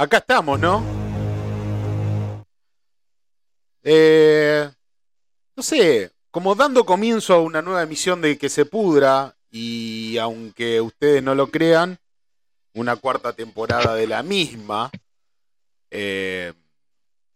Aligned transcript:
Acá 0.00 0.18
estamos, 0.18 0.60
¿no? 0.60 0.80
Eh, 3.82 4.70
no 5.56 5.62
sé, 5.64 6.12
como 6.30 6.54
dando 6.54 6.86
comienzo 6.86 7.34
a 7.34 7.40
una 7.42 7.62
nueva 7.62 7.82
emisión 7.82 8.20
de 8.20 8.38
Que 8.38 8.48
se 8.48 8.64
pudra, 8.64 9.34
y 9.50 10.16
aunque 10.18 10.80
ustedes 10.80 11.20
no 11.20 11.34
lo 11.34 11.48
crean, 11.48 11.98
una 12.74 12.94
cuarta 12.94 13.32
temporada 13.32 13.96
de 13.96 14.06
la 14.06 14.22
misma. 14.22 14.88
Eh, 15.90 16.52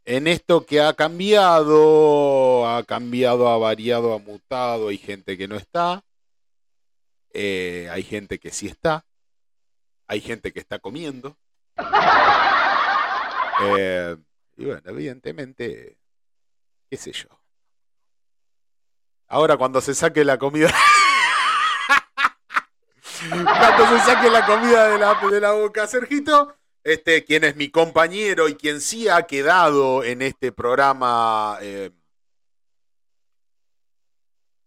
en 0.04 0.28
esto 0.28 0.64
que 0.64 0.80
ha 0.80 0.92
cambiado, 0.94 2.68
ha 2.68 2.84
cambiado, 2.84 3.48
ha 3.48 3.58
variado, 3.58 4.14
ha 4.14 4.18
mutado, 4.18 4.88
hay 4.88 4.98
gente 4.98 5.36
que 5.36 5.48
no 5.48 5.56
está, 5.56 6.04
eh, 7.32 7.88
hay 7.90 8.04
gente 8.04 8.38
que 8.38 8.50
sí 8.52 8.68
está, 8.68 9.04
hay 10.06 10.20
gente 10.20 10.52
que 10.52 10.60
está 10.60 10.78
comiendo. 10.78 11.36
Eh, 13.78 14.16
y 14.56 14.64
bueno, 14.64 14.82
evidentemente, 14.84 15.98
qué 16.90 16.96
sé 16.96 17.12
yo. 17.12 17.28
Ahora 19.28 19.56
cuando 19.56 19.80
se 19.80 19.94
saque 19.94 20.24
la 20.24 20.38
comida... 20.38 20.70
cuando 23.30 23.86
se 23.88 23.98
saque 24.04 24.30
la 24.30 24.44
comida 24.46 24.88
de 24.88 24.98
la, 24.98 25.14
de 25.30 25.40
la 25.40 25.52
boca, 25.52 25.86
Sergito, 25.86 26.54
este, 26.84 27.24
quien 27.24 27.44
es 27.44 27.56
mi 27.56 27.70
compañero 27.70 28.48
y 28.48 28.56
quien 28.56 28.80
sí 28.80 29.08
ha 29.08 29.22
quedado 29.22 30.04
en 30.04 30.22
este 30.22 30.52
programa, 30.52 31.58
eh, 31.60 31.90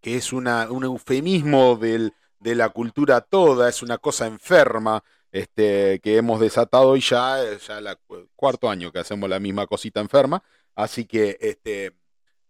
que 0.01 0.17
es 0.17 0.33
una, 0.33 0.71
un 0.71 0.83
eufemismo 0.83 1.75
del, 1.75 2.13
de 2.39 2.55
la 2.55 2.69
cultura 2.69 3.21
toda, 3.21 3.69
es 3.69 3.81
una 3.83 3.97
cosa 3.97 4.27
enferma, 4.27 5.03
este, 5.36 6.00
que 6.00 6.16
hemos 6.16 6.39
desatado 6.39 6.95
y 6.95 7.02
ya, 7.02 7.38
ya 7.67 7.80
el 7.80 7.97
cuarto 8.38 8.69
año 8.69 8.89
que 8.94 9.00
hacemos 9.00 9.30
la 9.30 9.38
misma 9.38 9.67
cosita 9.67 10.00
enferma. 10.00 10.41
Así 10.75 11.03
que 11.03 11.38
este, 11.41 11.91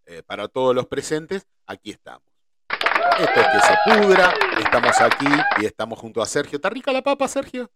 eh, 0.05 0.21
para 0.23 0.47
todos 0.47 0.75
los 0.75 0.85
presentes, 0.85 1.47
aquí 1.65 1.89
estamos. 1.89 2.21
Esto 2.69 3.39
es 3.41 3.47
que 3.47 3.59
se 3.59 4.03
pudra, 4.03 4.33
estamos 4.59 5.01
aquí 5.01 5.25
y 5.59 5.65
estamos 5.65 5.97
junto 5.97 6.21
a 6.21 6.27
Sergio. 6.27 6.57
¿Está 6.57 6.69
rica 6.69 6.91
la 6.91 7.01
papa, 7.01 7.27
Sergio? 7.27 7.71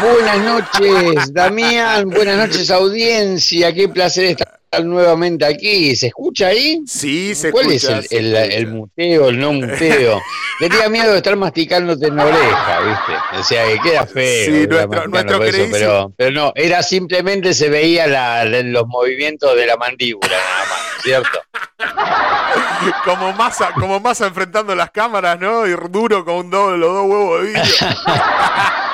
Buenas 0.00 0.38
noches, 0.38 1.32
Damián. 1.32 2.08
Buenas 2.08 2.36
noches, 2.36 2.70
audiencia. 2.70 3.74
Qué 3.74 3.88
placer 3.88 4.26
estar 4.26 4.57
nuevamente 4.84 5.44
aquí. 5.44 5.96
¿Se 5.96 6.08
escucha 6.08 6.48
ahí? 6.48 6.82
Sí, 6.86 7.34
se 7.34 7.50
¿Cuál 7.50 7.72
escucha. 7.72 7.98
es 7.98 8.12
el, 8.12 8.34
el, 8.34 8.52
el, 8.52 8.66
muteo, 8.68 9.28
el 9.28 9.38
no 9.38 9.52
muteo? 9.52 10.20
Le 10.60 10.68
tenía 10.68 10.88
miedo 10.88 11.12
de 11.12 11.18
estar 11.18 11.36
masticándote 11.36 12.06
en 12.06 12.16
la 12.16 12.26
oreja, 12.26 12.80
¿viste? 12.80 13.38
O 13.38 13.42
sea, 13.44 13.64
que 13.66 13.78
queda 13.78 14.06
feo. 14.06 14.44
Sí, 14.44 14.66
nuestro, 14.66 15.06
nuestro 15.06 15.44
eso, 15.44 15.68
pero, 15.70 16.12
pero, 16.16 16.30
no, 16.32 16.52
era 16.56 16.82
simplemente 16.82 17.54
se 17.54 17.68
veía 17.68 18.06
la, 18.08 18.44
los 18.44 18.86
movimientos 18.88 19.54
de 19.56 19.66
la 19.66 19.76
mandíbula, 19.76 20.28
nada 20.28 20.64
más, 20.68 21.02
¿cierto? 21.02 21.38
como 23.04 23.32
masa, 23.34 23.70
como 23.74 24.00
masa 24.00 24.26
enfrentando 24.26 24.74
las 24.74 24.90
cámaras, 24.90 25.38
¿no? 25.38 25.66
Y 25.66 25.76
duro 25.90 26.24
con 26.24 26.34
un 26.36 26.50
doble, 26.50 26.78
los 26.78 26.92
dos 26.92 27.06
huevos 27.06 27.42
de 27.42 27.46
vidrio. 27.46 27.64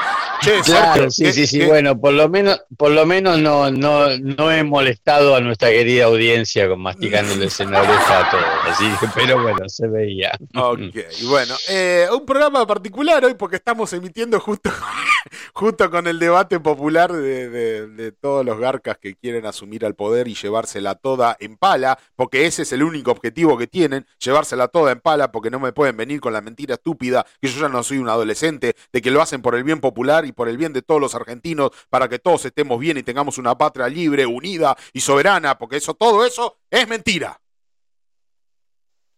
Che, 0.44 0.60
claro, 0.60 1.10
sí, 1.10 1.32
sí, 1.32 1.46
sí. 1.46 1.64
Bueno, 1.64 1.98
por 1.98 2.12
lo 2.12 2.28
menos, 2.28 2.60
por 2.76 2.90
lo 2.90 3.06
menos 3.06 3.38
no, 3.38 3.70
no, 3.70 4.18
no 4.18 4.52
he 4.52 4.62
molestado 4.62 5.34
a 5.34 5.40
nuestra 5.40 5.70
querida 5.70 6.04
audiencia 6.04 6.68
con 6.68 6.82
masticándoles 6.82 7.58
en 7.60 7.70
la 7.70 7.80
oreja 7.80 8.18
a 8.18 8.30
todos. 8.30 8.44
Así 8.68 8.84
que, 9.00 9.06
pero 9.14 9.40
bueno, 9.40 9.66
se 9.70 9.86
veía. 9.88 10.32
Ok, 10.54 10.96
bueno, 11.22 11.54
eh, 11.70 12.06
un 12.12 12.26
programa 12.26 12.66
particular 12.66 13.24
hoy 13.24 13.32
porque 13.32 13.56
estamos 13.56 13.90
emitiendo 13.94 14.38
justo, 14.38 14.70
justo 15.54 15.90
con 15.90 16.06
el 16.06 16.18
debate 16.18 16.60
popular 16.60 17.10
de, 17.10 17.48
de, 17.48 17.86
de, 17.86 18.12
todos 18.12 18.44
los 18.44 18.58
garcas 18.58 18.98
que 18.98 19.14
quieren 19.14 19.46
asumir 19.46 19.86
al 19.86 19.94
poder 19.94 20.28
y 20.28 20.34
llevársela 20.34 20.94
toda 20.94 21.38
en 21.40 21.56
pala, 21.56 21.98
porque 22.16 22.44
ese 22.44 22.62
es 22.62 22.72
el 22.72 22.82
único 22.82 23.12
objetivo 23.12 23.56
que 23.56 23.66
tienen, 23.66 24.06
llevársela 24.18 24.68
toda 24.68 24.92
en 24.92 25.00
pala, 25.00 25.32
porque 25.32 25.48
no 25.50 25.58
me 25.58 25.72
pueden 25.72 25.96
venir 25.96 26.20
con 26.20 26.34
la 26.34 26.42
mentira 26.42 26.74
estúpida 26.74 27.24
que 27.40 27.48
yo 27.48 27.62
ya 27.62 27.70
no 27.70 27.82
soy 27.82 27.96
un 27.96 28.10
adolescente, 28.10 28.76
de 28.92 29.00
que 29.00 29.10
lo 29.10 29.22
hacen 29.22 29.40
por 29.40 29.54
el 29.54 29.64
bien 29.64 29.80
popular 29.80 30.26
y 30.26 30.33
por 30.34 30.48
el 30.48 30.56
bien 30.56 30.72
de 30.72 30.82
todos 30.82 31.00
los 31.00 31.14
argentinos, 31.14 31.70
para 31.88 32.08
que 32.08 32.18
todos 32.18 32.44
estemos 32.44 32.78
bien 32.78 32.96
y 32.98 33.02
tengamos 33.02 33.38
una 33.38 33.56
patria 33.56 33.88
libre, 33.88 34.26
unida 34.26 34.76
y 34.92 35.00
soberana, 35.00 35.56
porque 35.56 35.76
eso, 35.76 35.94
todo 35.94 36.26
eso 36.26 36.58
es 36.70 36.86
mentira. 36.88 37.40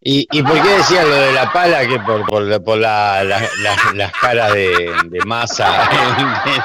¿Y, 0.09 0.29
¿Y, 0.31 0.43
por 0.43 0.53
qué 0.63 0.69
decías 0.69 1.05
lo 1.05 1.15
de 1.15 1.33
la 1.33 1.53
pala? 1.53 1.87
Que 1.87 1.99
por, 1.99 2.25
por, 2.27 2.63
por 2.63 2.79
la, 2.79 3.25
la, 3.25 3.41
la, 3.41 3.93
las 3.95 4.13
caras 4.13 4.53
de, 4.53 4.95
de 5.07 5.25
masa 5.25 5.89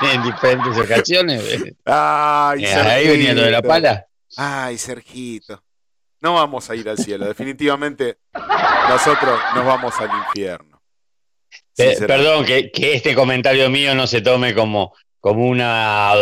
en, 0.03 0.09
en, 0.09 0.23
diferentes 0.23 0.77
ocasiones. 0.77 1.43
Ay, 1.85 2.65
eh, 2.65 2.75
ahí 2.75 3.07
venía 3.07 3.33
lo 3.33 3.41
de 3.41 3.51
la 3.51 3.61
pala. 3.63 4.05
Ay, 4.37 4.77
Sergito. 4.77 5.63
No 6.19 6.35
vamos 6.35 6.69
a 6.69 6.75
ir 6.75 6.87
al 6.87 6.99
cielo, 6.99 7.25
definitivamente 7.25 8.19
nosotros 8.87 9.39
nos 9.55 9.65
vamos 9.65 9.99
al 9.99 10.09
infierno. 10.27 10.80
Eh, 11.77 11.97
perdón, 12.05 12.45
que, 12.45 12.71
que, 12.71 12.95
este 12.95 13.15
comentario 13.15 13.69
mío 13.69 13.95
no 13.95 14.07
se 14.07 14.21
tome 14.21 14.53
como, 14.53 14.93
como, 15.19 15.47
una, 15.47 16.13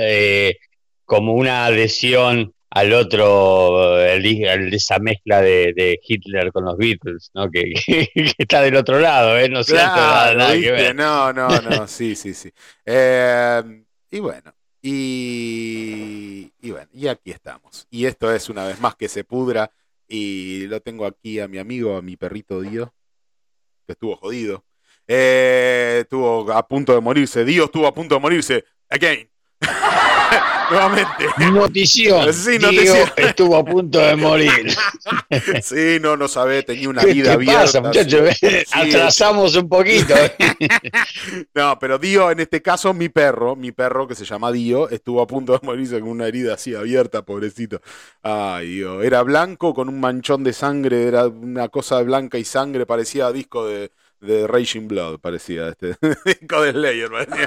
eh, 0.00 0.56
como 1.04 1.34
una 1.34 1.66
adhesión 1.66 2.52
al 2.70 2.92
otro, 2.94 4.00
el, 4.00 4.24
el, 4.24 4.74
esa 4.74 4.98
mezcla 4.98 5.42
de, 5.42 5.72
de, 5.74 6.00
Hitler 6.02 6.50
con 6.52 6.64
los 6.64 6.76
Beatles, 6.78 7.30
¿no? 7.34 7.50
Que, 7.50 7.72
que, 7.86 8.08
que 8.14 8.34
está 8.38 8.62
del 8.62 8.76
otro 8.76 8.98
lado, 8.98 9.38
¿eh? 9.38 9.48
No 9.48 9.62
claro, 9.62 9.94
nada, 9.94 10.34
nada 10.34 10.54
que 10.54 10.70
ver. 10.70 10.94
No, 10.94 11.32
no, 11.32 11.48
no, 11.48 11.86
sí, 11.86 12.14
sí, 12.14 12.32
sí. 12.32 12.50
Eh, 12.86 13.62
y 14.10 14.20
bueno, 14.20 14.54
y, 14.80 16.50
y 16.60 16.70
bueno, 16.70 16.88
y 16.92 17.06
aquí 17.06 17.30
estamos. 17.30 17.86
Y 17.90 18.06
esto 18.06 18.34
es 18.34 18.48
una 18.48 18.66
vez 18.66 18.80
más 18.80 18.96
que 18.96 19.08
se 19.08 19.22
pudra. 19.22 19.70
Y 20.08 20.66
lo 20.66 20.80
tengo 20.80 21.06
aquí 21.06 21.40
a 21.40 21.48
mi 21.48 21.58
amigo, 21.58 21.96
a 21.96 22.02
mi 22.02 22.16
perrito 22.16 22.60
Dio, 22.60 22.92
que 23.86 23.92
estuvo 23.92 24.16
jodido. 24.16 24.64
Eh, 25.06 25.98
estuvo 26.02 26.52
a 26.52 26.66
punto 26.66 26.94
de 26.94 27.00
morirse. 27.00 27.44
Dio 27.44 27.64
estuvo 27.64 27.86
a 27.86 27.94
punto 27.94 28.14
de 28.14 28.20
morirse. 28.20 28.64
Again. 28.88 29.28
Nuevamente. 30.70 31.26
Notición. 31.52 32.32
Sí, 32.32 32.58
notición. 32.58 33.10
estuvo 33.16 33.56
a 33.56 33.64
punto 33.64 33.98
de 33.98 34.16
morir. 34.16 34.74
sí, 35.62 35.98
no, 36.00 36.16
no 36.16 36.28
sabe, 36.28 36.62
tenía 36.62 36.88
una 36.88 37.04
vida 37.04 37.36
¿Qué 37.36 37.44
pasa, 37.44 37.80
muchachos? 37.80 38.38
Sí, 38.38 38.46
Atrasamos 38.72 39.54
un 39.56 39.68
poquito. 39.68 40.14
no, 41.54 41.78
pero 41.78 41.98
Dio, 41.98 42.30
en 42.30 42.40
este 42.40 42.62
caso, 42.62 42.94
mi 42.94 43.10
perro, 43.10 43.54
mi 43.54 43.72
perro 43.72 44.08
que 44.08 44.14
se 44.14 44.24
llama 44.24 44.50
Dio, 44.50 44.88
estuvo 44.88 45.20
a 45.20 45.26
punto 45.26 45.52
de 45.52 45.60
morirse 45.62 46.00
con 46.00 46.08
una 46.08 46.26
herida 46.26 46.54
así 46.54 46.74
abierta, 46.74 47.22
pobrecito. 47.22 47.80
Ay, 48.22 48.76
Dios. 48.76 49.04
Era 49.04 49.22
blanco 49.22 49.74
con 49.74 49.88
un 49.88 50.00
manchón 50.00 50.42
de 50.42 50.52
sangre, 50.52 51.06
era 51.06 51.26
una 51.26 51.68
cosa 51.68 52.00
blanca 52.02 52.38
y 52.38 52.44
sangre, 52.44 52.86
parecía 52.86 53.30
disco 53.30 53.66
de 53.66 53.90
de 54.22 54.46
Raging 54.46 54.86
Blood, 54.88 55.18
parecía 55.18 55.68
este 55.68 55.96
disco 56.24 56.62
de 56.62 56.72
Slayer, 56.72 57.10
parecía 57.10 57.46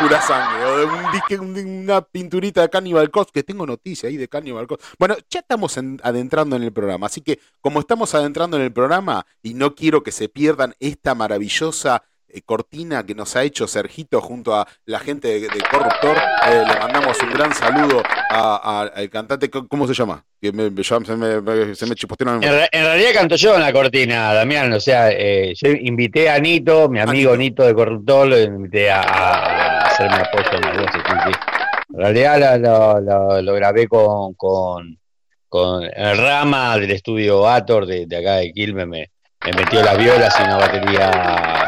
pura 0.00 0.20
sangre, 0.20 0.64
o 0.66 0.76
de 0.78 0.84
un 0.84 1.12
disque, 1.12 1.38
una 1.38 2.02
pinturita 2.02 2.60
de 2.60 2.68
Cannibal 2.68 3.10
Corpse, 3.10 3.32
que 3.32 3.42
tengo 3.42 3.66
noticia 3.66 4.08
ahí 4.08 4.16
de 4.16 4.28
Cannibal 4.28 4.66
Corpse. 4.66 4.86
Bueno, 4.98 5.16
ya 5.30 5.40
estamos 5.40 5.76
en, 5.78 5.98
adentrando 6.02 6.56
en 6.56 6.62
el 6.62 6.72
programa, 6.72 7.06
así 7.06 7.22
que 7.22 7.40
como 7.60 7.80
estamos 7.80 8.14
adentrando 8.14 8.58
en 8.58 8.64
el 8.64 8.72
programa 8.72 9.26
y 9.42 9.54
no 9.54 9.74
quiero 9.74 10.02
que 10.02 10.12
se 10.12 10.28
pierdan 10.28 10.74
esta 10.78 11.14
maravillosa 11.14 12.02
eh, 12.28 12.42
cortina 12.42 13.04
que 13.04 13.14
nos 13.14 13.34
ha 13.36 13.42
hecho 13.42 13.66
Sergito 13.66 14.20
junto 14.20 14.54
a 14.54 14.68
la 14.84 15.00
gente 15.00 15.40
de, 15.40 15.48
Corruptor, 15.70 16.18
eh, 16.46 16.64
le 16.66 16.78
mandamos 16.78 17.18
un 17.22 17.30
gran 17.30 17.54
saludo 17.54 18.02
al 18.30 19.08
cantante, 19.10 19.50
¿cómo 19.50 19.86
se 19.86 19.94
llama? 19.94 20.24
Que 20.40 20.52
me, 20.52 20.70
se 20.82 20.98
me, 21.16 21.74
se 21.74 21.86
me 21.86 21.94
En, 22.20 22.68
en, 22.72 22.84
realidad 22.84 23.10
canto 23.12 23.36
yo 23.36 23.54
en 23.56 23.60
la 23.60 23.72
cortina, 23.72 24.32
Damián. 24.32 24.72
O 24.72 24.80
sea, 24.80 25.10
eh, 25.10 25.52
yo 25.54 25.70
invité 25.70 26.30
a 26.30 26.38
Nito, 26.38 26.88
mi 26.88 26.98
amigo 26.98 27.36
Nito, 27.36 27.64
de 27.64 27.74
Corruptor, 27.74 28.28
lo 28.28 28.40
invité 28.40 28.90
a, 28.90 29.02
a 29.02 29.78
hacerme 29.86 30.16
apoyo 30.16 30.50
en 30.54 30.60
la 30.62 30.72
voz. 30.72 30.90
En 31.92 31.98
realidad 31.98 32.58
lo, 32.58 33.42
lo, 33.42 33.54
grabé 33.54 33.86
con, 33.86 34.32
con, 34.34 34.98
con 35.48 35.84
el 35.84 36.16
Rama 36.16 36.78
del 36.78 36.92
estudio 36.92 37.46
Ator 37.46 37.84
de, 37.84 38.06
de 38.06 38.16
acá 38.16 38.36
de 38.36 38.52
Quilmes. 38.52 38.86
Me, 38.86 39.10
me 39.44 39.52
metió 39.52 39.82
las 39.82 39.96
violas 39.96 40.34
y 40.38 40.42
una 40.42 40.56
batería 40.56 41.66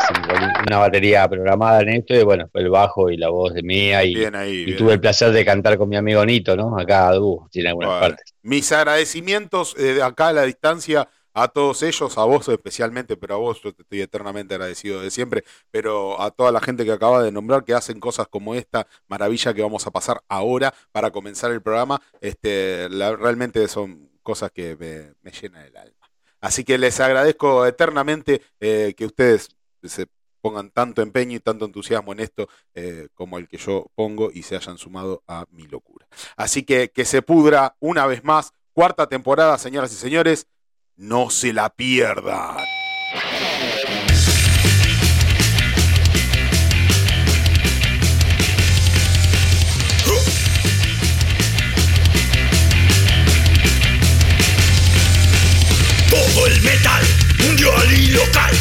una 0.67 0.79
batería 0.79 1.29
programada 1.29 1.81
en 1.81 1.89
esto 1.91 2.15
y 2.15 2.23
bueno, 2.23 2.49
el 2.55 2.69
bajo 2.69 3.11
y 3.11 3.17
la 3.17 3.29
voz 3.29 3.55
de 3.55 3.63
mía 3.63 4.05
y, 4.05 4.15
y 4.15 4.77
tuve 4.77 4.95
el 4.95 5.01
placer 5.01 5.33
de 5.33 5.45
cantar 5.45 5.79
con 5.79 5.89
mi 5.89 5.97
amigo 5.97 6.25
Nito, 6.25 6.57
¿no? 6.57 6.79
Acá 6.79 7.09
a 7.09 7.15
dúo, 7.15 7.49
tiene 7.51 7.71
algunas 7.71 8.01
partes. 8.01 8.35
Mis 8.43 8.71
agradecimientos 8.73 9.75
eh, 9.79 10.03
acá 10.03 10.29
a 10.29 10.33
la 10.33 10.43
distancia 10.43 11.09
a 11.35 11.49
todos 11.49 11.83
ellos, 11.83 12.19
a 12.19 12.25
vos 12.25 12.47
especialmente, 12.49 13.17
pero 13.17 13.35
a 13.35 13.39
vos 13.39 13.61
yo 13.63 13.73
te 13.73 13.83
estoy 13.83 14.03
eternamente 14.03 14.55
agradecido 14.55 15.01
de 15.01 15.11
siempre, 15.11 15.45
pero 15.71 16.21
a 16.21 16.31
toda 16.31 16.53
la 16.53 16.61
gente 16.61 16.85
que 16.85 16.93
acaba 16.93 17.23
de 17.23 17.33
nombrar 17.33 17.65
que 17.65 17.73
hacen 17.73 18.01
cosas 18.01 18.27
como 18.29 18.55
esta 18.55 18.87
maravilla 19.09 19.55
que 19.55 19.63
vamos 19.63 19.87
a 19.87 19.91
pasar 19.91 20.21
ahora 20.29 20.75
para 20.93 21.11
comenzar 21.11 21.51
el 21.51 21.63
programa, 21.63 22.03
este, 22.21 22.89
realmente 22.91 23.67
son 23.69 24.11
cosas 24.23 24.51
que 24.51 24.77
me, 24.77 25.15
me 25.23 25.31
llenan 25.31 25.65
el 25.65 25.77
alma. 25.77 26.02
Así 26.43 26.65
que 26.65 26.77
les 26.77 27.01
agradezco 27.01 27.65
eternamente 27.65 28.43
eh, 28.61 28.93
que 28.95 29.07
ustedes 29.07 29.49
se 29.83 30.09
pongan 30.43 30.71
tanto 30.71 31.01
empeño 31.01 31.37
y 31.37 31.41
tanto 31.41 31.65
entusiasmo 31.65 32.13
en 32.13 32.21
esto 32.21 32.49
eh, 32.75 33.09
como 33.15 33.39
el 33.39 33.49
que 33.49 33.57
yo 33.57 33.91
pongo 33.95 34.31
y 34.31 34.43
se 34.43 34.57
hayan 34.57 34.77
sumado 34.77 35.23
a 35.27 35.47
mi 35.51 35.67
locura. 35.69 36.07
Así 36.37 36.65
que 36.65 36.91
que 36.91 37.05
se 37.05 37.23
pudra 37.23 37.77
una 37.79 38.07
vez 38.07 38.25
más, 38.25 38.53
cuarta 38.73 39.07
temporada, 39.07 39.57
señoras 39.57 39.93
y 39.93 39.97
señores, 39.97 40.49
no 40.97 41.31
se 41.31 41.53
la 41.53 41.71
pierdan. 41.71 42.82
Todo 56.35 56.47
el 56.47 56.63
metal 56.63 57.03
mundial 57.41 57.93
y 57.93 58.07
local. 58.09 58.55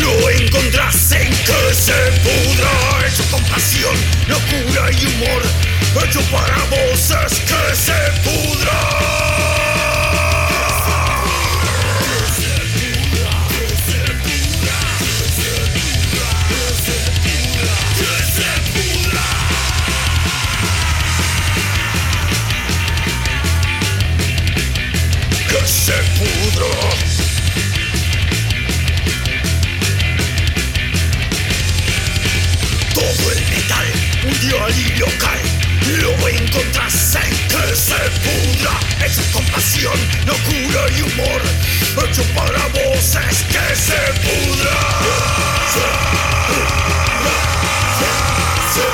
Lo 0.00 0.30
encontrás 0.30 1.12
en 1.12 1.30
que 1.30 1.74
se 1.74 1.92
pudra. 2.22 3.06
Hecho 3.06 3.24
con 3.30 3.42
pasión, 3.44 3.96
locura 4.28 4.90
y 4.92 5.06
humor. 5.06 5.42
Hecho 6.04 6.20
para 6.30 6.56
voces 6.64 7.40
que 7.40 7.74
se 7.74 8.20
pudra. 8.22 9.24
Se 25.66 25.92
pudra 25.92 27.13
y 34.46 34.98
local 34.98 35.40
lo 36.02 36.28
encontrás 36.28 37.16
en 37.16 37.30
que 37.48 37.74
se 37.74 37.96
pudra 38.20 38.78
Hecho 39.02 39.22
con 39.32 39.44
pasión, 39.46 39.98
locura 40.26 40.86
y 40.96 41.00
humor. 41.00 41.40
Hecho 42.04 42.22
para 42.34 42.66
voces 42.68 43.44
que 43.48 43.74
se 43.74 44.00
pudra 44.20 44.76
Se 45.72 45.80
pudra, 46.50 47.36
se, 48.74 48.86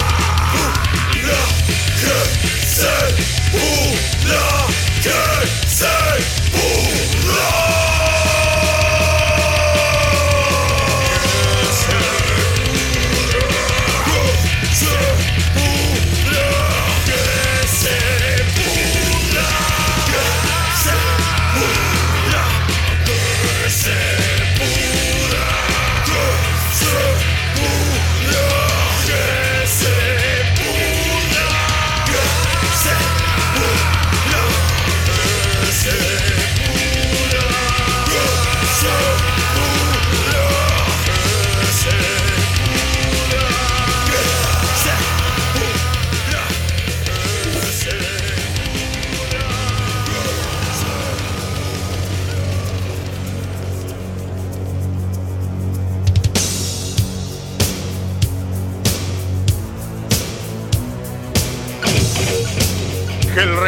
pudra, 0.53 1.41
que 2.01 2.19
se 2.67 2.97
pudra, 3.51 4.43
que 5.03 5.21
se 5.69 5.97
pudra 6.53 7.80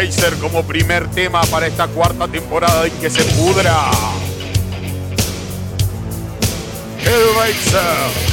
Hellraiser 0.03 0.35
como 0.39 0.65
primer 0.65 1.09
tema 1.13 1.43
para 1.43 1.69
esta 1.69 1.87
cuarta 1.87 2.27
temporada 2.27 2.87
en 2.87 2.93
que 2.95 3.09
se 3.09 3.23
pudra. 3.23 3.89
Hellraiser. 6.99 8.32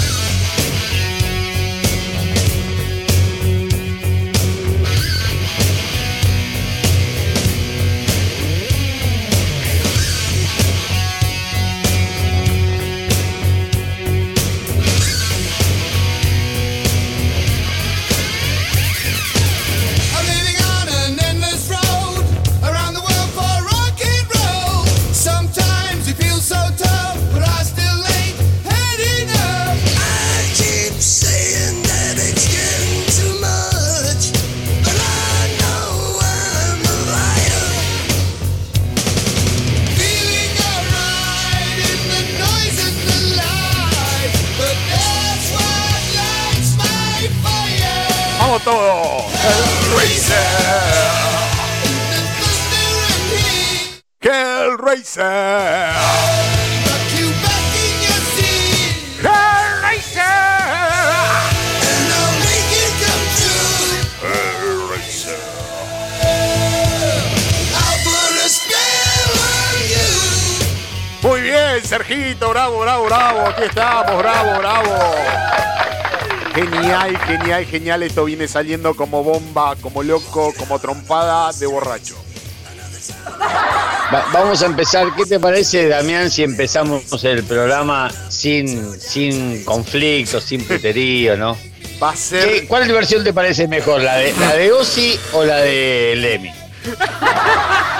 Bravo, 72.49 72.79
bravo, 72.79 73.05
bravo. 73.05 73.47
Aquí 73.47 73.63
estamos, 73.63 74.17
bravo, 74.17 74.57
bravo. 74.57 75.15
Genial, 76.55 77.17
genial, 77.19 77.65
genial. 77.65 78.03
Esto 78.03 78.25
viene 78.25 78.47
saliendo 78.47 78.95
como 78.95 79.23
bomba, 79.23 79.75
como 79.75 80.01
loco, 80.01 80.51
como 80.57 80.79
trompada 80.79 81.51
de 81.53 81.67
borracho. 81.67 82.15
vamos 84.33 84.63
a 84.63 84.65
empezar. 84.65 85.13
¿Qué 85.15 85.25
te 85.25 85.39
parece, 85.39 85.87
Damián, 85.87 86.31
si 86.31 86.41
empezamos 86.43 87.23
el 87.23 87.43
programa 87.43 88.09
sin, 88.29 88.99
sin 88.99 89.63
conflicto, 89.63 90.41
sin 90.41 90.65
puterío, 90.65 91.37
no? 91.37 91.55
Va 92.01 92.09
a 92.09 92.15
ser. 92.15 92.67
¿Cuál 92.67 92.91
versión 92.91 93.23
te 93.23 93.31
parece 93.31 93.67
mejor? 93.67 94.01
¿La 94.01 94.15
de, 94.15 94.33
la 94.39 94.55
de 94.55 94.71
Ozzy 94.71 95.19
o 95.33 95.43
la 95.43 95.57
de 95.57 96.15
Lemmy? 96.15 96.51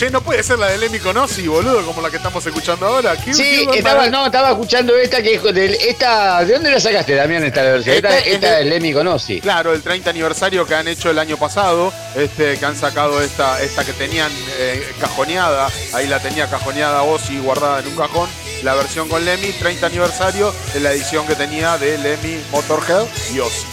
Che, 0.00 0.10
no 0.10 0.22
puede 0.22 0.42
ser 0.42 0.58
la 0.58 0.68
de 0.68 0.78
Lemmy 0.78 0.98
Conosi, 0.98 1.46
boludo, 1.46 1.84
como 1.84 2.00
la 2.00 2.08
que 2.08 2.16
estamos 2.16 2.46
escuchando 2.46 2.86
ahora. 2.86 3.14
sí, 3.22 3.68
estaba, 3.74 4.08
no, 4.08 4.24
estaba 4.24 4.52
escuchando 4.52 4.96
esta 4.96 5.22
que 5.22 5.38
de, 5.38 5.76
esta, 5.90 6.42
¿de 6.42 6.54
dónde 6.54 6.70
la 6.70 6.80
sacaste, 6.80 7.14
Damián, 7.14 7.44
esta 7.44 7.62
versión? 7.64 7.96
Esta, 7.96 8.18
esta, 8.20 8.60
es, 8.60 8.66
Lemmy 8.66 8.94
Conosi. 8.94 9.42
Claro, 9.42 9.74
el 9.74 9.82
30 9.82 10.08
aniversario 10.08 10.66
que 10.66 10.74
han 10.74 10.88
hecho 10.88 11.10
el 11.10 11.18
año 11.18 11.36
pasado, 11.36 11.92
este, 12.16 12.56
que 12.56 12.64
han 12.64 12.76
sacado 12.76 13.20
esta, 13.20 13.60
esta 13.60 13.84
que 13.84 13.92
tenían 13.92 14.32
eh, 14.56 14.90
cajoneada, 15.02 15.68
ahí 15.92 16.06
la 16.06 16.18
tenía 16.18 16.48
cajoneada 16.48 17.02
Ozzy 17.02 17.38
guardada 17.38 17.80
en 17.80 17.88
un 17.88 17.96
cajón, 17.96 18.30
la 18.62 18.74
versión 18.76 19.06
con 19.06 19.22
Lemmy, 19.22 19.52
30 19.52 19.86
aniversario, 19.86 20.54
de 20.72 20.80
la 20.80 20.92
edición 20.92 21.26
que 21.26 21.34
tenía 21.34 21.76
de 21.76 21.98
Lemmy, 21.98 22.40
Motorhead 22.52 23.04
y 23.34 23.40
Ozzy. 23.40 23.66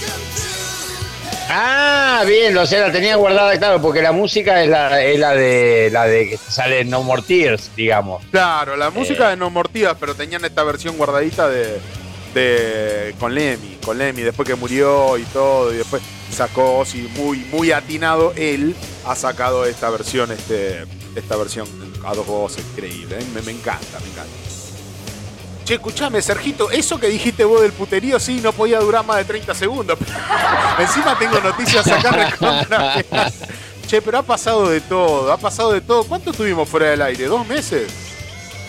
Ah, 1.49 2.23
bien, 2.27 2.57
o 2.57 2.65
sea, 2.65 2.87
la 2.87 2.91
tenía 2.91 3.15
guardada, 3.15 3.57
claro, 3.57 3.81
porque 3.81 4.01
la 4.01 4.11
música 4.11 4.61
es 4.63 4.69
la, 4.69 5.01
es 5.01 5.17
la 5.17 5.33
de 5.33 5.89
la 5.91 6.05
de 6.05 6.29
que 6.29 6.37
sale 6.37 6.83
No 6.83 7.03
More 7.03 7.21
Tears, 7.21 7.71
digamos. 7.75 8.23
Claro, 8.31 8.75
la 8.75 8.89
música 8.89 9.27
eh. 9.27 9.29
de 9.31 9.37
No 9.37 9.49
More 9.49 9.69
Tears, 9.71 9.95
pero 9.99 10.13
tenían 10.13 10.43
esta 10.43 10.63
versión 10.63 10.97
guardadita 10.97 11.47
de, 11.47 11.79
de 12.33 13.15
con 13.19 13.33
Lemmy, 13.33 13.77
con 13.83 13.97
Lemmy, 13.97 14.23
después 14.23 14.47
que 14.47 14.55
murió 14.55 15.17
y 15.17 15.23
todo, 15.23 15.73
y 15.73 15.77
después 15.77 16.01
sacó, 16.31 16.83
sí, 16.85 17.09
muy, 17.15 17.37
muy 17.51 17.71
atinado, 17.71 18.33
él 18.35 18.75
ha 19.05 19.15
sacado 19.15 19.65
esta 19.65 19.89
versión, 19.89 20.31
este, 20.31 20.83
esta 21.15 21.37
versión 21.37 21.67
a 22.05 22.13
dos 22.13 22.27
voces, 22.27 22.63
increíble, 22.73 23.19
¿eh? 23.19 23.25
me, 23.33 23.41
me 23.41 23.53
encanta, 23.53 23.99
me 24.01 24.11
encanta. 24.11 24.46
Che, 25.67 25.73
escuchame, 25.73 26.21
Sergito, 26.21 26.71
eso 26.71 26.97
que 26.97 27.07
dijiste 27.07 27.43
vos 27.43 27.61
del 27.61 27.73
puterío, 27.73 28.21
sí, 28.21 28.39
no 28.41 28.53
podía 28.53 28.79
durar 28.79 29.05
más 29.05 29.17
de 29.17 29.25
30 29.25 29.53
segundos. 29.53 29.99
Encima 30.79 31.19
tengo 31.19 31.41
noticias 31.41 31.85
acá 31.85 32.33
Che, 33.85 34.01
pero 34.01 34.19
ha 34.19 34.23
pasado 34.23 34.69
de 34.69 34.79
todo, 34.79 35.29
ha 35.29 35.35
pasado 35.35 35.73
de 35.73 35.81
todo. 35.81 36.05
¿Cuánto 36.05 36.31
estuvimos 36.31 36.69
fuera 36.69 36.91
del 36.91 37.01
aire? 37.01 37.25
¿Dos 37.25 37.45
meses? 37.45 37.91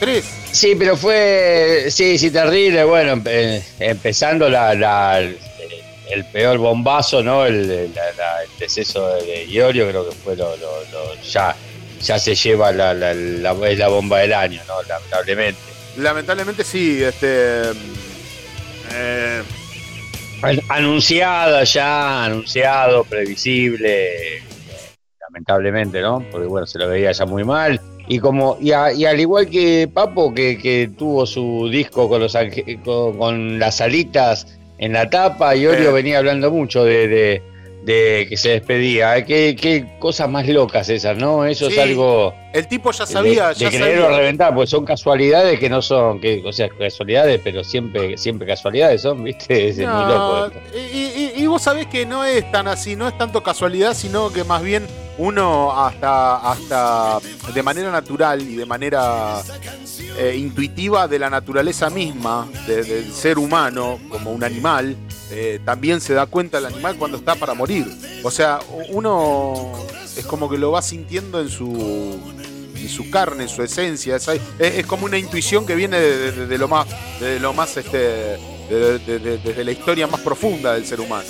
¿Tres? 0.01 0.25
Sí, 0.51 0.75
pero 0.75 0.97
fue, 0.97 1.87
sí, 1.89 2.19
sí, 2.19 2.33
terrible. 2.33 2.83
Bueno, 2.83 3.23
empezando 3.79 4.49
la, 4.49 5.21
el 5.21 6.25
peor 6.33 6.59
bombazo, 6.59 7.23
¿no? 7.23 7.47
El, 7.47 7.71
el 7.71 7.93
deceso 8.59 9.07
de 9.19 9.45
Iorio, 9.45 9.89
creo 9.89 10.09
que 10.09 10.17
fue 10.17 10.35
lo, 10.35 10.53
ya, 11.23 11.55
ya 12.03 12.19
se 12.19 12.35
lleva 12.35 12.73
la, 12.73 12.93
la, 12.93 13.15
la 13.15 13.89
bomba 13.89 14.19
del 14.19 14.35
año, 14.35 14.61
¿no? 14.67 14.83
Lamentablemente. 14.83 15.78
Lamentablemente 15.99 16.65
sí, 16.65 17.03
este. 17.03 17.63
Eh, 18.93 19.43
anunciada 20.69 21.65
ya, 21.65 22.25
anunciado, 22.25 23.05
previsible, 23.05 24.43
lamentablemente, 25.21 26.01
¿no? 26.01 26.25
Porque 26.31 26.47
bueno, 26.47 26.67
se 26.67 26.79
lo 26.79 26.89
veía 26.89 27.13
ya 27.13 27.27
muy 27.27 27.45
mal. 27.45 27.81
Y 28.07 28.21
como 28.21 28.57
y, 28.61 28.73
al 28.73 29.21
igual 29.21 29.51
que 29.51 29.91
Papo, 29.93 30.33
que, 30.33 30.91
tuvo 30.97 31.27
su 31.27 31.69
disco 31.71 32.09
con, 32.09 32.21
los, 32.21 32.37
con, 32.85 33.59
las 33.59 33.81
alitas 33.81 34.59
en 34.79 34.93
la 34.93 35.11
tapa, 35.11 35.57
y 35.57 35.67
Orio 35.67 35.93
venía 35.93 36.19
hablando 36.19 36.51
mucho 36.51 36.85
de 36.85 37.09
de 37.09 37.43
que 37.87 38.37
se 38.37 38.51
despedía. 38.51 39.25
Qué, 39.25 39.57
qué 39.59 39.87
cosas 39.99 40.29
más 40.29 40.47
locas 40.47 40.89
esas, 40.89 41.17
¿no? 41.17 41.45
Eso 41.45 41.69
es 41.69 41.79
algo. 41.79 42.35
El 42.53 42.67
tipo 42.67 42.91
ya 42.93 43.07
sabía. 43.07 43.49
De, 43.49 43.55
ya 43.55 43.71
quererlo 43.71 44.09
reventar, 44.09 44.55
pues 44.55 44.71
son 44.71 44.85
casualidades 44.85 45.59
que 45.59 45.69
no 45.69 45.83
son, 45.83 46.21
que, 46.21 46.43
o 46.45 46.53
sea, 46.53 46.69
casualidades, 46.69 47.41
pero 47.43 47.65
siempre, 47.65 48.17
siempre 48.17 48.47
casualidades 48.47 49.03
son, 49.03 49.25
¿viste? 49.25 49.69
Es 49.69 49.77
muy 49.79 49.87
loco 49.87 50.51
Y, 50.75 51.47
vos 51.47 51.63
sabés 51.63 51.87
que 51.87 52.05
no 52.05 52.25
es 52.25 52.51
tan 52.51 52.69
así, 52.69 52.95
no 52.95 53.09
es 53.09 53.17
tanto 53.17 53.43
casualidad, 53.43 53.95
sino 53.95 54.31
que 54.31 54.45
más 54.45 54.63
bien 54.63 54.87
uno 55.17 55.73
hasta, 55.73 56.37
hasta 56.37 57.19
de 57.53 57.63
manera 57.63 57.91
natural 57.91 58.43
y 58.43 58.57
de 58.57 58.67
manera 58.67 59.43
eh, 60.19 60.37
intuitiva 60.37 61.09
de 61.09 61.19
la 61.19 61.31
naturaleza 61.31 61.91
misma, 61.91 62.49
del 62.67 63.13
ser 63.13 63.39
humano 63.39 63.99
como 64.11 64.31
un 64.31 64.45
animal, 64.45 64.97
eh, 65.31 65.61
también 65.65 66.01
se 66.01 66.15
da 66.15 66.27
cuenta 66.27 66.59
el 66.59 66.67
animal 66.67 66.97
cuando 66.97 67.19
está 67.19 67.35
para 67.35 67.55
morir. 67.55 67.87
O 68.23 68.31
sea, 68.31 68.61
uno 68.91 69.73
es 70.17 70.25
como 70.27 70.49
que 70.49 70.59
lo 70.59 70.73
va 70.73 70.83
sintiendo 70.83 71.41
en 71.41 71.49
su, 71.49 72.19
en 72.75 72.89
su 72.89 73.11
carne, 73.11 73.45
en 73.45 73.49
su 73.49 73.63
esencia. 73.63 74.17
Es, 74.59 74.87
como 74.87 75.05
una 75.05 75.19
intuición 75.19 75.67
que 75.67 75.75
viene 75.75 76.01
de, 76.01 76.59
lo 76.59 76.69
más, 76.69 76.87
de 77.21 77.39
lo 77.39 77.53
más 77.53 77.77
este, 77.77 78.39
desde 78.69 79.65
la 79.65 79.73
historia 79.73 80.07
más 80.07 80.21
profunda 80.21 80.75
del 80.75 80.87
ser 80.87 81.01
humano. 81.01 81.29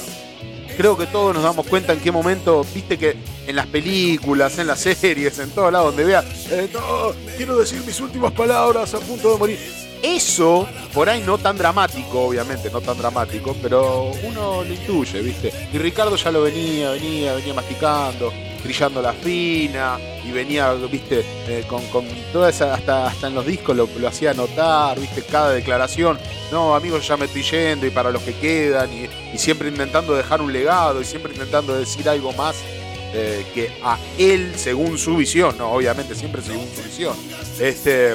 Creo 0.76 0.96
que 0.96 1.06
todos 1.06 1.34
nos 1.34 1.42
damos 1.42 1.66
cuenta 1.66 1.92
en 1.92 1.98
qué 1.98 2.12
momento, 2.12 2.64
viste 2.72 2.96
que 2.96 3.16
en 3.48 3.56
las 3.56 3.66
películas, 3.66 4.60
en 4.60 4.68
las 4.68 4.78
series, 4.78 5.36
en 5.40 5.50
todos 5.50 5.72
lados 5.72 5.88
donde 5.88 6.04
vea, 6.04 6.24
eh, 6.50 6.70
quiero 7.36 7.58
decir 7.58 7.82
mis 7.84 7.98
últimas 8.00 8.30
palabras 8.30 8.94
a 8.94 9.00
punto 9.00 9.32
de 9.32 9.38
morir 9.38 9.87
eso, 10.02 10.68
por 10.92 11.08
ahí 11.08 11.22
no 11.24 11.38
tan 11.38 11.56
dramático, 11.56 12.26
obviamente, 12.26 12.70
no 12.70 12.80
tan 12.80 12.98
dramático, 12.98 13.56
pero 13.62 14.10
uno 14.24 14.64
lo 14.64 14.72
intuye, 14.72 15.20
¿viste? 15.22 15.52
Y 15.72 15.78
Ricardo 15.78 16.16
ya 16.16 16.30
lo 16.30 16.42
venía, 16.42 16.90
venía, 16.90 17.34
venía 17.34 17.54
masticando, 17.54 18.32
brillando 18.62 19.02
la 19.02 19.12
fina, 19.12 19.98
y 20.24 20.30
venía, 20.30 20.72
¿viste? 20.74 21.24
Eh, 21.48 21.64
con, 21.68 21.84
con, 21.86 22.06
toda 22.32 22.50
esa, 22.50 22.74
hasta, 22.74 23.06
hasta 23.06 23.28
en 23.28 23.34
los 23.34 23.46
discos 23.46 23.76
lo, 23.76 23.88
hacía 24.06 24.34
notar, 24.34 24.98
¿viste? 24.98 25.22
Cada 25.22 25.52
declaración, 25.52 26.18
no, 26.52 26.74
amigos, 26.74 27.06
ya 27.06 27.16
me 27.16 27.26
estoy 27.26 27.42
yendo, 27.42 27.86
y 27.86 27.90
para 27.90 28.10
los 28.10 28.22
que 28.22 28.34
quedan, 28.34 28.90
y, 28.92 29.38
siempre 29.38 29.68
intentando 29.68 30.14
dejar 30.14 30.40
un 30.40 30.52
legado, 30.52 31.00
y 31.00 31.04
siempre 31.04 31.32
intentando 31.32 31.74
decir 31.74 32.08
algo 32.08 32.32
más. 32.32 32.56
Eh, 33.14 33.46
que 33.54 33.70
a 33.82 33.96
él 34.18 34.52
según 34.54 34.98
su 34.98 35.16
visión, 35.16 35.56
no, 35.56 35.72
obviamente 35.72 36.14
siempre 36.14 36.42
según 36.42 36.68
su 36.76 36.82
visión. 36.82 37.16
Este, 37.58 38.14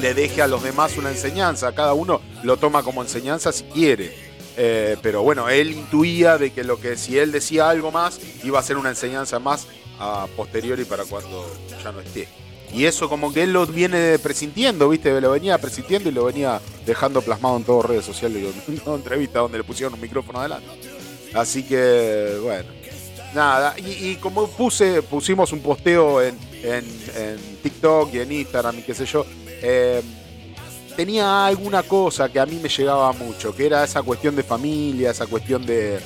le 0.00 0.14
deje 0.14 0.42
a 0.42 0.46
los 0.46 0.62
demás 0.62 0.96
una 0.96 1.10
enseñanza. 1.10 1.72
Cada 1.74 1.94
uno 1.94 2.20
lo 2.42 2.56
toma 2.56 2.82
como 2.82 3.02
enseñanza 3.02 3.52
si 3.52 3.64
quiere. 3.64 4.14
Eh, 4.56 4.96
pero 5.02 5.22
bueno, 5.22 5.48
él 5.48 5.72
intuía 5.72 6.36
de 6.36 6.52
que 6.52 6.64
lo 6.64 6.80
que 6.80 6.96
si 6.96 7.18
él 7.18 7.32
decía 7.32 7.70
algo 7.70 7.90
más, 7.90 8.20
iba 8.44 8.58
a 8.58 8.62
ser 8.62 8.76
una 8.76 8.90
enseñanza 8.90 9.38
más 9.38 9.66
a 9.98 10.26
posteriori 10.36 10.84
para 10.84 11.04
cuando 11.04 11.46
ya 11.82 11.92
no 11.92 12.00
esté. 12.00 12.28
Y 12.72 12.84
eso 12.84 13.08
como 13.08 13.32
que 13.32 13.42
él 13.42 13.52
lo 13.52 13.66
viene 13.66 14.18
presintiendo, 14.18 14.88
¿viste? 14.88 15.20
Lo 15.20 15.32
venía 15.32 15.58
presintiendo 15.58 16.08
y 16.08 16.12
lo 16.12 16.24
venía 16.24 16.60
dejando 16.86 17.20
plasmado 17.20 17.56
en 17.56 17.64
todas 17.64 17.86
redes 17.86 18.04
sociales 18.04 18.42
y 18.42 18.72
en 18.86 18.94
entrevistas 18.94 19.42
donde 19.42 19.58
le 19.58 19.64
pusieron 19.64 19.94
un 19.94 20.00
micrófono 20.00 20.40
adelante. 20.40 20.68
Así 21.34 21.62
que, 21.62 22.38
bueno, 22.42 22.68
nada. 23.34 23.74
Y, 23.78 24.16
como 24.16 24.48
puse, 24.48 25.02
pusimos 25.02 25.52
un 25.52 25.60
posteo 25.60 26.22
en, 26.22 26.36
en, 26.62 26.84
en 27.16 27.38
TikTok 27.62 28.14
y 28.14 28.20
en 28.20 28.32
Instagram 28.32 28.78
y 28.78 28.82
qué 28.82 28.94
sé 28.94 29.04
yo, 29.04 29.26
eh, 29.62 30.02
tenía 30.96 31.46
alguna 31.46 31.82
cosa 31.82 32.28
que 32.30 32.40
a 32.40 32.46
mí 32.46 32.58
me 32.62 32.68
llegaba 32.68 33.12
mucho, 33.12 33.54
que 33.54 33.66
era 33.66 33.84
esa 33.84 34.02
cuestión 34.02 34.36
de 34.36 34.42
familia, 34.42 35.10
esa 35.10 35.26
cuestión 35.26 35.64
de, 35.64 36.00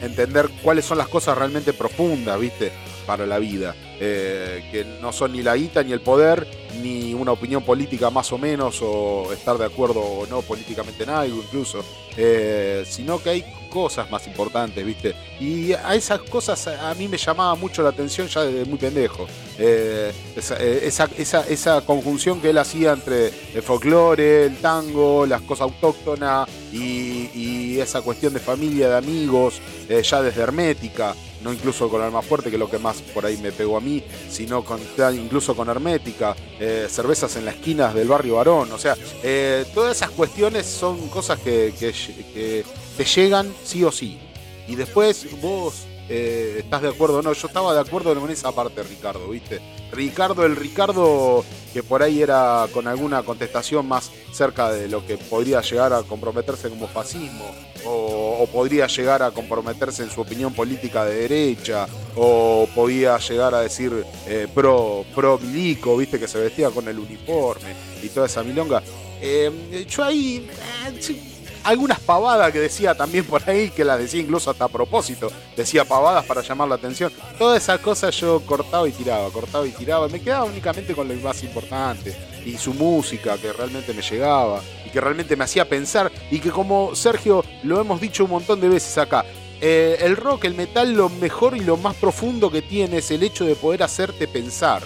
entender 0.00 0.50
cuáles 0.62 0.84
son 0.84 0.98
las 0.98 1.08
cosas 1.08 1.38
realmente 1.38 1.72
profundas, 1.72 2.38
¿viste? 2.38 2.72
Para 3.06 3.24
la 3.24 3.38
vida. 3.38 3.74
Eh, 4.00 4.68
que 4.72 4.84
no 5.00 5.12
son 5.12 5.32
ni 5.32 5.42
la 5.42 5.54
guita, 5.54 5.82
ni 5.84 5.92
el 5.92 6.00
poder, 6.00 6.46
ni 6.82 7.14
una 7.14 7.32
opinión 7.32 7.62
política 7.62 8.10
más 8.10 8.32
o 8.32 8.38
menos, 8.38 8.80
o 8.82 9.32
estar 9.32 9.56
de 9.58 9.64
acuerdo 9.64 10.00
o 10.00 10.26
no 10.26 10.42
políticamente 10.42 11.04
en 11.04 11.10
algo 11.10 11.36
incluso, 11.36 11.84
eh, 12.16 12.84
sino 12.84 13.22
que 13.22 13.30
hay 13.30 13.44
cosas 13.72 14.10
más 14.10 14.26
importantes, 14.26 14.84
¿viste? 14.84 15.14
Y 15.40 15.72
a 15.72 15.94
esas 15.94 16.20
cosas 16.20 16.66
a 16.66 16.94
mí 16.94 17.08
me 17.08 17.16
llamaba 17.16 17.54
mucho 17.54 17.82
la 17.82 17.88
atención 17.88 18.28
ya 18.28 18.42
desde 18.42 18.66
muy 18.66 18.78
pendejo. 18.78 19.26
Eh, 19.58 20.12
eh, 20.60 20.90
esa, 21.48 21.80
conjunción 21.80 22.40
que 22.40 22.50
él 22.50 22.58
hacía 22.58 22.92
entre 22.92 23.28
el 23.54 23.62
folclore, 23.62 24.44
el 24.46 24.56
tango, 24.58 25.24
las 25.24 25.40
cosas 25.42 25.62
autóctonas 25.62 26.48
y, 26.72 27.78
esa 27.80 28.02
cuestión 28.02 28.32
de 28.32 28.38
familia, 28.38 28.88
de 28.90 28.96
amigos, 28.96 29.60
eh, 29.88 30.02
ya 30.04 30.22
desde 30.22 30.42
Hermética 30.42 31.16
no 31.42 31.52
incluso 31.52 31.88
con 31.88 32.02
Alma 32.02 32.22
Fuerte, 32.22 32.50
que 32.50 32.56
es 32.56 32.60
lo 32.60 32.70
que 32.70 32.78
más 32.78 33.02
por 33.02 33.26
ahí 33.26 33.36
me 33.38 33.52
pegó 33.52 33.76
a 33.76 33.80
mí, 33.80 34.02
sino 34.30 34.64
con, 34.64 34.80
incluso 35.14 35.54
con 35.56 35.68
Hermética, 35.68 36.36
cervezas 36.88 37.36
en 37.36 37.44
las 37.44 37.56
esquinas 37.56 37.94
del 37.94 38.08
barrio 38.08 38.36
Varón, 38.36 38.70
o 38.72 38.78
sea, 38.78 38.96
todas 39.74 39.96
esas 39.96 40.10
cuestiones 40.10 40.66
son 40.66 41.08
cosas 41.08 41.38
que, 41.40 41.72
te 42.96 43.04
llegan 43.04 43.52
sí 43.64 43.84
o 43.84 43.92
sí. 43.92 44.18
Y 44.68 44.76
después 44.76 45.26
vos 45.40 45.86
eh, 46.08 46.56
estás 46.58 46.82
de 46.82 46.88
acuerdo 46.88 47.18
o 47.18 47.22
no. 47.22 47.32
Yo 47.32 47.46
estaba 47.46 47.74
de 47.74 47.80
acuerdo 47.80 48.14
con 48.18 48.30
esa 48.30 48.52
parte, 48.52 48.82
Ricardo, 48.82 49.28
¿viste? 49.28 49.60
Ricardo, 49.92 50.44
el 50.44 50.56
Ricardo 50.56 51.44
que 51.72 51.82
por 51.82 52.02
ahí 52.02 52.22
era 52.22 52.66
con 52.72 52.86
alguna 52.86 53.22
contestación 53.22 53.86
más 53.86 54.10
cerca 54.32 54.70
de 54.70 54.88
lo 54.88 55.06
que 55.06 55.16
podría 55.16 55.60
llegar 55.60 55.92
a 55.92 56.02
comprometerse 56.02 56.68
como 56.68 56.86
fascismo, 56.86 57.44
o, 57.84 58.46
podría 58.52 58.86
llegar 58.86 59.22
a 59.22 59.30
comprometerse 59.30 60.02
en 60.02 60.10
su 60.10 60.20
opinión 60.20 60.52
política 60.52 61.04
de 61.04 61.28
derecha, 61.28 61.86
o 62.16 62.68
podía 62.74 63.18
llegar 63.18 63.54
a 63.54 63.60
decir 63.60 64.04
eh, 64.26 64.48
pro, 64.54 65.04
pro 65.14 65.38
milico, 65.38 65.96
¿viste? 65.96 66.18
Que 66.18 66.28
se 66.28 66.38
vestía 66.38 66.70
con 66.70 66.86
el 66.88 66.98
uniforme 66.98 67.74
y 68.02 68.08
toda 68.08 68.26
esa 68.26 68.42
milonga. 68.42 68.82
Eh, 69.20 69.86
yo 69.88 70.04
ahí 70.04 70.48
algunas 71.64 72.00
pavadas 72.00 72.52
que 72.52 72.60
decía 72.60 72.94
también 72.94 73.24
por 73.24 73.48
ahí, 73.48 73.70
que 73.70 73.84
las 73.84 73.98
decía 73.98 74.20
incluso 74.20 74.50
hasta 74.50 74.64
a 74.64 74.68
propósito, 74.68 75.30
decía 75.56 75.84
pavadas 75.84 76.24
para 76.24 76.42
llamar 76.42 76.68
la 76.68 76.74
atención. 76.74 77.12
Todas 77.38 77.62
esas 77.62 77.80
cosas 77.80 78.14
yo 78.16 78.40
cortaba 78.40 78.88
y 78.88 78.92
tiraba, 78.92 79.30
cortaba 79.30 79.66
y 79.66 79.70
tiraba, 79.70 80.08
me 80.08 80.20
quedaba 80.20 80.44
únicamente 80.44 80.94
con 80.94 81.08
lo 81.08 81.14
más 81.16 81.42
importante, 81.42 82.16
y 82.44 82.56
su 82.56 82.74
música 82.74 83.38
que 83.38 83.52
realmente 83.52 83.92
me 83.94 84.02
llegaba, 84.02 84.60
que 84.92 85.00
realmente 85.00 85.36
me 85.36 85.44
hacía 85.44 85.68
pensar, 85.68 86.12
y 86.30 86.38
que 86.38 86.50
como 86.50 86.94
Sergio 86.94 87.44
lo 87.62 87.80
hemos 87.80 88.00
dicho 88.00 88.24
un 88.24 88.30
montón 88.30 88.60
de 88.60 88.68
veces 88.68 88.96
acá, 88.98 89.24
eh, 89.60 89.98
el 90.00 90.16
rock, 90.16 90.44
el 90.44 90.54
metal, 90.54 90.92
lo 90.92 91.08
mejor 91.08 91.56
y 91.56 91.60
lo 91.60 91.76
más 91.76 91.94
profundo 91.94 92.50
que 92.50 92.62
tiene 92.62 92.98
es 92.98 93.10
el 93.10 93.22
hecho 93.22 93.44
de 93.44 93.54
poder 93.54 93.82
hacerte 93.82 94.26
pensar 94.26 94.82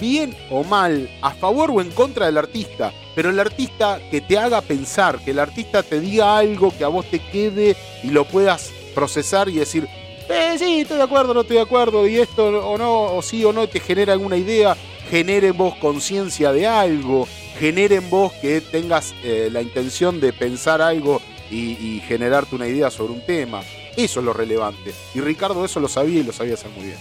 bien 0.00 0.34
o 0.50 0.64
mal, 0.64 1.08
a 1.20 1.30
favor 1.32 1.70
o 1.70 1.80
en 1.80 1.90
contra 1.90 2.26
del 2.26 2.38
artista, 2.38 2.92
pero 3.14 3.30
el 3.30 3.38
artista 3.38 4.00
que 4.10 4.20
te 4.20 4.38
haga 4.38 4.62
pensar, 4.62 5.22
que 5.22 5.32
el 5.32 5.38
artista 5.38 5.82
te 5.82 6.00
diga 6.00 6.38
algo 6.38 6.72
que 6.76 6.84
a 6.84 6.88
vos 6.88 7.06
te 7.06 7.18
quede 7.18 7.76
y 8.02 8.08
lo 8.08 8.24
puedas 8.24 8.72
procesar 8.94 9.48
y 9.48 9.56
decir, 9.56 9.86
eh, 10.28 10.56
sí, 10.58 10.80
estoy 10.80 10.96
de 10.96 11.02
acuerdo, 11.02 11.34
no 11.34 11.42
estoy 11.42 11.56
de 11.56 11.62
acuerdo, 11.62 12.06
y 12.08 12.18
esto 12.18 12.48
o 12.48 12.78
no, 12.78 13.16
o 13.16 13.22
sí 13.22 13.44
o 13.44 13.52
no, 13.52 13.68
te 13.68 13.78
genera 13.78 14.14
alguna 14.14 14.36
idea, 14.36 14.76
genere 15.10 15.48
en 15.48 15.56
vos 15.56 15.74
conciencia 15.76 16.52
de 16.52 16.66
algo, 16.66 17.28
genere 17.58 17.96
en 17.96 18.10
vos 18.10 18.32
que 18.34 18.60
tengas 18.60 19.14
eh, 19.24 19.48
la 19.50 19.62
intención 19.62 20.20
de 20.20 20.32
pensar 20.32 20.80
algo 20.80 21.20
y, 21.50 21.72
y 21.72 22.02
generarte 22.06 22.54
una 22.54 22.66
idea 22.66 22.90
sobre 22.90 23.12
un 23.12 23.24
tema. 23.24 23.62
Eso 23.96 24.20
es 24.20 24.26
lo 24.26 24.32
relevante. 24.32 24.92
Y 25.14 25.20
Ricardo 25.20 25.64
eso 25.64 25.80
lo 25.80 25.88
sabía 25.88 26.20
y 26.20 26.24
lo 26.24 26.32
sabía 26.32 26.54
hacer 26.54 26.70
muy 26.70 26.86
bien. 26.86 26.98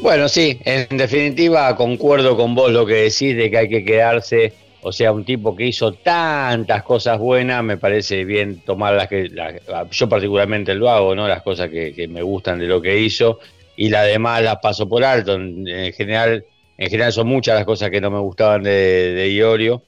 Bueno, 0.00 0.28
sí, 0.28 0.60
en 0.64 0.96
definitiva 0.96 1.74
concuerdo 1.74 2.36
con 2.36 2.54
vos 2.54 2.70
lo 2.70 2.86
que 2.86 2.94
decís 2.94 3.36
de 3.36 3.50
que 3.50 3.58
hay 3.58 3.68
que 3.68 3.84
quedarse, 3.84 4.52
o 4.80 4.92
sea, 4.92 5.10
un 5.10 5.24
tipo 5.24 5.56
que 5.56 5.66
hizo 5.66 5.92
tantas 5.92 6.84
cosas 6.84 7.18
buenas, 7.18 7.64
me 7.64 7.78
parece 7.78 8.24
bien 8.24 8.60
tomar 8.60 8.94
las 8.94 9.08
que, 9.08 9.28
yo 9.90 10.08
particularmente 10.08 10.74
lo 10.74 10.88
hago, 10.88 11.16
¿no? 11.16 11.26
Las 11.26 11.42
cosas 11.42 11.68
que, 11.68 12.06
me 12.08 12.22
gustan 12.22 12.60
de 12.60 12.66
lo 12.66 12.80
que 12.80 13.00
hizo 13.00 13.40
y 13.76 13.88
las 13.90 14.06
demás 14.06 14.42
las 14.42 14.58
paso 14.58 14.88
por 14.88 15.02
alto. 15.02 15.34
En, 15.34 15.66
general, 15.92 16.44
en 16.78 16.88
general 16.88 17.12
son 17.12 17.26
muchas 17.26 17.56
las 17.56 17.64
cosas 17.64 17.90
que 17.90 18.00
no 18.00 18.10
me 18.10 18.20
gustaban 18.20 18.62
de, 18.62 19.12
de 19.12 19.30
Iorio, 19.32 19.82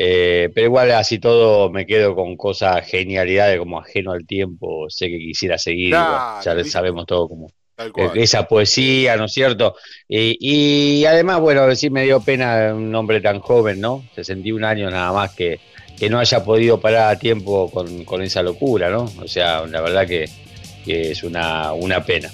eh, 0.00 0.48
pero 0.54 0.68
igual 0.68 0.92
así 0.92 1.18
todo 1.18 1.70
me 1.70 1.84
quedo 1.84 2.14
con 2.14 2.36
cosas 2.36 2.86
genialidades 2.86 3.58
como 3.58 3.80
ajeno 3.80 4.12
al 4.12 4.24
tiempo, 4.24 4.88
sé 4.88 5.08
que 5.08 5.18
quisiera 5.18 5.58
seguir, 5.58 5.90
ya 5.90 6.40
sabemos 6.64 7.04
todo 7.04 7.28
como 7.28 7.48
eh, 7.78 8.10
esa 8.14 8.46
poesía, 8.46 9.16
¿no 9.16 9.24
es 9.24 9.32
cierto? 9.32 9.74
Y, 10.08 11.04
además, 11.04 11.40
bueno, 11.40 11.66
decir 11.66 11.90
me 11.90 12.04
dio 12.04 12.20
pena 12.20 12.72
un 12.74 12.94
hombre 12.94 13.20
tan 13.20 13.40
joven, 13.40 13.80
¿no? 13.80 14.04
61 14.14 14.64
años 14.64 14.92
nada 14.92 15.12
más 15.12 15.34
que, 15.34 15.58
que 15.98 16.08
no 16.08 16.20
haya 16.20 16.44
podido 16.44 16.80
parar 16.80 17.12
a 17.12 17.18
tiempo 17.18 17.68
con, 17.70 18.22
esa 18.22 18.42
locura, 18.44 18.90
¿no? 18.90 19.10
O 19.20 19.26
sea, 19.26 19.66
la 19.66 19.80
verdad 19.80 20.06
que, 20.06 20.28
es 20.86 21.24
una, 21.24 21.72
una, 21.72 22.04
pena. 22.04 22.30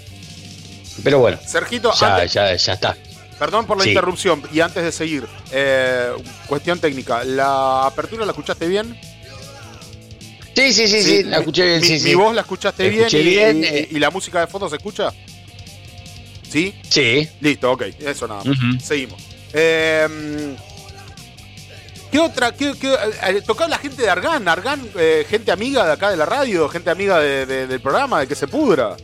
Pero 1.03 1.19
bueno, 1.19 1.39
Sergito, 1.45 1.93
ya, 1.99 2.27
ya, 2.27 2.53
está. 2.53 2.95
Perdón 3.39 3.67
por 3.67 3.79
la 3.79 3.87
interrupción 3.87 4.43
y 4.53 4.61
antes 4.61 4.83
de 4.83 4.93
seguir, 4.93 5.27
eh, 5.51 6.13
cuestión 6.47 6.79
técnica, 6.79 7.25
¿la 7.25 7.87
apertura 7.87 8.25
la 8.25 8.33
escuchaste 8.33 8.69
bien? 8.69 8.99
Sí, 10.55 10.73
sí, 10.73 10.87
sí, 10.87 11.03
sí, 11.03 11.23
la 11.25 11.39
escuché 11.39 11.65
bien. 11.65 11.81
Mi, 11.81 11.99
sí, 11.99 12.15
voz 12.15 12.35
la 12.35 12.43
escuchaste 12.43 12.89
bien, 12.89 13.09
y, 13.11 13.17
eh. 13.17 13.89
y, 13.91 13.99
la 13.99 14.11
música 14.11 14.41
de 14.41 14.47
fondo 14.47 14.69
se 14.69 14.77
escucha? 14.77 15.13
¿Sí? 16.49 16.73
Sí. 16.89 17.29
Listo, 17.41 17.73
ok, 17.73 17.83
eso 17.99 18.29
nada 18.29 18.45
más. 18.45 18.57
Seguimos. 18.83 19.21
Em, 19.53 20.57
¿Qué 22.13 22.21
otra? 22.21 22.53
Qué, 22.53 22.71
eh, 22.71 23.43
tocaba 23.45 23.71
la 23.71 23.79
gente 23.79 24.03
de 24.03 24.09
Argan, 24.09 24.47
Argan, 24.47 24.81
eh, 24.97 25.27
gente 25.29 25.51
amiga 25.51 25.85
de 25.85 25.93
acá 25.93 26.11
de 26.13 26.17
la 26.17 26.27
radio, 26.27 26.69
gente 26.69 26.91
amiga 26.91 27.19
del 27.19 27.81
programa, 27.81 28.21
de 28.21 28.29
que 28.29 28.37
se 28.37 28.47
pudra. 28.47 28.97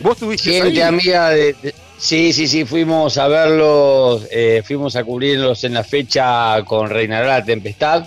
¿Vos 0.00 0.18
tuviste 0.18 0.50
Gente 0.50 0.82
amiga 0.82 1.30
de, 1.30 1.54
Sí, 2.02 2.32
sí, 2.32 2.48
sí, 2.48 2.64
fuimos 2.64 3.16
a 3.16 3.28
verlos, 3.28 4.26
eh, 4.32 4.62
fuimos 4.64 4.96
a 4.96 5.04
cubrirlos 5.04 5.62
en 5.62 5.74
la 5.74 5.84
fecha 5.84 6.60
con 6.64 6.90
Reinará 6.90 7.28
la 7.28 7.44
Tempestad, 7.44 8.06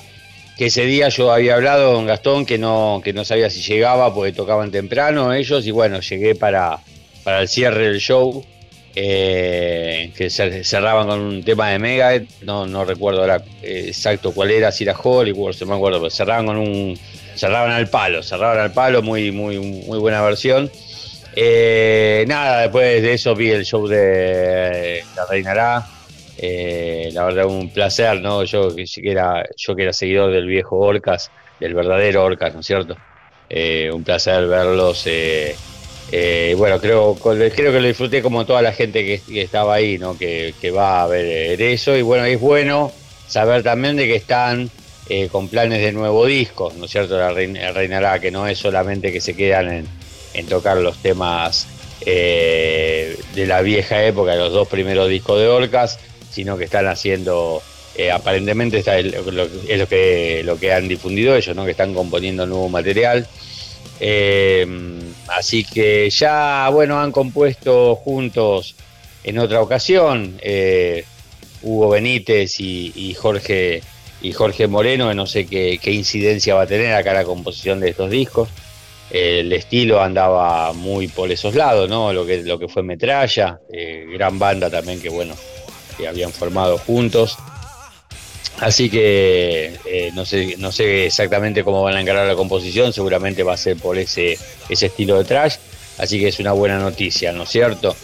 que 0.57 0.65
ese 0.65 0.85
día 0.85 1.07
yo 1.07 1.31
había 1.31 1.55
hablado 1.55 1.93
con 1.93 2.05
Gastón 2.05 2.45
que 2.45 2.57
no, 2.57 2.99
que 3.01 3.13
no 3.13 3.23
sabía 3.23 3.49
si 3.49 3.61
llegaba 3.61 4.13
porque 4.13 4.33
tocaban 4.33 4.69
temprano 4.69 5.31
ellos 5.31 5.65
y 5.65 5.71
bueno, 5.71 6.01
llegué 6.01 6.35
para, 6.35 6.77
para 7.23 7.39
el 7.39 7.47
cierre 7.47 7.87
del 7.87 8.01
show 8.01 8.45
eh, 8.95 10.11
que 10.13 10.29
cerraban 10.29 11.07
con 11.07 11.21
un 11.21 11.43
tema 11.45 11.69
de 11.69 11.79
Mega, 11.79 12.21
no, 12.41 12.67
no 12.67 12.83
recuerdo 12.83 13.21
ahora 13.21 13.45
exacto 13.61 14.33
cuál 14.33 14.51
era, 14.51 14.73
si 14.73 14.83
era 14.83 14.93
Hollywood, 15.01 15.53
se 15.53 15.65
me 15.65 15.73
acuerdo, 15.73 15.99
pero 15.99 16.09
cerraban 16.09 16.47
con 16.47 16.57
un, 16.57 16.99
cerraban 17.35 17.71
al 17.71 17.89
palo, 17.89 18.21
cerraban 18.23 18.59
al 18.59 18.73
palo, 18.73 19.01
muy, 19.01 19.31
muy, 19.31 19.57
muy 19.57 19.99
buena 19.99 20.21
versión. 20.21 20.69
Eh, 21.35 22.23
nada, 22.27 22.61
después 22.61 23.01
de 23.01 23.13
eso 23.13 23.35
vi 23.35 23.51
el 23.51 23.65
show 23.65 23.87
de 23.87 25.03
La 25.15 25.25
Reinará. 25.25 25.85
Eh, 26.37 27.09
la 27.13 27.25
verdad 27.25 27.45
un 27.45 27.69
placer, 27.69 28.21
¿no? 28.21 28.43
Yo 28.43 28.75
que 28.75 28.85
era, 29.03 29.45
yo 29.57 29.75
que 29.75 29.83
era 29.83 29.93
seguidor 29.93 30.31
del 30.31 30.47
viejo 30.47 30.77
Orcas, 30.77 31.31
del 31.59 31.73
verdadero 31.73 32.23
Orcas, 32.23 32.53
¿no 32.53 32.61
es 32.61 32.65
cierto? 32.65 32.95
Eh, 33.49 33.91
un 33.93 34.03
placer 34.03 34.47
verlos. 34.47 35.05
Eh, 36.11 36.55
bueno, 36.57 36.79
creo, 36.79 37.17
que 37.21 37.79
lo 37.79 37.87
disfruté 37.87 38.21
como 38.21 38.45
toda 38.45 38.61
la 38.61 38.71
gente 38.71 39.03
que, 39.03 39.41
estaba 39.41 39.75
ahí, 39.75 39.97
¿no? 39.97 40.17
Que, 40.17 40.53
va 40.75 41.03
a 41.03 41.07
ver 41.07 41.61
eso. 41.61 41.95
Y 41.97 42.01
bueno, 42.01 42.25
es 42.25 42.39
bueno 42.39 42.91
saber 43.27 43.63
también 43.63 43.97
de 43.97 44.05
que 44.07 44.15
están 44.15 44.69
eh, 45.09 45.29
con 45.29 45.47
planes 45.47 45.81
de 45.81 45.91
nuevo 45.91 46.25
disco, 46.25 46.71
¿no 46.77 46.85
es 46.85 46.91
cierto? 46.91 47.17
La 47.17 47.31
Reinará, 47.31 48.19
que 48.19 48.31
no 48.31 48.47
es 48.47 48.57
solamente 48.57 49.11
que 49.11 49.21
se 49.21 49.35
quedan 49.35 49.71
en, 49.71 49.87
tocar 50.47 50.77
los 50.77 50.97
temas 50.97 51.67
eh, 52.01 53.17
de 53.33 53.45
la 53.47 53.61
vieja 53.61 54.03
época, 54.03 54.35
los 54.35 54.53
dos 54.53 54.67
primeros 54.67 55.09
discos 55.09 55.39
de 55.39 55.47
Orcas, 55.47 55.99
sino 56.31 56.57
que 56.57 56.65
están 56.65 56.87
haciendo, 56.87 57.61
aparentemente 58.13 58.77
está 58.79 58.99
es 58.99 59.23
lo, 59.25 59.87
que, 59.87 60.41
lo 60.43 60.59
que 60.59 60.73
han 60.73 60.87
difundido 60.87 61.35
ellos, 61.35 61.55
¿no? 61.55 61.63
Que 61.63 61.71
están 61.71 61.93
componiendo 61.93 62.45
nuevo 62.45 62.69
material. 62.69 63.27
Eh, 63.99 64.67
así 65.27 65.63
que 65.63 66.09
ya, 66.09 66.69
bueno, 66.69 66.99
han 66.99 67.11
compuesto 67.11 67.95
juntos 67.95 68.75
en 69.23 69.39
otra 69.39 69.61
ocasión 69.61 70.37
eh, 70.41 71.05
Hugo 71.61 71.89
Benítez 71.89 72.59
y, 72.59 73.15
Jorge 73.15 73.81
y 74.21 74.31
Jorge 74.33 74.67
Moreno, 74.67 75.09
que 75.09 75.15
no 75.15 75.25
sé 75.25 75.45
qué, 75.45 75.79
incidencia 75.91 76.55
va 76.55 76.63
a 76.63 76.67
tener 76.67 76.93
acá 76.93 77.13
la 77.13 77.23
composición 77.23 77.79
de 77.79 77.89
estos 77.89 78.09
discos. 78.11 78.49
El 79.09 79.53
estilo 79.53 80.01
andaba 80.01 80.73
muy 80.73 81.07
por 81.07 81.31
esos 81.31 81.55
lados, 81.55 81.89
¿no? 81.89 82.11
Lo 82.11 82.25
que, 82.25 82.43
lo 82.43 82.57
que 82.57 82.67
fue 82.67 82.83
Metralla, 82.83 83.59
eh, 83.71 84.05
gran 84.11 84.39
banda 84.39 84.69
también 84.69 85.01
que, 85.01 85.09
bueno, 85.09 85.35
que 85.97 86.07
habían 86.07 86.31
formado 86.31 86.77
juntos. 86.77 87.37
Así 88.59 88.89
que 88.89 89.77
eh, 89.85 90.11
no, 90.13 90.25
sé, 90.25 90.55
no 90.57 90.71
sé 90.71 91.07
exactamente 91.07 91.63
cómo 91.63 91.83
van 91.83 91.97
a 91.97 92.01
encarar 92.01 92.25
la 92.25 92.35
composición, 92.35 92.93
seguramente 92.93 93.43
va 93.43 93.53
a 93.53 93.57
ser 93.57 93.77
por 93.77 93.97
ese, 93.97 94.37
ese 94.69 94.85
estilo 94.85 95.17
de 95.17 95.25
trash, 95.25 95.55
así 95.97 96.19
que 96.19 96.29
es 96.29 96.39
una 96.39 96.53
buena 96.53 96.79
noticia, 96.79 97.33
¿no 97.33 97.43
es 97.43 97.49
cierto? 97.49 97.95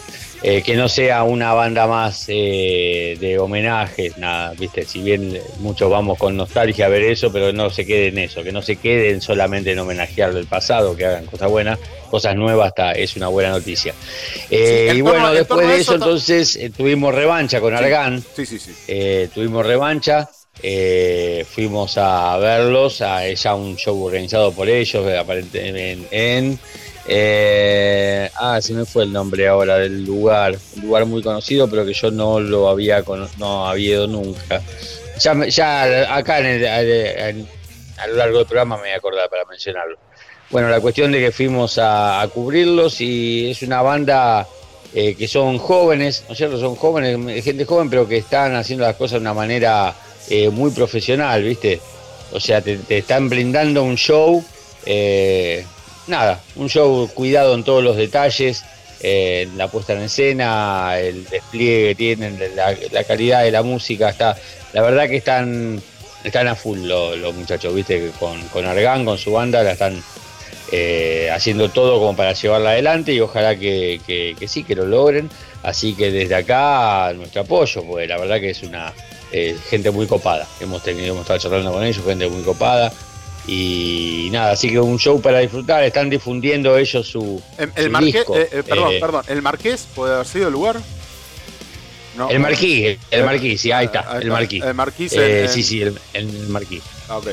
Eh, 0.43 0.63
que 0.63 0.75
no 0.75 0.89
sea 0.89 1.21
una 1.21 1.53
banda 1.53 1.85
más 1.85 2.25
eh, 2.27 3.15
de 3.19 3.37
homenajes, 3.37 4.17
nada, 4.17 4.53
viste, 4.57 4.85
si 4.85 5.01
bien 5.01 5.39
muchos 5.59 5.89
vamos 5.91 6.17
con 6.17 6.35
nostalgia 6.35 6.87
a 6.87 6.89
ver 6.89 7.03
eso, 7.03 7.31
pero 7.31 7.53
no 7.53 7.69
se 7.69 7.85
queden 7.85 8.17
en 8.17 8.25
eso, 8.25 8.41
que 8.41 8.51
no 8.51 8.63
se 8.63 8.77
queden 8.77 9.21
solamente 9.21 9.71
en 9.71 9.79
homenajear 9.79 10.33
del 10.33 10.47
pasado, 10.47 10.95
que 10.95 11.05
hagan 11.05 11.27
cosas 11.27 11.49
buenas, 11.49 11.77
cosas 12.09 12.35
nuevas, 12.35 12.69
hasta 12.69 12.93
es 12.93 13.15
una 13.15 13.27
buena 13.27 13.51
noticia. 13.51 13.93
y 14.49 14.99
bueno, 15.01 15.31
después 15.31 15.67
de 15.67 15.75
eso, 15.79 15.93
entonces 15.93 16.59
tuvimos 16.75 17.13
revancha 17.13 17.61
con 17.61 17.75
Argan, 17.75 18.23
sí, 18.35 18.45
sí, 18.47 18.57
sí. 18.57 19.29
tuvimos 19.33 19.63
revancha. 19.63 20.27
Eh, 20.63 21.45
fuimos 21.49 21.97
a 21.97 22.37
verlos, 22.37 23.01
a 23.01 23.27
ya 23.31 23.55
un 23.55 23.77
show 23.77 23.99
organizado 24.03 24.51
por 24.51 24.69
ellos, 24.69 25.07
aparentemente 25.17 25.93
en, 26.11 26.59
eh, 27.13 28.29
ah, 28.35 28.61
se 28.61 28.73
me 28.73 28.85
fue 28.85 29.03
el 29.03 29.11
nombre 29.11 29.45
ahora 29.45 29.77
del 29.77 30.05
lugar, 30.05 30.57
un 30.77 30.81
lugar 30.83 31.05
muy 31.05 31.21
conocido, 31.21 31.69
pero 31.69 31.85
que 31.85 31.93
yo 31.93 32.09
no 32.09 32.39
lo 32.39 32.69
había 32.69 33.03
no 33.37 33.67
había 33.67 34.07
nunca. 34.07 34.61
Ya, 35.19 36.15
acá 36.15 36.39
en 36.39 37.45
a 37.97 38.07
lo 38.07 38.15
largo 38.15 38.37
del 38.37 38.47
programa 38.47 38.77
me 38.77 38.83
voy 38.83 38.91
a 38.91 38.95
acordar 38.95 39.29
para 39.29 39.43
mencionarlo. 39.43 39.97
Bueno, 40.49 40.69
la 40.69 40.79
cuestión 40.79 41.11
de 41.11 41.19
que 41.19 41.31
fuimos 41.33 41.77
a, 41.77 42.25
cubrirlos 42.33 43.01
y 43.01 43.51
es 43.51 43.61
una 43.61 43.81
banda 43.81 44.47
eh, 44.93 45.15
que 45.15 45.27
son 45.27 45.57
jóvenes, 45.57 46.23
¿no 46.27 46.31
es 46.31 46.37
cierto? 46.37 46.59
Son 46.59 46.75
jóvenes, 46.75 47.43
gente 47.43 47.65
joven, 47.65 47.89
pero 47.89 48.07
que 48.07 48.17
están 48.17 48.55
haciendo 48.55 48.85
las 48.85 48.95
cosas 48.95 49.13
de 49.13 49.19
una 49.19 49.33
manera 49.33 49.93
eh, 50.29 50.49
muy 50.49 50.71
profesional, 50.71 51.43
¿viste? 51.43 51.81
O 52.31 52.39
sea, 52.39 52.61
te, 52.61 52.79
están 52.89 53.27
brindando 53.27 53.83
un 53.83 53.97
show, 53.97 54.43
eh, 54.85 55.65
nada, 56.07 56.41
un 56.55 56.69
show 56.69 57.09
cuidado 57.13 57.55
en 57.55 57.63
todos 57.63 57.83
los 57.83 57.95
detalles, 57.95 58.63
eh, 59.01 59.47
la 59.55 59.67
puesta 59.67 59.93
en 59.93 60.01
escena, 60.01 60.99
el 60.99 61.25
despliegue 61.25 61.89
que 61.89 61.95
tienen, 61.95 62.39
la, 62.55 63.03
calidad 63.03 63.43
de 63.43 63.51
la 63.51 63.63
música, 63.63 64.09
está, 64.09 64.37
la 64.73 64.81
verdad 64.81 65.07
que 65.07 65.17
están 65.17 65.81
están 66.23 66.47
a 66.47 66.55
full 66.55 66.79
los, 66.79 67.33
muchachos, 67.33 67.73
viste, 67.73 68.11
con, 68.19 68.39
con 68.49 68.65
Argan, 68.65 69.05
con 69.05 69.17
su 69.17 69.31
banda, 69.31 69.63
la 69.63 69.71
están 69.71 70.01
eh, 70.73 71.29
haciendo 71.33 71.69
todo 71.69 71.99
como 71.99 72.15
para 72.15 72.31
llevarla 72.31 72.69
adelante 72.71 73.11
y 73.11 73.19
ojalá 73.19 73.57
que, 73.57 73.99
sí, 74.47 74.63
que 74.63 74.75
lo 74.75 74.85
logren. 74.85 75.29
Así 75.63 75.93
que 75.93 76.11
desde 76.11 76.33
acá 76.33 77.11
nuestro 77.13 77.41
apoyo, 77.41 77.83
porque 77.83 78.07
la 78.07 78.17
verdad 78.17 78.39
que 78.39 78.51
es 78.51 78.63
una 78.63 78.93
eh, 79.31 79.57
gente 79.69 79.91
muy 79.91 80.07
copada. 80.07 80.47
Hemos 80.59 80.81
tenido, 80.81 81.07
hemos 81.07 81.21
estado 81.21 81.39
charlando 81.39 81.73
con 81.73 81.83
ellos, 81.83 82.03
gente 82.05 82.27
muy 82.27 82.41
copada. 82.43 82.91
Y 83.47 84.29
nada, 84.31 84.51
así 84.51 84.69
que 84.69 84.79
un 84.79 84.99
show 84.99 85.19
para 85.19 85.39
disfrutar, 85.39 85.83
están 85.83 86.09
difundiendo 86.09 86.77
ellos 86.77 87.07
su. 87.07 87.41
El, 87.75 87.89
Marqués, 87.89 88.25
eh, 88.33 88.63
perdón, 88.67 88.93
perdón, 88.99 89.23
¿el 89.27 89.41
Marqués 89.41 89.87
puede 89.95 90.13
haber 90.13 90.27
sido 90.27 90.47
el 90.47 90.53
lugar? 90.53 90.79
el 92.29 92.39
Marquís, 92.39 92.99
el 93.09 93.23
Marquís, 93.23 93.61
sí, 93.61 93.71
ahí 93.71 93.85
está, 93.85 94.19
el 94.21 94.29
Marquís. 94.29 94.63
El 94.63 94.73
Marquís, 94.73 95.11
sí, 95.47 95.63
sí, 95.63 95.81
el, 95.81 95.97
el 96.13 96.47
Marquís. 96.49 96.83
Ah, 97.09 97.17
ok. 97.17 97.27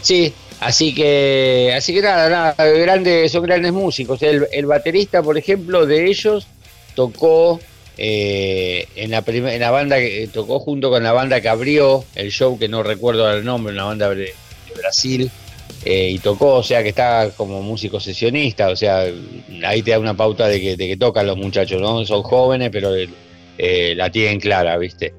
sí, 0.00 0.32
Así 0.62 0.94
que, 0.94 1.74
así 1.76 1.92
que 1.92 2.02
nada, 2.02 2.28
nada, 2.28 2.70
grandes, 2.70 3.32
son 3.32 3.42
grandes 3.42 3.72
músicos. 3.72 4.22
El, 4.22 4.66
baterista, 4.66 5.20
por 5.20 5.36
ejemplo, 5.36 5.86
de 5.86 6.06
ellos 6.06 6.46
tocó 6.94 7.58
eh, 7.98 8.86
en, 8.96 9.10
la 9.10 9.22
en 9.26 9.60
la 9.60 9.70
banda 9.70 9.98
que 9.98 10.28
tocó 10.32 10.58
junto 10.58 10.90
con 10.90 11.02
la 11.02 11.12
banda 11.12 11.40
que 11.40 11.48
abrió 11.48 12.04
el 12.14 12.30
show, 12.30 12.58
que 12.58 12.68
no 12.68 12.82
recuerdo 12.82 13.30
el 13.30 13.44
nombre, 13.44 13.72
una 13.72 13.84
banda 13.84 14.14
de 14.14 14.34
Brasil, 14.76 15.30
eh, 15.84 16.10
y 16.10 16.18
tocó, 16.18 16.54
o 16.54 16.62
sea 16.62 16.82
que 16.82 16.90
está 16.90 17.30
como 17.36 17.60
músico 17.62 18.00
sesionista, 18.00 18.68
o 18.68 18.76
sea, 18.76 19.04
ahí 19.64 19.82
te 19.82 19.90
da 19.90 19.98
una 19.98 20.16
pauta 20.16 20.48
de 20.48 20.76
que, 20.76 20.96
tocan 20.96 21.26
los 21.26 21.36
muchachos, 21.36 21.80
¿no? 21.80 22.04
Son 22.06 22.22
jóvenes, 22.22 22.70
pero 22.70 22.94
eh, 23.58 23.94
la 23.96 24.10
tienen 24.10 24.40
clara, 24.40 24.76
¿viste? 24.78 25.14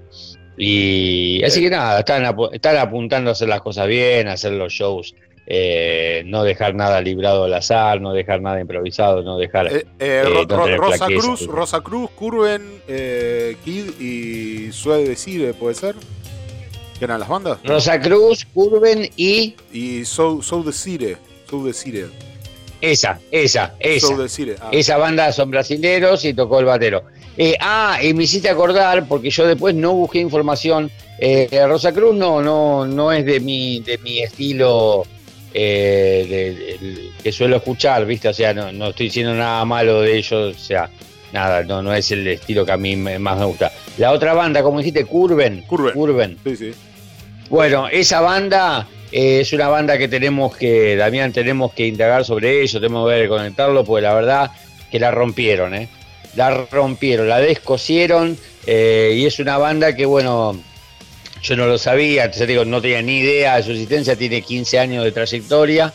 Y 0.58 1.44
así 1.44 1.62
que 1.62 1.70
nada, 1.70 2.00
están, 2.00 2.36
están 2.54 2.78
apuntando 2.78 3.30
a 3.30 3.34
hacer 3.34 3.50
las 3.50 3.62
cosas 3.62 3.88
bien, 3.88 4.28
a 4.28 4.34
hacer 4.34 4.54
los 4.54 4.72
shows 4.72 5.16
eh, 5.46 6.24
no 6.26 6.44
dejar 6.44 6.74
nada 6.74 7.02
librado 7.02 7.44
al 7.44 7.54
azar, 7.54 8.00
no 8.00 8.14
dejar 8.14 8.42
nada 8.42 8.62
improvisado, 8.62 9.24
no 9.24 9.38
dejar. 9.38 9.68
Eh, 9.74 9.86
eh, 10.00 10.24
Rosa 10.78 11.08
Cruz, 11.08 11.46
Rosa 11.48 11.82
Cruz, 11.82 12.10
Curven, 12.12 12.82
Kid 13.66 14.00
y 14.00 14.72
Suede 14.72 15.10
de 15.10 15.16
Cire, 15.16 15.54
¿puede 15.54 15.76
ser? 15.76 15.96
¿Qué 16.98 17.06
eran 17.06 17.20
las 17.20 17.28
bandas? 17.28 17.60
Rosa 17.66 18.00
Cruz, 18.00 18.46
Curven 18.54 19.10
y. 19.18 19.56
Y 19.74 20.06
Soul, 20.06 20.42
de 20.66 20.72
Cire. 20.72 21.18
Soul 21.50 21.66
de 21.66 21.74
Cire. 21.74 22.06
Esa, 22.80 23.20
esa, 23.32 23.76
esa. 23.80 24.16
Ah. 24.62 24.70
Esa 24.72 24.98
banda 24.98 25.32
son 25.32 25.52
brasileros 25.52 26.24
y 26.26 26.34
tocó 26.34 26.60
el 26.60 26.66
batero. 26.66 27.04
ah, 27.60 27.98
y 28.02 28.14
me 28.14 28.24
hiciste 28.24 28.50
acordar, 28.50 29.08
porque 29.08 29.30
yo 29.30 29.46
después 29.46 29.76
no 29.76 29.94
busqué 29.94 30.20
información. 30.20 30.90
Rosa 31.68 31.94
Cruz 31.94 32.16
no, 32.16 32.42
no, 32.42 32.86
no 32.86 33.12
es 33.12 33.26
de 33.26 33.42
mi, 33.42 33.82
de 33.82 33.98
mi 33.98 34.20
estilo 34.20 35.06
eh, 35.54 37.10
que 37.22 37.32
suelo 37.32 37.58
escuchar, 37.58 38.06
¿viste? 38.06 38.30
O 38.30 38.34
sea, 38.34 38.54
no, 38.54 38.90
estoy 38.90 39.08
diciendo 39.08 39.34
nada 39.34 39.64
malo 39.66 40.02
de 40.02 40.18
ellos, 40.18 40.56
o 40.56 40.60
sea, 40.60 40.90
nada, 41.32 41.64
no, 41.64 41.82
no 41.82 41.94
es 41.94 42.12
el 42.12 42.28
estilo 42.28 42.66
que 42.66 42.72
a 42.72 42.78
mí 42.78 42.96
más 42.96 43.38
me 43.38 43.46
gusta. 43.46 43.72
La 43.98 44.12
otra 44.12 44.34
banda, 44.34 44.64
como 44.64 44.80
dijiste, 44.80 45.06
Curven. 45.06 45.64
Curven. 45.68 46.38
Sí, 46.44 46.56
sí. 46.56 46.72
Bueno, 47.50 47.88
esa 47.88 48.22
banda 48.22 48.88
eh, 49.12 49.42
es 49.42 49.54
una 49.54 49.68
banda 49.68 49.98
que 49.98 50.08
tenemos 50.08 50.56
que, 50.58 50.96
Damián, 50.96 51.32
tenemos 51.32 51.72
que 51.74 51.86
indagar 51.86 52.26
sobre 52.26 52.64
ello, 52.64 52.80
tenemos 52.80 53.08
que 53.08 53.16
ver 53.16 53.30
conectarlo, 53.30 53.84
porque 53.84 54.02
la 54.02 54.14
verdad 54.16 54.52
que 54.90 55.00
la 55.00 55.12
rompieron, 55.12 55.76
¿eh? 55.76 55.88
La 56.36 56.66
rompieron, 56.72 57.30
la 57.30 57.40
descosieron, 57.40 58.36
eh, 58.66 59.14
y 59.16 59.26
es 59.28 59.38
una 59.38 59.60
banda 59.60 59.96
que, 59.96 60.08
bueno, 60.08 60.60
yo 61.44 61.58
no 61.58 61.68
lo 61.68 61.78
sabía, 61.78 62.32
te 62.32 62.48
digo, 62.48 62.64
no 62.64 62.82
tenía 62.82 63.02
ni 63.02 63.20
idea 63.20 63.58
de 63.58 63.64
su 63.64 63.72
existencia, 63.72 64.16
tiene 64.16 64.42
15 64.42 64.80
años 64.80 65.04
de 65.04 65.12
trayectoria. 65.12 65.94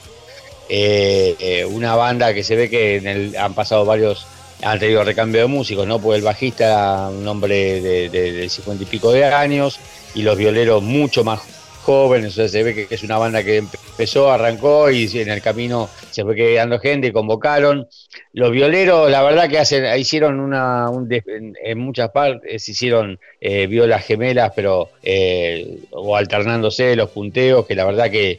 Eh, 0.68 1.34
eh, 1.40 1.64
una 1.64 1.96
banda 1.96 2.34
que 2.34 2.44
se 2.44 2.54
ve 2.54 2.68
que 2.68 3.34
han 3.38 3.54
pasado 3.54 3.86
varios, 3.86 4.26
han 4.62 4.78
tenido 4.78 5.02
recambio 5.02 5.40
de 5.40 5.46
músicos, 5.46 5.86
¿no? 5.86 5.98
Porque 5.98 6.18
el 6.18 6.22
bajista, 6.22 7.08
un 7.08 7.26
hombre 7.26 7.80
de, 7.80 8.10
de, 8.10 8.48
50 8.48 8.82
y 8.82 8.86
pico 8.86 9.10
de 9.10 9.24
años, 9.24 9.80
y 10.14 10.20
los 10.20 10.36
violeros 10.36 10.82
mucho 10.82 11.24
más 11.24 11.40
jóvenes, 11.88 12.36
o 12.36 12.46
se 12.46 12.62
ve 12.62 12.74
que 12.74 12.94
es 12.94 13.02
una 13.02 13.16
banda 13.16 13.42
que 13.42 13.56
empezó, 13.56 14.30
arrancó 14.30 14.90
y 14.90 15.08
en 15.14 15.30
el 15.30 15.40
camino 15.40 15.88
se 16.10 16.22
fue 16.22 16.34
quedando 16.36 16.78
gente 16.78 17.06
y 17.06 17.12
convocaron. 17.12 17.88
Los 18.34 18.52
violeros, 18.52 19.10
la 19.10 19.22
verdad 19.22 19.48
que 19.48 19.58
hacen, 19.58 19.98
hicieron 19.98 20.38
una, 20.38 20.90
en, 21.08 21.78
muchas 21.78 22.10
partes, 22.10 22.68
hicieron 22.68 23.18
eh, 23.40 23.66
violas 23.68 24.04
gemelas, 24.04 24.52
pero 24.54 24.90
eh, 25.02 25.78
o 25.92 26.14
alternándose 26.14 26.94
los 26.94 27.08
punteos, 27.08 27.64
que 27.64 27.74
la 27.74 27.86
verdad 27.86 28.10
que, 28.10 28.38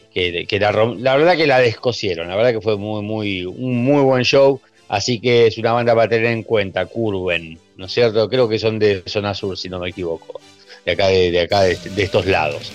la, 0.51 1.15
verdad 1.17 1.35
que 1.35 1.47
la 1.47 1.57
descosieron, 1.57 2.27
la 2.27 2.35
verdad 2.35 2.51
que 2.51 2.61
fue 2.61 2.77
muy, 2.77 3.01
muy, 3.01 3.45
un 3.45 3.83
muy 3.83 4.03
buen 4.03 4.23
show. 4.23 4.61
Así 4.89 5.19
que 5.19 5.47
es 5.47 5.57
una 5.57 5.71
banda 5.71 5.95
para 5.95 6.07
tener 6.07 6.27
en 6.27 6.43
cuenta, 6.43 6.85
Curven, 6.85 7.57
¿no 7.77 7.87
es 7.87 7.91
cierto? 7.91 8.29
Creo 8.29 8.47
que 8.47 8.59
son 8.59 8.77
de 8.77 9.01
zona 9.07 9.33
sur, 9.33 9.57
si 9.57 9.69
no 9.69 9.79
me 9.79 9.89
equivoco, 9.89 10.39
de 10.85 10.91
acá 10.91 11.07
de, 11.07 11.39
acá 11.41 11.61
de 11.61 12.03
estos 12.03 12.27
lados. 12.27 12.71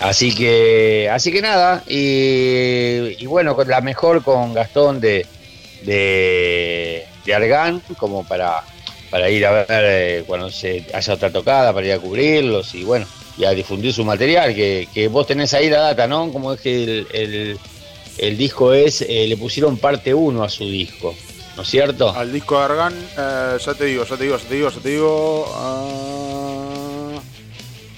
Así 0.00 0.34
que, 0.34 1.10
así 1.12 1.30
que 1.30 1.42
nada, 1.42 1.84
y, 1.86 3.26
bueno, 3.26 3.54
la 3.66 3.82
mejor 3.82 4.22
con 4.22 4.54
Gastón 4.54 4.98
de, 4.98 5.26
de, 5.82 7.06
Argan, 7.34 7.82
como 7.98 8.24
para, 8.24 8.64
para 9.10 9.28
ir 9.28 9.44
a 9.44 9.52
ver 9.52 9.66
eh, 9.68 10.24
cuando 10.26 10.50
se 10.50 10.86
haya 10.94 11.14
otra 11.14 11.30
tocada, 11.30 11.74
para 11.74 11.86
ir 11.86 11.92
a 11.92 11.98
cubrirlos 11.98 12.74
y 12.74 12.82
bueno, 12.82 13.06
y 13.36 13.44
a 13.44 13.50
difundir 13.50 13.92
su 13.92 14.02
material, 14.02 14.54
que, 14.54 15.08
vos 15.12 15.26
tenés 15.26 15.52
ahí 15.52 15.68
la 15.68 15.80
data, 15.80 16.06
¿no? 16.06 16.32
Como 16.32 16.54
es 16.54 16.62
que 16.62 17.04
el, 18.18 18.38
disco 18.38 18.72
es, 18.72 19.02
eh, 19.02 19.26
le 19.28 19.36
pusieron 19.36 19.76
parte 19.76 20.14
1 20.14 20.42
a 20.42 20.48
su 20.48 20.64
disco, 20.64 21.14
¿no 21.56 21.62
es 21.62 21.68
cierto? 21.68 22.08
Al 22.08 22.32
disco 22.32 22.56
de 22.58 22.64
Argan, 22.64 22.94
eh, 23.18 23.58
ya 23.62 23.74
te 23.74 23.84
digo, 23.84 24.04
ya 24.04 24.16
te 24.16 24.24
digo, 24.24 24.38
ya 24.38 24.48
te 24.48 24.54
digo, 24.54 24.70
ya 24.70 24.80
te 24.80 24.88
digo. 24.88 25.52
Ah, 25.54 26.29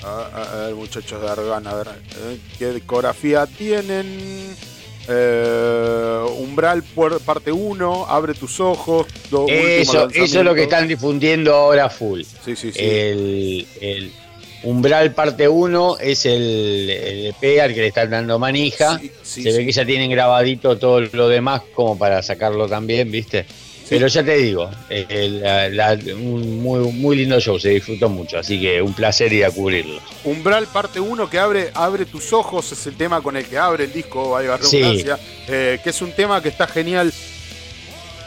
a, 0.05 0.57
ver, 0.67 0.75
muchachos 0.75 1.21
de 1.21 1.29
Argan, 1.29 1.67
a 1.67 1.75
ver, 1.75 1.89
eh, 1.89 2.39
¿qué 2.59 2.71
discografía 2.73 3.47
tienen? 3.47 4.57
Eh, 5.09 6.25
Umbral 6.39 6.83
parte 7.25 7.51
1, 7.51 8.07
Abre 8.09 8.35
tus 8.35 8.61
ojos. 8.61 9.07
eso, 9.49 10.09
eso 10.11 10.39
es 10.39 10.45
lo 10.45 10.55
que 10.55 10.65
están 10.65 10.87
difundiendo 10.87 11.55
ahora 11.55 11.89
full. 11.89 12.23
Sí, 12.45 12.55
sí, 12.57 12.73
sí. 12.73 13.67
El, 13.81 14.13
Umbral 14.65 15.13
parte 15.13 15.49
1 15.49 15.99
es 15.99 16.25
el, 16.25 16.89
el 16.89 17.27
EP 17.27 17.61
al 17.61 17.75
que 17.75 17.81
le 17.81 17.87
están 17.89 18.11
dando 18.11 18.39
manija. 18.39 19.01
Se 19.23 19.43
ve 19.43 19.67
que 19.67 19.73
ya 19.73 19.85
tienen 19.85 20.11
grabadito 20.11 20.79
todo 20.79 21.01
lo 21.01 21.29
demás 21.29 21.63
como 21.75 21.99
para 21.99 22.23
sacarlo 22.23 22.69
también, 22.69 23.11
¿viste? 23.11 23.45
Pero 23.93 24.07
ya 24.07 24.25
te 24.25 24.37
digo, 24.37 24.71
un 26.17 26.63
muy, 26.63 26.93
muy 26.93 27.17
lindo 27.17 27.39
show, 27.41 27.59
se 27.61 27.69
disfrutó 27.69 28.09
mucho, 28.09 28.39
así 28.39 28.59
que 28.59 28.81
un 28.81 28.95
placer 28.95 29.31
ir 29.35 29.45
a 29.45 29.51
cubrirlo. 29.51 30.01
Umbral 30.25 30.67
parte 30.67 30.99
1 30.99 31.29
que 31.29 31.39
abre, 31.39 31.71
abre 31.75 32.07
tus 32.07 32.33
ojos, 32.33 32.73
es 32.73 32.87
el 32.87 32.97
tema 32.97 33.21
con 33.21 33.37
el 33.37 33.45
que 33.45 33.59
abre 33.59 33.85
el 33.85 33.93
disco, 33.93 34.31
valga 34.31 34.57
redundancia, 34.57 35.19
eh, 35.47 35.79
que 35.85 35.91
es 35.91 36.01
un 36.01 36.13
tema 36.13 36.43
que 36.43 36.49
está 36.49 36.67
genial. 36.67 37.13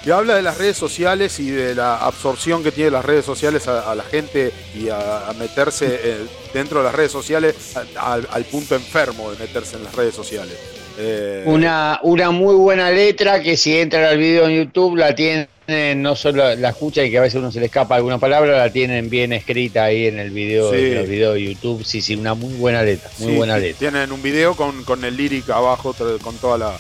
Y 0.06 0.12
habla 0.12 0.36
de 0.36 0.44
las 0.44 0.60
redes 0.60 0.78
sociales 0.78 1.40
y 1.40 1.50
de 1.50 1.74
la 1.74 1.98
absorción 1.98 2.62
que 2.62 2.72
tiene 2.72 2.92
las 2.92 3.04
redes 3.04 3.26
sociales 3.26 3.68
a, 3.68 3.96
la 3.96 4.04
gente 4.04 4.52
y 4.76 4.90
a, 4.90 5.34
meterse 5.40 6.00
eh, 6.04 6.18
dentro 6.54 6.78
de 6.78 6.86
las 6.86 6.94
redes 6.94 7.12
sociales 7.12 7.56
al 7.98 8.46
punto 8.46 8.76
enfermo 8.76 9.32
de 9.32 9.40
meterse 9.40 9.78
en 9.78 9.84
las 9.84 9.96
redes 9.96 10.14
sociales. 10.14 10.76
Eh, 10.98 11.44
una, 11.46 12.00
una 12.04 12.32
muy 12.32 12.56
buena 12.56 12.90
letra 12.90 13.42
que 13.42 13.58
si 13.58 13.78
entran 13.78 14.06
al 14.06 14.18
video 14.18 14.48
en 14.48 14.56
YouTube 14.64 14.96
la 14.96 15.14
tienen, 15.14 15.48
no 15.68 16.16
solo 16.16 16.56
la 16.56 16.70
escucha 16.70 17.04
y 17.04 17.12
que 17.12 17.18
a 17.18 17.22
veces 17.22 17.40
uno 17.40 17.52
se 17.52 17.60
le 17.60 17.68
escapa 17.68 17.96
alguna 17.96 18.18
palabra, 18.18 18.58
la 18.58 18.72
tienen 18.72 19.10
bien 19.10 19.34
escrita 19.34 19.86
ahí 19.86 20.08
en 20.08 20.20
el 20.20 20.32
video, 20.32 20.74
en 20.74 20.98
el 20.98 21.08
video 21.08 21.34
de 21.34 21.44
YouTube. 21.44 21.84
Sí, 21.84 22.02
sí, 22.02 22.16
una 22.16 22.34
muy 22.34 22.54
buena 22.54 22.84
letra, 22.84 23.10
muy 23.20 23.36
buena 23.36 23.58
letra. 23.58 23.80
Tienen 23.80 24.12
un 24.12 24.22
video 24.22 24.56
con, 24.56 24.84
con 24.84 25.04
el 25.04 25.18
lírico 25.18 25.54
abajo, 25.54 25.96
con 26.22 26.36
toda 26.38 26.58
la, 26.58 26.78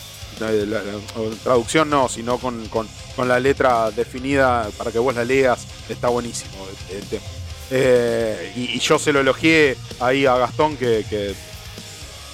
traducción 1.43 1.89
no, 1.89 2.09
sino 2.09 2.37
con, 2.37 2.67
con, 2.67 2.87
la 3.27 3.39
letra 3.39 3.91
definida 3.91 4.67
para 4.77 4.91
que 4.91 4.99
vos 4.99 5.15
la 5.15 5.23
leas, 5.23 5.65
está 5.89 6.09
buenísimo 6.09 6.67
eh, 7.71 8.53
y, 8.55 8.77
yo 8.79 8.99
se 8.99 9.11
lo 9.11 9.21
elogié 9.21 9.75
ahí 9.99 10.27
a 10.27 10.35
Gastón 10.35 10.77
que, 10.77 11.03
que 11.09 11.33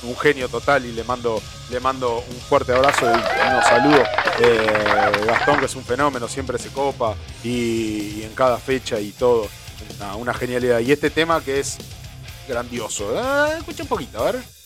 un 0.04 0.18
genio 0.18 0.50
total 0.50 0.86
y 0.86 0.92
le 0.92 1.04
mando, 1.04 1.42
le 1.70 1.80
mando 1.80 2.18
un 2.18 2.36
fuerte 2.38 2.74
abrazo 2.74 3.06
y 3.06 3.48
unos 3.48 3.66
saludos. 3.66 4.08
Eh, 4.44 5.26
Gastón, 5.26 5.60
que 5.60 5.66
es 5.66 5.76
un 5.76 5.84
fenómeno, 5.84 6.28
siempre 6.28 6.58
se 6.58 6.70
copa 6.70 7.16
y, 7.44 8.24
en 8.24 8.34
cada 8.34 8.58
fecha 8.58 9.00
y 9.00 9.12
todo. 9.12 9.48
Una, 10.18 10.34
genialidad. 10.34 10.80
Y 10.80 10.92
este 10.92 11.10
tema 11.10 11.42
que 11.42 11.60
es 11.60 11.78
grandioso. 12.48 13.16
Eh, 13.16 13.58
escucha 13.58 13.84
un 13.84 13.90
poquito, 13.90 14.20
a 14.20 14.32
ver. 14.32 14.61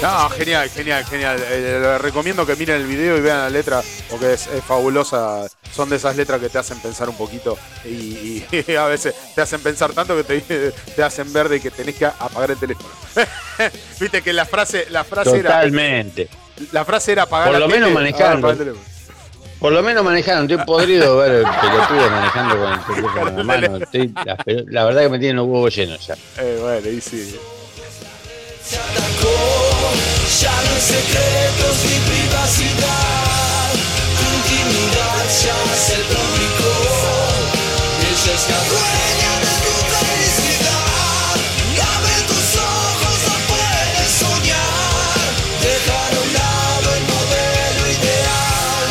No, 0.00 0.30
genial, 0.30 0.70
genial, 0.70 1.04
genial. 1.04 1.42
Eh, 1.50 1.98
recomiendo 1.98 2.46
que 2.46 2.54
miren 2.54 2.76
el 2.76 2.86
video 2.86 3.16
y 3.16 3.20
vean 3.20 3.38
la 3.38 3.50
letra 3.50 3.82
porque 4.08 4.34
es, 4.34 4.48
fabulosa. 4.66 5.46
Son 5.72 5.90
de 5.90 5.96
esas 5.96 6.16
letras 6.16 6.40
que 6.40 6.48
te 6.48 6.58
hacen 6.58 6.78
pensar 6.78 7.08
un 7.08 7.16
poquito 7.16 7.58
y, 7.84 8.42
a 8.78 8.86
veces 8.86 9.14
te 9.34 9.40
hacen 9.40 9.60
pensar 9.60 9.92
tanto 9.92 10.16
que 10.16 10.24
te, 10.24 10.72
te 10.96 11.02
hacen 11.02 11.32
ver 11.32 11.48
de 11.48 11.60
que 11.60 11.70
tenés 11.70 11.96
que 11.96 12.06
apagar 12.06 12.52
el 12.52 12.58
teléfono. 12.58 12.88
Viste 14.00 14.22
que 14.22 14.32
la 14.32 14.46
frase, 14.46 14.86
la 14.90 15.02
frase 15.04 15.42
Totalmente. 15.42 16.28
La 16.72 16.84
frase 16.84 17.12
era 17.12 17.24
apagar 17.24 17.50
Por 17.50 17.58
lo 17.58 17.68
menos 17.68 17.90
manejando. 17.92 18.54
Por 19.58 19.72
lo 19.72 19.82
menos 19.82 20.04
manejando, 20.04 20.54
estoy 20.54 20.64
podrido 20.64 21.16
ver 21.16 21.32
el 21.32 21.42
pelotudo 21.42 22.10
manejando 22.10 22.56
con 22.56 22.72
el 22.72 22.84
teléfono 22.84 23.28
en 23.28 23.36
la 23.36 23.42
mano. 23.42 23.78
la, 24.68 24.84
verdad 24.84 25.02
que 25.02 25.08
me 25.08 25.18
tienen 25.18 25.36
los 25.36 25.46
huevos 25.46 25.74
llenos 25.74 26.06
ya. 26.06 26.14
Eh, 26.38 26.58
bueno, 26.60 26.88
y 26.88 27.00
sí. 27.00 27.36
Ya 30.28 30.52
no 30.52 30.74
hay 30.74 30.80
secretos 30.82 31.84
ni 31.84 31.98
privacidad. 32.00 33.72
Tu 34.14 34.24
intimidad 34.36 35.24
ya 35.24 35.56
se 35.74 35.96
publicó. 36.04 36.74
Ella 38.02 38.34
es 38.34 38.44
la 38.50 38.60
dueña 38.68 39.32
de 39.40 39.52
tu 39.64 39.72
felicidad. 39.96 41.32
Abre 41.96 42.16
tus 42.28 42.48
ojos, 42.60 43.16
no 43.26 43.36
puedes 43.48 44.10
soñar. 44.20 45.28
Dejar 45.62 46.12
a 46.12 46.20
un 46.20 46.32
lado 46.34 46.88
el 46.94 47.04
modelo 47.04 47.82
ideal. 47.88 48.88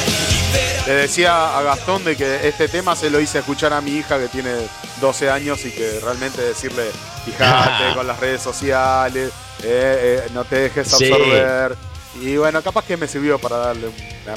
Le 0.87 0.93
decía 0.93 1.55
a 1.55 1.61
Gastón 1.61 2.03
de 2.03 2.17
que 2.17 2.47
este 2.47 2.67
tema 2.67 2.95
se 2.95 3.11
lo 3.11 3.19
hice 3.19 3.37
escuchar 3.39 3.73
a 3.73 3.81
mi 3.81 3.91
hija 3.91 4.17
que 4.17 4.27
tiene 4.27 4.55
12 4.99 5.29
años 5.29 5.63
y 5.65 5.71
que 5.71 5.99
realmente 6.03 6.41
decirle, 6.41 6.89
fíjate 7.25 7.93
con 7.95 8.07
las 8.07 8.19
redes 8.19 8.41
sociales 8.41 9.31
eh, 9.63 10.25
eh, 10.25 10.29
no 10.33 10.45
te 10.45 10.55
dejes 10.55 10.93
absorber. 10.93 11.75
Y 12.21 12.37
bueno, 12.37 12.61
capaz 12.61 12.85
que 12.85 12.97
me 12.97 13.07
sirvió 13.07 13.39
para 13.39 13.57
darle 13.57 13.87
una 13.87 14.35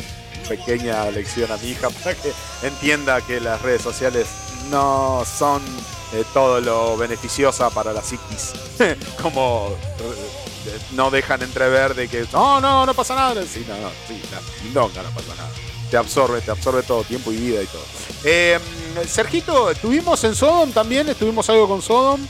pequeña 0.48 1.10
lección 1.10 1.50
a 1.50 1.56
mi 1.58 1.68
hija 1.68 1.88
para 2.02 2.14
que 2.14 2.32
entienda 2.62 3.20
que 3.20 3.40
las 3.40 3.60
redes 3.62 3.82
sociales 3.82 4.26
no 4.70 5.24
son 5.24 5.62
eh, 6.12 6.24
todo 6.32 6.60
lo 6.60 6.96
beneficiosa 6.96 7.70
para 7.70 7.92
la 7.92 8.02
psiquis. 8.02 8.52
Como 9.22 9.76
no 10.92 11.10
dejan 11.10 11.42
entrever 11.42 11.94
de 11.94 12.08
que 12.08 12.26
no, 12.32 12.60
no, 12.60 12.84
no 12.84 12.94
pasa 12.94 13.14
nada. 13.14 13.42
Sí, 13.46 13.64
no, 13.68 13.76
no, 13.76 13.90
sí, 14.06 14.20
no, 14.74 14.88
no, 14.88 15.02
no 15.02 15.10
pasa 15.10 15.34
nada. 15.36 15.50
Te 15.90 15.96
absorbe, 15.96 16.40
te 16.40 16.50
absorbe 16.52 16.82
todo, 16.82 17.02
tiempo 17.02 17.32
y 17.32 17.36
vida 17.36 17.62
y 17.62 17.66
todo. 17.66 17.82
Sergito, 19.08 19.70
¿estuvimos 19.70 20.22
en 20.24 20.36
Sodom 20.36 20.70
también? 20.70 21.08
¿Estuvimos 21.08 21.48
algo 21.50 21.66
con 21.66 21.82
Sodom? 21.82 22.20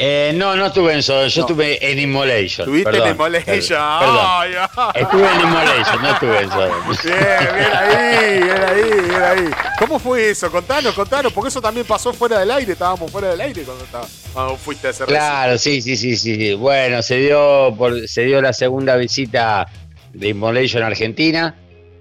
Eh, 0.00 0.32
no, 0.36 0.54
no 0.54 0.66
estuve 0.66 0.94
en 0.94 1.02
Sodom, 1.02 1.28
yo 1.28 1.40
estuve 1.40 1.90
en 1.90 1.98
Immolation. 1.98 2.68
¿Estuviste 2.68 2.98
en 2.98 3.14
Immolation? 3.14 3.78
Ay, 3.80 4.52
Estuve 4.94 5.26
en 5.34 5.40
Immolation, 5.40 6.02
no 6.02 6.10
estuve 6.12 6.38
en 6.38 6.50
Sodom. 6.50 6.72
Bien, 7.04 7.54
bien 7.54 7.72
ahí, 7.74 8.42
bien 8.42 8.62
ahí, 8.62 9.08
bien 9.08 9.22
ahí. 9.22 9.50
¿Cómo 9.78 9.98
fue 9.98 10.30
eso? 10.30 10.50
Contanos, 10.52 10.94
contanos, 10.94 11.32
porque 11.32 11.48
eso 11.48 11.60
también 11.60 11.84
pasó 11.84 12.12
fuera 12.12 12.38
del 12.38 12.50
aire, 12.52 12.72
estábamos 12.72 13.10
fuera 13.10 13.30
del 13.30 13.40
aire 13.40 13.64
cuando, 13.64 14.56
fuiste 14.56 14.86
a 14.86 14.90
hacer 14.90 15.06
Claro, 15.08 15.58
sí, 15.58 15.82
sí, 15.82 15.96
sí, 15.96 16.16
sí. 16.16 16.54
Bueno, 16.54 17.02
se 17.02 17.16
dio, 17.16 17.74
por, 17.76 18.08
se 18.08 18.22
dio 18.22 18.40
la 18.40 18.52
segunda 18.52 18.94
visita 18.96 19.66
de 20.12 20.28
Immolation 20.28 20.84
Argentina. 20.84 21.56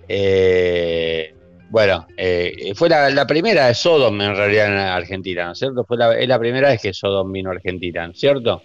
Eh, 0.07 1.33
bueno, 1.69 2.07
eh, 2.15 2.73
fue 2.75 2.87
la, 2.89 3.27
primera 3.27 3.67
de 3.67 3.73
Sodom 3.73 4.19
en 4.21 4.35
realidad 4.35 4.67
en 4.67 4.77
Argentina, 4.77 5.45
¿no 5.45 5.51
es 5.51 5.59
cierto? 5.59 5.83
Fue 5.83 5.97
la, 5.97 6.17
es 6.17 6.27
la 6.27 6.39
primera 6.39 6.69
vez 6.69 6.81
que 6.81 6.93
Sodom 6.93 7.31
vino 7.31 7.49
a 7.49 7.53
Argentina, 7.53 8.05
¿no 8.07 8.13
es 8.13 8.19
cierto? 8.19 8.61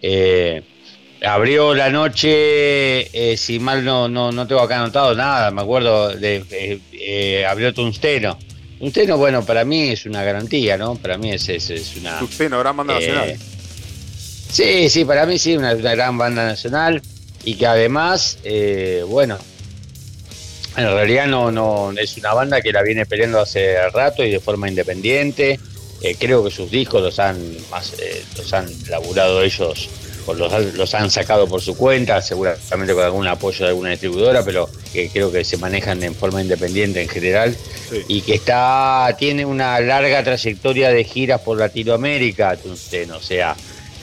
Eh, 0.00 0.62
abrió 1.22 1.74
la 1.74 1.90
noche, 1.90 3.32
eh, 3.32 3.36
si 3.36 3.58
mal 3.58 3.84
no, 3.84 4.08
no, 4.08 4.32
no 4.32 4.46
tengo 4.46 4.62
acá 4.62 4.80
anotado 4.80 5.14
nada, 5.14 5.50
me 5.50 5.60
acuerdo 5.60 6.14
de 6.16 7.44
abrió 7.46 7.74
Tunsteno. 7.74 8.38
Tunsteno, 8.78 9.18
bueno, 9.18 9.44
para 9.44 9.66
mí 9.66 9.90
es 9.90 10.06
una 10.06 10.24
garantía, 10.24 10.78
¿no? 10.78 10.94
Para 10.94 11.18
mí 11.18 11.30
es, 11.32 11.46
es, 11.50 11.96
una. 11.96 12.18
Tunsteno, 12.18 12.58
gran 12.58 12.74
banda 12.74 12.94
nacional. 12.94 13.36
Sí, 14.16 14.88
sí, 14.88 15.04
para 15.04 15.26
mí 15.26 15.38
sí, 15.38 15.56
una, 15.56 15.74
una 15.74 15.94
gran 15.94 16.16
banda 16.16 16.46
nacional 16.46 17.02
y 17.44 17.54
que 17.56 17.66
además, 17.66 18.38
bueno, 19.06 19.36
en 20.76 20.84
realidad 20.84 21.26
no, 21.26 21.50
no 21.50 21.92
es 21.96 22.16
una 22.16 22.34
banda 22.34 22.60
que 22.60 22.72
la 22.72 22.82
viene 22.82 23.06
peleando 23.06 23.40
hace 23.40 23.88
rato 23.90 24.24
y 24.24 24.30
de 24.30 24.40
forma 24.40 24.68
independiente. 24.68 25.58
Eh, 26.02 26.16
creo 26.18 26.42
que 26.42 26.50
sus 26.50 26.70
discos 26.70 27.02
los 27.02 27.18
han 27.18 27.38
más, 27.70 27.92
eh, 27.98 28.22
los 28.36 28.52
han 28.54 28.66
laburado 28.88 29.42
ellos, 29.42 29.88
o 30.26 30.32
los, 30.32 30.74
los, 30.74 30.94
han 30.94 31.10
sacado 31.10 31.46
por 31.46 31.60
su 31.60 31.76
cuenta, 31.76 32.22
seguramente 32.22 32.94
con 32.94 33.04
algún 33.04 33.26
apoyo 33.26 33.64
de 33.64 33.70
alguna 33.70 33.90
distribuidora, 33.90 34.42
pero 34.42 34.68
que 34.92 35.10
creo 35.10 35.30
que 35.30 35.44
se 35.44 35.58
manejan 35.58 36.02
en 36.02 36.14
forma 36.14 36.40
independiente 36.40 37.02
en 37.02 37.08
general 37.08 37.54
y 38.08 38.22
que 38.22 38.34
está 38.34 39.14
tiene 39.18 39.44
una 39.44 39.78
larga 39.80 40.22
trayectoria 40.22 40.90
de 40.90 41.04
giras 41.04 41.40
por 41.42 41.58
Latinoamérica, 41.58 42.56
o 42.64 43.20
sea, 43.20 43.54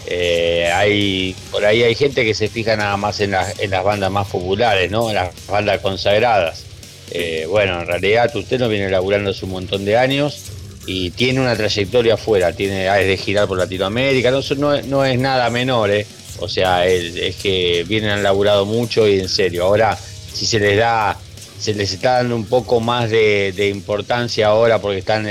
eh, 0.09 0.71
hay 0.73 1.35
por 1.51 1.65
ahí 1.65 1.83
hay 1.83 1.93
gente 1.93 2.23
que 2.23 2.33
se 2.33 2.47
fija 2.47 2.77
nada 2.77 2.95
más 2.95 3.19
en, 3.19 3.35
en 3.59 3.69
las 3.69 3.83
bandas 3.83 4.09
más 4.09 4.27
populares, 4.27 4.89
¿no? 4.89 5.09
En 5.09 5.15
las 5.15 5.47
bandas 5.47 5.81
consagradas. 5.81 6.63
Eh, 7.11 7.45
bueno, 7.49 7.81
en 7.81 7.87
realidad 7.87 8.33
usted 8.35 8.59
no 8.59 8.69
viene 8.69 8.89
laburando 8.89 9.31
hace 9.31 9.45
un 9.45 9.51
montón 9.51 9.83
de 9.85 9.97
años 9.97 10.43
y 10.85 11.11
tiene 11.11 11.41
una 11.41 11.55
trayectoria 11.55 12.13
afuera, 12.13 12.53
tiene 12.53 12.87
es 12.87 13.07
de 13.07 13.17
girar 13.17 13.47
por 13.47 13.57
Latinoamérica, 13.57 14.31
no, 14.31 14.81
no, 14.83 15.05
es 15.05 15.19
nada 15.19 15.49
menor, 15.49 15.91
¿eh? 15.91 16.05
O 16.39 16.47
sea, 16.47 16.85
es, 16.85 17.35
que 17.37 17.83
vienen 17.87 18.11
han 18.11 18.23
laburado 18.23 18.65
mucho 18.65 19.07
y 19.07 19.19
en 19.19 19.27
serio. 19.27 19.65
Ahora, 19.65 19.97
si 20.33 20.45
se 20.45 20.59
les 20.59 20.77
da, 20.77 21.17
se 21.59 21.73
les 21.73 21.91
está 21.91 22.17
dando 22.17 22.35
un 22.35 22.45
poco 22.45 22.79
más 22.79 23.09
de, 23.09 23.71
importancia 23.73 24.47
ahora 24.47 24.79
porque 24.79 24.99
están 24.99 25.27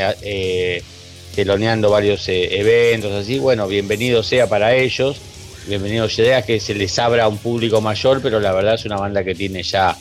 teloneando 1.36 1.90
varios 1.90 2.26
eh, 2.30 2.58
eventos 2.58 3.12
así, 3.12 3.38
bueno, 3.38 3.68
bienvenido 3.68 4.22
sea 4.22 4.48
para 4.48 4.74
ellos, 4.74 5.18
bienvenido 5.66 6.08
sea 6.08 6.40
que 6.40 6.58
se 6.58 6.74
les 6.74 6.98
abra 6.98 7.24
a 7.24 7.28
un 7.28 7.36
público 7.36 7.82
mayor, 7.82 8.22
pero 8.22 8.40
la 8.40 8.52
verdad 8.52 8.76
es 8.76 8.86
una 8.86 8.96
banda 8.96 9.22
que 9.22 9.34
tiene 9.34 9.62
ya 9.62 9.94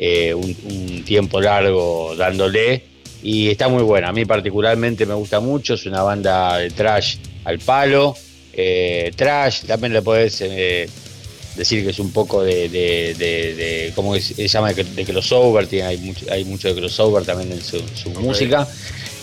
eh, 0.00 0.34
un, 0.34 1.04
tiempo 1.04 1.40
largo 1.40 2.16
dándole 2.16 2.82
y 3.22 3.50
está 3.50 3.68
muy 3.68 3.84
buena. 3.84 4.08
A 4.08 4.12
mí 4.12 4.24
particularmente 4.24 5.06
me 5.06 5.14
gusta 5.14 5.38
mucho, 5.38 5.74
es 5.74 5.86
una 5.86 6.02
banda 6.02 6.58
de 6.58 6.70
trash 6.70 7.18
al 7.44 7.60
palo, 7.60 8.16
eh, 8.52 9.12
trash, 9.14 9.62
también 9.62 9.92
le 9.92 10.02
puedes 10.02 10.40
decir 10.40 11.84
que 11.84 11.90
es 11.90 11.98
un 12.00 12.10
poco 12.10 12.42
de, 12.42 12.68
de, 12.68 13.92
¿cómo 13.94 14.18
se 14.18 14.48
llama? 14.48 14.72
De 14.72 15.04
crossover, 15.04 15.68
tiene, 15.68 15.86
hay, 15.86 15.98
mucho, 15.98 16.26
hay 16.30 16.44
mucho 16.44 16.66
de 16.66 16.74
crossover 16.74 17.24
también 17.24 17.52
en 17.52 17.62
su, 17.62 17.80
música. 18.20 18.66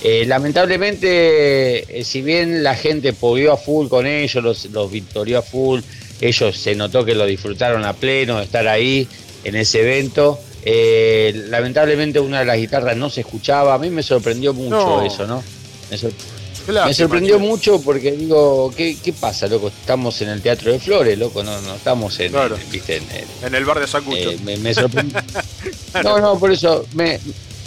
Eh, 0.03 0.25
lamentablemente, 0.27 1.99
eh, 1.99 2.03
si 2.03 2.21
bien 2.21 2.63
la 2.63 2.75
gente 2.75 3.13
podió 3.13 3.53
a 3.53 3.57
full 3.57 3.88
con 3.88 4.05
ellos, 4.05 4.43
los, 4.43 4.65
los 4.65 4.91
victorió 4.91 5.39
a 5.39 5.41
full, 5.41 5.81
ellos 6.21 6.57
se 6.57 6.75
notó 6.75 7.03
que 7.03 7.15
lo 7.15 7.25
disfrutaron 7.25 7.83
a 7.83 7.93
pleno 7.93 8.38
de 8.38 8.43
estar 8.43 8.67
ahí 8.67 9.07
en 9.43 9.55
ese 9.55 9.81
evento. 9.81 10.39
Eh, 10.63 11.45
lamentablemente 11.49 12.19
una 12.19 12.39
de 12.39 12.45
las 12.45 12.57
guitarras 12.57 12.97
no 12.97 13.10
se 13.10 13.21
escuchaba, 13.21 13.73
a 13.73 13.77
mí 13.77 13.89
me 13.89 14.03
sorprendió 14.03 14.53
mucho 14.53 15.01
eso, 15.01 15.25
¿no? 15.25 15.43
Me, 15.89 16.93
sorprendió 16.93 17.39
mucho 17.39 17.81
porque 17.81 18.12
digo, 18.12 18.73
¿qué, 18.75 18.97
pasa, 19.17 19.47
loco? 19.47 19.69
Estamos 19.69 20.21
en 20.21 20.29
el 20.29 20.41
Teatro 20.41 20.73
de 20.73 20.79
Flores, 20.79 21.17
loco, 21.17 21.41
no, 21.41 21.62
no 21.62 21.75
estamos 21.75 22.19
en, 22.19 22.36
en, 22.36 23.55
el, 23.55 23.63
bar 23.63 23.79
de 23.79 23.88
Sacucho. 23.88 24.33
me, 24.43 24.73
sorprendió. 24.73 25.21
No, 26.03 26.19
no, 26.19 26.38
por 26.38 26.51
eso, 26.51 26.86
me, 26.93 27.17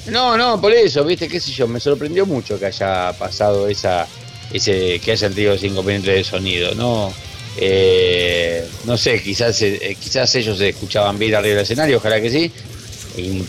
no, 0.07 0.37
no, 0.37 0.61
por 0.61 0.73
eso, 0.73 1.05
viste, 1.05 1.29
qué 1.29 1.41
sé 1.41 1.53
yo, 1.53 1.67
me 1.69 1.81
sorprendió 1.81 2.27
mucho 2.27 2.59
que 2.59 2.67
haya 2.67 3.13
pasado 3.19 3.69
esa, 3.69 4.07
ese, 4.53 5.01
que 5.01 5.13
hayan 5.13 5.35
tenido 5.35 5.55
ese 5.55 5.67
inconveniente 5.67 6.13
de 6.13 6.25
sonido, 6.25 6.75
¿no? 6.75 7.13
Eh, 7.57 8.67
no 8.85 8.97
sé, 8.97 9.23
quizás, 9.23 9.61
eh, 9.63 9.97
quizás 10.01 10.35
ellos 10.37 10.59
se 10.59 10.71
escuchaban 10.71 11.19
bien 11.19 11.35
arriba 11.35 11.57
del 11.57 11.65
escenario, 11.65 11.99
ojalá 11.99 12.21
que 12.21 12.31
sí, 12.31 12.51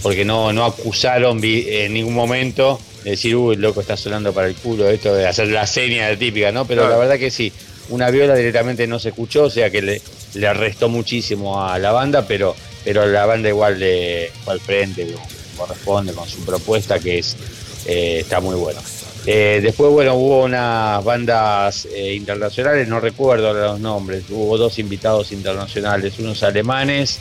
porque 0.02 0.26
no, 0.26 0.52
no 0.52 0.66
acusaron 0.66 1.40
en 1.44 1.94
ningún 1.94 2.14
momento 2.14 2.80
de 3.04 3.12
decir, 3.12 3.36
uy, 3.36 3.56
loco, 3.56 3.82
está 3.82 3.96
sonando 3.96 4.34
para 4.34 4.48
el 4.48 4.56
culo, 4.56 4.90
esto 4.90 5.14
de 5.14 5.28
hacer 5.28 5.48
la 5.48 5.66
seña 5.66 6.16
típica, 6.18 6.52
¿no? 6.52 6.66
Pero 6.66 6.90
la 6.90 6.98
verdad 6.98 7.18
que 7.18 7.32
sí, 7.32 7.52
una 7.90 8.10
viola 8.10 8.36
directamente 8.36 8.88
no 8.88 9.00
se 9.00 9.10
escuchó, 9.10 9.44
o 9.46 9.50
sea 9.50 9.70
que 9.70 9.82
le, 9.82 10.02
le 10.34 10.54
restó 10.54 10.90
muchísimo 10.90 11.64
a 11.64 11.78
la 11.80 11.92
banda, 11.92 12.26
pero, 12.28 12.56
pero 12.84 13.06
la 13.06 13.26
banda 13.26 13.50
igual 13.50 13.80
le 13.80 14.32
fue 14.44 14.54
al 14.54 14.60
frente, 14.60 15.08
corresponde 15.62 16.13
con 16.13 16.28
su 16.28 16.43
propuesta 16.45 17.00
que 17.00 17.19
es 17.19 17.36
eh, 17.86 18.19
está 18.19 18.39
muy 18.39 18.56
bueno. 18.56 18.80
Eh, 19.26 19.60
después, 19.62 19.91
bueno, 19.91 20.15
hubo 20.15 20.43
unas 20.43 21.04
bandas 21.04 21.86
eh, 21.86 22.13
internacionales, 22.15 22.88
no 22.88 23.00
recuerdo 23.00 23.54
los 23.54 23.80
nombres, 23.80 24.24
hubo 24.30 24.58
dos 24.58 24.80
invitados 24.80 25.32
internacionales, 25.32 26.13
unos 26.19 26.41
alemanes, 26.43 27.19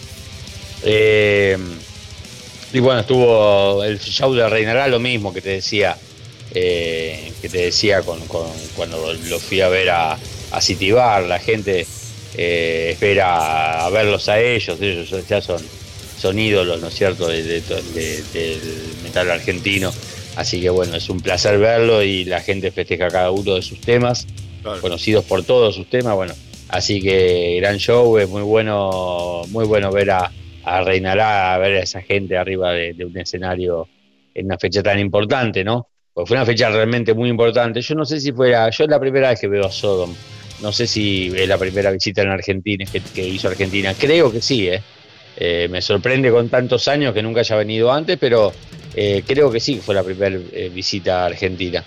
y 2.73 2.79
bueno, 2.79 3.01
estuvo 3.01 3.85
el 3.85 4.01
show 4.01 4.33
de 4.33 4.49
Reinará, 4.49 4.89
lo 4.89 4.99
mismo 4.99 5.35
que 5.35 5.43
te 5.43 5.51
decía, 5.51 5.95
que 6.51 7.33
te 7.43 7.59
decía 7.59 8.01
con, 8.01 8.19
cuando 8.77 9.13
lo 9.13 9.39
fui 9.39 9.61
a 9.61 9.69
ver 9.69 9.91
a, 9.91 10.17
a 10.53 10.61
City 10.63 10.93
Bar, 10.93 11.25
la 11.25 11.39
gente 11.39 11.87
espera 12.35 13.85
a 13.85 13.91
verlos 13.91 14.31
a 14.31 14.41
ellos, 14.41 14.81
ellos 14.81 15.11
ya 15.29 15.43
son, 15.43 15.63
son 16.21 16.39
ídolos, 16.39 16.81
¿no 16.81 16.89
es 16.89 16.95
cierto?, 16.95 17.29
del 17.29 17.63
metal 19.03 19.31
argentino. 19.31 19.91
Así 20.37 20.61
que 20.61 20.69
bueno, 20.69 20.97
es 20.97 21.09
un 21.09 21.21
placer 21.21 21.59
verlo 21.59 22.03
y 22.03 22.25
la 22.25 22.41
gente 22.41 22.71
festeja 22.71 23.09
cada 23.09 23.31
uno 23.31 23.55
de 23.55 23.63
sus 23.63 23.81
temas, 23.81 24.27
conocidos 24.81 25.25
por 25.25 25.43
todos 25.45 25.75
sus 25.75 25.89
temas, 25.89 26.15
bueno. 26.15 26.35
Así 26.69 27.01
que 27.01 27.57
gran 27.61 27.79
show, 27.79 28.17
es 28.19 28.29
muy 28.29 28.43
bueno, 28.43 29.43
muy 29.49 29.65
bueno 29.65 29.91
ver 29.91 30.11
a, 30.13 30.31
a 30.63 30.85
Reinará, 30.85 31.55
a 31.55 31.59
ver 31.59 31.79
a 31.79 31.81
esa 31.81 32.03
gente 32.03 32.37
arriba 32.37 32.73
de, 32.73 33.05
un 33.05 33.17
escenario 33.19 33.89
en 34.35 34.47
una 34.47 34.59
fecha 34.59 34.83
tan 34.83 34.99
importante, 34.99 35.65
¿no? 35.65 35.89
Porque 36.13 36.29
fue 36.29 36.37
una 36.37 36.47
fecha 36.47 36.69
realmente 36.69 37.15
muy 37.15 37.29
importante. 37.29 37.81
Yo 37.81 37.95
no 37.95 38.05
sé 38.05 38.21
si 38.21 38.33
fue, 38.33 38.51
yo 38.53 38.85
es 38.85 38.91
la 38.91 39.01
primera 39.01 39.31
vez 39.31 39.41
que 39.41 39.49
veo 39.49 39.65
a 39.65 39.73
Sodom. 39.73 40.15
No 40.63 40.71
sé 40.71 40.87
si 40.87 41.33
es 41.35 41.49
la 41.49 41.57
primera 41.57 41.91
visita 41.91 42.23
en 42.23 42.29
Argentina 42.29 42.85
que, 43.15 43.27
hizo 43.27 43.49
Argentina. 43.49 43.95
Creo 43.99 44.31
que 44.31 44.43
sí, 44.43 44.69
¿eh? 44.69 44.83
¿Eh? 45.41 45.69
Me 45.69 45.83
sorprende 45.83 46.31
con 46.31 46.49
tantos 46.49 46.87
años 46.87 47.13
que 47.15 47.23
nunca 47.23 47.41
haya 47.41 47.57
venido 47.57 47.91
antes, 47.91 48.17
pero 48.19 48.53
eh, 48.95 49.25
creo 49.27 49.51
que 49.51 49.59
sí 49.59 49.81
fue 49.85 49.95
la 49.95 50.05
primera 50.05 50.39
eh, 50.53 50.71
visita 50.73 51.23
a 51.23 51.27
Argentina. 51.27 51.85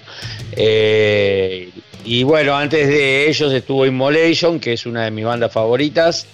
y 2.05 2.23
bueno, 2.23 2.57
antes 2.57 2.87
de 2.87 3.29
ellos 3.29 3.53
estuvo 3.53 3.85
Immolation, 3.85 4.59
que 4.59 4.73
es 4.73 4.85
una 4.85 5.05
de 5.05 5.11
mis 5.11 5.23
bandas 5.23 5.53
favoritas. 5.53 6.25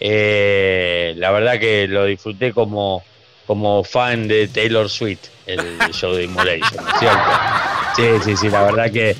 la 0.00 1.30
verdad 1.30 1.60
que 1.60 1.86
lo 1.86 2.06
disfruté 2.06 2.52
como, 2.52 3.04
como 3.46 3.84
fan 3.84 4.26
de 4.26 4.48
Taylor 4.48 4.88
Swift, 4.88 5.28
el 5.46 5.78
show 5.92 6.14
de 6.14 6.24
Immolation, 6.24 6.82
¿no 6.84 6.90
es 6.90 6.98
cierto? 6.98 7.30
Sí, 7.96 8.02
sí, 8.24 8.36
sí, 8.36 8.48
la 8.48 8.64
verdad 8.64 8.90
que 8.90 9.14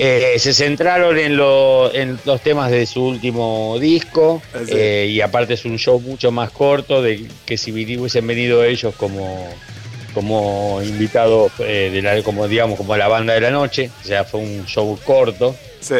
eh, 0.00 0.38
se 0.38 0.54
centraron 0.54 1.18
en, 1.18 1.32
en, 1.32 2.20
los 2.24 2.40
temas 2.40 2.70
de 2.70 2.86
su 2.86 3.04
último 3.04 3.78
disco 3.80 4.40
eh, 4.68 5.08
y 5.10 5.20
aparte 5.20 5.54
es 5.54 5.64
un 5.64 5.76
show 5.76 5.98
mucho 5.98 6.30
más 6.30 6.50
corto 6.52 7.02
de 7.02 7.26
que 7.44 7.56
si 7.56 7.72
hubiesen 7.72 8.24
venido 8.24 8.62
ellos 8.62 8.94
como, 8.94 9.52
como 10.14 10.80
invitados 10.84 11.50
eh, 11.58 11.90
de 11.92 12.00
la, 12.00 12.22
como 12.22 12.46
digamos 12.46 12.76
como 12.76 12.96
la 12.96 13.08
banda 13.08 13.34
de 13.34 13.40
la 13.40 13.50
noche, 13.50 13.90
o 14.04 14.06
sea 14.06 14.22
fue 14.22 14.40
un 14.40 14.64
show 14.66 14.96
corto. 15.04 15.56
Sí. 15.80 15.96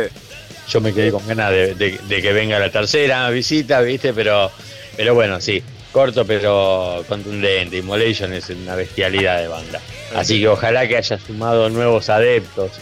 Yo 0.68 0.80
me 0.80 0.92
quedé 0.92 1.10
con 1.10 1.26
ganas 1.26 1.50
de, 1.50 1.98
que 2.08 2.32
venga 2.32 2.60
la 2.60 2.70
tercera 2.70 3.28
visita, 3.30 3.80
viste, 3.80 4.12
pero 4.12 4.52
pero 4.96 5.14
bueno 5.14 5.40
sí 5.40 5.60
corto 5.90 6.24
pero 6.24 7.04
contundente. 7.08 7.78
Immolation 7.78 8.32
es 8.32 8.48
una 8.50 8.76
bestialidad 8.76 9.40
de 9.40 9.48
banda. 9.48 9.80
Así 10.14 10.38
que 10.38 10.46
ojalá 10.46 10.86
que 10.86 10.96
haya 10.96 11.18
sumado 11.18 11.68
nuevos 11.68 12.08
adeptos 12.10 12.72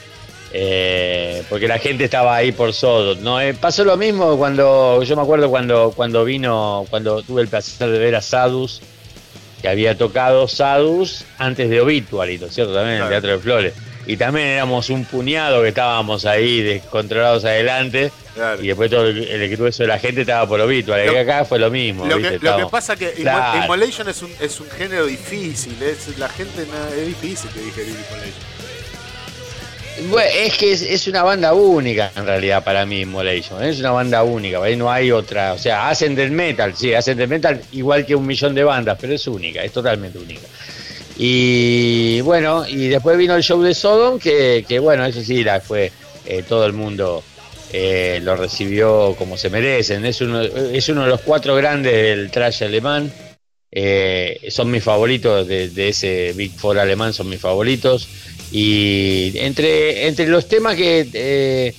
eh, 0.58 1.42
porque 1.50 1.68
la 1.68 1.78
gente 1.78 2.04
estaba 2.04 2.34
ahí 2.34 2.50
por 2.50 2.72
Sodom. 2.72 3.22
¿no? 3.22 3.38
Eh, 3.38 3.52
pasó 3.52 3.84
lo 3.84 3.98
mismo 3.98 4.38
cuando, 4.38 5.02
yo 5.02 5.14
me 5.14 5.20
acuerdo 5.20 5.50
cuando, 5.50 5.92
cuando 5.94 6.24
vino, 6.24 6.86
cuando 6.88 7.22
tuve 7.22 7.42
el 7.42 7.48
placer 7.48 7.90
de 7.90 7.98
ver 7.98 8.14
a 8.14 8.22
Sadus, 8.22 8.80
que 9.60 9.68
había 9.68 9.98
tocado 9.98 10.48
Sadus 10.48 11.26
antes 11.36 11.68
de 11.68 11.82
Obituary, 11.82 12.38
¿no 12.38 12.46
es 12.46 12.54
cierto? 12.54 12.72
También 12.72 12.96
en 12.96 13.02
el 13.02 13.08
Teatro 13.10 13.32
de 13.32 13.38
Flores. 13.38 13.74
Y 14.06 14.16
también 14.16 14.46
éramos 14.46 14.88
un 14.88 15.04
puñado 15.04 15.60
que 15.60 15.68
estábamos 15.68 16.24
ahí 16.24 16.62
descontrolados 16.62 17.44
adelante. 17.44 18.10
Y 18.62 18.68
después 18.68 18.90
todo 18.90 19.08
el, 19.08 19.56
grueso 19.56 19.82
de 19.82 19.88
la 19.88 19.98
gente 19.98 20.22
estaba 20.22 20.48
por 20.48 20.60
Obituary. 20.60 21.12
y 21.12 21.16
acá 21.16 21.44
fue 21.44 21.58
lo 21.58 21.70
mismo. 21.70 22.06
Lo, 22.06 22.16
que, 22.16 22.38
pasa 22.70 22.96
que 22.96 23.12
Immolation 23.18 24.08
es 24.08 24.22
un, 24.22 24.30
es 24.40 24.58
un 24.60 24.70
género 24.70 25.04
difícil. 25.04 25.76
Es, 25.82 26.16
la 26.16 26.28
gente 26.28 26.66
es 26.96 27.06
difícil 27.06 27.50
que 27.50 27.60
digerir 27.60 27.96
Immolation 28.08 28.55
es 30.32 30.58
que 30.58 30.72
es, 30.72 31.06
una 31.06 31.22
banda 31.22 31.52
única 31.54 32.12
en 32.16 32.26
realidad 32.26 32.62
para 32.62 32.84
mí, 32.84 33.00
Immolation. 33.00 33.62
Es 33.62 33.80
una 33.80 33.90
banda 33.92 34.22
única, 34.22 34.62
ahí 34.62 34.76
no 34.76 34.90
hay 34.90 35.10
otra. 35.10 35.52
O 35.52 35.58
sea, 35.58 35.88
hacen 35.88 36.14
del 36.14 36.30
metal, 36.30 36.74
sí, 36.76 36.94
hacen 36.94 37.16
del 37.16 37.28
metal 37.28 37.60
igual 37.72 38.04
que 38.04 38.14
un 38.14 38.26
millón 38.26 38.54
de 38.54 38.64
bandas, 38.64 38.98
pero 39.00 39.14
es 39.14 39.26
única, 39.26 39.62
es 39.62 39.72
totalmente 39.72 40.18
única. 40.18 40.46
Y 41.18 42.20
bueno, 42.20 42.66
y 42.68 42.88
después 42.88 43.16
vino 43.16 43.34
el 43.34 43.42
show 43.42 43.62
de 43.62 43.74
Sodom, 43.74 44.18
que, 44.18 44.78
bueno, 44.80 45.04
eso 45.06 45.22
sí, 45.22 45.42
la 45.42 45.60
fue 45.60 45.90
eh, 46.26 46.44
todo 46.46 46.66
el 46.66 46.74
mundo 46.74 47.22
eh, 47.72 48.20
lo 48.22 48.36
recibió 48.36 49.14
como 49.16 49.36
se 49.36 49.48
merecen. 49.48 50.04
Es 50.04 50.20
uno, 50.20 50.42
es 50.42 50.88
uno 50.88 51.04
de 51.04 51.08
los 51.08 51.22
cuatro 51.22 51.54
grandes 51.56 51.92
del 51.92 52.30
trash 52.30 52.64
alemán. 52.64 53.10
Eh, 53.72 54.46
son 54.48 54.70
mis 54.70 54.82
favoritos 54.82 55.46
de, 55.46 55.88
ese 55.88 56.32
Big 56.34 56.52
Four 56.52 56.78
alemán, 56.78 57.12
son 57.12 57.28
mis 57.28 57.40
favoritos. 57.40 58.08
Y 58.52 59.32
entre, 59.36 60.06
entre 60.06 60.28
los 60.28 60.48
temas 60.48 60.76
que 60.76 61.08
eh, 61.12 61.74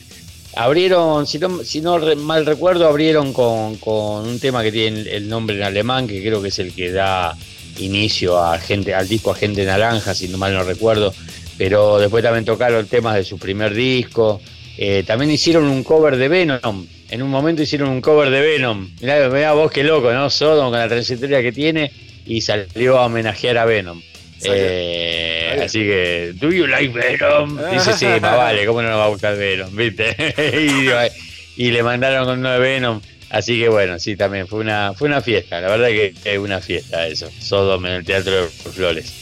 abrieron, 0.56 1.26
si 1.26 1.40
no, 1.40 1.64
si 1.64 1.82
no 1.82 1.98
mal 2.18 2.46
recuerdo, 2.46 2.88
abrieron 2.88 3.34
con, 3.34 3.78
un 3.86 4.40
tema 4.40 4.64
que 4.64 4.72
tiene 4.72 5.02
el 5.02 5.30
nombre 5.30 5.56
en 5.56 5.64
alemán, 5.64 6.08
que 6.08 6.22
creo 6.22 6.42
que 6.42 6.50
es 6.50 6.60
el 6.60 6.74
que 6.74 6.92
da 6.92 7.36
inicio 7.80 8.38
a 8.40 8.58
gente, 8.60 8.94
al 8.94 9.08
disco 9.08 9.32
Agente 9.32 9.64
Naranja, 9.66 10.14
si 10.14 10.28
no 10.28 10.38
mal 10.38 10.54
no 10.54 10.64
recuerdo. 10.64 11.14
Pero 11.58 12.00
después 12.00 12.24
también 12.24 12.46
tocaron 12.46 12.86
temas 12.88 13.16
de 13.16 13.24
su 13.24 13.38
primer 13.40 13.74
disco. 13.74 14.42
Eh, 14.78 15.04
también 15.06 15.32
hicieron 15.32 15.66
un 15.66 15.84
cover 15.84 16.18
de 16.18 16.28
Venom. 16.28 16.86
En 17.10 17.24
un 17.24 17.30
momento 17.30 17.64
hicieron 17.64 17.90
un 17.90 18.02
cover 18.02 18.30
de 18.30 18.42
Venom. 18.42 18.90
Mirá, 19.02 19.54
vos 19.54 19.72
qué 19.72 19.84
loco, 19.84 20.12
¿no? 20.14 20.30
Sodom 20.30 20.70
con 20.70 20.80
la 20.80 20.88
trayectoria 20.88 21.42
que 21.42 21.52
tiene 21.52 21.92
y 22.26 22.42
salió 22.42 23.00
a 23.00 23.06
homenajear 23.06 23.58
a 23.58 23.66
Venom. 23.66 24.02
Eh, 24.44 25.62
así 25.64 25.80
que, 25.80 26.34
¿do 26.36 26.52
you 26.52 26.68
like 26.68 26.94
Venom? 26.94 27.58
Dice, 27.72 27.94
sí, 27.94 28.06
más 28.06 28.38
vale, 28.38 28.66
¿cómo 28.68 28.84
no 28.84 28.90
nos 28.90 29.00
va 29.00 29.06
a 29.06 29.10
gustar 29.10 29.36
Venom? 29.36 29.76
¿Viste? 29.76 30.16
y, 31.58 31.72
le 31.72 31.84
mandaron 31.84 32.26
con 32.26 32.40
uno 32.40 32.52
de 32.52 32.60
Venom. 32.60 33.02
Así 33.30 33.60
que 33.60 33.68
bueno, 33.68 34.00
sí, 34.00 34.16
también 34.16 34.48
fue 34.48 34.60
una, 34.60 34.94
fue 34.94 35.08
una 35.08 35.22
fiesta, 35.22 35.60
la 35.60 35.68
verdad 35.68 35.88
que 35.88 36.14
es 36.24 36.38
una 36.38 36.62
fiesta 36.62 37.08
eso, 37.08 37.30
Sodom 37.42 37.86
en 37.88 37.92
el 37.94 38.06
Teatro 38.06 38.34
de 38.34 38.48
Flores. 38.48 39.14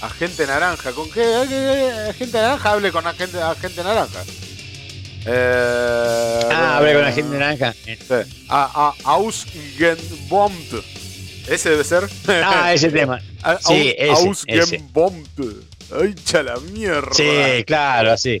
Agente 0.00 0.46
Naranja, 0.46 0.92
¿con 0.92 1.10
qué? 1.10 1.24
Agente 2.10 2.38
Naranja, 2.38 2.70
hable 2.70 2.92
con 2.92 3.04
Agente, 3.06 3.40
agente 3.40 3.82
Naranja. 3.82 4.22
Eh, 5.26 6.40
ah, 6.50 6.78
hable 6.78 6.94
con 6.94 7.04
Agente 7.04 7.38
Naranja. 7.38 7.72
Sí. 7.72 7.96
A, 8.48 8.94
a, 9.04 9.10
Ausgenbombt. 9.10 10.74
¿Ese 11.48 11.70
debe 11.70 11.84
ser? 11.84 12.08
Ah, 12.28 12.72
ese 12.72 12.90
tema. 12.92 13.20
sí, 13.60 13.94
ese, 13.96 14.30
ese. 14.46 14.84
Ay, 16.00 16.14
chala 16.24 16.56
mierda. 16.72 17.12
Sí, 17.12 17.64
claro, 17.66 18.16
sí. 18.16 18.38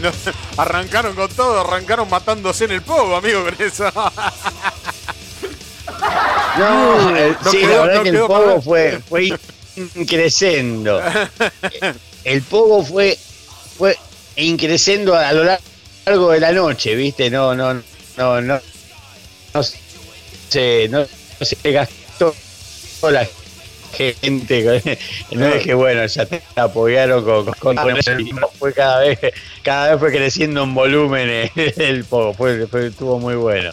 No, 0.00 0.10
arrancaron 0.56 1.14
con 1.14 1.28
todo, 1.30 1.60
arrancaron 1.60 2.08
matándose 2.08 2.64
en 2.64 2.72
el 2.72 2.82
pogo, 2.82 3.16
amigo, 3.16 3.44
con 3.44 3.54
eso. 3.58 3.90
No, 6.58 7.50
sí, 7.50 7.60
la 7.62 7.82
verdad 7.82 8.02
que 8.02 8.08
el 8.10 8.18
pogo 8.20 8.60
fue, 8.60 9.00
fue 9.08 9.32
increciendo. 9.94 11.00
El 12.24 12.42
pogo 12.42 12.84
fue, 12.84 13.18
fue 13.78 13.96
increciendo 14.36 15.16
a 15.16 15.32
lo 15.32 15.44
largo 15.44 16.30
de 16.32 16.40
la 16.40 16.52
noche, 16.52 16.94
¿viste? 16.94 17.30
No, 17.30 17.54
no, 17.54 17.74
no, 18.16 18.40
no, 18.40 18.60
no 19.54 19.62
se, 19.62 20.88
no, 20.88 21.06
se 21.40 21.72
gastó 21.72 22.34
la 23.02 23.26
gente, 23.92 24.98
no 25.32 25.46
es 25.46 25.64
que 25.64 25.74
bueno, 25.74 26.06
ya 26.06 26.26
te 26.26 26.42
apoyaron 26.56 27.24
con, 27.24 27.52
con, 27.54 27.76
fue 28.58 28.72
cada 28.72 29.00
vez, 29.00 29.18
cada 29.62 29.90
vez 29.90 30.00
fue 30.00 30.10
creciendo 30.10 30.62
en 30.62 30.74
volumen 30.74 31.50
el 31.54 32.04
poco, 32.04 32.34
fue, 32.34 32.68
estuvo 32.86 33.18
muy 33.18 33.34
bueno. 33.34 33.70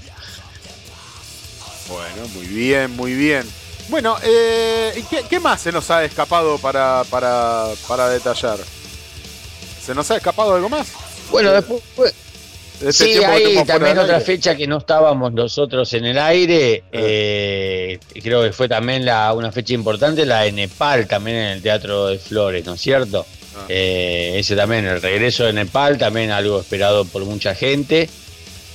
Bueno, 1.87 2.27
muy 2.33 2.45
bien, 2.47 2.91
muy 2.95 3.13
bien. 3.13 3.43
Bueno, 3.89 4.17
eh, 4.23 5.03
¿qué, 5.09 5.23
¿qué, 5.29 5.39
más 5.39 5.61
se 5.61 5.71
nos 5.71 5.89
ha 5.89 6.03
escapado 6.03 6.57
para, 6.57 7.03
para, 7.09 7.67
para 7.87 8.09
detallar? 8.09 8.57
¿Se 9.81 9.95
nos 9.95 10.11
ha 10.11 10.17
escapado 10.17 10.55
algo 10.55 10.67
más? 10.67 10.87
Bueno, 11.31 11.51
después 11.51 12.13
este 12.81 12.91
sí, 12.91 13.23
hay 13.23 13.63
también 13.65 13.97
otra 13.97 14.19
fecha 14.19 14.55
que 14.55 14.67
no 14.67 14.77
estábamos 14.77 15.33
nosotros 15.33 15.91
en 15.93 16.05
el 16.05 16.17
aire. 16.17 16.83
Ah. 16.85 16.89
Eh, 16.93 17.99
creo 18.21 18.43
que 18.43 18.53
fue 18.53 18.67
también 18.69 19.05
la, 19.05 19.33
una 19.33 19.51
fecha 19.51 19.73
importante, 19.73 20.25
la 20.25 20.41
de 20.41 20.51
Nepal, 20.51 21.07
también 21.07 21.37
en 21.37 21.47
el 21.53 21.61
Teatro 21.61 22.07
de 22.07 22.19
Flores, 22.19 22.65
¿no 22.65 22.73
es 22.73 22.81
cierto? 22.81 23.25
Ah. 23.55 23.65
Eh, 23.69 24.33
ese 24.37 24.55
también, 24.55 24.85
el 24.85 25.01
regreso 25.01 25.45
de 25.45 25.53
Nepal, 25.53 25.97
también 25.97 26.31
algo 26.31 26.59
esperado 26.59 27.05
por 27.05 27.25
mucha 27.25 27.55
gente 27.55 28.09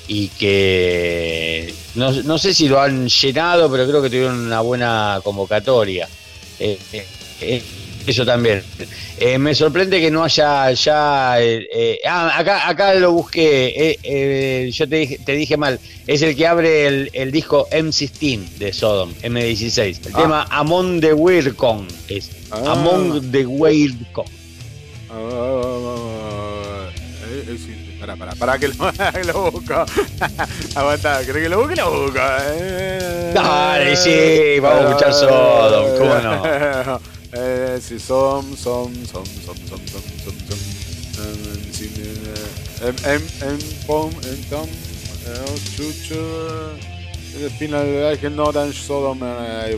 y 0.08 0.28
que 0.28 1.72
no, 1.94 2.38
sé 2.38 2.54
si 2.54 2.68
lo 2.68 2.80
han 2.80 3.08
llenado, 3.08 3.70
pero 3.70 3.86
creo 3.86 4.02
que 4.02 4.08
tuvieron 4.08 4.46
una 4.46 4.60
buena 4.60 5.20
convocatoria. 5.22 6.08
Eh, 6.58 6.78
eh, 7.40 7.62
eso 8.06 8.24
también. 8.24 8.62
me 9.38 9.54
sorprende 9.54 10.00
que 10.00 10.10
no 10.10 10.24
haya 10.24 10.72
ya. 10.72 11.34
ah, 11.34 12.38
acá, 12.38 12.68
acá 12.68 12.94
lo 12.94 13.12
busqué. 13.12 13.98
yo 14.72 14.88
te 14.88 14.96
dije, 14.96 15.18
te 15.24 15.32
dije 15.32 15.56
mal. 15.56 15.78
Es 16.06 16.20
el 16.22 16.34
que 16.34 16.46
abre 16.48 17.08
el, 17.12 17.32
disco 17.32 17.68
M16 17.70 18.58
de 18.58 18.72
Sodom, 18.72 19.12
M16. 19.22 20.06
El 20.06 20.12
ah. 20.14 20.18
tema 20.18 20.46
Among 20.50 21.00
the 21.00 21.14
Weirdcon. 21.14 21.86
Es 22.08 22.30
ah. 22.50 22.72
Among 22.72 23.30
the 23.30 23.46
Weirdcon. 23.46 24.26
Ah, 25.10 26.88
eh, 27.24 27.44
eh, 27.48 27.98
para, 28.00 28.16
para, 28.16 28.34
para 28.34 28.58
que 28.58 28.68
lo, 28.68 28.74
lo 29.32 29.50
busco. 29.52 29.74
Aguanta, 30.74 31.20
¿crees 31.24 31.44
que 31.44 31.48
lo 31.48 31.60
busque? 31.60 31.76
Lo 31.76 32.02
busco. 32.02 32.18
Eh. 32.18 33.30
Dale, 33.32 33.96
sí, 33.96 34.58
vamos 34.60 34.84
a 34.84 34.88
escuchar 34.88 35.12
Sodom, 35.12 35.98
¿cómo 35.98 36.14
no? 36.16 37.00
Eh, 37.34 37.80
si 37.80 37.98
som, 37.98 38.44
som, 38.56 38.92
som, 39.06 39.24
som, 39.24 39.56
som, 39.66 39.80
som, 39.88 40.34
pom, 43.86 44.10
tom. 44.50 44.68
Chuchu. 45.74 46.20
El 47.34 47.46
eh, 47.46 47.50
final 47.58 48.18
que 48.20 48.28
no 48.28 48.52
solo. 48.72 49.16
Ay, 49.22 49.76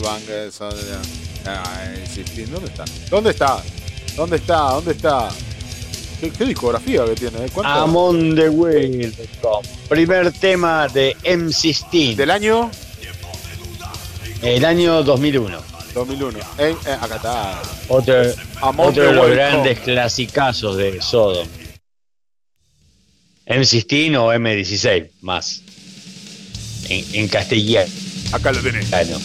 ¿dónde 2.51 2.67
está? 2.67 2.85
¿Dónde 3.09 3.29
está? 3.29 3.63
¿Dónde 4.17 4.35
está? 4.35 4.59
¿Dónde 4.71 4.91
está? 4.91 5.29
¿Qué, 6.19 6.45
discografía 6.45 7.05
que 7.05 7.15
tiene? 7.15 7.45
Eh? 7.45 7.51
Amon 7.63 8.35
the 8.35 8.49
Wheel. 8.49 9.15
Primer 9.87 10.33
tema 10.33 10.89
de 10.89 11.15
M16. 11.23 12.17
¿Del 12.17 12.31
año? 12.31 12.69
El 14.41 14.65
año 14.65 15.03
2001. 15.03 15.74
2001. 15.95 16.39
Eh, 16.59 16.75
acá 17.01 17.15
está. 17.15 17.61
Otro, 17.87 18.13
otro 18.77 19.03
de 19.03 19.13
los 19.13 19.31
grandes 19.31 19.79
clasicazos 19.79 20.77
de 20.77 21.01
Sodom. 21.01 21.47
M16 23.47 24.17
o 24.17 24.33
M16 24.33 25.09
más. 25.21 25.61
En, 26.89 27.05
en 27.13 27.27
castellano. 27.27 27.91
Acá 28.31 28.51
lo 28.51 28.61
tenés. 28.61 28.87
Claro. 28.89 29.19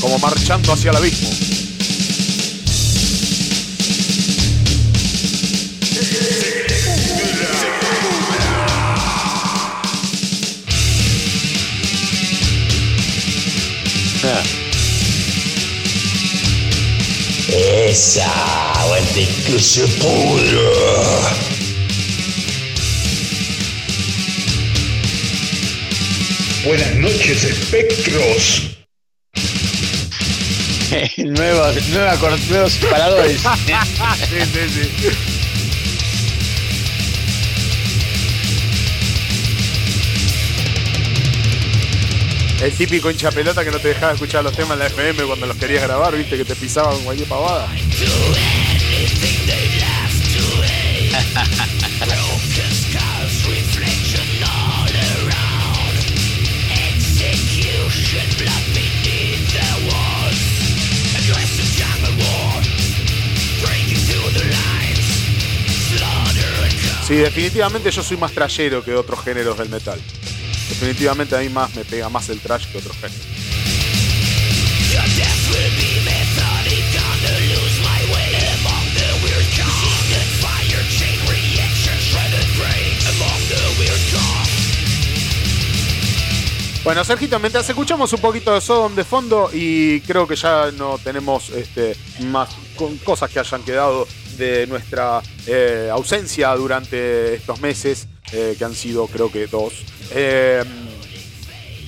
Como 0.00 0.18
marchando 0.18 0.72
hacia 0.72 0.90
el 0.90 0.96
abismo. 0.96 1.51
Esa, 17.92 18.24
aguante 18.80 19.28
que 19.46 19.58
se 19.60 19.86
pudra. 19.86 21.36
Buenas 26.64 26.94
noches, 26.94 27.44
espectros. 27.44 28.62
nuevos, 31.18 31.76
nuevos 32.48 32.76
paradores. 32.90 33.42
sí, 34.30 34.38
sí, 34.40 34.70
sí. 34.72 35.41
El 42.62 42.72
típico 42.74 43.10
hincha 43.10 43.32
pelota 43.32 43.64
que 43.64 43.72
no 43.72 43.80
te 43.80 43.88
dejaba 43.88 44.12
escuchar 44.12 44.44
los 44.44 44.52
temas 44.52 44.74
en 44.74 44.78
la 44.78 44.86
FM 44.86 45.24
cuando 45.24 45.46
los 45.46 45.56
querías 45.56 45.82
grabar, 45.82 46.16
viste, 46.16 46.36
que 46.36 46.44
te 46.44 46.54
pisaban 46.54 46.96
cualquier 47.02 47.28
pavada. 47.28 47.68
Sí, 67.08 67.16
definitivamente 67.16 67.90
yo 67.90 68.02
soy 68.04 68.16
más 68.18 68.30
trayero 68.30 68.84
que 68.84 68.94
otros 68.94 69.20
géneros 69.24 69.58
del 69.58 69.68
metal. 69.68 69.98
Definitivamente 70.82 71.36
a 71.36 71.38
mí 71.38 71.48
más 71.48 71.72
me 71.76 71.84
pega 71.84 72.08
más 72.08 72.28
el 72.28 72.40
trash 72.40 72.66
que 72.66 72.78
otros 72.78 72.96
géneros. 72.96 73.24
Bueno, 86.82 87.04
Sergito, 87.04 87.38
mientras 87.38 87.68
escuchamos 87.68 88.12
un 88.12 88.20
poquito 88.20 88.52
de 88.52 88.60
Sodom 88.60 88.96
de 88.96 89.04
fondo 89.04 89.50
y 89.52 90.00
creo 90.00 90.26
que 90.26 90.34
ya 90.34 90.72
no 90.72 90.98
tenemos 90.98 91.50
este, 91.50 91.96
más 92.24 92.48
cosas 93.04 93.30
que 93.30 93.38
hayan 93.38 93.62
quedado 93.62 94.08
de 94.36 94.66
nuestra 94.66 95.22
eh, 95.46 95.88
ausencia 95.92 96.52
durante 96.56 97.34
estos 97.34 97.60
meses, 97.60 98.08
eh, 98.32 98.56
que 98.58 98.64
han 98.64 98.74
sido 98.74 99.06
creo 99.06 99.30
que 99.30 99.46
dos. 99.46 99.84
Eh, 100.14 100.62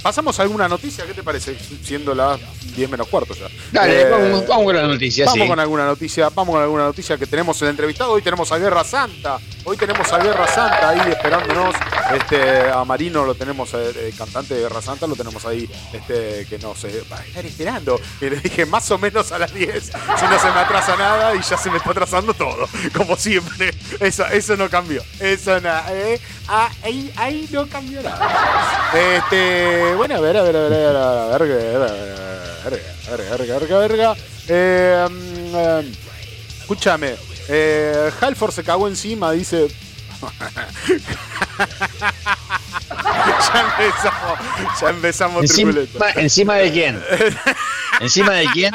¿Pasamos 0.05 0.39
a 0.39 0.43
alguna 0.43 0.69
noticia? 0.69 1.07
¿Qué 1.07 1.15
te 1.15 1.23
parece? 1.23 1.57
Siendo 1.83 2.15
las 2.15 2.39
10 2.77 2.91
menos 2.91 3.09
cuarto 3.09 3.33
ya. 3.33 3.47
Dale, 3.73 4.05
vamos, 4.11 4.43
con 4.43 4.77
la 4.77 4.83
noticia. 4.83 5.25
Vamos 5.25 5.49
con 5.49 5.59
alguna 5.59 5.87
noticia, 5.87 6.29
vamos 6.29 6.55
con 6.55 6.63
alguna 6.63 6.85
noticia 6.85 7.17
que 7.17 7.27
tenemos 7.27 7.63
el 7.63 7.69
entrevistado. 7.69 8.13
Hoy 8.13 8.21
tenemos 8.21 8.53
a 8.53 8.59
Guerra 8.59 8.85
Santa. 8.85 9.39
Hoy 9.65 9.79
tenemos 9.79 10.13
a 10.13 10.19
Guerra 10.19 10.47
Santa 10.47 10.91
ahí 10.91 11.11
esperándonos. 11.11 11.75
Este, 12.15 12.71
a 12.71 12.85
Marino 12.85 13.25
lo 13.25 13.35
tenemos, 13.35 13.73
el 13.73 14.15
cantante 14.15 14.53
de 14.53 14.61
Guerra 14.61 14.83
Santa, 14.83 15.07
lo 15.07 15.17
tenemos 15.17 15.43
ahí, 15.47 15.67
este, 15.91 16.47
que 16.51 16.59
no 16.59 16.75
se 16.75 17.01
va 17.11 17.21
a 17.21 17.25
estar 17.25 17.47
esperando. 17.47 17.99
Y 18.21 18.29
le 18.29 18.37
dije 18.37 18.67
más 18.67 18.91
o 18.91 18.99
menos 18.99 19.33
a 19.33 19.39
las 19.39 19.55
10, 19.55 19.85
si 19.85 19.91
no 19.91 20.39
se 20.39 20.51
me 20.51 20.61
atrasa 20.61 20.97
nada, 20.97 21.35
y 21.35 21.41
ya 21.41 21.57
se 21.57 21.71
me 21.71 21.79
está 21.79 21.93
atrasando 21.93 22.35
todo. 22.35 22.69
Como 22.95 23.17
siempre. 23.17 23.73
Eso, 24.01 24.27
eso 24.27 24.55
no 24.59 24.69
cambió. 24.69 25.03
Eso 25.19 25.59
nada. 25.63 25.87
Eh. 25.95 26.21
Ah, 26.47 26.71
ahí, 26.83 27.13
ahí 27.17 27.49
no 27.51 27.67
cambió 27.67 28.03
nada. 28.03 28.91
Este, 28.95 29.95
bueno, 29.97 30.17
a 30.17 30.21
ver, 30.21 30.37
a 30.37 30.43
ver, 30.43 30.57
a 30.57 30.61
ver, 30.61 30.73
a 30.73 30.79
ver, 30.79 30.97
a 30.97 31.39
ver, 31.39 31.43
a 31.43 31.47
ver, 31.47 31.73
a 32.63 33.17
ver, 33.17 33.73
a 33.73 33.79
ver, 33.79 34.01
a 34.51 35.09
ver, 35.09 35.85
escúchame, 36.61 37.17
eh, 37.49 38.11
Halford 38.21 38.53
se 38.53 38.63
cagó 38.63 38.89
encima, 38.89 39.33
dice. 39.33 39.69
ya 43.53 43.77
empezamos, 43.79 44.39
ya 44.81 44.89
empezamos 44.89 45.43
encima, 45.43 45.73
¿Encima 46.17 46.55
de 46.57 46.73
quién? 46.73 47.03
¿Encima 48.01 48.33
de 48.33 48.47
quién? 48.53 48.75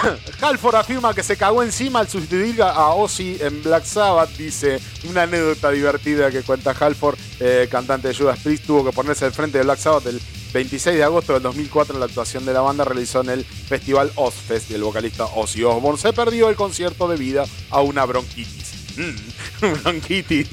Halford 0.40 0.76
afirma 0.76 1.14
que 1.14 1.22
se 1.22 1.36
cagó 1.36 1.62
encima 1.62 2.00
al 2.00 2.08
sustituir 2.08 2.62
a 2.62 2.90
Ozzy 2.90 3.38
en 3.40 3.62
Black 3.62 3.84
Sabbath. 3.84 4.36
Dice 4.36 4.80
una 5.08 5.22
anécdota 5.22 5.70
divertida 5.70 6.30
que 6.30 6.42
cuenta 6.42 6.74
Halford, 6.78 7.18
eh, 7.40 7.68
cantante 7.70 8.08
de 8.08 8.14
Judas 8.14 8.38
Priest, 8.40 8.66
tuvo 8.66 8.84
que 8.84 8.92
ponerse 8.92 9.24
al 9.24 9.32
frente 9.32 9.58
de 9.58 9.64
Black 9.64 9.78
Sabbath 9.78 10.06
el 10.06 10.20
26 10.52 10.96
de 10.96 11.04
agosto 11.04 11.32
del 11.34 11.42
2004. 11.42 11.98
La 11.98 12.06
actuación 12.06 12.44
de 12.44 12.52
la 12.52 12.60
banda 12.60 12.84
realizó 12.84 13.20
en 13.20 13.30
el 13.30 13.44
festival 13.44 14.10
Ozfest 14.14 14.70
y 14.70 14.74
el 14.74 14.82
vocalista 14.82 15.24
Ozzy 15.24 15.64
Osbourne 15.64 16.00
se 16.00 16.12
perdió 16.12 16.48
el 16.48 16.56
concierto 16.56 17.08
debido 17.08 17.44
a 17.70 17.80
una 17.80 18.04
bronquitis. 18.04 18.96
Mm, 18.96 19.14
bronquitis. 19.82 20.48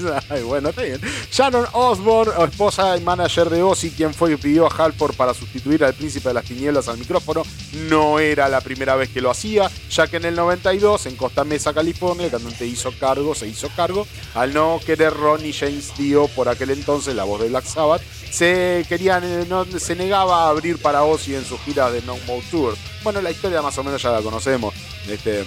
Bueno, 0.45 0.69
está 0.69 0.83
bien. 0.83 1.01
Sharon 1.31 1.65
Osbourne, 1.73 2.31
esposa 2.45 2.97
y 2.97 3.01
manager 3.01 3.49
de 3.49 3.63
Ozzy, 3.63 3.91
quien 3.91 4.13
fue 4.13 4.33
y 4.33 4.37
pidió 4.37 4.65
a 4.67 4.75
Halford 4.75 5.15
para 5.15 5.33
sustituir 5.33 5.83
al 5.83 5.93
príncipe 5.93 6.29
de 6.29 6.33
las 6.33 6.45
tinieblas 6.45 6.87
al 6.87 6.97
micrófono, 6.97 7.43
no 7.89 8.19
era 8.19 8.49
la 8.49 8.61
primera 8.61 8.95
vez 8.95 9.09
que 9.09 9.21
lo 9.21 9.31
hacía, 9.31 9.69
ya 9.89 10.07
que 10.07 10.17
en 10.17 10.25
el 10.25 10.35
92, 10.35 11.05
en 11.07 11.15
Costa 11.15 11.43
Mesa, 11.43 11.73
California, 11.73 12.25
el 12.25 12.31
cantante 12.31 12.65
hizo 12.65 12.91
cargo, 12.99 13.35
se 13.35 13.47
hizo 13.47 13.69
cargo, 13.75 14.07
al 14.35 14.53
no 14.53 14.79
querer 14.85 15.13
Ronnie 15.13 15.53
James 15.53 15.93
Dio, 15.97 16.27
por 16.29 16.49
aquel 16.49 16.71
entonces 16.71 17.15
la 17.15 17.23
voz 17.23 17.41
de 17.41 17.49
Black 17.49 17.65
Sabbath, 17.65 18.01
se, 18.29 18.85
querían, 18.89 19.23
eh, 19.23 19.45
no, 19.47 19.65
se 19.65 19.95
negaba 19.95 20.45
a 20.45 20.49
abrir 20.49 20.79
para 20.79 21.03
Ozzy 21.03 21.35
en 21.35 21.45
sus 21.45 21.59
giras 21.61 21.93
de 21.93 22.01
No 22.01 22.17
More 22.25 22.43
Tour. 22.49 22.75
Bueno, 23.03 23.21
la 23.21 23.31
historia 23.31 23.61
más 23.61 23.77
o 23.77 23.83
menos 23.83 24.01
ya 24.01 24.11
la 24.11 24.21
conocemos. 24.21 24.73
Este, 25.07 25.43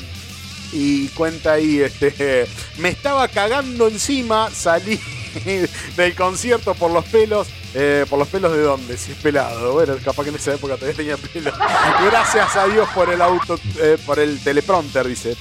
y 0.72 1.08
cuenta 1.08 1.54
ahí, 1.54 1.80
este, 1.80 2.46
me 2.78 2.90
estaba 2.90 3.28
cagando 3.28 3.88
encima, 3.88 4.50
salí 4.50 5.00
del 5.96 6.14
concierto 6.14 6.74
por 6.74 6.90
los 6.90 7.04
pelos, 7.06 7.48
Eh, 7.78 8.06
¿Por 8.08 8.18
los 8.18 8.28
pelos 8.28 8.52
de 8.52 8.62
dónde? 8.62 8.96
Si 8.96 9.12
es 9.12 9.18
pelado. 9.18 9.74
Bueno, 9.74 9.98
capaz 10.02 10.22
que 10.22 10.30
en 10.30 10.36
esa 10.36 10.54
época 10.54 10.76
todavía 10.76 10.96
tenía 10.96 11.16
pelo. 11.18 11.52
Gracias 12.10 12.56
a 12.56 12.66
Dios 12.68 12.88
por 12.94 13.10
el 13.10 13.20
auto, 13.20 13.58
eh, 13.78 13.98
por 14.06 14.18
el 14.18 14.42
teleprompter, 14.42 15.06
dice. 15.06 15.36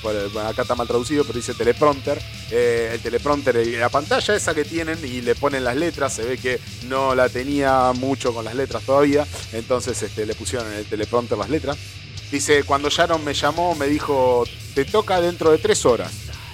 acá 0.45 0.63
está 0.63 0.75
mal 0.75 0.85
traducido, 0.85 1.23
pero 1.23 1.37
dice 1.37 1.53
teleprompter. 1.53 2.21
Eh, 2.51 2.91
el 2.93 2.99
teleprompter 2.99 3.65
la 3.67 3.87
pantalla 3.87 4.35
esa 4.35 4.53
que 4.53 4.65
tienen 4.65 4.99
y 5.05 5.21
le 5.21 5.33
ponen 5.35 5.63
las 5.63 5.77
letras. 5.77 6.13
Se 6.13 6.23
ve 6.23 6.37
que 6.37 6.59
no 6.89 7.15
la 7.15 7.29
tenía 7.29 7.93
mucho 7.93 8.33
con 8.33 8.43
las 8.43 8.55
letras 8.55 8.83
todavía. 8.83 9.25
Entonces 9.53 10.03
este, 10.03 10.25
le 10.25 10.35
pusieron 10.35 10.69
en 10.73 10.79
el 10.79 10.85
teleprompter 10.85 11.37
las 11.37 11.49
letras. 11.49 11.77
Dice, 12.31 12.63
cuando 12.63 12.89
Sharon 12.89 13.23
me 13.23 13.33
llamó, 13.33 13.75
me 13.75 13.87
dijo, 13.87 14.43
te 14.73 14.85
toca 14.85 15.21
dentro 15.21 15.51
de 15.51 15.57
tres 15.57 15.85
horas. 15.85 16.11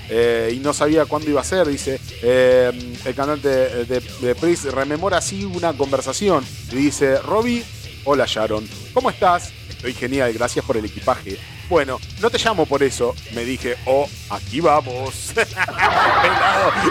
Eh, 0.10 0.54
y 0.56 0.60
no 0.60 0.74
sabía 0.74 1.06
cuándo 1.06 1.30
iba 1.30 1.40
a 1.40 1.44
ser, 1.44 1.68
dice. 1.68 2.00
Eh, 2.22 2.72
el 3.06 3.16
cantante 3.16 3.48
de, 3.48 4.02
de, 4.02 4.72
rememora 4.72 5.18
así 5.18 5.46
una 5.46 5.72
conversación 5.74 6.46
y 6.72 6.76
dice, 6.76 7.18
Robbie, 7.20 7.64
hola 8.04 8.26
Sharon, 8.28 8.68
¿cómo 8.94 9.10
estás? 9.10 9.54
Estoy 9.70 9.94
genial, 9.94 10.34
gracias 10.34 10.66
por 10.66 10.76
el 10.76 10.86
equipaje. 10.86 11.38
Bueno, 11.70 12.00
no 12.20 12.30
te 12.30 12.38
llamo 12.38 12.66
por 12.66 12.84
eso, 12.84 13.16
me 13.34 13.46
dije, 13.46 13.78
oh, 13.86 14.06
aquí 14.30 14.60
vamos. 14.60 15.16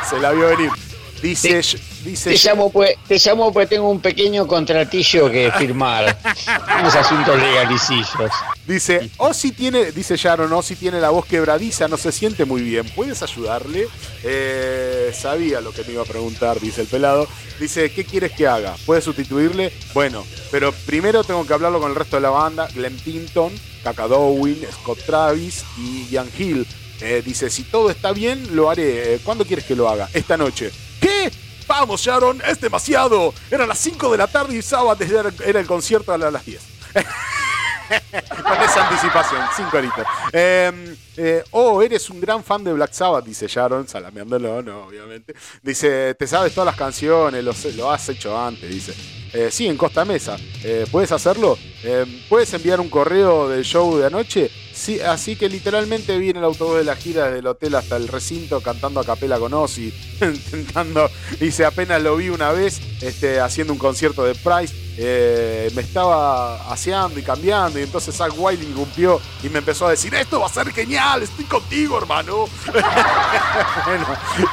se 0.08 0.18
la 0.18 0.32
vio 0.32 0.48
venir. 0.48 0.70
Dice, 1.22 1.60
dice 2.02 2.30
te, 2.30 2.48
llamo 2.48 2.70
pues, 2.70 2.96
te 3.06 3.18
llamo 3.18 3.52
pues 3.52 3.68
tengo 3.68 3.90
un 3.90 4.00
pequeño 4.00 4.46
contratillo 4.46 5.30
que 5.30 5.50
firmar. 5.58 6.18
Unos 6.80 6.94
asuntos 6.94 7.38
legalicillos. 7.38 8.30
Dice, 8.66 9.10
o 9.18 9.34
si 9.34 9.52
tiene, 9.52 9.92
dice 9.92 10.16
Sharon, 10.16 10.52
o 10.52 10.62
si 10.62 10.76
tiene 10.76 11.00
la 11.00 11.10
voz 11.10 11.26
quebradiza, 11.26 11.88
no 11.88 11.96
se 11.96 12.12
siente 12.12 12.44
muy 12.44 12.62
bien. 12.62 12.86
¿Puedes 12.94 13.22
ayudarle? 13.22 13.88
Eh, 14.22 15.12
sabía 15.14 15.60
lo 15.60 15.72
que 15.72 15.84
me 15.84 15.92
iba 15.92 16.02
a 16.02 16.06
preguntar, 16.06 16.58
dice 16.60 16.80
el 16.80 16.86
pelado. 16.86 17.28
Dice, 17.58 17.90
¿qué 17.92 18.04
quieres 18.04 18.32
que 18.32 18.46
haga? 18.46 18.74
¿Puedes 18.86 19.04
sustituirle? 19.04 19.72
Bueno, 19.92 20.24
pero 20.50 20.72
primero 20.72 21.24
tengo 21.24 21.46
que 21.46 21.52
hablarlo 21.52 21.80
con 21.80 21.90
el 21.90 21.96
resto 21.96 22.16
de 22.16 22.22
la 22.22 22.30
banda. 22.30 22.68
Glenn 22.74 22.96
Tinton, 22.96 23.52
Kaka 23.84 24.08
Dowin, 24.08 24.58
Scott 24.72 25.04
Travis 25.04 25.64
y 25.76 26.06
Ian 26.10 26.30
Hill. 26.38 26.66
Eh, 27.02 27.22
dice, 27.24 27.50
si 27.50 27.64
todo 27.64 27.90
está 27.90 28.12
bien, 28.12 28.54
lo 28.54 28.70
haré. 28.70 29.14
Eh, 29.14 29.20
¿Cuándo 29.22 29.44
quieres 29.44 29.64
que 29.64 29.76
lo 29.76 29.88
haga? 29.88 30.08
Esta 30.14 30.36
noche. 30.36 30.70
Vamos, 31.70 32.02
Sharon, 32.02 32.42
es 32.44 32.60
demasiado. 32.60 33.32
Eran 33.48 33.68
las 33.68 33.78
5 33.78 34.10
de 34.10 34.18
la 34.18 34.26
tarde 34.26 34.56
y 34.56 34.60
sábado 34.60 34.98
era 35.46 35.60
el 35.60 35.66
concierto 35.68 36.12
a 36.12 36.18
las 36.18 36.44
10. 36.44 36.60
Con 38.42 38.62
esa 38.62 38.88
anticipación, 38.88 39.40
5 39.56 39.76
horitas. 39.76 40.06
Em, 40.32 40.96
eh, 41.16 41.44
oh, 41.52 41.80
eres 41.80 42.10
un 42.10 42.20
gran 42.20 42.42
fan 42.42 42.64
de 42.64 42.72
Black 42.72 42.92
Sabbath, 42.92 43.24
dice 43.24 43.46
Sharon, 43.46 43.86
salameándolo, 43.86 44.60
no, 44.62 44.86
obviamente. 44.86 45.32
Dice, 45.62 46.16
te 46.16 46.26
sabes 46.26 46.52
todas 46.52 46.66
las 46.66 46.76
canciones, 46.76 47.44
lo, 47.44 47.52
lo 47.76 47.92
has 47.92 48.08
hecho 48.08 48.36
antes, 48.36 48.68
dice. 48.68 48.92
Eh, 49.32 49.48
sí, 49.52 49.68
en 49.68 49.76
Costa 49.76 50.04
Mesa. 50.04 50.36
Eh, 50.64 50.86
¿Puedes 50.90 51.12
hacerlo? 51.12 51.56
Em, 51.84 52.20
¿Puedes 52.28 52.52
enviar 52.52 52.80
un 52.80 52.90
correo 52.90 53.48
del 53.48 53.62
show 53.62 53.96
de 53.96 54.06
anoche? 54.06 54.50
Sí, 54.80 54.98
así 54.98 55.36
que 55.36 55.50
literalmente 55.50 56.16
vi 56.16 56.30
en 56.30 56.38
el 56.38 56.44
autobús 56.44 56.78
de 56.78 56.84
la 56.84 56.96
gira 56.96 57.26
desde 57.26 57.40
el 57.40 57.46
hotel 57.46 57.74
hasta 57.74 57.98
el 57.98 58.08
recinto 58.08 58.62
cantando 58.62 58.98
a 58.98 59.04
capela 59.04 59.38
con 59.38 59.52
Ozzy, 59.52 59.92
intentando, 60.22 61.10
dice, 61.38 61.66
apenas 61.66 62.00
lo 62.00 62.16
vi 62.16 62.30
una 62.30 62.50
vez 62.52 62.80
este, 63.02 63.40
haciendo 63.40 63.74
un 63.74 63.78
concierto 63.78 64.24
de 64.24 64.34
Price, 64.34 64.74
eh, 64.96 65.70
me 65.74 65.82
estaba 65.82 66.72
aseando 66.72 67.20
y 67.20 67.22
cambiando 67.22 67.78
y 67.78 67.82
entonces 67.82 68.16
Zach 68.16 68.32
Wilde 68.34 68.64
irrumpió 68.64 69.20
y 69.42 69.50
me 69.50 69.58
empezó 69.58 69.86
a 69.86 69.90
decir, 69.90 70.14
esto 70.14 70.40
va 70.40 70.46
a 70.46 70.48
ser 70.48 70.72
genial, 70.72 71.24
estoy 71.24 71.44
contigo 71.44 71.98
hermano. 71.98 72.46
bueno, 73.84 74.06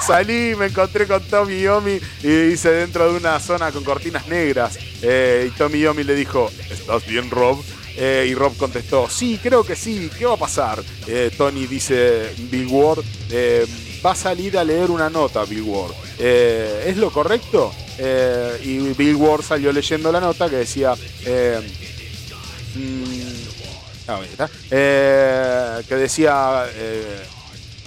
salí, 0.05 0.55
me 0.57 0.65
encontré 0.65 1.07
con 1.07 1.23
Tommy 1.23 1.61
Yomi 1.61 2.01
y 2.21 2.27
dice 2.27 2.69
dentro 2.69 3.13
de 3.13 3.17
una 3.17 3.39
zona 3.39 3.71
con 3.71 3.85
cortinas 3.85 4.27
negras 4.27 4.77
eh, 5.01 5.49
y 5.49 5.57
Tommy 5.57 5.79
Yomi 5.79 6.03
le 6.03 6.15
dijo, 6.15 6.51
¿estás 6.69 7.07
bien 7.07 7.29
Rob? 7.29 7.63
Eh, 7.99 8.27
y 8.29 8.35
Rob 8.35 8.55
contestó, 8.57 9.09
sí, 9.09 9.39
creo 9.41 9.63
que 9.63 9.75
sí, 9.75 10.11
¿qué 10.17 10.25
va 10.25 10.35
a 10.35 10.37
pasar? 10.37 10.83
Eh, 11.07 11.31
Tony 11.35 11.65
dice, 11.65 12.31
Bill 12.37 12.67
Ward, 12.67 13.03
eh, 13.31 13.65
va 14.05 14.11
a 14.11 14.15
salir 14.15 14.55
a 14.55 14.63
leer 14.63 14.91
una 14.91 15.09
nota, 15.09 15.43
Bill 15.45 15.63
Ward. 15.63 15.93
¿Es 16.19 16.95
lo 16.97 17.09
correcto? 17.11 17.73
y 18.63 18.77
Bill 18.93 19.15
Ward 19.15 19.41
salió 19.41 19.71
leyendo 19.71 20.11
la 20.11 20.19
nota 20.19 20.47
que 20.47 20.57
decía... 20.57 20.93
Mm, 22.75 23.03
ah, 24.07 24.21
que 25.87 25.95
decía... 25.95 26.65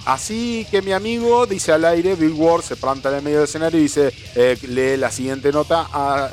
Así 0.03 0.65
que 0.71 0.81
mi 0.81 0.91
amigo 0.91 1.45
dice 1.45 1.71
al 1.71 1.85
aire, 1.85 2.15
Bill 2.15 2.33
Ward 2.33 2.63
se 2.63 2.75
planta 2.75 3.09
en 3.09 3.17
el 3.17 3.21
medio 3.21 3.37
del 3.37 3.47
escenario 3.47 3.79
y 3.79 3.83
dice, 3.83 4.11
lee 4.67 4.97
la 4.97 5.11
siguiente 5.11 5.53
nota, 5.53 5.87
ah, 5.93 6.29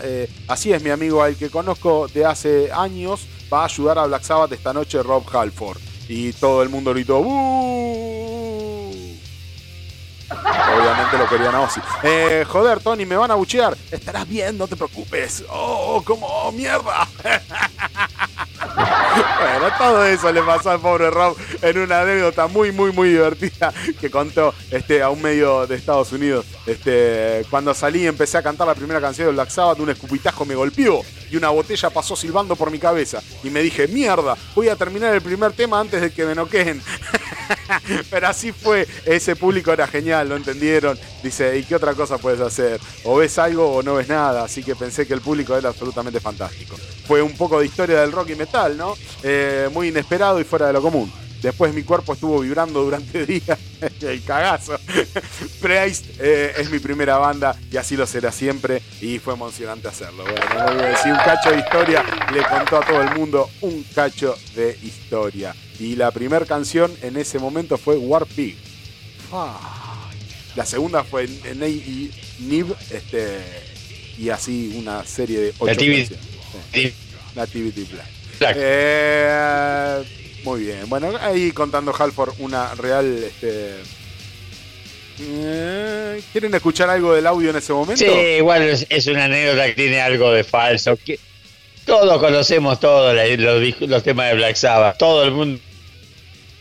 así 0.49 0.73
es 0.73 0.83
mi 0.83 0.91
amigo 0.91 1.23
al 1.23 1.37
que 1.37 1.51
conozco 1.51 2.09
de 2.09 2.25
hace 2.25 2.73
años, 2.73 3.29
va 3.53 3.63
a 3.63 3.65
ayudar 3.65 3.99
a 3.99 4.07
Black 4.07 4.23
Sabbath 4.23 4.53
esta 4.53 4.73
noche 4.73 5.03
Rob 5.03 5.25
Halford. 5.33 5.79
Y 6.09 6.33
todo 6.33 6.63
el 6.63 6.69
mundo 6.69 6.93
gritó, 6.93 7.19
Obviamente 10.31 11.19
lo 11.19 11.29
querían 11.29 11.55
a 11.55 11.61
Ozzy. 11.63 11.81
Eh, 12.03 12.45
joder, 12.47 12.81
Tony, 12.81 13.07
me 13.07 13.17
van 13.17 13.31
a 13.31 13.35
buchear. 13.35 13.77
Estarás 13.91 14.29
bien, 14.29 14.59
no 14.59 14.69
te 14.69 14.77
preocupes. 14.77 15.45
Oh, 15.49 16.03
como 16.05 16.53
mierda. 16.53 17.09
bueno, 18.77 19.69
todo 19.79 20.05
eso 20.05 20.31
le 20.31 20.43
pasó 20.43 20.71
al 20.71 20.81
pobre 20.81 21.11
Rob 21.11 21.37
en 21.63 21.79
una 21.79 22.03
anécdota 22.03 22.47
muy, 22.47 22.73
muy, 22.73 22.93
muy 22.93 23.11
divertida 23.11 23.73
que 24.01 24.11
contó 24.11 24.55
este, 24.71 25.03
a 25.03 25.09
un 25.09 25.23
medio 25.23 25.67
de 25.67 25.77
Estados 25.77 26.13
Unidos. 26.13 26.45
Este, 26.67 27.47
cuando 27.49 27.73
salí 27.73 28.03
y 28.03 28.07
empecé 28.07 28.37
a 28.39 28.43
cantar 28.43 28.67
la 28.67 28.75
primera 28.75 29.01
canción 29.01 29.29
de 29.29 29.33
Black 29.33 29.51
Sabbath, 29.51 29.81
un 29.81 29.91
escupitajo 29.91 30.45
me 30.45 30.55
golpeó 30.55 31.03
y 31.31 31.37
una 31.37 31.51
botella 31.51 31.91
pasó 31.91 32.17
silbando 32.17 32.57
por 32.57 32.71
mi 32.71 32.79
cabeza. 32.79 33.23
Y 33.43 33.51
me 33.51 33.63
dije, 33.63 33.89
mierda, 33.89 34.37
voy 34.55 34.69
a 34.69 34.77
terminar 34.77 35.15
el 35.15 35.23
primer 35.23 35.53
tema 35.53 35.81
antes 35.81 36.01
de 36.01 36.11
que 36.11 36.25
me 36.25 36.35
noqueen. 36.35 36.83
Pero 38.11 38.29
así 38.29 38.53
fue, 38.53 38.87
ese 39.05 39.37
público 39.37 39.73
era 39.73 39.87
genial, 39.87 40.29
lo 40.29 40.37
entendieron. 40.37 40.99
Dice, 41.23 41.59
¿y 41.59 41.65
qué 41.65 41.75
otra 41.75 41.95
cosa 41.95 42.19
puedes 42.19 42.41
hacer? 42.41 42.81
O 43.05 43.17
ves 43.17 43.39
algo 43.39 43.77
o 43.77 43.83
no 43.83 43.95
ves 43.95 44.09
nada. 44.09 44.45
Así 44.45 44.63
que 44.63 44.77
pensé 44.77 45.07
que 45.07 45.15
el 45.15 45.21
público 45.21 45.57
era 45.57 45.69
absolutamente 45.71 46.21
fantástico. 46.21 46.77
Fue 47.07 47.23
un 47.23 47.37
poco 47.37 47.61
de 47.61 47.67
historia 47.67 48.01
del 48.01 48.13
rock 48.13 48.31
y 48.31 48.35
metal, 48.35 48.77
¿no? 48.77 48.95
Eh, 49.23 49.69
muy 49.73 49.89
inesperado 49.89 50.41
y 50.41 50.45
fuera 50.45 50.67
de 50.67 50.73
lo 50.73 50.83
común. 50.83 51.11
Después 51.43 51.73
mi 51.73 51.83
cuerpo 51.83 52.15
estuvo 52.15 52.41
vibrando 52.41 52.83
durante 52.83 53.25
días. 53.27 53.59
el 54.01 54.23
cagazo. 54.25 54.79
Priest 55.61 56.07
eh, 56.19 56.53
es 56.59 56.71
mi 56.71 56.79
primera 56.79 57.17
banda 57.19 57.57
y 57.71 57.77
así 57.77 57.97
lo 57.97 58.07
será 58.07 58.33
siempre. 58.33 58.83
Y 59.01 59.19
fue 59.19 59.35
emocionante 59.35 59.89
hacerlo. 59.89 60.25
Bueno, 60.25 60.83
decir 60.83 61.13
un 61.13 61.19
cacho 61.19 61.51
de 61.51 61.59
historia. 61.59 62.05
Le 62.33 62.43
contó 62.45 62.79
a 62.79 62.87
todo 62.87 63.03
el 63.03 63.15
mundo 63.17 63.49
un 63.61 63.85
cacho 63.95 64.37
de 64.55 64.77
historia. 64.83 65.55
Y 65.79 65.95
la 65.95 66.11
primera 66.11 66.45
canción 66.45 66.93
en 67.03 67.17
ese 67.17 67.39
momento 67.39 67.79
fue 67.79 67.97
War 67.97 68.27
Pig. 68.27 68.57
La 70.57 70.67
segunda 70.67 71.05
fue 71.05 71.29
Ney 71.55 71.73
y 71.73 72.43
Nib. 72.49 72.75
Este, 72.91 73.39
y 74.19 74.31
así 74.31 74.75
una 74.77 75.05
serie 75.05 75.41
de 75.41 75.49
ocho 75.59 75.67
La 75.67 75.75
TV, 75.77 76.09
La 77.37 77.47
TV 77.47 77.73
Eh, 78.41 80.05
muy 80.45 80.63
bien. 80.63 80.89
Bueno, 80.89 81.13
ahí 81.21 81.53
contando 81.53 81.95
Halford 81.97 82.35
una 82.39 82.75
real. 82.75 83.23
Este, 83.25 83.77
eh, 85.21 86.23
¿Quieren 86.33 86.55
escuchar 86.55 86.91
algo 86.91 87.15
del 87.15 87.27
audio 87.27 87.51
en 87.51 87.57
ese 87.57 87.73
momento? 87.73 88.05
Sí, 88.05 88.11
igual 88.11 88.63
es, 88.63 89.07
una 89.07 89.25
anécdota 89.25 89.67
que 89.67 89.75
tiene 89.75 90.01
algo 90.01 90.31
de 90.33 90.45
falso. 90.45 90.97
Que 90.97 91.19
todos 91.85 92.19
conocemos 92.19 92.79
todos 92.79 93.15
los, 93.15 93.81
los, 93.81 94.03
temas 94.03 94.29
de 94.29 94.35
Black 94.35 94.57
Sabbath. 94.57 94.99
Todo 94.99 95.25
el 95.25 95.33
mundo 95.33 95.61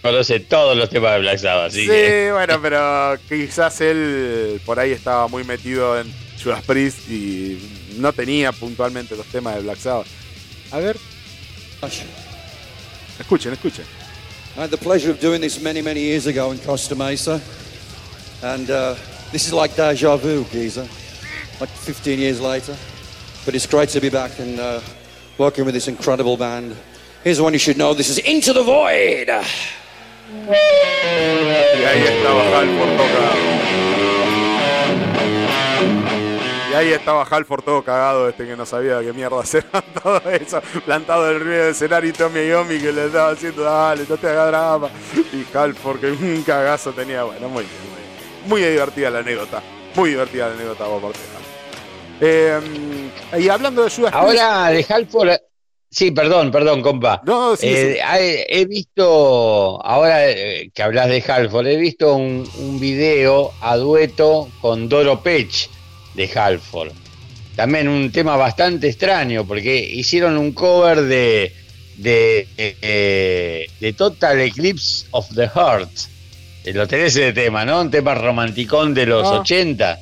conoce 0.01 0.39
todos 0.39 0.77
los 0.77 0.89
temas 0.89 1.13
de 1.13 1.19
Black 1.19 1.37
Sabbath. 1.37 1.71
sí, 1.71 1.87
bueno, 2.31 2.59
pero 2.61 3.17
quizás 3.27 3.81
él 3.81 4.61
por 4.65 4.79
ahí 4.79 4.91
estaba 4.91 5.27
muy 5.27 5.43
metido 5.43 5.99
en 5.99 6.11
Judas 6.41 6.63
Priest 6.63 7.09
y 7.09 7.59
no 7.97 8.13
tenía 8.13 8.51
puntualmente 8.51 9.15
los 9.15 9.25
temas 9.27 9.55
de 9.55 9.61
Black 9.61 9.79
Sabbath. 9.79 10.07
A 10.71 10.79
ver. 10.79 10.97
Escuchen, 13.19 13.51
escuchen. 13.51 13.85
I 14.55 14.61
had 14.61 14.69
the 14.69 14.77
pleasure 14.77 15.09
of 15.11 15.19
doing 15.19 15.41
this 15.41 15.59
many, 15.61 15.81
many 15.81 16.01
years 16.01 16.27
ago 16.27 16.51
in 16.51 16.59
Costa 16.59 16.95
Mesa. 16.95 17.41
And 18.43 18.69
uh, 18.69 18.95
this 19.31 19.47
is 19.47 19.53
like 19.53 19.75
deja 19.75 20.17
vu, 20.17 20.43
geezer. 20.45 20.87
Like 21.59 21.69
15 21.69 22.19
years 22.19 22.39
later. 22.39 22.75
But 23.45 23.55
it's 23.55 23.65
great 23.65 23.89
to 23.89 23.99
be 23.99 24.09
back 24.09 24.39
and 24.39 24.59
uh, 24.59 24.81
working 25.37 25.65
with 25.65 25.73
this 25.73 25.87
incredible 25.87 26.37
band. 26.37 26.75
Here's 27.23 27.41
one 27.41 27.53
you 27.53 27.59
should 27.59 27.77
know. 27.77 27.93
This 27.93 28.09
is 28.09 28.19
Into 28.19 28.53
the 28.53 28.63
Void. 28.63 29.29
Y 36.77 36.79
ahí 36.79 36.93
estaba 36.93 37.23
Halford 37.23 37.61
Y 37.61 37.65
todo 37.65 37.83
cagado, 37.83 38.29
este 38.29 38.45
que 38.45 38.55
no 38.55 38.63
sabía 38.63 38.99
qué 39.01 39.11
mierda 39.11 39.39
hacer 39.39 39.65
todo 40.03 40.21
eso, 40.29 40.61
plantado 40.85 41.27
en 41.27 41.37
el 41.37 41.41
río 41.41 41.57
del 41.63 41.71
escenario 41.71 42.11
y 42.11 42.13
Tommy 42.13 42.47
Yomi 42.47 42.77
que 42.77 42.91
le 42.91 43.07
estaba 43.07 43.31
haciendo, 43.31 43.63
dale, 43.63 44.03
no 44.07 44.15
te 44.15 44.27
hagas 44.27 44.47
drama. 44.47 44.89
Y 45.33 45.57
Halford 45.57 45.99
que 45.99 46.11
un 46.11 46.43
cagazo 46.43 46.91
tenía, 46.93 47.23
bueno, 47.23 47.49
muy 47.49 47.63
bien, 47.63 47.75
muy, 48.45 48.61
divertida 48.61 49.09
la 49.09 49.19
anécdota, 49.19 49.63
muy 49.95 50.11
divertida 50.11 50.49
la 50.49 50.53
anécdota 50.53 50.85
vos 50.85 51.01
por 51.01 51.13
Eh, 52.21 52.59
y 53.39 53.49
hablando 53.49 53.83
de 53.83 53.89
Judas 53.89 54.13
Ahora 54.13 54.69
de 54.69 54.85
Halford, 54.87 55.31
sí, 55.89 56.11
perdón, 56.11 56.51
perdón, 56.51 56.83
compa. 56.83 57.23
No, 57.25 57.55
sí, 57.55 57.69
eh, 57.69 58.45
He, 58.47 58.65
visto, 58.65 59.83
ahora 59.83 60.29
eh, 60.29 60.69
que 60.75 60.83
hablas 60.83 61.09
de 61.09 61.23
Halford, 61.27 61.65
he 61.65 61.77
visto 61.77 62.13
un, 62.13 62.47
un 62.59 62.79
video 62.79 63.51
a 63.61 63.77
dueto 63.77 64.49
con 64.61 64.87
Doro 64.87 65.23
Pech 65.23 65.71
de 66.17 66.29
Halford. 66.37 66.91
También 67.55 67.87
un 67.87 68.11
tema 68.11 68.35
bastante 68.35 68.89
extraño, 68.89 69.47
porque 69.47 69.79
hicieron 69.79 70.37
un 70.37 70.51
cover 70.51 71.01
de, 71.03 71.53
de, 71.95 73.67
de, 73.79 73.93
Total 73.93 74.39
Eclipse 74.41 75.07
of 75.11 75.33
the 75.33 75.47
Heart. 75.47 75.89
Lo 76.73 76.87
tenés 76.87 77.15
ese 77.15 77.31
tema, 77.31 77.63
¿no? 77.63 77.81
Un 77.81 77.89
tema 77.89 78.13
romanticón 78.13 78.93
de 78.93 79.05
los 79.05 79.25
80. 79.25 79.91
Ah. 79.91 79.99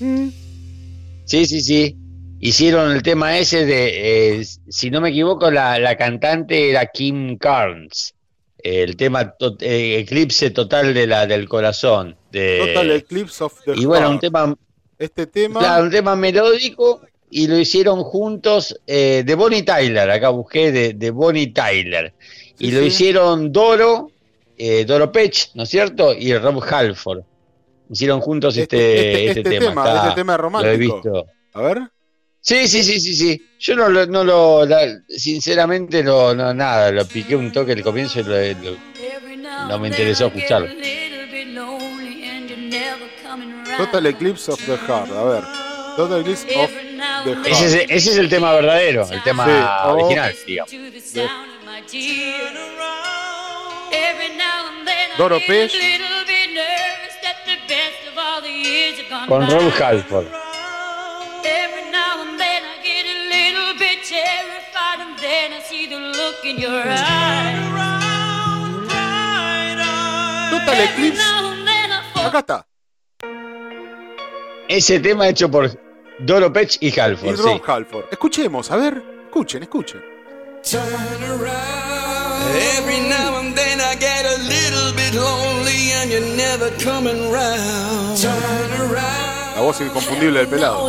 Mm. 0.00 0.28
Sí, 1.24 1.46
sí, 1.46 1.60
sí. 1.60 1.96
Hicieron 2.40 2.90
el 2.90 3.02
tema 3.02 3.38
ese 3.38 3.64
de, 3.64 4.40
eh, 4.40 4.44
si 4.68 4.90
no 4.90 5.00
me 5.00 5.10
equivoco, 5.10 5.50
la, 5.50 5.96
cantante 5.96 6.70
era 6.70 6.86
Kim 6.86 7.38
Carnes. 7.38 8.14
El 8.58 8.96
tema 8.96 9.34
eh, 9.60 9.98
Eclipse 10.00 10.50
Total 10.50 10.92
de 10.92 11.06
la, 11.06 11.26
del 11.26 11.48
Corazón. 11.48 12.16
De, 12.32 12.58
Total 12.66 12.90
Eclipse 12.92 13.44
of 13.44 13.54
the 13.64 13.74
Y 13.76 13.84
bueno, 13.84 14.10
un 14.10 14.18
tema... 14.18 14.56
Este 15.02 15.26
tema... 15.26 15.60
Claro, 15.60 15.84
un 15.84 15.90
tema 15.90 16.14
melódico 16.16 17.02
y 17.30 17.46
lo 17.46 17.58
hicieron 17.58 18.02
juntos 18.02 18.78
eh, 18.86 19.22
de 19.24 19.34
Bonnie 19.34 19.62
Tyler. 19.62 20.10
Acá 20.10 20.28
busqué 20.28 20.70
de, 20.70 20.94
de 20.94 21.10
Bonnie 21.10 21.48
Tyler. 21.48 22.12
y 22.58 22.70
lo 22.70 22.82
hicieron 22.82 23.50
Doro, 23.50 24.10
Doro 24.86 25.12
Pech, 25.12 25.50
¿no 25.54 25.64
es 25.64 25.68
cierto? 25.68 26.12
Y 26.12 26.36
Rob 26.36 26.62
Halford. 26.62 27.22
Hicieron 27.90 28.20
juntos 28.20 28.56
este, 28.56 28.76
este, 28.76 29.28
este, 29.28 29.40
este 29.40 29.58
tema. 29.58 30.02
este 30.04 30.14
tema 30.14 30.36
romántico. 30.36 30.68
Lo 30.68 30.74
he 30.74 30.78
visto. 30.78 31.26
A 31.54 31.62
ver. 31.62 31.82
Sí, 32.40 32.66
sí, 32.66 32.82
sí, 32.82 32.98
sí, 32.98 33.14
sí. 33.14 33.46
Yo 33.60 33.76
no 33.76 33.88
lo, 33.88 34.06
no 34.06 34.24
lo 34.24 34.66
sinceramente 35.08 36.02
no, 36.02 36.34
no, 36.34 36.52
nada, 36.52 36.90
lo 36.90 37.04
piqué 37.06 37.36
un 37.36 37.52
toque 37.52 37.72
al 37.72 37.82
comienzo 37.84 38.20
y 38.20 38.24
lo, 38.24 38.76
no 39.68 39.78
me 39.78 39.88
interesó 39.88 40.26
escucharlo. 40.26 40.68
Total 43.76 44.06
Eclipse 44.06 44.48
of 44.48 44.60
the 44.66 44.76
Heart, 44.76 45.10
a 45.10 45.24
ver. 45.24 45.44
Total 45.96 46.20
Eclipse 46.20 46.44
of 46.56 46.70
the 46.70 47.34
Heart. 47.34 47.46
Ese 47.46 47.66
es, 47.66 47.74
ese 47.88 48.10
es 48.10 48.16
el 48.18 48.28
tema 48.28 48.52
verdadero, 48.52 49.08
el 49.10 49.22
tema 49.22 49.84
original, 49.86 50.34
digamos. 50.46 50.72
Doro 55.18 55.38
Pesh 55.46 55.74
con 59.28 59.48
Rob 59.50 59.72
Halford. 59.80 60.26
Total 70.50 70.80
Eclipse. 70.80 71.22
Acá 72.14 72.38
está. 72.38 72.71
Ese 74.72 75.00
tema 75.00 75.28
hecho 75.28 75.50
por 75.50 75.70
Doro 76.20 76.50
Pech 76.50 76.78
y 76.80 76.98
Halford. 76.98 77.28
Y 77.28 77.32
Rob 77.34 77.60
Halford. 77.66 78.06
Escuchemos, 78.10 78.70
a 78.70 78.76
ver. 78.76 79.02
Escuchen, 79.26 79.64
escuchen. 79.64 80.02
Every 82.78 83.00
now 83.06 83.36
and 83.38 83.54
then 83.54 83.80
I 83.82 83.94
get 83.96 84.24
a 84.24 84.38
little 84.38 84.94
bit 84.96 85.12
lonely 85.12 85.92
and 85.92 86.10
you're 86.10 86.36
never 86.36 86.70
coming 86.82 87.30
round. 87.30 88.18
Turn 88.18 88.32
around. 88.80 89.56
La 89.56 89.60
voz 89.60 89.78
inconfundible 89.82 90.38
del 90.38 90.48
pelado. 90.48 90.88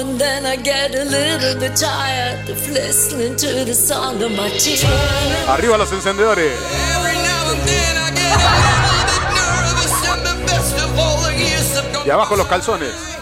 Arriba 5.50 5.78
los 5.78 5.92
encendedores. 5.92 6.54
Y 12.06 12.10
abajo 12.10 12.38
los 12.38 12.48
calzones. 12.48 13.14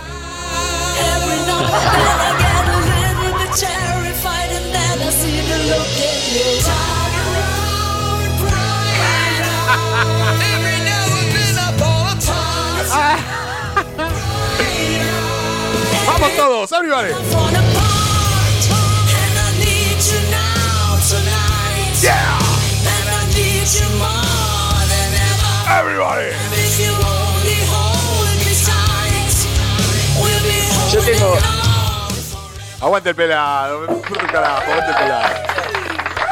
Vamos 16.06 16.36
todos, 16.36 16.70
everybody. 16.74 17.14
Now 20.30 21.00
tonight. 21.08 21.96
Yeah. 22.02 22.38
And 22.84 23.08
I 23.08 23.24
need 23.34 23.72
you 23.72 23.88
more 23.98 24.84
than 24.92 25.14
ever. 25.16 25.80
Everybody. 25.80 26.36
Yo 30.92 31.00
tengo. 31.00 31.38
Aguante 32.82 33.10
el 33.10 33.16
pelado, 33.16 33.84
aguante 33.84 34.10
el 34.10 34.28
pelado. 34.28 34.62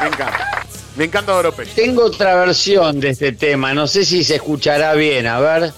Me 0.02 0.08
encanta. 0.08 0.66
Me 0.98 1.06
encanta 1.06 1.36
Oropech. 1.36 1.74
Tengo 1.76 2.04
otra 2.04 2.36
versión 2.36 3.00
de 3.00 3.12
este 3.12 3.32
tema, 3.32 3.74
no 3.74 3.88
sé 3.88 4.04
si 4.04 4.26
se 4.26 4.36
escuchará 4.36 4.96
bien, 4.96 5.28
a 5.28 5.40
ver. 5.40 5.72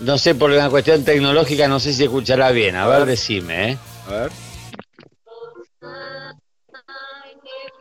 No 0.00 0.16
sé, 0.16 0.34
por 0.34 0.50
una 0.50 0.70
cuestión 0.70 1.04
tecnológica, 1.04 1.68
no 1.68 1.78
sé 1.78 1.90
si 1.90 1.98
se 1.98 2.04
escuchará 2.04 2.50
bien. 2.50 2.76
A, 2.76 2.86
ver, 2.86 3.04
decime, 3.04 3.72
¿eh? 3.72 3.78
A 4.08 4.12
ver. 4.12 4.32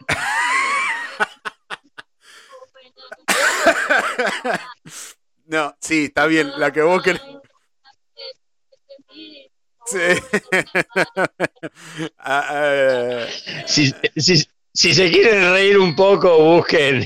no, 5.46 5.74
sí, 5.80 6.06
está 6.06 6.26
bien. 6.26 6.52
La 6.58 6.74
que 6.74 6.82
vos 6.82 7.02
querés. 7.02 7.22
Sí. 9.86 10.00
Ah, 12.18 12.62
eh. 12.64 13.28
sí, 13.66 13.94
sí, 14.16 14.44
si 14.74 14.94
se 14.94 15.12
quieren 15.12 15.54
reír 15.54 15.78
un 15.78 15.96
poco, 15.96 16.40
busquen, 16.40 17.06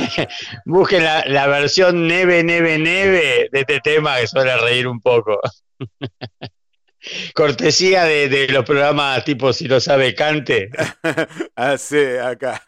busquen 0.66 1.04
la, 1.04 1.46
versión 1.46 2.06
neve, 2.06 2.44
neve, 2.44 2.78
neve 2.78 3.48
de 3.50 3.60
este 3.60 3.80
tema 3.80 4.18
que 4.18 4.26
suele 4.26 4.56
reír 4.58 4.86
un 4.86 5.00
poco. 5.00 5.40
Cortesía 7.34 8.04
de, 8.04 8.48
los 8.48 8.64
programas 8.64 9.24
tipo 9.24 9.52
Si 9.52 9.68
lo 9.68 9.80
sabe, 9.80 10.14
cante. 10.14 10.70
ah, 11.56 11.78
sí, 11.78 12.04
acá. 12.22 12.62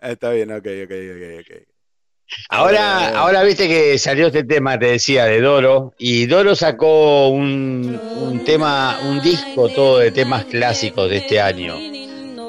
Está 0.00 0.30
bien, 0.30 0.52
ok, 0.52 0.66
ok, 0.84 0.90
ok, 0.90 1.40
ok. 1.40 1.75
Ahora, 2.48 3.18
ahora 3.18 3.42
viste 3.42 3.68
que 3.68 3.98
salió 3.98 4.28
este 4.28 4.44
tema, 4.44 4.78
te 4.78 4.86
decía, 4.86 5.26
de 5.26 5.40
Doro, 5.40 5.94
y 5.98 6.26
Doro 6.26 6.54
sacó 6.54 7.28
un, 7.28 8.00
un 8.20 8.44
tema, 8.44 8.98
un 9.04 9.20
disco 9.22 9.68
todo 9.68 9.98
de 9.98 10.10
temas 10.10 10.44
clásicos 10.44 11.08
de 11.08 11.18
este 11.18 11.40
año. 11.40 11.76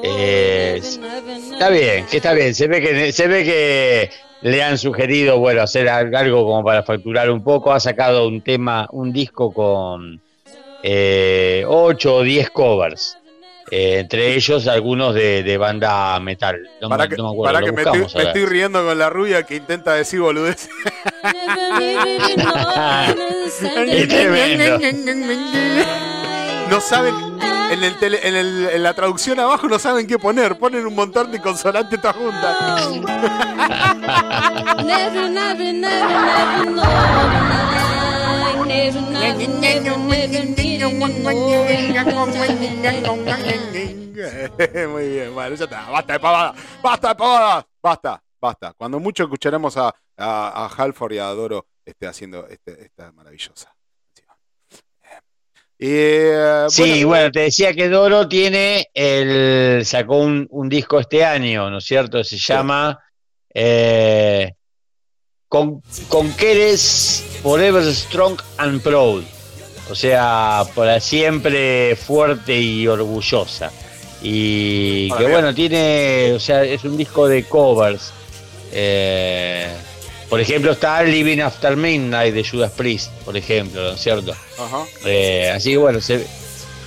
Eh, 0.02 0.80
está 0.80 1.70
bien, 1.70 2.06
que 2.06 2.18
está 2.18 2.32
bien. 2.32 2.54
Se 2.54 2.68
ve 2.68 2.80
que 2.80 3.12
se 3.12 3.26
ve 3.26 3.44
que 3.44 4.10
le 4.42 4.62
han 4.62 4.78
sugerido, 4.78 5.38
bueno, 5.38 5.62
hacer 5.62 5.88
algo 5.88 6.44
como 6.44 6.64
para 6.64 6.82
facturar 6.82 7.30
un 7.30 7.42
poco. 7.42 7.72
Ha 7.72 7.80
sacado 7.80 8.28
un 8.28 8.40
tema, 8.42 8.88
un 8.92 9.12
disco 9.12 9.52
con 9.52 10.20
eh, 10.82 11.64
8 11.66 12.14
o 12.14 12.22
10 12.22 12.50
covers. 12.50 13.17
Eh, 13.70 13.98
entre 13.98 14.34
ellos 14.34 14.66
algunos 14.66 15.14
de, 15.14 15.58
banda 15.58 16.18
metal. 16.20 16.68
para 16.88 17.08
que, 17.08 17.16
me, 17.72 17.82
estoy, 17.82 18.46
riendo 18.46 18.84
con 18.84 18.98
la 18.98 19.10
rubia 19.10 19.42
que 19.42 19.56
intenta 19.56 19.94
decir 19.94 20.20
boludez. 20.20 20.68
no 26.70 26.80
saben 26.80 27.38
en, 27.70 27.84
el 27.84 27.96
en, 28.02 28.36
el, 28.36 28.68
en, 28.70 28.82
la 28.82 28.94
traducción 28.94 29.38
abajo 29.40 29.68
no 29.68 29.78
saben 29.78 30.06
qué 30.06 30.18
poner, 30.18 30.58
ponen 30.58 30.86
un 30.86 30.94
montón 30.94 31.30
de 31.30 31.40
consonantes 31.40 32.00
todas 32.00 32.16
juntas. 32.16 32.56
Muy 44.88 45.08
bien, 45.08 45.34
bueno, 45.34 45.54
ya 45.54 45.64
está. 45.64 45.90
Basta 45.90 46.12
de 46.12 46.20
pavada, 46.20 46.54
basta 46.82 47.08
de 47.08 47.14
pavada, 47.14 47.66
basta, 47.82 48.22
basta. 48.40 48.74
Cuando 48.76 48.98
mucho 49.00 49.24
escucharemos 49.24 49.76
a, 49.76 49.94
a, 50.16 50.64
a 50.64 50.66
Halford 50.66 51.12
y 51.12 51.18
a 51.18 51.26
Doro 51.26 51.66
este, 51.84 52.06
haciendo 52.06 52.46
este, 52.48 52.84
esta 52.84 53.12
maravillosa. 53.12 53.74
Eh, 55.80 56.66
sí, 56.68 57.04
bueno, 57.04 57.30
te 57.30 57.40
decía 57.40 57.72
que 57.72 57.88
Doro 57.88 58.28
tiene 58.28 58.88
el 58.92 59.84
sacó 59.86 60.18
un, 60.18 60.68
disco 60.68 60.98
este 60.98 61.24
año, 61.24 61.70
¿no 61.70 61.78
es 61.78 61.84
cierto? 61.84 62.24
Se 62.24 62.36
llama 62.36 62.98
eh, 63.54 64.54
Con, 65.48 65.82
Conqueres 66.08 67.24
Forever 67.42 67.84
Strong 67.94 68.40
and 68.58 68.82
Proud. 68.82 69.24
O 69.90 69.94
sea, 69.94 70.64
para 70.74 71.00
siempre 71.00 71.96
fuerte 71.96 72.58
y 72.60 72.86
orgullosa. 72.86 73.70
Y 74.22 75.10
que 75.12 75.26
bueno, 75.26 75.54
tiene, 75.54 76.32
o 76.34 76.40
sea, 76.40 76.64
es 76.64 76.84
un 76.84 76.96
disco 76.96 77.28
de 77.28 77.44
covers. 77.44 78.12
Eh, 78.72 79.68
por 80.28 80.40
ejemplo, 80.40 80.72
está 80.72 81.02
Living 81.02 81.38
After 81.38 81.76
Midnight 81.76 82.34
de 82.34 82.46
Judas 82.46 82.72
Priest, 82.72 83.10
por 83.24 83.36
ejemplo, 83.36 83.82
¿no 83.82 83.90
es 83.94 84.00
cierto? 84.00 84.34
Eh, 85.06 85.50
así 85.54 85.70
que 85.70 85.76
bueno, 85.78 86.00
se, 86.02 86.26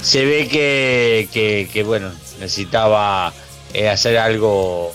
se 0.01 0.26
ve 0.26 0.47
que, 0.47 1.68
que, 1.72 1.84
bueno, 1.84 2.12
necesitaba 2.39 3.34
eh, 3.74 3.89
hacer 3.89 4.18
algo 4.18 4.93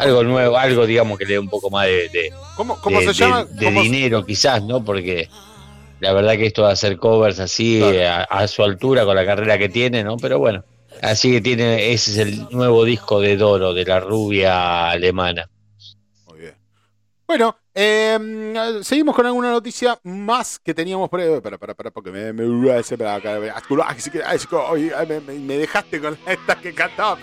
algo 0.00 0.24
nuevo, 0.24 0.56
algo 0.56 0.86
digamos 0.86 1.18
que 1.18 1.26
le 1.26 1.34
dé 1.34 1.38
un 1.38 1.48
poco 1.48 1.70
más 1.70 1.86
de, 1.86 2.32
¿Cómo, 2.56 2.78
se 3.00 3.12
llama? 3.12 3.44
de 3.44 3.70
dinero 3.70 4.24
quizás, 4.24 4.62
¿no? 4.62 4.82
Porque 4.82 5.28
la 6.00 6.12
verdad 6.12 6.32
que 6.36 6.46
esto 6.46 6.66
de 6.66 6.72
hacer 6.72 6.96
covers 6.96 7.38
así 7.38 7.82
a, 7.82 8.48
su 8.48 8.62
altura 8.62 9.04
con 9.04 9.14
la 9.14 9.26
carrera 9.26 9.58
que 9.58 9.68
tiene, 9.68 10.02
¿no? 10.02 10.16
Pero 10.16 10.38
bueno, 10.38 10.64
así 11.02 11.30
que 11.32 11.40
tiene, 11.40 11.92
ese 11.92 12.12
es 12.12 12.18
el 12.18 12.48
nuevo 12.50 12.84
disco 12.84 13.20
de 13.20 13.36
Doro, 13.36 13.74
de 13.74 13.84
la 13.84 14.00
rubia 14.00 14.90
alemana. 14.90 15.48
Bueno, 17.30 17.56
em, 17.72 18.82
seguimos 18.82 19.14
con 19.14 19.24
alguna 19.24 19.52
noticia 19.52 19.96
más 20.02 20.58
que 20.58 20.74
teníamos 20.74 21.08
por 21.08 21.20
ahí. 21.20 21.28
Para, 21.40 21.58
para, 21.58 21.74
para, 21.74 21.92
porque 21.92 22.10
me, 22.10 22.32
me, 22.32 22.44
me, 25.20 25.56
dejaste 25.56 26.00
con 26.00 26.18
esta 26.26 26.56
que 26.56 26.74
cantaba 26.74 27.16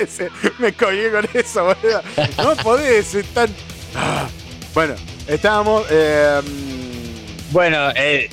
ese 0.00 0.30
Me 0.58 0.72
colgué 0.72 1.12
con 1.12 1.28
eso, 1.32 1.64
boludo. 1.64 2.02
No 2.38 2.56
podés 2.56 3.14
estar. 3.14 3.48
Ah. 3.94 4.28
Bueno, 4.74 4.96
estábamos. 5.28 5.86
Eh, 5.90 6.40
bueno, 7.52 7.90
eh, 7.94 8.28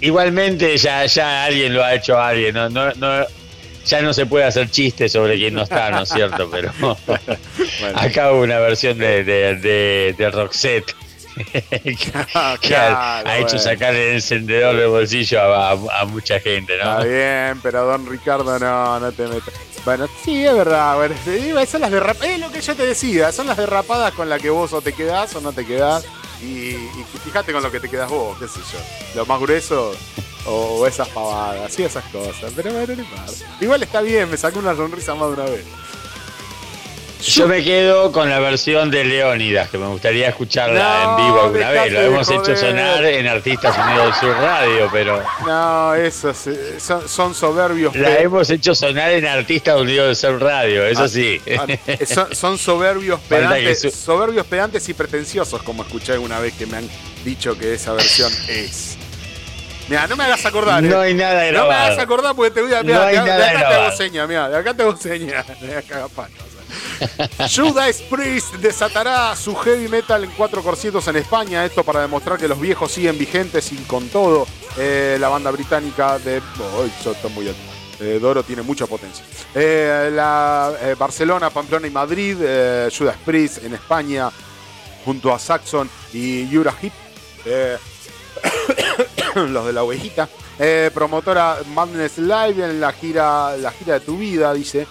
igualmente 0.00 0.76
ya, 0.76 1.06
ya 1.06 1.46
alguien 1.46 1.74
lo 1.74 1.82
ha 1.82 1.94
hecho 1.94 2.16
a 2.16 2.28
alguien, 2.28 2.54
no, 2.54 2.68
no, 2.68 2.92
no, 2.92 3.26
ya 3.88 4.02
no 4.02 4.12
se 4.12 4.26
puede 4.26 4.44
hacer 4.44 4.70
chistes 4.70 5.12
sobre 5.12 5.36
quién 5.36 5.54
no 5.54 5.62
está, 5.62 5.90
¿no 5.90 6.02
es 6.02 6.08
cierto? 6.08 6.48
Pero 6.50 6.70
acá 7.94 8.32
hubo 8.32 8.42
una 8.42 8.58
versión 8.58 8.98
de, 8.98 9.24
de, 9.24 10.14
de, 10.16 10.30
Roxette. 10.30 10.94
que, 12.60 12.74
ha, 12.76 13.38
hecho 13.38 13.58
sacar 13.58 13.94
el 13.94 14.14
encendedor 14.14 14.76
del 14.76 14.88
bolsillo 14.88 15.40
a, 15.40 16.04
mucha 16.06 16.40
gente, 16.40 16.76
¿no? 16.76 16.98
Está 16.98 17.04
bien, 17.04 17.60
pero 17.62 17.84
don 17.84 18.06
Ricardo 18.06 18.58
no, 18.58 19.00
no 19.00 19.12
te 19.12 19.26
metas. 19.26 19.54
Bueno, 19.84 20.08
sí, 20.24 20.44
es 20.44 20.52
verdad. 20.52 20.96
Bueno, 20.96 21.14
son 21.66 21.80
las 21.80 21.90
derrapadas, 21.90 22.30
es 22.30 22.40
lo 22.40 22.50
que 22.50 22.60
yo 22.60 22.74
te 22.74 22.84
decía, 22.84 23.32
son 23.32 23.46
las 23.46 23.56
derrapadas 23.56 24.12
con 24.12 24.28
las 24.28 24.42
que 24.42 24.50
vos 24.50 24.72
o 24.72 24.82
te 24.82 24.92
quedás 24.92 25.34
o 25.36 25.40
no 25.40 25.52
te 25.52 25.64
quedás. 25.64 26.04
Y, 26.42 26.76
fíjate 27.24 27.52
con 27.52 27.62
lo 27.62 27.70
que 27.70 27.80
te 27.80 27.88
quedas 27.88 28.10
vos, 28.10 28.36
qué 28.38 28.46
sé 28.46 28.60
yo. 28.72 28.78
Lo 29.14 29.26
más 29.26 29.40
grueso 29.40 29.92
o 30.46 30.86
esas 30.86 31.08
pavadas, 31.08 31.78
y 31.78 31.82
esas 31.82 32.04
cosas. 32.06 32.52
Pero 32.54 32.72
bueno, 32.72 32.94
no 32.96 33.04
Igual 33.60 33.82
está 33.82 34.00
bien, 34.00 34.30
me 34.30 34.36
sacó 34.36 34.58
una 34.58 34.74
sonrisa 34.74 35.14
más 35.14 35.28
de 35.28 35.42
una 35.42 35.50
vez. 35.50 35.64
Yo 37.22 37.48
me 37.48 37.64
quedo 37.64 38.12
con 38.12 38.30
la 38.30 38.38
versión 38.38 38.92
de 38.92 39.04
Leónidas, 39.04 39.68
que 39.70 39.78
me 39.78 39.88
gustaría 39.88 40.28
escucharla 40.28 41.02
en 41.02 41.26
vivo 41.26 41.40
alguna 41.42 41.70
vez. 41.70 41.92
Lo 41.92 42.00
hemos 42.00 42.30
hecho 42.30 42.56
sonar 42.56 43.04
en 43.04 43.26
Artistas 43.26 43.76
Unidos 43.76 44.04
del 44.04 44.14
Sur 44.14 44.36
Radio, 44.40 44.88
pero. 44.92 45.22
No, 45.44 45.94
esos 45.94 46.46
eh, 46.46 46.78
son, 46.78 47.34
soberbios. 47.34 47.94
La 47.96 48.18
hemos 48.18 48.48
hecho 48.50 48.74
sonar 48.74 49.10
en 49.10 49.26
Artistas 49.26 49.80
Unidos 49.80 50.06
del 50.06 50.16
Sur 50.16 50.40
Radio, 50.40 50.86
eso 50.86 51.04
ah, 51.04 51.08
sí. 51.08 51.40
Ah, 51.58 51.66
son, 52.32 52.56
soberbios 52.56 53.18
pedantes, 53.28 53.92
soberbios 53.92 54.46
pedantes 54.46 54.88
y 54.88 54.94
pretenciosos, 54.94 55.62
como 55.62 55.82
escuché 55.82 56.12
alguna 56.12 56.38
vez 56.38 56.54
que 56.54 56.66
me 56.66 56.76
han 56.76 56.88
dicho 57.24 57.58
que 57.58 57.74
esa 57.74 57.94
versión 57.94 58.32
es. 58.48 58.97
Mira, 59.88 60.06
no 60.06 60.16
me 60.16 60.24
hagas 60.24 60.44
acordar. 60.44 60.82
No 60.82 61.02
¿eh? 61.02 61.06
hay 61.06 61.14
nada 61.14 61.44
grabado. 61.44 61.72
No 61.72 61.78
me 61.78 61.84
hagas 61.84 61.98
acordar 61.98 62.36
porque 62.36 62.50
te 62.50 62.62
voy 62.62 62.74
a. 62.74 62.82
Mirá, 62.82 63.06
de, 63.06 63.18
acá 63.18 63.68
te 63.68 63.74
hago 63.74 63.96
seña, 63.96 64.26
mira, 64.26 64.48
de 64.48 64.56
acá 64.56 64.74
te 64.74 64.82
hago 64.82 64.96
seña. 64.96 65.44
De 65.60 65.76
acá, 65.76 66.06
Judas 67.54 68.02
Priest 68.10 68.54
desatará 68.56 69.34
su 69.36 69.54
heavy 69.56 69.88
metal 69.88 70.24
en 70.24 70.30
cuatro 70.32 70.62
corcientos 70.62 71.06
en 71.08 71.16
España. 71.16 71.64
Esto 71.64 71.82
para 71.82 72.02
demostrar 72.02 72.38
que 72.38 72.48
los 72.48 72.60
viejos 72.60 72.92
siguen 72.92 73.16
vigentes 73.18 73.72
y 73.72 73.76
con 73.76 74.08
todo. 74.08 74.46
Eh, 74.76 75.16
la 75.18 75.28
banda 75.28 75.50
británica 75.50 76.18
de. 76.18 76.42
Oh, 76.60 77.28
muy 77.30 77.48
eh, 78.00 78.18
Doro 78.20 78.42
tiene 78.42 78.62
mucha 78.62 78.86
potencia. 78.86 79.24
Eh, 79.54 80.10
la, 80.12 80.72
Barcelona, 80.98 81.50
Pamplona 81.50 81.86
y 81.86 81.90
Madrid. 81.90 82.36
Judas 82.96 83.16
Priest 83.24 83.64
en 83.64 83.74
España. 83.74 84.30
Junto 85.04 85.32
a 85.32 85.38
Saxon 85.38 85.88
y 86.12 86.48
Yura 86.48 86.74
Hip. 86.82 86.92
los 89.34 89.66
de 89.66 89.72
la 89.72 89.82
ovejita. 89.82 90.28
promotora 90.92 91.58
Madness 91.74 92.18
Live 92.18 92.64
en 92.64 92.80
la 92.80 92.92
gira, 92.92 93.56
la 93.56 93.70
gira 93.70 93.94
de 93.94 94.00
tu 94.00 94.18
vida, 94.18 94.52
dice. 94.54 94.86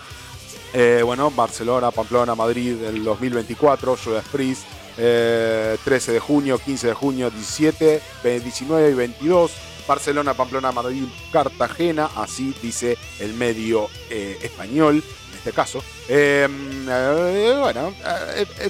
Eh, 0.74 1.02
bueno, 1.04 1.32
Barcelona, 1.32 1.92
Pamplona, 1.92 2.36
Madrid 2.36 2.82
el 2.84 3.04
2024, 3.04 3.98
Judas 3.98 4.26
Priest, 4.32 4.64
13 4.96 6.12
de 6.12 6.20
junio, 6.20 6.60
15 6.60 6.88
de 6.88 6.94
junio, 6.94 7.30
17, 7.30 8.02
19 8.44 8.92
y 8.92 8.94
22. 8.94 9.52
Barcelona, 9.88 10.34
Pamplona, 10.34 10.72
Madrid, 10.72 11.06
Cartagena, 11.32 12.10
así 12.16 12.54
dice 12.62 12.98
el 13.20 13.34
medio 13.34 13.90
eh, 14.10 14.38
español 14.44 15.02
en 15.32 15.38
este 15.38 15.54
caso. 15.54 15.82
Em, 16.10 16.88
eh, 16.90 17.56
bueno, 17.58 17.94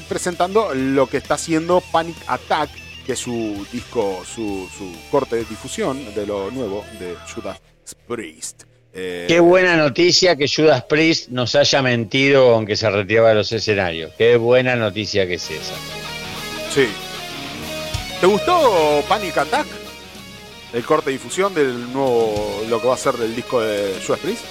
presentando 0.08 0.76
lo 0.76 1.08
que 1.08 1.18
está 1.18 1.34
haciendo 1.34 1.82
Panic 1.92 2.18
Attack, 2.28 2.70
que 3.08 3.14
es 3.14 3.20
su 3.20 3.66
disco, 3.72 4.22
su, 4.26 4.68
su 4.78 4.94
corte 5.10 5.38
de 5.38 5.46
difusión 5.46 6.14
de 6.14 6.28
lo 6.28 6.52
nuevo 6.52 6.84
de 7.00 7.16
Judas 7.34 7.58
Priest. 8.06 8.64
Eh, 8.94 9.26
Qué 9.30 9.40
buena 9.40 9.78
noticia 9.78 10.36
que 10.36 10.46
Judas 10.54 10.84
Priest 10.84 11.30
nos 11.30 11.56
haya 11.56 11.82
mentido 11.82 12.54
aunque 12.54 12.76
se 12.76 12.90
retiraba 12.90 13.30
de 13.30 13.36
los 13.36 13.52
escenarios. 13.54 14.12
Qué 14.18 14.36
buena 14.36 14.76
noticia 14.76 15.26
que 15.26 15.36
es 15.36 15.50
esa. 15.50 15.74
Sí. 16.76 16.90
¿Te 18.20 18.28
gustó 18.28 19.02
Panic 19.08 19.38
Attack? 19.38 19.68
El 20.74 20.84
corte 20.84 21.06
de 21.06 21.14
difusión 21.14 21.54
del 21.54 21.94
nuevo, 21.94 22.62
lo 22.68 22.82
que 22.82 22.88
va 22.88 22.96
a 22.96 22.98
ser 22.98 23.14
del 23.14 23.34
disco 23.34 23.62
de 23.62 23.94
Judas 24.06 24.20
Priest. 24.20 24.44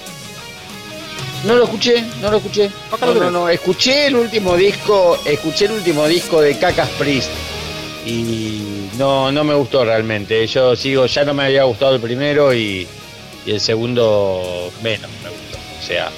No 1.44 1.56
lo 1.56 1.64
escuché, 1.64 2.02
no 2.22 2.30
lo 2.30 2.38
escuché. 2.38 2.70
No, 3.02 3.14
no, 3.14 3.30
no, 3.30 3.48
escuché 3.50 4.06
el 4.06 4.16
último 4.16 4.56
disco, 4.56 5.20
escuché 5.26 5.66
el 5.66 5.72
último 5.72 6.06
disco 6.06 6.40
de 6.40 6.58
Cacas 6.58 6.88
Priest 6.98 7.30
y 8.06 8.88
no, 8.96 9.32
no 9.32 9.42
me 9.42 9.54
gustó 9.54 9.84
realmente. 9.84 10.46
Yo 10.46 10.76
sigo, 10.76 11.06
ya 11.06 11.24
no 11.24 11.34
me 11.34 11.44
había 11.44 11.64
gustado 11.64 11.96
el 11.96 12.00
primero 12.00 12.54
y 12.54 12.86
el 13.46 13.60
segundo 13.60 14.70
menos 14.80 15.10
me 15.24 15.30
gustó. 15.30 15.58
O 15.78 15.82
sea, 15.82 16.10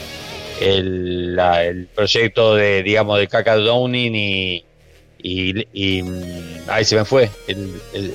el, 0.61 1.39
el 1.39 1.87
proyecto 1.87 2.57
de, 2.57 2.83
digamos, 2.83 3.19
de 3.19 3.27
Kaka 3.27 3.57
Downing 3.57 4.15
y, 4.15 4.65
y, 5.73 6.03
mm, 6.03 6.69
ahí 6.69 6.85
se 6.85 6.97
me 6.97 7.05
fue, 7.07 7.31
el, 7.47 7.81
el, 7.95 8.15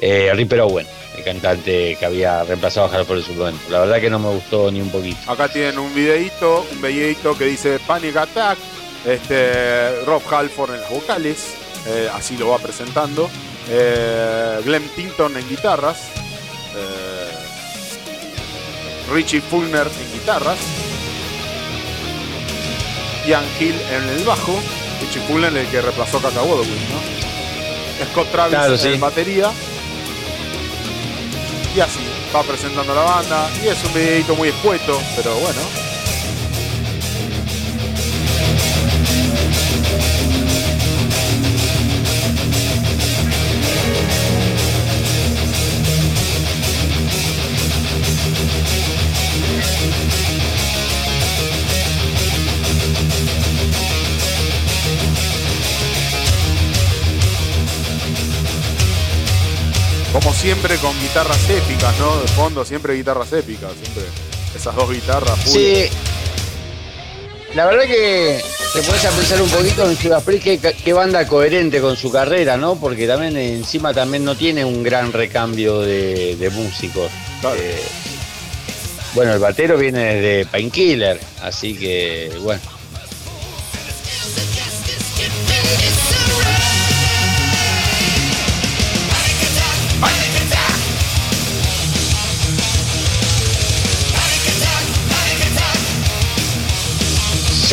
eh, 0.00 0.32
Ripper 0.34 0.62
Owen, 0.62 0.86
el 1.18 1.24
cantante 1.24 1.96
que 1.98 2.06
había 2.06 2.42
reemplazado 2.44 2.90
a 2.90 3.00
el 3.00 3.22
suplemento. 3.22 3.70
La 3.70 3.80
verdad 3.80 4.00
que 4.00 4.08
no 4.08 4.18
me 4.18 4.30
gustó 4.30 4.70
ni 4.70 4.80
un 4.80 4.90
poquito. 4.90 5.30
Acá 5.30 5.48
tienen 5.48 5.78
un 5.78 5.94
videito, 5.94 6.64
un 6.72 6.80
videito 6.80 7.36
que 7.36 7.44
dice 7.44 7.78
Panic 7.86 8.16
Attack, 8.16 8.58
este, 9.04 10.04
Rob 10.06 10.22
Halford 10.30 10.74
en 10.74 10.80
las 10.80 10.90
vocales, 10.90 11.63
eh, 11.86 12.08
así 12.12 12.36
lo 12.36 12.48
va 12.48 12.58
presentando, 12.58 13.30
eh, 13.68 14.60
Glenn 14.64 14.88
Tinton 14.94 15.36
en 15.36 15.48
guitarras, 15.48 15.98
Richie 19.12 19.40
Fulner 19.40 19.86
en 19.86 20.12
guitarras, 20.12 20.58
Ian 23.26 23.44
Hill 23.58 23.74
en 23.90 24.08
el 24.08 24.24
bajo, 24.24 24.58
Richie 25.00 25.20
Fulner 25.26 25.56
el 25.56 25.66
que 25.68 25.80
reemplazó 25.80 26.18
a 26.18 26.22
Kaka 26.22 26.40
¿no? 26.40 27.14
Scott 28.10 28.30
Travis 28.30 28.84
en 28.84 29.00
batería. 29.00 29.50
Y 31.74 31.80
así, 31.80 32.00
va 32.34 32.42
presentando 32.42 32.94
la 32.94 33.02
banda. 33.02 33.50
Y 33.62 33.68
es 33.68 33.82
un 33.84 33.94
videito 33.94 34.34
muy 34.34 34.48
escueto, 34.48 35.00
pero 35.16 35.34
bueno, 35.36 35.60
Como 60.14 60.32
siempre 60.32 60.76
con 60.76 60.96
guitarras 61.00 61.50
épicas, 61.50 61.98
¿no? 61.98 62.20
De 62.20 62.28
fondo, 62.28 62.64
siempre 62.64 62.94
guitarras 62.94 63.32
épicas, 63.32 63.72
siempre 63.82 64.04
esas 64.54 64.76
dos 64.76 64.88
guitarras. 64.88 65.36
Sí. 65.44 65.86
La 67.52 67.66
verdad 67.66 67.82
que 67.82 68.40
te 68.74 68.82
puedes 68.82 69.04
a 69.04 69.10
pensar 69.10 69.42
un 69.42 69.48
poquito 69.50 69.90
en 69.90 69.96
Judas 69.96 70.22
Priest, 70.22 70.64
qué, 70.84 70.92
banda 70.92 71.26
coherente 71.26 71.80
con 71.80 71.96
su 71.96 72.12
carrera, 72.12 72.56
¿no? 72.56 72.76
Porque 72.76 73.08
también 73.08 73.36
encima 73.36 73.92
también 73.92 74.24
no 74.24 74.36
tiene 74.36 74.64
un 74.64 74.84
gran 74.84 75.12
recambio 75.12 75.80
de, 75.80 76.48
músicos. 76.54 77.10
Eh, 77.56 77.82
bueno, 79.14 79.32
el 79.32 79.40
batero 79.40 79.76
viene 79.76 80.14
de 80.20 80.46
Painkiller, 80.46 81.18
así 81.42 81.74
que 81.74 82.30
bueno. 82.40 82.73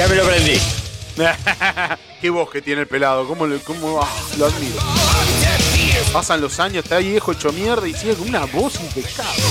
Ya 0.02 0.08
me 0.08 0.16
lo 0.16 0.26
prendí. 0.26 0.60
Qué 2.22 2.32
voz 2.32 2.50
que 2.50 2.60
tiene 2.64 2.82
el 2.82 2.88
pelado, 2.88 3.28
cómo, 3.28 3.46
cómo 3.64 4.02
ah, 4.02 4.10
lo 4.36 4.48
admiro. 4.48 4.78
Pasan 6.12 6.42
los 6.42 6.60
años, 6.60 6.84
está 6.84 6.98
viejo 6.98 7.34
hecho 7.34 7.52
mierda 7.52 7.88
y 7.88 7.94
sigue 7.94 8.16
con 8.16 8.28
una 8.30 8.46
voz 8.46 8.80
impecable. 8.80 9.44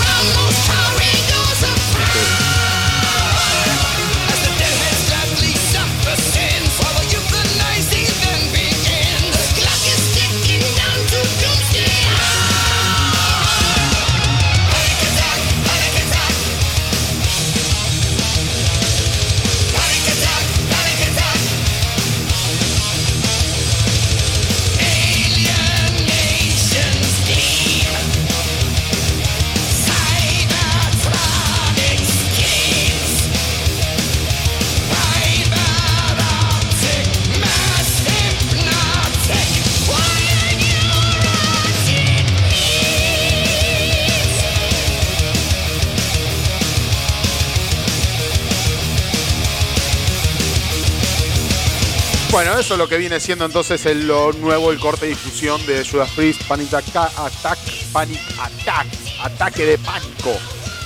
Bueno, 52.31 52.57
eso 52.57 52.75
es 52.75 52.79
lo 52.79 52.89
que 52.89 52.97
viene 52.97 53.19
siendo 53.19 53.45
entonces 53.45 53.85
el, 53.87 54.07
lo 54.07 54.33
nuevo, 54.33 54.71
el 54.71 54.79
corte 54.79 55.07
de 55.07 55.11
difusión 55.11 55.65
de 55.67 55.85
Judas 55.85 56.11
Priest, 56.15 56.45
Panic 56.45 56.73
Attack, 56.73 57.59
Panic 57.93 58.21
Attack, 58.39 58.87
ataque 59.21 59.67
de 59.67 59.79
pánico. 59.79 60.39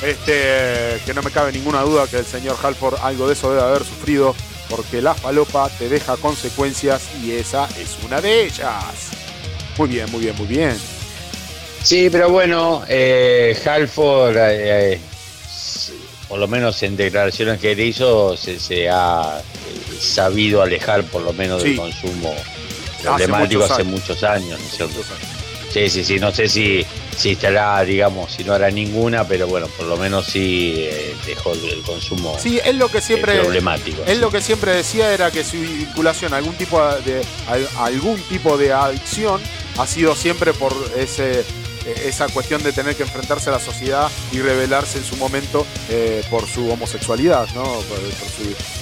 Este, 0.03 1.03
que 1.05 1.12
no 1.14 1.22
me 1.22 1.30
cabe 1.30 1.53
ninguna 1.53 1.82
duda 1.82 2.07
que 2.07 2.16
el 2.16 2.24
señor 2.24 2.57
Halford 2.62 2.97
algo 3.03 3.26
de 3.26 3.34
eso 3.34 3.51
debe 3.51 3.62
haber 3.62 3.84
sufrido, 3.84 4.34
porque 4.70 5.03
la 5.03 5.14
falopa 5.14 5.68
te 5.78 5.90
deja 5.90 6.16
consecuencias 6.16 7.11
y 7.22 7.32
esa 7.32 7.68
es 7.78 7.99
una 8.07 8.22
de 8.22 8.45
ellas. 8.45 9.11
Muy 9.76 9.88
bien, 9.90 10.11
muy 10.11 10.20
bien, 10.22 10.36
muy 10.36 10.47
bien. 10.47 10.74
Sí, 11.82 12.09
pero 12.11 12.30
bueno, 12.30 12.84
eh, 12.88 13.55
Halford, 13.66 14.38
eh, 14.38 14.95
eh, 14.95 15.01
por 16.29 16.39
lo 16.39 16.49
menos 16.49 16.83
en 16.83 16.97
declaraciones 16.97 17.61
que 17.61 17.72
él 17.72 17.81
hizo, 17.81 18.37
se 18.37 18.89
ha 18.89 19.43
sabido 19.99 20.62
alejar 20.62 21.05
por 21.05 21.22
lo 21.22 21.33
menos 21.33 21.62
del 21.62 21.77
consumo 21.77 22.35
problemático 23.03 23.64
hace 23.64 23.85
muchos 23.85 24.22
años. 24.22 24.59
Sí, 25.70 25.91
sí, 25.91 26.05
sí, 26.05 26.20
no 26.20 26.31
sé 26.31 26.49
si, 26.49 26.87
si 27.16 27.31
estará, 27.31 27.83
digamos, 27.83 28.33
si 28.33 28.45
no 28.45 28.53
hará 28.53 28.70
ninguna, 28.70 29.27
pero 29.27 29.49
bueno, 29.49 29.66
por 29.66 29.87
lo 29.87 29.97
menos 29.97 30.27
sí 30.27 30.75
eh, 30.79 31.16
dejó 31.27 31.53
el, 31.53 31.83
consumo 31.83 32.37
sí, 32.39 32.61
es 32.64 32.77
lo 32.77 32.89
que 32.89 33.01
siempre, 33.01 33.41
problemático. 33.41 34.05
Es 34.07 34.18
lo 34.18 34.31
que 34.31 34.41
siempre 34.41 34.72
decía 34.72 35.12
era 35.12 35.33
que 35.33 35.43
su 35.43 35.57
vinculación 35.57 36.33
a 36.33 36.37
algún 36.37 36.55
tipo 36.55 36.81
de, 36.81 37.22
a 37.77 37.85
algún 37.87 38.20
tipo 38.22 38.57
de 38.57 38.72
adicción 38.72 39.41
ha 39.77 39.87
sido 39.89 40.14
siempre 40.14 40.53
por 40.53 40.72
ese 40.97 41.41
eh, 41.41 41.45
esa 41.87 42.28
cuestión 42.28 42.62
de 42.62 42.72
tener 42.72 42.97
que 42.97 43.03
enfrentarse 43.03 43.51
a 43.51 43.53
la 43.53 43.61
sociedad 43.61 44.11
y 44.32 44.41
rebelarse 44.41 44.99
en 44.99 45.05
su 45.05 45.16
momento 45.16 45.66
eh, 45.89 46.22
por 46.30 46.47
su 46.47 46.70
homosexualidad, 46.70 47.49
¿no? 47.55 47.62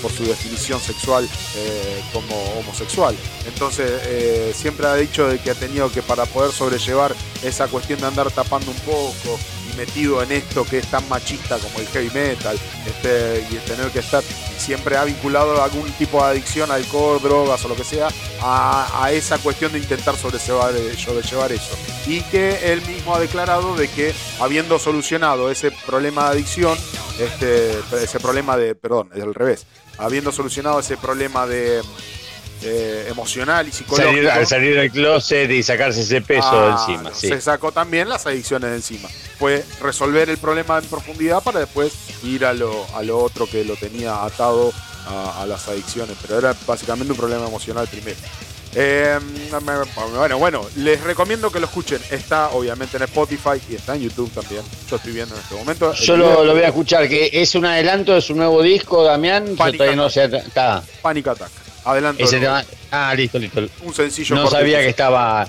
por, 0.03 0.11
su, 0.13 0.25
definición 0.25 0.81
sexual 0.81 1.29
eh, 1.57 2.03
como 2.13 2.35
homosexual. 2.61 3.15
Entonces 3.47 4.57
siempre 4.57 4.87
ha 4.87 4.95
dicho 4.95 5.29
de 5.29 5.39
que 5.39 5.51
ha 5.51 5.55
tenido 5.55 5.91
que 5.91 6.03
para 6.03 6.27
poder 6.27 6.53
sobrellevar 6.53 7.15
esa 7.43 7.69
cuestión 7.69 8.01
de 8.01 8.07
andar 8.07 8.31
tapando 8.31 8.71
un 8.71 8.77
poco 8.79 9.39
metido 9.77 10.23
en 10.23 10.33
esto 10.33 10.65
que 10.65 10.79
es 10.79 10.87
tan 10.87 11.09
machista 11.09 11.59
como 11.59 11.79
el 11.79 11.87
heavy 11.89 12.11
metal 12.11 12.59
este, 12.87 13.47
y 13.51 13.57
tener 13.67 13.91
que 13.91 14.01
estar 14.01 14.23
siempre 14.63 14.97
ha 14.97 15.05
vinculado 15.05 15.63
algún 15.63 15.91
tipo 15.93 16.23
de 16.23 16.31
adicción, 16.31 16.71
alcohol, 16.71 17.21
drogas 17.21 17.65
o 17.65 17.69
lo 17.69 17.75
que 17.75 17.85
sea, 17.85 18.09
a, 18.41 19.11
esa 19.13 19.39
cuestión 19.39 19.73
de 19.73 19.79
intentar 19.79 20.17
sobrellevar, 20.17 20.73
sobrellevar 20.97 21.53
eso. 21.53 21.77
Y 22.07 22.23
que 22.23 22.73
él 22.73 22.81
mismo 22.87 23.15
ha 23.15 23.21
declarado 23.21 23.75
de 23.75 23.89
que 23.89 24.15
habiendo 24.41 24.79
solucionado 24.79 25.51
ese 25.51 25.73
problema 25.85 26.25
de 26.25 26.31
adicción, 26.31 26.79
este, 27.19 27.73
ese 28.03 28.21
problema 28.21 28.57
de, 28.57 28.75
perdón, 28.75 29.11
es 29.15 29.23
al 29.23 29.35
revés, 29.35 29.67
habiendo 29.99 30.33
solucionado 30.33 30.81
ese 30.81 30.97
problema 30.97 31.47
de 31.47 31.83
emocional 32.63 33.69
y 33.69 33.73
psicológico. 33.73 34.31
al 34.31 34.47
salir 34.47 34.77
del 34.77 34.91
closet 34.91 35.51
y 35.51 35.63
sacarse 35.63 36.03
ese 36.03 36.21
peso 36.21 36.67
de 36.67 36.71
encima. 36.73 37.15
Se 37.15 37.41
sacó 37.41 37.73
también 37.73 38.09
las 38.09 38.27
adicciones 38.27 38.71
de 38.71 38.77
encima. 38.77 39.09
Fue 39.39 39.65
resolver 39.81 40.31
el 40.31 40.39
problema 40.39 40.79
en 40.79 40.85
profundidad 40.85 41.43
para 41.43 41.61
después 41.61 41.93
ir 42.23 42.45
a 42.45 42.53
lo, 42.53 42.87
a 42.95 43.03
lo 43.03 43.19
otro 43.19 43.47
que 43.47 43.65
lo 43.65 43.77
tenía 43.77 44.25
atado 44.25 44.73
a, 45.07 45.45
las 45.47 45.69
adicciones. 45.69 46.17
Pero 46.23 46.39
era 46.39 46.55
básicamente 46.67 47.13
un 47.13 47.19
problema 47.19 47.47
emocional 47.47 47.87
primero. 47.89 48.19
Em, 48.75 49.23
bueno, 50.17 50.39
bueno, 50.39 50.67
les 50.77 51.01
recomiendo 51.03 51.51
que 51.51 51.61
lo 51.61 51.67
escuchen. 51.67 52.01
Está 52.11 52.49
obviamente 52.51 52.97
en 52.97 53.03
Spotify 53.03 53.61
y 53.69 53.75
está 53.75 53.95
en 53.97 54.03
YouTube 54.03 54.31
también. 54.33 54.63
Yo 54.89 54.97
estoy 54.97 55.13
viendo 55.13 55.35
en 55.35 55.41
este 55.43 55.55
momento. 55.55 55.93
Yo 55.93 56.17
lo, 56.17 56.53
voy 56.53 56.63
a 56.63 56.69
escuchar, 56.69 57.09
que 57.09 57.31
es 57.33 57.55
un 57.55 57.67
adelanto 57.67 58.15
de 58.15 58.23
su 58.23 58.35
nuevo 58.35 58.63
disco, 58.63 59.03
Damián. 59.03 59.57
no 59.97 60.09
se 60.09 60.25
está. 60.25 60.83
Panic 61.03 61.27
Attack. 61.29 61.62
Adelante. 61.85 62.25
Ah, 62.91 63.15
listo, 63.15 63.39
listo. 63.39 63.63
Un 63.83 63.95
sencillo. 63.95 64.35
No 64.37 64.49
sabía 64.49 64.81
que 64.81 64.89
estaba. 64.89 65.49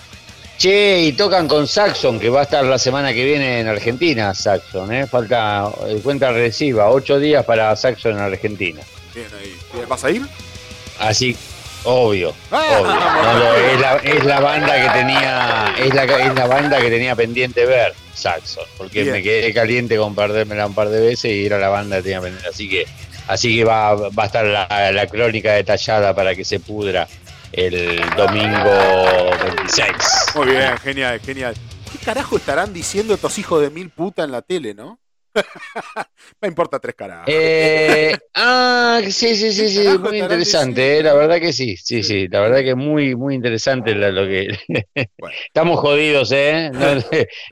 Che, 0.57 1.01
y 1.01 1.13
tocan 1.13 1.47
con 1.47 1.67
Saxon, 1.67 2.19
que 2.19 2.29
va 2.29 2.41
a 2.41 2.43
estar 2.43 2.63
la 2.63 2.77
semana 2.77 3.13
que 3.13 3.25
viene 3.25 3.59
en 3.59 3.67
Argentina, 3.67 4.33
Saxon, 4.33 4.93
¿eh? 4.93 5.07
Falta 5.07 5.69
eh, 5.87 5.99
cuenta 6.01 6.31
regresiva, 6.31 6.89
ocho 6.89 7.19
días 7.19 7.43
para 7.43 7.75
Saxon 7.75 8.13
en 8.13 8.19
Argentina. 8.19 8.81
Bien 9.13 9.27
ahí. 9.39 9.85
¿Vas 9.87 10.03
a 10.03 10.11
ir? 10.11 10.21
Así, 10.99 11.35
obvio, 11.83 12.33
ah. 12.51 12.79
obvio. 12.79 14.13
es, 14.15 14.23
la, 14.25 14.39
banda 14.39 14.81
que 14.81 14.99
tenía, 14.99 15.75
es 15.77 15.93
la, 15.93 16.03
es 16.03 16.35
la 16.35 16.47
banda 16.47 16.79
que 16.79 16.89
tenía 16.89 17.15
pendiente 17.15 17.65
ver, 17.65 17.93
Saxon, 18.13 18.65
porque 18.77 19.05
me 19.05 19.23
quedé 19.23 19.53
caliente 19.53 19.97
con 19.97 20.15
perdérmela 20.15 20.67
un 20.67 20.75
par 20.75 20.89
de 20.89 21.01
veces 21.01 21.31
y 21.31 21.45
era 21.45 21.57
la 21.57 21.69
banda 21.69 21.97
que 21.97 22.03
tenía 22.03 22.21
pendiente, 22.21 22.47
así 22.47 22.69
que 22.69 22.85
Así 23.27 23.55
que 23.55 23.63
va, 23.63 23.95
va 23.95 24.23
a 24.23 24.25
estar 24.25 24.45
la, 24.45 25.07
crónica 25.07 25.53
detallada 25.53 26.13
para 26.13 26.35
que 26.35 26.43
se 26.43 26.59
pudra 26.59 27.07
el 27.51 28.01
domingo 28.17 28.71
26. 29.55 29.91
Muy 30.35 30.47
bien, 30.47 30.77
genial, 30.77 31.19
genial. 31.19 31.55
¿Qué 31.91 31.97
carajo 31.99 32.37
estarán 32.37 32.73
diciendo 32.73 33.13
estos 33.13 33.37
hijos 33.37 33.61
de 33.61 33.69
mil 33.69 33.89
puta 33.89 34.23
en 34.23 34.31
la 34.31 34.41
tele, 34.41 34.73
no? 34.73 34.99
Me 36.41 36.47
importa 36.47 36.79
tres 36.79 36.95
caras. 36.95 37.23
Eh, 37.27 38.15
ah, 38.35 39.01
sí, 39.03 39.35
sí, 39.35 39.51
sí, 39.51 39.69
sí, 39.69 39.97
muy 39.97 40.19
interesante, 40.19 40.99
eh, 40.99 41.03
la 41.03 41.13
verdad 41.13 41.39
que 41.39 41.53
sí, 41.53 41.77
sí, 41.77 42.03
sí, 42.03 42.27
la 42.27 42.41
verdad 42.41 42.59
que 42.59 42.71
es 42.71 42.75
muy, 42.75 43.15
muy 43.15 43.35
interesante 43.35 43.95
lo 43.95 44.25
que... 44.25 44.57
Estamos 45.45 45.79
jodidos, 45.79 46.31
¿eh? 46.31 46.71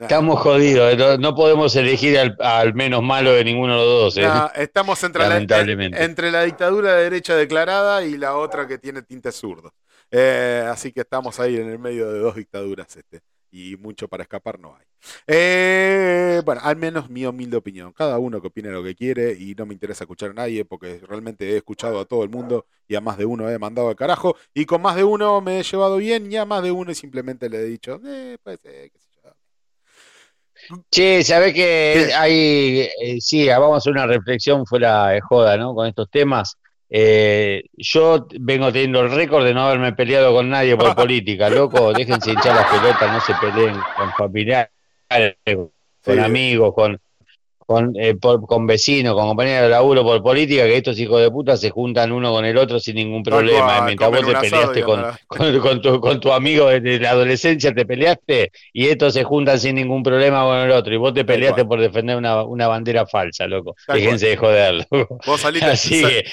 estamos 0.00 0.40
jodidos, 0.40 0.92
eh, 0.92 1.18
no, 1.18 1.34
podemos 1.34 1.74
elegir 1.76 2.18
al, 2.38 2.74
menos 2.74 3.02
malo 3.02 3.32
de 3.32 3.44
ninguno 3.44 3.78
de 3.80 3.86
los 3.86 4.14
dos. 4.14 4.16
¿eh? 4.18 4.28
estamos 4.56 5.02
entre 5.02 5.28
la, 5.28 5.36
entre 5.36 6.30
la 6.30 6.42
dictadura 6.42 6.94
de 6.94 7.04
derecha 7.04 7.36
declarada 7.36 8.04
y 8.04 8.16
la 8.16 8.36
otra 8.36 8.66
que 8.66 8.78
tiene 8.78 9.02
tinte 9.02 9.32
zurdo. 9.32 9.74
así 10.70 10.92
que 10.92 11.00
estamos 11.00 11.40
ahí 11.40 11.56
en 11.56 11.70
el 11.70 11.78
medio 11.78 12.10
de 12.12 12.18
dos 12.20 12.36
dictaduras. 12.36 12.96
Este 12.96 13.20
y 13.52 13.76
mucho 13.76 14.08
para 14.08 14.22
escapar 14.22 14.58
no 14.58 14.74
hay. 14.74 14.86
Eh, 15.26 16.40
bueno, 16.44 16.62
al 16.64 16.76
menos 16.76 17.10
mi 17.10 17.26
humilde 17.26 17.58
opinión. 17.58 17.92
Cada 17.92 18.18
uno 18.18 18.40
que 18.40 18.48
opine 18.48 18.70
lo 18.70 18.82
que 18.82 18.94
quiere 18.94 19.34
y 19.38 19.54
no 19.54 19.66
me 19.66 19.74
interesa 19.74 20.04
escuchar 20.04 20.30
a 20.30 20.34
nadie 20.34 20.64
porque 20.64 21.00
realmente 21.06 21.50
he 21.50 21.56
escuchado 21.58 22.00
a 22.00 22.06
todo 22.06 22.24
el 22.24 22.30
mundo 22.30 22.66
y 22.88 22.94
a 22.94 23.00
más 23.00 23.18
de 23.18 23.26
uno 23.26 23.48
he 23.50 23.58
mandado 23.58 23.88
al 23.90 23.96
carajo 23.96 24.36
y 24.54 24.64
con 24.64 24.80
más 24.82 24.96
de 24.96 25.04
uno 25.04 25.40
me 25.42 25.60
he 25.60 25.62
llevado 25.62 25.98
bien 25.98 26.32
y 26.32 26.36
a 26.36 26.46
más 26.46 26.62
de 26.62 26.72
uno 26.72 26.94
simplemente 26.94 27.50
le 27.50 27.58
he 27.58 27.64
dicho, 27.64 28.00
eh, 28.06 28.38
pues, 28.42 28.58
eh, 28.64 28.90
qué 28.92 28.98
sé 28.98 29.08
yo. 29.22 29.30
Che, 30.90 31.24
¿sabés 31.24 31.52
que 31.54 32.12
hay, 32.16 32.88
eh, 33.00 33.20
sí, 33.20 33.48
vamos 33.48 33.74
a 33.74 33.76
hacer 33.78 33.92
una 33.92 34.06
reflexión 34.06 34.64
fuera 34.66 35.08
de 35.08 35.20
joda, 35.20 35.56
¿no? 35.56 35.74
Con 35.74 35.86
estos 35.88 36.08
temas. 36.10 36.56
Eh, 36.94 37.64
yo 37.78 38.26
vengo 38.38 38.70
teniendo 38.70 39.00
el 39.00 39.10
récord 39.10 39.46
de 39.46 39.54
no 39.54 39.62
haberme 39.62 39.94
peleado 39.94 40.34
con 40.34 40.50
nadie 40.50 40.76
por 40.76 40.94
política, 40.94 41.48
loco. 41.48 41.90
Déjense 41.94 42.32
hinchar 42.32 42.54
las 42.54 42.66
pelotas, 42.66 43.10
no 43.10 43.20
se 43.20 43.34
peleen 43.40 43.74
con 43.96 44.12
familiares, 44.12 44.68
con 46.04 46.20
amigos, 46.20 46.74
con, 46.74 47.00
con, 47.72 47.92
eh, 47.96 48.16
con 48.20 48.66
vecinos, 48.66 49.14
con 49.14 49.26
compañeros 49.28 49.62
de 49.62 49.68
laburo 49.70 50.02
por 50.02 50.22
política, 50.22 50.64
que 50.64 50.76
estos 50.76 50.98
hijos 50.98 51.20
de 51.20 51.30
puta 51.30 51.56
se 51.56 51.70
juntan 51.70 52.12
uno 52.12 52.32
con 52.32 52.44
el 52.44 52.56
otro 52.56 52.78
sin 52.78 52.96
ningún 52.96 53.22
problema. 53.22 53.80
mientras 53.82 54.10
vos 54.10 54.20
te 54.20 54.34
peleaste 54.34 54.82
con, 54.82 55.04
con, 55.26 55.80
tu, 55.80 56.00
con, 56.00 56.20
tu, 56.20 56.32
amigo 56.32 56.68
de 56.68 57.00
la 57.00 57.10
adolescencia, 57.10 57.72
te 57.72 57.86
peleaste 57.86 58.52
y 58.72 58.88
estos 58.88 59.14
se 59.14 59.24
juntan 59.24 59.58
sin 59.58 59.76
ningún 59.76 60.02
problema 60.02 60.44
con 60.44 60.58
el 60.58 60.70
otro. 60.70 60.92
Y 60.92 60.98
vos 60.98 61.14
te 61.14 61.24
peleaste 61.24 61.64
por 61.64 61.80
defender 61.80 62.16
una, 62.16 62.44
una, 62.44 62.68
bandera 62.68 63.06
falsa, 63.06 63.46
loco. 63.46 63.74
Fíjense 63.92 64.28
de 64.28 64.36
joder, 64.36 64.86
Vos 65.26 65.40
saliste, 65.40 65.66
Así 65.72 66.02
que, 66.02 66.24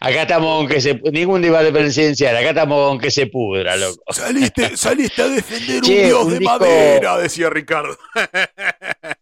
acá 0.00 0.22
estamos 0.22 0.58
con 0.58 0.68
que 0.68 0.80
se. 0.80 1.00
Ningún 1.10 1.40
debate 1.40 1.72
presidencial, 1.72 2.36
acá 2.36 2.50
estamos 2.50 2.88
con 2.88 2.98
que 2.98 3.10
se 3.10 3.26
pudra, 3.26 3.76
loco. 3.76 4.02
Saliste, 4.10 4.76
saliste 4.76 5.22
a 5.22 5.28
defender 5.28 5.76
un 5.82 5.88
dios 5.88 6.32
de 6.32 6.40
madera, 6.40 7.18
decía 7.18 7.48
Ricardo. 7.48 7.96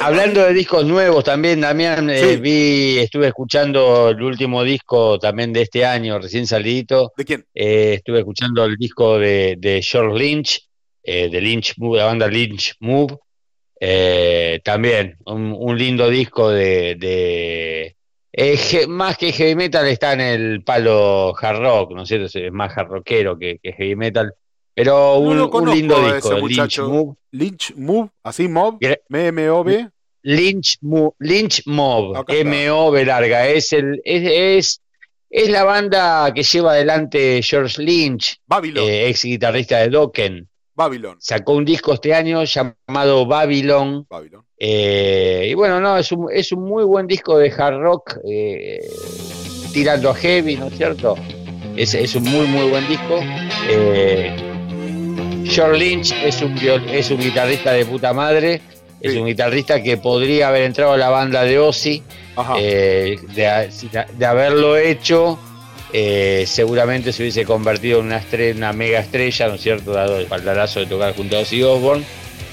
Hablando 0.00 0.44
de 0.44 0.52
discos 0.52 0.84
nuevos 0.84 1.24
también, 1.24 1.60
Damián, 1.60 2.10
eh, 2.10 2.36
vi, 2.36 2.98
estuve 2.98 3.28
escuchando 3.28 4.10
el 4.10 4.22
último 4.22 4.62
disco 4.62 5.18
también 5.18 5.52
de 5.52 5.62
este 5.62 5.84
año, 5.84 6.18
recién 6.18 6.46
salido. 6.46 7.12
¿De 7.16 7.24
quién? 7.24 7.46
Eh, 7.54 7.94
estuve 7.94 8.20
escuchando 8.20 8.64
el 8.64 8.76
disco 8.76 9.18
de, 9.18 9.80
George 9.82 10.18
Lynch, 10.18 10.68
eh, 11.02 11.28
de 11.30 11.40
Lynch 11.40 11.74
la 11.78 12.04
banda 12.06 12.28
Lynch 12.28 12.74
Move. 12.80 13.18
también 14.62 15.16
un, 15.26 15.78
lindo 15.78 16.08
disco 16.08 16.50
de, 16.50 17.94
más 18.88 19.16
que 19.16 19.32
heavy 19.32 19.54
metal 19.54 19.86
está 19.86 20.12
en 20.14 20.20
el 20.20 20.64
palo 20.64 21.34
hard 21.40 21.60
rock, 21.60 21.92
¿no 21.92 22.02
es 22.02 22.08
cierto? 22.08 22.38
Es 22.38 22.52
más 22.52 22.76
hard 22.76 22.88
rockero 22.88 23.38
que 23.38 23.58
heavy 23.62 23.96
metal. 23.96 24.34
Pero 24.74 25.18
un, 25.18 25.70
lindo 25.70 26.12
disco, 26.12 26.46
Lynch 26.46 26.80
Move. 26.80 27.14
Lynch 27.30 27.74
Move, 27.76 28.10
así 28.24 28.48
Mob, 28.48 28.78
M-M-O-B. 28.80 29.88
Lynch, 30.22 30.78
Move, 30.80 31.12
Lynch 31.18 31.62
Mob, 31.66 32.24
M-O-B 32.28 33.04
larga. 33.04 33.46
Es, 33.48 33.72
el, 33.72 34.00
es, 34.04 34.80
es, 35.30 35.50
la 35.50 35.64
banda 35.64 36.32
que 36.34 36.42
lleva 36.42 36.72
adelante 36.72 37.40
George 37.42 37.82
Lynch, 37.82 38.40
eh, 38.76 39.08
ex 39.08 39.22
guitarrista 39.22 39.78
de 39.78 39.90
Dokken. 39.90 40.48
Babylon. 40.74 41.16
Sacó 41.20 41.52
un 41.52 41.64
disco 41.64 41.92
este 41.92 42.12
año 42.14 42.42
llamado 42.42 43.26
Babylon. 43.26 44.06
Babylon. 44.08 44.44
Eh, 44.58 45.46
y 45.50 45.54
bueno, 45.54 45.80
no, 45.80 45.96
es 45.98 46.10
un, 46.10 46.28
es 46.32 46.50
un 46.50 46.64
muy 46.64 46.84
buen 46.84 47.06
disco 47.06 47.38
de 47.38 47.52
hard 47.56 47.78
rock, 47.80 48.18
eh, 48.26 48.80
tirando 49.72 50.10
a 50.10 50.14
heavy, 50.14 50.56
¿no 50.56 50.66
es 50.66 50.76
cierto? 50.76 51.14
Es, 51.76 51.94
es 51.94 52.16
un 52.16 52.24
muy, 52.24 52.46
muy 52.48 52.70
buen 52.70 52.88
disco. 52.88 53.20
Eh, 53.68 54.53
George 55.44 55.78
Lynch 55.78 56.12
es 56.24 56.42
un, 56.42 56.56
es 56.92 57.10
un 57.10 57.18
guitarrista 57.18 57.72
de 57.72 57.84
puta 57.84 58.12
madre, 58.12 58.60
es 59.00 59.14
un 59.16 59.26
guitarrista 59.26 59.82
que 59.82 59.96
podría 59.96 60.48
haber 60.48 60.62
entrado 60.62 60.92
a 60.92 60.96
la 60.96 61.10
banda 61.10 61.42
de 61.42 61.58
Ozzy, 61.58 62.02
eh, 62.58 63.18
de, 63.34 64.26
haberlo 64.26 64.76
hecho, 64.76 65.38
eh, 65.92 66.44
seguramente 66.46 67.12
se 67.12 67.22
hubiese 67.22 67.44
convertido 67.44 68.00
en 68.00 68.06
una, 68.06 68.16
estrella, 68.16 68.56
una 68.56 68.72
mega 68.72 69.00
estrella, 69.00 69.48
¿no 69.48 69.54
es 69.54 69.60
cierto?, 69.60 69.92
dado 69.92 70.18
el 70.18 70.26
paldarazo 70.26 70.80
de 70.80 70.86
tocar 70.86 71.14
junto 71.14 71.36
a 71.36 71.40
Ozzy 71.40 71.62
Osbourne. 71.62 72.04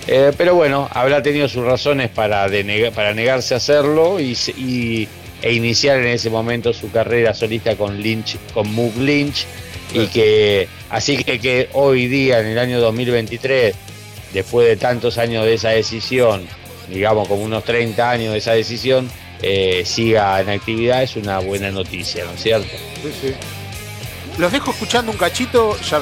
Eh, 0.08 0.32
pero 0.36 0.56
bueno, 0.56 0.90
habrá 0.92 1.22
tenido 1.22 1.48
sus 1.48 1.64
razones 1.64 2.10
para, 2.10 2.48
para 2.94 3.14
negarse 3.14 3.54
a 3.54 3.58
hacerlo 3.58 4.20
y, 4.20 5.08
e 5.42 5.54
iniciar 5.54 6.00
en 6.00 6.08
ese 6.08 6.30
momento 6.30 6.74
su 6.74 6.92
carrera 6.92 7.34
solista 7.34 7.76
con 7.76 8.00
Lynch, 8.02 8.38
con 8.54 8.72
Moog 8.74 8.98
Lynch 8.98 9.46
y 9.94 10.08
que 10.08 10.68
así 10.90 11.24
que, 11.24 11.40
que 11.40 11.70
hoy 11.74 12.08
día 12.08 12.40
en 12.40 12.48
el 12.48 12.60
año 12.60 12.80
2023 12.80 13.76
después 14.34 14.68
de 14.68 14.78
tantos 14.78 15.18
años 15.18 15.46
de 15.46 15.56
esa 15.56 15.70
decisión 15.70 16.46
digamos 16.90 17.28
como 17.28 17.44
unos 17.44 17.64
30 17.64 18.10
años 18.10 18.34
de 18.34 18.40
esa 18.40 18.54
decisión 18.54 19.10
eh, 19.42 19.84
siga 19.86 20.40
en 20.40 20.50
actividad 20.50 21.04
es 21.04 21.16
una 21.16 21.40
buena 21.40 21.72
noticia 21.72 22.24
¿no 22.26 22.32
es 22.32 22.42
cierto? 22.42 22.70
Sí, 23.02 23.12
sí. 23.22 23.34
los 24.38 24.52
dejo 24.52 24.72
escuchando 24.72 25.12
un 25.12 25.18
cachito 25.18 25.78
ya 25.82 26.02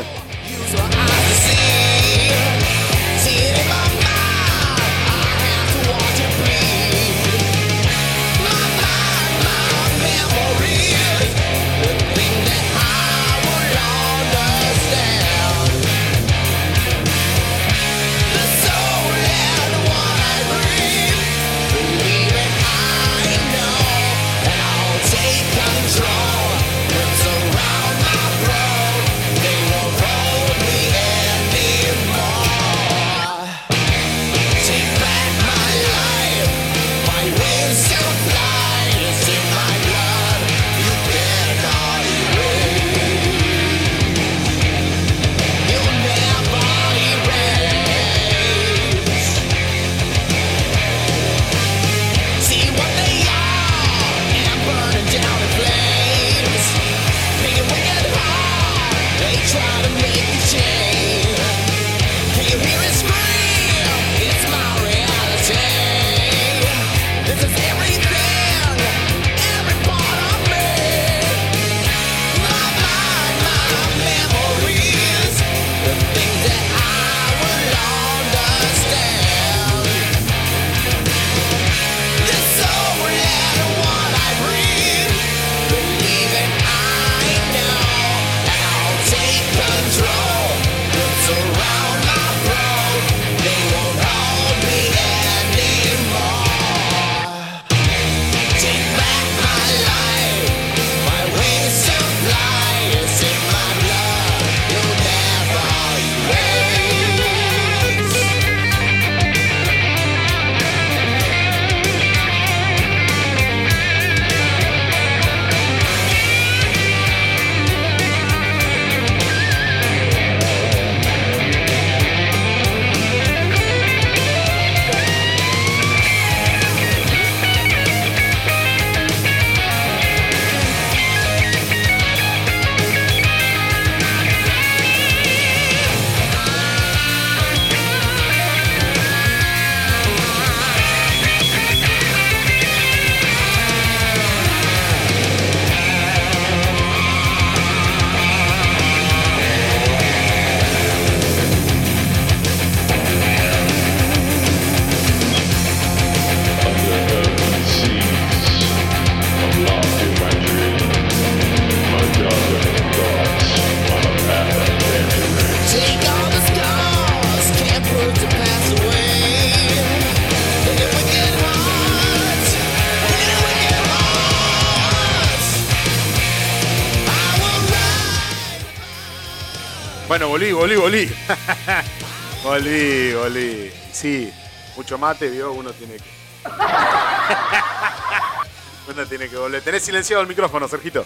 volví. 182.43 183.13
volví. 183.13 183.71
Sí, 183.91 184.31
mucho 184.75 184.97
mate, 184.97 185.29
vio, 185.29 185.51
uno 185.51 185.71
tiene 185.73 185.95
que. 185.95 186.09
uno 188.91 189.05
tiene 189.05 189.29
que 189.29 189.37
volver. 189.37 189.61
Tenés 189.61 189.83
silenciado 189.83 190.21
el 190.21 190.27
micrófono, 190.27 190.67
Sergito. 190.67 191.05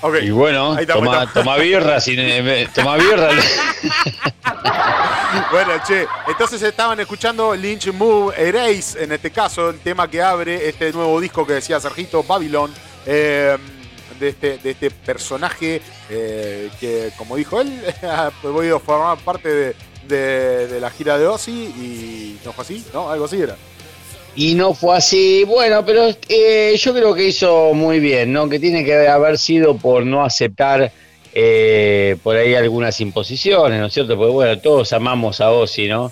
Okay. 0.00 0.26
Y 0.26 0.30
bueno, 0.30 0.76
toma, 0.86 1.32
toma, 1.32 1.56
birra, 1.56 1.98
sin, 1.98 2.18
eh, 2.18 2.68
toma 2.74 2.96
birra. 2.96 3.30
bueno, 5.50 5.72
che, 5.86 6.06
entonces 6.26 6.60
estaban 6.60 7.00
escuchando 7.00 7.54
Lynch 7.54 7.90
Move 7.90 8.34
Erase, 8.36 9.02
en 9.02 9.12
este 9.12 9.30
caso, 9.30 9.70
el 9.70 9.80
tema 9.80 10.06
que 10.06 10.20
abre 10.20 10.68
este 10.68 10.92
nuevo 10.92 11.18
disco 11.20 11.46
que 11.46 11.54
decía 11.54 11.80
Sergito, 11.80 12.22
Babylon. 12.22 12.70
Eh, 13.06 13.56
de 14.24 14.30
este, 14.30 14.58
de 14.58 14.70
este 14.70 14.90
personaje 14.90 15.80
eh, 16.10 16.70
que, 16.80 17.10
como 17.16 17.36
dijo 17.36 17.60
él, 17.60 17.80
voy 18.42 18.68
a 18.68 18.78
formar 18.78 19.18
parte 19.18 19.74
de, 20.08 20.78
la 20.80 20.90
gira 20.90 21.18
de 21.18 21.26
Ozzy 21.26 21.50
y 21.50 22.38
no 22.44 22.52
fue 22.52 22.62
así, 22.62 22.84
¿no? 22.92 23.10
Algo 23.10 23.26
así 23.26 23.40
era. 23.40 23.56
Y 24.36 24.54
no 24.54 24.74
fue 24.74 24.96
así, 24.96 25.44
bueno, 25.44 25.84
pero 25.86 26.08
eh, 26.28 26.74
yo 26.76 26.92
creo 26.92 27.14
que 27.14 27.28
hizo 27.28 27.72
muy 27.72 28.00
bien, 28.00 28.32
¿no? 28.32 28.48
Que 28.48 28.58
tiene 28.58 28.84
que 28.84 29.06
haber 29.06 29.38
sido 29.38 29.76
por 29.76 30.04
no 30.04 30.24
aceptar 30.24 30.90
eh, 31.32 32.16
por 32.22 32.36
ahí 32.36 32.54
algunas 32.54 33.00
imposiciones, 33.00 33.78
¿no 33.78 33.86
es 33.86 33.92
cierto? 33.92 34.16
Porque 34.16 34.32
bueno, 34.32 34.58
todos 34.58 34.92
amamos 34.92 35.40
a 35.40 35.50
Ozzy, 35.50 35.86
¿no? 35.86 36.10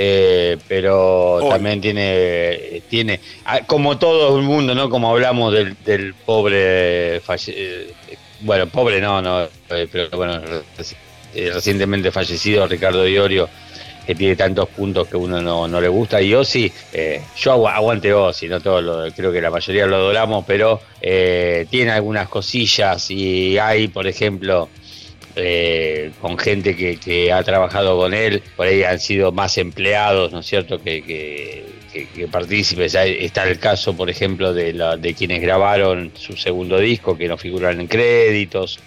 Eh, 0.00 0.56
pero 0.68 1.40
también 1.50 1.80
tiene, 1.80 2.82
tiene, 2.88 3.18
ah, 3.44 3.62
como 3.66 3.98
todo 3.98 4.38
el 4.38 4.44
mundo, 4.44 4.72
¿no? 4.72 4.88
Como 4.88 5.10
hablamos 5.10 5.52
del, 5.52 6.14
pobre, 6.24 7.16
eh, 7.16 7.94
bueno, 8.42 8.68
pobre 8.68 9.00
no, 9.00 9.20
no, 9.20 9.42
eh, 9.42 9.88
pero 9.90 10.08
bueno, 10.10 10.40
recientemente 11.34 12.12
fallecido 12.12 12.68
Ricardo 12.68 13.02
Diorio, 13.02 13.48
que 14.06 14.14
tiene 14.14 14.36
tantos 14.36 14.68
puntos 14.68 15.08
que 15.08 15.16
uno 15.16 15.42
no, 15.66 15.80
le 15.80 15.88
gusta, 15.88 16.22
y 16.22 16.32
Osi, 16.32 16.72
yo 17.36 17.66
aguante 17.66 18.14
Osi, 18.14 18.46
no 18.46 18.60
todo 18.60 18.80
lo, 18.80 19.12
creo 19.12 19.32
que 19.32 19.40
la 19.40 19.50
mayoría 19.50 19.84
lo 19.84 19.96
adoramos, 19.96 20.44
pero 20.46 20.80
tiene 21.00 21.90
algunas 21.90 22.28
cosillas 22.28 23.10
y 23.10 23.58
hay, 23.58 23.88
por 23.88 24.06
ejemplo, 24.06 24.68
eh, 25.38 26.10
con 26.20 26.36
gente 26.38 26.76
que, 26.76 27.32
ha 27.32 27.42
trabajado 27.42 27.96
con 27.96 28.14
él, 28.14 28.42
por 28.56 28.66
ahí 28.66 28.82
han 28.82 29.00
sido 29.00 29.32
más 29.32 29.58
empleados, 29.58 30.32
¿no 30.32 30.40
es 30.40 30.46
cierto?, 30.46 30.82
que, 30.82 31.02
que, 31.02 32.28
partícipes. 32.28 32.94
Está 32.94 33.48
el 33.48 33.58
caso, 33.58 33.96
por 33.96 34.10
ejemplo, 34.10 34.52
de, 34.52 34.72
la, 34.72 34.96
de 34.96 35.14
quienes 35.14 35.40
grabaron 35.40 36.12
su 36.14 36.36
segundo 36.36 36.78
disco, 36.78 37.16
que 37.16 37.28
no 37.28 37.38
figuran 37.38 37.80
en 37.80 37.86
créditos, 37.86 38.80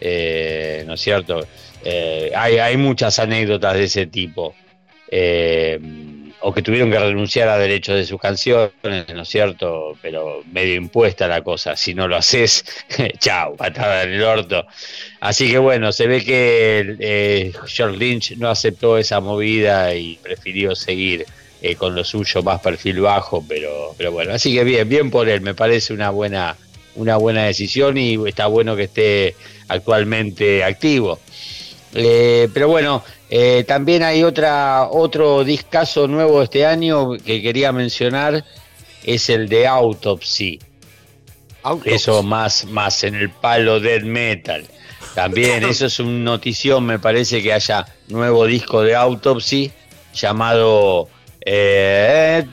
eh, 0.00 0.84
¿no 0.86 0.94
es 0.94 1.00
cierto? 1.00 1.46
Eh, 1.84 2.32
hay, 2.34 2.58
hay 2.58 2.76
muchas 2.76 3.18
anécdotas 3.18 3.74
de 3.74 3.84
ese 3.84 4.06
tipo 4.06 4.54
o 6.40 6.52
que 6.52 6.62
tuvieron 6.62 6.90
que 6.90 6.98
renunciar 6.98 7.48
a 7.48 7.58
derechos 7.58 7.96
de 7.96 8.06
sus 8.06 8.20
canciones, 8.20 8.72
¿no 8.82 9.22
es 9.22 9.28
cierto? 9.28 9.96
Pero 10.00 10.42
medio 10.50 10.74
impuesta 10.74 11.28
la 11.28 11.42
cosa, 11.42 11.76
si 11.76 11.94
no 11.94 12.08
lo 12.08 12.16
haces, 12.16 12.64
chao, 13.18 13.54
patada 13.56 14.04
en 14.04 14.12
el 14.12 14.22
orto. 14.22 14.66
Así 15.20 15.50
que 15.50 15.58
bueno, 15.58 15.92
se 15.92 16.06
ve 16.06 16.24
que 16.24 16.96
eh, 16.98 17.52
George 17.66 17.96
Lynch 17.96 18.36
no 18.36 18.48
aceptó 18.48 18.96
esa 18.98 19.20
movida 19.20 19.94
y 19.94 20.16
prefirió 20.22 20.74
seguir 20.74 21.26
eh, 21.62 21.76
con 21.76 21.94
lo 21.94 22.04
suyo 22.04 22.42
más 22.42 22.60
perfil 22.60 23.00
bajo, 23.00 23.44
pero, 23.46 23.94
pero 23.98 24.12
bueno, 24.12 24.32
así 24.32 24.54
que 24.54 24.64
bien, 24.64 24.88
bien 24.88 25.10
por 25.10 25.28
él, 25.28 25.42
me 25.42 25.54
parece 25.54 25.92
una 25.92 26.08
buena, 26.08 26.56
una 26.94 27.16
buena 27.16 27.44
decisión 27.44 27.98
y 27.98 28.16
está 28.26 28.46
bueno 28.46 28.76
que 28.76 28.84
esté 28.84 29.36
actualmente 29.68 30.64
activo. 30.64 31.20
Eh, 31.92 32.48
pero 32.54 32.68
bueno, 32.68 33.04
eh, 33.32 33.62
también 33.62 34.02
hay 34.02 34.24
otra, 34.24 34.88
otro 34.90 35.44
discazo 35.44 36.08
nuevo 36.08 36.42
este 36.42 36.66
año 36.66 37.12
que 37.12 37.40
quería 37.40 37.70
mencionar, 37.70 38.44
es 39.04 39.30
el 39.30 39.48
de 39.48 39.68
Autopsy. 39.68 40.58
Eso 41.84 42.24
más, 42.24 42.64
más 42.64 43.04
en 43.04 43.14
el 43.14 43.30
palo 43.30 43.78
death 43.78 44.02
metal. 44.02 44.66
También, 45.14 45.62
eso 45.68 45.86
es 45.86 46.00
una 46.00 46.32
notición, 46.32 46.84
me 46.84 46.98
parece 46.98 47.40
que 47.40 47.52
haya 47.52 47.86
nuevo 48.08 48.46
disco 48.46 48.82
de 48.82 48.96
Autopsy 48.96 49.70
llamado, 50.12 51.08
eh, 51.46 52.44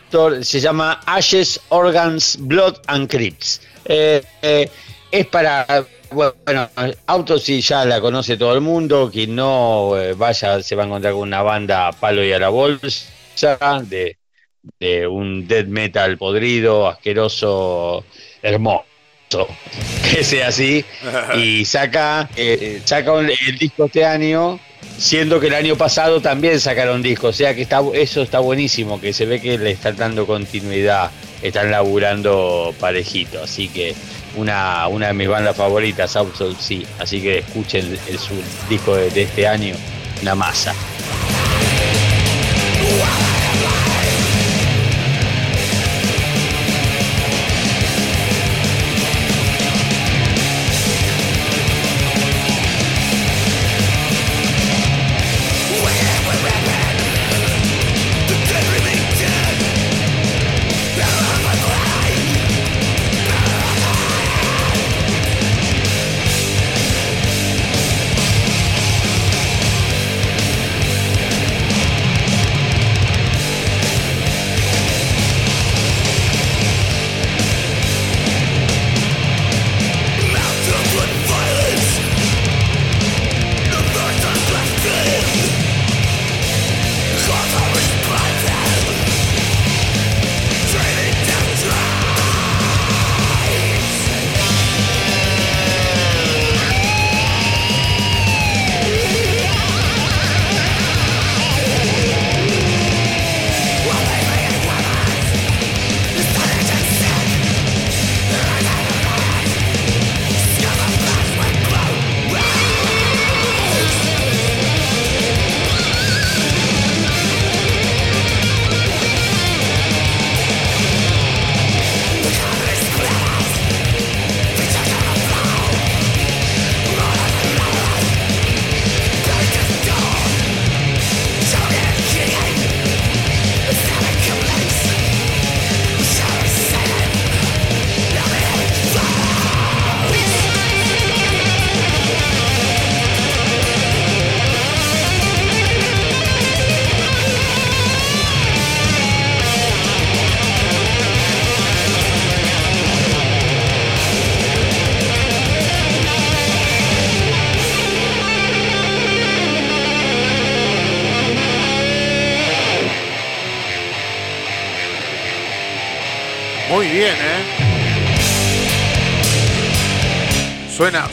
se 0.41 0.59
llama 0.59 1.01
Ashes, 1.07 1.59
Organs, 1.69 2.37
Blood 2.39 2.75
and 2.85 3.09
Crypts. 3.09 3.61
Eh, 3.85 4.21
es 5.09 5.25
para 5.25 5.87
bueno, 6.11 6.69
Auto 7.07 7.37
sí 7.39 7.61
ya 7.61 7.85
la 7.85 7.99
conoce 8.01 8.37
todo 8.37 8.53
el 8.53 8.61
mundo. 8.61 9.09
Quien 9.11 9.35
no 9.35 9.97
eh, 9.97 10.13
vaya 10.13 10.61
se 10.61 10.75
va 10.75 10.83
a 10.83 10.85
encontrar 10.85 11.13
con 11.13 11.23
una 11.23 11.41
banda 11.41 11.91
palo 11.91 12.23
y 12.23 12.31
a 12.31 12.39
la 12.39 12.49
bolsa 12.49 13.07
de, 13.83 14.17
un 15.07 15.47
death 15.47 15.67
metal 15.67 16.17
podrido, 16.17 16.87
asqueroso, 16.87 18.03
hermoso. 18.41 18.85
Que 20.09 20.23
sea 20.23 20.47
así. 20.47 20.85
Y 21.35 21.65
saca, 21.65 22.29
eh, 22.37 22.81
saca 22.85 23.19
el 23.19 23.57
disco 23.59 23.85
este 23.85 24.05
año, 24.05 24.57
siendo 24.97 25.37
que 25.41 25.47
el 25.47 25.53
año 25.53 25.75
pasado 25.75 26.21
también 26.21 26.61
sacaron 26.61 27.01
disco. 27.01 27.27
O 27.27 27.33
sea 27.33 27.53
que 27.53 27.61
está, 27.61 27.81
eso 27.93 28.21
está 28.21 28.39
buenísimo, 28.39 29.01
que 29.01 29.11
se 29.11 29.25
ve 29.25 29.41
que 29.41 29.57
le 29.57 29.71
están 29.71 29.97
dando 29.97 30.25
continuidad, 30.25 31.11
están 31.41 31.71
laburando 31.71 32.73
parejito. 32.79 33.43
Así 33.43 33.67
que 33.67 33.95
una, 34.37 34.87
una 34.87 35.07
de 35.07 35.13
mis 35.13 35.27
bandas 35.27 35.55
favoritas, 35.55 36.15
Outsoul 36.15 36.55
sí. 36.57 36.85
Así 36.99 37.21
que 37.21 37.39
escuchen 37.39 37.97
el, 38.07 38.19
su 38.19 38.33
disco 38.69 38.95
de, 38.95 39.09
de 39.09 39.23
este 39.23 39.47
año, 39.47 39.75
una 40.21 40.35
masa. 40.35 40.73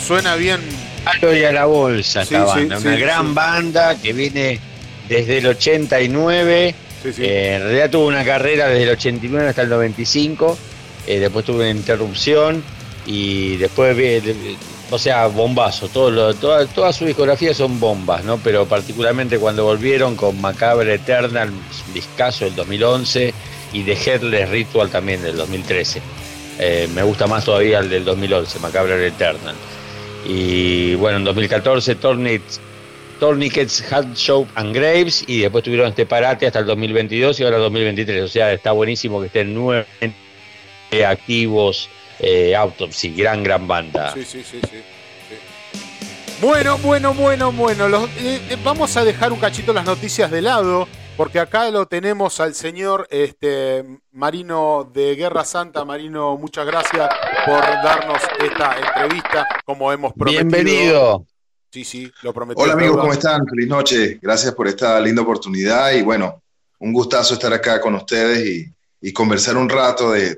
Suena, 0.07 0.37
bien. 0.37 0.61
Y 1.23 1.45
a 1.45 1.53
la 1.53 1.65
bolsa 1.65 2.23
esta 2.23 2.45
banda. 2.45 2.79
una 2.79 2.97
gran 2.97 3.35
banda 3.35 3.97
que 4.01 4.13
viene 4.13 4.61
desde 5.09 5.39
el 5.39 5.47
89. 5.47 6.75
Eh, 7.05 7.53
en 7.57 7.63
realidad 7.63 7.91
tuvo 7.91 8.07
una 8.07 8.25
carrera 8.25 8.69
desde 8.69 8.85
el 8.85 8.91
89 8.91 9.49
hasta 9.49 9.63
el 9.63 9.71
95. 9.71 10.59
Eh, 11.07 11.21
después 11.21 11.45
tuvo 11.45 11.59
una 11.59 11.71
interrupción 11.71 12.63
y 13.07 13.57
después, 13.57 14.23
o 14.91 14.99
sea, 14.99 15.27
bombazo. 15.27 15.89
Todo 15.89 16.35
toda, 16.35 16.67
toda 16.67 16.93
su 16.93 17.07
discografía 17.07 17.55
son 17.55 17.81
bombas, 17.81 18.25
¿no? 18.25 18.39
Pero 18.39 18.67
particularmente 18.67 19.39
cuando 19.39 19.65
volvieron 19.65 20.17
con 20.17 20.39
Macabre 20.41 20.95
Eternal, 20.95 21.51
discaso 21.95 22.45
del 22.45 22.55
2011 22.55 23.33
y 23.73 23.83
The 23.83 23.93
Headless 23.93 24.49
Ritual 24.51 24.91
también 24.91 25.23
del 25.23 25.37
2013. 25.37 26.03
Eh, 26.59 26.89
me 26.95 27.03
gusta 27.03 27.27
más 27.27 27.45
todavía 27.45 27.81
el 27.81 27.91
del 27.91 28.05
2011, 28.05 28.59
Macabre 28.61 29.07
Eternal. 29.07 29.55
Y 30.25 30.95
bueno, 30.95 31.19
en 31.19 31.25
2014 31.25 31.95
Tornits, 31.97 32.61
Tourniquets, 33.21 33.93
Hard 33.93 34.15
Show 34.15 34.47
and 34.55 34.75
Graves 34.75 35.25
y 35.27 35.41
después 35.41 35.65
tuvieron 35.65 35.89
este 35.89 36.07
parate 36.07 36.47
hasta 36.47 36.61
el 36.61 36.67
2022 36.67 37.41
y 37.41 37.45
ahora 37.45 37.57
el 37.57 37.63
2023. 37.63 38.23
O 38.23 38.29
sea, 38.29 38.53
está 38.53 38.73
buenísimo 38.73 39.21
que 39.21 39.27
estén 39.27 39.55
nuevamente 39.55 40.17
activos. 41.07 41.89
Eh, 42.21 42.55
Autopsy, 42.55 43.15
gran, 43.15 43.43
gran 43.43 43.67
banda. 43.67 44.13
Sí, 44.15 44.25
sí, 44.25 44.43
sí. 44.45 44.61
Bueno, 46.41 46.79
bueno, 46.79 47.13
bueno, 47.15 47.53
bueno. 47.53 48.07
Eh, 48.19 48.41
eh, 48.51 48.57
vamos 48.63 48.97
a 48.97 49.05
dejar 49.05 49.33
un 49.33 49.39
cachito 49.39 49.73
las 49.73 49.85
noticias 49.85 50.31
de 50.31 50.43
lado. 50.43 50.89
Porque 51.17 51.39
acá 51.39 51.71
lo 51.71 51.87
tenemos 51.87 52.41
al 52.41 52.55
señor 52.55 53.07
este, 53.09 53.85
Marino 54.11 54.91
de 54.93 55.15
Guerra 55.15 55.45
Santa. 55.45 55.85
Marino, 55.85 56.37
muchas 56.37 56.67
gracias 56.67 57.09
por 57.45 57.61
darnos 57.61 58.23
esta 58.41 58.77
entrevista, 58.79 59.47
como 59.65 59.93
hemos 59.93 60.13
prometido. 60.13 60.49
Bienvenido. 60.49 61.27
Sí, 61.71 61.85
sí, 61.85 62.13
lo 62.23 62.33
prometí. 62.33 62.61
Hola 62.61 62.75
amigos, 62.75 62.99
¿cómo 62.99 63.13
están? 63.13 63.47
Feliz 63.47 63.69
noche. 63.69 64.19
Gracias 64.21 64.55
por 64.55 64.69
esta 64.69 65.01
linda 65.01 65.23
oportunidad 65.23 65.93
y 65.93 66.03
bueno, 66.03 66.43
un 66.79 66.93
gustazo 66.93 67.35
estar 67.35 67.53
acá 67.53 67.81
con 67.81 67.95
ustedes 67.95 68.47
y, 69.01 69.13
conversar 69.13 69.59
un 69.59 69.69
rato 69.69 70.13
de, 70.13 70.35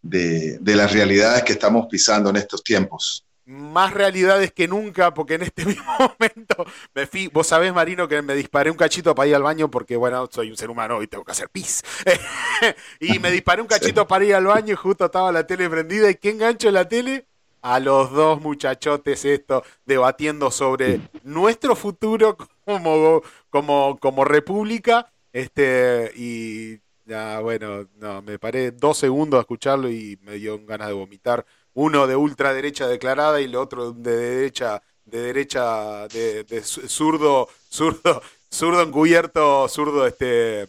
de 0.00 0.76
las 0.76 0.90
realidades 0.92 1.42
que 1.42 1.52
estamos 1.52 1.86
pisando 1.88 2.30
en 2.30 2.36
estos 2.36 2.62
tiempos 2.62 3.22
más 3.44 3.92
realidades 3.92 4.52
que 4.52 4.68
nunca, 4.68 5.14
porque 5.14 5.34
en 5.34 5.42
este 5.42 5.64
mismo 5.66 5.92
momento 5.98 6.64
me 6.94 7.06
fui, 7.06 7.28
vos 7.28 7.46
sabés, 7.46 7.72
Marino, 7.72 8.08
que 8.08 8.22
me 8.22 8.34
disparé 8.34 8.70
un 8.70 8.76
cachito 8.76 9.14
para 9.14 9.28
ir 9.28 9.34
al 9.34 9.42
baño, 9.42 9.70
porque 9.70 9.96
bueno, 9.96 10.28
soy 10.30 10.50
un 10.50 10.56
ser 10.56 10.70
humano 10.70 11.02
y 11.02 11.06
tengo 11.06 11.24
que 11.24 11.32
hacer 11.32 11.48
pis. 11.48 11.82
y 13.00 13.18
me 13.18 13.30
disparé 13.30 13.62
un 13.62 13.68
cachito 13.68 14.06
para 14.06 14.24
ir 14.24 14.34
al 14.34 14.46
baño 14.46 14.72
y 14.72 14.76
justo 14.76 15.06
estaba 15.06 15.32
la 15.32 15.46
tele 15.46 15.68
prendida. 15.68 16.10
¿Y 16.10 16.16
qué 16.16 16.30
engancho 16.30 16.68
en 16.68 16.74
la 16.74 16.88
tele? 16.88 17.26
A 17.64 17.78
los 17.78 18.10
dos 18.10 18.40
muchachotes 18.40 19.24
esto, 19.24 19.62
debatiendo 19.86 20.50
sobre 20.50 21.00
nuestro 21.22 21.76
futuro 21.76 22.36
como, 22.64 23.22
como, 23.50 23.98
como 24.00 24.24
república. 24.24 25.12
Este, 25.32 26.12
y 26.16 26.80
ya, 27.04 27.40
bueno, 27.40 27.88
no, 27.96 28.20
me 28.22 28.38
paré 28.38 28.72
dos 28.72 28.98
segundos 28.98 29.38
a 29.38 29.42
escucharlo 29.42 29.88
y 29.90 30.18
me 30.22 30.34
dio 30.34 30.64
ganas 30.64 30.88
de 30.88 30.94
vomitar 30.94 31.46
uno 31.74 32.06
de 32.06 32.16
ultraderecha 32.16 32.86
declarada 32.86 33.40
y 33.40 33.44
el 33.44 33.56
otro 33.56 33.92
de 33.92 34.16
derecha, 34.16 34.82
de 35.04 35.20
derecha, 35.20 36.06
de, 36.08 36.62
zurdo, 36.64 37.48
zurdo, 37.70 38.22
zurdo 38.50 38.82
encubierto, 38.82 39.68
zurdo 39.68 40.06
este 40.06 40.68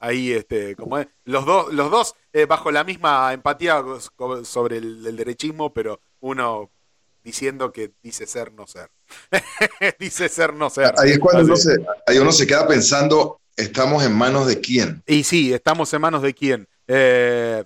ahí 0.00 0.32
este 0.32 0.76
como 0.76 0.98
es 0.98 1.06
los 1.24 1.46
dos 1.46 1.72
los 1.72 1.90
dos 1.90 2.14
eh, 2.32 2.44
bajo 2.44 2.70
la 2.70 2.84
misma 2.84 3.32
empatía 3.32 3.82
sobre 4.44 4.76
el, 4.76 5.16
derechismo 5.16 5.72
pero 5.72 5.98
uno 6.20 6.70
diciendo 7.22 7.72
que 7.72 7.92
dice 8.02 8.26
ser 8.26 8.52
no 8.52 8.66
ser. 8.66 8.90
Dice 9.98 10.28
ser 10.28 10.52
no 10.52 10.68
ser. 10.68 10.92
Ahí 10.98 11.12
es 11.12 11.18
cuando 11.18 11.44
uno 11.44 11.56
se, 11.56 11.76
ahí 12.06 12.18
uno 12.18 12.32
se 12.32 12.46
queda 12.46 12.68
pensando 12.68 13.40
estamos 13.56 14.04
en 14.04 14.12
manos 14.12 14.46
de 14.46 14.60
quién 14.60 15.02
y 15.06 15.24
sí 15.24 15.54
estamos 15.54 15.92
en 15.94 16.02
manos 16.02 16.20
de 16.20 16.34
quién 16.34 16.68
eh, 16.86 17.64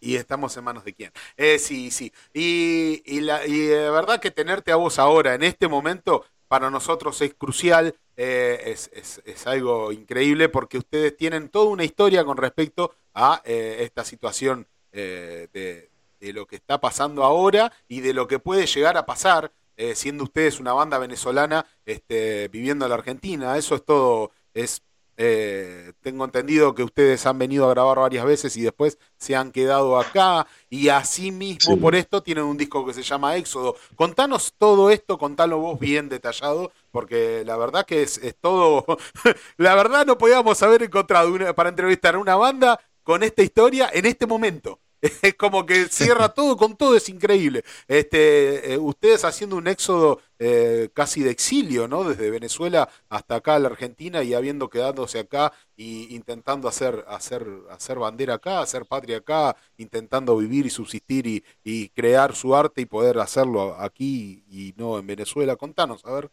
y 0.00 0.16
estamos 0.16 0.56
en 0.56 0.64
manos 0.64 0.84
de 0.84 0.94
quién. 0.94 1.12
Eh, 1.36 1.58
sí, 1.58 1.90
sí. 1.90 2.12
Y, 2.32 3.02
y, 3.04 3.20
la, 3.20 3.46
y 3.46 3.58
de 3.58 3.90
verdad 3.90 4.20
que 4.20 4.30
tenerte 4.30 4.72
a 4.72 4.76
vos 4.76 4.98
ahora, 4.98 5.34
en 5.34 5.42
este 5.42 5.68
momento, 5.68 6.24
para 6.48 6.70
nosotros 6.70 7.20
es 7.20 7.34
crucial, 7.34 7.94
eh, 8.16 8.62
es, 8.66 9.20
es, 9.24 9.46
algo 9.46 9.92
increíble 9.92 10.48
porque 10.48 10.78
ustedes 10.78 11.16
tienen 11.16 11.48
toda 11.50 11.66
una 11.66 11.84
historia 11.84 12.24
con 12.24 12.36
respecto 12.36 12.94
a 13.14 13.42
eh, 13.44 13.78
esta 13.80 14.04
situación 14.04 14.66
de, 14.90 15.90
de, 16.18 16.32
lo 16.32 16.46
que 16.46 16.56
está 16.56 16.80
pasando 16.80 17.22
ahora 17.22 17.72
y 17.86 18.00
de 18.00 18.12
lo 18.12 18.26
que 18.26 18.40
puede 18.40 18.66
llegar 18.66 18.96
a 18.96 19.06
pasar, 19.06 19.52
siendo 19.94 20.24
ustedes 20.24 20.58
una 20.58 20.72
banda 20.72 20.98
venezolana 20.98 21.64
este, 21.86 22.48
viviendo 22.48 22.84
en 22.84 22.88
la 22.88 22.96
Argentina. 22.96 23.56
Eso 23.56 23.76
es 23.76 23.84
todo, 23.84 24.32
es 24.52 24.82
eh, 25.20 25.94
tengo 26.00 26.24
entendido 26.24 26.76
que 26.76 26.84
ustedes 26.84 27.26
han 27.26 27.38
venido 27.38 27.66
a 27.66 27.70
grabar 27.70 27.98
varias 27.98 28.24
veces 28.24 28.56
y 28.56 28.62
después 28.62 28.98
se 29.16 29.34
han 29.34 29.50
quedado 29.50 29.98
acá 29.98 30.46
y 30.70 30.90
así 30.90 31.32
mismo 31.32 31.76
por 31.76 31.96
esto 31.96 32.22
tienen 32.22 32.44
un 32.44 32.56
disco 32.56 32.86
que 32.86 32.94
se 32.94 33.02
llama 33.02 33.36
Éxodo. 33.36 33.74
Contanos 33.96 34.54
todo 34.56 34.90
esto, 34.90 35.18
contalo 35.18 35.58
vos 35.58 35.80
bien 35.80 36.08
detallado, 36.08 36.70
porque 36.92 37.42
la 37.44 37.56
verdad 37.56 37.84
que 37.84 38.02
es, 38.02 38.20
todo, 38.40 38.86
la 39.56 39.74
verdad 39.74 40.06
no 40.06 40.16
podíamos 40.16 40.62
haber 40.62 40.84
encontrado 40.84 41.32
para 41.56 41.70
entrevistar 41.70 42.14
a 42.14 42.18
una 42.18 42.36
banda 42.36 42.78
con 43.02 43.24
esta 43.24 43.42
historia 43.42 43.90
en 43.92 44.06
este 44.06 44.24
momento. 44.24 44.78
Es 45.22 45.34
como 45.34 45.66
que 45.66 45.86
cierra 45.86 46.28
todo 46.34 46.56
con 46.56 46.76
todo, 46.76 46.96
es 46.96 47.08
increíble. 47.08 47.64
Este, 47.86 48.74
eh, 48.74 48.78
ustedes 48.78 49.24
haciendo 49.24 49.56
un 49.56 49.66
éxodo 49.66 50.20
eh, 50.38 50.88
casi 50.94 51.22
de 51.22 51.30
exilio, 51.30 51.88
¿no? 51.88 52.04
Desde 52.04 52.30
Venezuela 52.30 52.88
hasta 53.08 53.36
acá 53.36 53.56
a 53.56 53.58
la 53.58 53.68
Argentina 53.68 54.22
y 54.22 54.34
habiendo 54.34 54.68
quedándose 54.68 55.18
acá 55.18 55.52
y 55.76 56.14
intentando 56.14 56.68
hacer, 56.68 57.04
hacer, 57.08 57.46
hacer 57.70 57.98
bandera 57.98 58.34
acá, 58.34 58.60
hacer 58.60 58.84
patria 58.86 59.18
acá, 59.18 59.56
intentando 59.76 60.36
vivir 60.36 60.66
y 60.66 60.70
subsistir 60.70 61.26
y, 61.26 61.44
y 61.64 61.88
crear 61.90 62.34
su 62.34 62.54
arte 62.54 62.82
y 62.82 62.86
poder 62.86 63.18
hacerlo 63.18 63.76
aquí 63.78 64.44
y 64.50 64.74
no 64.76 64.98
en 64.98 65.06
Venezuela. 65.06 65.56
Contanos, 65.56 66.04
a 66.04 66.12
ver. 66.12 66.30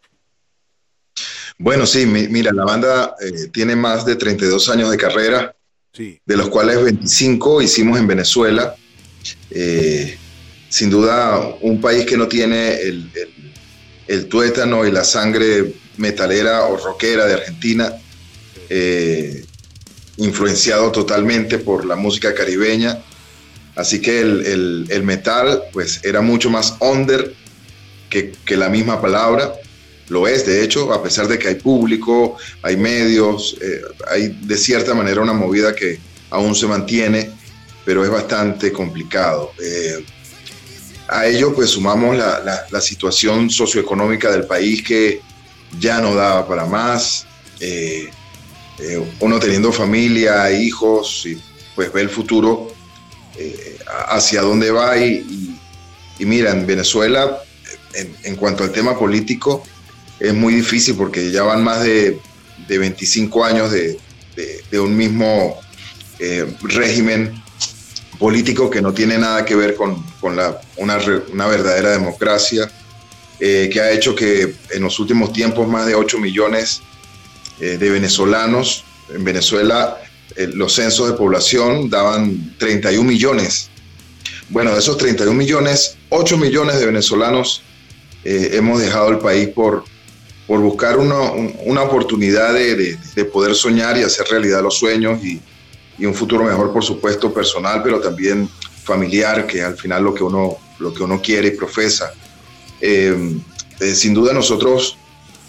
Bueno, 1.58 1.86
sí, 1.86 2.06
mira, 2.06 2.52
la 2.52 2.66
banda 2.66 3.16
eh, 3.22 3.48
tiene 3.48 3.76
más 3.76 4.06
de 4.06 4.16
32 4.16 4.70
años 4.70 4.92
de 4.92 4.98
carrera 4.98 5.56
de 5.98 6.38
los 6.38 6.50
cuales 6.50 6.84
25 6.84 7.62
hicimos 7.62 7.98
en 7.98 8.08
Venezuela. 8.08 8.76
Eh, 9.50 10.18
sin 10.68 10.90
duda, 10.90 11.56
un 11.62 11.80
país 11.80 12.06
que 12.06 12.18
no 12.18 12.28
tiene 12.28 12.82
el, 12.82 13.10
tuétano 14.30 14.86
y 14.86 14.92
la 14.92 15.04
sangre 15.04 15.74
metalera 15.98 16.66
o 16.66 16.78
rockera 16.78 17.26
de 17.26 17.34
Argentina, 17.34 17.94
eh, 18.70 19.46
influenciado 20.18 20.92
totalmente 20.92 21.60
por 21.60 21.86
la 21.86 21.96
música 21.96 22.34
caribeña. 22.34 23.00
Así 23.76 24.02
que 24.02 24.22
el, 24.22 25.02
metal 25.04 25.64
pues 25.74 26.00
era 26.04 26.22
mucho 26.22 26.50
más 26.50 26.76
under 26.80 27.34
que, 28.10 28.32
que 28.46 28.56
la 28.56 28.70
misma 28.70 29.02
palabra 29.02 29.54
lo 30.10 30.28
es, 30.28 30.46
de 30.46 30.64
hecho, 30.64 30.94
a 30.94 31.02
pesar 31.02 31.28
de 31.28 31.40
que 31.40 31.48
hay 31.48 31.56
público, 31.56 32.38
hay 32.62 32.78
medios, 32.78 33.58
eh, 33.62 33.82
hay 34.08 34.28
de 34.42 34.58
cierta 34.58 34.94
manera 34.94 35.22
una 35.22 35.34
movida 35.34 35.74
que 35.74 36.00
aún 36.30 36.54
se 36.54 36.68
mantiene, 36.68 37.32
pero 37.84 38.04
es 38.04 38.12
bastante 38.12 38.72
complicado. 38.72 39.52
Eh, 39.60 40.06
a 41.08 41.26
ello 41.26 41.54
pues 41.54 41.72
sumamos 41.72 42.18
la, 42.18 42.82
situación 42.82 43.50
socioeconómica 43.50 44.32
del 44.32 44.46
país 44.46 44.84
que 44.84 45.22
ya 45.80 46.00
no 46.00 46.16
daba 46.16 46.48
para 46.48 46.66
más, 46.66 47.26
eh, 47.60 48.10
uno 49.20 49.40
teniendo 49.40 49.72
familia, 49.72 50.52
hijos, 50.52 51.26
y 51.26 51.38
pues 51.76 51.92
ve 51.94 52.02
el 52.02 52.10
futuro 52.10 52.74
hacia 54.08 54.42
dónde 54.42 54.72
va 54.72 54.98
y, 54.98 55.58
mira, 56.20 56.52
en 56.52 56.66
Venezuela, 56.66 57.42
en 58.24 58.36
cuanto 58.36 58.64
al 58.64 58.72
tema 58.72 58.98
político, 58.98 59.64
es 60.20 60.34
muy 60.34 60.54
difícil 60.56 60.96
porque 60.96 61.32
ya 61.32 61.44
van 61.44 61.64
más 61.64 61.84
de, 61.84 62.20
25 62.68 63.46
años 63.46 63.72
de, 63.72 64.00
un 64.80 64.96
mismo 64.96 65.58
eh, 66.20 66.46
régimen 66.62 67.42
político 68.18 68.70
que 68.70 68.82
no 68.82 68.94
tiene 68.94 69.18
nada 69.18 69.46
que 69.46 69.56
ver 69.56 69.76
con, 69.76 70.04
la, 70.36 70.62
una, 70.78 71.48
verdadera 71.48 71.92
democracia, 71.92 72.70
eh, 73.40 73.70
que 73.72 73.82
ha 73.82 73.92
hecho 73.92 74.16
que 74.16 74.56
en 74.72 74.84
los 74.84 75.00
últimos 75.00 75.34
tiempos 75.34 75.68
más 75.68 75.86
de 75.86 75.96
8 75.96 76.20
millones 76.20 76.82
eh, 77.60 77.78
de 77.78 77.90
venezolanos, 77.90 78.84
en 79.14 79.24
Venezuela 79.24 79.98
los 80.54 80.74
censos 80.74 81.08
de 81.08 81.14
población 81.14 81.90
daban 81.90 82.58
31 82.58 83.08
millones. 83.08 83.70
Bueno, 84.50 84.74
de 84.74 84.80
esos 84.80 84.98
31 84.98 85.34
millones, 85.34 85.96
8 86.10 86.38
millones 86.38 86.80
de 86.80 86.86
venezolanos 86.88 87.62
hemos 88.26 88.82
dejado 88.82 89.10
el 89.10 89.20
país 89.20 89.48
por, 89.50 89.86
por 90.48 90.60
buscar 90.60 90.98
una, 90.98 91.22
una 91.64 91.84
oportunidad 91.84 92.54
de, 92.54 92.98
de, 93.16 93.26
poder 93.26 93.56
soñar 93.56 93.98
y 93.98 94.02
hacer 94.02 94.28
realidad 94.28 94.62
los 94.62 94.78
sueños 94.78 95.24
y, 95.24 95.40
y 95.98 96.06
un 96.06 96.14
futuro 96.14 96.44
mejor, 96.44 96.74
por 96.74 96.84
supuesto, 96.84 97.34
personal, 97.34 97.82
pero 97.84 98.00
también 98.00 98.50
familiar, 98.84 99.48
que 99.48 99.64
al 99.64 99.78
final 99.78 100.04
lo 100.04 100.14
que 100.14 100.24
uno, 100.24 100.58
lo 100.80 100.94
que 100.94 101.04
uno 101.04 101.22
quiere 101.22 101.50
y 101.50 101.52
profesa. 101.52 102.14
Eh, 102.82 103.38
eh, 103.80 103.96
sin 103.96 104.14
duda 104.14 104.34
nosotros 104.34 104.98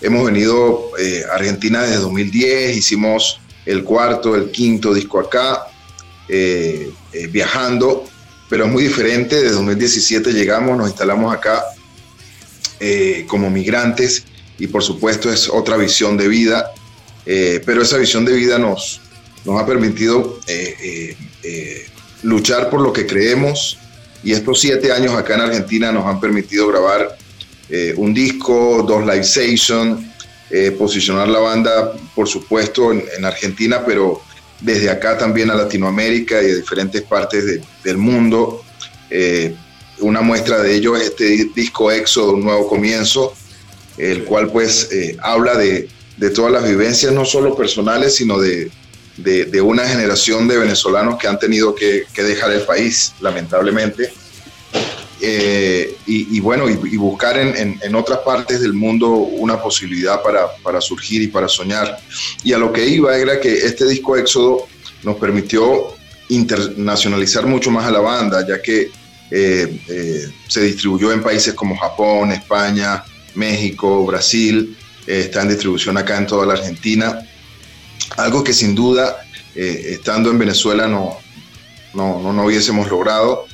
hemos 0.00 0.24
venido 0.24 0.90
a 1.30 1.34
Argentina 1.34 1.82
desde 1.82 1.96
2010, 1.96 2.76
hicimos 2.76 3.40
el 3.64 3.82
cuarto, 3.82 4.36
el 4.36 4.50
quinto 4.50 4.94
disco 4.94 5.18
acá, 5.18 5.66
viajando, 7.30 8.04
pero 8.48 8.66
es 8.66 8.72
muy 8.72 8.84
diferente. 8.84 9.36
Desde 9.36 9.54
2017 9.54 10.32
llegamos, 10.32 10.76
nos 10.76 10.88
instalamos 10.88 11.34
acá 11.34 11.64
como 13.26 13.50
migrantes 13.50 14.24
y 14.58 14.66
por 14.66 14.82
supuesto 14.82 15.32
es 15.32 15.48
otra 15.48 15.76
visión 15.76 16.16
de 16.16 16.28
vida, 16.28 16.70
pero 17.24 17.82
esa 17.82 17.96
visión 17.96 18.24
de 18.24 18.34
vida 18.34 18.58
nos, 18.58 19.00
nos 19.46 19.62
ha 19.62 19.64
permitido 19.64 20.40
eh, 20.48 20.76
eh, 20.82 21.16
eh, 21.44 21.86
luchar 22.24 22.68
por 22.68 22.80
lo 22.80 22.92
que 22.92 23.06
creemos 23.06 23.78
y 24.22 24.32
estos 24.32 24.60
siete 24.60 24.92
años 24.92 25.14
acá 25.14 25.36
en 25.36 25.42
Argentina 25.42 25.92
nos 25.92 26.04
han 26.04 26.20
permitido 26.20 26.66
grabar 26.66 27.16
un 27.96 28.14
disco, 28.14 28.84
dos 28.86 29.04
live 29.04 29.24
sessions, 29.24 30.00
posicionar 30.78 31.26
la 31.26 31.40
banda, 31.40 31.94
por 32.14 32.28
supuesto, 32.28 32.92
en, 32.92 33.24
Argentina, 33.24 33.84
pero 33.84 34.22
desde 34.60 34.88
acá 34.88 35.18
también 35.18 35.50
a 35.50 35.56
Latinoamérica 35.56 36.40
y 36.42 36.50
a 36.50 36.54
diferentes 36.54 37.02
partes 37.02 37.60
del 37.82 37.96
mundo. 37.96 38.62
una 39.98 40.20
muestra 40.20 40.62
de 40.62 40.76
ello 40.76 40.96
es 40.96 41.08
este 41.08 41.50
disco 41.56 41.90
Éxodo, 41.90 42.34
un 42.34 42.44
nuevo 42.44 42.68
comienzo, 42.68 43.34
el 43.98 44.22
cual 44.22 44.48
pues 44.52 44.88
habla 45.20 45.56
de, 45.56 45.88
de 46.18 46.30
todas 46.30 46.52
las 46.52 46.68
vivencias, 46.68 47.12
no 47.12 47.24
solo 47.24 47.56
personales, 47.56 48.14
sino 48.14 48.38
de, 48.38 48.70
de, 49.16 49.60
una 49.60 49.86
generación 49.86 50.46
de 50.48 50.58
venezolanos 50.58 51.18
que 51.18 51.28
han 51.28 51.38
tenido 51.38 51.74
que, 51.74 52.06
dejar 52.16 52.52
el 52.52 52.62
país, 52.62 53.14
lamentablemente. 53.20 54.12
Eh, 55.20 55.96
y, 56.06 56.38
bueno, 56.40 56.68
y, 56.68 56.96
buscar 56.96 57.38
en, 57.38 57.94
otras 57.94 58.20
partes 58.20 58.60
del 58.60 58.74
mundo 58.74 59.10
una 59.10 59.60
posibilidad 59.60 60.20
para, 60.22 60.80
surgir 60.80 61.22
y 61.22 61.28
para 61.28 61.48
soñar. 61.48 61.98
Y 62.44 62.52
a 62.52 62.58
lo 62.58 62.72
que 62.72 62.86
iba 62.86 63.16
era 63.16 63.40
que 63.40 63.52
este 63.52 63.86
disco 63.86 64.16
Éxodo 64.16 64.66
nos 65.02 65.16
permitió 65.16 65.94
internacionalizar 66.28 67.46
mucho 67.46 67.70
más 67.70 67.86
a 67.86 67.90
la 67.90 68.00
banda, 68.00 68.46
ya 68.46 68.60
que 68.60 68.90
eh, 69.30 69.80
eh, 69.88 70.28
se 70.48 70.60
distribuyó 70.62 71.12
en 71.12 71.22
países 71.22 71.54
como 71.54 71.76
Japón, 71.76 72.32
España, 72.32 73.04
México, 73.34 74.04
Brasil, 74.04 74.76
está 75.06 75.42
en 75.42 75.50
distribución 75.50 75.96
acá 75.96 76.18
en 76.18 76.26
toda 76.26 76.46
la 76.46 76.54
Argentina 76.54 77.26
algo 78.16 78.44
que 78.44 78.52
sin 78.52 78.74
duda, 78.74 79.16
eh, 79.54 79.92
estando 79.92 80.30
en 80.30 80.38
Venezuela, 80.38 80.86
no, 80.86 81.18
no, 81.94 82.32
no, 82.32 82.44
hubiésemos 82.44 82.88
logrado. 82.88 83.46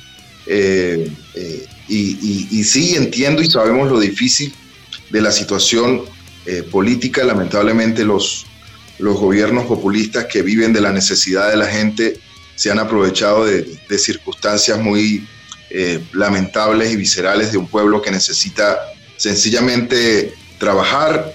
Eh, 0.45 1.09
eh, 1.35 1.65
y, 1.87 2.63
sí 2.63 2.95
entiendo 2.95 3.41
y 3.41 3.49
sabemos 3.49 3.91
lo 3.91 3.99
difícil 3.99 4.53
de 5.09 5.21
la 5.21 5.31
situación 5.31 6.03
política. 6.71 7.23
Lamentablemente 7.23 8.03
los, 8.03 8.45
los 8.99 9.17
gobiernos 9.17 9.65
populistas 9.65 10.25
que 10.25 10.41
viven 10.41 10.73
de 10.73 10.81
la 10.81 10.91
necesidad 10.91 11.49
de 11.49 11.57
la 11.57 11.67
gente 11.67 12.19
se 12.55 12.71
han 12.71 12.79
aprovechado 12.79 13.45
de, 13.45 13.63
de 13.89 13.99
circunstancias 13.99 14.79
muy 14.79 15.27
lamentables 16.13 16.91
y 16.91 16.95
viscerales 16.95 17.51
de 17.51 17.57
un 17.57 17.67
pueblo 17.67 18.01
que 18.01 18.11
necesita 18.11 18.79
sencillamente 19.17 20.33
trabajar, 20.57 21.33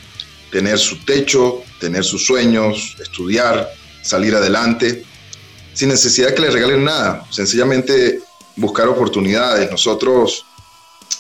tener 0.50 0.78
su 0.78 1.04
techo, 1.04 1.62
tener 1.80 2.04
sus 2.04 2.24
sueños, 2.24 2.96
estudiar, 3.00 3.68
salir 4.02 4.34
adelante, 4.34 5.04
sin 5.74 5.90
necesidad 5.90 6.28
de 6.28 6.34
que 6.34 6.42
le 6.42 6.50
regalen 6.50 6.84
nada, 6.84 7.24
sencillamente 7.30 8.20
buscar 8.56 8.88
oportunidades. 8.88 9.70
Nosotros, 9.70 10.44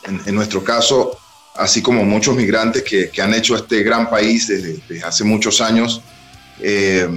en, 0.04 0.34
nuestro 0.34 0.64
caso, 0.64 1.16
así 1.54 1.82
como 1.82 2.04
muchos 2.04 2.34
migrantes 2.34 2.82
que, 2.82 3.10
han 3.22 3.34
hecho 3.34 3.56
este 3.56 3.82
gran 3.82 4.10
país 4.10 4.48
desde, 4.48 5.02
hace 5.04 5.24
muchos 5.24 5.60
años, 5.60 6.00
eh, 6.60 7.08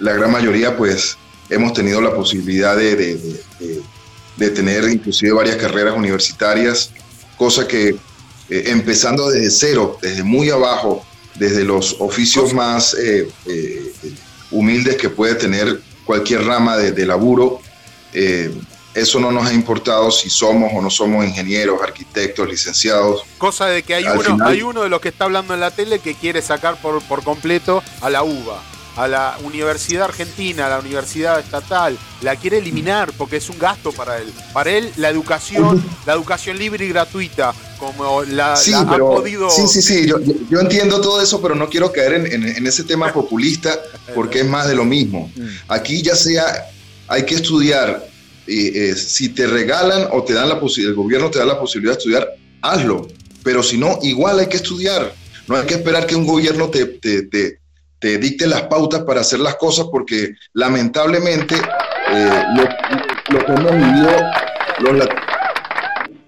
la 0.00 0.12
gran 0.12 0.32
mayoría 0.32 0.76
pues 0.76 1.16
hemos 1.50 1.72
tenido 1.72 2.00
la 2.00 2.14
posibilidad 2.14 2.76
de, 2.76 3.18
tener 4.36 4.88
inclusive 4.88 5.32
varias 5.32 5.56
carreras 5.56 5.96
universitarias, 5.96 6.90
cosa 7.36 7.66
que 7.66 7.90
eh, 8.50 8.64
empezando 8.66 9.30
desde 9.30 9.50
cero, 9.50 9.98
desde 10.00 10.22
muy 10.22 10.50
abajo, 10.50 11.04
desde 11.38 11.64
los 11.64 11.96
oficios 12.00 12.52
más 12.52 12.94
eh, 12.94 13.28
eh, 13.46 13.92
humildes 14.50 14.96
que 14.96 15.08
puede 15.08 15.34
tener 15.34 15.80
cualquier 16.04 16.44
rama 16.44 16.76
de, 16.76 17.06
laburo. 17.06 17.60
Eh, 18.12 18.52
eso 18.94 19.20
no 19.20 19.30
nos 19.30 19.46
ha 19.46 19.52
importado 19.52 20.10
si 20.10 20.28
somos 20.28 20.72
o 20.74 20.82
no 20.82 20.90
somos 20.90 21.24
ingenieros, 21.24 21.80
arquitectos, 21.82 22.48
licenciados. 22.48 23.22
Cosa 23.36 23.66
de 23.66 23.82
que 23.82 23.94
hay, 23.94 24.04
uno, 24.04 24.44
hay 24.44 24.62
uno 24.62 24.82
de 24.82 24.88
los 24.88 25.00
que 25.00 25.10
está 25.10 25.24
hablando 25.24 25.54
en 25.54 25.60
la 25.60 25.70
tele 25.70 26.00
que 26.00 26.14
quiere 26.14 26.42
sacar 26.42 26.80
por, 26.80 27.00
por 27.02 27.22
completo 27.22 27.82
a 28.00 28.10
la 28.10 28.22
UBA 28.22 28.60
a 28.98 29.06
la 29.06 29.38
Universidad 29.44 30.06
Argentina, 30.06 30.66
a 30.66 30.70
la 30.70 30.78
Universidad 30.80 31.38
Estatal, 31.38 31.96
la 32.20 32.34
quiere 32.34 32.58
eliminar 32.58 33.12
porque 33.16 33.36
es 33.36 33.48
un 33.48 33.56
gasto 33.56 33.92
para 33.92 34.18
él. 34.18 34.26
Para 34.52 34.72
él 34.72 34.90
la 34.96 35.08
educación, 35.08 35.82
la 36.04 36.14
educación 36.14 36.58
libre 36.58 36.84
y 36.84 36.88
gratuita, 36.88 37.54
como 37.78 38.24
la, 38.24 38.56
sí, 38.56 38.72
ha 38.74 38.84
podido... 38.84 39.48
Sí, 39.50 39.68
sí, 39.68 39.82
sí, 39.82 40.06
yo, 40.06 40.60
entiendo 40.60 41.00
todo 41.00 41.22
eso, 41.22 41.40
pero 41.40 41.54
no 41.54 41.68
quiero 41.68 41.92
caer 41.92 42.14
en, 42.14 42.66
ese 42.66 42.82
tema 42.82 43.12
populista 43.12 43.78
porque 44.16 44.40
es 44.40 44.46
más 44.46 44.66
de 44.66 44.74
lo 44.74 44.84
mismo. 44.84 45.30
Mm. 45.36 45.46
Aquí 45.68 46.02
ya 46.02 46.16
sea, 46.16 46.66
hay 47.06 47.24
que 47.24 47.36
estudiar, 47.36 48.04
eh, 48.48 48.96
si 48.96 49.28
te 49.28 49.46
regalan 49.46 50.08
o 50.10 50.24
te 50.24 50.32
dan 50.32 50.48
la 50.48 50.58
posibilidad, 50.58 50.90
el 50.90 50.96
gobierno 50.96 51.30
te 51.30 51.38
da 51.38 51.44
la 51.44 51.60
posibilidad 51.60 51.92
de 51.92 51.98
estudiar, 51.98 52.34
hazlo, 52.62 53.06
pero 53.44 53.62
si 53.62 53.78
no, 53.78 54.00
igual 54.02 54.40
hay 54.40 54.48
que 54.48 54.56
estudiar. 54.56 55.14
No 55.46 55.56
hay 55.56 55.64
que 55.64 55.74
esperar 55.74 56.06
que 56.06 56.14
un 56.14 56.26
gobierno 56.26 56.68
te, 56.68 56.84
te 56.84 57.22
te 57.22 57.58
dicte 58.00 58.46
las 58.46 58.62
pautas 58.62 59.02
para 59.02 59.20
hacer 59.20 59.40
las 59.40 59.56
cosas, 59.56 59.86
porque 59.90 60.34
lamentablemente 60.52 61.56
eh, 61.56 62.42
lo, 63.30 63.44
que 63.44 63.52
hemos 63.52 63.72
vivido 63.72 64.10
los 64.80 65.08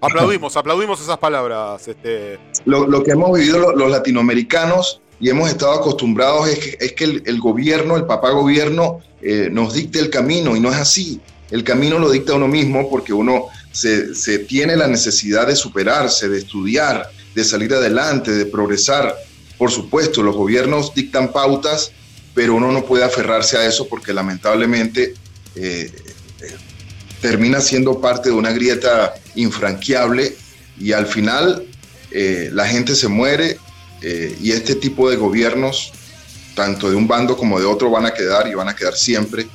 Aplaudimos, 0.01 0.57
aplaudimos 0.57 0.99
esas 0.99 1.19
palabras. 1.19 1.87
Este... 1.87 2.39
Lo, 2.65 3.03
que 3.03 3.11
hemos 3.11 3.37
vivido 3.37 3.71
los, 3.73 3.91
latinoamericanos 3.91 4.99
y 5.19 5.29
hemos 5.29 5.49
estado 5.49 5.73
acostumbrados 5.73 6.49
es 6.49 6.59
que, 6.59 6.85
es 6.85 6.93
que 6.93 7.03
el, 7.23 7.39
gobierno, 7.39 7.95
el 7.95 8.05
papá 8.05 8.31
gobierno, 8.31 8.99
eh, 9.21 9.49
nos 9.51 9.73
dicte 9.73 9.99
el 9.99 10.09
camino 10.09 10.55
y 10.55 10.59
no 10.59 10.69
es 10.69 10.77
así. 10.77 11.21
El 11.51 11.63
camino 11.63 11.99
lo 11.99 12.09
dicta 12.09 12.33
uno 12.33 12.47
mismo 12.47 12.89
porque 12.89 13.13
uno 13.13 13.47
se, 13.71 14.15
se 14.15 14.39
tiene 14.39 14.75
la 14.75 14.87
necesidad 14.87 15.45
de 15.45 15.55
superarse, 15.55 16.27
de 16.27 16.39
estudiar, 16.39 17.07
de 17.35 17.43
salir 17.43 17.71
adelante, 17.73 18.31
de 18.31 18.47
progresar. 18.47 19.15
Por 19.61 19.69
supuesto, 19.69 20.23
los 20.23 20.35
gobiernos 20.35 20.91
dictan 20.95 21.31
pautas, 21.31 21.91
pero 22.33 22.55
uno 22.55 22.71
no 22.71 22.83
puede 22.83 23.03
aferrarse 23.03 23.57
a 23.57 23.67
eso 23.67 23.87
porque 23.87 24.11
lamentablemente 24.11 25.13
eh, 25.55 25.91
eh, 26.41 26.55
termina 27.21 27.61
siendo 27.61 28.01
parte 28.01 28.29
de 28.29 28.35
una 28.35 28.53
grieta 28.53 29.13
infranqueable 29.35 30.35
y 30.79 30.93
al 30.93 31.05
final 31.05 31.63
eh, 32.09 32.49
la 32.51 32.67
gente 32.67 32.95
se 32.95 33.07
muere 33.07 33.59
y 34.01 34.51
este 34.51 34.73
tipo 34.73 35.11
de 35.11 35.17
gobiernos, 35.17 35.93
tanto 36.55 36.89
de 36.89 36.95
un 36.95 37.07
bando 37.07 37.37
como 37.37 37.59
de 37.59 37.67
otro, 37.67 37.91
van 37.91 38.07
a 38.07 38.15
quedar 38.15 38.47
y 38.47 38.55
van 38.55 38.67
a 38.67 38.75
quedar 38.75 38.95
siempre. 38.95 39.45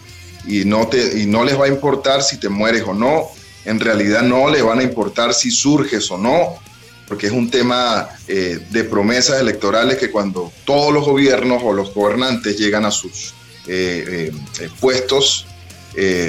Y 0.47 0.65
no, 0.65 0.87
te, 0.87 1.19
y 1.21 1.27
no 1.27 1.45
les 1.45 1.59
va 1.59 1.65
a 1.65 1.69
importar 1.69 2.23
si 2.23 2.39
te 2.39 2.49
mueres 2.49 2.85
o 2.87 2.95
no, 2.95 3.25
en 3.65 3.81
realidad 3.81 4.23
no 4.23 4.49
les 4.51 4.63
van 4.63 4.79
a 4.79 4.85
importar 4.85 5.35
si 5.35 5.51
surges 5.51 6.09
o 6.13 6.17
no, 6.17 6.61
porque 7.07 7.29
es 7.29 7.33
un 7.33 7.51
tema 7.51 8.09
eh, 8.27 8.59
de 8.71 8.85
promesas 8.85 9.41
electorales 9.41 9.99
que 9.99 10.11
cuando 10.11 10.53
todos 10.65 10.93
los 10.93 11.05
gobiernos 11.05 11.63
o 11.65 11.73
los 11.73 11.95
gobernantes 11.95 12.59
llegan 12.59 12.85
a 12.85 12.91
sus 12.91 13.35
eh, 13.67 14.33
eh, 14.61 14.69
puestos 14.81 15.47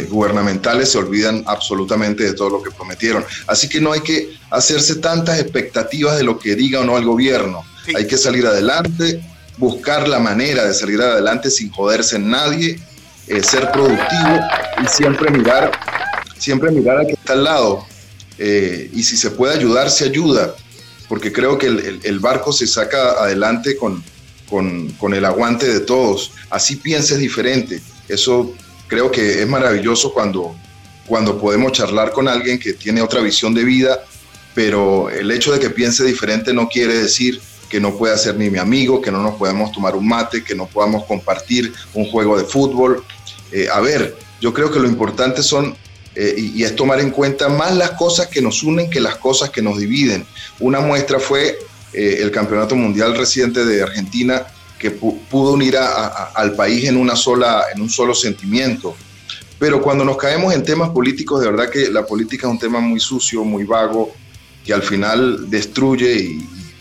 gubernamentales 0.09 0.91
se 0.91 0.97
olvidan 0.97 1.43
absolutamente 1.45 2.23
de 2.23 2.33
todo 2.33 2.49
lo 2.49 2.63
que 2.63 2.71
prometieron. 2.71 3.25
Así 3.47 3.67
que 3.67 3.81
no 3.81 3.91
hay 3.91 3.99
que 3.99 4.37
hacerse 4.49 4.95
tantas 4.95 5.41
expectativas 5.41 6.17
de 6.17 6.23
lo 6.23 6.39
que 6.39 6.55
diga 6.55 6.79
o 6.79 6.85
no 6.85 6.97
el 6.97 7.03
gobierno. 7.03 7.65
Hay 7.93 8.07
que 8.07 8.17
salir 8.17 8.47
adelante, 8.47 9.21
buscar 9.57 10.07
la 10.07 10.19
manera 10.19 10.63
de 10.63 10.73
salir 10.73 11.01
adelante 11.01 11.51
sin 11.51 11.69
joderse 11.69 12.15
en 12.15 12.29
nadie, 12.29 12.79
ser 13.43 13.69
productivo 13.73 14.39
y 14.85 14.87
siempre 14.87 15.31
mirar, 15.31 15.73
siempre 16.37 16.71
mirar 16.71 16.99
al 16.99 17.07
que 17.07 17.13
está 17.15 17.33
al 17.33 17.43
lado. 17.43 17.85
y 18.39 19.03
si 19.03 19.17
se 19.17 19.31
puede 19.31 19.53
ayudar, 19.55 19.89
se 19.89 20.05
ayuda 20.05 20.55
porque 21.07 21.31
creo 21.31 21.57
que 21.57 21.67
el, 21.67 22.19
barco 22.19 22.51
se 22.51 22.67
saca 22.67 23.11
adelante 23.11 23.77
con, 23.77 24.03
con, 24.49 25.13
el 25.13 25.25
aguante 25.25 25.71
de 25.71 25.79
todos. 25.81 26.31
Así 26.49 26.75
pienses 26.75 27.19
diferente. 27.19 27.81
Eso 28.07 28.53
creo 28.87 29.09
que 29.09 29.41
es 29.41 29.47
maravilloso 29.47 30.13
cuando, 30.13 30.55
cuando 31.05 31.39
podemos 31.39 31.71
charlar 31.71 32.11
con 32.11 32.27
alguien 32.27 32.59
que 32.59 32.73
tiene 32.73 33.01
otra 33.01 33.21
visión 33.21 33.53
de 33.53 33.63
vida, 33.63 34.03
pero 34.53 35.09
el 35.09 35.31
hecho 35.31 35.53
de 35.53 35.59
que 35.59 35.69
piense 35.69 36.03
diferente 36.03 36.53
no 36.53 36.67
quiere 36.67 36.95
decir 36.95 37.41
que 37.69 37.79
no 37.79 37.97
pueda 37.97 38.17
ser 38.17 38.35
ni 38.35 38.49
mi 38.49 38.57
amigo, 38.57 39.01
que 39.01 39.11
no 39.11 39.21
nos 39.21 39.35
podemos 39.35 39.71
tomar 39.71 39.95
un 39.95 40.07
mate, 40.07 40.43
que 40.43 40.55
no 40.55 40.67
podamos 40.67 41.05
compartir 41.05 41.73
un 41.93 42.09
juego 42.09 42.37
de 42.37 42.45
fútbol. 42.45 43.03
Eh, 43.51 43.67
a 43.71 43.79
ver, 43.79 44.15
yo 44.41 44.53
creo 44.53 44.71
que 44.71 44.79
lo 44.79 44.87
importante 44.87 45.43
son 45.43 45.75
eh, 46.19 46.33
y, 46.35 46.63
es 46.63 46.75
tomar 46.75 46.99
en 46.99 47.11
cuenta 47.11 47.47
más 47.47 47.75
las 47.75 47.91
cosas 47.91 48.25
que 48.25 48.41
nos 48.41 48.63
unen 48.63 48.89
que 48.89 48.99
las 48.99 49.17
cosas 49.17 49.51
que 49.51 49.61
nos 49.61 49.77
dividen. 49.77 50.25
Una 50.59 50.79
muestra 50.79 51.19
fue 51.19 51.59
eh, 51.93 52.17
el 52.21 52.31
Campeonato 52.31 52.75
Mundial 52.75 53.15
reciente 53.15 53.63
de 53.63 53.83
Argentina 53.83 54.47
que 54.79 54.89
pudo 54.89 55.53
unir 55.53 55.77
al 55.77 56.55
país 56.55 56.85
en, 56.85 56.97
una 56.97 57.15
sola, 57.15 57.65
en 57.73 57.81
un 57.81 57.89
solo 57.91 58.15
sentimiento. 58.15 58.95
Pero 59.59 59.79
cuando 59.79 60.03
nos 60.03 60.17
caemos 60.17 60.55
en 60.55 60.63
temas 60.63 60.89
políticos, 60.89 61.41
de 61.41 61.51
verdad 61.51 61.69
que 61.69 61.91
la 61.91 62.03
política 62.03 62.47
es 62.47 62.51
un 62.51 62.59
tema 62.59 62.79
muy 62.79 62.99
sucio, 62.99 63.43
muy 63.43 63.63
vago, 63.63 64.11
que 64.65 64.73
al 64.73 64.81
final 64.81 65.47
destruye 65.51 66.15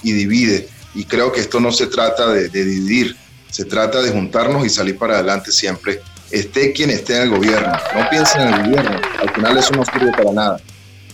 y, 0.03 0.13
divide. 0.13 0.69
Y 0.95 1.05
creo 1.05 1.31
que 1.31 1.41
esto 1.41 1.61
no 1.61 1.73
se 1.73 1.89
trata 1.89 2.29
de 2.33 2.49
dividir, 2.49 3.15
se 3.51 3.67
trata 3.67 4.01
de 4.01 4.13
juntarnos 4.13 4.65
y 4.65 4.71
salir 4.71 4.97
para 4.97 5.15
adelante 5.15 5.53
siempre 5.53 6.01
esté 6.31 6.73
quien 6.73 6.91
esté 6.91 7.17
en 7.17 7.23
el 7.23 7.31
gobierno. 7.31 7.73
No 7.95 8.09
piensen 8.11 8.43
en 8.43 8.55
el 8.55 8.63
gobierno, 8.65 9.01
al 9.21 9.35
final 9.35 9.59
eso 9.59 9.73
no 9.75 9.85
sirve 9.85 10.13
para 10.13 10.33
nada. 10.33 10.61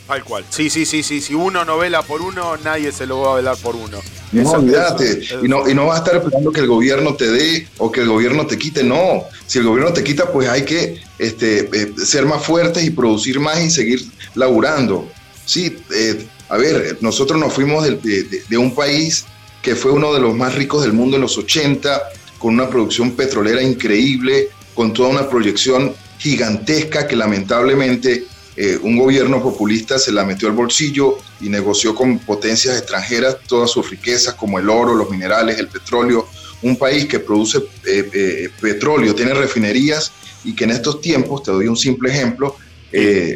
Tal 0.07 0.25
cual. 0.25 0.45
Sí, 0.51 0.69
sí, 0.69 0.85
sí, 0.85 1.03
sí. 1.03 1.21
Si 1.21 1.35
uno 1.35 1.65
no 1.65 1.79
vela 1.79 2.03
por 2.03 2.21
uno, 2.23 2.57
nadie 2.59 2.93
se 2.93 3.07
lo 3.07 3.21
va 3.21 3.33
a 3.33 3.37
velar 3.37 3.57
por 3.57 3.77
uno. 3.77 4.01
No, 4.33 4.51
olvídate. 4.51 5.23
y, 5.43 5.49
no, 5.49 5.69
y 5.69 5.75
no 5.75 5.87
vas 5.87 6.01
a 6.01 6.05
estar 6.05 6.17
esperando 6.17 6.51
que 6.51 6.61
el 6.61 6.67
gobierno 6.67 7.15
te 7.15 7.31
dé 7.31 7.69
o 7.79 7.91
que 7.91 8.01
el 8.01 8.09
gobierno 8.09 8.47
te 8.47 8.59
quite. 8.59 8.83
No. 8.83 9.25
Si 9.47 9.59
el 9.59 9.65
gobierno 9.65 9.93
te 9.93 10.03
quita, 10.03 10.31
pues 10.31 10.49
hay 10.49 10.65
que 10.65 11.01
este, 11.19 11.69
eh, 11.73 11.95
ser 12.05 12.27
más 12.27 12.43
fuertes 12.45 12.85
y 12.85 12.91
producir 12.91 13.39
más 13.39 13.61
y 13.61 13.71
seguir 13.71 14.05
laburando. 14.35 15.09
Sí, 15.47 15.79
eh, 15.95 16.27
a 16.49 16.57
ver, 16.57 16.99
nosotros 17.01 17.39
nos 17.39 17.53
fuimos 17.53 17.85
de, 17.85 18.45
de 18.49 18.59
un 18.59 18.75
país 18.75 19.25
que 19.63 19.77
fue 19.77 19.93
uno 19.93 20.13
de 20.13 20.21
los 20.21 20.35
más 20.35 20.55
ricos 20.55 20.83
del 20.83 20.93
mundo 20.93 21.17
en 21.17 21.23
los 21.23 21.39
80, 21.39 22.03
con 22.39 22.55
una 22.55 22.69
producción 22.69 23.13
petrolera 23.13 23.63
increíble, 23.63 24.49
con 24.75 24.93
toda 24.93 25.09
una 25.09 25.29
proyección 25.29 25.95
gigantesca 26.19 27.07
que 27.07 27.17
lamentablemente 27.17 28.27
eh, 28.55 28.79
un 28.83 28.99
gobierno 28.99 29.43
populista 29.43 29.99
se 29.99 30.13
la 30.13 30.25
metió 30.25 30.49
al 30.49 30.55
bolsillo 30.55 31.19
y 31.41 31.49
negoció 31.49 31.95
con 31.95 32.19
potencias 32.19 32.77
extranjeras 32.77 33.39
todas 33.47 33.71
sus 33.71 33.89
riquezas 33.89 34.35
como 34.35 34.59
el 34.59 34.69
oro, 34.69 34.95
los 34.95 35.11
minerales, 35.11 35.59
el 35.59 35.69
petróleo. 35.69 36.29
Un 36.63 36.77
país 36.77 37.07
que 37.07 37.19
produce 37.19 37.59
eh, 37.59 38.11
eh, 38.13 38.51
petróleo, 38.61 39.15
tiene 39.15 39.35
refinerías 39.35 40.13
y 40.45 40.55
que 40.55 40.65
en 40.65 40.71
estos 40.71 41.01
tiempos, 41.01 41.43
te 41.43 41.51
doy 41.51 41.67
un 41.67 41.77
simple 41.77 42.11
ejemplo, 42.11 42.57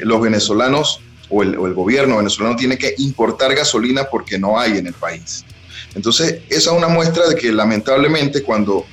los 0.03 0.21
venezolanos 0.21 1.01
o 1.31 1.43
el, 1.43 1.57
o 1.57 1.67
el 1.67 1.73
gobierno 1.73 2.19
venezolano 2.19 2.57
tiene 2.57 2.77
que 2.77 2.95
importar 2.99 3.55
gasolina 3.55 4.05
porque 4.05 4.39
no 4.39 4.61
hay 4.61 4.77
en 4.77 4.87
el 4.87 4.93
país. 4.93 5.47
Entonces, 5.95 6.41
esa 6.51 6.71
es 6.71 6.77
una 6.77 6.89
muestra 6.89 7.27
de 7.27 7.37
que 7.37 7.51
lamentablemente 7.51 8.43
cuando 8.43 8.85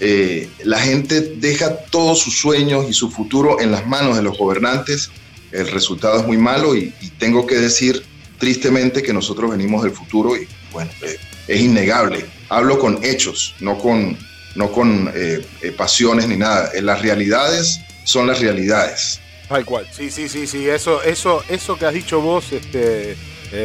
eh, 0.00 0.48
la 0.62 0.78
gente 0.78 1.20
deja 1.20 1.76
todos 1.76 2.20
sus 2.20 2.38
sueños 2.38 2.86
y 2.88 2.92
su 2.92 3.10
futuro 3.10 3.60
en 3.60 3.72
las 3.72 3.86
manos 3.86 4.16
de 4.16 4.22
los 4.22 4.38
gobernantes, 4.38 5.10
el 5.50 5.68
resultado 5.68 6.20
es 6.20 6.26
muy 6.26 6.36
malo 6.36 6.76
y, 6.76 6.92
tengo 7.18 7.46
que 7.48 7.56
decir 7.56 8.04
tristemente 8.38 9.02
que 9.02 9.12
nosotros 9.12 9.50
venimos 9.50 9.82
del 9.82 9.92
futuro 9.92 10.36
y 10.36 10.46
bueno, 10.72 10.90
eh, 11.02 11.16
es 11.48 11.60
innegable. 11.60 12.24
Hablo 12.48 12.78
con 12.78 13.02
hechos, 13.02 13.56
no 13.58 13.76
con, 13.76 14.16
no 14.54 14.70
con 14.70 15.10
eh, 15.14 15.44
pasiones 15.76 16.28
ni 16.28 16.36
nada. 16.36 16.70
las 16.80 17.02
realidades 17.02 17.80
son 18.04 18.28
las 18.28 18.38
realidades. 18.38 19.20
Tal 19.48 19.64
cual, 19.64 19.88
sí, 19.90 20.10
sí, 20.10 20.28
sí, 20.28 20.46
sí, 20.46 20.68
eso, 20.68 21.02
eso, 21.02 21.42
eso 21.48 21.76
que 21.76 21.86
has 21.86 21.94
dicho 21.94 22.20
vos, 22.20 22.52
este, 22.52 23.16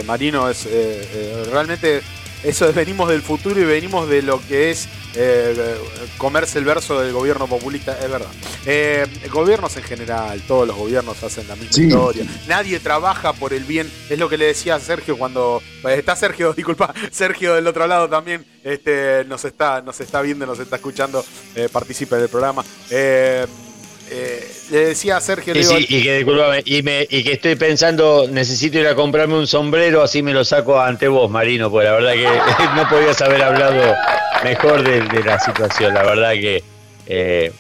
Marino, 0.05 0.49
es 0.49 0.67
realmente 1.51 2.01
eso 2.43 2.71
venimos 2.73 3.09
del 3.09 3.21
futuro 3.21 3.59
y 3.59 3.63
venimos 3.63 4.09
de 4.09 4.21
lo 4.21 4.45
que 4.47 4.71
es 4.71 4.87
eh, 5.15 5.75
comerse 6.17 6.59
el 6.59 6.65
verso 6.65 6.99
del 6.99 7.13
gobierno 7.13 7.47
populista, 7.47 7.97
es 7.99 8.09
verdad. 8.09 8.29
Eh, 8.65 9.05
gobiernos 9.31 9.75
en 9.77 9.83
general, 9.83 10.41
todos 10.47 10.67
los 10.67 10.75
gobiernos 10.75 11.21
hacen 11.23 11.47
la 11.47 11.55
misma 11.55 11.83
historia. 11.83 12.25
Nadie 12.47 12.79
trabaja 12.79 13.33
por 13.33 13.53
el 13.53 13.63
bien, 13.63 13.89
es 14.09 14.19
lo 14.19 14.29
que 14.29 14.37
le 14.37 14.45
decía 14.45 14.75
a 14.75 14.79
Sergio 14.79 15.17
cuando 15.17 15.61
eh, 15.85 15.95
está 15.97 16.15
Sergio, 16.15 16.53
disculpa, 16.57 16.93
Sergio 17.11 17.53
del 17.55 17.67
otro 17.67 17.87
lado 17.87 18.09
también 18.09 18.45
este, 18.63 19.23
nos 19.25 19.45
está, 19.45 19.81
nos 19.81 19.99
está 20.01 20.21
viendo, 20.21 20.45
nos 20.45 20.59
está 20.59 20.77
escuchando, 20.77 21.23
participa 21.71 22.17
del 22.17 22.29
programa. 22.29 22.63
Eh, 22.89 23.45
le 24.71 24.85
decía 24.87 25.17
a 25.17 25.21
Sergio. 25.21 25.53
y, 25.55 26.03
que, 26.03 26.25
y, 26.65 26.83
me, 26.83 27.07
y 27.09 27.23
que 27.23 27.33
estoy 27.33 27.55
pensando, 27.55 28.27
necesito 28.29 28.79
ir 28.79 28.87
a 28.87 28.95
comprarme 28.95 29.35
un 29.35 29.47
sombrero, 29.47 30.01
así 30.01 30.21
me 30.21 30.33
lo 30.33 30.43
saco 30.43 30.79
ante 30.79 31.07
vos, 31.07 31.29
Marino, 31.29 31.69
porque 31.69 31.85
la 31.85 31.93
verdad 31.93 32.13
que 32.13 32.27
no 32.75 32.89
podías 32.89 33.21
haber 33.21 33.43
hablado 33.43 33.95
mejor 34.43 34.83
de, 34.83 35.23
la 35.23 35.39
situación. 35.39 35.93
La 35.93 36.03
verdad 36.03 36.31
que 36.33 36.63
eh, 37.07 37.51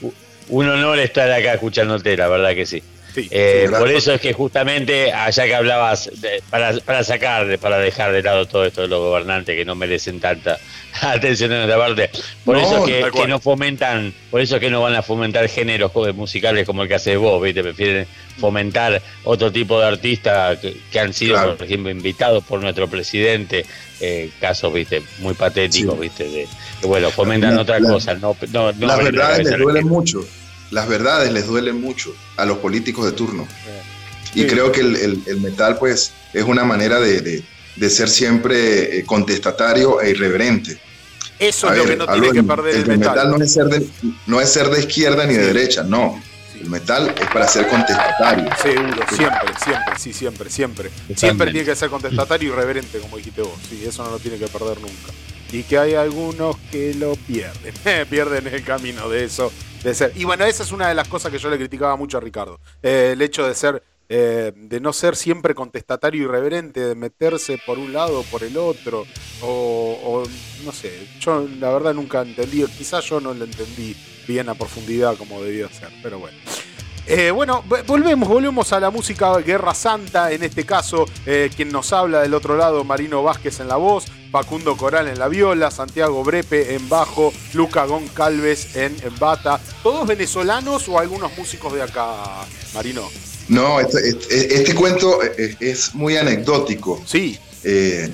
un 0.49 0.69
honor 0.69 0.99
estar 0.99 1.31
acá 1.31 1.53
escuchándote, 1.53 2.15
la 2.17 2.27
verdad 2.27 2.53
que 2.53 2.65
sí. 2.65 2.83
Eh, 3.15 3.69
por 3.69 3.89
eso 3.89 4.13
es 4.13 4.21
que 4.21 4.33
justamente, 4.33 5.11
allá 5.11 5.45
que 5.45 5.55
hablabas, 5.55 6.09
para, 6.49 6.77
para 6.79 7.03
sacar, 7.03 7.57
para 7.59 7.77
dejar 7.77 8.11
de 8.11 8.23
lado 8.23 8.45
todo 8.47 8.65
esto 8.65 8.81
de 8.81 8.87
los 8.87 8.99
gobernantes 8.99 9.55
que 9.55 9.65
no 9.65 9.75
merecen 9.75 10.19
tanta 10.19 10.59
atención 11.01 11.51
en 11.51 11.61
otra 11.63 11.77
parte, 11.77 12.09
por 12.43 12.57
eso 12.57 12.87
es 12.87 13.11
que, 13.11 13.27
no 13.27 13.39
fomentan, 13.39 14.13
por 14.31 14.41
eso 14.41 14.55
es 14.55 14.61
que 14.61 14.69
no 14.69 14.81
van 14.81 14.95
a 14.95 15.01
fomentar 15.01 15.47
géneros 15.47 15.91
musicales 16.15 16.65
como 16.65 16.83
el 16.83 16.87
que 16.87 16.95
haces 16.95 17.17
vos, 17.17 17.41
¿viste? 17.41 17.61
prefieren 17.61 18.07
fomentar 18.37 19.01
otro 19.23 19.51
tipo 19.51 19.79
de 19.79 19.87
artistas 19.87 20.59
que, 20.91 20.99
han 20.99 21.13
sido, 21.13 21.55
por 21.55 21.65
ejemplo, 21.65 21.91
invitados 21.91 22.43
por 22.43 22.61
nuestro 22.61 22.87
presidente, 22.87 23.65
eh, 23.99 24.31
casos, 24.39 24.73
viste, 24.73 25.01
muy 25.19 25.33
patéticos, 25.33 25.99
viste, 25.99 26.23
de, 26.29 26.47
bueno, 26.83 27.11
fomentan 27.11 27.57
otra 27.57 27.79
cosa, 27.79 28.15
no, 28.15 28.35
no, 28.51 28.71
Las 28.71 29.03
verdades 29.03 29.49
les 29.49 29.59
duelen 29.59 29.87
mucho 29.87 30.25
las 30.73 30.87
verdades 30.87 31.31
les 31.31 31.45
duelen 31.45 31.79
mucho 31.79 32.13
a 32.35 32.45
los 32.45 32.57
políticos 32.57 33.05
de 33.05 33.11
turno. 33.11 33.47
Y 34.33 34.47
creo 34.47 34.71
que 34.71 34.81
el, 34.81 35.39
metal, 35.39 35.77
pues, 35.77 36.11
es 36.33 36.43
una 36.43 36.63
manera 36.63 36.99
de, 36.99 37.43
ser 37.89 38.09
siempre 38.09 38.99
eh, 38.99 39.05
contestatario 39.05 40.01
e 40.01 40.09
irreverente. 40.09 40.79
Eso 41.39 41.71
es 41.71 41.77
lo 41.77 41.85
que 41.85 41.95
no 41.95 42.07
tiene 42.07 42.31
que 42.31 42.43
perder 42.43 42.75
el, 42.75 42.87
metal. 42.87 43.29
no, 43.29 43.43
es 43.43 43.53
ser 43.53 43.65
de, 43.65 43.85
no 44.27 44.41
es 44.41 44.49
ser 44.49 44.69
de 44.69 44.79
izquierda 44.79 45.25
ni 45.25 45.35
de 45.35 45.47
derecha, 45.47 45.83
no. 45.83 46.21
El 46.59 46.69
metal 46.69 47.13
es 47.19 47.27
para 47.27 47.47
ser 47.47 47.67
contestatario. 47.67 48.49
Seguro, 48.61 49.05
siempre, 49.09 49.53
siempre, 49.63 49.93
sí, 49.97 50.13
siempre, 50.13 50.49
siempre. 50.49 50.89
Siempre 51.15 51.51
tiene 51.51 51.65
que 51.65 51.75
ser 51.75 51.89
contestatario 51.89 52.49
y 52.49 52.53
irreverente, 52.53 52.99
como 52.99 53.17
dijiste 53.17 53.41
vos. 53.41 53.59
Sí, 53.69 53.83
eso 53.85 54.03
no 54.03 54.11
lo 54.11 54.19
tiene 54.19 54.37
que 54.37 54.47
perder 54.47 54.79
nunca. 54.79 55.11
Y 55.51 55.63
que 55.63 55.77
hay 55.77 55.93
algunos 55.95 56.55
que 56.71 56.93
lo 56.95 57.15
pierden, 57.15 57.73
pierden 58.09 58.47
el 58.47 58.63
camino 58.63 59.09
de 59.09 59.25
eso 59.25 59.51
ser. 59.93 60.11
Y 60.15 60.23
bueno, 60.23 60.45
esa 60.45 60.63
es 60.63 60.71
una 60.71 60.87
de 60.87 60.95
las 60.95 61.07
cosas 61.07 61.31
que 61.31 61.37
yo 61.37 61.49
le 61.49 61.57
criticaba 61.57 61.95
mucho 61.95 62.17
a 62.17 62.21
Ricardo. 62.21 62.59
Eh, 62.81 63.11
el 63.13 63.21
hecho 63.21 63.47
de 63.47 63.53
ser, 63.53 63.83
eh, 64.07 64.51
de 64.55 64.79
no 64.79 64.93
ser 64.93 65.15
siempre 65.15 65.53
contestatario 65.53 66.23
irreverente, 66.23 66.79
de 66.79 66.95
meterse 66.95 67.59
por 67.65 67.79
un 67.79 67.91
lado 67.91 68.21
o 68.21 68.23
por 68.23 68.43
el 68.43 68.57
otro, 68.57 69.05
o, 69.41 70.23
no 70.63 70.71
sé, 70.71 71.07
yo 71.19 71.47
la 71.59 71.71
verdad 71.71 71.93
nunca 71.93 72.21
entendí, 72.21 72.63
quizás 72.65 73.03
yo 73.05 73.19
no 73.19 73.33
lo 73.33 73.45
entendí 73.45 73.95
bien 74.27 74.47
a 74.49 74.55
profundidad 74.55 75.17
como 75.17 75.41
debía 75.41 75.69
ser, 75.69 75.89
pero 76.01 76.19
bueno. 76.19 76.37
Eh, 77.05 77.31
bueno, 77.31 77.63
volvemos, 77.85 78.29
volvemos 78.29 78.71
a 78.73 78.79
la 78.79 78.89
música 78.89 79.37
Guerra 79.39 79.73
Santa, 79.73 80.31
en 80.31 80.43
este 80.43 80.65
caso, 80.65 81.05
quien 81.55 81.69
nos 81.69 81.91
habla 81.91 82.21
del 82.21 82.33
otro 82.33 82.55
lado, 82.55 82.83
Marino 82.83 83.21
Vázquez 83.23 83.59
en 83.59 83.67
la 83.67 83.75
voz, 83.75 84.05
Facundo 84.31 84.77
Coral 84.77 85.07
en 85.07 85.19
la 85.19 85.27
viola, 85.27 85.69
Santiago 85.69 86.23
Brepe 86.23 86.75
en 86.75 86.87
bajo, 86.87 87.33
Luca 87.53 87.85
Goncalves 87.85 88.75
en, 88.75 88.95
bata. 89.19 89.59
¿Todos 89.83 90.07
venezolanos 90.07 90.87
o 90.87 90.97
algunos 90.97 91.37
músicos 91.37 91.73
de 91.73 91.81
acá, 91.81 92.45
Marino? 92.73 93.09
No, 93.49 93.79
este, 93.79 94.09
este, 94.09 94.55
este 94.55 94.73
cuento 94.73 95.19
es 95.21 95.93
muy 95.93 96.15
anecdótico. 96.15 97.01
Sí. 97.05 97.37
Eh, 97.63 98.09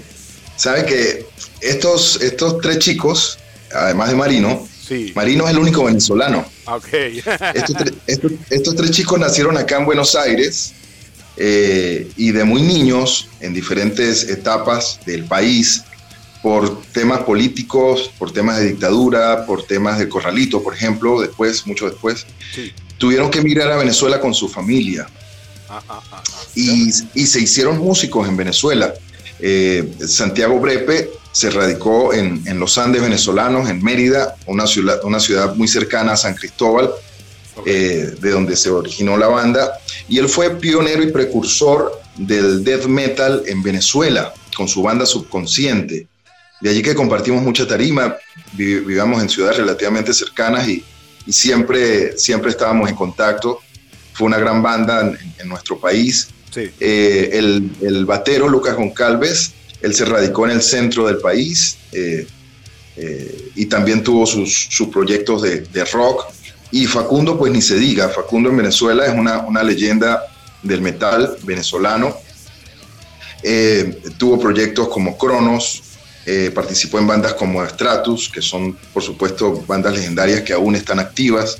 Saben 0.60 0.86
que 0.86 1.26
estos, 1.62 2.22
estos 2.22 2.60
tres 2.60 2.80
chicos, 2.80 3.40
además 3.74 4.10
de 4.10 4.16
Marino, 4.16 4.68
Marino 5.16 5.46
es 5.46 5.52
el 5.52 5.60
único 5.60 5.84
venezolano. 5.86 6.46
Ok. 6.66 6.88
estos, 8.48 8.76
tres 8.76 8.92
chicos 8.92 9.20
nacieron 9.20 9.58
acá 9.58 9.78
en 9.78 9.86
Buenos 9.86 10.16
Aires 10.16 10.74
eh, 11.38 12.10
y 12.18 12.32
de 12.32 12.44
muy 12.44 12.62
niños, 12.62 13.30
en 13.40 13.54
diferentes 13.54 14.30
etapas 14.30 15.00
del 15.06 15.26
país, 15.26 15.84
por 16.42 16.82
temas 16.94 17.22
políticos, 17.22 18.12
por 18.18 18.32
temas 18.32 18.60
de 18.60 18.68
dictadura, 18.68 19.46
por 19.46 19.64
temas 19.64 20.00
de 20.00 20.08
corralito, 20.08 20.64
por 20.64 20.74
ejemplo, 20.74 21.20
después, 21.20 21.68
mucho 21.68 21.90
después, 21.90 22.26
tuvieron 22.98 23.30
que 23.30 23.40
emigrar 23.40 23.72
a 23.72 23.78
Venezuela 23.78 24.20
con 24.20 24.34
su 24.34 24.48
familia. 24.48 25.08
Ah, 25.70 25.82
ah, 25.88 26.02
ah, 26.12 26.24
y, 26.56 26.92
se 26.92 27.40
hicieron 27.42 27.78
músicos 27.78 28.28
en 28.28 28.38
Venezuela. 28.38 28.94
Eh, 29.40 29.88
Santiago 30.06 30.60
Brepe 30.60 31.12
se 31.40 31.50
radicó 31.50 32.14
en, 32.14 32.60
los 32.60 32.78
Andes 32.78 33.02
venezolanos, 33.02 33.70
en 33.70 33.82
Mérida, 33.82 34.36
una 34.46 34.68
ciudad, 34.68 35.00
una 35.06 35.22
ciudad 35.22 35.56
muy 35.56 35.70
cercana 35.70 36.12
a 36.12 36.18
San 36.18 36.34
Cristóbal, 36.36 36.90
eh, 37.66 38.14
de 38.20 38.32
donde 38.32 38.58
se 38.58 38.70
originó 38.70 39.16
la 39.16 39.28
banda, 39.28 39.72
y 40.10 40.18
él 40.18 40.28
fue 40.28 40.58
pionero 40.58 41.02
y 41.02 41.14
precursor 41.14 41.98
del 42.18 42.62
death 42.66 42.88
metal 42.88 43.44
en 43.46 43.64
Venezuela, 43.64 44.34
con 44.54 44.68
su 44.68 44.82
banda 44.82 45.06
Subconsciente. 45.06 46.08
De 46.60 46.72
allí 46.72 46.82
que 46.82 46.94
compartimos 46.94 47.42
mucha 47.42 47.66
tarima, 47.66 48.18
vivíamos 48.52 49.22
en 49.22 49.30
ciudades 49.30 49.60
relativamente 49.60 50.14
cercanas 50.14 50.68
y, 50.68 50.84
siempre, 51.30 52.18
siempre 52.18 52.52
estábamos 52.52 52.90
en 52.90 52.98
contacto. 52.98 53.62
fue 54.12 54.28
una 54.28 54.40
gran 54.40 54.62
banda 54.62 55.10
en, 55.38 55.48
nuestro 55.48 55.80
país. 55.80 56.28
Eh, 56.54 57.30
el, 57.32 57.72
el, 57.80 58.06
batero 58.06 58.50
Lucas 58.50 58.76
Goncalves, 58.76 59.54
él 59.82 59.94
se 59.94 60.06
radicó 60.06 60.46
en 60.46 60.52
el 60.52 60.62
centro 60.62 61.08
del 61.08 61.18
país 61.18 61.78
eh, 61.92 62.28
y 63.56 63.66
también 63.68 64.04
tuvo 64.04 64.26
sus, 64.26 64.70
proyectos 64.92 65.42
de, 65.42 65.86
rock. 65.86 66.26
Y 66.72 66.86
Facundo, 66.86 67.38
pues 67.38 67.52
ni 67.52 67.62
se 67.62 67.76
diga, 67.76 68.10
Facundo 68.10 68.50
en 68.50 68.58
Venezuela 68.58 69.06
es 69.06 69.14
una, 69.14 69.40
una 69.40 69.64
leyenda 69.64 70.22
del 70.62 70.82
metal 70.82 71.38
venezolano. 71.44 72.14
tuvo 74.18 74.38
proyectos 74.40 74.90
como 74.90 75.18
Cronos, 75.18 75.84
eh, 76.32 76.52
participó 76.54 77.00
en 77.00 77.08
bandas 77.08 77.34
como 77.34 77.66
Stratus, 77.66 78.30
que 78.30 78.40
son, 78.40 78.78
por 78.94 79.02
supuesto, 79.02 79.64
bandas 79.66 79.96
legendarias 79.96 80.42
que 80.42 80.54
aún 80.54 80.76
están 80.76 81.00
activas. 81.00 81.58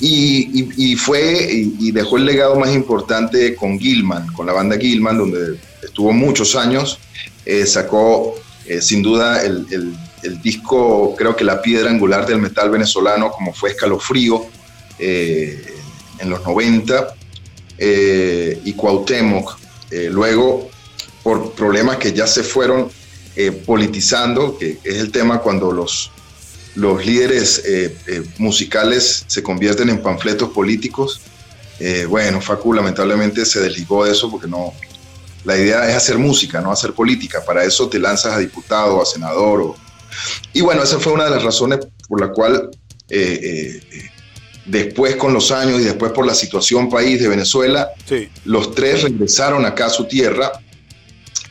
Y, 0.00 0.96
fue 0.96 1.50
y, 1.52 1.92
dejó 1.92 2.16
el 2.16 2.24
legado 2.24 2.58
más 2.58 2.74
importante 2.74 3.54
con 3.54 3.78
Gilman, 3.78 4.32
con 4.32 4.46
la 4.46 4.54
banda 4.54 4.78
Gilman, 4.78 5.18
donde 5.18 5.60
estuvo 5.90 6.12
muchos 6.12 6.56
años. 6.56 6.98
Eh, 7.44 7.66
sacó, 7.66 8.34
eh, 8.66 8.80
sin 8.80 9.02
duda, 9.02 9.42
el, 9.42 9.96
disco, 10.42 11.14
creo 11.16 11.34
que 11.34 11.44
la 11.44 11.62
piedra 11.62 11.90
angular 11.90 12.26
del 12.26 12.38
metal 12.38 12.70
venezolano, 12.70 13.30
como 13.30 13.54
fue 13.54 13.70
Escalofrío 13.70 14.44
en 14.98 16.28
los 16.28 16.44
90, 16.44 17.14
y 18.64 18.72
Cuauhtémoc. 18.74 19.58
luego, 20.10 20.68
por 21.22 21.52
problemas 21.52 21.96
que 21.96 22.12
ya 22.12 22.26
se 22.26 22.42
fueron 22.42 22.90
eh, 23.36 23.52
politizando, 23.52 24.58
que 24.58 24.78
es 24.82 24.96
el 24.96 25.12
tema 25.12 25.38
cuando 25.38 25.70
los, 25.70 26.10
los 26.74 27.06
líderes 27.06 27.62
eh, 27.64 27.96
eh, 28.06 28.22
musicales 28.38 29.24
se 29.26 29.42
convierten 29.42 29.88
en 29.88 30.02
panfletos 30.02 30.50
políticos. 30.50 31.20
bueno, 32.08 32.42
Facu 32.42 32.74
lamentablemente 32.74 33.46
se 33.46 33.60
desligó 33.60 34.04
de 34.04 34.12
eso 34.12 34.30
porque 34.30 34.46
no, 34.46 34.74
la 35.44 35.56
idea 35.56 35.88
es 35.88 35.96
hacer 35.96 36.18
música, 36.18 36.60
no 36.60 36.72
hacer 36.72 36.92
política. 36.92 37.44
Para 37.44 37.64
eso 37.64 37.88
te 37.88 37.98
lanzas 37.98 38.34
a 38.34 38.38
diputado, 38.38 39.00
a 39.00 39.06
senador. 39.06 39.74
Y 40.52 40.60
bueno, 40.60 40.82
esa 40.82 40.98
fue 40.98 41.12
una 41.12 41.24
de 41.24 41.30
las 41.30 41.42
razones 41.42 41.80
por 42.08 42.20
la 42.20 42.28
cual 42.28 42.70
después 44.66 45.16
con 45.16 45.32
los 45.32 45.50
años 45.50 45.80
y 45.80 45.84
después 45.84 46.12
por 46.12 46.26
la 46.26 46.34
situación 46.34 46.88
país 46.88 47.20
de 47.20 47.28
Venezuela, 47.28 47.90
los 48.44 48.74
tres 48.74 49.02
regresaron 49.02 49.64
acá 49.64 49.86
a 49.86 49.90
su 49.90 50.06
tierra 50.06 50.52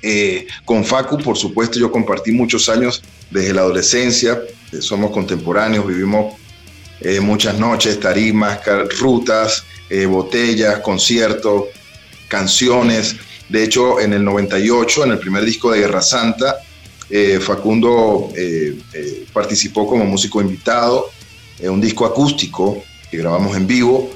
eh, 0.01 0.47
con 0.65 0.85
Facu, 0.85 1.17
por 1.17 1.37
supuesto, 1.37 1.79
yo 1.79 1.91
compartí 1.91 2.31
muchos 2.31 2.69
años 2.69 3.03
desde 3.29 3.53
la 3.53 3.61
adolescencia, 3.61 4.41
eh, 4.71 4.81
somos 4.81 5.11
contemporáneos, 5.11 5.85
vivimos 5.85 6.35
eh, 7.01 7.19
muchas 7.19 7.57
noches, 7.59 7.99
tarimas, 7.99 8.59
rutas, 8.99 9.63
botellas, 10.07 10.79
conciertos, 10.79 11.65
canciones. 12.27 13.15
De 13.49 13.63
hecho, 13.63 13.99
en 13.99 14.13
el 14.13 14.23
98, 14.23 15.05
en 15.05 15.11
el 15.11 15.19
primer 15.19 15.43
disco 15.43 15.71
de 15.71 15.79
Guerra 15.79 16.01
Santa, 16.01 16.57
Facundo 17.41 18.31
participó 19.33 19.87
como 19.87 20.05
músico 20.05 20.41
invitado, 20.41 21.09
en 21.57 21.71
un 21.71 21.81
disco 21.81 22.05
acústico 22.05 22.83
que 23.09 23.17
grabamos 23.17 23.57
en 23.57 23.65
vivo. 23.65 24.11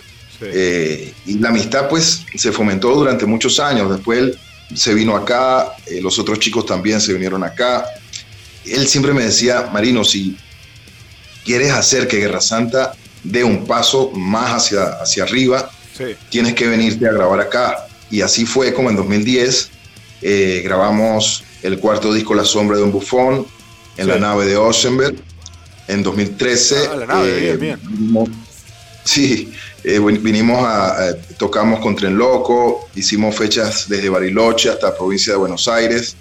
y 1.25 1.39
la 1.39 1.49
amistad 1.49 1.89
pues 1.89 2.25
se 2.35 2.51
fomentó 2.51 2.93
durante 2.93 3.25
muchos 3.25 3.59
años. 3.59 3.89
Después 3.89 4.19
él 4.19 4.39
se 4.75 4.93
vino 4.93 5.15
acá, 5.15 5.75
eh, 5.85 6.01
los 6.01 6.17
otros 6.19 6.39
chicos 6.39 6.65
también 6.65 6.99
se 7.01 7.13
vinieron 7.13 7.43
acá. 7.43 7.85
Él 8.65 8.87
siempre 8.87 9.13
me 9.13 9.23
decía, 9.23 9.69
Marino, 9.71 10.03
si 10.03 10.37
quieres 11.43 11.71
hacer 11.71 12.07
que 12.07 12.17
Guerra 12.17 12.41
Santa 12.41 12.93
dé 13.23 13.43
un 13.43 13.65
paso 13.65 14.11
más 14.11 14.51
hacia, 14.51 14.83
hacia 15.01 15.23
arriba, 15.23 15.69
tienes 16.29 16.53
que 16.53 16.67
venirte 16.67 17.07
a 17.07 17.11
grabar 17.11 17.41
acá. 17.41 17.87
Y 18.13 18.21
así 18.21 18.45
fue 18.45 18.75
como 18.75 18.91
en 18.91 18.95
2010 18.95 19.71
eh, 20.21 20.61
grabamos 20.63 21.43
el 21.63 21.79
cuarto 21.79 22.13
disco 22.13 22.35
La 22.35 22.45
Sombra 22.45 22.77
de 22.77 22.83
un 22.83 22.91
Bufón 22.91 23.47
en 23.97 24.07
la 24.07 24.19
nave 24.19 24.45
de 24.45 24.55
Osenberg. 24.55 25.15
En 25.87 26.03
2013... 26.03 26.89
Ah, 26.91 26.95
la 26.95 27.05
nave, 27.07 27.57
bien, 27.57 27.59
bien. 27.59 27.79
Sí, 29.03 29.51
eh, 29.83 29.99
vinimos 29.99 30.63
a, 30.63 31.15
tocamos 31.39 31.79
con 31.79 31.95
Tren 31.95 32.15
Loco, 32.15 32.87
hicimos 32.93 33.35
fechas 33.35 33.89
desde 33.89 34.09
Bariloche 34.09 34.69
hasta 34.69 34.95
provincia 34.95 35.33
de 35.33 35.39
Buenos 35.39 35.67
Aires. 35.67 36.15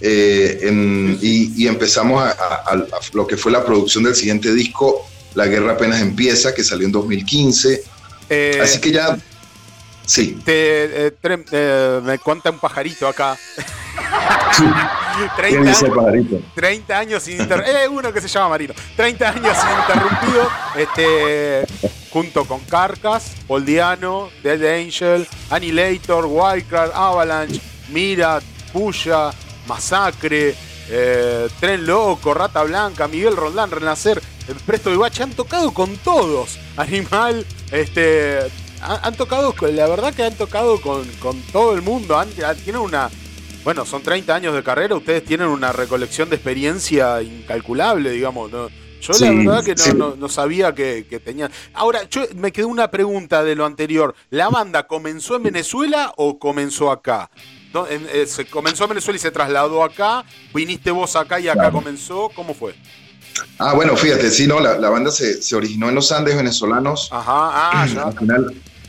Eh, 0.00 1.16
y, 1.22 1.64
empezamos 1.68 2.24
a, 2.24 2.86
lo 3.12 3.24
que 3.24 3.36
fue 3.36 3.52
la 3.52 3.64
producción 3.64 4.02
del 4.02 4.16
siguiente 4.16 4.52
disco, 4.52 5.08
La 5.36 5.46
Guerra 5.46 5.74
apenas 5.74 6.02
empieza, 6.02 6.52
que 6.52 6.64
salió 6.64 6.86
en 6.86 6.92
2015. 6.92 7.84
Eh, 8.30 8.58
Así 8.60 8.80
que 8.80 8.90
ya... 8.90 9.16
Sí. 10.10 10.42
me 12.04 12.18
cuenta 12.18 12.50
un 12.50 12.58
pajarito 12.58 13.06
acá. 13.06 13.36
30, 15.36 15.60
años, 15.60 15.84
30 16.54 16.98
años 16.98 17.28
ininterrumpido. 17.28 17.78
Eh, 17.78 17.88
uno 17.88 18.12
que 18.12 18.20
se 18.20 18.26
llama 18.26 18.50
Marino. 18.50 18.74
30 18.96 19.28
años 19.28 19.56
ininterrumpido. 19.64 20.50
Este, 20.76 21.66
junto 22.10 22.44
con 22.44 22.58
Carcas, 22.60 23.36
Poldiano, 23.46 24.30
Dead 24.42 24.80
Angel, 24.80 25.28
Annihilator, 25.50 26.26
Wildcard, 26.26 26.90
Avalanche, 26.92 27.60
Mira, 27.90 28.40
Puya, 28.72 29.30
Masacre, 29.68 30.56
eh, 30.88 31.48
Tren 31.60 31.86
Loco, 31.86 32.34
Rata 32.34 32.64
Blanca, 32.64 33.06
Miguel 33.06 33.36
Roldán, 33.36 33.70
Renacer, 33.70 34.20
el 34.48 34.56
Presto 34.56 34.90
de 34.90 34.96
Bache. 34.96 35.22
Han 35.22 35.32
tocado 35.34 35.72
con 35.72 35.96
todos. 35.98 36.58
Animal, 36.76 37.46
este. 37.70 38.50
Han, 38.82 39.14
tocado, 39.14 39.54
la 39.72 39.86
verdad 39.86 40.14
que 40.14 40.22
han 40.24 40.34
tocado 40.34 40.80
con, 40.80 41.06
con 41.20 41.40
todo 41.52 41.74
el 41.74 41.82
mundo. 41.82 42.18
Han, 42.18 42.28
tienen 42.64 42.80
una 42.80 43.10
bueno, 43.62 43.84
son 43.84 44.02
30 44.02 44.34
años 44.34 44.54
de 44.54 44.62
carrera, 44.62 44.94
ustedes 44.94 45.22
tienen 45.24 45.48
una 45.48 45.70
recolección 45.70 46.30
de 46.30 46.36
experiencia 46.36 47.20
incalculable, 47.20 48.10
digamos. 48.10 48.50
¿no? 48.50 48.68
Yo 49.00 49.12
la 49.18 49.30
verdad 49.32 49.64
que 49.64 49.74
no, 49.94 50.28
sabía 50.28 50.74
que, 50.74 51.04
tenían... 51.22 51.50
Ahora, 51.74 52.08
yo 52.08 52.22
me 52.36 52.52
quedó 52.52 52.68
una 52.68 52.90
pregunta 52.90 53.44
de 53.44 53.54
lo 53.54 53.66
anterior. 53.66 54.14
¿La 54.30 54.48
banda 54.48 54.86
comenzó 54.86 55.36
en 55.36 55.42
Venezuela 55.42 56.12
o 56.16 56.38
comenzó 56.38 56.90
acá? 56.90 57.30
Eh, 57.90 58.26
¿Se 58.26 58.46
comenzó 58.46 58.84
en 58.84 58.90
Venezuela 58.90 59.16
y 59.16 59.20
se 59.20 59.30
trasladó 59.30 59.84
acá? 59.84 60.24
¿Viniste 60.54 60.90
vos 60.90 61.14
acá 61.16 61.38
y 61.38 61.48
acá 61.48 61.70
comenzó? 61.70 62.30
¿Cómo 62.34 62.54
fue? 62.54 62.74
Ah, 63.58 63.74
bueno, 63.74 63.96
fíjate, 63.96 64.30
sí, 64.30 64.46
no, 64.46 64.58
la, 64.58 64.90
banda 64.90 65.10
se, 65.10 65.54
originó 65.54 65.88
en 65.88 65.94
los 65.94 66.12
Andes 66.12 66.36
venezolanos. 66.36 67.08
Ajá, 67.12 67.72
ah, 67.72 67.86
ya. 67.94 68.12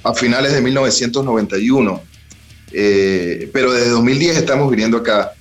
A 0.03 0.13
finales 0.13 0.53
de 0.53 0.61
1991. 0.61 2.01
Eh, 2.73 3.49
pero 3.51 3.73
desde 3.73 3.89
2010 3.89 4.37
estamos 4.37 4.71
viniendo 4.71 4.97
acá 4.97 5.33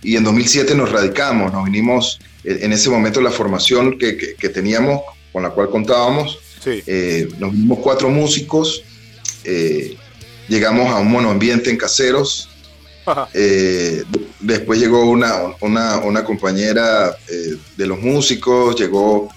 y 0.00 0.16
en 0.16 0.22
2007 0.22 0.76
nos 0.76 0.92
radicamos, 0.92 1.52
nos 1.52 1.64
vinimos 1.64 2.20
eh, 2.44 2.60
en 2.62 2.72
ese 2.72 2.88
momento 2.88 3.20
la 3.20 3.32
formación 3.32 3.98
que, 3.98 4.36
teníamos, 4.48 5.02
con 5.32 5.42
la 5.42 5.50
cual 5.50 5.70
contábamos, 5.70 6.38
eh, 6.64 7.28
nos 7.38 7.52
vinimos 7.52 7.80
cuatro 7.80 8.08
músicos, 8.10 8.84
llegamos 10.48 10.90
a 10.92 10.98
un 10.98 11.10
monoambiente 11.10 11.70
en 11.70 11.76
Caseros, 11.76 12.48
después 14.38 14.78
llegó 14.78 15.10
una, 15.10 15.34
una, 15.60 16.24
compañera 16.24 17.16
de 17.76 17.86
los 17.86 17.98
músicos, 17.98 18.78
llegó 18.78 19.30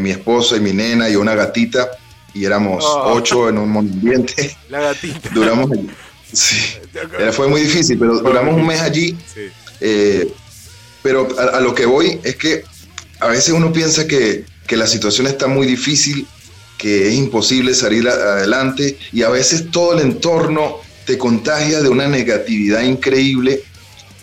mi 0.00 0.10
esposa 0.10 0.56
y 0.56 0.60
mi 0.60 0.72
nena 0.72 1.08
y 1.08 1.16
una 1.16 1.34
gatita, 1.34 1.88
y 2.36 2.44
éramos 2.44 2.84
oh. 2.84 3.14
ocho 3.14 3.48
en 3.48 3.58
un 3.58 3.70
monoambiente. 3.70 4.56
La 4.68 4.80
gatita. 4.80 5.30
Duramos 5.32 5.70
Sí, 6.32 6.56
fue 7.32 7.48
muy 7.48 7.62
difícil, 7.62 7.98
pero 7.98 8.18
duramos 8.18 8.54
un 8.54 8.66
mes 8.66 8.80
allí. 8.80 9.16
Eh, 9.80 10.30
pero 11.02 11.28
a, 11.38 11.60
lo 11.60 11.74
que 11.74 11.86
voy 11.86 12.20
es 12.24 12.36
que 12.36 12.64
a 13.20 13.28
veces 13.28 13.54
uno 13.54 13.72
piensa 13.72 14.06
que, 14.06 14.44
la 14.70 14.86
situación 14.86 15.28
está 15.28 15.46
muy 15.46 15.66
difícil, 15.66 16.26
que 16.76 17.08
es 17.08 17.14
imposible 17.14 17.72
salir 17.74 18.06
adelante 18.08 18.98
y 19.12 19.22
a 19.22 19.30
veces 19.30 19.70
todo 19.70 19.94
el 19.94 20.00
entorno 20.00 20.78
te 21.06 21.16
contagia 21.16 21.80
de 21.80 21.88
una 21.88 22.08
negatividad 22.08 22.82
increíble 22.82 23.62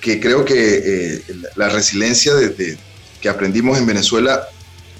que 0.01 0.19
creo 0.19 0.43
que 0.43 0.53
eh, 0.55 1.23
la 1.55 1.69
resiliencia 1.69 2.35
de, 2.35 2.77
que 3.21 3.29
aprendimos 3.29 3.77
en 3.77 3.85
Venezuela 3.85 4.45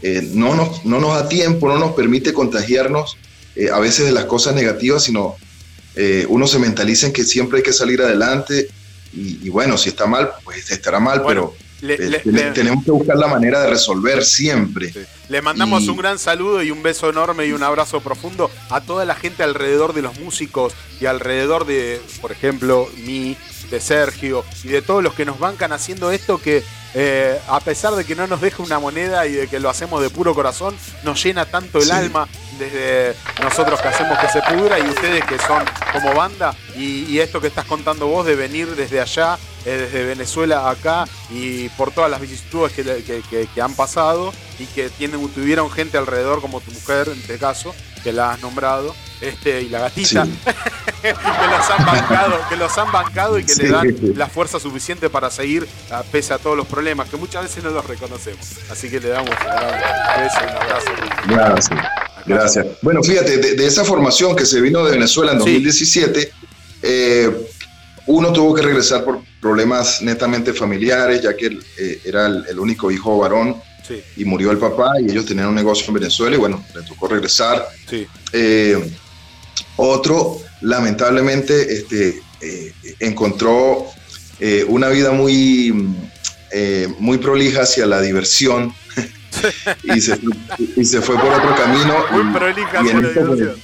eh, 0.04 0.22
no, 0.34 0.54
nos, 0.54 0.86
no 0.86 1.00
nos 1.00 1.16
da 1.16 1.28
tiempo, 1.28 1.68
no 1.68 1.80
nos 1.80 1.94
permite 1.94 2.34
contagiarnos 2.34 3.18
a 3.72 3.80
veces 3.80 4.06
de 4.06 4.12
las 4.12 4.26
cosas 4.26 4.56
negativas, 4.56 5.04
sino 5.04 5.38
eh, 5.96 6.26
uno 6.28 6.48
se 6.48 6.60
mentaliza 6.60 7.08
en 7.08 7.14
que 7.14 7.24
siempre 7.24 7.58
hay 7.58 7.64
que 7.64 7.74
salir 7.74 8.02
adelante 8.02 8.70
y, 9.16 9.48
bueno, 9.50 9.78
si 9.78 9.90
está 9.90 10.08
mal, 10.08 10.32
pues 10.44 10.72
estará 10.72 11.00
mal, 11.00 11.22
pero 11.28 11.54
eh, 11.84 12.52
tenemos 12.56 12.84
que 12.84 12.90
buscar 12.90 13.16
la 13.16 13.28
manera 13.28 13.62
de 13.62 13.70
resolver 13.70 14.26
siempre. 14.26 14.92
Le 15.30 15.40
mandamos 15.40 15.88
un 15.88 15.98
gran 15.98 16.18
saludo 16.18 16.64
y 16.64 16.72
un 16.72 16.82
beso 16.82 17.12
enorme 17.12 17.46
y 17.46 17.52
un 17.52 17.62
abrazo 17.62 18.02
profundo 18.02 18.50
a 18.72 18.82
toda 18.82 19.06
la 19.06 19.14
gente 19.14 19.44
alrededor 19.44 19.94
de 19.94 20.02
los 20.02 20.20
músicos 20.20 20.74
y 21.00 21.06
alrededor 21.06 21.68
de, 21.68 22.02
por 22.22 22.32
ejemplo, 22.32 22.90
mí, 23.06 23.38
de 23.74 23.82
Sergio 23.82 24.46
y 24.64 24.68
de 24.68 24.84
todos 24.84 25.04
los 25.04 25.16
que 25.16 25.26
nos 25.26 25.40
bancan 25.40 25.72
haciendo 25.72 26.12
esto 26.12 26.38
que 26.38 26.64
eh, 26.94 27.40
a 27.48 27.60
pesar 27.60 27.96
de 27.96 28.06
que 28.06 28.16
no 28.16 28.28
nos 28.28 28.40
deja 28.40 28.62
una 28.62 28.78
moneda 28.78 29.26
y 29.26 29.32
de 29.32 29.48
que 29.48 29.60
lo 29.60 29.68
hacemos 29.68 30.00
de 30.00 30.12
puro 30.12 30.36
corazón, 30.36 30.76
nos 31.04 31.24
llena 31.24 31.46
tanto 31.48 31.80
el 31.80 31.92
alma 31.92 32.28
desde 32.64 33.16
nosotros 33.42 33.82
que 33.82 33.88
hacemos 33.88 34.18
que 34.20 34.28
se 34.28 34.42
pudra 34.42 34.80
y 34.80 34.84
ustedes 34.84 35.24
que 35.26 35.38
son 35.40 35.64
como 35.92 36.14
banda 36.14 36.56
y, 36.76 37.20
esto 37.20 37.40
que 37.40 37.48
estás 37.48 37.66
contando 37.66 38.08
vos 38.08 38.26
de 38.26 38.36
venir 38.36 38.76
desde 38.76 39.00
allá, 39.00 39.38
eh, 39.66 39.78
desde 39.78 40.04
Venezuela 40.06 40.70
acá 40.70 41.06
y 41.30 41.70
por 41.70 41.92
todas 41.92 42.10
las 42.10 42.20
vicisitudes 42.20 42.74
que, 42.74 43.62
han 43.62 43.76
pasado 43.76 44.34
y 44.60 44.66
que 44.66 44.90
tienen, 44.90 45.28
tuvieron 45.30 45.70
gente 45.72 45.98
alrededor 45.98 46.42
como 46.42 46.60
tu 46.60 46.72
mujer 46.72 47.08
en 47.10 47.20
este 47.20 47.38
caso, 47.38 47.74
que 48.04 48.12
la 48.12 48.32
has 48.32 48.42
nombrado, 48.42 48.94
este, 49.22 49.62
y 49.62 49.70
la 49.70 49.80
gatita, 49.80 50.26
que 51.02 51.14
los 51.14 51.70
han 51.70 51.86
bancado, 51.86 52.40
que 52.50 52.58
los 52.58 52.78
han 52.78 52.92
bancado 52.92 53.40
y 53.40 53.46
que 53.46 53.56
le 53.56 53.70
dan 53.70 53.96
la 54.16 54.28
fuerza 54.28 54.60
suficiente 54.60 55.10
para 55.10 55.32
seguir 55.32 55.68
pese 56.12 56.34
a 56.34 56.40
todos 56.40 56.58
los 56.58 56.68
problemas, 56.68 57.10
que 57.10 57.16
muchas 57.16 57.44
veces 57.44 57.64
no 57.64 57.70
los 57.70 57.86
reconocemos. 57.86 58.46
Así 58.70 58.90
que 58.90 59.00
le 59.00 59.10
damos 59.10 59.30
un 59.30 60.24
beso 60.24 60.38
y 60.42 60.44
un 60.44 60.58
abrazo. 60.58 60.92
Gracias. 61.28 62.13
Gracias. 62.26 62.66
Bueno, 62.82 63.04
fíjate, 63.04 63.38
de, 63.38 63.66
esa 63.66 63.84
formación 63.84 64.36
que 64.36 64.46
se 64.46 64.62
vino 64.62 64.84
de 64.86 64.92
Venezuela 64.92 65.34
en 65.34 65.40
2017, 65.40 66.32
eh, 66.82 67.32
uno 68.08 68.34
tuvo 68.34 68.54
que 68.54 68.62
regresar 68.62 69.04
por 69.04 69.22
problemas 69.42 70.02
netamente 70.02 70.54
familiares, 70.54 71.22
ya 71.22 71.36
que 71.36 71.60
eh, 71.78 72.02
era 72.04 72.28
el, 72.28 72.60
único 72.60 72.92
hijo 72.92 73.18
varón 73.18 73.62
y 74.16 74.26
murió 74.26 74.52
el 74.52 74.58
papá 74.58 74.94
y 75.02 75.12
ellos 75.12 75.26
tenían 75.26 75.48
un 75.48 75.56
negocio 75.56 75.88
en 75.88 75.96
Venezuela 75.96 76.36
y 76.36 76.40
bueno, 76.40 76.64
le 76.74 76.84
tocó 76.84 77.08
regresar. 77.08 77.68
Eh, 78.32 78.92
otro, 79.76 80.40
lamentablemente, 80.62 81.74
este, 81.74 82.22
encontró 83.00 83.88
una 84.68 84.90
vida 84.90 85.12
muy, 85.12 85.96
muy 87.00 87.18
prolija 87.18 87.62
hacia 87.62 87.86
la 87.86 88.02
diversión 88.02 88.74
y, 89.84 90.02
se, 90.02 90.20
y 90.76 90.86
se 90.86 91.02
fue 91.02 91.16
por 91.18 91.32
otro 91.32 91.56
camino. 91.56 91.96
Muy 92.12 92.34
prolija 92.34 92.84
la 92.84 92.92
diversión. 92.92 93.56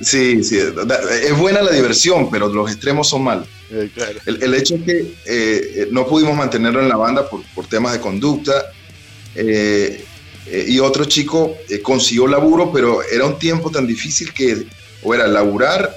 Sí, 0.00 0.44
sí, 0.44 0.58
es 0.58 1.36
buena 1.36 1.60
la 1.60 1.72
diversión, 1.72 2.30
pero 2.30 2.48
los 2.48 2.70
extremos 2.70 3.08
son 3.08 3.24
malos. 3.24 3.48
Eh, 3.70 3.90
el, 4.26 4.54
hecho 4.54 4.76
es 4.76 4.82
que 4.82 5.14
eh, 5.26 5.88
no 5.90 6.06
pudimos 6.06 6.36
mantenerlo 6.36 6.80
en 6.80 6.88
la 6.88 6.96
banda 6.96 7.28
por, 7.28 7.42
por 7.54 7.66
temas 7.66 7.92
de 7.92 8.00
conducta 8.00 8.72
eh, 9.34 10.04
y 10.66 10.78
otro 10.78 11.04
chico 11.04 11.56
consiguió 11.82 12.26
laburo, 12.26 12.72
pero 12.72 13.02
era 13.02 13.26
un 13.26 13.38
tiempo 13.38 13.70
tan 13.70 13.86
difícil 13.86 14.32
que 14.32 14.66
o 15.02 15.14
era 15.14 15.26
laburar 15.26 15.94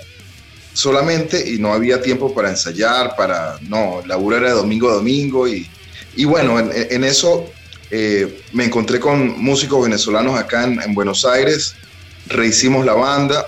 solamente 0.74 1.50
y 1.50 1.58
no 1.60 1.74
había 1.74 2.02
tiempo 2.02 2.34
para 2.34 2.50
ensayar, 2.50 3.16
para, 3.16 3.58
no, 3.62 4.02
laburo 4.06 4.38
era 4.38 4.52
domingo 4.52 4.90
a 4.90 4.96
domingo 4.96 5.48
y, 5.48 5.70
y 6.16 6.26
bueno, 6.26 6.60
en, 6.60 6.72
en 6.74 7.04
eso 7.04 7.50
me 8.54 8.66
encontré 8.66 9.00
con 9.00 9.42
músicos 9.44 9.84
venezolanos 9.84 10.40
acá 10.40 10.64
en, 10.64 10.82
en 10.82 10.94
Buenos 10.94 11.26
Aires, 11.26 11.76
rehicimos 12.28 12.86
la 12.86 12.94
banda 12.94 13.46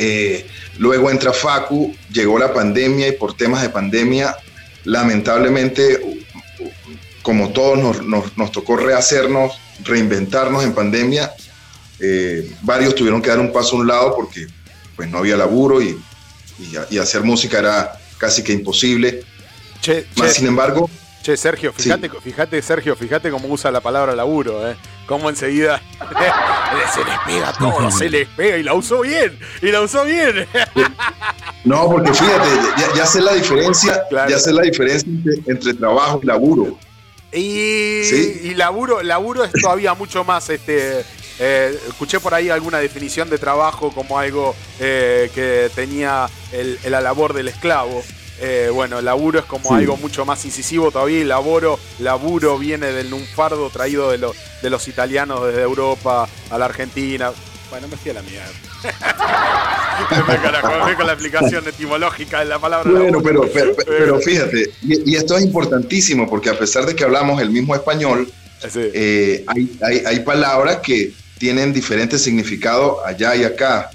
eh, 0.00 0.46
luego 0.78 1.10
entra 1.10 1.32
Facu, 1.32 1.94
llegó 2.12 2.38
la 2.38 2.54
pandemia 2.54 3.08
y 3.08 3.12
por 3.12 3.36
temas 3.36 3.62
de 3.62 3.68
pandemia, 3.68 4.36
lamentablemente, 4.84 6.20
como 7.22 7.50
todos 7.50 8.00
nos, 8.04 8.52
tocó 8.52 8.76
rehacernos, 8.76 9.58
reinventarnos 9.82 10.62
en 10.62 10.72
pandemia. 10.72 11.32
Eh, 11.98 12.48
varios 12.62 12.94
tuvieron 12.94 13.20
que 13.20 13.28
dar 13.28 13.40
un 13.40 13.52
paso 13.52 13.74
a 13.74 13.80
un 13.80 13.88
lado 13.88 14.14
porque 14.14 14.46
pues, 14.94 15.08
no 15.08 15.18
había 15.18 15.36
laburo 15.36 15.82
y, 15.82 15.98
hacer 17.00 17.22
música 17.22 17.58
era 17.58 17.92
casi 18.18 18.42
que 18.42 18.52
imposible. 18.52 19.22
Más 20.16 20.34
sin 20.34 20.46
embargo, 20.46 20.88
Che, 21.28 21.36
Sergio, 21.36 21.74
fíjate, 21.74 22.08
fíjate, 22.08 22.62
Sergio, 22.62 22.96
fíjate 22.96 23.30
cómo 23.30 23.48
usa 23.48 23.70
la 23.70 23.82
palabra 23.82 24.16
laburo, 24.16 24.66
¿eh? 24.66 24.74
Cómo 25.04 25.28
enseguida 25.28 25.78
se 26.94 27.04
les 27.04 27.18
pega 27.26 27.52
todo, 27.52 27.90
se 27.90 28.08
les 28.08 28.26
pega 28.28 28.56
y 28.56 28.62
la 28.62 28.72
usó 28.72 29.02
bien, 29.02 29.38
y 29.60 29.70
la 29.70 29.82
usó 29.82 30.06
bien. 30.06 30.46
No, 31.64 31.86
porque 31.90 32.14
fíjate, 32.14 32.48
ya, 32.96 33.04
sé 33.04 33.20
la 33.20 33.34
diferencia, 33.34 34.04
ya 34.10 34.38
sé 34.38 34.54
la 34.54 34.62
diferencia 34.62 35.06
entre, 35.46 35.74
trabajo 35.74 36.20
y 36.22 36.26
laburo. 36.26 36.78
Y, 37.30 38.54
laburo, 38.54 39.02
laburo 39.02 39.44
es 39.44 39.52
todavía 39.52 39.92
mucho 39.92 40.24
más, 40.24 40.48
este, 40.48 41.04
eh, 41.38 41.78
escuché 41.88 42.20
por 42.20 42.32
ahí 42.32 42.48
alguna 42.48 42.78
definición 42.78 43.28
de 43.28 43.36
trabajo 43.36 43.92
como 43.92 44.18
algo 44.18 44.56
eh, 44.80 45.30
que 45.34 45.70
tenía 45.74 46.26
la 46.88 47.02
labor 47.02 47.34
del 47.34 47.48
esclavo. 47.48 48.02
Eh, 48.40 48.70
bueno, 48.72 49.00
laburo 49.00 49.40
es 49.40 49.44
como 49.44 49.74
algo 49.74 49.96
mucho 49.96 50.24
más 50.24 50.44
incisivo 50.44 50.92
todavía 50.92 51.24
laboro, 51.24 51.78
laburo 51.98 52.56
viene 52.56 52.92
del 52.92 53.10
lunfardo 53.10 53.68
traído 53.70 54.10
de, 54.10 54.18
de 54.62 54.70
los 54.70 54.86
italianos 54.86 55.46
desde 55.46 55.62
Europa 55.62 56.28
a 56.50 56.58
la 56.58 56.66
Argentina. 56.66 57.32
Bueno, 57.70 57.88
me 57.88 57.96
fui 57.96 58.10
a 58.10 58.14
la 58.14 58.22
mierda. 58.22 58.46
me 60.86 60.94
con 60.94 61.06
la 61.06 61.12
explicación 61.12 61.66
etimológica 61.68 62.40
de 62.40 62.46
la 62.46 62.58
palabra. 62.58 62.90
Bueno, 62.90 63.22
pero, 63.22 63.42
pero, 63.86 64.20
fíjate, 64.20 64.70
y, 64.82 65.14
esto 65.14 65.36
es 65.36 65.44
importantísimo 65.44 66.28
porque 66.28 66.48
a 66.48 66.58
pesar 66.58 66.86
de 66.86 66.94
que 66.94 67.04
hablamos 67.04 67.42
el 67.42 67.50
mismo 67.50 67.74
español, 67.74 68.30
eh, 68.74 69.44
hay, 69.46 69.78
hay, 69.82 70.02
hay 70.06 70.20
palabras 70.20 70.78
que 70.78 71.12
tienen 71.38 71.72
diferentes 71.72 72.22
significados 72.22 72.98
allá 73.04 73.36
y 73.36 73.44
acá. 73.44 73.90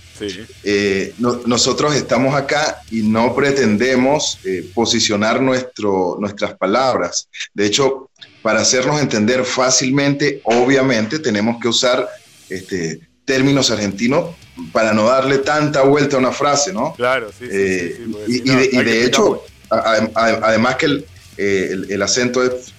Eh, 0.63 1.13
nosotros 1.17 1.95
estamos 1.95 2.35
acá 2.35 2.81
y 2.91 3.01
no 3.01 3.33
pretendemos 3.35 4.39
eh, 4.43 4.69
posicionar 4.73 5.41
nuestro, 5.41 6.17
nuestras 6.19 6.55
palabras. 6.55 7.27
De 7.53 7.65
hecho, 7.65 8.09
para 8.41 8.61
hacernos 8.61 9.01
entender 9.01 9.43
fácilmente, 9.43 10.41
obviamente 10.43 11.19
tenemos 11.19 11.59
que 11.61 11.67
usar 11.67 12.07
este, 12.49 12.99
términos 13.25 13.71
argentinos 13.71 14.35
para 14.71 14.93
no 14.93 15.05
darle 15.05 15.39
tanta 15.39 15.81
vuelta 15.81 16.17
a 16.17 16.19
una 16.19 16.31
frase, 16.31 16.73
¿no? 16.73 16.93
Claro, 16.95 17.31
sí. 17.37 17.47
sí, 17.49 17.95
y, 18.27 18.39
de, 18.41 19.05
hecho, 19.05 19.43
además 19.69 20.75
que 20.75 20.85
el, 20.85 21.05
el, 21.37 22.01
acento 22.01 22.43
es, 22.43 22.73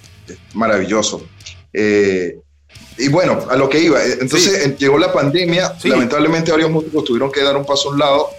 maravilloso. 0.55 1.27
Eh, 1.73 2.39
y 2.97 3.09
bueno, 3.09 3.47
a 3.51 3.57
lo 3.57 3.69
que 3.69 3.81
iba. 3.81 4.05
Eh, 4.05 4.19
entonces 4.21 4.77
llegó 4.79 4.99
la 4.99 5.13
pandemia, 5.13 5.75
lamentablemente 5.85 6.53
varios 6.53 6.71
músicos 6.71 7.05
tuvieron 7.05 7.31
que 7.31 7.43
dar 7.43 7.57
un 7.57 7.65
paso 7.65 7.89
a 7.89 7.93
un 7.93 7.99
lado, 7.99 8.31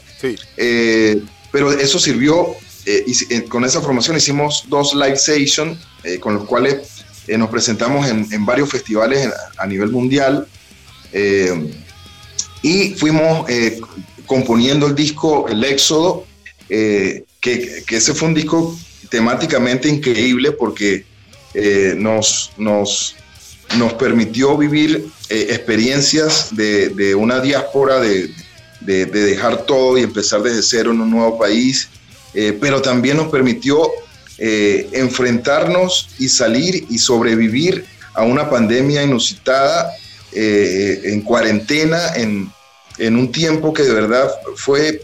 eh, 0.57 1.21
pero 1.51 1.71
eso 1.71 1.99
sirvió, 1.99 2.55
eh, 2.85 3.03
y, 3.05 3.41
con 3.41 3.65
esa 3.65 3.81
formación 3.81 4.15
hicimos 4.15 4.65
dos 4.67 4.93
live 4.93 5.17
sessions 5.17 5.77
con 6.19 6.35
los 6.35 6.45
cuales 6.45 7.03
nos 7.27 7.49
presentamos 7.49 8.07
en, 8.07 8.45
varios 8.45 8.69
festivales 8.69 9.27
a 9.57 9.65
nivel 9.65 9.89
mundial 9.89 10.47
y 12.61 12.93
fuimos 12.93 13.47
componiendo 14.27 14.85
el 14.85 14.93
disco 14.93 15.47
El 15.49 15.63
Éxodo, 15.63 16.25
que, 16.67 17.25
que, 17.41 17.83
ese 17.89 18.13
fue 18.13 18.27
un 18.27 18.35
disco 18.35 18.77
temáticamente 19.09 19.89
increíble 19.89 20.51
porque 20.51 21.05
nos... 21.95 22.51
nos 22.57 23.15
nos 23.77 23.93
permitió 23.93 24.57
vivir 24.57 25.07
eh, 25.29 25.47
experiencias 25.49 26.55
de, 26.55 27.15
una 27.15 27.39
diáspora, 27.39 27.99
de, 27.99 28.31
dejar 28.81 29.63
todo 29.65 29.97
y 29.97 30.03
empezar 30.03 30.41
desde 30.41 30.61
cero 30.61 30.91
en 30.91 31.01
un 31.01 31.09
nuevo 31.09 31.37
país, 31.37 31.89
eh, 32.33 32.57
pero 32.59 32.81
también 32.81 33.17
nos 33.17 33.27
permitió 33.29 33.89
eh, 34.37 34.89
enfrentarnos 34.93 36.09
y 36.19 36.29
salir 36.29 36.85
y 36.89 36.97
sobrevivir 36.97 37.85
a 38.13 38.23
una 38.23 38.49
pandemia 38.49 39.03
inusitada 39.03 39.91
en 40.37 41.21
cuarentena, 41.21 42.13
en, 42.15 42.51
un 42.99 43.31
tiempo 43.31 43.73
que 43.73 43.83
de 43.83 43.93
verdad 43.93 44.29
fue 44.57 45.01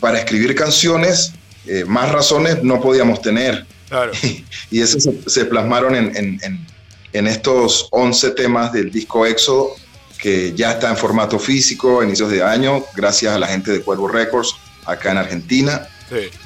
para 0.00 0.18
escribir 0.18 0.54
canciones, 0.54 1.32
más 1.86 2.10
razones 2.10 2.62
no 2.62 2.80
podíamos 2.80 3.20
tener. 3.20 3.66
y 4.70 4.80
eso 4.80 4.98
se, 5.26 5.44
plasmaron 5.44 5.94
en 5.94 6.38
en 6.42 6.73
estos 7.14 7.88
11 7.92 8.32
temas 8.32 8.72
del 8.72 8.90
disco 8.90 9.24
Éxodo, 9.24 9.76
que 10.18 10.52
ya 10.54 10.72
está 10.72 10.90
en 10.90 10.96
formato 10.96 11.38
físico 11.38 12.00
a 12.00 12.04
inicios 12.04 12.30
de 12.30 12.42
año, 12.42 12.84
gracias 12.94 13.34
a 13.34 13.38
la 13.38 13.46
gente 13.46 13.70
de 13.70 13.82
Cuervo 13.82 14.08
Records 14.08 14.54
acá 14.84 15.12
en 15.12 15.18
Argentina. 15.18 15.88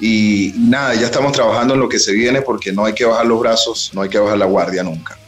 Y, 0.00 0.54
nada, 0.56 0.94
ya 0.94 1.06
estamos 1.06 1.32
trabajando 1.32 1.74
en 1.74 1.80
lo 1.80 1.88
que 1.88 1.98
se 1.98 2.12
viene 2.12 2.42
porque 2.42 2.72
no 2.72 2.84
hay 2.84 2.94
que 2.94 3.04
bajar 3.04 3.26
los 3.26 3.40
brazos, 3.40 3.90
no 3.92 4.02
hay 4.02 4.08
que 4.08 4.18
bajar 4.18 4.38
la 4.38 4.46
guardia 4.46 4.82
nunca. 4.82 5.18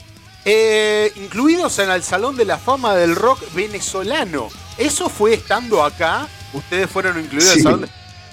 Eh, 0.45 1.13
incluidos 1.17 1.79
en 1.79 1.91
el 1.91 2.03
Salón 2.03 2.37
de 2.37 2.45
la 2.45 2.59
Fama 2.59 2.95
del 2.95 3.15
Rock 3.15 3.43
venezolano. 3.55 4.49
¿Eso 4.79 5.09
fue 5.09 5.35
estando 5.35 5.83
acá? 5.85 6.29
¿Ustedes 6.53 6.89
fueron 6.89 7.21
incluidos 7.21 7.53
en 7.53 7.59
el 7.59 7.63
Salón 7.63 7.81
de... 7.83 7.89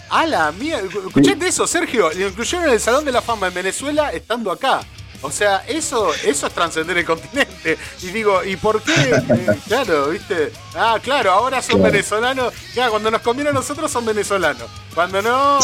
¡A 0.10 0.26
la 0.26 0.52
mía! 0.54 0.80
Escuchate 0.80 1.48
eso, 1.48 1.68
Sergio. 1.68 2.10
Lo 2.14 2.28
incluyeron 2.30 2.68
en 2.68 2.74
el 2.74 2.80
Salón 2.80 3.04
de 3.04 3.12
la 3.12 3.22
Fama 3.22 3.48
en 3.48 3.54
Venezuela 3.54 4.12
estando 4.14 4.52
acá. 4.52 4.82
O 5.22 5.32
sea, 5.32 5.64
eso, 5.68 6.14
eso 6.26 6.48
es 6.48 6.54
trascender 6.54 6.98
el 6.98 7.06
continente. 7.06 7.78
Y 8.04 8.08
digo, 8.08 8.44
¿y 8.44 8.56
por 8.56 8.82
qué? 8.84 8.94
Eh, 8.94 9.48
claro, 9.68 10.10
¿viste? 10.10 10.52
Ah, 10.76 11.00
claro, 11.02 11.32
ahora 11.32 11.62
son 11.62 11.82
venezolanos. 11.82 12.54
Ya, 12.76 12.90
cuando 12.90 13.10
nos 13.10 13.22
conviene 13.22 13.50
a 13.50 13.54
nosotros 13.54 13.92
son 13.92 14.06
venezolanos. 14.06 14.70
Cuando 14.94 15.22
no. 15.22 15.60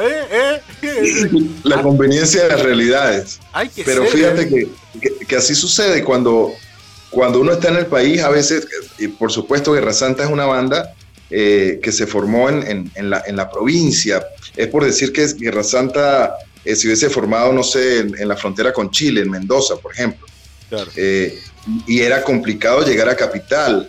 Eh, 0.00 0.60
¿eh? 0.82 1.40
La 1.64 1.82
conveniencia 1.82 2.44
de 2.44 2.48
las 2.48 2.62
realidades. 2.62 3.40
Pero 3.84 4.04
fíjate 4.06 4.48
que, 4.48 4.68
que, 5.26 5.36
así 5.36 5.54
sucede 5.54 6.04
cuando, 6.04 6.52
cuando 7.10 7.40
uno 7.40 7.52
está 7.52 7.68
en 7.68 7.76
el 7.76 7.86
país, 7.86 8.22
a 8.22 8.28
veces, 8.28 8.66
y 8.98 9.08
por 9.08 9.32
supuesto, 9.32 9.72
Guerra 9.72 9.92
Santa 9.92 10.24
es 10.24 10.30
una 10.30 10.46
banda 10.46 10.94
que 11.28 11.90
se 11.90 12.06
formó 12.06 12.48
en, 12.48 12.90
en, 12.94 13.10
la, 13.10 13.22
en 13.26 13.36
la 13.36 13.50
provincia. 13.50 14.24
Es 14.56 14.68
por 14.68 14.84
decir 14.84 15.12
que 15.12 15.26
Guerra 15.26 15.64
Santa 15.64 16.36
eh, 16.66 16.74
se 16.74 16.88
hubiese 16.88 17.08
formado, 17.08 17.52
no 17.52 17.62
sé, 17.62 18.00
en, 18.00 18.26
la 18.26 18.36
frontera 18.36 18.72
con 18.72 18.90
Chile, 18.90 19.20
en 19.20 19.30
Mendoza, 19.30 19.76
por 19.76 19.92
ejemplo. 19.92 20.26
Eh, 20.96 21.40
y 21.86 22.00
era 22.00 22.24
complicado 22.24 22.84
llegar 22.84 23.08
a 23.08 23.14
Capital. 23.14 23.88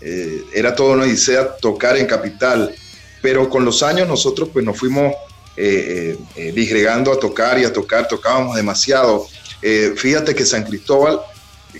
Eh, 0.00 0.42
era 0.54 0.74
todo 0.74 0.92
una 0.92 1.02
odisea 1.02 1.54
tocar 1.56 1.98
en 1.98 2.06
Capital. 2.06 2.74
Pero 3.20 3.50
con 3.50 3.66
los 3.66 3.82
años 3.82 4.08
nosotros 4.08 4.48
pues 4.52 4.64
nos 4.64 4.78
fuimos 4.78 5.14
disgregando 6.52 7.12
a 7.12 7.20
tocar 7.20 7.60
y 7.60 7.64
a 7.64 7.72
tocar, 7.72 8.08
tocábamos 8.08 8.56
demasiado. 8.56 9.26
fíjate 9.96 10.34
que 10.34 10.44
San 10.44 10.64
Cristóbal, 10.64 11.20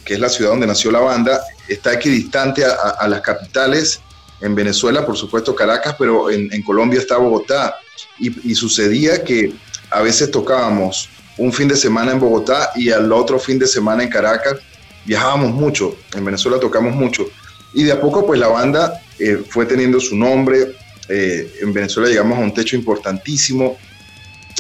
que 0.04 0.14
es 0.14 0.20
la 0.20 0.28
ciudad 0.28 0.50
donde 0.50 0.66
nació 0.66 0.92
la 0.92 1.00
banda, 1.00 1.42
está 1.68 1.92
equidistante 1.92 2.64
a, 2.64 3.08
las 3.08 3.20
capitales 3.20 4.00
en 4.40 4.54
Venezuela, 4.54 5.04
por 5.04 5.16
supuesto 5.16 5.54
Caracas, 5.56 5.96
pero 5.98 6.30
en, 6.30 6.62
Colombia 6.62 7.00
está 7.00 7.16
Bogotá. 7.16 7.76
y, 8.18 8.54
sucedía 8.54 9.24
que 9.24 9.52
a 9.94 10.02
veces 10.02 10.30
tocábamos 10.30 11.08
un 11.38 11.52
fin 11.52 11.68
de 11.68 11.76
semana 11.76 12.12
en 12.12 12.20
Bogotá 12.20 12.72
y 12.74 12.90
al 12.90 13.10
otro 13.12 13.38
fin 13.38 13.58
de 13.58 13.66
semana 13.66 14.02
en 14.02 14.08
Caracas. 14.08 14.56
Viajábamos 15.04 15.52
mucho, 15.52 15.96
en 16.14 16.24
Venezuela 16.24 16.58
tocamos 16.58 16.94
mucho. 16.94 17.26
Y 17.72 17.84
de 17.84 17.92
a 17.92 18.00
poco 18.00 18.26
pues 18.26 18.40
la 18.40 18.48
banda 18.48 19.00
eh, 19.18 19.42
fue 19.48 19.66
teniendo 19.66 20.00
su 20.00 20.16
nombre. 20.16 20.74
Eh, 21.08 21.58
en 21.60 21.72
Venezuela 21.72 22.08
llegamos 22.08 22.38
a 22.38 22.40
un 22.40 22.52
techo 22.52 22.74
importantísimo. 22.74 23.78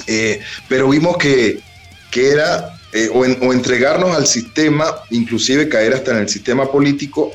Eh, 0.06 0.40
pero 0.68 0.88
vimos 0.88 1.16
que, 1.16 1.60
que 2.10 2.30
era 2.30 2.78
o, 3.12 3.24
entregarnos 3.24 4.14
al 4.14 4.26
sistema, 4.28 4.86
inclusive 5.10 5.68
caer 5.68 5.94
hasta 5.94 6.12
en 6.12 6.18
el 6.18 6.28
sistema 6.28 6.70
político, 6.70 7.32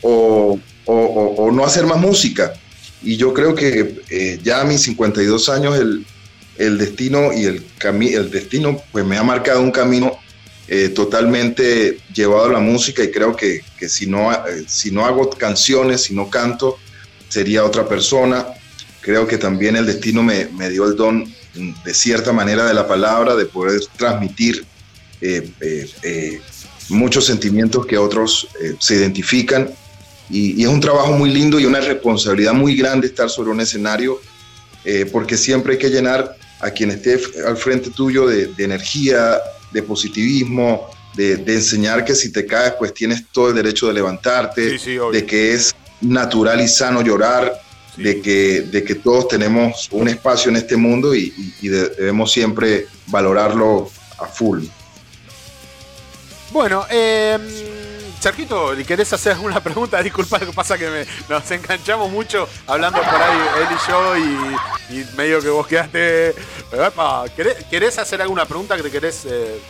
o, 0.00 0.58
o, 0.86 1.50
no 1.52 1.64
hacer 1.66 1.84
más 1.84 1.98
música. 1.98 2.54
Y 3.02 3.16
yo 3.16 3.34
creo 3.34 3.54
que 3.54 4.38
ya 4.42 4.62
a 4.62 4.64
mis 4.64 4.82
52 4.82 5.48
años 5.50 5.78
el, 5.78 6.06
el 6.58 6.78
destino 6.78 7.32
y 7.32 7.44
el, 7.44 7.64
el 7.82 8.30
destino 8.30 8.82
pues 8.92 9.04
me 9.04 9.16
ha 9.16 9.22
marcado 9.22 9.60
un 9.60 9.70
camino 9.70 10.18
eh, 10.68 10.88
totalmente 10.88 12.00
llevado 12.12 12.46
a 12.46 12.52
la 12.54 12.58
música 12.58 13.04
y 13.04 13.12
creo 13.12 13.36
que, 13.36 13.62
si, 13.88 14.08
no, 14.08 14.32
eh, 14.32 14.64
si 14.66 14.90
no 14.90 15.06
hago 15.06 15.30
canciones, 15.30 16.02
si 16.02 16.14
no 16.14 16.28
canto, 16.28 16.76
sería 17.28 17.64
otra 17.64 17.88
persona. 17.88 18.46
Creo 19.00 19.28
que 19.28 19.38
también 19.38 19.76
el 19.76 19.86
destino 19.86 20.24
me, 20.24 20.48
dio 20.68 20.86
el 20.86 20.96
don 20.96 21.32
de 21.84 21.94
cierta 21.94 22.32
manera 22.32 22.66
de 22.66 22.74
la 22.74 22.88
palabra, 22.88 23.36
de 23.36 23.46
poder 23.46 23.80
transmitir 23.96 24.66
eh, 25.20 26.40
muchos 26.88 27.26
sentimientos 27.26 27.86
que 27.86 27.96
otros 27.96 28.48
se 28.80 28.96
identifican. 28.96 29.70
Y, 30.28 30.60
y, 30.60 30.64
es 30.64 30.68
un 30.68 30.80
trabajo 30.80 31.12
muy 31.12 31.30
lindo 31.30 31.60
y 31.60 31.64
una 31.64 31.78
responsabilidad 31.78 32.54
muy 32.54 32.74
grande 32.74 33.06
estar 33.06 33.30
sobre 33.30 33.50
un 33.50 33.60
escenario, 33.60 34.20
porque 35.12 35.36
siempre 35.36 35.74
hay 35.74 35.78
que 35.78 35.90
llenar 35.90 36.36
a 36.60 36.70
quien 36.70 36.90
esté 36.90 37.20
al 37.46 37.56
frente 37.56 37.90
tuyo 37.90 38.26
de, 38.26 38.50
energía, 38.58 39.38
de 39.72 39.82
positivismo, 39.82 40.90
de, 41.14 41.34
enseñar 41.46 42.04
que 42.04 42.14
si 42.14 42.30
te 42.32 42.46
caes, 42.46 42.74
pues 42.78 42.94
tienes 42.94 43.24
todo 43.32 43.50
el 43.50 43.56
derecho 43.56 43.88
de 43.88 43.94
levantarte, 43.94 44.78
de 45.12 45.26
que 45.26 45.54
es 45.54 45.74
natural 46.00 46.60
y 46.60 46.68
sano 46.68 47.02
llorar, 47.02 47.60
de, 47.96 48.20
que, 48.20 48.62
de 48.62 48.84
que 48.84 48.94
todos 48.96 49.28
tenemos 49.28 49.88
un 49.90 50.08
espacio 50.08 50.50
en 50.50 50.56
este 50.56 50.76
mundo 50.76 51.14
y, 51.14 51.32
debemos 51.62 52.32
siempre 52.32 52.86
valorarlo 53.06 53.90
a 54.18 54.26
full. 54.26 54.64
Bueno, 56.52 56.86
eh 56.90 57.75
Charquito, 58.20 58.72
¿querés 58.86 59.12
hacer 59.12 59.32
alguna 59.32 59.62
pregunta? 59.62 60.02
Disculpa, 60.02 60.38
lo 60.38 60.46
que 60.46 60.52
pasa 60.52 60.78
que 60.78 61.06
nos 61.28 61.50
enganchamos 61.50 62.10
mucho 62.10 62.48
hablando 62.66 62.98
por 62.98 63.14
ahí 63.14 63.38
él 63.60 63.68
y 63.70 63.90
yo 63.90 64.16
y, 64.96 65.16
medio 65.16 65.40
que 65.40 65.48
vos 65.48 65.66
quedaste... 65.66 66.34
¿querés, 67.70 67.98
hacer 67.98 68.22
alguna 68.22 68.46
pregunta 68.46 68.76
que 68.76 68.82
te 68.82 68.90
querés... 68.90 69.26
Eh... 69.26 69.60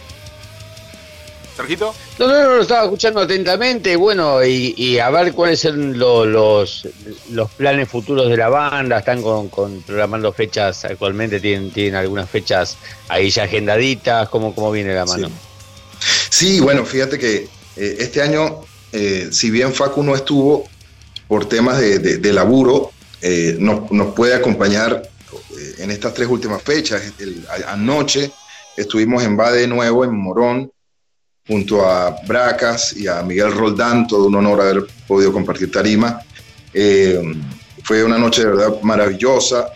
¿Sergito? 1.56 1.94
No, 2.18 2.28
no, 2.28 2.42
no, 2.42 2.56
lo 2.56 2.62
estaba 2.62 2.84
escuchando 2.84 3.20
atentamente, 3.20 3.96
bueno, 3.96 4.44
y, 4.44 4.98
a 4.98 5.08
ver 5.08 5.32
cuáles 5.32 5.60
son 5.60 5.98
los, 5.98 6.86
los 7.30 7.50
planes 7.52 7.88
futuros 7.88 8.28
de 8.28 8.36
la 8.36 8.50
banda, 8.50 8.98
están 8.98 9.22
con, 9.22 9.48
programando 9.86 10.34
fechas 10.34 10.84
actualmente, 10.84 11.40
tienen, 11.40 11.70
tienen 11.70 11.94
algunas 11.94 12.28
fechas 12.28 12.76
ahí 13.08 13.30
ya 13.30 13.44
agendaditas, 13.44 14.28
¿cómo, 14.28 14.54
cómo 14.54 14.70
viene 14.70 14.94
la 14.94 15.06
mano? 15.06 15.30
sí 16.28 16.60
bueno, 16.60 16.84
fíjate 16.84 17.18
que 17.18 17.48
eh, 17.76 17.96
este 18.00 18.22
año, 18.22 18.62
eh, 18.92 19.28
si 19.30 19.50
bien 19.50 19.72
Facu 19.72 20.02
no 20.02 20.14
estuvo 20.14 20.68
por 21.28 21.48
temas 21.48 21.78
de, 21.78 22.32
laburo, 22.32 22.92
eh, 23.20 23.56
nos, 23.58 24.14
puede 24.14 24.34
acompañar 24.34 25.02
en 25.78 25.90
estas 25.90 26.14
tres 26.14 26.28
últimas 26.28 26.62
fechas. 26.62 27.02
anoche 27.66 28.30
estuvimos 28.76 29.24
en 29.24 29.36
Bade 29.36 29.62
de 29.62 29.66
nuevo, 29.66 30.04
en 30.04 30.14
Morón, 30.14 30.70
junto 31.46 31.84
a 31.84 32.16
Bracas 32.26 32.96
y 32.96 33.08
a 33.08 33.22
Miguel 33.22 33.52
Roldán, 33.52 34.06
todo 34.06 34.26
un 34.26 34.36
honor 34.36 34.60
haber 34.60 34.86
podido 35.06 35.32
compartir 35.32 35.70
tarima. 35.70 36.20
fue 37.82 38.04
una 38.04 38.18
noche 38.18 38.42
de 38.42 38.50
verdad 38.50 38.80
maravillosa. 38.82 39.68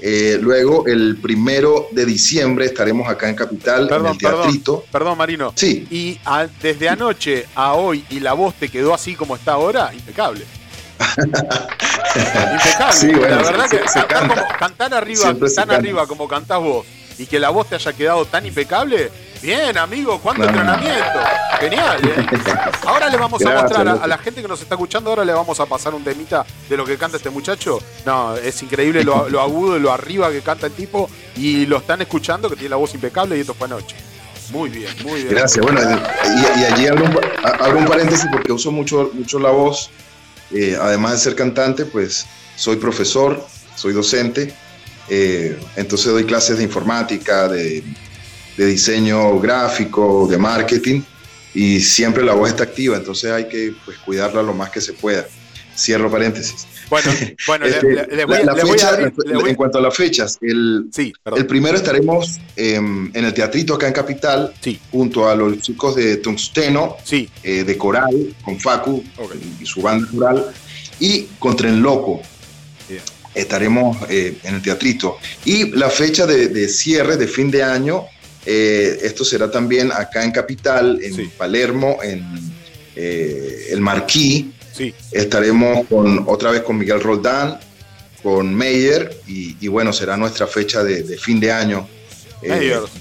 Eh, 0.00 0.38
luego, 0.40 0.86
el 0.86 1.16
primero 1.16 1.88
de 1.90 2.06
diciembre 2.06 2.66
estaremos 2.66 3.08
acá 3.08 3.28
en 3.28 3.34
Capital, 3.34 3.88
en 3.92 4.06
el 4.06 4.18
Teatrito. 4.18 4.84
Perdón, 4.92 5.18
Marino. 5.18 5.52
Sí. 5.56 5.86
Y 5.90 6.18
desde 6.62 6.88
anoche 6.88 7.46
a 7.54 7.74
hoy, 7.74 8.04
¿y 8.10 8.20
la 8.20 8.32
voz 8.34 8.54
te 8.54 8.68
quedó 8.68 8.94
así 8.94 9.14
como 9.14 9.34
está 9.34 9.52
ahora? 9.52 9.90
Impecable. 9.92 10.44
Impecable. 11.16 12.92
Sí, 12.92 13.06
bueno, 13.08 13.36
la 13.36 13.50
verdad 13.50 13.68
que 13.70 13.80
cantar, 14.58 14.94
arriba, 14.94 15.34
tan 15.54 15.70
arriba 15.70 16.06
como 16.06 16.28
cantás 16.28 16.60
vos 16.60 16.86
y 17.18 17.26
que 17.26 17.38
la 17.38 17.50
voz 17.50 17.68
te 17.68 17.74
haya 17.74 17.92
quedado 17.92 18.24
tan 18.24 18.46
impecable, 18.46 19.10
bien, 19.42 19.76
amigo, 19.78 20.20
cuánto 20.20 20.44
entrenamiento. 20.44 21.20
Genial, 21.60 22.00
¿eh? 22.04 22.26
Ahora 22.86 23.08
le 23.08 23.16
vamos 23.16 23.44
a 23.44 23.62
mostrar 23.62 23.88
a, 23.88 24.06
la 24.06 24.18
gente 24.18 24.42
que 24.42 24.48
nos 24.48 24.60
está 24.60 24.74
escuchando, 24.74 25.10
ahora 25.10 25.24
le 25.24 25.32
vamos 25.32 25.58
a 25.58 25.66
pasar 25.66 25.94
un 25.94 26.04
temita 26.04 26.44
de 26.68 26.76
lo 26.76 26.84
que 26.84 26.96
canta 26.96 27.16
este 27.16 27.30
muchacho. 27.30 27.80
No, 28.06 28.36
es 28.36 28.62
increíble 28.62 29.02
lo, 29.02 29.40
agudo 29.40 29.76
y 29.76 29.80
lo 29.80 29.92
arriba 29.92 30.30
que 30.30 30.40
canta 30.40 30.66
el 30.66 30.72
tipo 30.72 31.10
y 31.36 31.66
lo 31.66 31.78
están 31.78 32.00
escuchando, 32.00 32.48
que 32.48 32.56
tiene 32.56 32.70
la 32.70 32.76
voz 32.76 32.94
impecable 32.94 33.36
y 33.36 33.40
esto 33.40 33.54
fue 33.54 33.66
anoche. 33.66 33.96
Muy 34.50 34.70
bien, 34.70 34.90
muy 35.02 35.22
bien. 35.22 35.34
Gracias. 35.34 35.64
Bueno, 35.64 35.80
y, 35.80 36.64
allí 36.64 36.86
hago 36.86 37.04
un, 37.04 37.86
paréntesis 37.86 38.26
porque 38.32 38.52
uso 38.52 38.70
mucho, 38.70 39.10
mucho 39.12 39.38
la 39.38 39.50
voz. 39.50 39.90
Eh, 40.52 40.78
además 40.80 41.12
de 41.12 41.18
ser 41.18 41.34
cantante, 41.34 41.84
pues 41.84 42.26
soy 42.56 42.76
profesor, 42.76 43.44
soy 43.74 43.92
docente 43.92 44.54
eh, 45.10 45.58
entonces 45.76 46.12
doy 46.12 46.24
clases 46.24 46.58
de 46.58 46.64
informática, 46.64 47.48
de, 47.48 47.82
diseño 48.66 49.38
gráfico, 49.40 50.26
de 50.28 50.38
marketing 50.38 51.02
y 51.54 51.80
siempre 51.80 52.24
la 52.24 52.34
voz 52.34 52.50
está 52.50 52.64
activa, 52.64 52.96
entonces 52.96 53.30
hay 53.30 53.48
que 53.48 53.74
pues, 53.84 53.98
cuidarla 53.98 54.42
lo 54.42 54.54
más 54.54 54.70
que 54.70 54.80
se 54.80 54.92
pueda. 54.92 55.26
Cierro 55.76 56.10
paréntesis. 56.10 56.66
Bueno, 56.90 57.12
bueno 57.46 57.66
En 57.66 59.54
cuanto 59.54 59.78
a 59.78 59.80
las 59.80 59.96
fechas, 59.96 60.38
el, 60.40 60.88
el 61.36 61.46
primero 61.46 61.76
estaremos 61.76 62.40
en 62.56 63.12
el 63.14 63.32
Teatrito 63.32 63.74
acá 63.74 63.86
en 63.86 63.92
Capital, 63.92 64.54
junto 64.90 65.28
a 65.28 65.36
los 65.36 65.60
chicos 65.60 65.94
de 65.94 66.16
Tungsteno, 66.16 66.96
eh, 67.42 67.64
de 67.64 67.78
Coral, 67.78 68.34
con 68.42 68.58
Facu 68.58 69.04
y 69.60 69.66
su 69.66 69.82
banda 69.82 70.08
coral, 70.10 70.46
y 70.98 71.28
con 71.38 71.56
Tren 71.56 71.80
Loco 71.80 72.22
estaremos 73.34 73.96
eh, 74.08 74.38
en 74.42 74.56
el 74.56 74.62
teatrito. 74.62 75.18
Y 75.44 75.70
la 75.70 75.90
fecha 75.90 76.26
de, 76.26 76.68
cierre 76.68 77.16
de 77.16 77.26
fin 77.26 77.50
de 77.50 77.62
año, 77.62 78.04
eh, 78.50 79.00
esto 79.02 79.26
será 79.26 79.50
también 79.50 79.92
acá 79.92 80.24
en 80.24 80.30
Capital, 80.30 80.98
en 81.02 81.28
Palermo, 81.32 81.98
en 82.02 82.24
eh, 82.96 83.66
el 83.70 83.82
Marquí. 83.82 84.54
Sí. 84.72 84.94
Estaremos 85.12 85.86
con, 85.86 86.24
otra 86.26 86.52
vez 86.52 86.62
con 86.62 86.78
Miguel 86.78 87.02
Roldán, 87.02 87.60
con 88.22 88.54
Meyer, 88.54 89.20
y, 89.26 89.68
bueno, 89.68 89.92
será 89.92 90.16
nuestra 90.16 90.46
fecha 90.46 90.82
de, 90.82 91.18
fin 91.18 91.38
de 91.38 91.52
año. 91.52 91.86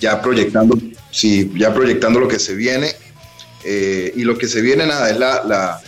ya 0.02 0.22
proyectando, 0.22 0.78
sí, 1.12 1.50
ya 1.56 1.74
proyectando 1.74 2.20
lo 2.20 2.28
que 2.28 2.40
se 2.40 2.54
viene. 2.54 2.94
y 3.64 4.24
lo 4.26 4.38
que 4.38 4.48
se 4.50 4.60
viene, 4.60 4.86
nada, 4.86 5.10
es 5.10 5.18
la, 5.18 5.82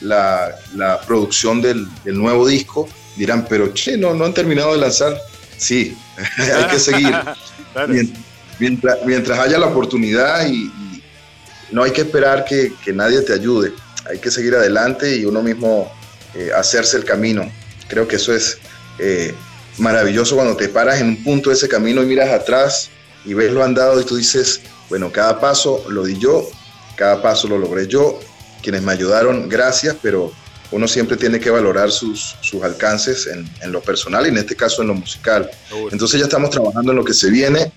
la, 0.00 0.56
la, 0.74 1.00
producción 1.06 1.62
del, 1.62 1.86
del 2.02 2.18
nuevo 2.18 2.48
disco 2.48 2.88
dirán, 3.14 3.46
pero 3.48 3.72
che, 3.72 3.96
no, 3.96 4.12
no 4.12 4.24
han 4.24 4.34
terminado 4.34 4.72
de 4.72 4.80
lanzar. 4.80 5.16
Sí, 5.56 5.96
hay 6.38 6.66
que 6.66 6.80
seguir. 6.80 7.14
mientras, 8.58 9.38
haya 9.38 9.58
la 9.58 9.66
oportunidad 9.66 10.46
y, 10.46 10.70
no 11.70 11.82
hay 11.82 11.90
que 11.90 12.02
esperar 12.02 12.44
que, 12.44 12.72
nadie 12.92 13.20
te 13.22 13.32
ayude, 13.32 13.72
hay 14.08 14.18
que 14.18 14.30
seguir 14.30 14.54
adelante 14.54 15.16
y 15.16 15.24
uno 15.24 15.42
mismo 15.42 15.90
eh, 16.34 16.50
hacerse 16.54 16.96
el 16.96 17.04
camino. 17.04 17.50
Creo 17.88 18.06
que 18.06 18.16
eso 18.16 18.32
es 18.32 18.58
eh, 18.98 19.34
maravilloso 19.78 20.36
cuando 20.36 20.56
te 20.56 20.68
paras 20.68 21.00
en 21.00 21.08
un 21.08 21.24
punto 21.24 21.50
de 21.50 21.56
ese 21.56 21.66
camino 21.66 22.02
y 22.02 22.06
miras 22.06 22.30
atrás 22.30 22.90
y 23.24 23.34
ves 23.34 23.50
lo 23.50 23.64
andado 23.64 24.00
y 24.00 24.04
tú 24.04 24.16
dices, 24.16 24.60
bueno, 24.88 25.10
cada 25.10 25.40
paso 25.40 25.84
lo 25.88 26.04
di 26.04 26.18
yo, 26.18 26.48
cada 26.96 27.20
paso 27.22 27.48
lo 27.48 27.58
logré 27.58 27.88
yo, 27.88 28.20
quienes 28.62 28.82
me 28.82 28.92
ayudaron, 28.92 29.48
gracias, 29.48 29.96
pero 30.00 30.32
uno 30.70 30.88
siempre 30.88 31.16
tiene 31.16 31.40
que 31.40 31.50
valorar 31.50 31.90
sus, 31.90 32.36
sus 32.40 32.62
alcances 32.62 33.26
en, 33.26 33.48
en, 33.62 33.72
lo 33.72 33.80
personal 33.80 34.26
y 34.26 34.28
en 34.30 34.38
este 34.38 34.56
caso 34.56 34.82
en 34.82 34.88
lo 34.88 34.94
musical. 34.94 35.50
Entonces 35.90 36.18
ya 36.18 36.26
estamos 36.26 36.50
trabajando 36.50 36.92
en 36.92 36.96
lo 36.96 37.04
que 37.04 37.14
se 37.14 37.30
viene. 37.30 37.72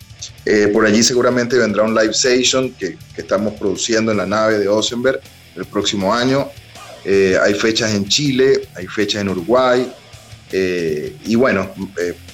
Eh, 0.45 0.69
por 0.71 0.85
allí 0.85 1.03
seguramente 1.03 1.57
vendrá 1.57 1.83
un 1.83 1.93
live 1.93 2.11
station 2.11 2.71
que, 2.73 2.97
que, 3.15 3.21
estamos 3.21 3.53
produciendo 3.55 4.11
en 4.11 4.17
la 4.17 4.25
nave 4.25 4.59
de 4.59 4.67
Osenberg 4.67 5.19
el 5.55 5.65
próximo 5.65 6.13
año. 6.13 6.49
Eh, 7.03 7.37
hay 7.41 7.53
fechas 7.53 7.93
en 7.93 8.07
Chile, 8.07 8.67
hay 8.75 8.87
fechas 8.87 9.21
en 9.21 9.29
Uruguay. 9.29 9.91
Eh, 10.51 11.15
y 11.25 11.35
bueno, 11.35 11.69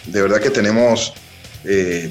de 0.05 0.21
verdad 0.21 0.39
que 0.39 0.49
tenemos 0.49 1.13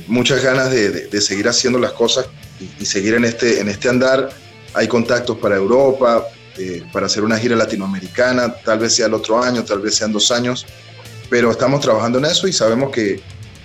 muchas 0.07 0.43
ganas 0.43 0.71
de, 0.71 0.91
de, 1.09 1.21
seguir 1.21 1.47
haciendo 1.47 1.79
las 1.79 1.93
cosas 1.93 2.27
y, 2.59 2.83
y, 2.83 2.87
seguir 2.87 3.15
en 3.15 3.25
este, 3.25 3.61
en 3.61 3.69
este 3.69 3.89
andar. 3.89 4.31
Hay 4.73 4.89
contactos 4.89 5.37
para 5.37 5.57
Europa, 5.57 6.27
eh, 6.59 6.83
para 6.93 7.07
hacer 7.07 7.25
una 7.25 7.39
gira 7.39 7.57
latinoamericana, 7.57 8.55
tal 8.55 8.79
vez 8.79 8.95
sea 8.95 9.07
el 9.07 9.15
otro 9.15 9.43
año, 9.43 9.65
tal 9.65 9.81
vez 9.81 9.95
sean 9.95 10.13
dos 10.13 10.31
años, 10.31 10.67
pero 11.31 11.51
estamos 11.51 11.81
trabajando 11.81 12.19
en 12.19 12.27
eso 12.27 12.47
y 12.47 12.53
sabemos 12.53 12.93
que 12.93 13.23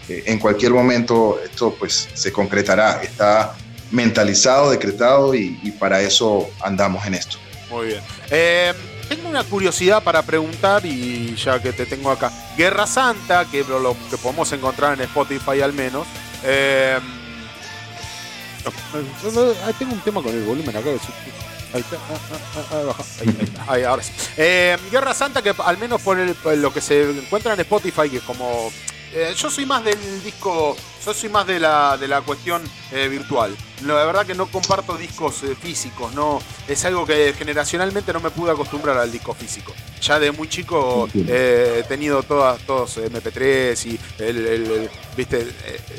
eh, 0.10 0.24
en 0.26 0.40
cualquier 0.40 0.72
momento 0.72 1.40
esto 1.44 1.76
pues 1.78 2.10
se 2.14 2.32
concretará, 2.32 3.02
está 3.02 3.56
mentalizado, 3.92 4.72
decretado 4.72 5.34
y, 5.34 5.74
para 5.80 6.02
eso 6.02 6.50
andamos 6.62 7.06
en 7.06 7.16
esto. 7.16 7.38
Muy 7.70 7.88
bien. 7.88 8.02
Eh, 8.30 8.74
tengo 9.10 9.30
una 9.30 9.44
curiosidad 9.44 10.04
para 10.04 10.22
preguntar 10.22 10.86
y 10.86 11.36
ya 11.36 11.62
que 11.62 11.74
te 11.74 11.86
tengo 11.86 12.12
acá. 12.12 12.32
Guerra 12.58 12.88
Santa, 12.88 13.46
que 13.46 13.64
lo, 13.64 13.96
que 14.10 14.18
podemos 14.18 14.52
encontrar 14.52 14.94
en 14.94 15.02
Spotify 15.02 15.62
al 15.62 15.74
menos. 15.74 16.08
tengo 19.80 19.94
un 19.94 20.02
tema 20.02 20.22
con 20.22 20.34
el 20.34 20.44
volumen 20.44 20.76
acá. 20.76 20.90
Ahí 21.74 21.82
está, 21.82 21.98
ahí, 23.72 23.84
ahora 23.84 24.02
sí. 24.02 24.12
Eh, 24.38 24.78
Guerra 24.90 25.14
Santa, 25.14 25.42
que 25.42 25.54
al 25.58 25.78
menos 25.78 26.02
por, 26.02 26.18
lo 26.18 26.74
que 26.74 26.82
se 26.82 27.10
encuentra 27.10 27.54
en 27.54 27.60
Spotify, 27.60 28.10
que 28.10 28.20
como. 28.20 28.72
Eh, 29.14 29.34
yo 29.36 29.50
soy 29.50 29.66
más 29.66 29.84
del 29.84 30.24
disco 30.24 30.76
yo 31.08 31.14
soy 31.14 31.30
más 31.30 31.48
de 31.48 31.58
la, 31.58 31.98
de 31.98 32.06
la 32.06 32.20
cuestión 32.20 32.62
eh, 32.92 33.08
virtual. 33.08 33.56
la 33.86 33.94
verdad 34.04 34.26
que 34.26 34.36
no 34.36 34.48
comparto 34.48 34.98
discos 34.98 35.42
eh, 35.44 35.56
físicos, 35.56 36.14
no 36.14 36.42
es 36.68 36.84
algo 36.84 37.06
que 37.06 37.34
generacionalmente 37.34 38.12
no 38.12 38.20
me 38.20 38.30
pude 38.30 38.52
acostumbrar 38.52 38.98
al 38.98 39.10
disco 39.10 39.34
físico. 39.34 39.74
Ya 40.02 40.20
de 40.20 40.34
muy 40.34 40.50
chico 40.50 41.08
eh, 41.16 41.80
he 41.80 41.88
tenido 41.88 42.24
todas, 42.24 42.62
todos 42.68 42.98
MP3 42.98 43.86
y 43.86 44.00
el, 44.22 44.90
viste, 45.16 45.48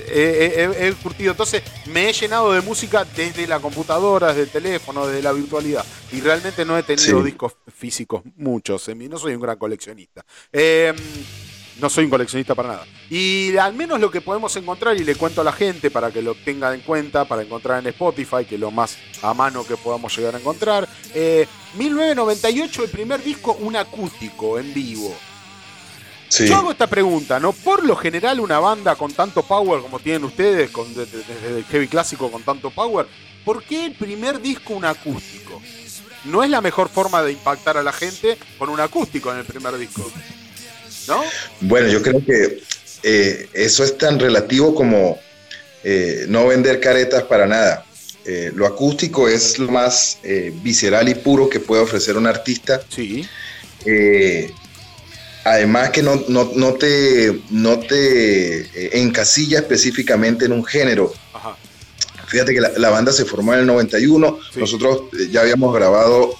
he, 0.08 0.94
curtido. 1.02 1.30
Entonces 1.30 1.62
me 1.86 2.10
he 2.10 2.12
llenado 2.12 2.52
de 2.52 2.60
música 2.60 3.06
desde 3.16 3.46
la 3.46 3.60
computadora, 3.60 4.28
desde 4.28 4.42
el 4.42 4.50
teléfono, 4.50 5.06
desde 5.06 5.22
la 5.22 5.32
virtualidad. 5.32 5.86
Y 6.12 6.20
realmente 6.20 6.66
no 6.66 6.76
he 6.76 6.82
tenido 6.82 7.22
discos 7.22 7.54
físicos, 7.74 8.22
muchos. 8.36 8.86
En 8.88 8.98
mí 8.98 9.08
no 9.08 9.18
soy 9.18 9.34
un 9.34 9.40
gran 9.40 9.56
coleccionista. 9.56 10.22
No 11.78 11.88
soy 11.88 12.04
un 12.04 12.10
coleccionista 12.10 12.54
para 12.54 12.68
nada. 12.70 12.86
Y 13.08 13.56
al 13.56 13.72
menos 13.74 14.00
lo 14.00 14.10
que 14.10 14.20
podemos 14.20 14.54
encontrar, 14.56 14.96
y 14.96 15.04
le 15.04 15.14
cuento 15.14 15.40
a 15.40 15.44
la 15.44 15.52
gente 15.52 15.90
para 15.90 16.10
que 16.10 16.22
lo 16.22 16.34
tenga 16.34 16.74
en 16.74 16.80
cuenta, 16.80 17.24
para 17.24 17.42
encontrar 17.42 17.78
en 17.78 17.86
Spotify, 17.88 18.44
que 18.48 18.56
es 18.56 18.60
lo 18.60 18.70
más 18.70 18.98
a 19.22 19.32
mano 19.32 19.64
que 19.64 19.76
podamos 19.76 20.16
llegar 20.16 20.34
a 20.34 20.38
encontrar. 20.38 20.88
1998, 21.74 22.82
eh, 22.82 22.84
el 22.84 22.90
primer 22.90 23.22
disco, 23.22 23.56
un 23.60 23.76
acústico 23.76 24.58
en 24.58 24.74
vivo. 24.74 25.14
Yo 26.30 26.56
hago 26.56 26.70
esta 26.72 26.86
pregunta, 26.86 27.40
¿no? 27.40 27.52
Por 27.52 27.84
lo 27.84 27.96
general, 27.96 28.40
una 28.40 28.58
banda 28.58 28.96
con 28.96 29.12
tanto 29.12 29.42
power 29.42 29.80
como 29.80 29.98
tienen 29.98 30.24
ustedes, 30.24 30.70
con, 30.70 30.92
desde 30.94 31.24
el 31.48 31.64
heavy 31.64 31.88
clásico 31.88 32.30
con 32.30 32.42
tanto 32.42 32.70
power, 32.70 33.06
¿por 33.44 33.62
qué 33.62 33.86
el 33.86 33.92
primer 33.92 34.40
disco 34.40 34.74
un 34.74 34.84
acústico? 34.84 35.62
No 36.24 36.42
es 36.42 36.50
la 36.50 36.60
mejor 36.60 36.88
forma 36.88 37.22
de 37.22 37.32
impactar 37.32 37.78
a 37.78 37.82
la 37.82 37.92
gente 37.92 38.36
con 38.58 38.68
un 38.68 38.80
acústico 38.80 39.32
en 39.32 39.38
el 39.38 39.44
primer 39.44 39.76
disco. 39.78 40.10
Bueno, 41.60 41.88
yo 41.88 42.02
creo 42.02 42.24
que 42.24 42.60
eh, 43.02 43.48
eso 43.52 43.84
es 43.84 43.96
tan 43.96 44.18
relativo 44.18 44.74
como 44.74 45.18
eh, 45.84 46.26
no 46.28 46.46
vender 46.48 46.80
caretas 46.80 47.22
para 47.24 47.46
nada. 47.46 47.84
Eh, 48.24 48.52
lo 48.54 48.66
acústico 48.66 49.28
es 49.28 49.58
lo 49.58 49.70
más 49.70 50.18
visceral 50.62 51.08
y 51.08 51.14
puro 51.14 51.48
que 51.48 51.60
puede 51.60 51.82
ofrecer 51.82 52.16
un 52.16 52.26
artista. 52.26 52.82
Sí. 52.88 53.26
además 55.44 55.90
que 55.90 56.02
no, 56.02 56.22
no, 56.28 56.74
te, 56.74 57.40
no 57.50 57.78
te 57.78 58.98
encasilla 58.98 59.60
específicamente 59.60 60.44
en 60.44 60.52
un 60.52 60.64
género. 60.64 61.12
Fíjate 62.26 62.52
que 62.52 62.60
la, 62.60 62.90
banda 62.90 63.10
se 63.10 63.24
formó 63.24 63.54
en 63.54 63.60
el 63.60 63.66
91, 63.66 64.38
nosotros 64.56 65.04
ya 65.30 65.40
habíamos 65.40 65.74
grabado 65.74 66.34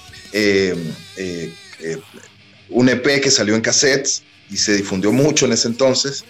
un 2.69 2.89
EP 2.91 3.23
que 3.23 3.31
salió 3.31 3.55
en 3.55 3.63
cassettes 3.63 4.25
y 4.51 4.57
se 4.57 4.75
difundió 4.75 5.13
mucho 5.13 5.47
en 5.47 5.53
ese 5.53 5.69
entonces. 5.69 6.25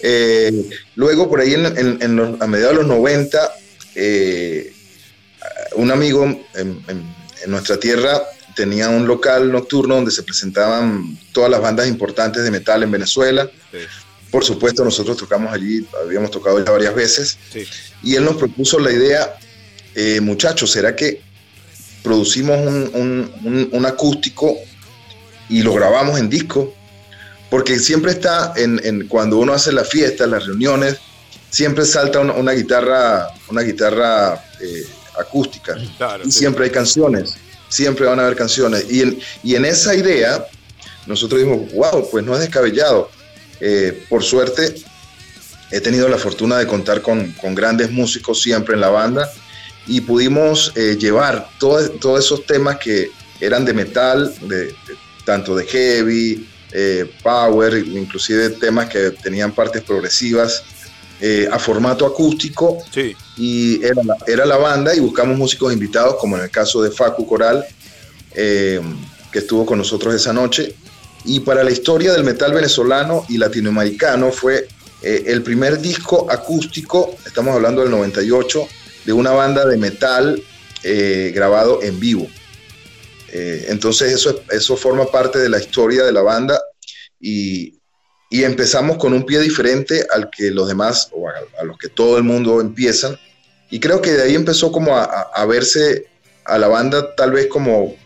Eh, 0.00 0.52
luego, 0.94 1.28
por 1.28 1.40
ahí 1.40 1.54
en, 1.54 2.36
a 2.40 2.46
mediados 2.46 2.76
de 2.76 2.82
los 2.82 2.86
90, 2.86 3.54
eh, 3.94 4.72
un 5.74 5.90
amigo 5.90 6.24
en, 6.54 6.80
nuestra 7.46 7.78
tierra 7.78 8.20
tenía 8.54 8.90
un 8.90 9.06
local 9.06 9.50
nocturno 9.50 9.94
donde 9.94 10.10
se 10.10 10.22
presentaban 10.22 11.18
todas 11.32 11.50
las 11.50 11.60
bandas 11.60 11.88
importantes 11.88 12.44
de 12.44 12.50
metal 12.50 12.82
en 12.82 12.90
Venezuela. 12.90 13.50
Por 14.30 14.44
supuesto, 14.44 14.84
nosotros 14.84 15.16
tocamos 15.16 15.52
allí, 15.52 15.86
habíamos 16.04 16.30
tocado 16.30 16.62
ya 16.64 16.70
varias 16.70 16.94
veces. 16.94 17.38
Y 18.02 18.14
él 18.16 18.24
nos 18.24 18.36
propuso 18.36 18.78
la 18.78 18.92
idea, 18.92 19.34
eh, 19.94 20.20
muchachos, 20.20 20.70
¿será 20.70 20.94
que 20.94 21.20
producimos 22.02 22.58
un 22.58 23.86
acústico 23.86 24.56
y 25.48 25.62
lo 25.62 25.74
grabamos 25.74 26.18
en 26.18 26.28
disco? 26.28 26.74
Porque 27.50 27.78
siempre 27.78 28.12
está 28.12 28.52
en, 28.56 29.08
cuando 29.08 29.38
uno 29.38 29.52
hace 29.52 29.72
la 29.72 29.84
fiesta, 29.84 30.26
las 30.26 30.46
reuniones, 30.46 30.98
siempre 31.50 31.84
salta 31.84 32.20
una, 32.20 32.52
guitarra, 32.52 33.28
una 33.48 33.62
guitarra 33.62 34.34
eh, 34.60 34.86
acústica 35.18 35.76
y 36.24 36.30
siempre 36.30 36.66
hay 36.66 36.70
canciones, 36.70 37.34
siempre 37.68 38.06
van 38.06 38.20
a 38.20 38.22
haber 38.22 38.36
canciones. 38.36 38.86
Y 38.88 39.02
en, 39.02 39.18
y 39.42 39.56
en 39.56 39.64
esa 39.64 39.94
idea, 39.94 40.46
nosotros 41.06 41.40
dijimos, 41.40 41.72
wow, 41.72 42.08
pues 42.08 42.24
no 42.24 42.34
es 42.34 42.40
descabellado. 42.40 43.10
Eh, 43.60 44.04
por 44.08 44.22
suerte, 44.22 44.74
he 45.70 45.80
tenido 45.80 46.08
la 46.08 46.18
fortuna 46.18 46.56
de 46.58 46.66
contar 46.66 47.02
con, 47.02 47.34
grandes 47.54 47.90
músicos 47.90 48.40
siempre 48.40 48.74
en 48.74 48.80
la 48.80 48.88
banda 48.88 49.30
y 49.86 50.00
pudimos 50.00 50.72
eh, 50.76 50.96
llevar 50.98 51.48
todos 51.58 52.24
esos 52.24 52.46
temas 52.46 52.78
que 52.78 53.10
eran 53.40 53.64
de 53.64 53.72
metal, 53.72 54.32
de, 54.42 54.74
tanto 55.24 55.54
de 55.54 55.66
heavy, 55.66 56.48
eh, 56.72 57.10
power, 57.22 57.76
inclusive 57.78 58.50
temas 58.50 58.88
que 58.88 59.10
tenían 59.10 59.52
partes 59.52 59.82
progresivas, 59.82 60.62
eh, 61.20 61.48
a 61.50 61.58
formato 61.58 62.06
acústico. 62.06 62.78
Y 63.36 63.80
era 64.26 64.46
la, 64.46 64.56
banda 64.56 64.94
y 64.94 65.00
buscamos 65.00 65.36
músicos 65.36 65.72
invitados, 65.72 66.16
como 66.20 66.36
en 66.36 66.44
el 66.44 66.50
caso 66.50 66.82
de 66.82 66.90
Facu 66.90 67.26
Coral, 67.26 67.64
eh, 68.34 68.80
que 69.32 69.40
estuvo 69.40 69.66
con 69.66 69.78
nosotros 69.78 70.14
esa 70.14 70.32
noche. 70.32 70.74
Y 71.24 71.40
para 71.40 71.64
la 71.64 71.70
historia 71.70 72.12
del 72.12 72.24
metal 72.24 72.52
venezolano 72.52 73.24
y 73.28 73.36
latinoamericano 73.36 74.30
fue 74.30 74.68
el 75.02 75.42
primer 75.42 75.80
disco 75.80 76.30
acústico, 76.30 77.16
estamos 77.24 77.54
hablando 77.54 77.80
del 77.80 77.90
98, 77.90 78.68
de 79.06 79.12
una 79.14 79.30
banda 79.30 79.66
de 79.66 79.78
metal 79.78 80.42
grabado 81.32 81.82
en 81.82 81.98
vivo. 81.98 82.28
Eh, 83.32 83.66
entonces 83.68 84.12
eso, 84.12 84.42
eso 84.50 84.76
forma 84.76 85.06
parte 85.06 85.38
de 85.38 85.48
la 85.48 85.58
historia 85.58 86.04
de 86.04 86.12
la 86.12 86.22
banda 86.22 86.60
y, 87.20 87.78
empezamos 88.32 88.96
con 88.96 89.12
un 89.12 89.26
pie 89.26 89.40
diferente 89.40 90.06
al 90.12 90.30
que 90.30 90.50
los 90.52 90.68
demás 90.68 91.08
o 91.12 91.28
a, 91.28 91.64
los 91.64 91.76
que 91.76 91.88
todo 91.88 92.16
el 92.16 92.22
mundo 92.22 92.60
empiezan. 92.60 93.18
Y 93.70 93.80
creo 93.80 94.00
que 94.00 94.12
de 94.12 94.22
ahí 94.22 94.34
empezó 94.34 94.70
como 94.70 94.96
a, 94.96 95.46
verse 95.46 96.06
a 96.44 96.56
la 96.58 96.68
banda 96.68 97.14
tal 97.16 97.32
vez 97.32 97.48
como, 97.48 97.96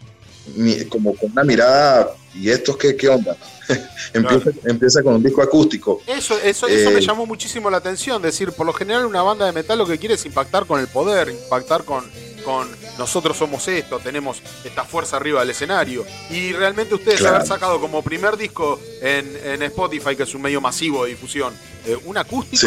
como 0.88 1.14
con 1.14 1.32
una 1.32 1.44
mirada, 1.44 2.10
¿y 2.34 2.48
estos 2.48 2.76
qué, 2.78 2.96
qué 2.96 3.08
onda? 3.08 3.36
empieza, 4.14 4.50
empieza, 4.64 5.02
con 5.02 5.14
un 5.14 5.22
disco 5.22 5.42
acústico. 5.42 6.02
Eso, 6.06 6.38
eso, 6.38 6.66
eso 6.68 6.90
me 6.90 6.98
eh, 6.98 7.02
llamó 7.02 7.26
muchísimo 7.26 7.70
la 7.70 7.78
atención, 7.78 8.20
decir, 8.22 8.52
por 8.52 8.64
lo 8.66 8.72
general 8.72 9.04
una 9.04 9.22
banda 9.22 9.44
de 9.46 9.52
metal 9.52 9.78
lo 9.78 9.86
que 9.86 9.98
quiere 9.98 10.14
es 10.14 10.24
impactar 10.24 10.66
con 10.66 10.80
el 10.80 10.88
poder, 10.88 11.28
impactar 11.28 11.84
con, 11.84 12.04
con 12.44 12.68
nosotros 12.98 13.36
somos 13.36 13.66
esto, 13.68 13.98
tenemos 13.98 14.42
esta 14.64 14.84
fuerza 14.84 15.16
arriba 15.16 15.40
del 15.40 15.50
escenario. 15.50 16.04
Y 16.30 16.52
realmente 16.52 16.94
ustedes 16.94 17.22
haber 17.24 17.46
sacado 17.46 17.80
como 17.80 18.02
primer 18.02 18.36
disco 18.36 18.80
en, 19.00 19.62
Spotify, 19.62 20.14
que 20.14 20.24
es 20.24 20.34
un 20.34 20.42
medio 20.42 20.60
masivo 20.60 21.04
de 21.04 21.10
difusión, 21.10 21.54
eh, 21.86 21.96
un 22.04 22.16
acústico, 22.18 22.66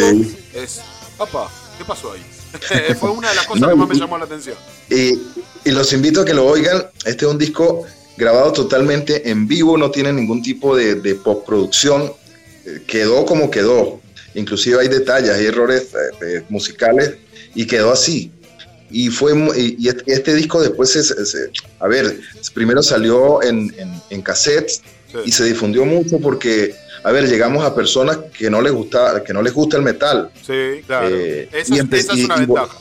es, 0.53 0.81
papá, 1.17 1.49
¿Qué 1.77 1.85
pasó 1.85 2.11
ahí? 2.11 2.25
Fue 2.99 3.11
una 3.11 3.29
de 3.29 3.35
las 3.35 3.45
cosas 3.45 3.69
que 3.69 3.75
más 3.75 3.87
me 3.87 3.95
llamó 3.95 4.17
la 4.17 4.25
atención. 4.25 4.57
Y, 4.89 5.13
y 5.63 5.71
los 5.71 5.93
invito 5.93 6.21
a 6.21 6.25
que 6.25 6.33
lo 6.33 6.45
oigan. 6.45 6.87
Este 7.05 7.25
es 7.25 7.31
un 7.31 7.37
disco 7.37 7.85
grabado 8.17 8.51
totalmente 8.51 9.29
en 9.29 9.47
vivo, 9.47 9.77
no 9.77 9.91
tiene 9.91 10.11
ningún 10.11 10.41
tipo 10.41 10.75
de, 10.75 10.95
de 10.95 11.15
postproducción. 11.15 12.11
Eh, 12.65 12.83
quedó 12.87 13.25
como 13.25 13.51
quedó. 13.51 14.01
Inclusive 14.33 14.79
hay 14.79 14.87
detalles, 14.87 15.31
hay 15.31 15.45
errores 15.45 15.83
eh, 15.93 16.25
eh, 16.25 16.43
musicales 16.49 17.15
y 17.53 17.65
quedó 17.67 17.91
así. 17.91 18.31
Y 18.89 19.09
fue 19.09 19.33
y 19.55 19.87
este, 19.87 20.03
este, 20.13 20.33
disco 20.33 20.61
después, 20.61 20.91
se, 20.91 21.51
a 21.79 21.87
ver, 21.87 22.19
primero 22.53 22.81
salió 22.81 23.43
en, 23.43 23.73
en, 24.09 24.21
cassettes 24.21 24.81
y 25.25 25.31
se 25.31 25.43
difundió 25.43 25.83
mucho 25.83 26.19
porque, 26.19 26.73
a 27.03 27.11
ver, 27.11 27.27
llegamos 27.27 27.65
a 27.65 27.75
personas 27.75 28.17
que 28.37 28.49
no 28.49 28.61
les 28.61 28.71
gusta, 28.71 29.23
que 29.23 29.33
no 29.33 29.41
les 29.41 29.53
gusta 29.53 29.77
el 29.77 29.83
metal. 29.83 30.31
Sí, 30.45 30.81
claro. 30.85 31.13
esa, 31.13 31.75
es 31.75 32.09
una 32.23 32.37
ventaja. 32.37 32.77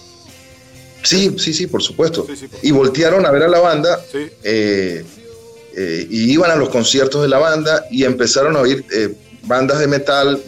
Sí, 1.07 1.37
sí, 1.39 1.55
sí, 1.55 1.66
por 1.69 1.83
supuesto. 1.83 2.27
y 2.62 2.70
voltearon 2.73 3.24
a 3.27 3.31
ver 3.31 3.45
a 3.45 3.49
la 3.49 3.61
banda 3.61 4.01
eh, 4.43 5.05
eh, 5.77 6.07
y 6.11 6.33
iban 6.33 6.51
a 6.51 6.57
los 6.57 6.69
conciertos 6.69 7.23
de 7.23 7.28
la 7.28 7.39
banda 7.39 7.85
y 7.93 8.03
empezaron 8.03 8.57
a 8.57 8.61
oír 8.61 8.85
eh, 8.93 9.15
bandas 9.45 9.78
de 9.78 9.87
metal 9.87 10.43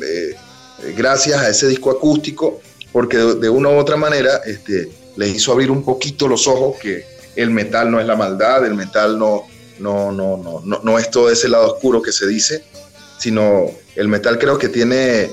gracias 0.96 1.40
a 1.40 1.48
ese 1.48 1.68
disco 1.68 1.90
acústico, 1.90 2.60
porque 2.92 3.16
de, 3.18 3.48
una 3.48 3.68
u 3.68 3.76
otra 3.76 3.96
manera 3.96 4.40
este, 4.46 4.88
les 5.18 5.34
hizo 5.34 5.52
abrir 5.52 5.70
un 5.70 5.84
poquito 5.84 6.28
los 6.28 6.46
ojos 6.46 6.76
que 6.80 7.04
el 7.36 7.50
metal 7.50 7.90
no 7.90 8.00
es 8.00 8.06
la 8.06 8.16
maldad, 8.16 8.64
el 8.64 8.74
metal 8.74 9.18
no, 9.18 9.42
no, 9.80 10.12
no, 10.12 10.36
no, 10.36 10.62
no, 10.64 10.80
no 10.82 10.98
es 10.98 11.10
todo 11.10 11.30
ese 11.30 11.48
lado 11.48 11.74
oscuro 11.74 12.00
que 12.00 12.12
se 12.12 12.26
dice, 12.26 12.64
sino 13.18 13.66
el 13.96 14.08
metal 14.08 14.38
creo 14.38 14.56
que 14.58 14.68
tiene 14.68 15.30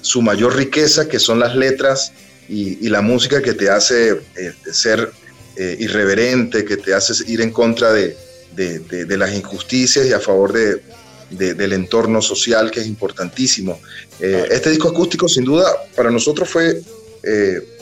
su 0.00 0.22
mayor 0.22 0.56
riqueza, 0.56 1.08
que 1.08 1.18
son 1.18 1.38
las 1.38 1.54
letras 1.54 2.12
y, 2.48 2.88
la 2.88 3.02
música 3.02 3.42
que 3.42 3.52
te 3.52 3.68
hace 3.68 4.20
eh, 4.36 4.52
ser 4.72 5.12
eh, 5.56 5.76
irreverente, 5.78 6.64
que 6.64 6.76
te 6.76 6.94
hace 6.94 7.12
ir 7.30 7.40
en 7.40 7.50
contra 7.50 7.92
de, 7.92 8.16
de, 8.54 9.16
las 9.16 9.34
injusticias 9.34 10.06
y 10.06 10.12
a 10.12 10.20
favor 10.20 10.52
de, 10.52 10.82
del 11.30 11.72
entorno 11.72 12.20
social 12.22 12.70
que 12.70 12.80
es 12.80 12.86
importantísimo. 12.86 13.80
Eh, 14.18 14.48
este 14.50 14.70
disco 14.70 14.88
acústico 14.88 15.28
sin 15.28 15.44
duda 15.44 15.66
para 15.94 16.10
nosotros 16.10 16.48
fue 16.48 16.82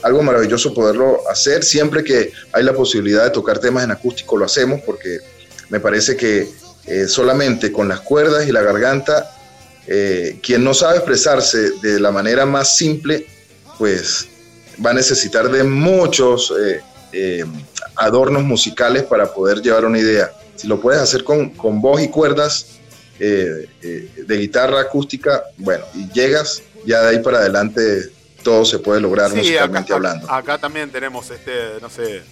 algo 0.02 0.22
maravilloso 0.22 0.74
poderlo 0.74 1.20
hacer. 1.30 1.62
Siempre 1.64 2.02
que 2.02 2.32
hay 2.52 2.64
la 2.64 2.72
posibilidad 2.72 3.24
de 3.24 3.30
tocar 3.30 3.58
temas 3.58 3.84
en 3.84 3.90
acústico 3.90 4.36
lo 4.36 4.44
hacemos 4.44 4.80
porque 4.84 5.18
me 5.68 5.80
parece 5.80 6.16
que 6.16 6.48
solamente 7.06 7.70
con 7.70 7.88
las 7.88 8.00
cuerdas 8.00 8.48
y 8.48 8.52
la 8.52 8.62
garganta, 8.62 9.30
quien 10.42 10.64
no 10.64 10.74
sabe 10.74 10.96
expresarse 10.96 11.70
de 11.82 12.00
la 12.00 12.10
manera 12.10 12.46
más 12.46 12.76
simple, 12.76 13.26
pues 13.78 14.26
va 14.84 14.90
a 14.90 14.94
necesitar 14.94 15.50
de 15.50 15.64
muchos 15.64 16.52
eh, 16.60 16.80
eh, 17.12 17.44
adornos 17.96 18.42
musicales 18.44 19.04
para 19.04 19.32
poder 19.32 19.62
llevar 19.62 19.84
una 19.84 19.98
idea. 19.98 20.32
Si 20.56 20.66
lo 20.66 20.80
puedes 20.80 21.00
hacer 21.00 21.24
con, 21.24 21.50
con 21.50 21.80
voz 21.80 22.02
y 22.02 22.08
cuerdas 22.08 22.66
eh, 23.20 23.68
de 23.80 24.36
guitarra 24.36 24.80
acústica, 24.80 25.44
bueno, 25.56 25.84
y 25.94 26.10
llegas, 26.12 26.62
ya 26.84 27.02
de 27.02 27.08
ahí 27.08 27.22
para 27.22 27.38
adelante 27.38 28.10
todo 28.42 28.64
se 28.64 28.78
puede 28.78 29.00
lograr 29.00 29.34
musicalmente 29.34 29.92
hablando. 29.92 30.30
Acá 30.30 30.58
también 30.58 30.90
tenemos 30.90 31.30
este, 31.30 31.80
no 31.80 31.90
sé, 31.90 32.22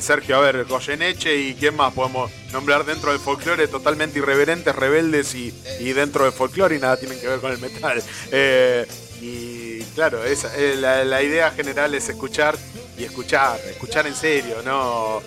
Sergio, 0.00 0.36
a 0.36 0.40
ver, 0.40 0.64
Goyeneche 0.64 1.36
y 1.36 1.54
quién 1.54 1.76
más 1.76 1.92
podemos 1.92 2.30
nombrar 2.52 2.84
dentro 2.84 3.10
del 3.10 3.20
folclore 3.20 3.68
totalmente 3.68 4.18
irreverentes, 4.18 4.74
rebeldes 4.74 5.34
y, 5.34 5.52
y 5.80 5.92
dentro 5.92 6.24
del 6.24 6.32
folclore 6.32 6.76
y 6.76 6.78
nada 6.78 6.96
tienen 6.96 7.20
que 7.20 7.28
ver 7.28 7.40
con 7.40 7.52
el 7.52 7.58
metal. 7.58 8.02
y 9.20 9.54
claro, 9.94 10.24
esa, 10.24 10.50
eh, 10.56 10.76
la, 10.76 11.22
idea 11.22 11.50
general 11.50 11.94
es 11.94 12.08
escuchar 12.08 12.56
y 12.98 13.04
escuchar, 13.04 13.58
escuchar 13.68 14.06
en 14.06 14.14
serio, 14.14 14.56
¿no? 14.64 15.22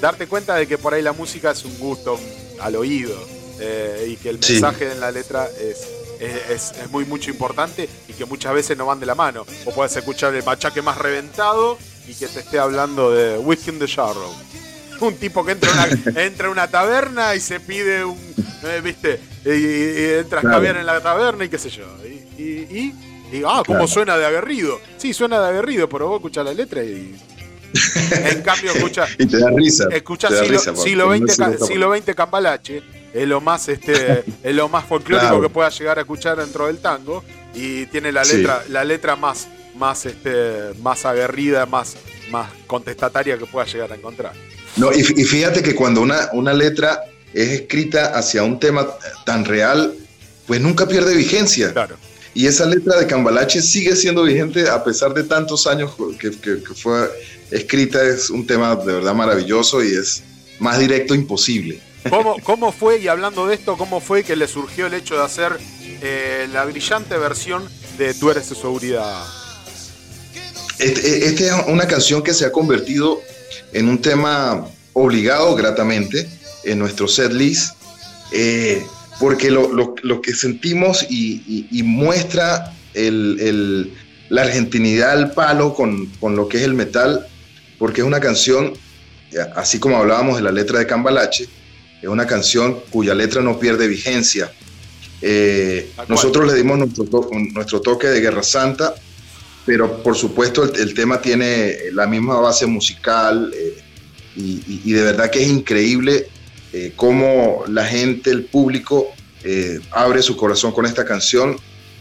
Darte 0.00 0.26
cuenta 0.26 0.56
de 0.56 0.66
que 0.66 0.78
por 0.78 0.94
ahí 0.94 1.02
la 1.02 1.12
música 1.12 1.52
es 1.52 1.64
un 1.64 1.78
gusto 1.78 2.18
al 2.60 2.76
oído 2.76 3.16
eh, 3.60 4.08
y 4.10 4.16
que 4.16 4.30
el 4.30 4.38
mensaje 4.38 4.90
en 4.90 5.00
la 5.00 5.10
letra 5.10 5.48
es, 5.60 5.86
es, 6.20 6.72
muy, 6.90 7.04
mucho 7.04 7.30
importante 7.30 7.88
y 8.08 8.12
que 8.12 8.24
muchas 8.24 8.54
veces 8.54 8.76
no 8.76 8.86
van 8.86 9.00
de 9.00 9.06
la 9.06 9.14
mano. 9.14 9.46
O 9.64 9.72
puedes 9.72 9.96
escuchar 9.96 10.34
el 10.34 10.44
machaque 10.44 10.82
más 10.82 10.98
reventado 10.98 11.78
y 12.06 12.14
que 12.14 12.26
te 12.26 12.40
esté 12.40 12.58
hablando 12.58 13.10
de 13.10 13.38
Whiskey 13.38 13.74
in 13.74 13.78
the 13.78 13.86
Sharrow. 13.86 14.32
Un 15.00 15.14
tipo 15.16 15.44
que 15.44 15.52
entra 15.52 15.70
a 15.70 15.86
una, 15.86 16.20
entra 16.22 16.50
una 16.50 16.68
taberna 16.68 17.34
y 17.34 17.40
se 17.40 17.60
pide 17.60 18.04
un. 18.04 18.18
Eh, 18.64 18.80
¿Viste? 18.82 19.20
Y, 19.44 20.18
entras 20.18 20.40
claro. 20.40 20.64
en 20.64 20.84
la 20.84 21.00
taberna 21.00 21.44
y 21.44 21.48
qué 21.48 21.58
sé 21.58 21.70
yo. 21.70 21.84
y 22.36 22.92
y 23.32 23.42
ah, 23.46 23.62
¿cómo 23.66 23.86
suena 23.86 24.16
de 24.16 24.26
aguerrido? 24.26 24.80
Sí, 24.96 25.12
suena 25.12 25.40
de 25.40 25.48
aguerrido, 25.48 25.88
pero 25.88 26.08
vos 26.08 26.16
escuchás 26.16 26.44
la 26.44 26.54
letra 26.54 26.82
y. 26.82 27.14
en 28.10 28.42
cambio, 28.42 28.72
escucha. 28.74 29.06
y 29.18 29.26
te 29.26 29.38
da 29.38 29.50
risa. 29.50 29.88
Escucha 29.90 30.28
siglo, 30.74 31.14
XX, 31.14 31.66
siglo 31.66 31.92
Cambalache, 32.16 32.82
es 33.12 33.26
lo 33.26 33.40
más, 33.40 33.68
este, 33.68 34.24
es 34.42 34.54
lo 34.54 34.68
más 34.68 34.84
folclórico 34.86 35.40
que 35.40 35.48
pueda 35.48 35.68
llegar 35.70 35.98
a 35.98 36.02
escuchar 36.02 36.38
dentro 36.38 36.66
del 36.66 36.78
tango. 36.78 37.24
Y 37.54 37.86
tiene 37.86 38.12
la 38.12 38.22
letra, 38.24 38.62
la 38.68 38.84
letra 38.84 39.16
más, 39.16 39.48
más, 39.76 40.06
este, 40.06 40.74
más 40.82 41.04
aguerrida, 41.04 41.66
más, 41.66 41.96
más 42.30 42.50
contestataria 42.66 43.38
que 43.38 43.46
pueda 43.46 43.66
llegar 43.66 43.92
a 43.92 43.94
encontrar. 43.96 44.32
No, 44.76 44.92
y, 44.92 45.02
fíjate 45.02 45.62
que 45.62 45.74
cuando 45.74 46.00
una, 46.02 46.28
una 46.32 46.52
letra 46.52 47.00
es 47.32 47.48
escrita 47.48 48.16
hacia 48.16 48.42
un 48.42 48.60
tema 48.60 48.86
tan 49.24 49.44
real, 49.44 49.94
pues 50.46 50.60
nunca 50.60 50.86
pierde 50.86 51.14
vigencia. 51.16 51.72
Claro. 51.72 51.96
Y 52.34 52.46
esa 52.46 52.66
letra 52.66 52.98
de 52.98 53.06
Cambalache 53.06 53.60
sigue 53.60 53.96
siendo 53.96 54.22
vigente 54.22 54.68
a 54.68 54.84
pesar 54.84 55.12
de 55.12 55.24
tantos 55.24 55.66
años 55.66 55.90
que, 56.20 56.30
fue 56.74 57.10
escrita. 57.50 58.02
Es 58.04 58.30
un 58.30 58.46
tema 58.46 58.76
de 58.76 58.92
verdad 58.92 59.14
maravilloso 59.14 59.82
y 59.82 59.88
es 59.88 60.22
más 60.58 60.78
directo 60.78 61.14
imposible. 61.14 61.80
¿Cómo, 62.08 62.36
¿Cómo, 62.42 62.72
fue, 62.72 62.98
y 62.98 63.08
hablando 63.08 63.46
de 63.46 63.54
esto, 63.54 63.76
cómo 63.76 64.00
fue 64.00 64.24
que 64.24 64.36
le 64.36 64.48
surgió 64.48 64.86
el 64.86 64.94
hecho 64.94 65.16
de 65.16 65.24
hacer 65.24 65.58
eh, 66.00 66.48
la 66.52 66.64
brillante 66.64 67.16
versión 67.18 67.68
de 67.98 68.14
Tú 68.14 68.30
eres 68.30 68.46
su 68.46 68.54
seguridad? 68.54 69.24
Esta 70.78 71.00
este 71.00 71.48
es 71.48 71.54
una 71.66 71.86
canción 71.88 72.22
que 72.22 72.32
se 72.32 72.46
ha 72.46 72.52
convertido 72.52 73.20
en 73.72 73.88
un 73.88 74.00
tema 74.00 74.66
obligado 74.92 75.54
gratamente 75.56 76.28
en 76.64 76.78
nuestro 76.78 77.08
set 77.08 77.32
list. 77.32 77.74
Eh, 78.32 78.84
porque 79.18 79.50
lo, 79.50 79.72
lo, 79.72 79.94
lo 80.02 80.20
que 80.20 80.34
sentimos 80.34 81.04
y, 81.08 81.66
y, 81.70 81.82
muestra 81.82 82.72
el, 82.94 83.38
el, 83.40 83.94
la 84.28 84.42
argentinidad 84.42 85.10
al 85.10 85.32
palo 85.32 85.74
con, 85.74 86.06
con, 86.20 86.36
lo 86.36 86.48
que 86.48 86.58
es 86.58 86.62
el 86.62 86.74
metal, 86.74 87.26
porque 87.78 88.02
es 88.02 88.06
una 88.06 88.20
canción, 88.20 88.74
así 89.54 89.78
como 89.78 89.96
hablábamos 89.96 90.36
de 90.36 90.42
la 90.42 90.52
letra 90.52 90.78
de 90.78 90.86
Cambalache, 90.86 91.48
es 92.00 92.08
una 92.08 92.26
canción 92.26 92.80
cuya 92.90 93.14
letra 93.14 93.42
no 93.42 93.58
pierde 93.58 93.88
vigencia. 93.88 94.52
Eh, 95.20 95.90
nosotros 96.06 96.46
le 96.46 96.54
dimos 96.54 96.78
nuestro, 96.78 97.28
nuestro, 97.52 97.80
toque 97.80 98.06
de 98.06 98.20
Guerra 98.20 98.42
Santa, 98.42 98.94
pero 99.66 100.02
por 100.02 100.16
supuesto 100.16 100.62
el, 100.62 100.80
el 100.80 100.94
tema 100.94 101.20
tiene 101.20 101.76
la 101.92 102.06
misma 102.06 102.38
base 102.38 102.66
musical 102.66 103.52
eh, 103.54 103.78
y, 104.36 104.80
y, 104.84 104.92
de 104.92 105.02
verdad 105.02 105.30
que 105.30 105.42
es 105.42 105.48
increíble 105.48 106.28
eh, 106.72 106.92
cómo 106.94 107.64
la 107.66 107.84
gente, 107.84 108.30
el 108.30 108.44
público, 108.44 109.08
abre 109.92 110.20
su 110.20 110.36
corazón 110.36 110.72
con 110.72 110.84
esta 110.84 111.06
canción 111.06 111.56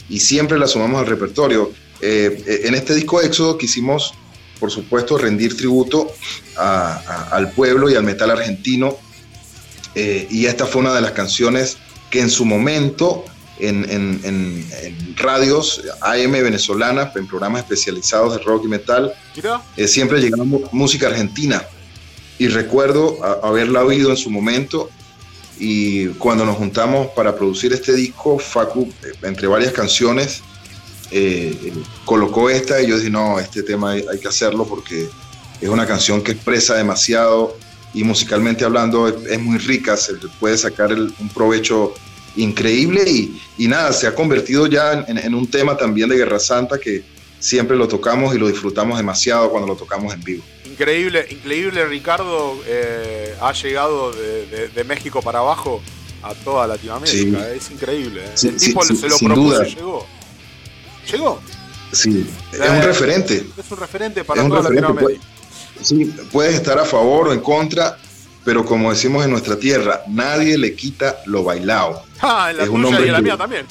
y 0.09 0.19
siempre 0.19 0.59
la 0.59 0.67
sumamos 0.67 0.99
al 0.99 1.07
repertorio. 1.07 1.71
En 2.01 2.75
este 2.75 2.93
disco 2.93 3.21
Éxodo 3.21 3.57
quisimos, 3.57 4.13
por 4.57 4.71
supuesto, 4.71 5.17
rendir 5.17 5.55
tributo 5.55 6.11
al 6.55 7.51
pueblo 7.51 7.89
y 7.89 7.95
al 7.95 8.03
metal 8.03 8.31
argentino. 8.31 8.97
y 9.95 10.45
esta 10.45 10.65
fue 10.65 10.81
una 10.81 10.93
de 10.93 11.01
las 11.01 11.11
canciones 11.11 11.77
que 12.09 12.21
en 12.21 12.29
su 12.29 12.45
momento 12.45 13.25
en, 13.59 14.65
radios 15.15 15.81
AM 16.01 16.31
venezolanas, 16.31 17.15
en 17.15 17.27
programas 17.27 17.63
especializados 17.63 18.37
de 18.37 18.43
rock 18.43 18.65
y 18.65 18.67
metal, 18.67 19.13
siempre 19.85 20.19
llegaba 20.19 20.45
música 20.71 21.07
argentina 21.07 21.65
y 22.37 22.47
recuerdo 22.47 23.23
haberla 23.43 23.83
oído 23.83 24.11
en 24.11 24.17
su 24.17 24.29
momento 24.29 24.89
y 25.59 26.07
cuando 26.09 26.45
nos 26.45 26.57
juntamos 26.57 27.07
para 27.15 27.35
producir 27.35 27.73
este 27.73 27.93
disco, 27.93 28.37
Facu, 28.37 28.91
eh, 29.03 29.13
entre 29.23 29.47
varias 29.47 29.73
canciones, 29.73 30.43
eh, 31.11 31.73
colocó 32.05 32.49
esta 32.49 32.81
y 32.81 32.87
yo 32.87 32.97
dije, 32.97 33.09
no, 33.09 33.39
este 33.39 33.63
tema 33.63 33.91
hay, 33.91 34.19
que 34.21 34.27
hacerlo 34.27 34.65
porque 34.65 35.07
es 35.61 35.69
una 35.69 35.85
canción 35.85 36.21
que 36.21 36.33
expresa 36.33 36.75
demasiado 36.75 37.57
y 37.93 38.03
musicalmente 38.03 38.65
hablando 38.65 39.07
es, 39.07 39.39
muy 39.39 39.57
rica, 39.57 39.97
se 39.97 40.15
puede 40.39 40.57
sacar 40.57 40.93
un 40.93 41.29
provecho 41.33 41.93
increíble 42.35 43.03
y, 43.09 43.41
y, 43.57 43.67
nada, 43.67 43.91
se 43.93 44.07
ha 44.07 44.13
convertido 44.13 44.67
ya 44.67 45.05
en, 45.07 45.17
en 45.17 45.33
un 45.33 45.47
tema 45.47 45.75
también 45.75 46.09
de 46.09 46.17
Guerra 46.17 46.39
Santa 46.39 46.77
que 46.77 47.03
siempre 47.39 47.75
lo 47.77 47.87
tocamos 47.87 48.35
y 48.35 48.37
lo 48.37 48.47
disfrutamos 48.47 48.97
demasiado 48.97 49.49
cuando 49.49 49.67
lo 49.67 49.75
tocamos 49.75 50.13
en 50.13 50.23
vivo. 50.23 50.43
Increíble, 50.65 51.25
increíble 51.29 51.85
Ricardo, 51.85 52.59
eh, 52.67 53.35
ha 53.41 53.51
llegado 53.53 54.11
de, 54.11 54.83
México 54.83 55.21
para 55.21 55.39
abajo 55.39 55.81
a 56.21 56.33
toda 56.33 56.67
Latinoamérica, 56.67 57.51
es 57.51 57.71
increíble. 57.71 58.21
¿eh? 58.25 58.33
El 58.43 58.57
tipo 58.57 58.83
se 58.83 59.07
lo 59.07 59.17
propuso 59.17 59.63
y 59.63 59.75
llegó. 59.75 60.07
Llegó. 61.11 61.39
Sí, 61.91 62.29
es 62.51 62.69
un 62.69 62.81
referente. 62.81 63.45
Es 63.57 63.71
un 63.71 63.77
referente 63.77 64.23
para 64.23 64.47
toda 64.47 64.63
Latinoamérica. 64.63 65.23
sí, 65.81 66.05
puedes 66.31 66.55
estar 66.55 66.77
a 66.77 66.85
favor 66.85 67.29
o 67.29 67.33
en 67.33 67.39
contra, 67.39 67.97
pero 68.43 68.65
como 68.65 68.91
decimos 68.91 69.23
en 69.23 69.31
nuestra 69.31 69.57
tierra, 69.57 70.03
nadie 70.07 70.57
le 70.57 70.75
quita 70.75 71.17
lo 71.25 71.43
bailado. 71.43 72.03
Ah, 72.21 72.49
en 72.51 72.57
la 72.57 72.63
es 72.63 72.69
un 72.69 72.85
hombre 72.85 73.05
y 73.05 73.07
en 73.07 73.13
la 73.13 73.21
mía 73.21 73.37
también. 73.37 73.65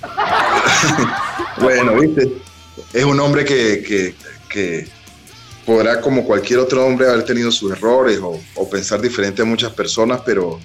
bueno, 1.60 2.00
viste, 2.00 2.32
es 2.92 3.04
un 3.04 3.20
hombre 3.20 3.44
que, 3.44 4.14
que, 4.48 4.88
podrá, 5.66 6.00
como 6.00 6.24
cualquier 6.24 6.60
otro 6.60 6.84
hombre, 6.84 7.08
haber 7.08 7.24
tenido 7.24 7.52
sus 7.52 7.72
errores 7.72 8.18
o, 8.22 8.70
pensar 8.70 9.00
diferente 9.00 9.42
a 9.42 9.44
muchas 9.44 9.72
personas, 9.72 10.22
pero 10.24 10.58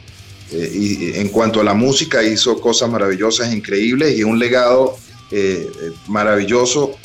eh, 0.51 0.71
y, 0.73 1.19
en 1.19 1.27
cuanto 1.29 1.59
a 1.59 1.63
la 1.63 1.73
música 1.73 2.23
hizo 2.23 2.59
cosas 2.61 2.89
maravillosas, 2.89 3.53
increíbles 3.53 4.17
y 4.17 4.23
un 4.23 4.39
legado 4.39 4.97
eh, 5.37 5.69
eh, 5.81 5.91
maravilloso 6.07 6.97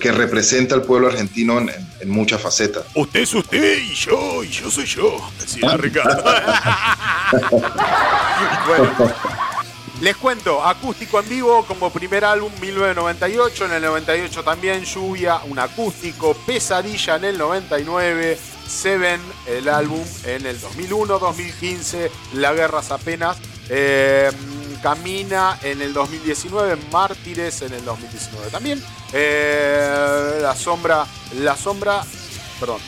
que 0.00 0.12
representa 0.12 0.74
al 0.74 0.82
pueblo 0.82 1.08
argentino 1.08 1.58
en, 1.58 2.08
muchas 2.08 2.40
facetas. 2.40 2.86
Usted 2.94 3.20
es 3.20 3.34
usted 3.34 3.78
y 3.78 3.94
yo, 3.94 4.42
y 4.42 4.48
yo 4.48 4.70
soy 4.70 4.86
yo, 4.86 5.18
decía 5.38 5.76
Ricardo. 5.76 6.24
Les 10.00 10.16
cuento, 10.16 10.64
acústico 10.64 11.20
en 11.20 11.28
vivo 11.28 11.64
como 11.66 11.90
primer 11.90 12.24
álbum 12.24 12.50
1998, 12.60 13.66
en 13.66 13.72
el 13.72 13.82
98 13.82 14.42
también 14.42 14.84
Lluvia, 14.84 15.40
un 15.44 15.58
acústico, 15.58 16.34
Pesadilla 16.46 17.16
en 17.16 17.24
el 17.24 17.38
99, 17.38 18.38
Seven 18.66 19.20
el 19.46 19.68
álbum 19.68 20.02
en 20.24 20.46
el 20.46 20.60
2001, 20.60 21.18
2015, 21.18 22.10
La 22.34 22.54
Guerras 22.54 22.90
apenas, 22.90 23.36
em, 23.68 24.32
Camina 24.84 25.58
en 25.62 25.80
el 25.80 25.94
2019, 25.94 26.76
Mártires 26.92 27.62
en 27.62 27.72
el 27.72 27.84
2019 27.86 28.50
también, 28.50 28.82
eh, 29.14 30.38
La 30.42 30.54
Sombra, 30.54 31.06
La 31.40 31.56
Sombra, 31.56 32.04
perdón, 32.60 32.80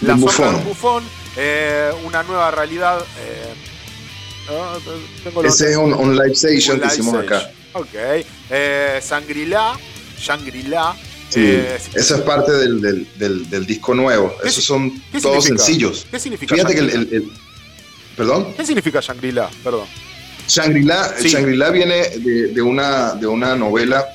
La 0.00 0.16
Sombra 0.16 0.50
de 0.50 0.56
un 0.56 0.64
bufón, 0.64 1.04
eh, 1.36 1.92
una 2.04 2.22
nueva 2.22 2.50
realidad. 2.50 3.04
Eh, 3.20 3.54
ese 5.44 5.72
es 5.72 5.76
un, 5.76 6.16
live 6.16 6.32
station 6.32 6.80
que 6.80 6.86
hicimos 6.86 7.14
acá. 7.16 7.50
Ok. 7.74 7.94
Sangrila. 9.02 9.78
Shangri-La. 10.18 10.96
Eh, 11.34 11.78
eso 11.94 12.14
es 12.16 12.20
parte 12.22 12.52
del, 12.52 13.66
disco 13.66 13.94
nuevo. 13.94 14.34
Esos 14.44 14.64
son 14.64 15.02
todos 15.20 15.44
sencillos. 15.44 16.06
¿Qué 16.10 16.18
significa 16.18 16.54
Fíjate 16.54 16.74
que 16.74 16.80
el, 16.80 17.30
¿Perdón? 18.16 18.54
¿Qué 18.56 18.64
significa 18.64 19.00
Shangri-La? 19.00 19.50
Perdón. 19.62 19.86
Shangri-La 20.48 21.70
viene 21.70 22.08
de, 22.52 22.62
una, 22.62 23.14
de 23.14 23.26
una 23.26 23.56
novela 23.56 24.06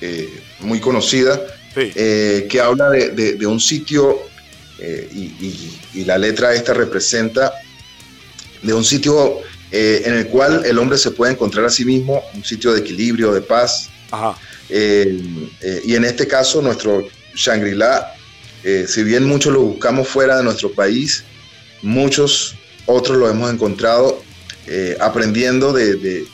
eh, 0.00 0.28
muy 0.60 0.80
conocida 0.80 1.40
eh, 1.76 2.46
que 2.48 2.60
habla 2.60 2.90
de, 2.90 3.46
un 3.46 3.60
sitio 3.60 4.18
y, 4.80 5.78
y, 5.94 6.04
la 6.04 6.16
letra 6.16 6.54
esta 6.54 6.72
representa 6.72 7.52
de 8.62 8.72
un 8.72 8.84
sitio 8.84 9.42
eh, 9.72 10.02
en 10.04 10.14
el 10.14 10.26
cual 10.26 10.64
el 10.64 10.78
hombre 10.78 10.98
se 10.98 11.12
puede 11.12 11.32
encontrar 11.32 11.64
a 11.64 11.70
sí 11.70 11.84
mismo 11.84 12.24
un 12.34 12.44
sitio 12.44 12.72
de 12.72 12.80
equilibrio, 12.80 13.32
de 13.32 13.40
paz. 13.40 13.88
Eh, 14.68 15.22
eh, 15.60 15.80
y 15.84 15.94
en 15.94 16.04
este 16.04 16.26
caso, 16.26 16.60
nuestro 16.60 17.06
Shangri-La, 17.34 18.14
si 18.86 19.02
bien 19.04 19.24
muchos 19.24 19.52
lo 19.52 19.62
buscamos 19.62 20.08
fuera 20.08 20.36
de 20.36 20.44
nuestro 20.44 20.72
país, 20.72 21.24
muchos 21.82 22.56
otros 22.86 23.16
lo 23.16 23.30
hemos 23.30 23.50
encontrado 23.52 24.22
aprendiendo 25.00 25.72
de, 25.72 26.26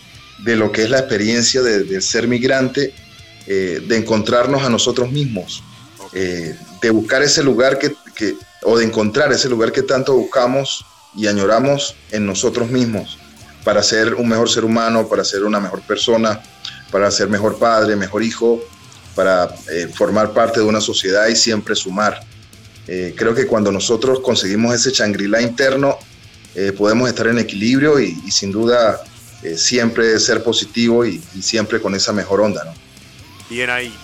lo 0.45 0.73
que 0.73 0.83
es 0.83 0.91
la 0.91 0.99
experiencia 0.99 1.63
de, 1.63 2.01
ser 2.01 2.29
migrante, 2.29 2.93
de 3.47 3.97
encontrarnos 3.97 4.63
a 4.63 4.71
nosotros 4.71 5.11
mismos, 5.11 5.63
de 6.13 6.91
buscar 6.91 7.23
ese 7.23 7.43
lugar 7.43 7.79
que, 7.79 7.95
o 8.63 8.79
de 8.79 8.85
encontrar 8.85 9.33
ese 9.33 9.49
lugar 9.49 9.73
que 9.73 9.83
tanto 9.83 10.15
buscamos 10.15 10.85
y 11.17 11.27
añoramos 11.27 11.95
en 12.11 12.27
nosotros 12.27 12.71
mismos 12.71 13.19
para 13.67 13.83
ser 13.83 14.15
un 14.15 14.29
mejor 14.29 14.49
ser 14.49 14.65
humano, 14.65 15.09
para 15.09 15.25
ser 15.25 15.43
una 15.43 15.59
mejor 15.59 15.83
persona, 15.83 16.41
para 16.93 17.11
ser 17.11 17.29
mejor 17.29 17.59
padre, 17.59 17.97
mejor 17.97 18.23
hijo, 18.23 18.61
para 19.17 19.53
eh, 19.73 19.89
formar 19.93 20.33
parte 20.33 20.61
de 20.61 20.67
una 20.67 20.81
sociedad 20.81 21.27
y 21.27 21.35
siempre 21.35 21.75
sumar. 21.75 22.21
Eh, 22.87 23.13
creo 23.17 23.35
que 23.35 23.47
cuando 23.47 23.73
nosotros 23.73 24.21
conseguimos 24.21 24.73
ese 24.73 24.93
changrila 24.93 25.43
interno, 25.43 25.99
eh, 26.57 26.73
podemos 26.73 27.09
estar 27.09 27.27
en 27.27 27.39
equilibrio 27.39 28.01
y, 28.01 28.15
sin 28.31 28.51
duda 28.51 29.01
siempre 29.57 30.19
ser 30.19 30.43
positivo 30.43 31.05
y, 31.05 31.21
siempre 31.41 31.81
con 31.81 31.95
esa 31.95 32.13
mejor 32.13 32.41
onda. 32.41 32.65
¿no? 32.65 32.86
Bien 33.49 33.71
ahí. 33.71 33.97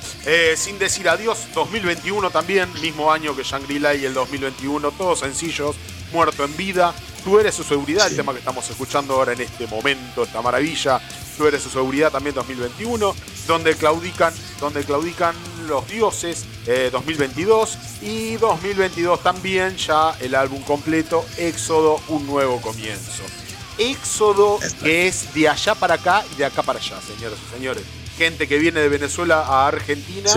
sin 0.56 0.78
decir 0.78 1.08
adiós, 1.08 1.46
2021 1.54 2.30
también, 2.30 2.72
mismo 2.80 3.12
año 3.12 3.34
que 3.34 3.42
Shangri-La 3.42 3.94
y 3.94 4.04
el 4.04 4.14
2021, 4.14 4.92
todos 4.92 5.20
sencillos, 5.20 5.76
muerto 6.12 6.44
en 6.44 6.56
vida, 6.56 6.94
Tú 7.24 7.38
eres 7.38 7.54
su 7.54 7.62
seguridad, 7.62 8.08
el 8.08 8.16
tema 8.16 8.32
que 8.32 8.40
estamos 8.40 8.68
escuchando 8.68 9.14
ahora 9.14 9.32
en 9.32 9.40
este 9.40 9.66
momento, 9.68 10.24
esta 10.24 10.42
maravilla. 10.42 11.00
Tú 11.36 11.46
eres 11.46 11.62
su 11.62 11.70
seguridad 11.70 12.10
también 12.10 12.34
2021, 12.34 13.14
donde 13.46 13.76
claudican, 13.76 14.34
donde 14.58 14.84
claudican 14.84 15.34
los 15.68 15.86
dioses 15.86 16.44
2022 16.90 17.78
eh, 18.02 18.06
y 18.06 18.36
2022 18.36 19.22
también 19.22 19.76
ya 19.76 20.16
el 20.20 20.34
álbum 20.34 20.62
completo, 20.62 21.24
Éxodo, 21.38 22.00
un 22.08 22.26
nuevo 22.26 22.60
comienzo. 22.60 23.22
Éxodo 23.78 24.58
que 24.82 25.06
es 25.06 25.32
de 25.32 25.48
allá 25.48 25.74
para 25.76 25.94
acá 25.94 26.24
y 26.34 26.38
de 26.38 26.44
acá 26.44 26.62
para 26.62 26.80
allá, 26.80 27.00
señores 27.00 27.38
y 27.48 27.54
señores. 27.54 28.01
Gente 28.22 28.46
que 28.46 28.56
viene 28.56 28.78
de 28.78 28.88
Venezuela 28.88 29.40
a 29.40 29.66
Argentina. 29.66 30.30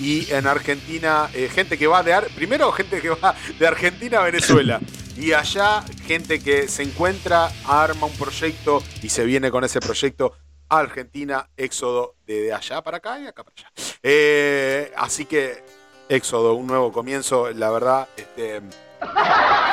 Y 0.00 0.28
en 0.32 0.44
Argentina, 0.48 1.30
eh, 1.32 1.48
gente 1.48 1.78
que 1.78 1.86
va 1.86 2.02
de... 2.02 2.20
primero 2.34 2.72
gente 2.72 3.00
que 3.00 3.10
va 3.10 3.36
de 3.60 3.64
Argentina 3.64 4.18
a 4.18 4.24
Venezuela. 4.24 4.80
Y 5.16 5.32
allá 5.32 5.84
gente 6.04 6.42
que 6.42 6.66
se 6.66 6.82
encuentra, 6.82 7.48
arma 7.64 8.08
un 8.08 8.16
proyecto 8.16 8.82
y 9.04 9.08
se 9.08 9.24
viene 9.24 9.52
con 9.52 9.62
ese 9.62 9.78
proyecto 9.78 10.32
a 10.68 10.80
Argentina, 10.80 11.48
éxodo 11.56 12.16
de 12.26 12.52
allá 12.52 12.82
para 12.82 12.96
acá 12.96 13.20
y 13.20 13.28
acá 13.28 13.44
para 13.44 13.54
allá. 13.56 13.70
Eh, 14.02 14.90
así 14.96 15.24
que 15.24 15.62
éxodo, 16.08 16.54
un 16.54 16.66
nuevo 16.66 16.90
comienzo, 16.90 17.52
la 17.52 17.70
verdad, 17.70 18.08
este, 18.16 18.62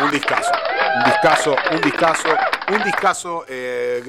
un 0.04 0.12
discazo, 0.12 0.52
un 0.96 1.04
discaso, 1.04 1.56
un 1.72 1.82
discazo, 1.82 2.30
un 2.72 2.84
discazo. 2.84 3.46
Eh, 3.48 4.04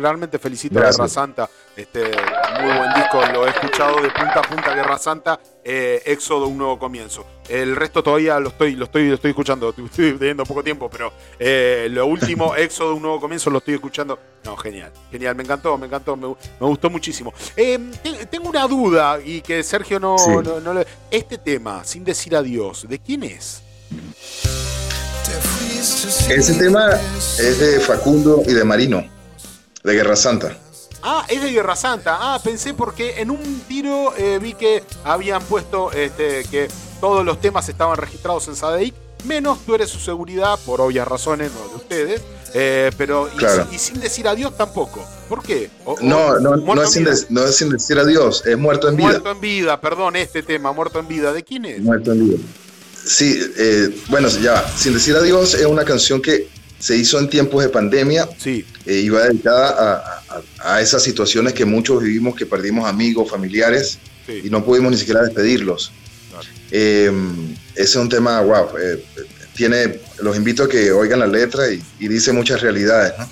realmente 0.00 0.38
felicito 0.38 0.78
a 0.78 0.82
Guerra 0.82 1.08
Santa. 1.08 1.48
Este, 1.76 2.04
muy 2.04 2.72
buen 2.72 2.94
disco, 2.94 3.20
lo 3.32 3.46
he 3.46 3.50
escuchado 3.50 4.00
de 4.00 4.08
punta 4.08 4.40
a 4.40 4.42
punta 4.42 4.74
Guerra 4.74 4.98
Santa. 4.98 5.38
Eh, 5.62 6.02
Éxodo, 6.06 6.46
un 6.46 6.58
nuevo 6.58 6.78
comienzo. 6.78 7.26
El 7.48 7.76
resto 7.76 8.02
todavía 8.02 8.40
lo 8.40 8.48
estoy, 8.48 8.76
lo 8.76 8.86
estoy, 8.86 9.08
lo 9.08 9.14
estoy 9.16 9.30
escuchando, 9.30 9.74
estoy 9.76 10.12
teniendo 10.12 10.44
poco 10.44 10.62
tiempo, 10.64 10.88
pero 10.88 11.12
eh, 11.38 11.88
lo 11.90 12.06
último, 12.06 12.54
Éxodo, 12.56 12.94
un 12.94 13.02
nuevo 13.02 13.20
comienzo, 13.20 13.50
lo 13.50 13.58
estoy 13.58 13.74
escuchando. 13.74 14.18
No, 14.44 14.56
genial, 14.56 14.92
genial, 15.10 15.34
me 15.34 15.42
encantó, 15.42 15.76
me 15.76 15.86
encantó, 15.86 16.16
me, 16.16 16.34
gustó 16.60 16.88
muchísimo. 16.88 17.34
Em, 17.56 17.90
tengo 18.30 18.48
una 18.48 18.66
duda 18.66 19.20
y 19.22 19.42
que 19.42 19.62
Sergio 19.62 20.00
no, 20.00 20.16
no, 20.42 20.60
no, 20.60 20.80
Este 21.10 21.36
tema, 21.38 21.84
sin 21.84 22.04
decir 22.04 22.34
adiós, 22.34 22.88
¿de 22.88 22.98
quién 22.98 23.24
es? 23.24 23.65
Ese 26.28 26.54
tema 26.54 26.90
es 27.38 27.58
de 27.58 27.80
Facundo 27.80 28.42
y 28.46 28.52
de 28.52 28.64
Marino, 28.64 29.04
de 29.82 29.94
Guerra 29.94 30.16
Santa. 30.16 30.56
Ah, 31.02 31.24
es 31.28 31.40
de 31.40 31.52
Guerra 31.52 31.76
Santa. 31.76 32.16
Ah, 32.20 32.40
pensé 32.42 32.74
porque 32.74 33.20
en 33.20 33.30
un 33.30 33.60
tiro 33.68 34.12
eh, 34.16 34.40
vi 34.40 34.54
que 34.54 34.82
habían 35.04 35.42
puesto 35.44 35.92
este, 35.92 36.44
que 36.50 36.68
todos 37.00 37.24
los 37.24 37.40
temas 37.40 37.68
estaban 37.68 37.96
registrados 37.96 38.48
en 38.48 38.56
Sadeic, 38.56 38.94
menos 39.24 39.60
tú 39.64 39.74
eres 39.74 39.88
su 39.88 40.00
seguridad, 40.00 40.58
por 40.66 40.80
obvias 40.80 41.06
razones, 41.06 41.52
no 41.52 41.68
de 41.68 41.76
ustedes. 41.76 42.22
Eh, 42.54 42.90
pero 42.96 43.28
y, 43.70 43.78
sin 43.78 44.00
decir 44.00 44.26
adiós 44.26 44.56
tampoco. 44.56 45.04
¿Por 45.28 45.42
qué? 45.42 45.70
no, 46.00 46.40
no, 46.40 46.56
no 46.56 46.82
es, 46.82 46.90
sin 46.90 47.04
no 47.28 47.44
es, 47.44 47.56
sin 47.56 47.68
decir 47.70 47.98
adiós, 47.98 48.44
es 48.46 48.56
muerto 48.56 48.88
en 48.88 48.96
vida. 48.96 49.08
Muerto 49.08 49.30
en 49.30 49.40
vida, 49.40 49.80
perdón, 49.80 50.16
este 50.16 50.42
tema, 50.42 50.72
muerto 50.72 50.98
en 50.98 51.06
vida. 51.06 51.32
¿De 51.32 51.44
quién 51.44 51.66
es? 51.66 51.82
Muerto 51.82 52.12
en 52.12 52.28
vida. 52.28 52.38
Sí, 53.06 53.40
eh, 53.56 53.96
bueno, 54.08 54.28
ya, 54.28 54.68
sin 54.76 54.92
decir 54.92 55.14
adiós, 55.14 55.54
es 55.54 55.64
una 55.64 55.84
canción 55.84 56.20
que 56.20 56.48
se 56.78 56.96
hizo 56.96 57.20
en 57.20 57.30
tiempos 57.30 57.62
de 57.62 57.68
pandemia. 57.68 58.28
Sí. 58.36 58.66
Eh, 58.84 58.98
iba 58.98 59.22
dedicada 59.22 60.22
a, 60.58 60.80
esas 60.80 61.02
situaciones 61.02 61.54
que 61.54 61.64
muchos 61.64 62.02
vivimos, 62.02 62.34
que 62.34 62.44
perdimos 62.44 62.88
amigos, 62.88 63.30
familiares, 63.30 63.98
y 64.28 64.50
no 64.50 64.64
pudimos 64.64 64.90
ni 64.90 64.98
siquiera 64.98 65.22
despedirlos. 65.22 65.92
Eh, 66.72 67.10
ese 67.74 67.82
es 67.82 67.96
un 67.96 68.08
tema, 68.08 68.40
wow, 68.40 68.68
tiene, 69.54 70.00
los 70.20 70.36
invito 70.36 70.64
a 70.64 70.68
que 70.68 70.90
oigan 70.90 71.20
la 71.20 71.28
letra 71.28 71.62
y, 71.70 72.08
dice 72.08 72.32
muchas 72.32 72.60
realidades. 72.60 73.12
¿no? 73.18 73.28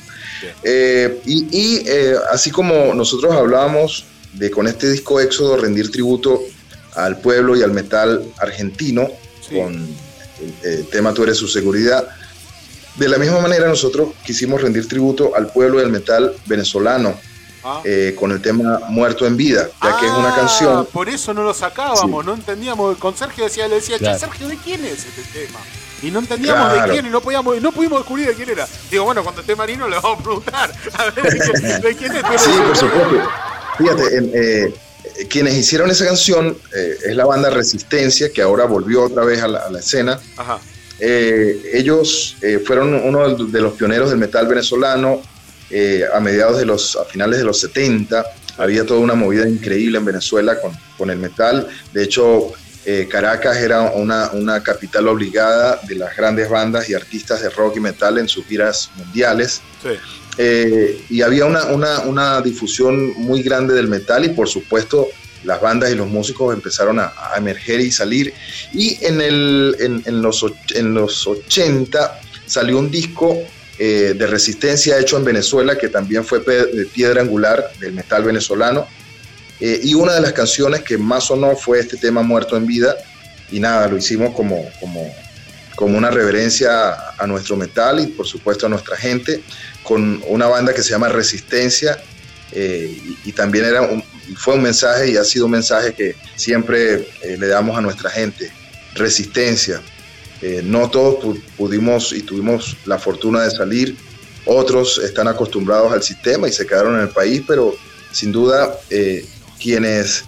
y, 1.26 1.84
así 2.30 2.50
como 2.50 2.94
nosotros 2.94 3.34
hablábamos 3.34 4.04
de 4.34 4.50
con 4.50 4.68
este 4.68 4.90
disco 4.90 5.20
Éxodo 5.20 5.56
rendir 5.56 5.90
tributo 5.90 6.40
al 6.94 7.18
pueblo 7.18 7.56
y 7.56 7.62
al 7.62 7.72
metal 7.72 8.24
argentino, 8.38 9.10
con 9.48 9.88
el, 10.62 10.86
tema 10.88 11.12
Tú 11.14 11.22
eres 11.22 11.36
su 11.36 11.48
seguridad. 11.48 12.06
De 12.96 13.08
la 13.08 13.18
misma 13.18 13.40
manera 13.40 13.66
nosotros 13.66 14.10
quisimos 14.24 14.62
rendir 14.62 14.88
tributo 14.88 15.34
al 15.34 15.48
pueblo 15.48 15.78
del 15.78 15.90
metal 15.90 16.34
venezolano 16.46 17.18
ah. 17.64 17.82
eh, 17.84 18.14
con 18.16 18.30
el 18.30 18.40
tema 18.40 18.80
Muerto 18.88 19.26
en 19.26 19.36
Vida, 19.36 19.68
ya 19.82 19.98
que 19.98 20.06
es 20.06 20.12
una 20.12 20.32
ah, 20.32 20.36
canción. 20.36 20.86
Por 20.92 21.08
eso 21.08 21.34
no 21.34 21.42
lo 21.42 21.52
sacábamos, 21.54 22.24
no 22.24 22.34
entendíamos. 22.34 22.96
Con 22.98 23.16
Sergio 23.16 23.44
decía, 23.44 23.66
le 23.66 23.76
decía, 23.76 23.98
Sergio, 24.18 24.48
¿de 24.48 24.56
quién 24.58 24.84
es 24.84 25.04
este 25.04 25.22
tema? 25.32 25.58
Y 26.02 26.10
no 26.10 26.18
entendíamos 26.18 26.72
de 26.72 26.90
quién 26.90 27.06
y 27.06 27.08
no 27.08 27.20
podíamos, 27.20 27.60
no 27.60 27.72
pudimos 27.72 28.00
descubrir 28.00 28.26
de 28.28 28.34
quién 28.34 28.50
era. 28.50 28.68
Digo, 28.90 29.04
bueno, 29.04 29.22
cuando 29.22 29.40
esté 29.40 29.56
Marino 29.56 29.88
le 29.88 29.96
vamos 29.96 30.20
a 30.20 30.22
preguntar 30.22 30.72
a 30.92 31.04
ver 31.10 31.32
de, 31.32 31.96
quién 31.96 32.14
es. 32.14 32.42
sí, 32.42 32.50
por 32.64 32.76
supuesto. 32.76 33.30
Fíjate, 33.78 34.04
eh, 34.34 34.74
quienes 35.28 35.54
hicieron 35.54 35.90
esa 35.90 36.04
canción 36.04 36.56
eh, 36.74 36.96
es 37.06 37.16
la 37.16 37.24
banda 37.24 37.50
Resistencia, 37.50 38.32
que 38.32 38.42
ahora 38.42 38.64
volvió 38.64 39.04
otra 39.04 39.24
vez 39.24 39.42
a 39.42 39.48
la, 39.48 39.60
a 39.60 39.70
la 39.70 39.78
escena. 39.78 40.18
Ajá. 40.36 40.58
Eh, 41.00 41.70
ellos 41.72 42.36
eh, 42.40 42.60
fueron 42.64 42.94
uno 42.94 43.34
de 43.34 43.60
los 43.60 43.74
pioneros 43.74 44.10
del 44.10 44.18
metal 44.18 44.46
venezolano 44.46 45.22
a 46.12 46.20
mediados 46.20 46.58
de 46.58 46.66
los, 46.66 46.94
a 46.94 47.04
finales 47.04 47.38
de 47.38 47.44
los 47.44 47.58
70. 47.58 48.24
Había 48.58 48.86
toda 48.86 49.00
una 49.00 49.14
movida 49.14 49.48
increíble 49.48 49.98
en 49.98 50.04
Venezuela 50.04 50.60
con, 50.60 50.70
con 50.96 51.10
el 51.10 51.18
metal. 51.18 51.66
De 51.92 52.04
hecho, 52.04 52.52
Caracas 53.10 53.56
era 53.56 53.80
una, 53.80 54.30
una, 54.34 54.62
capital 54.62 55.08
obligada 55.08 55.80
de 55.88 55.96
las 55.96 56.16
grandes 56.16 56.48
bandas 56.48 56.88
y 56.88 56.94
artistas 56.94 57.42
de 57.42 57.48
rock 57.48 57.78
y 57.78 57.80
metal 57.80 58.18
en 58.18 58.28
sus 58.28 58.46
giras 58.46 58.88
mundiales. 58.94 59.62
Y 60.36 61.22
había 61.22 61.44
una, 61.44 61.66
una, 61.66 62.00
una 62.00 62.40
difusión 62.40 63.14
muy 63.16 63.42
grande 63.42 63.74
del 63.74 63.88
metal 63.88 64.24
y 64.24 64.30
por 64.30 64.48
supuesto 64.48 65.08
las 65.44 65.60
bandas 65.60 65.92
y 65.92 65.94
los 65.94 66.08
músicos 66.08 66.54
empezaron 66.54 66.98
a, 66.98 67.12
emerger 67.36 67.80
y 67.80 67.90
salir. 67.90 68.32
Y 68.72 68.98
en, 69.04 69.20
el, 69.20 69.76
en, 69.78 70.22
los, 70.22 70.44
en 70.74 70.94
los 70.94 71.26
80 71.26 72.20
salió 72.46 72.78
un 72.78 72.90
disco 72.90 73.38
eh, 73.78 74.14
de 74.16 74.26
resistencia 74.26 74.98
hecho 74.98 75.16
en 75.16 75.24
Venezuela, 75.24 75.76
que 75.76 75.88
también 75.88 76.24
fue 76.24 76.40
piedra 76.92 77.20
angular 77.20 77.70
del 77.80 77.92
metal 77.92 78.24
venezolano. 78.24 78.86
Eh, 79.60 79.80
y 79.82 79.94
una 79.94 80.14
de 80.14 80.20
las 80.20 80.32
canciones 80.32 80.82
que 80.82 80.98
más 80.98 81.24
sonó 81.24 81.56
fue 81.56 81.80
este 81.80 81.96
tema 81.96 82.22
Muerto 82.22 82.56
en 82.56 82.66
Vida. 82.66 82.96
Y 83.50 83.60
nada, 83.60 83.86
lo 83.88 83.96
hicimos 83.96 84.34
como, 84.34 84.68
como, 84.80 85.14
como 85.76 85.98
una 85.98 86.10
reverencia 86.10 86.94
a 87.18 87.26
nuestro 87.26 87.56
metal 87.56 88.00
y 88.00 88.06
por 88.08 88.26
supuesto 88.26 88.66
a 88.66 88.68
nuestra 88.68 88.96
gente, 88.96 89.42
con 89.82 90.22
una 90.28 90.46
banda 90.46 90.72
que 90.72 90.82
se 90.82 90.90
llama 90.90 91.08
Resistencia. 91.08 92.02
Eh, 92.52 93.00
y, 93.24 93.30
y, 93.30 93.32
también 93.32 93.64
era 93.64 93.82
un, 93.82 94.04
fue 94.36 94.54
un 94.54 94.62
mensaje 94.62 95.10
y 95.10 95.16
ha 95.16 95.24
sido 95.24 95.46
un 95.46 95.52
mensaje 95.52 95.92
que 95.92 96.16
siempre 96.36 97.08
eh, 97.22 97.36
le 97.38 97.46
damos 97.48 97.76
a 97.76 97.80
nuestra 97.80 98.10
gente, 98.10 98.50
resistencia. 98.94 99.82
Eh, 100.40 100.62
no 100.64 100.90
todos 100.90 101.38
pudimos 101.56 102.12
y 102.12 102.22
tuvimos 102.22 102.76
la 102.84 102.98
fortuna 102.98 103.42
de 103.42 103.50
salir, 103.50 103.96
otros 104.46 104.98
están 104.98 105.28
acostumbrados 105.28 105.92
al 105.92 106.02
sistema 106.02 106.48
y 106.48 106.52
se 106.52 106.66
quedaron 106.66 106.96
en 106.96 107.02
el 107.02 107.08
país, 107.08 107.42
pero 107.46 107.74
sin 108.12 108.30
duda 108.30 108.78
eh, 108.90 109.24
quienes 109.60 110.24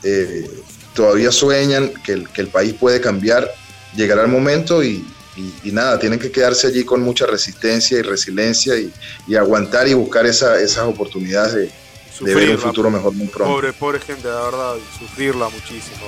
todavía 0.94 1.30
sueñan 1.30 1.92
que 2.02 2.12
el, 2.12 2.28
que 2.30 2.40
el, 2.40 2.48
país 2.48 2.72
puede 2.72 3.00
cambiar, 3.00 3.52
llegará 3.94 4.22
el 4.22 4.28
momento 4.28 4.82
y, 4.82 5.04
nada, 5.64 5.98
tienen 5.98 6.18
que 6.18 6.30
quedarse 6.30 6.68
allí 6.68 6.84
con 6.84 7.02
mucha 7.02 7.26
resistencia 7.26 7.98
y 7.98 8.02
resiliencia 8.02 8.74
y, 8.76 9.34
aguantar 9.34 9.88
y 9.88 9.94
buscar 9.94 10.26
esas 10.26 10.78
oportunidades 10.78 11.54
de, 11.54 11.70
de 12.20 12.34
ver 12.34 12.50
un 12.50 12.58
futuro 12.58 12.90
mejor 12.90 13.12
muy 13.12 13.26
pronto. 13.26 13.54
Pobre, 13.54 13.72
pobre 13.72 14.00
gente, 14.00 14.28
la 14.28 14.42
verdad, 14.42 14.74
sufrirla 14.98 15.48
muchísimo. 15.48 16.06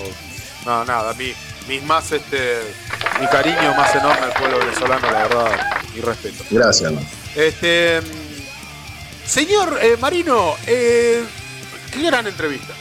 No, 0.64 0.84
nada, 0.84 1.14
mi, 1.14 1.32
mis 1.68 1.82
más, 1.84 2.10
este, 2.12 2.60
mi 3.20 3.26
cariño 3.28 3.74
más 3.76 3.94
enorme 3.94 4.26
al 4.26 4.32
pueblo 4.32 4.59
venezolano, 4.59 5.10
la 5.10 5.22
verdad, 5.28 5.60
y 5.94 6.00
respeto. 6.00 6.44
Gracias. 6.50 6.92
Este, 7.36 8.00
señor 9.26 9.78
eh, 9.80 9.96
Marino, 10.00 10.55
eh, 10.66 11.22
qué 11.92 12.02
gran 12.02 12.26
entrevista. 12.26 12.74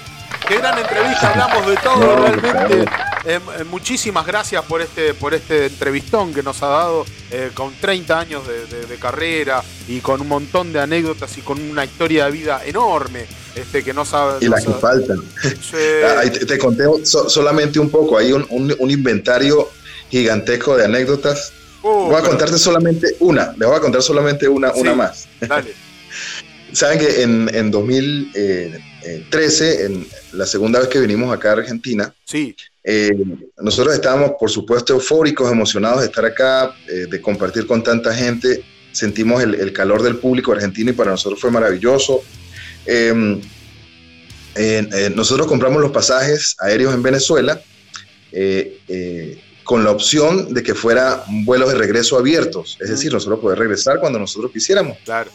Qué 0.48 0.58
gran 0.58 0.80
entrevista, 0.80 1.32
hablamos 1.32 1.68
de 1.68 1.76
todo 1.78 2.16
realmente. 2.16 2.86
Eh, 3.26 3.40
muchísimas 3.70 4.26
gracias 4.26 4.64
por 4.64 4.82
este, 4.82 5.14
por 5.14 5.34
este 5.34 5.66
entrevistón 5.66 6.34
que 6.34 6.42
nos 6.42 6.64
ha 6.64 6.68
dado 6.68 7.06
con 7.54 7.74
30 7.74 8.20
años 8.20 8.44
de, 8.48 8.96
carrera 8.98 9.62
y 9.88 10.00
con 10.00 10.22
un 10.22 10.28
montón 10.28 10.72
de 10.72 10.80
anécdotas 10.80 11.38
y 11.38 11.42
con 11.42 11.62
una 11.62 11.84
historia 11.84 12.26
de 12.26 12.32
vida 12.32 12.62
enorme. 12.66 13.26
Este, 13.58 13.84
que 13.84 13.94
no 13.94 14.06
sabe. 14.06 14.38
Y 14.42 14.50
las 14.50 14.64
que 14.64 14.72
faltan. 14.74 15.20
Ah, 16.06 16.22
te, 16.30 16.58
conté 16.58 16.84
solamente 17.04 17.80
un 17.80 17.90
poco, 17.90 18.18
hay 18.18 18.32
un, 18.32 18.92
inventario 18.92 19.70
gigantesco 20.10 20.78
de 20.78 20.86
anécdotas. 20.86 21.54
Uh, 21.82 22.08
voy 22.08 22.16
a 22.16 22.22
contarte 22.22 22.58
solamente 22.58 23.16
una, 23.20 23.54
les 23.58 23.68
voy 23.68 23.78
a 23.78 23.80
contar 23.80 24.02
solamente 24.02 24.48
una, 24.48 24.72
una 24.74 24.94
más. 24.94 25.28
Dale. 25.42 25.74
Saben 26.74 27.00
que 27.00 27.24
en, 27.24 27.50
en 27.54 27.72
2013, 29.08 29.86
en 29.86 30.08
la 30.34 30.46
segunda 30.46 30.80
vez 30.80 30.90
que 30.90 31.00
vinimos 31.00 31.34
acá 31.34 31.50
a 31.50 31.54
Argentina, 31.54 32.14
sí. 32.26 32.56
Eh, 32.90 33.12
nosotros 33.58 33.94
estábamos, 33.94 34.32
por 34.40 34.50
supuesto, 34.50 34.94
eufóricos, 34.94 35.52
emocionados 35.52 36.00
de 36.00 36.06
estar 36.06 36.24
acá, 36.24 36.74
eh, 36.88 37.06
de 37.10 37.22
compartir 37.22 37.68
con 37.68 37.84
tanta 37.84 38.14
gente. 38.14 38.64
Sentimos 38.94 39.44
el, 39.44 39.74
calor 39.74 40.02
del 40.02 40.16
público 40.16 40.54
argentino 40.54 40.92
y 40.92 40.94
para 40.94 41.12
nosotros 41.12 41.42
fue 41.42 41.52
maravilloso. 41.52 42.22
Em, 42.86 43.42
eh, 44.56 45.12
nosotros 45.14 45.48
compramos 45.48 45.82
los 45.82 45.92
pasajes 45.92 46.56
aéreos 46.60 46.94
en 46.94 47.04
Venezuela 47.04 47.62
con 49.66 49.84
la 49.84 49.92
opción 49.92 50.54
de 50.54 50.64
que 50.64 50.74
fuera 50.74 51.24
vuelos 51.44 51.68
de 51.70 51.76
regreso 51.76 52.18
abiertos, 52.18 52.78
es 52.80 52.90
decir, 52.90 53.12
nosotros 53.12 53.40
poder 53.40 53.60
regresar 53.60 54.00
cuando 54.00 54.18
nosotros 54.18 54.50
quisiéramos. 54.54 54.98
Claro 55.04 55.30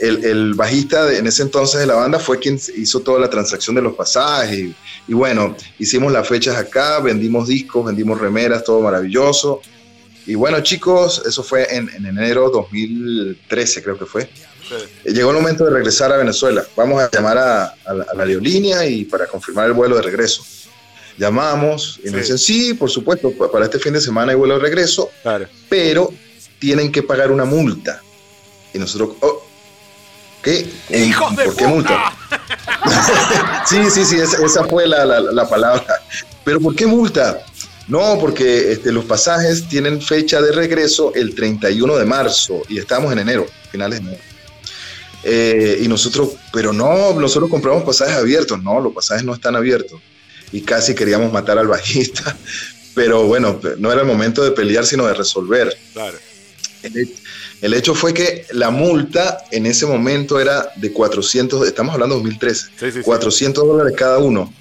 el, 0.00 0.54
bajista 0.54 1.12
en 1.12 1.26
ese 1.26 1.42
entonces 1.42 1.80
de 1.80 1.86
la 1.86 1.94
banda 1.94 2.18
fue 2.18 2.38
quien 2.38 2.60
hizo 2.76 3.00
toda 3.00 3.20
la 3.20 3.30
transacción 3.30 3.76
de 3.76 3.82
los 3.82 3.94
pasajes. 3.94 4.70
Y, 5.06 5.14
bueno, 5.14 5.56
hicimos 5.78 6.12
las 6.12 6.26
fechas 6.26 6.56
acá, 6.56 7.00
vendimos 7.00 7.48
discos, 7.48 7.86
vendimos 7.86 8.20
remeras, 8.20 8.64
todo 8.64 8.80
maravilloso. 8.80 9.60
Y 10.26 10.34
bueno, 10.34 10.60
chicos, 10.60 11.22
eso 11.26 11.42
fue 11.42 11.74
en, 11.74 11.88
enero 12.06 12.50
2013, 12.50 13.82
creo 13.82 13.98
que 13.98 14.06
fue. 14.06 14.28
Llegó 15.04 15.30
el 15.30 15.36
momento 15.36 15.64
de 15.64 15.70
regresar 15.70 16.10
a 16.12 16.16
Venezuela. 16.16 16.64
Vamos 16.74 17.02
a 17.02 17.10
llamar 17.10 17.36
a, 17.36 17.74
la, 17.92 18.06
aerolínea 18.18 18.86
y 18.86 19.04
para 19.04 19.26
confirmar 19.26 19.66
el 19.66 19.72
vuelo 19.72 19.96
de 19.96 20.02
regreso. 20.02 20.42
Llamamos 21.18 22.00
y 22.02 22.10
nos 22.10 22.22
dicen, 22.22 22.38
sí, 22.38 22.74
por 22.74 22.90
supuesto, 22.90 23.32
para 23.52 23.66
este 23.66 23.78
fin 23.78 23.92
de 23.92 24.00
semana 24.00 24.32
hay 24.32 24.38
vuelo 24.38 24.54
de 24.54 24.60
regreso, 24.60 25.10
pero 25.68 26.12
tienen 26.58 26.90
que 26.90 27.02
pagar 27.02 27.30
una 27.30 27.44
multa. 27.44 28.02
Y 28.74 28.78
nosotros, 28.78 29.10
oh, 29.20 29.46
¿qué? 30.42 30.68
¡Hijos 30.90 31.36
de 31.36 31.44
¿Por 31.44 31.56
qué 31.56 31.66
multa? 31.66 32.12
sí, 33.66 33.78
sí, 33.90 34.04
sí, 34.04 34.16
esa, 34.16 34.64
fue 34.64 34.86
la, 34.86 35.48
palabra. 35.48 35.86
Pero 36.44 36.60
¿por 36.60 36.74
qué 36.74 36.86
multa? 36.86 37.38
No, 37.86 38.18
porque 38.20 38.72
este, 38.72 38.92
los 38.92 39.04
pasajes 39.04 39.68
tienen 39.68 40.02
fecha 40.02 40.42
de 40.42 40.52
regreso 40.52 41.12
el 41.14 41.34
31 41.34 41.96
de 41.96 42.04
marzo 42.04 42.62
y 42.68 42.78
estamos 42.78 43.12
en 43.12 43.20
enero, 43.20 43.46
finales 43.70 44.00
de 44.00 44.08
enero. 44.08 44.22
Eh, 45.22 45.78
y 45.82 45.88
nosotros, 45.88 46.30
pero 46.52 46.72
no, 46.72 47.14
nosotros 47.14 47.48
compramos 47.48 47.84
pasajes 47.84 48.16
abiertos. 48.16 48.62
No, 48.62 48.80
los 48.80 48.92
pasajes 48.92 49.24
no 49.24 49.34
están 49.34 49.56
abiertos. 49.56 50.00
Y 50.52 50.60
casi 50.60 50.94
queríamos 50.94 51.32
matar 51.32 51.58
al 51.58 51.66
bajista. 51.66 52.36
Pero 52.94 53.24
bueno, 53.24 53.60
no 53.78 53.90
era 53.90 54.02
el 54.02 54.06
momento 54.06 54.44
de 54.44 54.52
pelear, 54.52 54.86
sino 54.86 55.04
de 55.04 55.14
resolver. 55.14 55.76
Claro. 55.92 56.16
El 57.64 57.72
hecho 57.72 57.94
fue 57.94 58.12
que 58.12 58.44
la 58.50 58.68
multa 58.68 59.38
en 59.50 59.64
ese 59.64 59.86
momento 59.86 60.38
era 60.38 60.70
de 60.76 60.92
400, 60.92 61.66
estamos 61.66 61.94
hablando 61.94 62.16
de 62.16 62.20
2013, 62.20 63.00
400 63.00 63.66
dólares 63.66 63.94
cada 63.96 64.18
uno. 64.18 64.52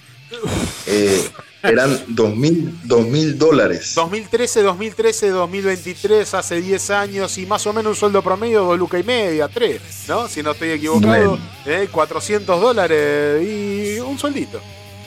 Eh, 0.87 1.21
eran 1.63 1.91
2.000 2.07 3.33
dólares. 3.33 3.91
2013, 3.95 4.61
2013, 4.61 5.29
2023, 5.31 6.33
hace 6.33 6.61
10 6.61 6.89
años 6.91 7.37
y 7.37 7.45
más 7.45 7.67
o 7.67 7.73
menos 7.73 7.89
un 7.89 7.95
sueldo 7.97 8.21
promedio 8.21 8.71
de 8.71 8.77
luca 8.77 8.97
y 8.97 9.03
media, 9.03 9.49
3, 9.49 9.81
¿no? 10.07 10.29
Si 10.29 10.41
no 10.41 10.51
estoy 10.51 10.69
equivocado, 10.69 11.37
400 11.91 12.55
eh, 12.55 12.61
dólares 12.61 13.43
y 13.45 13.99
un 13.99 14.17
sueldito. 14.17 14.61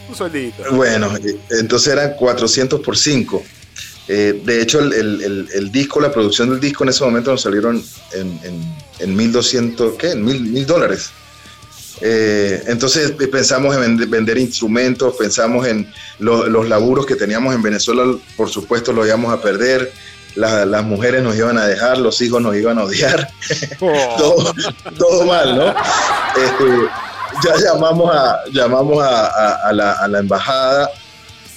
Un 0.07 0.15
sueldito. 0.15 0.71
Bueno, 0.73 1.17
eh, 1.17 1.39
entonces 1.59 1.95
eran 1.95 2.13
400 2.15 2.79
por 2.79 2.95
5. 2.95 3.43
Eh, 4.09 4.41
de 4.45 4.63
hecho, 4.63 4.79
el, 4.81 5.71
disco, 5.73 6.01
la 6.01 6.13
producción 6.13 6.51
del 6.51 6.61
disco 6.61 6.85
en 6.85 6.91
ese 6.91 7.05
momento 7.05 7.33
nos 7.33 7.43
salieron 7.43 7.83
en, 8.13 8.41
en, 9.01 9.17
1.200, 9.17 9.97
¿qué? 9.97 10.13
En 10.13 10.25
1.000 10.25 10.65
dólares. 10.65 11.11
Eh, 12.01 12.63
entonces 12.67 13.15
eh, 13.19 13.27
pensamos 13.29 13.75
en 13.75 13.97
vender, 14.11 14.37
instrumentos, 14.39 15.17
pensamos 15.17 15.67
en 15.67 15.91
los 16.19 16.69
laburos 16.69 17.07
que 17.07 17.17
teníamos 17.17 17.55
en 17.55 17.63
Venezuela, 17.63 18.05
por 18.37 18.51
supuesto 18.51 18.93
lo 18.93 19.07
íbamos 19.07 19.33
a 19.33 19.41
perder, 19.41 19.93
las 20.35 20.85
mujeres 20.85 21.23
nos 21.23 21.35
iban 21.35 21.57
a 21.57 21.67
dejar, 21.67 21.97
los 21.97 22.21
hijos 22.21 22.43
nos 22.43 22.55
iban 22.55 22.79
a 22.79 22.85
odiar, 22.85 23.31
oh. 23.81 24.53
todo, 24.99 25.25
mal, 25.25 25.57
¿no? 25.57 25.69
Este, 25.69 26.65
ya 27.43 27.57
llamamos 27.57 28.15
a, 28.15 28.41
llamamos 28.53 29.03
a, 29.03 29.73
la, 29.73 29.93
a 29.93 30.09
la 30.09 30.19
embajada 30.19 30.91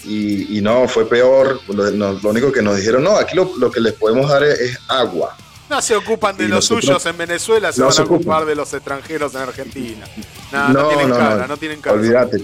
y, 0.05 0.59
no, 0.61 0.87
fue 0.87 1.07
peor. 1.07 1.59
Lo, 1.67 2.19
único 2.29 2.51
que 2.51 2.61
nos 2.61 2.77
dijeron, 2.77 3.03
no, 3.03 3.17
aquí 3.17 3.35
lo, 3.35 3.71
que 3.71 3.79
les 3.79 3.93
podemos 3.93 4.29
dar 4.29 4.43
es, 4.43 4.77
agua. 4.87 5.35
No 5.69 5.81
se 5.81 5.95
ocupan 5.95 6.35
de 6.35 6.47
los 6.47 6.65
suyos 6.65 7.05
en 7.05 7.17
Venezuela, 7.17 7.71
se 7.71 7.81
van 7.81 7.93
a 7.95 8.01
ocupar 8.01 8.45
de 8.45 8.55
los 8.55 8.73
extranjeros 8.73 9.35
en 9.35 9.41
Argentina. 9.41 10.05
No, 10.51 10.69
no, 10.69 10.87
tienen 10.89 11.09
cara, 11.11 11.47
no, 11.47 11.57
tienen 11.57 11.81
cara. 11.81 11.95
Olvídate. 11.95 12.43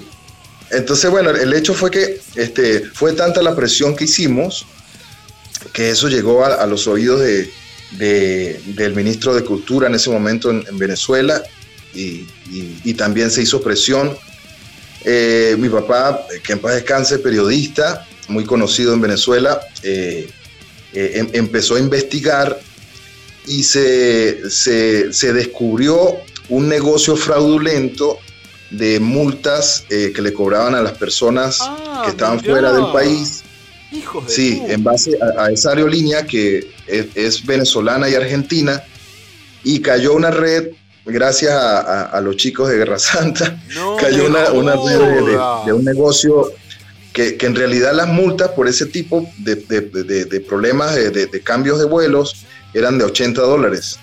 Entonces, 0.71 1.09
bueno, 1.09 1.31
el 1.31 1.53
hecho 1.53 1.73
fue 1.73 1.89
que 1.89 2.21
este, 2.35 2.81
fue 2.81 3.13
tanta 3.13 3.41
la 3.41 3.55
presión 3.55 3.95
que 3.95 4.05
hicimos 4.05 4.65
que 5.73 5.89
eso 5.89 6.07
llegó 6.07 6.45
a, 6.45 6.65
los 6.65 6.87
oídos 6.87 7.21
de, 7.21 7.51
del 8.75 8.95
ministro 8.95 9.33
de 9.33 9.43
Cultura 9.43 9.87
en 9.87 9.95
ese 9.95 10.09
momento 10.09 10.49
en, 10.49 10.63
Venezuela 10.77 11.41
y, 11.93 12.93
también 12.93 13.31
se 13.31 13.41
hizo 13.41 13.61
presión. 13.61 14.17
Eh, 15.07 15.55
mi 15.59 15.69
papá, 15.69 16.25
que 16.43 16.53
en 16.53 16.59
paz 16.59 16.73
descanse, 16.73 17.19
periodista, 17.19 18.07
muy 18.27 18.43
conocido 18.43 18.91
en 18.91 19.01
Venezuela, 19.01 19.61
eh, 19.83 20.27
eh, 20.93 21.11
em, 21.13 21.29
empezó 21.33 21.75
a 21.75 21.79
investigar 21.79 22.59
y 23.45 23.61
se, 23.61 24.49
se, 24.49 25.33
descubrió 25.33 26.15
un 26.49 26.67
negocio 26.67 27.15
fraudulento 27.15 28.17
de 28.71 28.99
multas 28.99 29.85
que 29.87 30.19
le 30.19 30.33
cobraban 30.33 30.73
a 30.73 30.81
las 30.81 30.93
personas 30.93 31.59
ah, 31.61 32.01
que 32.03 32.11
estaban 32.11 32.43
fuera 32.43 32.73
del 32.73 32.91
país. 32.91 33.43
Sí, 34.27 34.61
en 34.67 34.83
base 34.83 35.11
a, 35.37 35.51
esa 35.51 35.69
aerolínea 35.69 36.25
que 36.25 36.67
es, 36.87 37.45
venezolana 37.45 38.09
y 38.09 38.15
argentina, 38.15 38.83
y 39.63 39.79
cayó 39.79 40.13
una 40.13 40.31
red, 40.31 40.69
gracias 41.05 41.53
a, 41.53 42.19
los 42.21 42.35
chicos 42.35 42.69
de 42.69 42.77
Guerra 42.77 42.99
Santa, 42.99 43.59
cayó 43.99 44.27
una, 44.27 44.45
red 44.45 45.65
de, 45.65 45.73
un 45.73 45.85
negocio 45.85 46.51
que, 47.13 47.37
en 47.39 47.55
realidad 47.55 47.93
las 47.93 48.07
multas 48.07 48.49
por 48.49 48.67
ese 48.67 48.87
tipo 48.87 49.29
de, 49.37 49.55
problemas 50.47 50.95
de, 50.95 51.41
cambios 51.43 51.79
de 51.79 51.85
vuelos 51.85 52.45
eran 52.73 52.97
de 52.97 53.05
80 53.05 53.41
dólares. 53.41 53.99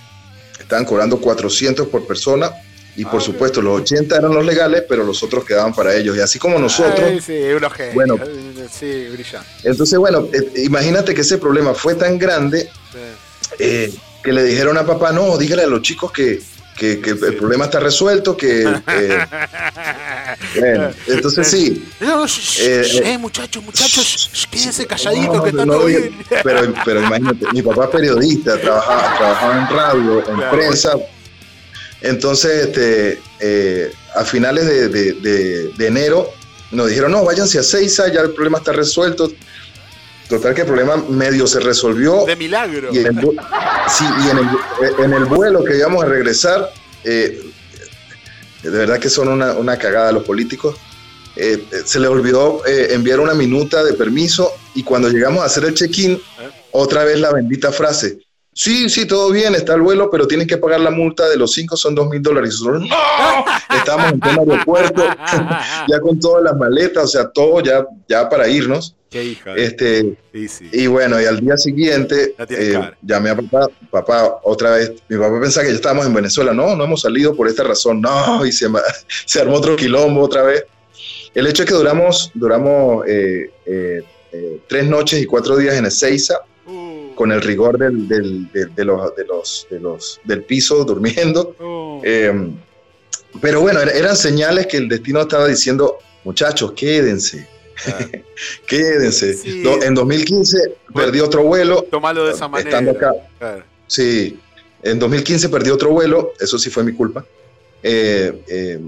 Estaban 0.59 0.85
cobrando 0.85 1.21
400 1.21 1.89
por 1.89 2.07
persona 2.07 2.53
y 2.95 3.05
por 3.05 3.21
ah, 3.21 3.25
supuesto, 3.25 3.63
los 3.63 3.81
80 3.83 4.17
eran 4.17 4.35
los 4.35 4.45
legales, 4.45 4.85
pero 4.87 5.03
los 5.03 5.23
otros 5.23 5.45
quedaban 5.45 5.75
para 5.75 5.95
ellos. 5.95 6.17
Y 6.17 6.21
así 6.21 6.39
como 6.39 6.59
nosotros. 6.59 7.25
sí, 7.25 7.39
bueno, 7.95 8.19
sí, 8.71 9.09
brillante. 9.11 9.49
Entonces, 9.65 9.99
bueno, 9.99 10.29
eh, 10.33 10.63
imagínate 10.63 11.15
que 11.15 11.23
ese 11.23 11.39
problema 11.39 11.73
fue 11.73 11.95
tan 11.95 12.19
grande 12.19 12.69
eh, 13.59 13.93
que 14.23 14.33
le 14.33 14.45
dijeron 14.45 14.77
a 14.77 14.85
papá: 14.85 15.11
no, 15.11 15.39
dígale 15.39 15.63
a 15.63 15.67
los 15.69 15.81
chicos 15.81 16.13
que, 16.13 16.43
que, 17.03 17.11
el 17.11 17.37
problema 17.37 17.67
está 17.67 17.81
resuelto, 17.81 18.37
que... 18.37 18.65
bueno, 20.59 20.91
entonces 21.07 21.47
sí. 21.47 21.85
eh, 22.59 22.85
eh, 23.05 23.19
muchachos, 23.19 23.63
muchachos, 23.63 24.49
quédense 24.51 24.87
calladitos 24.87 25.43
que 25.43 25.51
está 25.51 25.65
todo 25.65 25.85
bien. 25.87 26.25
Pero, 26.43 26.75
pero 26.85 27.01
imagínate, 27.01 27.47
mi 27.53 27.63
papá 27.63 27.91
periodista, 27.91 28.61
trabajaba, 28.61 29.17
trabajaba 29.17 29.59
en 29.61 29.77
radio, 29.77 30.29
en 30.29 30.51
prensa, 30.51 30.93
entonces, 32.03 32.67
este, 32.67 33.21
eh, 33.41 33.93
a 34.15 34.25
finales 34.25 34.67
de, 34.67 35.73
enero 35.79 36.31
nos 36.73 36.89
dijeron, 36.89 37.13
no, 37.13 37.25
váyanse 37.25 37.59
a 37.59 37.63
Seiza, 37.63 38.09
ya 38.13 38.21
el 38.21 38.31
problema 38.31 38.59
está 38.59 38.73
resuelto. 38.73 39.31
Total 40.33 40.55
que 40.55 40.63
el 40.63 40.67
problema 40.67 40.97
medio 40.97 41.47
se 41.47 41.61
resolvió. 41.61 42.25
De 42.25 42.37
milagro. 42.37 42.89
Y 42.91 43.01
en, 43.01 43.21
sí, 43.87 44.05
y 44.25 45.03
en 45.03 45.13
el, 45.13 45.27
vuelo 45.27 45.63
que 45.63 45.77
íbamos 45.77 46.03
a 46.03 46.07
regresar, 46.07 46.73
eh, 47.05 47.39
de 48.63 48.71
verdad 48.71 48.99
que 48.99 49.11
son 49.11 49.29
una, 49.29 49.77
cagada 49.77 50.11
los 50.11 50.25
políticos. 50.25 50.75
Eh, 51.37 51.63
se 51.85 52.01
les 52.01 52.09
olvidó 52.09 52.63
enviar 52.67 53.21
una 53.21 53.35
minuta 53.35 53.85
de 53.85 53.93
permiso 53.93 54.55
y 54.75 54.83
cuando 54.83 55.11
llegamos 55.11 55.43
a 55.43 55.45
hacer 55.45 55.67
el 55.67 55.75
check-in, 55.75 56.19
otra 56.71 57.05
vez 57.05 57.21
la 57.21 57.31
bendita 57.31 57.71
frase, 57.71 58.21
Sí, 58.55 58.91
sí, 58.91 59.07
todo 59.07 59.31
bien, 59.31 59.55
está 59.55 59.75
el 59.75 59.81
vuelo, 59.81 60.11
pero 60.11 60.27
tienes 60.27 60.47
que 60.47 60.59
pagar 60.59 60.81
la 60.81 60.91
multa 60.91 61.27
de 61.29 61.37
los 61.37 61.53
cinco, 61.53 61.75
son 61.75 61.95
dos 61.95 62.09
mil 62.09 62.21
dólares. 62.21 62.61
¡No! 62.63 62.81
Estamos 63.75 64.13
en 64.13 64.21
el 64.23 64.39
aeropuerto, 64.51 65.03
ya 65.89 66.01
con 66.01 66.21
todas 66.21 66.45
las 66.45 66.57
maletas, 66.57 67.05
o 67.05 67.09
sea, 67.09 67.29
todo 67.29 67.63
ya, 67.63 67.87
ya 68.07 68.29
para 68.29 68.47
irnos. 68.49 68.95
Qué 69.09 69.25
hija. 69.25 69.55
Este, 69.55 70.19
sí, 70.33 70.49
sí. 70.49 70.69
Y 70.71 70.87
bueno, 70.87 71.21
y 71.21 71.25
al 71.25 71.41
día 71.41 71.57
siguiente 71.57 72.35
eh, 72.51 72.91
llamé 73.01 73.31
a 73.31 73.37
papá, 73.37 73.69
papá, 73.91 74.41
otra 74.43 74.73
vez, 74.73 74.93
mi 75.09 75.17
papá 75.17 75.41
pensaba 75.41 75.65
que 75.65 75.73
ya 75.73 75.77
estábamos 75.77 76.07
en 76.07 76.15
Venezuela. 76.15 76.53
No, 76.53 76.77
no 76.77 76.85
hemos 76.85 77.01
salido 77.03 77.35
por 77.35 77.49
esta 77.49 77.65
razón. 77.65 78.03
No, 78.03 78.45
y 78.47 78.53
se, 78.53 78.69
se 79.25 79.41
armó 79.41 79.57
otro 79.57 79.77
quilombo 79.77 80.23
otra 80.23 80.43
vez. 80.43 80.65
El 81.35 81.47
hecho 81.47 81.63
es 81.63 81.69
que 81.69 81.75
duramos, 81.75 82.31
duramos 82.35 83.07
eh, 83.07 83.51
eh, 83.65 84.03
tres 84.67 84.87
noches 84.87 85.23
y 85.23 85.27
cuatro 85.27 85.57
días 85.57 85.75
en 85.75 85.87
Ezeiza 85.87 86.39
con 87.15 87.33
el 87.33 87.41
rigor 87.41 87.79
del, 87.79 88.09
del, 88.09 88.51
de, 88.53 88.85
los, 88.85 89.17
de, 89.17 89.25
los, 89.25 89.67
de 89.71 89.81
los, 89.81 90.21
del 90.25 90.43
piso 90.43 90.85
durmiendo. 90.85 91.55
Oh. 91.61 92.01
Em, 92.05 92.57
pero 93.41 93.61
bueno, 93.61 93.81
eran 93.81 94.17
señales 94.17 94.67
que 94.67 94.77
el 94.77 94.89
destino 94.89 95.23
estaba 95.23 95.47
diciendo, 95.49 95.99
muchachos, 96.25 96.73
quédense. 96.73 97.49
quédense. 98.67 99.39
en 99.45 99.95
2015 99.95 100.59
perdí 100.95 101.21
otro 101.21 101.43
vuelo. 101.45 101.83
Tomalo 101.91 102.27
de 102.27 102.33
esa 102.33 102.49
manera. 102.49 102.79
Estando 102.79 102.91
acá. 102.93 103.65
Sí, 103.87 104.39
en 104.83 104.99
2015 104.99 105.49
perdí 105.49 105.71
otro 105.71 105.91
vuelo, 105.91 106.33
eso 106.41 106.59
sí 106.59 106.71
fue 106.71 106.85
mi 106.85 106.93
culpa. 106.93 107.25
Eh, 107.83 108.43
eh, 108.49 108.81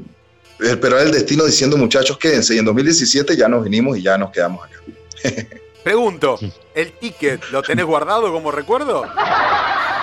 pero 0.59 0.97
era 0.97 1.03
el 1.03 1.13
destino 1.13 1.45
diciendo, 1.45 1.77
muchachos, 1.77 2.19
quédense. 2.19 2.55
Y 2.55 2.59
en 2.59 2.65
2017 2.65 3.37
ya 3.37 3.49
nos 3.49 3.65
vinimos 3.65 3.99
y 3.99 4.03
ya 4.03 4.17
nos 4.17 4.31
quedamos 4.31 4.65
acá. 4.65 4.81
Pregunto, 5.85 6.39
¿el 6.75 6.93
ticket 6.93 7.51
lo 7.53 7.63
tenés 7.63 7.85
guardado 7.85 8.33
como 8.33 8.51
recuerdo? 8.51 9.05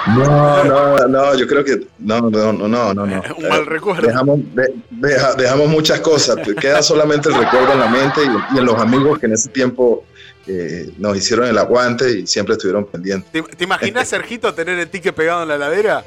No, 0.07 0.63
no, 0.63 1.07
no, 1.07 1.35
yo 1.35 1.47
creo 1.47 1.63
que 1.63 1.87
no, 1.97 2.21
no, 2.29 2.53
no, 2.53 2.67
no, 2.67 2.93
no. 2.93 3.03
Un 3.37 3.49
mal 3.49 3.65
recuerdo. 3.65 4.07
Dejamos, 4.07 4.39
dejamos 5.37 5.67
muchas 5.67 5.99
cosas, 6.01 6.37
queda 6.59 6.83
solamente 6.83 7.29
el 7.29 7.35
recuerdo 7.35 7.73
en 7.73 7.79
la 7.79 7.87
mente 7.87 8.21
y, 8.23 8.57
en 8.57 8.65
los 8.65 8.79
amigos 8.79 9.17
que 9.17 9.25
en 9.25 9.33
ese 9.33 9.49
tiempo 9.49 10.03
eh, 10.47 10.91
nos 10.97 11.15
hicieron 11.17 11.47
el 11.47 11.57
aguante 11.57 12.19
y 12.19 12.27
siempre 12.27 12.53
estuvieron 12.53 12.85
pendientes. 12.85 13.31
¿Te, 13.31 13.41
te 13.41 13.63
imaginas, 13.63 14.07
Sergito, 14.09 14.53
tener 14.53 14.79
el 14.79 14.89
ticket 14.89 15.13
pegado 15.15 15.43
en 15.43 15.49
la 15.49 15.55
heladera? 15.55 16.03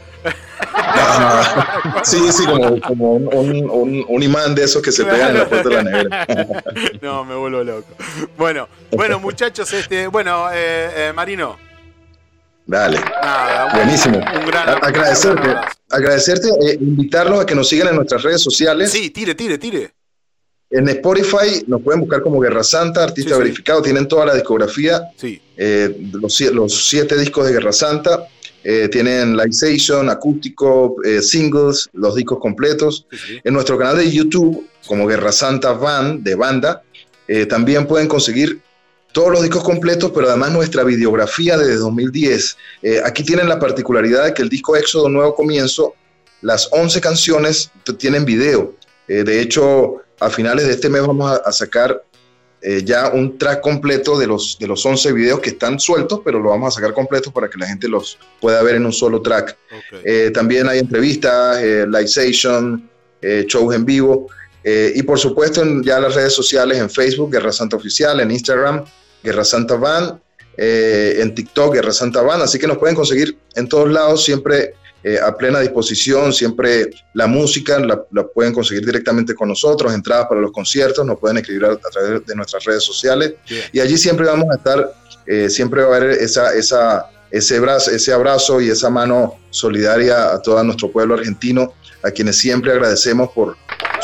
sí, 2.03 2.19
sí, 2.33 2.45
como, 2.47 3.15
un, 3.15 4.23
imán 4.23 4.55
de 4.55 4.65
esos 4.65 4.83
que 4.83 4.93
se 4.93 5.05
pegan 5.05 5.31
en 5.31 5.39
la 5.39 5.49
puerta 5.49 5.69
de 5.69 5.75
la 5.75 5.83
nevera. 5.83 6.27
no, 7.03 7.25
me 7.25 7.35
vuelvo 7.35 7.63
loco. 7.63 7.89
Bueno, 8.37 8.69
bueno, 8.91 9.19
muchachos, 9.19 9.73
este, 9.73 10.07
bueno, 10.07 10.49
eh, 10.53 11.09
eh, 11.09 11.13
Marino. 11.15 11.59
Dale. 12.67 12.99
Buenísimo. 13.75 14.21
agradecerte, 14.83 15.55
agradecerte, 15.91 16.49
eh, 16.49 16.79
invitarlos 16.81 17.41
a 17.41 17.47
que 17.47 17.55
nos 17.55 17.69
sigan 17.69 17.89
en 17.89 17.97
nuestras 17.97 18.23
redes 18.23 18.43
sociales. 18.43 18.91
Sí, 18.91 19.11
tire, 19.11 19.35
tire, 19.35 19.59
tire. 19.59 19.93
En 20.75 20.89
Spotify 20.89 21.63
nos 21.69 21.83
pueden 21.83 22.01
buscar 22.01 22.21
como 22.21 22.41
Guerra 22.41 22.65
Santa, 22.65 23.05
artista 23.05 23.39
verificado, 23.39 23.81
tienen 23.81 24.09
toda 24.09 24.27
la 24.27 24.35
discografía, 24.35 25.03
sí. 25.17 25.41
los, 26.13 26.41
los, 26.41 26.89
siete 26.89 27.17
discos 27.17 27.47
de 27.47 27.53
Guerra 27.53 27.73
Santa. 27.73 28.27
Eh, 28.65 28.89
tienen 28.89 29.37
Lightsation, 29.37 30.09
acústico, 30.09 30.97
eh, 31.05 31.21
singles, 31.21 31.91
los 31.93 32.15
discos 32.15 32.39
completos. 32.41 33.07
En 33.45 33.53
nuestro 33.53 33.79
canal 33.79 33.99
de 33.99 34.11
YouTube, 34.11 34.67
como 34.87 35.07
Guerra 35.07 35.31
Santa 35.33 35.73
Van, 35.73 36.25
de 36.25 36.35
banda, 36.35 36.83
eh, 37.29 37.45
también 37.45 37.87
pueden 37.87 38.09
conseguir 38.09 38.61
todos 39.13 39.31
los 39.31 39.43
discos 39.43 39.63
completos, 39.63 40.11
pero 40.13 40.29
además 40.29 40.51
nuestra 40.51 40.83
videografía 40.83 41.57
desde 41.57 41.77
2010. 41.77 42.57
aquí 43.05 43.23
tienen 43.23 43.49
la 43.49 43.61
particularidad 43.61 44.25
de 44.25 44.35
que 44.35 44.43
el 44.43 44.49
disco 44.49 44.75
Éxodo 44.75 45.09
Nuevo 45.09 45.37
Comienzo, 45.37 45.95
las 46.41 46.69
11 46.73 47.01
canciones 47.01 47.71
tienen 47.97 48.25
video. 48.25 48.75
de 49.07 49.41
hecho, 49.41 50.01
a 50.21 50.31
finales 50.31 50.67
de 50.67 50.73
este 50.73 50.89
mes 50.89 51.07
vamos 51.07 51.41
a 51.45 51.53
sacar 51.53 52.03
eh, 52.67 52.83
ya 52.83 53.11
un 53.11 53.37
track 53.37 53.61
completo 53.61 54.19
de 54.19 54.27
los, 54.27 54.57
de 54.59 54.67
los 54.67 54.87
11 54.87 55.13
videos 55.13 55.41
que 55.41 55.51
están 55.51 55.79
sueltos, 55.79 56.23
pero 56.25 56.41
lo 56.41 56.49
vamos 56.49 56.69
a 56.69 56.81
sacar 56.81 56.95
completos 56.95 57.31
para 57.31 57.51
que 57.51 57.59
la 57.59 57.67
gente 57.67 57.87
los 57.89 58.19
pueda 58.41 58.63
ver 58.63 58.77
en 58.77 58.87
un 58.87 58.93
solo 58.93 59.21
track. 59.21 59.55
Eh, 60.03 60.31
también 60.33 60.67
hay 60.67 60.79
entrevistas, 60.79 61.59
eh, 61.59 61.85
live 61.87 62.09
session, 62.09 62.89
eh, 63.21 63.45
shows 63.47 63.75
en 63.75 63.85
vivo. 63.85 64.29
y 64.65 65.03
por 65.03 65.19
supuesto 65.19 65.61
en 65.61 65.83
ya 65.83 66.01
las 66.01 66.15
redes 66.15 66.33
sociales, 66.33 66.79
en 66.79 66.89
Facebook, 66.89 67.31
Guerra 67.31 67.53
Santa 67.53 67.77
Oficial, 67.77 68.19
en 68.21 68.31
Instagram, 68.31 68.83
Guerra 69.23 69.45
Santa 69.45 69.77
Van, 69.77 70.19
en 70.57 71.35
TikTok, 71.35 71.75
Guerra 71.75 71.93
Santa 71.93 72.23
Van. 72.23 72.41
Así 72.41 72.59
que 72.59 72.67
nos 72.67 72.79
pueden 72.79 72.97
conseguir 72.97 73.37
en 73.57 73.69
todos 73.69 73.91
lados, 73.91 74.25
siempre 74.25 74.73
eh, 75.07 75.21
a 75.21 75.37
plena 75.37 75.61
disposición, 75.61 76.33
siempre 76.33 76.89
la 77.13 77.27
música 77.27 77.79
la, 77.79 78.03
pueden 78.27 78.55
conseguir 78.55 78.87
directamente 78.87 79.35
con 79.35 79.51
nosotros, 79.51 79.93
entradas 79.93 80.29
para 80.29 80.41
los 80.41 80.51
conciertos, 80.51 81.05
nos 81.05 81.19
pueden 81.19 81.37
escribir 81.37 81.67
a, 81.67 81.77
través 81.77 82.25
de 82.25 82.35
nuestras 82.35 82.65
redes 82.65 82.85
sociales 82.85 83.35
y 83.71 83.81
allí 83.81 83.99
siempre 83.99 84.25
vamos 84.25 84.47
a 84.51 84.55
estar, 84.55 84.95
eh, 85.27 85.51
siempre 85.51 85.83
va 85.83 85.93
a 85.93 85.97
haber 85.99 86.11
esa, 86.13 86.55
esa, 86.55 87.11
ese, 87.31 87.59
abrazo, 87.59 87.91
ese 87.91 88.15
abrazo 88.15 88.63
y 88.63 88.71
esa 88.71 88.89
mano 88.89 89.35
solidaria 89.51 90.33
a 90.33 90.41
todo 90.41 90.65
nuestro 90.65 90.91
pueblo 90.91 91.17
argentino, 91.17 91.75
a 92.03 92.11
quienes 92.11 92.39
siempre 92.39 92.73
agradecemos 92.73 93.29
por 93.33 93.59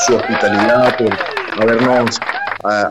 su 0.05 0.15
hospitalidad, 0.15 0.95
por 0.99 1.63
habernos 1.63 2.15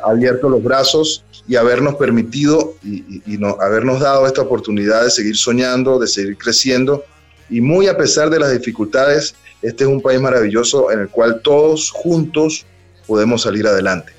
abierto 0.03 0.49
los 0.49 0.65
brazos 0.65 1.25
y 1.47 1.55
habernos 1.55 1.95
permitido 1.95 2.75
y, 2.83 3.23
y 3.25 3.39
no, 3.39 3.57
habernos 3.61 4.01
dado 4.01 4.27
esta 4.27 4.43
oportunidad 4.43 5.05
de 5.05 5.11
seguir 5.13 5.37
soñando, 5.37 6.01
de 6.01 6.09
seguir 6.09 6.37
creciendo 6.37 7.05
y 7.51 7.61
muy 7.61 7.89
a 7.89 7.97
pesar 7.97 8.31
de 8.31 8.39
las 8.39 8.53
dificultades, 8.53 9.35
este 9.61 9.85
es 9.85 9.91
un 9.91 10.01
país 10.01 10.21
maravilloso 10.21 10.91
en 10.91 11.01
el 11.01 11.09
cual 11.09 11.41
todos 11.43 11.91
juntos 11.91 12.65
podemos 13.07 13.43
salir 13.43 13.67
adelante. 13.67 14.13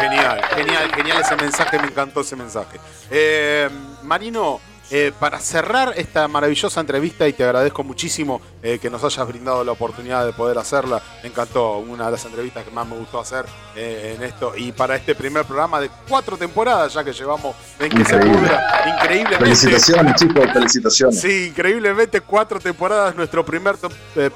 Genial, 0.00 0.40
genial, 0.54 0.94
genial 0.94 1.20
ese 1.20 1.36
mensaje, 1.36 1.78
me 1.78 1.88
encantó 1.88 2.20
ese 2.20 2.36
mensaje. 2.36 2.78
Eh, 3.10 3.68
Marino, 4.02 4.60
eh, 4.90 5.12
para 5.18 5.40
cerrar 5.40 5.94
esta 5.96 6.28
maravillosa 6.28 6.80
entrevista 6.80 7.26
y 7.26 7.32
te 7.32 7.42
agradezco 7.42 7.82
muchísimo 7.82 8.40
eh, 8.62 8.78
que 8.80 8.88
nos 8.88 9.02
hayas 9.02 9.26
brindado 9.26 9.64
la 9.64 9.72
oportunidad 9.72 10.24
de 10.24 10.32
poder 10.32 10.58
hacerla. 10.58 11.02
Me 11.22 11.28
encantó, 11.28 11.78
una 11.78 12.06
de 12.06 12.12
las 12.12 12.24
entrevistas 12.24 12.64
que 12.64 12.70
más 12.70 12.86
me 12.86 12.96
gustó 12.96 13.18
hacer 13.18 13.46
eh, 13.74 14.14
en 14.16 14.22
esto. 14.22 14.52
Y 14.56 14.70
para 14.70 14.94
este 14.94 15.16
primer 15.16 15.44
programa 15.44 15.80
de 15.80 15.90
cuatro 16.08 16.36
temporadas, 16.36 16.94
ya 16.94 17.02
que 17.02 17.12
llevamos 17.12 17.56
en 17.80 17.90
que 17.90 18.04
se 18.04 18.14
increíblemente. 18.14 19.38
Felicitaciones, 19.38 20.14
chicos, 20.14 20.52
felicitaciones. 20.52 21.20
Sí, 21.20 21.48
increíblemente 21.48 22.20
cuatro 22.20 22.60
temporadas, 22.60 23.16
nuestro 23.16 23.44
primer 23.44 23.76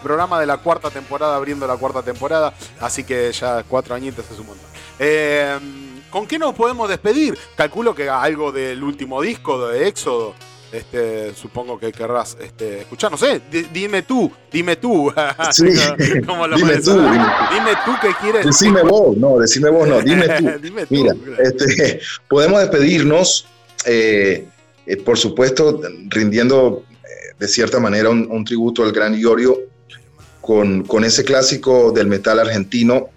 programa 0.02 0.40
de 0.40 0.47
la 0.47 0.56
cuarta 0.56 0.90
temporada, 0.90 1.36
abriendo 1.36 1.64
la 1.66 1.77
cuarta 1.77 2.02
temporada. 2.02 2.52
Así 2.81 3.05
que 3.05 3.31
ya 3.31 3.62
cuatro 3.62 3.94
añitos 3.94 4.24
es 4.28 4.39
un 4.39 4.47
montón. 4.47 5.89
¿Con 6.10 6.26
qué 6.26 6.38
nos 6.38 6.54
podemos 6.54 6.88
despedir? 6.88 7.38
Calculo 7.56 7.94
que 7.94 8.08
algo 8.08 8.50
del 8.50 8.82
último 8.82 9.22
disco 9.22 9.68
de 9.68 9.86
Éxodo. 9.88 10.34
Este, 10.72 11.34
supongo 11.34 11.80
que 11.80 11.90
querrás 11.90 12.36
este, 12.40 12.82
escuchar, 12.82 13.10
no 13.10 13.16
sé, 13.16 13.40
dime 13.72 14.02
tú, 14.02 14.30
dime 14.52 14.76
tú. 14.76 15.12
Sí. 15.52 15.64
dime 15.64 16.76
tú. 16.78 16.92
Dime, 16.92 17.72
tú 17.84 17.92
qué 18.00 18.10
quieres. 18.20 18.46
Decime 18.46 18.82
vos, 18.82 19.16
no, 19.16 19.38
decime 19.38 19.68
vos, 19.70 19.88
no, 19.88 20.00
dime 20.00 20.28
tú. 20.28 20.50
dime 20.62 20.86
tú 20.86 20.94
Mira, 20.94 21.14
este, 21.42 22.00
podemos 22.28 22.60
despedirnos, 22.60 23.46
eh, 23.84 24.46
eh, 24.86 24.96
por 24.98 25.18
supuesto, 25.18 25.80
rindiendo 26.08 26.84
eh, 26.88 27.34
de 27.36 27.48
cierta 27.48 27.80
manera 27.80 28.10
un, 28.10 28.44
tributo 28.44 28.84
al 28.84 28.92
gran 28.92 29.18
Iorio 29.18 29.58
con, 30.40 30.84
con 30.84 31.02
ese 31.02 31.24
clásico 31.24 31.90
del 31.90 32.06
metal 32.06 32.38
argentino 32.38 33.08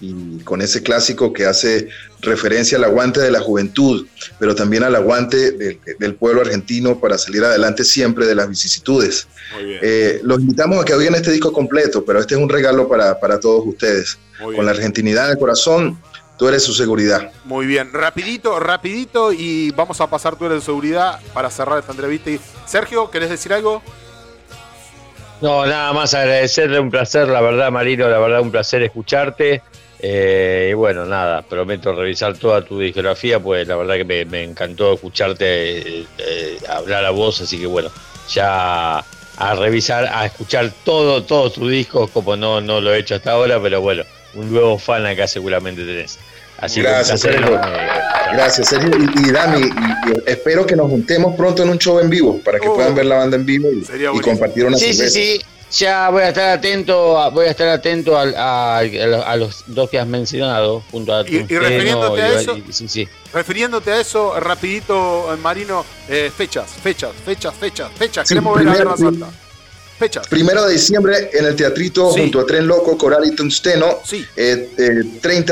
y 0.00 0.38
con 0.40 0.62
ese 0.62 0.82
clásico 0.82 1.32
que 1.32 1.46
hace 1.46 1.88
referencia 2.20 2.78
al 2.78 2.84
aguante 2.84 3.20
de 3.20 3.30
la 3.30 3.40
juventud, 3.40 4.06
pero 4.38 4.54
también 4.54 4.84
al 4.84 4.94
aguante 4.94 5.52
del, 5.52 6.14
pueblo 6.14 6.40
argentino 6.40 6.98
para 7.00 7.18
salir 7.18 7.44
adelante 7.44 7.84
siempre 7.84 8.26
de 8.26 8.34
las 8.34 8.48
vicisitudes. 8.48 9.28
Eh, 9.58 10.20
los 10.22 10.40
invitamos 10.40 10.80
a 10.80 10.84
que 10.84 10.94
oigan 10.94 11.14
este 11.14 11.32
disco 11.32 11.52
completo, 11.52 12.04
pero 12.04 12.20
este 12.20 12.34
es 12.34 12.40
un 12.40 12.48
regalo 12.48 12.88
para, 12.88 13.40
todos 13.40 13.66
ustedes. 13.66 14.18
Con 14.38 14.64
la 14.64 14.70
argentinidad 14.70 15.26
en 15.26 15.32
el 15.32 15.38
corazón, 15.38 16.00
tú 16.38 16.48
eres 16.48 16.62
su 16.62 16.72
seguridad. 16.72 17.32
Muy 17.44 17.66
bien, 17.66 17.92
rapidito, 17.92 18.58
rapidito 18.60 19.32
y 19.32 19.72
vamos 19.72 20.00
a 20.00 20.08
pasar 20.08 20.36
tú 20.36 20.46
eres 20.46 20.60
su 20.60 20.66
seguridad 20.66 21.20
para 21.34 21.50
cerrar 21.50 21.78
esta 21.80 21.92
entrevista. 21.92 22.30
Sergio, 22.66 23.10
¿querés 23.10 23.30
decir 23.30 23.52
algo? 23.52 23.82
No, 25.40 25.64
nada 25.66 25.92
más 25.92 26.14
agradecerle, 26.14 26.80
un 26.80 26.90
placer, 26.90 27.28
la 27.28 27.40
verdad, 27.40 27.70
Marino, 27.70 28.08
la 28.08 28.18
verdad, 28.18 28.40
un 28.40 28.50
placer 28.50 28.82
escucharte. 28.82 29.62
Eh, 30.00 30.68
y 30.70 30.74
bueno, 30.74 31.04
nada, 31.06 31.42
prometo 31.42 31.92
revisar 31.92 32.36
toda 32.36 32.62
tu 32.64 32.78
discografía, 32.78 33.40
pues 33.40 33.66
la 33.66 33.76
verdad 33.76 33.96
que 33.96 34.24
me, 34.24 34.44
encantó 34.44 34.94
escucharte 34.94 35.78
eh, 35.78 36.06
eh, 36.18 36.58
hablar 36.68 37.04
a 37.04 37.10
vos, 37.10 37.40
así 37.40 37.58
que 37.58 37.66
bueno, 37.66 37.90
ya 38.32 38.98
a 38.98 39.54
revisar, 39.54 40.06
a 40.06 40.26
escuchar 40.26 40.72
todo, 40.84 41.24
todos 41.24 41.54
tus 41.54 41.70
discos, 41.70 42.10
como 42.10 42.36
no, 42.36 42.60
no 42.60 42.80
lo 42.80 42.94
he 42.94 42.98
hecho 42.98 43.16
hasta 43.16 43.32
ahora, 43.32 43.60
pero 43.60 43.80
bueno, 43.80 44.04
un 44.34 44.52
nuevo 44.52 44.78
fan 44.78 45.04
acá 45.06 45.26
seguramente 45.26 45.84
tenés. 45.84 46.18
Así 46.58 46.82
Gracias, 46.82 47.22
que 47.22 47.32
Sergio. 47.32 47.60
Gracias, 48.32 48.68
Sergio. 48.68 48.90
Y, 49.16 49.30
Dami, 49.30 49.70
espero 50.26 50.66
que 50.66 50.74
nos 50.74 50.90
juntemos 50.90 51.36
pronto 51.36 51.62
en 51.62 51.68
un 51.70 51.78
show 51.78 52.00
en 52.00 52.10
vivo 52.10 52.40
para 52.44 52.58
que 52.58 52.68
oh. 52.68 52.74
puedan 52.74 52.96
ver 52.96 53.06
la 53.06 53.16
banda 53.16 53.36
en 53.36 53.46
vivo 53.46 53.68
y, 53.70 54.20
compartir 54.20 54.64
una 54.64 54.76
sí, 54.76 54.92
Sí, 54.92 55.08
sí. 55.08 55.40
Ya 55.70 56.08
voy 56.08 56.22
a 56.22 56.28
estar 56.28 56.50
atento, 56.50 57.30
voy 57.32 57.46
a 57.46 57.50
estar 57.50 57.68
atento 57.68 58.16
a, 58.16 58.82
los 59.36 59.64
dos 59.66 59.90
que 59.90 59.98
has 59.98 60.06
mencionado 60.06 60.82
junto 60.90 61.14
a 61.14 61.28
y, 61.28 61.46
y 61.48 61.58
refiriéndote 61.58 62.22
a 62.22 62.40
eso, 62.40 62.58
refiriéndote 63.32 63.92
a 63.92 64.00
eso, 64.00 64.40
rapidito, 64.40 65.36
Marino, 65.42 65.84
eh, 66.08 66.32
fechas, 66.34 66.70
fechas, 66.82 67.12
fechas, 67.24 67.54
fechas, 67.54 67.90
fechas. 67.92 68.28
Queremos 68.28 68.56
ver 68.56 68.66
la 68.66 68.74
Guerra 68.74 68.96
Santa. 68.96 69.28
Primero 70.30 70.64
de 70.64 70.72
diciembre 70.74 71.30
en 71.32 71.44
el 71.44 71.56
Teatrito 71.56 72.10
junto 72.10 72.40
a 72.40 72.46
Tren 72.46 72.66
Loco, 72.66 72.96
Coral 72.96 73.26
y 73.26 73.32
Tungsteno. 73.34 74.00
Sí. 74.04 74.24
30 74.34 74.76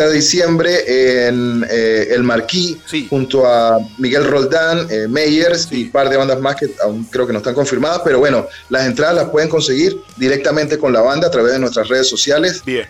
eh, 0.04 0.08
de 0.08 0.12
diciembre 0.12 1.26
en 1.28 1.66
eh, 1.68 2.08
El 2.10 2.22
Marquí 2.22 2.80
junto 3.10 3.46
a 3.46 3.78
Miguel 3.98 4.24
Roldán, 4.24 4.86
eh, 4.88 5.08
Meyers 5.08 5.68
y 5.72 5.84
un 5.84 5.90
par 5.90 6.08
de 6.08 6.16
bandas 6.16 6.40
más 6.40 6.56
que 6.56 6.70
aún 6.82 7.04
creo 7.04 7.26
que 7.26 7.32
no 7.32 7.38
están 7.38 7.54
confirmadas, 7.54 8.02
pero 8.04 8.20
bueno, 8.20 8.46
las 8.68 8.86
entradas 8.86 9.16
las 9.16 9.30
pueden 9.30 9.48
conseguir 9.48 10.00
directamente 10.16 10.78
con 10.78 10.92
la 10.92 11.00
banda 11.00 11.26
a 11.26 11.30
través 11.30 11.52
de 11.52 11.58
nuestras 11.58 11.88
redes 11.88 12.08
sociales. 12.08 12.62
Bien. 12.64 12.86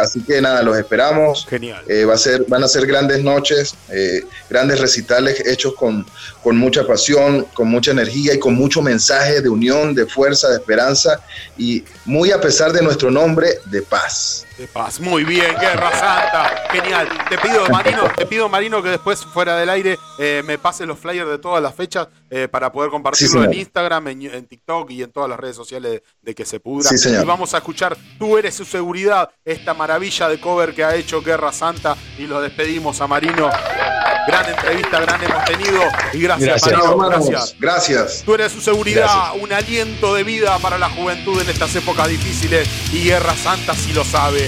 así 0.00 0.22
que 0.22 0.40
nada, 0.40 0.62
los 0.62 0.76
esperamos. 0.78 1.46
Genial. 1.48 1.84
va 2.08 2.14
a 2.14 2.18
ser, 2.18 2.44
van 2.48 2.64
a 2.64 2.68
ser 2.68 2.86
grandes 2.86 3.22
noches, 3.22 3.74
grandes 4.48 4.80
recitales 4.80 5.42
hechos 5.46 5.74
con, 5.74 6.06
con 6.42 6.56
mucha 6.56 6.86
pasión, 6.86 7.46
con 7.52 7.68
mucha 7.68 7.90
energía 7.90 8.34
y 8.34 8.38
con 8.38 8.54
mucho 8.54 8.80
mensaje 8.80 9.42
de 9.42 9.48
unión, 9.48 9.94
de 9.94 10.06
fuerza, 10.06 10.48
de 10.48 10.56
esperanza 10.56 10.93
y 11.56 11.84
muy 12.04 12.30
a 12.30 12.40
pesar 12.40 12.72
de 12.72 12.82
nuestro 12.82 13.10
nombre, 13.10 13.58
de 13.66 13.82
paz. 13.82 14.46
De 14.58 14.68
paz, 14.68 15.00
muy 15.00 15.24
bien, 15.24 15.52
Guerra 15.58 15.90
Santa, 15.90 16.68
genial. 16.70 17.08
Te 17.28 17.36
pido, 17.38 17.68
Marino, 17.68 18.02
te 18.16 18.24
pido, 18.24 18.48
Marino, 18.48 18.80
que 18.82 18.90
después 18.90 19.24
fuera 19.24 19.56
del 19.56 19.68
aire 19.68 19.98
eh, 20.16 20.44
me 20.46 20.58
pases 20.58 20.86
los 20.86 20.96
flyers 20.96 21.28
de 21.28 21.38
todas 21.38 21.60
las 21.60 21.74
fechas 21.74 22.06
eh, 22.30 22.46
para 22.46 22.70
poder 22.70 22.90
compartirlo 22.90 23.42
en 23.42 23.52
Instagram, 23.52 24.08
en, 24.08 24.46
TikTok 24.46 24.92
y 24.92 25.02
en 25.02 25.10
todas 25.10 25.28
las 25.28 25.40
redes 25.40 25.56
sociales 25.56 26.02
de, 26.22 26.34
que 26.36 26.44
se 26.44 26.60
pudra. 26.60 26.88
y 26.92 27.24
vamos 27.24 27.52
a 27.54 27.58
escuchar 27.58 27.96
Tú 28.18 28.38
eres 28.38 28.54
su 28.54 28.64
seguridad, 28.64 29.28
esta 29.44 29.74
maravilla 29.74 30.28
de 30.28 30.38
cover 30.38 30.72
que 30.72 30.84
ha 30.84 30.94
hecho 30.94 31.20
Guerra 31.20 31.52
Santa 31.52 31.96
y 32.16 32.26
lo 32.26 32.40
despedimos 32.40 33.00
a 33.00 33.08
Marino. 33.08 33.50
Gran 34.26 34.48
entrevista, 34.48 35.00
gran 35.00 35.22
hemos 35.22 35.44
tenido 35.44 35.82
y 36.12 36.20
gracias, 36.20 36.64
Marino. 36.64 36.96
Gracias. 36.96 37.56
gracias. 37.58 38.22
Tú 38.24 38.34
eres 38.34 38.52
su 38.52 38.60
seguridad, 38.60 39.32
un 39.38 39.52
aliento 39.52 40.14
de 40.14 40.24
vida 40.24 40.58
para 40.60 40.78
la 40.78 40.88
juventud 40.88 41.40
en 41.42 41.50
estas 41.50 41.74
épocas 41.76 42.08
difíciles 42.08 42.68
y 42.92 43.04
Guerra 43.04 43.34
Santa 43.34 43.74
si 43.74 43.92
lo 43.92 44.04
sabe. 44.04 44.43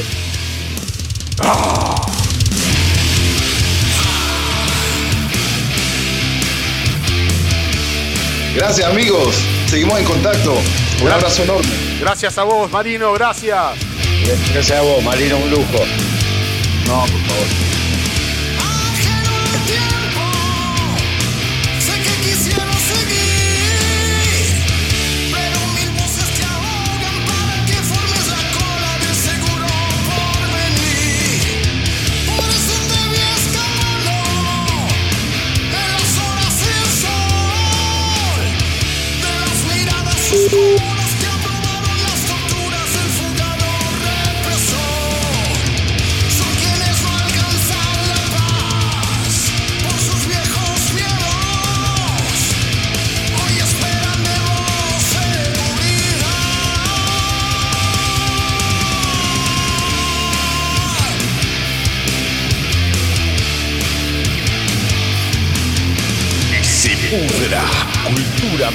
Gracias 8.55 8.89
amigos, 8.89 9.35
seguimos 9.67 9.99
en 9.99 10.05
contacto. 10.07 10.55
Un 11.03 11.11
abrazo 11.11 11.43
enorme. 11.43 11.69
Gracias 12.01 12.39
a 12.39 12.45
vos, 12.45 12.71
Marino, 12.71 13.13
gracias. 13.13 13.59
Gracias 14.53 14.79
a 14.79 14.83
vos, 14.83 15.03
Marino, 15.03 15.37
un 15.37 15.51
lujo. 15.51 15.85
No, 16.87 17.01
por 17.01 17.21
favor. 17.21 17.76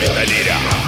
Cultura 0.02 0.26
metalera. 0.26 0.81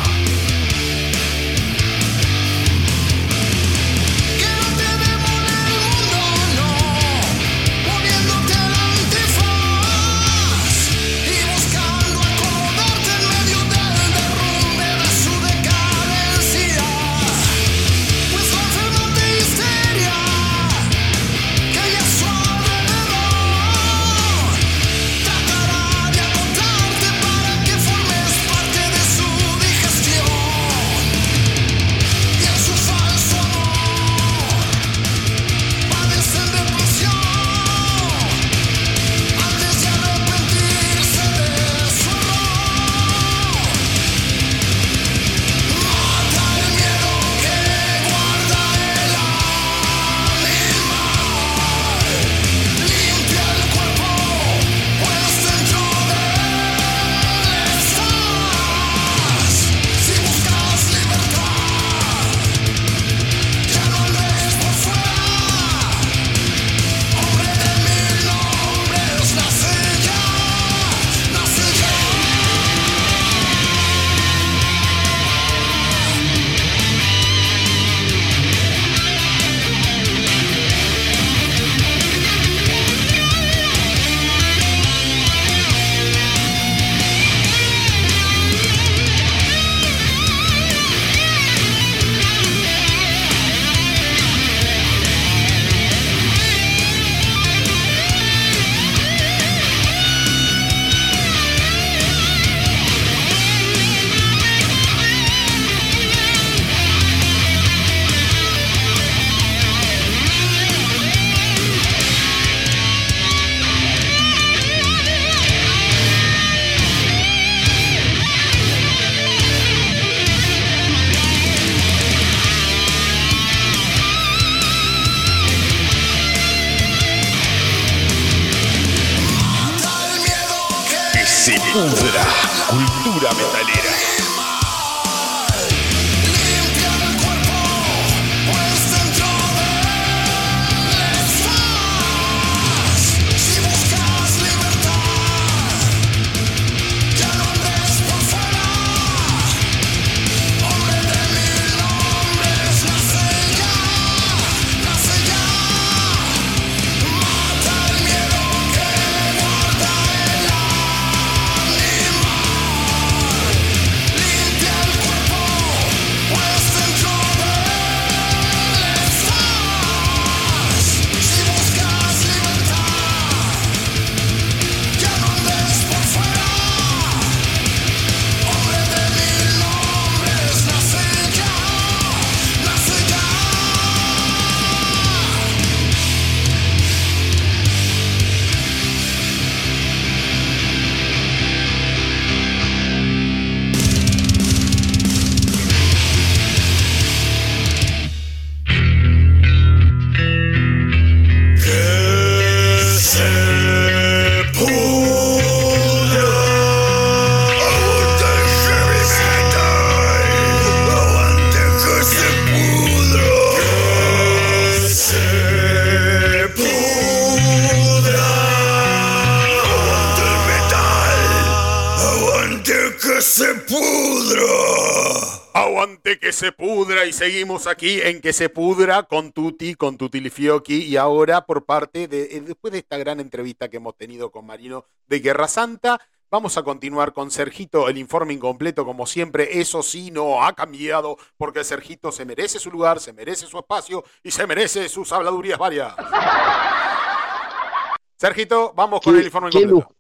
Seguimos 227.24 227.68
aquí 227.68 228.02
en 228.02 228.20
que 228.20 228.34
se 228.34 228.50
pudra 228.50 229.04
con 229.04 229.32
Tuti, 229.32 229.76
con 229.76 229.98
Tuti 229.98 230.30
Fioki 230.30 230.84
y 230.84 230.98
ahora 230.98 231.46
por 231.46 231.64
parte 231.64 232.10
de, 232.10 232.24
eh, 232.24 232.42
después 232.42 232.74
de 232.74 232.80
esta 232.80 232.98
gran 232.98 233.22
entrevista 233.22 233.70
que 233.70 233.78
hemos 233.78 233.96
tenido 233.96 234.30
con 234.30 234.46
Marino 234.46 234.84
de 235.08 235.22
Guerra 235.22 235.48
Santa, 235.48 236.02
vamos 236.30 236.58
a 236.58 236.64
continuar 236.64 237.14
con 237.14 237.32
Sergito, 237.32 237.88
el 237.88 237.98
informe 237.98 238.34
incompleto 238.34 238.84
como 238.84 239.08
siempre, 239.08 239.62
eso 239.62 239.84
sí 239.84 240.12
no 240.12 240.44
ha 240.44 240.52
cambiado 240.52 241.16
porque 241.38 241.64
Sergito 241.64 242.12
se 242.12 242.26
merece 242.26 242.60
su 242.60 242.70
lugar, 242.70 243.00
se 243.00 243.14
merece 243.14 243.46
su 243.46 243.58
espacio 243.58 244.04
y 244.22 244.30
se 244.30 244.46
merece 244.46 244.90
sus 244.90 245.10
habladurías 245.14 245.58
varias. 245.58 245.96
Sergito, 248.18 248.74
vamos 248.76 249.00
con 249.00 249.18
el 249.18 249.24
informe 249.24 249.48
incompleto. 249.48 249.96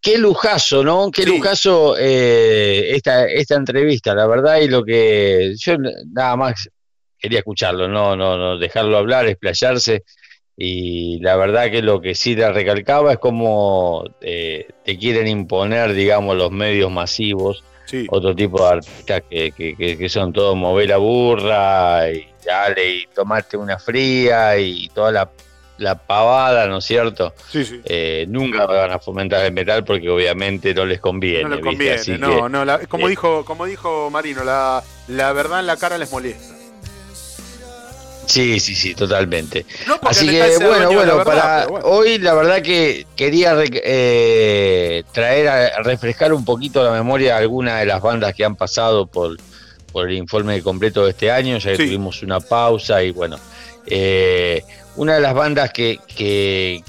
Qué 0.00 0.16
lujazo, 0.16 0.82
¿no? 0.82 1.10
Qué 1.10 1.26
lujazo 1.26 1.94
eh, 1.98 2.94
esta, 2.94 3.26
esta 3.26 3.56
entrevista, 3.56 4.14
la 4.14 4.26
verdad, 4.26 4.58
y 4.60 4.68
lo 4.68 4.82
que 4.82 5.54
yo 5.58 5.74
nada 6.12 6.36
más 6.36 6.70
quería 7.18 7.40
escucharlo, 7.40 7.86
no, 7.86 8.16
no, 8.16 8.38
no 8.38 8.58
dejarlo 8.58 8.96
hablar, 8.96 9.26
explayarse, 9.26 10.04
y 10.56 11.18
la 11.20 11.36
verdad 11.36 11.70
que 11.70 11.82
lo 11.82 12.00
que 12.00 12.14
sí 12.14 12.34
le 12.34 12.50
recalcaba 12.50 13.12
es 13.12 13.18
cómo 13.18 14.04
eh, 14.22 14.68
te 14.84 14.98
quieren 14.98 15.26
imponer, 15.28 15.92
digamos, 15.92 16.36
los 16.36 16.50
medios 16.50 16.90
masivos, 16.90 17.62
otro 18.08 18.34
tipo 18.34 18.62
de 18.62 18.68
artistas 18.68 19.22
que, 19.28 19.52
que, 19.52 19.74
que, 19.74 20.08
son 20.08 20.32
todos 20.32 20.56
mover 20.56 20.90
la 20.90 20.98
burra 20.98 22.10
y 22.10 22.26
dale 22.44 22.90
y 22.90 23.06
tomarte 23.06 23.56
una 23.56 23.78
fría 23.78 24.56
y 24.58 24.88
toda 24.90 25.12
la 25.12 25.30
la 25.80 25.96
pavada, 25.96 26.66
¿no 26.66 26.78
es 26.78 26.84
cierto? 26.84 27.34
Sí, 27.50 27.64
sí. 27.64 27.80
Eh, 27.84 28.26
nunca 28.28 28.66
van 28.66 28.92
a 28.92 28.98
fomentar 28.98 29.44
el 29.44 29.52
metal 29.52 29.82
porque 29.82 30.08
obviamente 30.08 30.74
no 30.74 30.84
les 30.84 31.00
conviene. 31.00 31.44
No 31.44 31.56
les 31.56 31.64
conviene, 31.64 32.18
no, 32.18 32.48
no, 32.48 32.78
como, 32.88 33.06
eh, 33.06 33.10
dijo, 33.10 33.44
como 33.44 33.64
dijo 33.64 34.10
Marino, 34.10 34.44
la, 34.44 34.82
la 35.08 35.32
verdad 35.32 35.60
en 35.60 35.66
la 35.66 35.76
cara 35.76 35.96
les 35.96 36.12
molesta. 36.12 36.54
Sí, 38.26 38.60
sí, 38.60 38.76
sí, 38.76 38.94
totalmente. 38.94 39.66
Así 40.02 40.28
que 40.28 40.58
bueno, 40.60 40.92
bueno, 40.92 41.24
para 41.24 41.66
hoy 41.66 42.18
la 42.18 42.34
verdad 42.34 42.62
que 42.62 43.06
quería 43.16 43.56
eh, 43.64 45.02
traer 45.12 45.48
a 45.48 45.82
refrescar 45.82 46.32
un 46.32 46.44
poquito 46.44 46.84
la 46.84 46.92
memoria 46.92 47.34
de 47.34 47.40
algunas 47.40 47.80
de 47.80 47.86
las 47.86 48.00
bandas 48.00 48.32
que 48.34 48.44
han 48.44 48.54
pasado 48.54 49.06
por, 49.06 49.36
por 49.90 50.08
el 50.08 50.16
informe 50.16 50.62
completo 50.62 51.04
de 51.04 51.10
este 51.10 51.32
año, 51.32 51.58
ya 51.58 51.72
que 51.72 51.78
tuvimos 51.78 52.22
una 52.22 52.38
pausa 52.38 53.02
y 53.02 53.10
bueno, 53.10 53.36
eh, 53.86 54.64
una 54.96 55.14
de 55.14 55.20
las 55.20 55.34
bandas 55.34 55.72
que, 55.72 55.98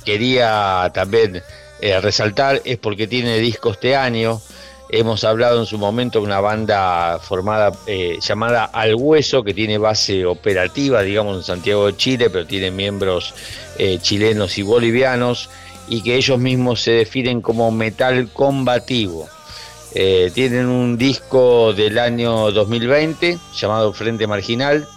quería 0.04 0.92
también 0.94 1.42
eh, 1.82 2.02
resaltar 2.02 2.62
es 2.66 2.78
porque 2.78 3.08
tiene 3.08 3.40
disco 3.40 3.72
este 3.72 3.96
año. 3.96 4.42
Hemos 4.90 5.24
hablado 5.24 5.60
en 5.62 5.66
su 5.66 5.78
momento 5.78 6.20
de 6.20 6.26
una 6.26 6.42
banda 6.42 7.18
formada 7.20 7.72
eh, 7.88 8.18
llamada 8.22 8.66
Al 8.66 8.96
Hueso, 8.96 9.42
que 9.42 9.54
tiene 9.54 9.78
base 9.78 10.26
operativa, 10.26 11.02
digamos, 11.02 11.38
en 11.38 11.44
Santiago 11.44 11.88
de 11.88 11.96
Chile, 11.96 12.30
pero 12.30 12.46
tiene 12.46 12.72
miembros 12.72 13.34
chilenos 14.02 14.60
y 14.60 14.62
bolivianos, 14.62 15.50
y 15.88 16.04
que 16.04 16.16
ellos 16.16 16.38
mismos 16.38 16.82
se 16.82 16.92
definen 16.92 17.42
como 17.42 17.72
metal 17.72 18.30
combativo. 18.32 19.28
tienen 19.92 20.68
un 20.68 20.98
disco 20.98 21.74
del 21.74 21.98
año 21.98 22.52
2020 22.52 23.40
llamado 23.56 23.94
Frente 23.94 24.28
Marginal, 24.28 24.88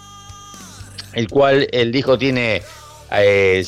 el 1.15 1.27
cual 1.29 1.67
el 1.71 1.91
disco 1.91 2.17
tiene 2.17 2.61
eh, 3.11 3.63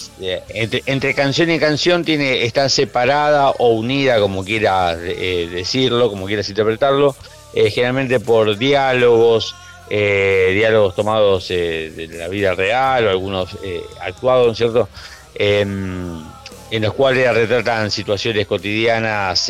entre, 0.85 1.13
canción 1.13 1.49
y 1.51 1.59
canción 1.59 2.03
tiene, 2.03 2.43
está 2.43 2.69
separada 2.69 3.51
o 3.51 3.69
unida, 3.69 4.19
como 4.19 4.43
quieras 4.43 4.97
eh, 5.01 5.47
decirlo, 5.51 6.09
como 6.09 6.25
quieras 6.25 6.49
interpretarlo, 6.49 7.15
eh, 7.53 7.69
generalmente 7.69 8.19
por 8.19 8.57
diálogos, 8.57 9.55
diálogos 9.89 10.95
tomados 10.95 11.47
de 11.47 12.09
la 12.11 12.27
vida 12.27 12.53
real 12.55 13.07
o 13.07 13.09
algunos 13.09 13.57
actuados, 14.01 14.57
¿cierto? 14.57 14.89
Em, 15.33 16.25
en 16.69 16.81
los 16.81 16.93
cuales 16.93 17.33
retratan 17.33 17.89
situaciones 17.89 18.45
cotidianas 18.47 19.49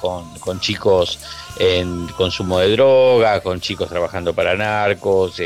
con, 0.00 0.60
chicos 0.60 1.18
en 1.58 2.06
consumo 2.16 2.60
de 2.60 2.70
droga, 2.70 3.40
con 3.40 3.60
chicos 3.60 3.90
trabajando 3.90 4.32
para 4.32 4.54
narcos, 4.54 5.38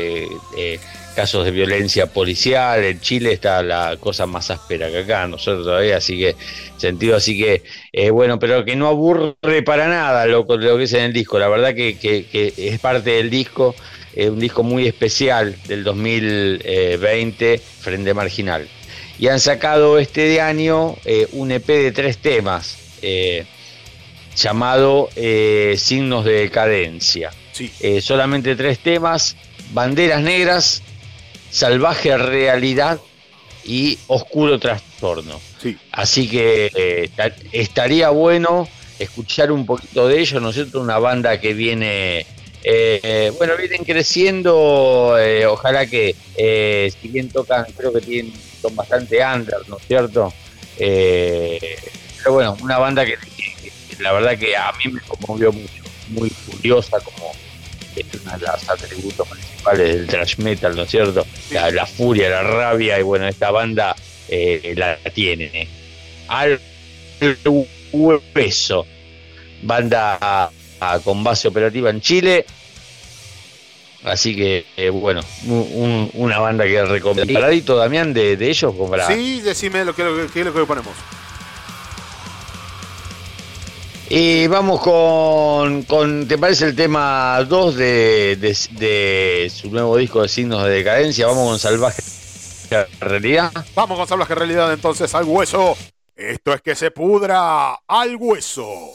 casos 1.13 1.45
de 1.45 1.51
violencia 1.51 2.07
policial. 2.07 2.83
En 2.83 2.99
Chile 2.99 3.31
está 3.31 3.63
la 3.63 3.97
cosa 3.99 4.25
más 4.25 4.51
áspera 4.51 4.89
que 4.89 4.99
acá, 4.99 5.27
nosotros 5.27 5.65
todavía, 5.65 5.97
así 5.97 6.17
que, 6.17 6.35
sentido 6.77 7.15
así 7.15 7.37
que, 7.37 7.63
eh, 7.91 8.09
bueno, 8.09 8.39
pero 8.39 8.65
que 8.65 8.75
no 8.75 8.87
aburre 8.87 9.63
para 9.63 9.87
nada 9.87 10.25
lo, 10.25 10.45
lo 10.45 10.77
que 10.77 10.83
es 10.83 10.93
en 10.93 11.03
el 11.05 11.13
disco. 11.13 11.39
La 11.39 11.47
verdad 11.47 11.73
que, 11.73 12.53
es 12.57 12.79
parte 12.79 13.11
del 13.11 13.29
disco, 13.29 13.75
es 14.15 14.29
un 14.29 14.39
disco 14.39 14.63
muy 14.63 14.87
especial 14.87 15.55
del 15.67 15.83
2020, 15.83 17.57
Frente 17.57 18.13
Marginal. 18.13 18.67
Y 19.19 19.27
han 19.27 19.39
sacado 19.39 19.99
este 19.99 20.41
año 20.41 20.95
eh, 21.05 21.27
un 21.31 21.51
EP 21.51 21.67
de 21.67 21.91
tres 21.91 22.17
temas. 22.17 22.77
Eh, 23.01 23.45
llamado 24.35 25.09
Signos 25.75 26.25
de 26.25 26.31
Decadencia. 26.31 27.29
solamente 28.01 28.55
tres 28.55 28.79
temas, 28.79 29.35
Banderas 29.71 30.23
Negras, 30.23 30.81
salvaje 31.53 32.17
realidad 32.17 32.99
y 33.63 33.99
oscuro 34.07 34.59
trastorno. 34.59 35.39
Sí. 35.61 35.77
Así 35.91 36.27
que 36.27 36.71
eh, 36.75 37.09
estaría 37.51 38.09
bueno 38.09 38.67
escuchar 38.97 39.51
un 39.51 39.65
poquito 39.65 40.07
de 40.07 40.19
ellos, 40.19 40.41
¿no 40.41 40.49
es 40.49 40.55
cierto? 40.55 40.81
Una 40.81 40.97
banda 40.97 41.39
que 41.39 41.53
viene, 41.53 42.25
eh, 42.63 43.31
bueno, 43.37 43.55
vienen 43.55 43.83
creciendo, 43.83 45.15
eh, 45.19 45.45
ojalá 45.45 45.85
que 45.85 46.15
si 46.99 47.07
bien 47.07 47.29
tocan, 47.29 47.65
creo 47.77 47.93
que 47.93 48.01
tienen, 48.01 48.33
son 48.61 48.75
bastante 48.75 49.23
under, 49.23 49.57
¿no 49.67 49.77
es 49.77 49.87
cierto? 49.87 50.33
pero 50.75 52.33
bueno, 52.33 52.57
una 52.61 52.79
banda 52.79 53.05
que, 53.05 53.15
la 53.99 54.11
verdad 54.11 54.37
que 54.37 54.55
a 54.57 54.71
mí 54.83 54.91
me 54.91 55.01
conmovió 55.01 55.51
mucho, 55.51 55.83
muy 56.09 56.29
curiosa, 56.31 56.99
como 56.99 57.31
es 57.95 58.21
uno 58.21 58.37
de 58.37 58.45
los 58.45 58.69
atributos 58.69 59.27
del 59.77 60.07
thrash 60.07 60.37
metal, 60.37 60.75
¿no 60.75 60.83
es 60.83 60.89
cierto? 60.89 61.25
La, 61.51 61.85
furia, 61.85 62.29
la 62.29 62.43
rabia, 62.43 62.99
y 62.99 63.03
bueno, 63.03 63.27
esta 63.27 63.51
banda 63.51 63.95
eh, 64.27 64.73
la 64.75 64.97
tiene. 65.13 65.67
Al 66.27 66.59
hueso. 67.91 68.85
banda 69.61 70.51
con 71.03 71.23
base 71.23 71.47
operativa 71.47 71.89
en 71.89 72.01
Chile. 72.01 72.45
Así 74.03 74.35
que, 74.35 74.65
eh, 74.75 74.89
bueno, 74.89 75.21
una 76.13 76.39
banda 76.39 76.65
que 76.65 76.83
recomiendo. 76.83 77.33
¿Paradito, 77.33 77.77
Damián, 77.77 78.13
de, 78.13 78.35
de 78.35 78.49
ellos? 78.49 78.73
Sí, 79.07 79.39
decime 79.41 79.85
lo 79.85 79.95
que, 79.95 80.03
qué 80.33 80.41
es 80.41 80.45
lo 80.45 80.53
que 80.53 80.65
ponemos. 80.65 80.93
Y 84.15 84.45
vamos 84.45 84.79
con, 84.79 86.27
¿te 86.27 86.37
parece 86.37 86.65
el 86.65 86.75
tema 86.75 87.43
2 87.49 87.75
de, 87.75 88.35
de, 88.35 89.51
su 89.51 89.71
nuevo 89.71 89.97
disco 89.97 90.21
de 90.21 90.29
signos 90.29 90.63
de 90.65 90.69
decadencia? 90.69 91.25
Vamos 91.25 91.49
con 91.49 91.57
Salvaje 91.57 92.03
Realidad. 92.99 93.51
Vamos 93.73 93.97
con 93.97 94.07
Salvaje 94.07 94.35
Realidad 94.35 94.71
entonces 94.71 95.15
al 95.15 95.23
hueso. 95.23 95.75
Esto 96.15 96.53
es 96.53 96.61
que 96.61 96.75
se 96.75 96.91
pudra 96.91 97.73
al 97.87 98.15
hueso. 98.17 98.91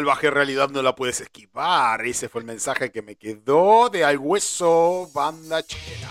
Salvaje 0.00 0.30
realidad 0.30 0.70
no 0.70 0.80
la 0.80 0.94
puedes 0.94 1.20
esquivar. 1.20 2.00
Ese 2.06 2.30
fue 2.30 2.40
el 2.40 2.46
mensaje 2.46 2.90
que 2.90 3.02
me 3.02 3.16
quedó 3.16 3.90
de 3.90 4.02
Al 4.02 4.16
Hueso, 4.16 5.10
banda 5.12 5.62
chilena. 5.62 6.08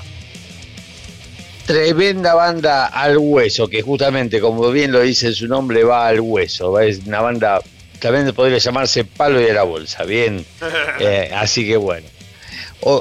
Tremenda 1.66 2.36
banda 2.36 2.86
al 2.86 3.18
hueso, 3.18 3.68
que 3.68 3.82
justamente, 3.82 4.40
como 4.40 4.70
bien 4.70 4.92
lo 4.92 5.02
dice 5.02 5.34
su 5.34 5.48
nombre, 5.48 5.84
va 5.84 6.08
al 6.08 6.20
hueso. 6.20 6.80
Es 6.80 7.00
una 7.08 7.22
banda, 7.22 7.62
también 8.00 8.32
podría 8.36 8.60
llamarse 8.60 9.06
Palo 9.06 9.40
de 9.40 9.54
la 9.54 9.64
Bolsa, 9.64 10.04
bien. 10.04 10.46
Eh, 11.00 11.32
así 11.34 11.66
que 11.66 11.78
bueno. 11.78 12.08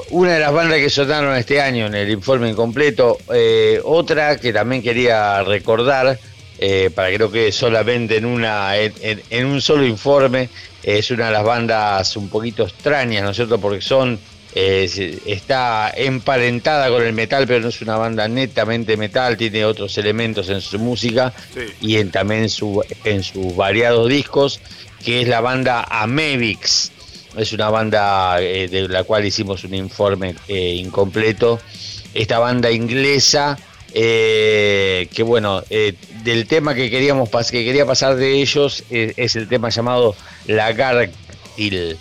una 0.09 0.33
de 0.33 0.39
las 0.39 0.51
bandas 0.51 0.79
que 0.79 0.89
sonaron 0.89 1.35
este 1.35 1.61
año 1.61 1.85
en 1.85 1.93
el 1.93 2.09
informe 2.09 2.49
incompleto, 2.49 3.19
eh, 3.31 3.79
otra 3.83 4.39
que 4.39 4.53
también 4.53 4.81
quería 4.81 5.43
recordar, 5.43 6.17
eh, 6.61 6.89
para 6.93 7.09
que 7.09 7.17
no 7.19 7.31
quede 7.31 7.53
solamente 7.53 8.17
en, 8.17 8.25
una, 8.25 8.75
en, 8.75 9.45
un 9.45 9.61
solo 9.61 9.85
informe. 9.85 10.49
Es 10.83 11.11
una 11.11 11.27
de 11.27 11.33
las 11.33 11.43
bandas 11.43 12.15
un 12.17 12.29
poquito 12.29 12.63
extrañas, 12.63 13.23
¿no 13.23 13.31
es 13.31 13.35
cierto? 13.35 13.59
Porque 13.59 13.81
son 13.81 14.19
está 14.53 15.93
emparentada 15.95 16.89
con 16.89 17.03
el 17.03 17.13
metal, 17.13 17.45
pero 17.45 17.61
no 17.61 17.69
es 17.69 17.81
una 17.81 17.97
banda 17.97 18.27
netamente 18.27 18.97
metal, 18.97 19.37
tiene 19.37 19.63
otros 19.63 19.97
elementos 19.97 20.49
en 20.49 20.59
su 20.61 20.79
música 20.79 21.33
y 21.81 21.97
en, 21.97 22.09
también 22.09 22.49
su, 22.49 22.83
en 23.03 23.23
sus 23.23 23.55
variados 23.55 24.09
discos, 24.09 24.59
que 25.05 25.21
es 25.21 25.27
la 25.27 25.41
banda 25.41 25.83
Amevix. 25.83 26.91
Es 27.37 27.53
una 27.53 27.69
banda 27.69 28.41
eh, 28.41 28.67
de 28.67 28.87
la 28.87 29.03
cual 29.03 29.23
hicimos 29.23 29.63
un 29.63 29.75
informe 29.75 30.33
eh, 30.47 30.73
incompleto. 30.75 31.59
Esta 32.15 32.39
banda 32.39 32.71
inglesa 32.71 33.55
eh, 33.93 35.07
que 35.13 35.23
bueno, 35.23 35.63
eh, 35.69 35.93
del 36.23 36.47
tema 36.47 36.73
que 36.75 36.89
queríamos 36.89 37.29
que 37.29 37.63
quería 37.63 37.85
pasar 37.85 38.15
de 38.15 38.41
ellos 38.41 38.83
eh, 38.89 39.13
es 39.17 39.35
el 39.35 39.47
tema 39.47 39.69
llamado 39.69 40.15
Lagartil. 40.47 41.97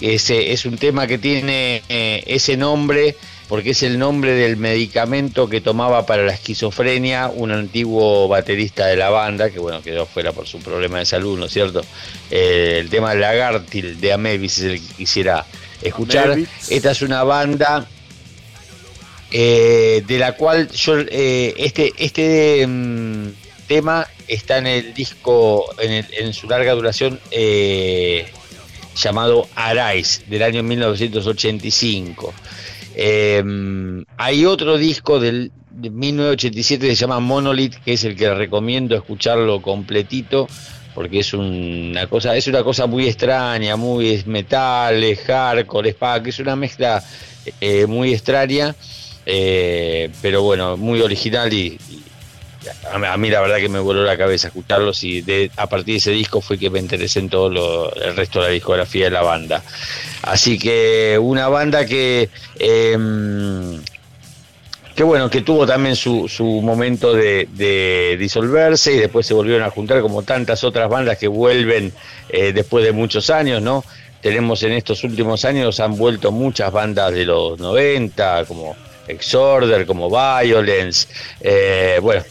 Ese 0.00 0.52
es 0.52 0.64
un 0.64 0.78
tema 0.78 1.06
que 1.06 1.18
tiene 1.18 1.82
ese 1.88 2.56
nombre 2.56 3.16
porque 3.48 3.70
es 3.70 3.82
el 3.82 3.98
nombre 3.98 4.34
del 4.34 4.56
medicamento 4.56 5.48
que 5.48 5.60
tomaba 5.60 6.04
para 6.04 6.22
la 6.22 6.34
esquizofrenia 6.34 7.28
un 7.28 7.50
antiguo 7.50 8.28
baterista 8.28 8.86
de 8.86 8.96
la 8.96 9.08
banda, 9.08 9.50
que 9.50 9.58
bueno, 9.58 9.82
quedó 9.82 10.04
fuera 10.04 10.32
por 10.32 10.46
su 10.46 10.58
problema 10.58 10.98
de 10.98 11.06
salud, 11.06 11.38
¿no 11.38 11.46
es 11.46 11.52
cierto? 11.52 11.82
el 12.30 12.90
tema 12.90 13.14
Lagartil 13.14 14.00
de 14.00 14.12
Amevis 14.12 14.58
es 14.58 14.64
el 14.64 14.80
que 14.80 14.94
quisiera 14.94 15.46
escuchar. 15.82 16.38
Esta 16.68 16.90
es 16.90 17.02
una 17.02 17.24
banda 17.24 17.88
eh, 19.30 20.04
de 20.06 20.18
la 20.18 20.32
cual 20.32 20.70
yo 20.70 20.98
eh, 20.98 21.54
este 21.56 21.92
este 21.98 22.66
mm, 22.66 23.28
tema 23.68 24.06
está 24.26 24.58
en 24.58 24.66
el 24.66 24.94
disco 24.94 25.66
en, 25.78 26.32
su 26.32 26.48
larga 26.48 26.72
duración 26.72 27.20
eh, 27.30 28.26
llamado 28.96 29.46
Arise 29.54 30.24
del 30.26 30.42
año 30.42 30.62
1985 30.62 32.34
hay 34.16 34.44
otro 34.44 34.76
disco 34.76 35.20
del 35.20 35.52
de 35.70 35.90
1987 35.90 36.88
que 36.88 36.96
se 36.96 37.00
llama 37.00 37.20
Monolith 37.20 37.76
que 37.84 37.92
es 37.92 38.02
el 38.02 38.16
que 38.16 38.34
recomiendo 38.34 38.96
escucharlo 38.96 39.62
completito 39.62 40.48
porque 40.96 41.20
es 41.20 41.32
una 41.32 42.08
cosa 42.08 42.36
es 42.36 42.48
una 42.48 42.64
cosa 42.64 42.86
muy 42.86 43.06
extraña 43.06 43.76
muy 43.76 44.20
metal 44.26 45.16
hardcore 45.26 45.94
que 46.24 46.30
es 46.30 46.40
una 46.40 46.56
mezcla 46.56 47.04
muy 47.86 48.12
extraña 48.12 48.74
eh, 49.30 50.08
pero 50.22 50.42
bueno, 50.42 50.78
muy 50.78 51.02
original 51.02 51.52
y, 51.52 51.78
a, 52.92 53.16
mí 53.16 53.30
la 53.30 53.40
verdad 53.40 53.56
que 53.58 53.68
me 53.68 53.78
voló 53.78 54.04
la 54.04 54.16
cabeza 54.16 54.48
escucharlos 54.48 55.02
y 55.04 55.22
de, 55.22 55.50
a 55.56 55.66
partir 55.68 55.94
de 55.94 55.98
ese 55.98 56.10
disco 56.10 56.40
fue 56.40 56.58
que 56.58 56.70
me 56.70 56.78
interesé 56.78 57.20
en 57.20 57.28
todo 57.28 57.92
el 57.94 58.16
resto 58.16 58.40
de 58.40 58.46
la 58.46 58.52
discografía 58.52 59.04
de 59.04 59.10
la 59.10 59.22
banda. 59.22 59.62
Así 60.22 60.58
que 60.58 61.18
una 61.20 61.48
banda 61.48 61.86
que... 61.86 62.28
Em, 62.58 63.80
que 64.98 65.04
bueno, 65.04 65.30
que 65.30 65.42
tuvo 65.42 65.64
también 65.64 65.94
su, 65.94 66.26
su 66.26 66.44
momento 66.44 67.12
de, 67.14 68.16
disolverse 68.18 68.94
y 68.94 68.98
después 68.98 69.24
se 69.24 69.32
volvieron 69.32 69.62
a 69.62 69.70
juntar 69.70 70.00
como 70.00 70.24
tantas 70.24 70.64
otras 70.64 70.90
bandas 70.90 71.16
que 71.18 71.28
vuelven 71.28 71.92
eh, 72.30 72.52
después 72.52 72.84
de 72.84 72.90
muchos 72.90 73.30
años, 73.30 73.62
¿no? 73.62 73.84
Tenemos 74.20 74.60
en 74.64 74.72
estos 74.72 75.04
últimos 75.04 75.44
años, 75.44 75.78
han 75.78 75.96
vuelto 75.96 76.32
muchas 76.32 76.72
bandas 76.72 77.12
de 77.12 77.24
los 77.24 77.60
90, 77.60 78.44
como 78.46 78.74
Exorder, 79.08 79.86
como 79.86 80.08
Violence, 80.08 81.08
eh, 81.40 81.98
bueno, 82.02 82.22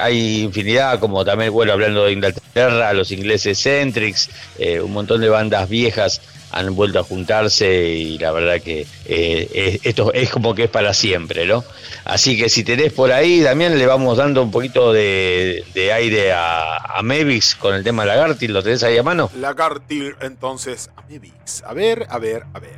hay 0.00 0.42
infinidad, 0.42 0.98
como 1.00 1.24
también, 1.24 1.52
bueno, 1.52 1.72
hablando 1.72 2.04
de 2.04 2.12
Inglaterra, 2.12 2.92
los 2.92 3.10
ingleses 3.10 3.60
Centrix, 3.60 4.30
eh, 4.58 4.80
un 4.80 4.92
montón 4.92 5.20
de 5.20 5.28
bandas 5.28 5.68
viejas 5.68 6.20
han 6.52 6.74
vuelto 6.76 6.98
a 6.98 7.02
juntarse 7.02 7.88
y 7.88 8.18
la 8.18 8.30
verdad 8.30 8.60
que 8.60 8.86
eh, 9.06 9.80
esto 9.82 10.12
es 10.12 10.30
como 10.30 10.54
que 10.54 10.64
es 10.64 10.70
para 10.70 10.92
siempre, 10.92 11.46
¿no? 11.46 11.64
Así 12.04 12.36
que 12.36 12.48
si 12.48 12.62
tenés 12.62 12.92
por 12.92 13.10
ahí, 13.10 13.42
también 13.42 13.78
le 13.78 13.86
vamos 13.86 14.18
dando 14.18 14.42
un 14.42 14.50
poquito 14.50 14.92
de, 14.92 15.64
aire 15.94 16.32
a, 16.32 16.76
a 16.76 17.02
con 17.58 17.74
el 17.74 17.82
tema 17.82 18.04
Lagartil, 18.04 18.52
¿lo 18.52 18.62
tenés 18.62 18.82
ahí 18.82 18.98
a 18.98 19.02
mano? 19.02 19.30
Lagartil, 19.36 20.14
entonces, 20.20 20.90
a 20.96 21.02
Mevix. 21.08 21.62
A 21.64 21.72
ver, 21.72 22.06
a 22.10 22.18
ver, 22.18 22.44
a 22.52 22.60
ver. 22.60 22.76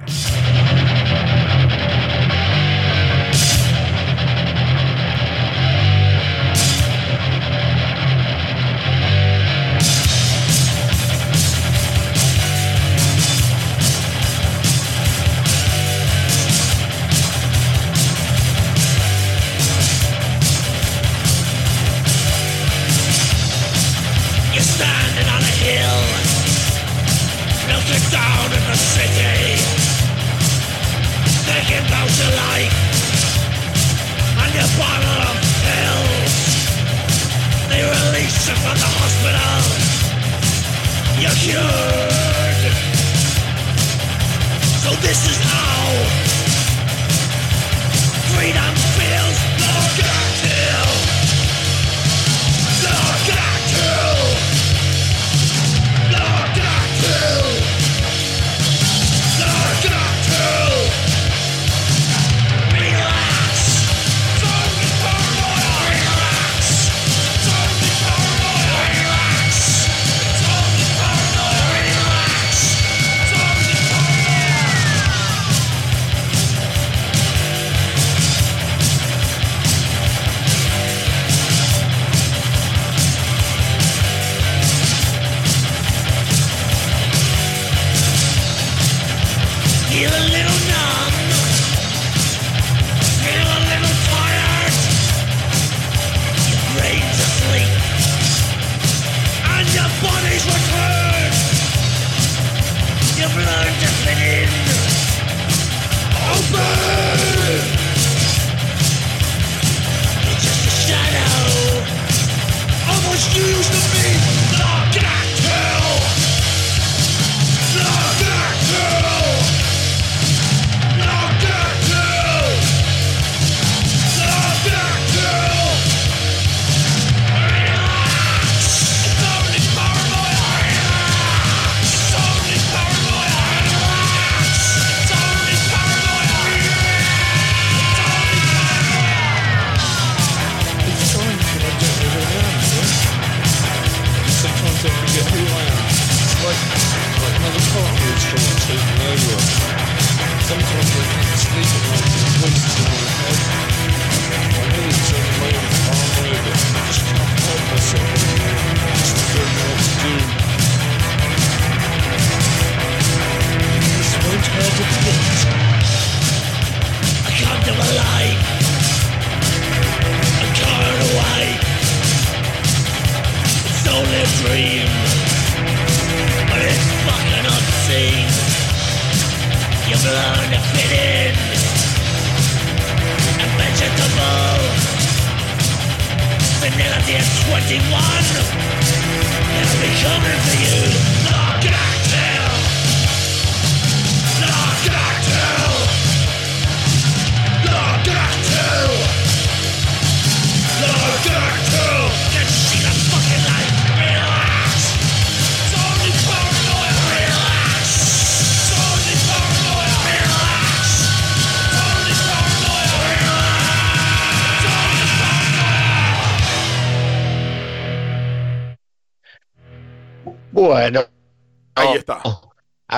So 44.83 44.91
this 45.01 45.31
is 45.31 45.64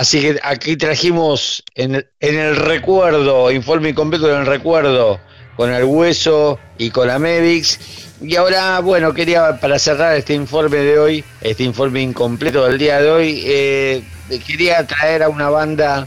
Así 0.06 0.20
que 0.20 0.38
aquí 0.44 0.76
trajimos 0.76 1.64
en 1.74 2.06
el, 2.20 2.54
recuerdo, 2.54 3.50
informe 3.50 3.92
completo 3.92 4.30
en 4.30 4.42
el 4.42 4.46
recuerdo, 4.46 5.18
con 5.56 5.72
el 5.72 5.82
hueso 5.82 6.60
y 6.78 6.90
con 6.90 7.08
la 7.08 7.18
Medix. 7.18 7.76
Y 8.22 8.36
ahora, 8.36 8.78
bueno, 8.78 9.12
quería 9.12 9.58
para 9.58 9.80
cerrar 9.80 10.14
este 10.14 10.32
informe 10.32 10.76
de 10.76 10.96
hoy, 11.00 11.24
este 11.40 11.64
informe 11.64 12.02
incompleto 12.02 12.64
del 12.66 12.78
día 12.78 13.02
de 13.02 13.10
hoy, 13.10 13.42
eh, 13.46 14.04
quería 14.46 14.86
traer 14.86 15.24
a 15.24 15.28
una 15.28 15.50
banda 15.50 16.06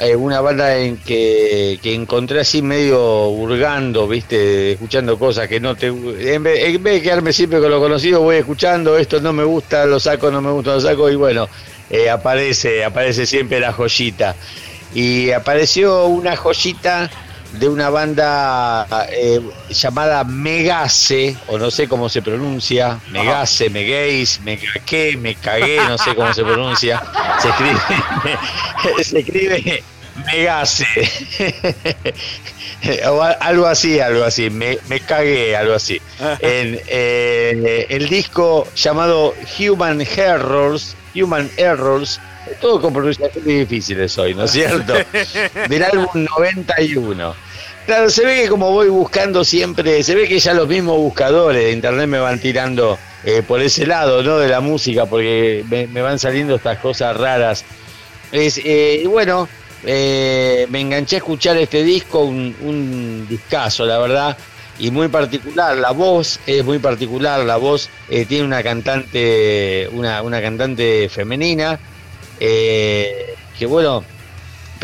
eh, 0.00 0.16
una 0.16 0.40
banda 0.40 0.76
en 0.76 0.96
que, 0.96 1.78
encontré 1.84 2.40
así 2.40 2.62
medio 2.62 3.28
hurgando, 3.28 4.08
viste, 4.08 4.72
escuchando 4.72 5.18
cosas 5.18 5.48
que 5.48 5.60
no 5.60 5.76
te... 5.76 5.88
En 5.88 6.42
vez, 6.42 6.82
de 6.82 7.02
quedarme 7.02 7.32
siempre 7.32 7.60
con 7.60 7.70
lo 7.70 7.78
conocido, 7.78 8.20
voy 8.22 8.36
escuchando, 8.36 8.96
esto 8.96 9.20
no 9.20 9.32
me 9.32 9.44
gusta, 9.44 9.86
lo 9.86 10.00
saco, 10.00 10.32
no 10.32 10.40
me 10.40 10.50
gusta, 10.50 10.74
lo 10.74 10.80
saco, 10.80 11.10
y 11.10 11.14
bueno, 11.14 11.48
eh, 11.90 12.10
aparece, 12.10 12.84
aparece 12.84 13.26
siempre 13.26 13.60
la 13.60 13.72
joyita. 13.72 14.34
Y 14.94 15.32
apareció 15.32 16.06
una 16.06 16.36
joyita 16.36 17.10
de 17.58 17.68
una 17.68 17.88
banda 17.90 18.86
eh, 19.10 19.40
llamada 19.70 20.24
Megase, 20.24 21.36
o 21.46 21.58
no 21.58 21.70
sé 21.70 21.88
cómo 21.88 22.08
se 22.08 22.22
pronuncia, 22.22 22.98
Megase, 23.10 23.70
Megace, 23.70 24.40
me 25.16 25.34
cagué, 25.36 25.78
no 25.88 25.98
sé 25.98 26.14
cómo 26.14 26.32
se 26.34 26.42
pronuncia, 26.42 27.02
se 27.40 27.48
escribe, 27.48 27.78
se 29.04 29.18
escribe 29.20 29.84
Megase, 30.26 30.86
o 33.08 33.22
algo 33.22 33.66
así, 33.66 34.00
algo 34.00 34.24
así, 34.24 34.50
me, 34.50 34.78
me 34.88 35.00
cagué, 35.00 35.56
algo 35.56 35.74
así. 35.74 36.00
En 36.40 36.80
eh, 36.88 37.86
el 37.88 38.08
disco 38.08 38.66
llamado 38.74 39.34
Human 39.58 40.00
Errors, 40.00 40.96
Human 41.14 41.50
Errors, 41.56 42.20
todo 42.60 42.80
con 42.80 42.92
pronunciaciones 42.92 43.44
difíciles 43.44 44.16
hoy, 44.18 44.34
¿no 44.34 44.44
es 44.44 44.50
cierto? 44.50 44.94
Del 45.68 45.84
álbum 45.84 46.08
91. 46.14 47.34
Claro, 47.86 48.08
se 48.08 48.24
ve 48.24 48.42
que 48.42 48.48
como 48.48 48.70
voy 48.70 48.88
buscando 48.88 49.44
siempre, 49.44 50.02
se 50.02 50.14
ve 50.14 50.26
que 50.26 50.38
ya 50.38 50.54
los 50.54 50.66
mismos 50.66 50.96
buscadores 50.96 51.64
de 51.64 51.72
internet 51.72 52.08
me 52.08 52.18
van 52.18 52.40
tirando 52.40 52.98
eh, 53.24 53.42
por 53.46 53.60
ese 53.60 53.86
lado, 53.86 54.22
¿no? 54.22 54.38
De 54.38 54.48
la 54.48 54.60
música, 54.60 55.06
porque 55.06 55.64
me, 55.68 56.00
van 56.00 56.18
saliendo 56.18 56.54
estas 56.54 56.78
cosas 56.78 57.16
raras. 57.16 57.64
Es, 58.32 58.58
eh, 58.58 59.02
y 59.04 59.06
bueno, 59.06 59.48
eh, 59.84 60.66
me 60.70 60.80
enganché 60.80 61.16
a 61.16 61.18
escuchar 61.18 61.58
este 61.58 61.82
disco, 61.82 62.20
un, 62.20 62.56
un 62.62 63.26
discazo, 63.28 63.84
la 63.84 63.98
verdad 63.98 64.36
y 64.78 64.90
muy 64.90 65.08
particular. 65.08 65.76
La 65.76 65.92
voz 65.92 66.40
es 66.46 66.64
muy 66.64 66.78
particular, 66.78 67.44
la 67.44 67.56
voz 67.56 67.88
tiene 68.08 68.44
una 68.44 68.62
cantante, 68.62 69.88
una, 69.92 70.22
una 70.22 70.40
cantante 70.40 71.08
femenina, 71.08 71.78
que 72.38 73.66
bueno, 73.66 74.04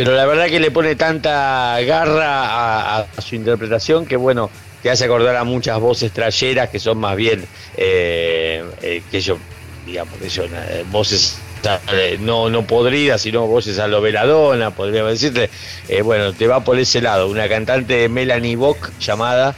pero 0.01 0.15
la 0.15 0.25
verdad 0.25 0.47
que 0.47 0.61
le 0.61 0.71
pone 0.71 0.97
tanta 0.97 1.79
garra 1.83 3.01
a, 3.01 3.07
su 3.21 3.35
interpretación 3.35 4.07
que 4.07 4.17
bueno, 4.17 4.51
te 4.83 4.91
hace 4.91 5.05
acordar 5.05 5.37
a 5.37 5.45
muchas 5.45 5.79
voces 5.79 6.11
trayeras 6.11 6.71
que 6.71 6.79
son 6.79 6.97
más 6.97 7.17
bien 7.17 7.45
eh, 7.77 8.65
eh, 8.81 9.03
que 9.11 9.21
yo, 9.21 9.37
digamos, 9.85 10.15
que 10.19 10.31
son 10.31 10.49
eh, 10.55 10.87
voces 10.91 11.39
no, 12.21 12.49
no 12.49 12.67
podridas, 12.67 13.21
sino 13.21 13.47
voces 13.47 13.79
a 13.79 13.89
lo 13.89 14.01
veladona, 14.01 14.71
podría 14.71 15.05
decirte. 15.05 15.51
bueno, 16.03 16.33
te 16.33 16.47
va 16.47 16.65
por 16.65 16.79
ese 16.79 17.03
lado. 17.03 17.29
Una 17.29 17.47
cantante 17.51 18.09
Melanie 18.09 18.57
Bock 18.57 18.93
llamada, 18.99 19.55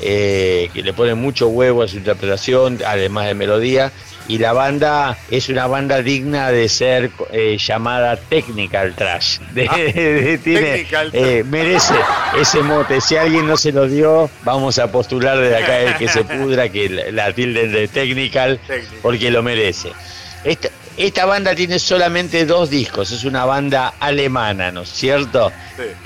que 0.00 0.82
le 0.82 0.92
pone 0.92 1.14
mucho 1.14 1.48
huevo 1.48 1.82
a 1.82 1.88
su 1.88 1.96
interpretación, 1.96 2.80
además 2.84 3.26
de 3.26 3.34
melodía 3.34 3.92
y 4.26 4.38
la 4.38 4.52
banda 4.52 5.18
es 5.30 5.48
una 5.48 5.66
banda 5.66 6.02
digna 6.02 6.50
de 6.50 6.68
ser 6.68 7.10
eh, 7.30 7.58
llamada 7.58 8.16
Technical 8.16 8.94
Trash. 8.94 9.38
Ah, 9.66 9.76
eh, 9.78 11.44
merece 11.46 11.94
ese 12.38 12.62
mote. 12.62 13.00
Si 13.00 13.16
alguien 13.16 13.46
no 13.46 13.56
se 13.56 13.72
lo 13.72 13.88
dio, 13.88 14.28
vamos 14.42 14.78
a 14.78 14.90
postular 14.90 15.38
desde 15.38 15.56
acá 15.56 15.80
el 15.80 15.96
que 15.96 16.08
se 16.08 16.22
pudra 16.24 16.68
que 16.68 16.88
la 16.88 17.32
tilden 17.32 17.72
de 17.72 17.88
Technical, 17.88 18.60
porque 19.00 19.30
lo 19.30 19.42
merece. 19.42 19.90
Esta, 20.44 20.68
esta 20.96 21.26
banda 21.26 21.54
tiene 21.54 21.78
solamente 21.78 22.46
dos 22.46 22.70
discos, 22.70 23.10
es 23.10 23.24
una 23.24 23.44
banda 23.44 23.94
alemana, 23.98 24.70
¿no 24.70 24.82
es 24.82 24.90
cierto? 24.90 25.50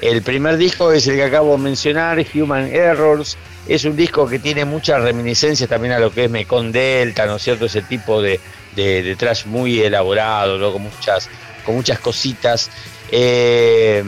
El 0.00 0.22
primer 0.22 0.56
disco 0.56 0.92
es 0.92 1.06
el 1.06 1.16
que 1.16 1.24
acabo 1.24 1.52
de 1.56 1.62
mencionar, 1.62 2.24
Human 2.34 2.72
Errors, 2.72 3.36
es 3.66 3.84
un 3.84 3.96
disco 3.96 4.26
que 4.26 4.38
tiene 4.38 4.64
muchas 4.64 5.02
reminiscencias 5.02 5.68
también 5.68 5.92
a 5.92 5.98
lo 5.98 6.10
que 6.10 6.24
es 6.24 6.30
Mekon 6.30 6.72
Delta, 6.72 7.26
¿no 7.26 7.36
es 7.36 7.42
cierto? 7.42 7.66
Ese 7.66 7.82
tipo 7.82 8.22
de, 8.22 8.40
de, 8.74 9.14
trash 9.16 9.44
muy 9.44 9.80
elaborado, 9.80 10.56
¿no? 10.56 10.72
con, 10.72 10.82
muchas, 10.82 11.28
con 11.64 11.74
muchas 11.74 11.98
cositas. 11.98 12.70
Eh, 13.10 14.02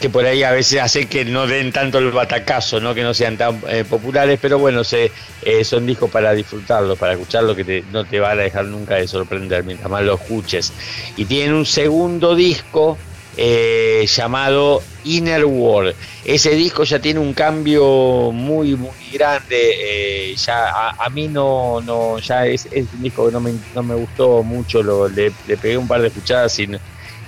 que 0.00 0.08
por 0.08 0.24
ahí 0.24 0.42
a 0.42 0.52
veces 0.52 0.80
hacen 0.80 1.08
que 1.08 1.24
no 1.24 1.46
den 1.46 1.72
tanto 1.72 1.98
el 1.98 2.10
batacazo, 2.10 2.80
¿no? 2.80 2.94
que 2.94 3.02
no 3.02 3.14
sean 3.14 3.36
tan 3.36 3.60
eh, 3.68 3.84
populares, 3.88 4.38
pero 4.40 4.58
bueno, 4.58 4.84
se, 4.84 5.10
eh, 5.42 5.64
son 5.64 5.86
discos 5.86 6.10
para 6.10 6.32
disfrutarlos, 6.32 6.98
para 6.98 7.14
escucharlos, 7.14 7.56
que 7.56 7.84
no 7.90 8.04
te 8.04 8.20
van 8.20 8.38
a 8.38 8.42
dejar 8.42 8.66
nunca 8.66 8.96
de 8.96 9.08
sorprender 9.08 9.64
mientras 9.64 9.90
más 9.90 10.02
lo 10.02 10.14
escuches. 10.14 10.72
Y 11.16 11.24
tienen 11.24 11.54
un 11.54 11.66
segundo 11.66 12.36
disco 12.36 12.96
eh, 13.36 14.06
llamado 14.08 14.82
Inner 15.04 15.44
World. 15.44 15.94
Ese 16.24 16.50
disco 16.50 16.84
ya 16.84 17.00
tiene 17.00 17.18
un 17.18 17.32
cambio 17.32 18.30
muy, 18.32 18.76
muy 18.76 18.90
grande. 19.12 20.34
ya 20.36 20.90
a, 20.90 21.08
mí 21.10 21.26
no, 21.26 21.80
no, 21.80 22.18
ya 22.20 22.46
es, 22.46 22.68
un 22.72 23.02
disco 23.02 23.26
que 23.26 23.32
no 23.32 23.40
me, 23.40 23.52
no 23.74 23.82
me 23.82 23.96
gustó 23.96 24.44
mucho, 24.44 24.80
lo, 24.80 25.08
le, 25.08 25.32
le 25.48 25.56
pegué 25.56 25.76
un 25.76 25.88
par 25.88 26.02
de 26.02 26.08
escuchadas 26.08 26.52
sin 26.52 26.78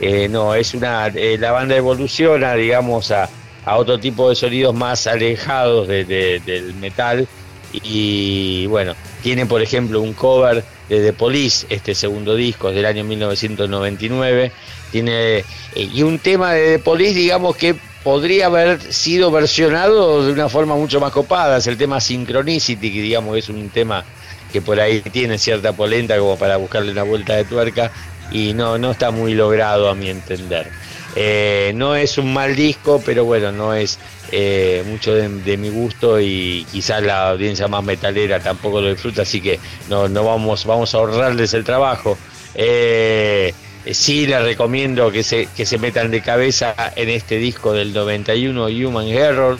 eh, 0.00 0.28
no, 0.28 0.54
es 0.54 0.74
una. 0.74 1.08
Eh, 1.08 1.36
la 1.38 1.52
banda 1.52 1.76
evoluciona, 1.76 2.54
digamos, 2.54 3.10
a, 3.10 3.28
otro 3.66 4.00
tipo 4.00 4.28
de 4.28 4.34
sonidos 4.34 4.74
más 4.74 5.06
alejados 5.06 5.86
del 5.86 6.74
metal. 6.80 7.28
Y 7.72 8.66
bueno, 8.66 8.94
tiene 9.22 9.46
por 9.46 9.62
ejemplo 9.62 10.00
un 10.00 10.12
cover 10.12 10.64
de 10.88 11.00
The 11.00 11.12
Police, 11.12 11.66
este 11.70 11.94
segundo 11.94 12.34
disco 12.34 12.72
del 12.72 12.86
año 12.86 13.04
1999. 13.04 14.50
Tiene, 14.90 15.38
eh, 15.38 15.44
y 15.74 16.02
un 16.02 16.18
tema 16.18 16.54
de 16.54 16.78
The 16.78 16.78
Police, 16.80 17.14
digamos 17.14 17.54
que 17.56 17.76
podría 18.02 18.46
haber 18.46 18.80
sido 18.80 19.30
versionado 19.30 20.24
de 20.24 20.32
una 20.32 20.48
forma 20.48 20.74
mucho 20.74 20.98
más 20.98 21.12
copada. 21.12 21.58
Es 21.58 21.66
el 21.66 21.76
tema 21.76 22.00
Synchronicity, 22.00 22.92
que 22.92 23.02
digamos 23.02 23.36
es 23.36 23.48
un 23.50 23.68
tema 23.68 24.04
que 24.52 24.60
por 24.60 24.80
ahí 24.80 25.00
tiene 25.00 25.38
cierta 25.38 25.72
polenta 25.72 26.18
como 26.18 26.36
para 26.36 26.56
buscarle 26.56 26.90
una 26.90 27.04
vuelta 27.04 27.36
de 27.36 27.44
tuerca 27.44 27.92
y 28.30 28.54
no, 28.54 28.78
no 28.78 28.90
está 28.92 29.10
muy 29.10 29.34
logrado 29.34 29.88
a 29.88 29.94
mi 29.94 30.08
entender. 30.08 30.70
Eh, 31.16 31.72
no 31.74 31.96
es 31.96 32.18
un 32.18 32.32
mal 32.32 32.54
disco, 32.54 33.02
pero 33.04 33.24
bueno, 33.24 33.50
no 33.50 33.74
es 33.74 33.98
eh, 34.30 34.84
mucho 34.86 35.12
de, 35.14 35.56
mi 35.56 35.68
gusto 35.68 36.20
y 36.20 36.66
quizás 36.70 37.02
la 37.02 37.30
audiencia 37.30 37.66
más 37.66 37.82
metalera 37.82 38.38
tampoco 38.38 38.80
lo 38.80 38.90
disfruta, 38.90 39.22
así 39.22 39.40
que 39.40 39.58
no, 39.88 40.08
no 40.08 40.24
vamos, 40.24 40.64
vamos 40.66 40.94
a 40.94 40.98
ahorrarles 40.98 41.52
el 41.54 41.64
trabajo. 41.64 42.16
Eh, 42.54 43.52
sí 43.90 44.26
les 44.26 44.42
recomiendo 44.42 45.10
que 45.10 45.22
se, 45.22 45.46
que 45.56 45.66
se 45.66 45.78
metan 45.78 46.10
de 46.10 46.20
cabeza 46.20 46.74
en 46.94 47.08
este 47.08 47.38
disco 47.38 47.72
del 47.72 47.92
91 47.92 48.66
Human 48.66 49.08
Error 49.08 49.58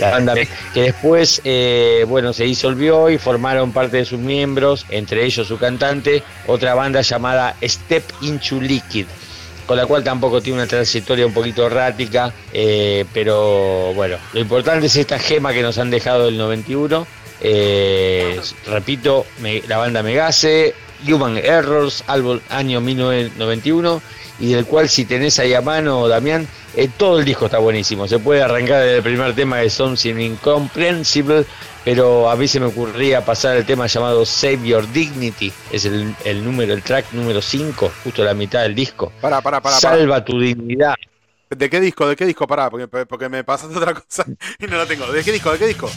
banda 0.00 0.34
que 0.34 0.82
después 0.82 1.40
eh, 1.44 2.04
bueno 2.08 2.32
se 2.32 2.44
disolvió 2.44 3.10
y 3.10 3.18
formaron 3.18 3.72
parte 3.72 3.98
de 3.98 4.04
sus 4.04 4.18
miembros 4.18 4.86
entre 4.90 5.24
ellos 5.24 5.46
su 5.48 5.58
cantante 5.58 6.22
otra 6.46 6.74
banda 6.74 7.00
llamada 7.00 7.56
Step 7.62 8.04
Into 8.22 8.60
Liquid 8.60 9.06
con 9.66 9.76
la 9.76 9.86
cual 9.86 10.04
tampoco 10.04 10.40
tiene 10.40 10.58
una 10.58 10.66
trayectoria 10.66 11.26
un 11.26 11.32
poquito 11.32 11.66
errática 11.66 12.32
eh, 12.52 13.04
pero 13.12 13.92
bueno 13.94 14.16
lo 14.32 14.40
importante 14.40 14.86
es 14.86 14.96
esta 14.96 15.18
gema 15.18 15.52
que 15.52 15.62
nos 15.62 15.78
han 15.78 15.90
dejado 15.90 16.26
del 16.26 16.36
91 16.36 17.06
eh, 17.40 18.40
repito 18.66 19.26
la 19.68 19.78
banda 19.78 20.02
Megase 20.02 20.74
Human 21.06 21.38
Errors, 21.38 22.04
álbum 22.06 22.40
año 22.48 22.80
1991, 22.80 24.02
y 24.40 24.52
del 24.52 24.64
cual 24.66 24.88
si 24.88 25.04
tenés 25.04 25.38
ahí 25.38 25.54
a 25.54 25.60
mano, 25.60 26.08
Damián, 26.08 26.46
eh, 26.76 26.88
todo 26.96 27.18
el 27.18 27.24
disco 27.24 27.46
está 27.46 27.58
buenísimo. 27.58 28.08
Se 28.08 28.18
puede 28.18 28.42
arrancar 28.42 28.82
desde 28.82 28.96
el 28.96 29.02
primer 29.02 29.34
tema 29.34 29.58
de 29.58 29.70
Something 29.70 30.16
Incomprehensible, 30.16 31.44
pero 31.84 32.28
a 32.28 32.36
mí 32.36 32.48
se 32.48 32.58
me 32.58 32.66
ocurría 32.66 33.24
pasar 33.24 33.56
el 33.56 33.64
tema 33.64 33.86
llamado 33.86 34.24
Save 34.26 34.66
Your 34.66 34.90
Dignity, 34.92 35.52
es 35.70 35.84
el, 35.84 36.44
número, 36.44 36.72
el 36.74 36.82
track 36.82 37.12
número 37.12 37.40
5, 37.40 37.92
justo 38.02 38.24
la 38.24 38.34
mitad 38.34 38.62
del 38.62 38.74
disco. 38.74 39.12
Para, 39.20 39.40
para, 39.40 39.60
para. 39.60 39.76
Salva 39.76 40.24
tu 40.24 40.38
dignidad. 40.38 40.94
¿De 41.50 41.70
qué 41.70 41.80
disco? 41.80 42.08
¿De 42.08 42.16
qué 42.16 42.24
disco? 42.24 42.46
Pará, 42.46 42.70
porque, 42.70 42.88
porque 42.88 43.28
me 43.28 43.44
pasaste 43.44 43.76
otra 43.76 43.94
cosa 43.94 44.24
y 44.58 44.66
no 44.66 44.76
la 44.76 44.86
tengo. 44.86 45.06
¿De 45.12 45.22
qué 45.22 45.30
disco? 45.30 45.52
¿De 45.52 45.58
qué 45.58 45.66
disco? 45.66 45.90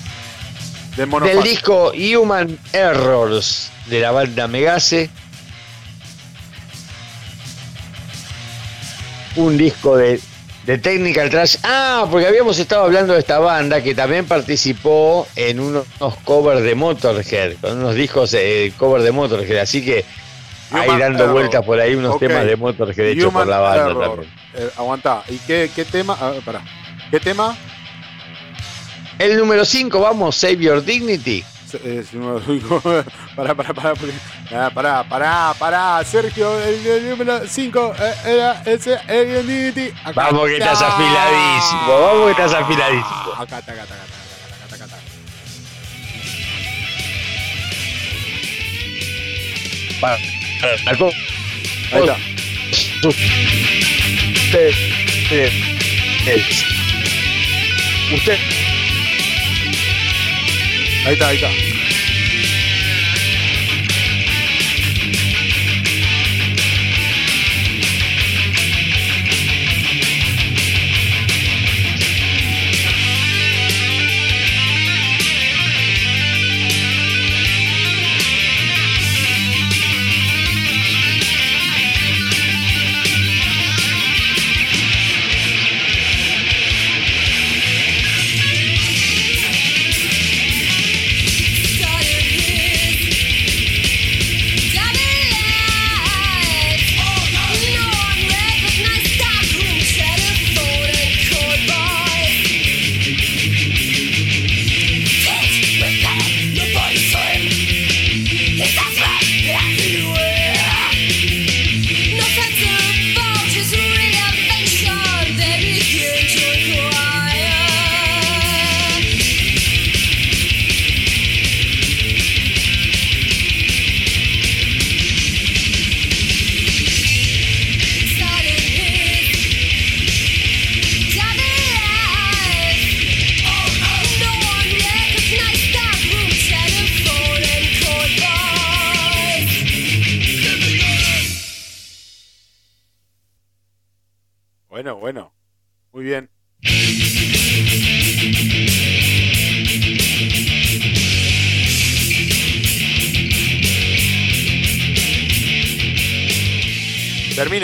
Del 0.97 1.43
disco 1.43 1.91
Human 1.91 2.57
Errors 2.73 3.71
de 3.85 3.99
la 3.99 4.09
banda 4.09 4.47
Megase. 4.47 5.11
Un 9.35 9.59
disco 9.59 9.95
de, 9.95 10.19
de 10.65 10.77
Technical 10.79 11.29
Trash. 11.29 11.57
Ah, 11.61 12.07
porque 12.09 12.25
habíamos 12.25 12.57
estado 12.57 12.85
hablando 12.85 13.13
de 13.13 13.19
esta 13.19 13.37
banda 13.37 13.83
que 13.83 13.93
también 13.93 14.25
participó 14.25 15.27
en 15.35 15.59
unos, 15.59 15.85
covers 16.23 16.63
de 16.63 16.73
Motorhead, 16.73 17.57
con 17.61 17.77
unos 17.77 17.93
discos 17.93 18.31
de 18.31 18.73
cover 18.75 19.03
de 19.03 19.11
Motorhead. 19.11 19.59
Así 19.59 19.85
que 19.85 20.03
ahí 20.71 20.97
dando 20.97 21.31
vueltas 21.31 21.63
por 21.63 21.79
ahí 21.79 21.93
unos 21.93 22.17
temas 22.17 22.43
de 22.43 22.55
Motorhead 22.55 23.09
hechos 23.09 23.31
por 23.31 23.45
la 23.45 23.59
banda 23.59 23.99
también. 23.99 24.33
Eh, 24.55 24.69
aguanta. 24.75 25.21
¿Y 25.29 25.37
qué, 25.37 25.69
qué 25.75 25.85
tema? 25.85 26.17
Ah, 26.19 26.33
para. 26.43 26.63
¿Qué 27.11 27.19
tema? 27.19 27.55
El 29.19 29.35
número 29.35 29.65
5, 29.65 29.99
vamos, 29.99 30.35
Save 30.35 30.57
Your 30.57 30.83
Dignity. 30.83 31.43
Es 31.83 32.13
número 32.13 32.39
5. 32.45 32.81
pará, 33.35 33.55
pará, 33.55 33.73
pará, 33.73 33.93
pará, 34.69 35.03
pará, 35.03 35.55
pará, 35.57 36.03
Sergio, 36.05 36.59
el, 36.61 37.09
número 37.09 37.47
5 37.47 37.95
eh, 37.99 38.13
era 38.25 38.61
ese, 38.65 38.99
el 39.07 39.47
Dignity. 39.47 39.91
vamos 40.13 40.47
que 40.47 40.57
estás 40.57 40.81
afiladísimo, 40.81 41.99
vamos 41.99 42.25
que 42.25 42.31
estás 42.31 42.53
afiladísimo. 42.53 43.33
Acá, 43.37 43.57
acá, 43.57 43.71
acá, 43.73 43.83
acá, 43.83 43.95
acá, 43.95 44.75
acá, 44.75 44.85
acá. 44.85 44.97
Para, 49.99 50.17
para, 50.85 51.07
Ahí 51.91 52.01
está. 52.01 52.17
Usted, 53.07 54.71
usted, 55.23 55.51
usted 58.13 58.66
Ahí 61.07 61.13
está, 61.13 61.29
ahí 61.29 61.37
está. 61.37 61.76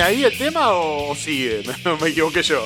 ¿Termina 0.03 0.05
ahí 0.05 0.23
el 0.23 0.37
tema 0.37 0.73
o 0.73 1.15
sigue? 1.15 1.61
Me, 1.85 1.95
me 1.97 2.09
equivoqué 2.09 2.43
yo. 2.43 2.65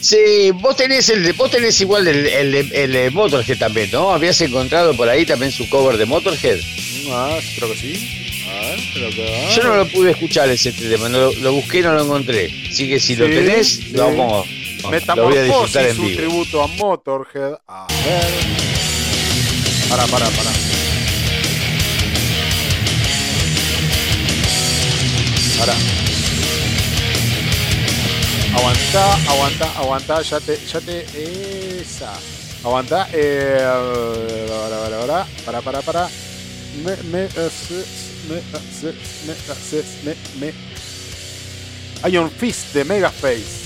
Sí, 0.00 0.50
vos 0.54 0.76
tenés 0.76 1.10
el 1.10 1.30
vos 1.34 1.50
tenés 1.50 1.78
igual 1.80 2.08
el, 2.08 2.26
el, 2.26 3.12
Motorhead 3.12 3.58
también, 3.58 3.90
¿no? 3.92 4.12
¿Habías 4.12 4.40
encontrado 4.40 4.96
por 4.96 5.08
ahí 5.08 5.26
también 5.26 5.52
su 5.52 5.68
cover 5.68 5.98
de 5.98 6.06
Motorhead? 6.06 6.58
Ah, 7.10 7.38
creo 7.56 7.72
que 7.72 7.78
sí. 7.78 8.46
A 8.48 8.60
ver, 8.60 8.80
creo 8.94 9.10
que, 9.10 9.48
Yo 9.54 9.62
no 9.64 9.76
lo 9.76 9.88
pude 9.88 10.12
escuchar 10.12 10.48
ese 10.48 10.72
tema, 10.72 11.08
lo, 11.08 11.32
lo 11.32 11.52
busqué 11.52 11.80
y 11.80 11.82
no 11.82 11.92
lo 11.92 12.04
encontré. 12.04 12.50
Así 12.70 12.88
que 12.88 12.98
si 12.98 13.14
lo 13.16 13.26
tenés, 13.26 13.90
lo 13.92 14.04
vamos, 14.04 14.48
lo 15.16 15.24
voy 15.24 15.36
a 15.36 15.42
disfrutar 15.42 15.86
en 15.86 15.96
vivo. 15.96 16.08
un 16.08 16.16
tributo 16.16 16.62
a 16.62 16.66
Motorhead. 16.66 17.54
A 17.68 17.86
ver. 18.04 18.24
Para, 19.90 20.06
para. 20.06 20.26
Para. 20.30 20.59
Aguanta, 28.60 29.14
aguanta, 29.30 29.78
aguanta, 29.78 30.20
ya 30.20 30.38
te, 30.38 30.66
ya 30.66 30.80
te, 30.82 31.80
esa. 31.80 32.12
Aguanta, 32.62 33.08
eh, 33.10 33.58
para, 34.50 35.00
para, 35.06 35.24
para, 35.46 35.62
para, 35.62 35.80
para. 35.80 36.08
Me, 36.84 36.94
me, 37.04 37.22
me, 37.22 37.48
me, 38.28 38.42
me, 40.04 40.14
me. 40.38 42.10
Iron 42.10 42.30
Fist 42.30 42.74
de 42.74 42.84
Megaface. 42.84 43.60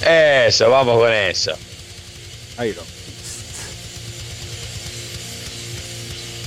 Eso, 0.00 0.70
vamos 0.70 0.98
con 0.98 1.12
eso. 1.12 1.52
Iron 2.64 2.86
Fist. 2.86 3.02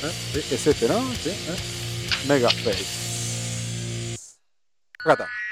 ¿Eh? 0.03 0.43
Es 0.55 0.65
este, 0.65 0.87
¿no? 0.87 1.07
Sí. 1.23 1.29
¿Eh? 1.29 2.25
Megaface. 2.27 2.85
Acá 5.03 5.13
está. 5.13 5.44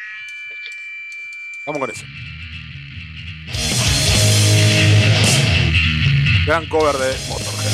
Vamos 1.66 1.80
con 1.80 1.90
eso. 1.90 2.06
Gran 6.46 6.66
cover 6.68 6.98
de 6.98 7.16
Motorhead. 7.30 7.74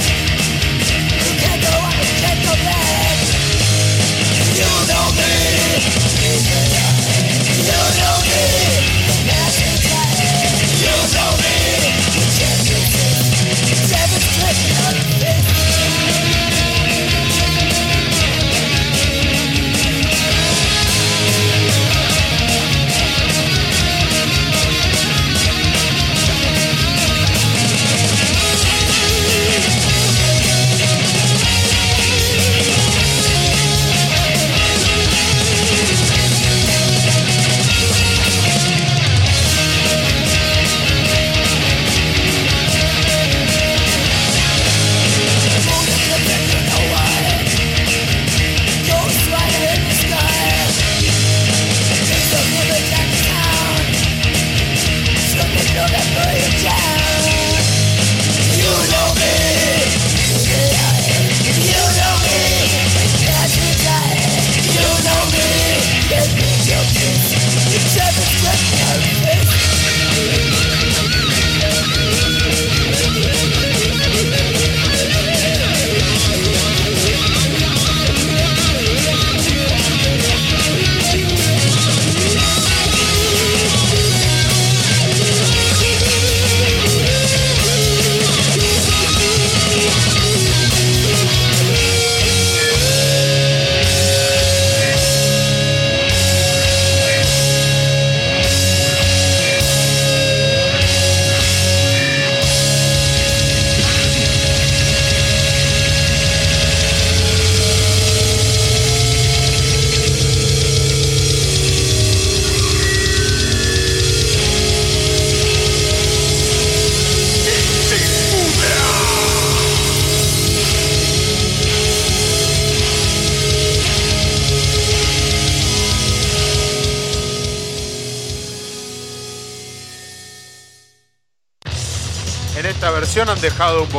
You 2.51 2.57
know 4.89 5.07
me. 5.15 5.31
You 7.67 7.79
know 7.97 8.17
me. 8.27 9.00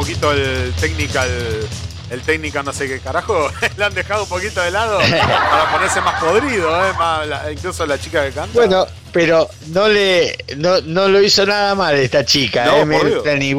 Poquito 0.02 0.32
el 0.32 0.72
technical, 0.80 1.30
el 2.10 2.22
técnica 2.22 2.60
no 2.64 2.72
sé 2.72 2.88
qué 2.88 2.98
carajo, 2.98 3.48
le 3.76 3.84
han 3.84 3.94
dejado 3.94 4.24
un 4.24 4.28
poquito 4.28 4.60
de 4.60 4.72
lado 4.72 4.98
para 4.98 5.70
ponerse 5.70 6.00
más 6.00 6.20
podrido, 6.20 6.68
¿eh? 6.84 6.92
incluso 7.52 7.86
la 7.86 7.96
chica 8.00 8.24
que 8.24 8.32
canta. 8.32 8.52
Bueno, 8.52 8.84
pero 9.12 9.48
no 9.68 9.86
le 9.86 10.36
no, 10.56 10.80
lo 10.80 11.22
hizo 11.22 11.46
nada 11.46 11.76
mal 11.76 11.94
esta 11.94 12.24
chica, 12.24 12.64
no, 12.64 12.92
¿eh? 12.92 13.38
ni 13.38 13.54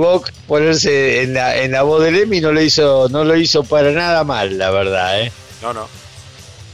ponerse 0.46 1.22
en 1.22 1.34
la, 1.34 1.56
en 1.56 1.72
la 1.72 1.84
voz 1.84 2.04
de 2.04 2.12
Lemmy 2.12 2.42
no 2.42 2.52
lo 2.52 2.62
hizo, 2.62 3.08
no 3.08 3.24
lo 3.24 3.38
hizo 3.38 3.64
para 3.64 3.92
nada 3.92 4.26
mal, 4.26 4.58
la 4.58 4.70
verdad, 4.70 5.22
¿eh? 5.22 5.32
No, 5.62 5.72
no. 5.74 5.88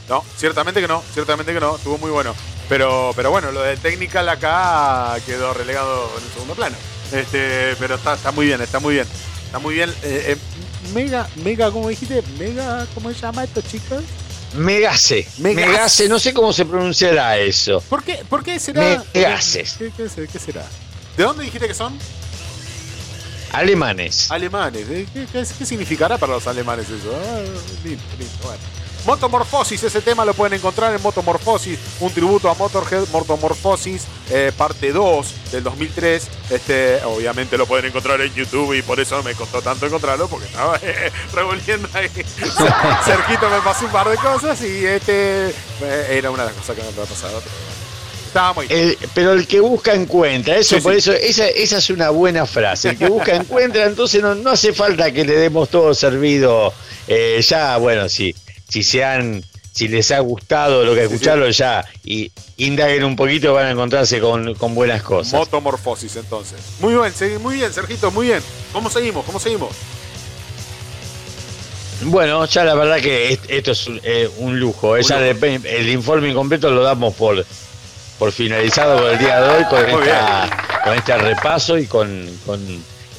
No, 0.08 0.24
ciertamente 0.36 0.80
que 0.80 0.88
no, 0.88 1.00
ciertamente 1.14 1.54
que 1.54 1.60
no, 1.60 1.76
estuvo 1.76 1.96
muy 1.96 2.10
bueno. 2.10 2.34
Pero, 2.68 3.12
pero 3.14 3.30
bueno, 3.30 3.52
lo 3.52 3.62
de 3.62 3.76
Technical 3.76 4.28
acá 4.28 5.14
quedó 5.24 5.54
relegado 5.54 6.10
en 6.18 6.24
el 6.24 6.32
segundo 6.32 6.54
plano. 6.56 6.76
Este, 7.12 7.74
pero 7.78 7.96
está, 7.96 8.14
está 8.14 8.32
muy 8.32 8.46
bien, 8.46 8.60
está 8.60 8.78
muy 8.78 8.94
bien. 8.94 9.06
Está 9.50 9.58
muy 9.58 9.74
bien. 9.74 9.90
Eh, 10.04 10.24
eh, 10.28 10.36
mega, 10.94 11.28
mega, 11.42 11.72
¿cómo 11.72 11.88
dijiste? 11.88 12.22
Mega, 12.38 12.86
¿cómo 12.94 13.12
se 13.12 13.18
llama 13.18 13.42
esto, 13.42 13.60
chicos? 13.60 14.04
Megase. 14.54 15.26
Megase. 15.38 16.08
no 16.08 16.20
sé 16.20 16.32
cómo 16.32 16.52
se 16.52 16.64
pronunciará 16.64 17.36
eso. 17.36 17.82
¿Por 17.88 18.04
qué, 18.04 18.24
por 18.28 18.44
qué 18.44 18.60
será? 18.60 19.02
Megases. 19.12 19.74
¿Qué, 19.76 19.90
qué, 19.96 20.38
será? 20.38 20.64
¿De 21.16 21.24
dónde 21.24 21.42
dijiste 21.42 21.66
que 21.66 21.74
son? 21.74 21.98
Alemanes. 23.50 24.30
Alemanes. 24.30 24.86
¿Qué, 25.32 25.44
significará 25.44 26.16
para 26.16 26.34
los 26.34 26.46
alemanes 26.46 26.88
eso? 26.88 27.12
Ah, 27.12 27.40
lindo, 27.82 28.04
lindo. 28.20 28.34
Bueno. 28.44 28.79
Motomorfosis, 29.06 29.82
ese 29.82 30.02
tema 30.02 30.24
lo 30.24 30.34
pueden 30.34 30.58
encontrar 30.58 30.94
en 30.94 31.00
Motomorfosis, 31.00 31.78
un 32.00 32.12
tributo 32.12 32.50
a 32.50 32.54
Motorhead, 32.54 33.08
Motomorfosis, 33.12 34.06
eh, 34.30 34.52
parte 34.56 34.92
2 34.92 35.34
del 35.52 35.64
2003. 35.64 36.28
Este, 36.50 37.02
obviamente 37.04 37.56
lo 37.56 37.66
pueden 37.66 37.86
encontrar 37.86 38.20
en 38.20 38.32
YouTube 38.34 38.74
y 38.74 38.82
por 38.82 39.00
eso 39.00 39.22
me 39.22 39.34
costó 39.34 39.62
tanto 39.62 39.86
encontrarlo, 39.86 40.28
porque 40.28 40.46
estaba 40.46 40.76
eh, 40.82 41.10
revolviendo 41.32 41.88
ahí. 41.94 42.08
Cerquito 43.04 43.48
me 43.48 43.60
pasó 43.64 43.86
un 43.86 43.92
par 43.92 44.08
de 44.08 44.16
cosas 44.16 44.60
y 44.62 44.84
este 44.84 45.48
eh, 45.48 46.06
era 46.10 46.30
una 46.30 46.44
de 46.44 46.50
las 46.50 46.58
cosas 46.58 46.76
que 46.76 46.82
me 46.82 46.88
había 46.88 47.04
pasado. 47.04 47.42
Muy 48.54 48.68
pero 49.12 49.32
el 49.32 49.48
que 49.48 49.58
busca 49.58 49.92
encuentra, 49.92 50.56
eso 50.56 50.80
por 50.80 50.94
eso, 50.94 51.10
esa, 51.12 51.48
esa, 51.48 51.78
es 51.78 51.90
una 51.90 52.10
buena 52.10 52.46
frase. 52.46 52.90
El 52.90 52.98
que 52.98 53.08
busca 53.08 53.34
encuentra, 53.34 53.86
entonces 53.86 54.22
no, 54.22 54.36
no 54.36 54.50
hace 54.50 54.72
falta 54.72 55.10
que 55.10 55.24
le 55.24 55.34
demos 55.34 55.68
todo 55.68 55.92
servido. 55.94 56.72
ya, 57.40 57.76
bueno, 57.78 58.08
sí 58.08 58.32
si 58.70 58.84
se 58.84 59.04
han, 59.04 59.44
si 59.72 59.88
les 59.88 60.10
ha 60.12 60.20
gustado 60.20 60.84
lo 60.84 60.94
que 60.94 61.04
escucharon 61.04 61.50
ya 61.50 61.84
y 62.04 62.30
indaguen 62.56 63.04
un 63.04 63.16
poquito 63.16 63.52
van 63.52 63.66
a 63.66 63.70
encontrarse 63.72 64.20
con, 64.20 64.54
buenas 64.74 65.02
cosas. 65.02 65.40
Motomorfosis 65.40 66.16
entonces. 66.16 66.60
Muy 66.78 66.94
bien, 66.94 67.42
muy 67.42 67.56
bien, 67.56 67.72
Sergito, 67.72 68.10
muy 68.10 68.28
bien. 68.28 68.42
¿Cómo 68.72 68.88
seguimos? 68.88 69.24
¿Cómo 69.26 69.40
seguimos? 69.40 69.70
Bueno, 72.02 72.46
ya 72.46 72.64
la 72.64 72.74
verdad 72.74 72.98
que 73.00 73.38
esto 73.48 73.72
es 73.72 73.86
un, 73.86 74.00
eh, 74.02 74.30
lujo. 74.38 74.96
¿eh? 74.96 75.02
el 75.64 75.88
informe 75.90 76.30
incompleto 76.30 76.70
lo 76.70 76.82
damos 76.82 77.14
por, 77.14 77.44
por 78.18 78.32
finalizado 78.32 79.00
por 79.02 79.10
el 79.10 79.18
día 79.18 79.40
de 79.40 79.48
hoy 79.48 79.64
con, 79.64 79.84
con 80.84 80.94
este 80.96 81.18
repaso 81.18 81.76
y 81.76 81.86
con 81.86 82.30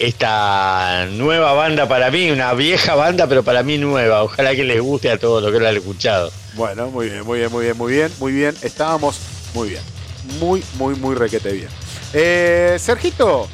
esta 0.02 1.06
nueva 1.12 1.54
banda 1.54 1.88
para 1.88 2.10
mí, 2.10 2.32
una 2.32 2.54
vieja 2.56 2.96
banda, 2.96 3.28
pero 3.28 3.44
para 3.44 3.62
mí 3.62 3.78
nueva. 3.78 4.24
Ojalá 4.24 4.56
que 4.56 4.64
les 4.64 4.82
guste 4.82 5.12
a 5.12 5.20
todos 5.20 5.44
los 5.44 5.52
que 5.52 5.60
lo 5.60 5.68
han 5.68 5.78
escuchado. 5.78 6.32
Bueno, 6.56 6.90
muy 6.90 7.10
bien, 7.10 7.24
muy 7.24 7.38
bien, 7.40 7.52
muy 7.52 7.66
bien, 7.66 7.78
muy 7.78 7.94
bien, 7.94 8.12
muy 8.20 8.32
bien. 8.32 8.56
Estábamos 8.64 9.20
muy 9.54 9.70
bien. 9.70 9.84
Muy, 10.40 10.64
muy, 10.78 10.96
muy 10.96 11.16
requete 11.16 11.52
bien. 11.52 11.70
Eh, 12.14 12.78
Sergito, 12.80 13.48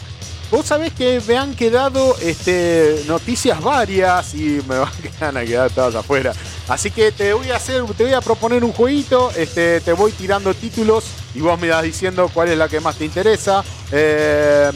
vos 0.49 0.65
sabés 0.65 0.93
que 0.93 1.21
me 1.27 1.37
han 1.37 1.53
quedado 1.53 2.15
este, 2.21 3.03
noticias 3.07 3.61
varias 3.61 4.33
y 4.33 4.61
me 4.69 4.77
van 5.19 5.37
a 5.37 5.43
quedar 5.43 5.69
todas 5.71 5.95
afuera. 5.95 6.31
Así 6.69 6.91
que 6.91 7.11
te 7.11 7.33
voy 7.33 7.51
a 7.51 7.57
hacer, 7.57 7.83
te 7.97 8.05
voy 8.05 8.13
a 8.13 8.21
proponer 8.21 8.63
un 8.63 8.71
jueguito, 8.71 9.31
este, 9.35 9.81
te 9.81 9.91
voy 9.91 10.13
tirando 10.13 10.53
títulos 10.53 11.03
y 11.35 11.41
vos 11.41 11.59
me 11.59 11.67
vas 11.67 11.83
diciendo 11.83 12.31
cuál 12.33 12.49
es 12.49 12.57
la 12.57 12.69
que 12.69 12.79
más 12.79 12.95
te 12.95 13.03
interesa. 13.03 13.65
Eh, 13.91 14.71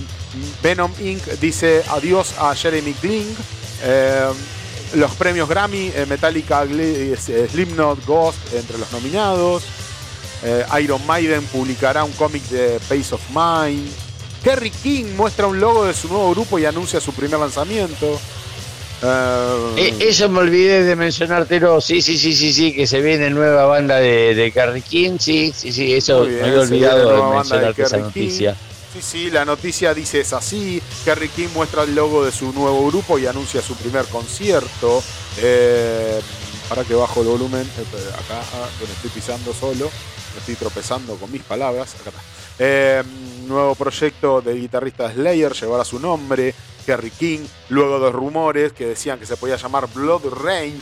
Venom 0.62 0.92
Inc. 1.00 1.26
dice 1.40 1.84
adiós 1.90 2.34
a 2.38 2.56
Jeremy 2.56 2.94
Kling. 2.94 3.36
Eh, 3.84 4.30
los 4.96 5.12
premios 5.16 5.48
Grammy, 5.48 5.92
eh, 5.96 6.06
Metallica, 6.08 6.66
eh, 6.70 7.16
Slipknot, 7.18 8.06
Ghost 8.06 8.54
entre 8.54 8.78
los 8.78 8.92
nominados. 8.92 9.64
Iron 10.82 11.06
Maiden 11.06 11.44
publicará 11.46 12.04
un 12.04 12.14
cómic 12.14 12.42
de 12.50 12.80
Pace 12.90 13.14
of 13.14 13.22
Mind. 13.30 13.88
Kerry 14.44 14.72
King 14.72 15.14
muestra 15.16 15.46
un 15.46 15.60
logo 15.60 15.86
de 15.86 15.94
su 15.94 16.08
nuevo 16.08 16.32
grupo 16.32 16.58
y 16.58 16.66
anuncia 16.66 17.00
su 17.00 17.14
primer 17.14 17.40
lanzamiento. 17.40 18.20
eso 20.00 20.30
me 20.30 20.40
olvidé 20.40 20.84
de 20.84 20.96
mencionártelo. 20.96 21.80
Sí, 21.80 22.02
sí, 22.02 22.18
sí, 22.18 22.34
sí, 22.34 22.54
sí, 22.54 22.74
que 22.74 22.88
se 22.88 23.02
viene 23.02 23.30
nueva 23.30 23.66
banda 23.66 23.98
de, 23.98 24.34
de 24.34 24.82
King. 24.82 25.18
Sí, 25.20 25.54
sí, 25.56 25.72
sí, 25.72 25.94
eso 25.94 26.26
me 26.26 26.42
había 26.42 26.62
olvidado 26.62 27.30
de 27.30 27.36
mencionarte 27.36 27.84
esa 27.84 27.98
noticia. 27.98 28.58
Sí, 28.94 29.02
sí, 29.02 29.32
la 29.32 29.46
noticia 29.46 29.94
dice 29.94 30.20
es 30.20 30.34
así. 30.34 30.82
Kerry 31.06 31.30
King 31.30 31.48
muestra 31.54 31.84
el 31.84 31.96
logo 31.96 32.26
de 32.26 32.32
su 32.32 32.52
nuevo 32.52 32.88
grupo 32.88 33.18
y 33.18 33.26
anuncia 33.26 33.62
su 33.62 33.76
primer 33.76 34.06
concierto. 34.08 35.02
Eh, 35.38 36.20
para 36.68 36.84
que 36.84 36.94
bajo 36.94 37.22
el 37.22 37.28
volumen, 37.28 37.62
eh, 37.62 38.10
acá 38.14 38.42
ah, 38.54 38.70
me 38.80 38.92
estoy 38.92 39.10
pisando 39.10 39.54
solo. 39.54 39.90
estoy 40.38 40.56
tropezando 40.56 41.16
con 41.16 41.32
mis 41.32 41.44
palabras. 41.44 41.96
Acá 41.96 42.10
está. 42.10 42.22
Eh, 42.60 43.04
nuevo 43.48 43.76
proyecto 43.76 44.42
del 44.42 44.60
guitarrista 44.60 45.12
Slayer 45.12 45.54
llevará 45.54 45.86
su 45.86 46.00
nombre, 46.00 46.54
Kerry 46.86 47.12
King, 47.12 47.40
luego 47.70 48.00
de 48.00 48.12
rumores 48.12 48.74
que 48.74 48.88
decían 48.88 49.20
que 49.20 49.26
se 49.26 49.38
podía 49.38 49.56
llamar 49.56 49.88
Blood 49.94 50.26
Rain 50.34 50.82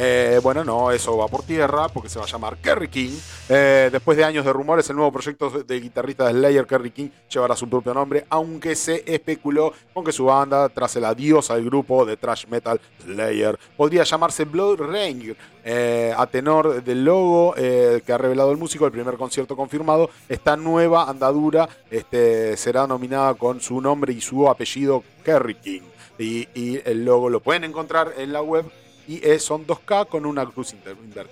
eh, 0.00 0.38
bueno, 0.40 0.62
no, 0.62 0.92
eso 0.92 1.16
va 1.16 1.26
por 1.26 1.42
tierra 1.42 1.88
porque 1.88 2.08
se 2.08 2.20
va 2.20 2.24
a 2.24 2.28
llamar 2.28 2.58
Kerry 2.58 2.86
King. 2.86 3.10
Eh, 3.48 3.88
después 3.90 4.16
de 4.16 4.22
años 4.22 4.44
de 4.44 4.52
rumores, 4.52 4.88
el 4.90 4.94
nuevo 4.94 5.10
proyecto 5.10 5.50
del 5.50 5.82
guitarrista 5.82 6.28
de 6.28 6.34
Slayer, 6.34 6.66
Kerry 6.68 6.92
King, 6.92 7.08
llevará 7.28 7.56
su 7.56 7.68
propio 7.68 7.92
nombre, 7.92 8.24
aunque 8.30 8.76
se 8.76 9.02
especuló 9.12 9.72
con 9.92 10.04
que 10.04 10.12
su 10.12 10.26
banda, 10.26 10.68
tras 10.68 10.94
el 10.94 11.04
adiós 11.04 11.50
al 11.50 11.64
grupo 11.64 12.06
de 12.06 12.16
thrash 12.16 12.46
metal 12.46 12.80
Slayer, 13.02 13.58
podría 13.76 14.04
llamarse 14.04 14.44
Blood 14.44 14.82
Rain. 14.82 15.36
Eh, 15.64 16.14
a 16.16 16.26
tenor 16.28 16.82
del 16.84 17.04
logo 17.04 17.52
que 17.54 18.12
ha 18.12 18.18
revelado 18.18 18.52
el 18.52 18.56
músico, 18.56 18.86
el 18.86 18.92
primer 18.92 19.16
concierto 19.16 19.56
confirmado, 19.56 20.10
esta 20.28 20.56
nueva 20.56 21.10
andadura 21.10 21.68
este, 21.90 22.56
será 22.56 22.86
nominada 22.86 23.34
con 23.34 23.60
su 23.60 23.80
nombre 23.80 24.12
y 24.12 24.20
su 24.20 24.48
apellido 24.48 25.02
Kerry 25.24 25.56
King. 25.56 25.82
y 26.18 26.80
el 26.84 27.04
logo 27.04 27.28
lo 27.28 27.40
pueden 27.40 27.64
encontrar 27.64 28.14
en 28.16 28.32
la 28.32 28.42
web 28.42 28.64
y 29.08 29.20
son 29.38 29.66
2K 29.66 30.06
con 30.06 30.26
una 30.26 30.44
cruz 30.44 30.74
invertida, 30.74 31.24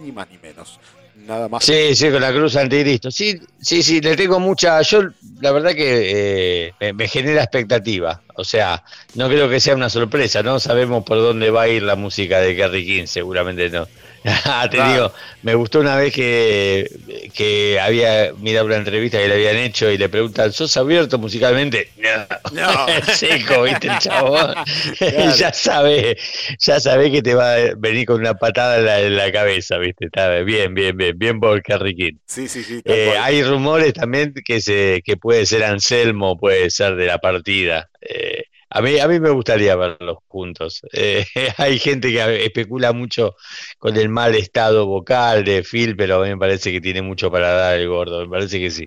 ni 0.00 0.12
más 0.12 0.28
ni 0.30 0.38
menos. 0.38 0.78
Nada 1.26 1.48
más. 1.48 1.64
Sí, 1.64 1.94
sí, 1.94 2.10
con 2.10 2.20
la 2.20 2.32
cruz 2.32 2.56
anticristo. 2.56 3.10
Sí, 3.10 3.40
sí, 3.60 3.82
sí, 3.82 4.00
le 4.00 4.16
tengo 4.16 4.38
mucha. 4.40 4.82
Yo, 4.82 5.04
la 5.40 5.52
verdad 5.52 5.72
que 5.72 6.74
eh, 6.80 6.92
me, 6.92 7.08
genera 7.08 7.42
expectativa. 7.42 8.20
O 8.34 8.44
sea, 8.44 8.82
no 9.14 9.28
creo 9.28 9.48
que 9.48 9.60
sea 9.60 9.74
una 9.74 9.88
sorpresa, 9.88 10.42
¿no? 10.42 10.58
Sabemos 10.60 11.04
por 11.04 11.18
dónde 11.18 11.50
va 11.50 11.62
a 11.62 11.68
ir 11.68 11.82
la 11.82 11.96
música 11.96 12.40
de 12.40 12.56
Kerry 12.56 12.84
King, 12.84 13.06
seguramente 13.06 13.70
no. 13.70 13.86
Ah, 14.46 14.68
te 14.70 14.82
digo, 14.82 15.12
me 15.42 15.54
gustó 15.54 15.80
una 15.80 15.96
vez 15.96 16.12
que, 16.12 16.88
que 17.34 17.78
había 17.78 18.32
mirado 18.38 18.66
una 18.66 18.76
entrevista 18.76 19.18
que 19.18 19.28
le 19.28 19.34
habían 19.34 19.56
hecho 19.56 19.90
y 19.90 19.98
le 19.98 20.08
preguntan, 20.08 20.50
¿sos 20.50 20.74
abierto 20.78 21.18
musicalmente? 21.18 21.90
No, 21.98 22.26
no. 22.52 22.86
seco, 23.14 23.62
viste 23.62 23.88
el 23.88 23.98
chabón. 23.98 24.54
ya 25.36 25.52
sabe, 25.52 26.16
ya 26.58 26.80
sabe 26.80 27.10
que 27.10 27.20
te 27.20 27.34
va 27.34 27.54
a 27.54 27.74
venir 27.76 28.06
con 28.06 28.20
una 28.20 28.34
patada 28.34 29.00
en 29.00 29.16
la, 29.16 29.30
cabeza, 29.30 29.76
viste. 29.76 30.06
Está 30.06 30.30
bien, 30.40 30.72
bien, 30.72 30.96
bien, 30.96 31.18
bien 31.18 31.40
por 31.40 31.62
Carriquín. 31.62 32.20
Sí, 32.26 32.48
sí, 32.48 32.62
sí. 32.62 32.80
Eh, 32.84 33.14
hay 33.20 33.42
rumores 33.42 33.92
también 33.92 34.32
que 34.44 34.60
se, 34.62 35.02
que 35.04 35.18
puede 35.18 35.44
ser 35.44 35.64
Anselmo, 35.64 36.38
puede 36.38 36.70
ser 36.70 36.96
de 36.96 37.06
la 37.06 37.18
partida. 37.18 37.90
Eh, 38.00 38.44
a 38.74 38.82
mí, 38.82 38.98
a 38.98 39.06
mí 39.06 39.20
me 39.20 39.30
gustaría 39.30 39.76
verlos 39.76 40.18
juntos. 40.28 40.82
Eh, 40.92 41.24
hay 41.58 41.78
gente 41.78 42.10
que 42.10 42.44
especula 42.44 42.92
mucho 42.92 43.36
con 43.78 43.96
el 43.96 44.08
mal 44.08 44.34
estado 44.34 44.86
vocal 44.86 45.44
de 45.44 45.62
Phil, 45.62 45.96
pero 45.96 46.16
a 46.16 46.24
mí 46.24 46.30
me 46.30 46.38
parece 46.38 46.72
que 46.72 46.80
tiene 46.80 47.02
mucho 47.02 47.30
para 47.30 47.52
dar 47.52 47.78
el 47.78 47.88
gordo. 47.88 48.20
Me 48.20 48.28
parece 48.28 48.58
que 48.58 48.70
sí. 48.70 48.86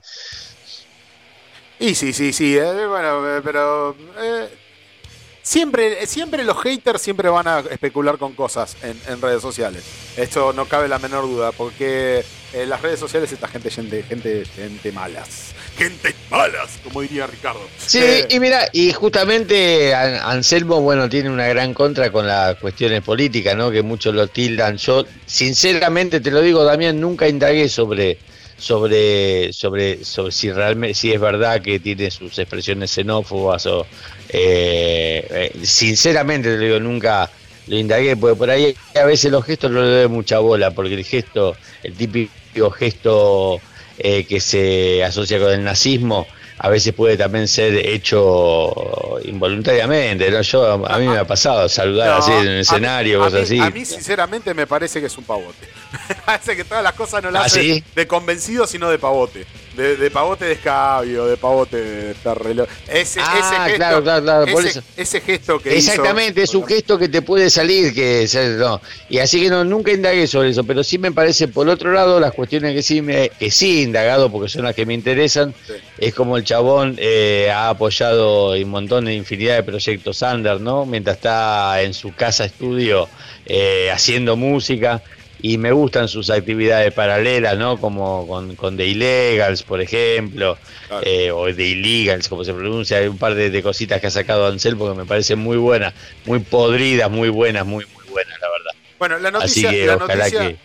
Y 1.79 1.95
sí, 1.95 2.13
sí, 2.13 2.33
sí. 2.33 2.57
Eh, 2.57 2.85
bueno, 2.87 3.37
eh, 3.37 3.41
pero 3.43 3.95
siempre, 5.47 6.05
siempre 6.07 6.43
los 6.43 6.61
haters 6.61 7.01
siempre 7.01 7.29
van 7.29 7.47
a 7.47 7.59
especular 7.59 8.17
con 8.17 8.33
cosas 8.33 8.75
en, 8.83 9.21
redes 9.21 9.41
sociales. 9.41 9.83
Esto 10.17 10.51
no 10.51 10.65
cabe 10.65 10.89
la 10.89 10.99
menor 10.99 11.23
duda, 11.23 11.51
porque 11.53 12.23
en 12.53 12.69
las 12.69 12.81
redes 12.81 12.99
sociales 12.99 13.31
esta 13.31 13.47
gente, 13.47 13.69
gente, 13.69 14.03
gente, 14.03 14.45
gente 14.45 14.91
malas 14.91 15.53
gente 15.77 16.15
malas, 16.31 16.79
como 16.83 17.01
diría 17.01 17.27
Ricardo. 17.27 17.61
Sí, 17.77 17.99
eh, 18.01 18.27
y 18.31 18.39
mira, 18.39 18.67
y 18.73 18.91
justamente 18.93 19.93
Anselmo, 19.93 20.81
bueno, 20.81 21.07
tiene 21.07 21.29
una 21.29 21.47
gran 21.47 21.75
contra 21.75 22.11
con 22.11 22.25
las 22.25 22.55
cuestiones 22.55 23.03
políticas, 23.03 23.55
¿no? 23.55 23.69
Que 23.69 23.83
muchos 23.83 24.15
lo 24.15 24.27
tildan. 24.27 24.77
Yo, 24.77 25.05
sinceramente, 25.27 26.19
te 26.19 26.31
lo 26.31 26.41
digo, 26.41 26.63
Damián, 26.63 26.99
nunca 26.99 27.27
indagué 27.27 27.69
sobre 27.69 28.17
sobre 28.57 29.53
sobre 29.53 30.03
sobre 30.03 30.31
si 30.31 30.51
realmente 30.51 30.95
si 30.95 31.13
es 31.13 31.21
verdad 31.21 31.61
que 31.61 31.79
tiene 31.79 32.09
sus 32.09 32.39
expresiones 32.39 32.89
xenófobas 32.89 33.67
o 33.67 33.85
eh, 34.29 35.27
eh, 35.29 35.59
sinceramente 35.63 36.49
te 36.49 36.57
lo 36.57 36.63
digo 36.63 36.79
nunca 36.79 37.29
lo 37.67 37.77
indagué 37.77 38.15
porque 38.15 38.35
por 38.35 38.49
ahí 38.49 38.75
a 38.95 39.05
veces 39.05 39.31
los 39.31 39.45
gestos 39.45 39.71
no 39.71 39.81
le 39.81 39.87
doy 39.87 40.07
mucha 40.07 40.39
bola 40.39 40.71
porque 40.71 40.93
el 40.93 41.03
gesto 41.03 41.55
el 41.83 41.93
típico 41.93 42.71
gesto 42.71 43.61
eh, 43.99 44.25
que 44.25 44.39
se 44.39 45.03
asocia 45.03 45.39
con 45.39 45.51
el 45.51 45.63
nazismo, 45.63 46.27
a 46.59 46.69
veces 46.69 46.93
puede 46.93 47.17
también 47.17 47.47
ser 47.47 47.73
hecho 47.83 49.19
involuntariamente, 49.23 50.29
¿no? 50.29 50.41
Yo, 50.41 50.85
a 50.87 50.99
mí 50.99 51.07
me 51.07 51.17
ha 51.17 51.25
pasado 51.25 51.67
saludar 51.67 52.19
así 52.19 52.31
en 52.31 52.47
el 52.47 52.59
escenario, 52.59 53.19
cosas 53.19 53.43
así. 53.43 53.59
A 53.59 53.71
mí, 53.71 53.85
sinceramente, 53.85 54.53
me 54.53 54.67
parece 54.67 54.99
que 54.99 55.07
es 55.07 55.17
un 55.17 55.23
pavote. 55.23 55.67
me 56.09 56.15
parece 56.15 56.55
que 56.55 56.63
todas 56.63 56.83
las 56.83 56.93
cosas 56.93 57.23
no 57.23 57.31
las 57.31 57.41
¿Ah, 57.41 57.45
hace 57.45 57.83
de 57.95 58.07
convencido, 58.07 58.67
sino 58.67 58.87
de 58.87 58.99
pavote 58.99 59.47
de, 59.77 60.11
pavote 60.11 60.45
de 60.45 60.53
escabio, 60.53 61.25
de 61.27 61.37
pavote 61.37 61.77
de 61.77 62.11
estar 62.11 62.41
reloj. 62.41 62.67
Ese, 62.87 63.19
ah, 63.21 63.35
ese 63.39 63.55
gesto, 63.55 63.75
claro, 63.77 64.03
claro, 64.03 64.23
claro, 64.23 64.59
ese, 64.59 64.81
ese, 64.97 65.21
gesto 65.21 65.59
que 65.59 65.77
Exactamente, 65.77 66.41
es 66.41 66.55
un 66.55 66.65
gesto 66.65 66.97
que 66.97 67.07
te 67.07 67.21
puede 67.21 67.49
salir, 67.49 67.93
que 67.93 68.27
no. 68.57 68.81
Y 69.09 69.19
así 69.19 69.41
que 69.41 69.49
no, 69.49 69.63
nunca 69.63 69.91
indagué 69.91 70.25
sobre 70.27 70.49
eso, 70.49 70.63
pero 70.63 70.83
sí 70.83 70.97
me 70.97 71.11
parece, 71.11 71.47
por 71.47 71.69
otro 71.69 71.93
lado, 71.93 72.19
las 72.19 72.33
cuestiones 72.33 72.73
que 72.73 72.81
sí 72.81 73.01
me, 73.01 73.29
que 73.29 73.51
sí 73.51 73.79
he 73.79 73.83
indagado, 73.83 74.31
porque 74.31 74.49
son 74.49 74.63
las 74.63 74.75
que 74.75 74.85
me 74.85 74.93
interesan, 74.93 75.53
es 75.97 76.13
como 76.13 76.37
el 76.37 76.43
chabón 76.43 76.95
eh, 76.97 77.51
ha 77.53 77.69
apoyado 77.69 78.53
un 78.53 78.69
montón 78.69 79.05
de 79.05 79.13
infinidad 79.13 79.57
de 79.57 79.63
proyectos 79.63 80.21
under, 80.23 80.59
¿no? 80.59 80.85
Mientras 80.85 81.17
está 81.17 81.81
en 81.83 81.93
su 81.93 82.13
casa 82.15 82.45
estudio 82.45 83.07
eh, 83.45 83.89
haciendo 83.91 84.35
música 84.35 85.01
y 85.41 85.57
me 85.57 85.71
gustan 85.71 86.07
sus 86.07 86.29
actividades 86.29 86.93
paralelas, 86.93 87.57
¿no? 87.57 87.77
Como 87.77 88.27
con, 88.27 88.55
con 88.55 88.77
The 88.77 88.87
Illegals, 88.87 89.63
por 89.63 89.81
ejemplo, 89.81 90.57
eh, 91.03 91.31
o 91.31 91.53
The 91.53 91.63
Illegals, 91.63 92.27
como 92.27 92.43
se 92.43 92.53
pronuncia, 92.53 92.97
hay 92.97 93.07
un 93.07 93.17
par 93.17 93.35
de, 93.35 93.61
cositas 93.61 94.01
que 94.01 94.07
ha 94.07 94.11
sacado 94.11 94.47
Ansel 94.47 94.77
porque 94.77 94.97
me 94.97 95.05
parecen 95.05 95.39
muy 95.39 95.57
buenas, 95.57 95.93
muy 96.25 96.39
podridas, 96.39 97.09
muy 97.11 97.29
buenas, 97.29 97.65
muy, 97.65 97.85
muy 97.93 97.96
buenas, 98.97 99.21
la. 99.21 99.31
Bueno, 99.31 99.31
la 99.31 99.31
noticia, 99.31 99.71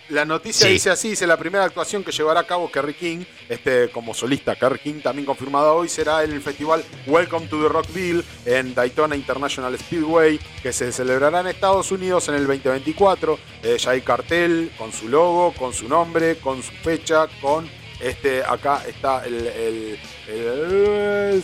la 0.08 0.24
noticia, 0.24 0.68
dice 0.68 0.90
así, 0.90 1.10
dice 1.10 1.26
la 1.26 1.36
primera 1.36 1.64
actuación 1.64 2.04
que 2.04 2.12
llevará 2.12 2.40
a 2.40 2.46
cabo 2.46 2.70
Kerry 2.70 2.94
King, 2.94 3.24
este, 3.48 3.90
como 3.90 4.14
solista. 4.14 4.56
Kerry 4.56 4.78
King, 4.78 5.00
también 5.02 5.26
confirmada 5.26 5.72
hoy, 5.72 5.88
será 5.88 6.24
en 6.24 6.32
el 6.32 6.40
festival 6.40 6.84
Welcome 7.06 7.46
to 7.48 7.62
the 7.62 7.68
Rockville 7.68 8.24
en 8.46 8.74
Daytona 8.74 9.16
International 9.16 9.78
Speedway, 9.78 10.38
que 10.62 10.72
se 10.72 10.92
celebrará 10.92 11.40
en 11.40 11.48
Estados 11.48 11.92
Unidos 11.92 12.28
en 12.28 12.34
el 12.36 12.46
2024. 12.46 13.38
Eh, 13.62 13.76
ya 13.78 13.90
hay 13.90 14.00
cartel 14.00 14.72
con 14.78 14.92
su 14.92 15.08
logo, 15.08 15.52
con 15.54 15.72
su 15.72 15.88
nombre, 15.88 16.36
con 16.36 16.62
su 16.62 16.72
fecha, 16.72 17.26
con 17.40 17.68
este, 18.02 18.42
acá 18.42 18.82
está 18.86 19.24
el, 19.24 19.96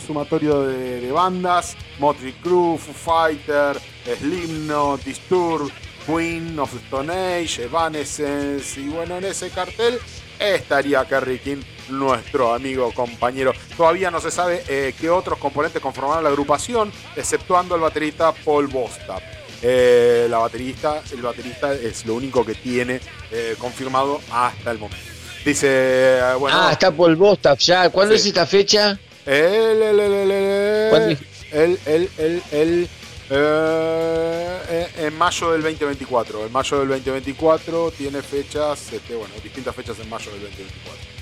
sumatorio 0.05 0.63
de, 0.63 1.09
bandas, 1.09 1.77
Motley 1.99 2.33
Crue, 2.33 2.77
Foo 2.77 2.93
Fighter, 2.93 3.79
Slipknot, 4.19 5.01
Disturb, 5.03 5.71
Queen 6.09 6.57
of 6.57 6.73
Stone 6.85 7.13
Age, 7.13 7.65
Evanescence, 7.65 8.79
y 8.79 8.87
bueno, 8.87 9.17
en 9.17 9.25
ese 9.25 9.49
cartel 9.51 9.99
estaría 10.39 11.05
Kerry 11.05 11.37
King, 11.37 11.61
nuestro 11.89 12.53
amigo 12.53 12.91
compañero. 12.93 13.53
Todavía 13.77 14.09
no 14.09 14.19
se 14.19 14.31
sabe 14.31 14.63
eh, 14.67 14.95
qué 14.99 15.09
otros 15.09 15.37
componentes 15.37 15.81
conformarán 15.81 16.23
la 16.23 16.29
agrupación, 16.29 16.91
exceptuando 17.15 17.75
el 17.75 17.81
baterista 17.81 18.31
Paul 18.31 18.67
Bostap. 18.67 19.21
Eh, 19.61 20.25
la 20.29 20.39
baterista, 20.39 21.03
el 21.11 21.21
baterista 21.21 21.73
es 21.73 22.05
lo 22.05 22.15
único 22.15 22.43
que 22.43 22.55
tiene 22.55 23.01
eh, 23.31 23.55
confirmado 23.59 24.19
hasta 24.31 24.71
el 24.71 24.79
momento. 24.79 25.05
Dice, 25.45 26.19
bueno. 26.39 26.57
Ah, 26.59 26.71
está 26.71 26.91
Paul 26.91 27.17
Bostap 27.17 27.59
ya. 27.59 27.89
¿Cuándo 27.89 28.15
es 28.15 28.25
esta 28.25 28.47
fecha? 28.47 28.97
El, 29.25 29.81
el, 29.81 29.99
el, 29.99 30.13
el, 30.31 31.19
el, 31.51 32.09
el, 32.17 32.41
el 32.51 32.89
eh, 33.29 34.87
en 34.97 35.17
mayo 35.17 35.51
del 35.51 35.61
2024. 35.61 36.45
En 36.45 36.51
mayo 36.51 36.79
del 36.79 36.87
2024 36.89 37.91
tiene 37.91 38.21
fechas, 38.21 38.91
este, 38.91 39.15
bueno, 39.15 39.33
distintas 39.43 39.75
fechas 39.75 39.99
en 39.99 40.09
mayo 40.09 40.31
del 40.31 40.41
2024. 40.41 41.19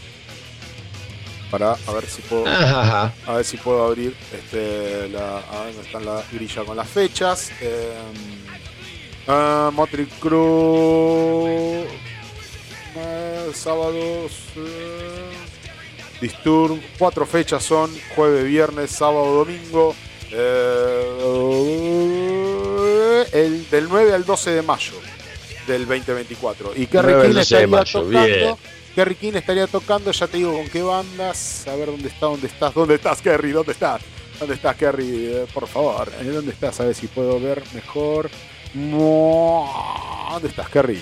Para 1.52 1.72
a 1.72 1.92
ver 1.94 2.06
si 2.08 2.22
puedo, 2.24 2.46
a 2.46 3.12
ver 3.36 3.46
si 3.46 3.58
puedo 3.58 3.86
abrir 3.86 4.16
este, 4.34 5.08
la, 5.10 5.38
a 5.38 5.64
ver 5.64 5.74
dónde 5.74 5.88
están 5.88 6.06
la 6.06 6.22
grilla 6.32 6.66
con 6.66 6.76
las 6.76 6.90
fechas. 6.90 7.52
Eh, 7.62 7.94
uh, 9.28 9.72
Motric 9.72 10.10
Crew, 10.20 11.86
eh, 12.96 13.52
sábados. 13.54 14.32
Disturb, 16.20 16.82
cuatro 16.98 17.28
fechas 17.28 17.64
son 17.64 17.92
jueves, 18.16 18.44
viernes, 18.46 18.92
sábado, 18.92 19.46
domingo. 19.46 19.96
Eh, 20.32 21.26
el, 23.34 23.70
del 23.70 23.88
9 23.90 24.14
al 24.14 24.26
12 24.26 24.52
de 24.52 24.62
mayo 24.62 24.94
del 25.68 25.86
2024. 25.88 26.74
Y 26.76 26.88
Kerry 26.88 27.14
King 27.28 27.38
estaría 27.38 27.68
tocando. 27.84 28.58
Kerry 28.96 29.16
King 29.16 29.34
estaría 29.36 29.68
tocando, 29.68 30.12
ya 30.12 30.28
te 30.28 30.38
digo 30.38 30.54
con 30.54 30.68
qué 30.70 30.82
bandas. 30.82 31.68
A 31.68 31.76
ver 31.76 31.88
dónde 31.88 32.08
está, 32.08 32.26
dónde 32.26 32.48
estás, 32.48 32.74
dónde 32.74 32.96
estás, 32.96 33.22
Kerry, 33.22 33.52
dónde 33.52 33.74
estás. 33.74 34.02
¿Dónde 34.40 34.56
estás, 34.56 34.76
Kerry? 34.76 35.28
Eh, 35.28 35.46
por 35.54 35.68
favor, 35.68 36.12
eh, 36.20 36.26
¿dónde 36.26 36.52
estás? 36.52 36.80
A 36.80 36.86
ver 36.86 36.96
si 36.96 37.08
puedo 37.08 37.40
ver 37.40 37.62
mejor. 37.74 38.30
¿Dónde 38.74 40.48
estás, 40.48 40.70
Kerry? 40.70 41.00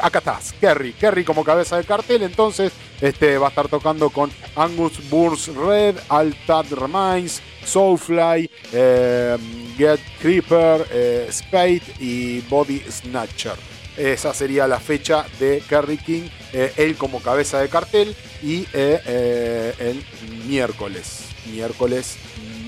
acá 0.00 0.18
estás, 0.18 0.54
Kerry. 0.60 0.92
Kerry 0.92 1.24
como 1.24 1.44
cabeza 1.44 1.76
de 1.76 1.84
cartel, 1.84 2.22
entonces 2.22 2.72
este, 3.00 3.38
va 3.38 3.46
a 3.46 3.50
estar 3.50 3.68
tocando 3.68 4.10
con 4.10 4.30
Angus 4.54 5.08
Burns 5.08 5.48
Red, 5.48 5.96
Altad 6.08 6.66
Remains, 6.70 7.40
Soulfly, 7.66 8.48
eh, 8.72 9.36
Get 9.76 10.00
Creeper, 10.20 10.86
eh, 10.90 11.28
Spade 11.30 11.82
y 11.98 12.40
Body 12.42 12.80
Snatcher. 12.88 13.56
Esa 13.96 14.32
sería 14.34 14.66
la 14.66 14.78
fecha 14.78 15.26
de 15.40 15.62
Kerry 15.68 15.96
King, 15.96 16.28
eh, 16.52 16.72
él 16.76 16.96
como 16.96 17.20
cabeza 17.20 17.60
de 17.60 17.68
cartel 17.68 18.14
y 18.42 18.66
el 18.74 20.04
miércoles, 20.46 21.24
miércoles 21.50 22.16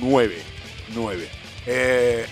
9. 0.01 0.37
9. 0.95 1.29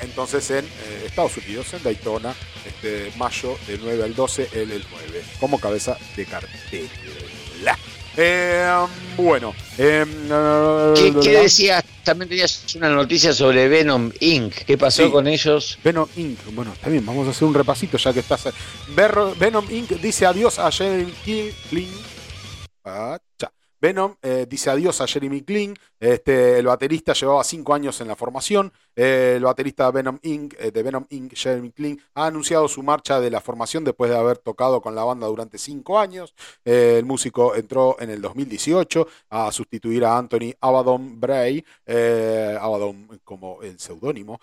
entonces 0.00 0.50
en 0.50 0.64
Estados 1.04 1.36
Unidos, 1.36 1.74
en 1.74 1.82
Daytona, 1.82 2.34
este, 2.66 3.12
mayo 3.18 3.58
del 3.66 3.80
9 3.82 4.04
al 4.04 4.14
12, 4.14 4.48
el, 4.54 4.72
el 4.72 4.84
9, 4.90 5.22
como 5.38 5.60
cabeza 5.60 5.98
de 6.16 6.24
cartel. 6.24 6.88
Eh, 8.16 8.86
bueno. 9.16 9.54
Eh, 9.76 10.06
¿Qué, 10.96 11.14
¿Qué, 11.22 11.30
decías? 11.40 11.84
También 12.02 12.28
tenías 12.28 12.74
una 12.74 12.88
noticia 12.88 13.32
sobre 13.32 13.68
Venom 13.68 14.10
Inc. 14.20 14.54
¿Qué 14.64 14.78
pasó 14.78 15.10
con 15.10 15.26
ellos? 15.26 15.78
Venom 15.84 16.08
Inc. 16.16 16.38
Bueno, 16.52 16.72
está 16.72 16.88
bien, 16.88 17.04
vamos 17.04 17.26
a 17.26 17.30
hacer 17.30 17.46
un 17.46 17.54
repasito 17.54 17.98
ya 17.98 18.12
que 18.12 18.20
estás. 18.20 18.48
Venom 19.38 19.66
Inc. 19.70 19.90
dice 20.00 20.24
adiós 20.24 20.58
a 20.58 20.70
Jeremy 20.70 21.12
King. 21.24 21.52
Ah, 22.84 23.18
Venom 23.80 24.14
eh, 24.22 24.46
dice 24.48 24.70
adiós 24.70 25.00
a 25.00 25.06
Jeremy 25.06 25.42
Kling. 25.42 25.76
Este, 26.00 26.58
el 26.58 26.66
baterista 26.66 27.12
llevaba 27.14 27.42
cinco 27.44 27.74
años 27.74 28.00
en 28.00 28.08
la 28.08 28.16
formación. 28.16 28.72
Eh, 28.94 29.34
el 29.36 29.44
baterista 29.44 29.90
Venom 29.90 30.18
Inc., 30.22 30.54
eh, 30.58 30.70
de 30.70 30.82
Venom 30.82 31.06
Inc., 31.10 31.34
Jeremy 31.34 31.70
Kling, 31.70 31.98
ha 32.14 32.26
anunciado 32.26 32.68
su 32.68 32.82
marcha 32.82 33.20
de 33.20 33.30
la 33.30 33.40
formación 33.40 33.84
después 33.84 34.10
de 34.10 34.16
haber 34.16 34.38
tocado 34.38 34.80
con 34.80 34.94
la 34.94 35.04
banda 35.04 35.26
durante 35.26 35.58
cinco 35.58 35.98
años. 35.98 36.34
el 36.64 37.04
músico 37.04 37.54
entró 37.54 37.96
en 38.00 38.10
el 38.10 38.20
2018 38.20 39.06
a 39.30 39.52
sustituir 39.52 40.04
a 40.04 40.16
Anthony 40.18 40.54
Abaddon 40.60 41.20
Bray, 41.20 41.64
Abaddon 41.86 43.20
como 43.24 43.62
el 43.62 43.78
seudónimo. 43.78 44.40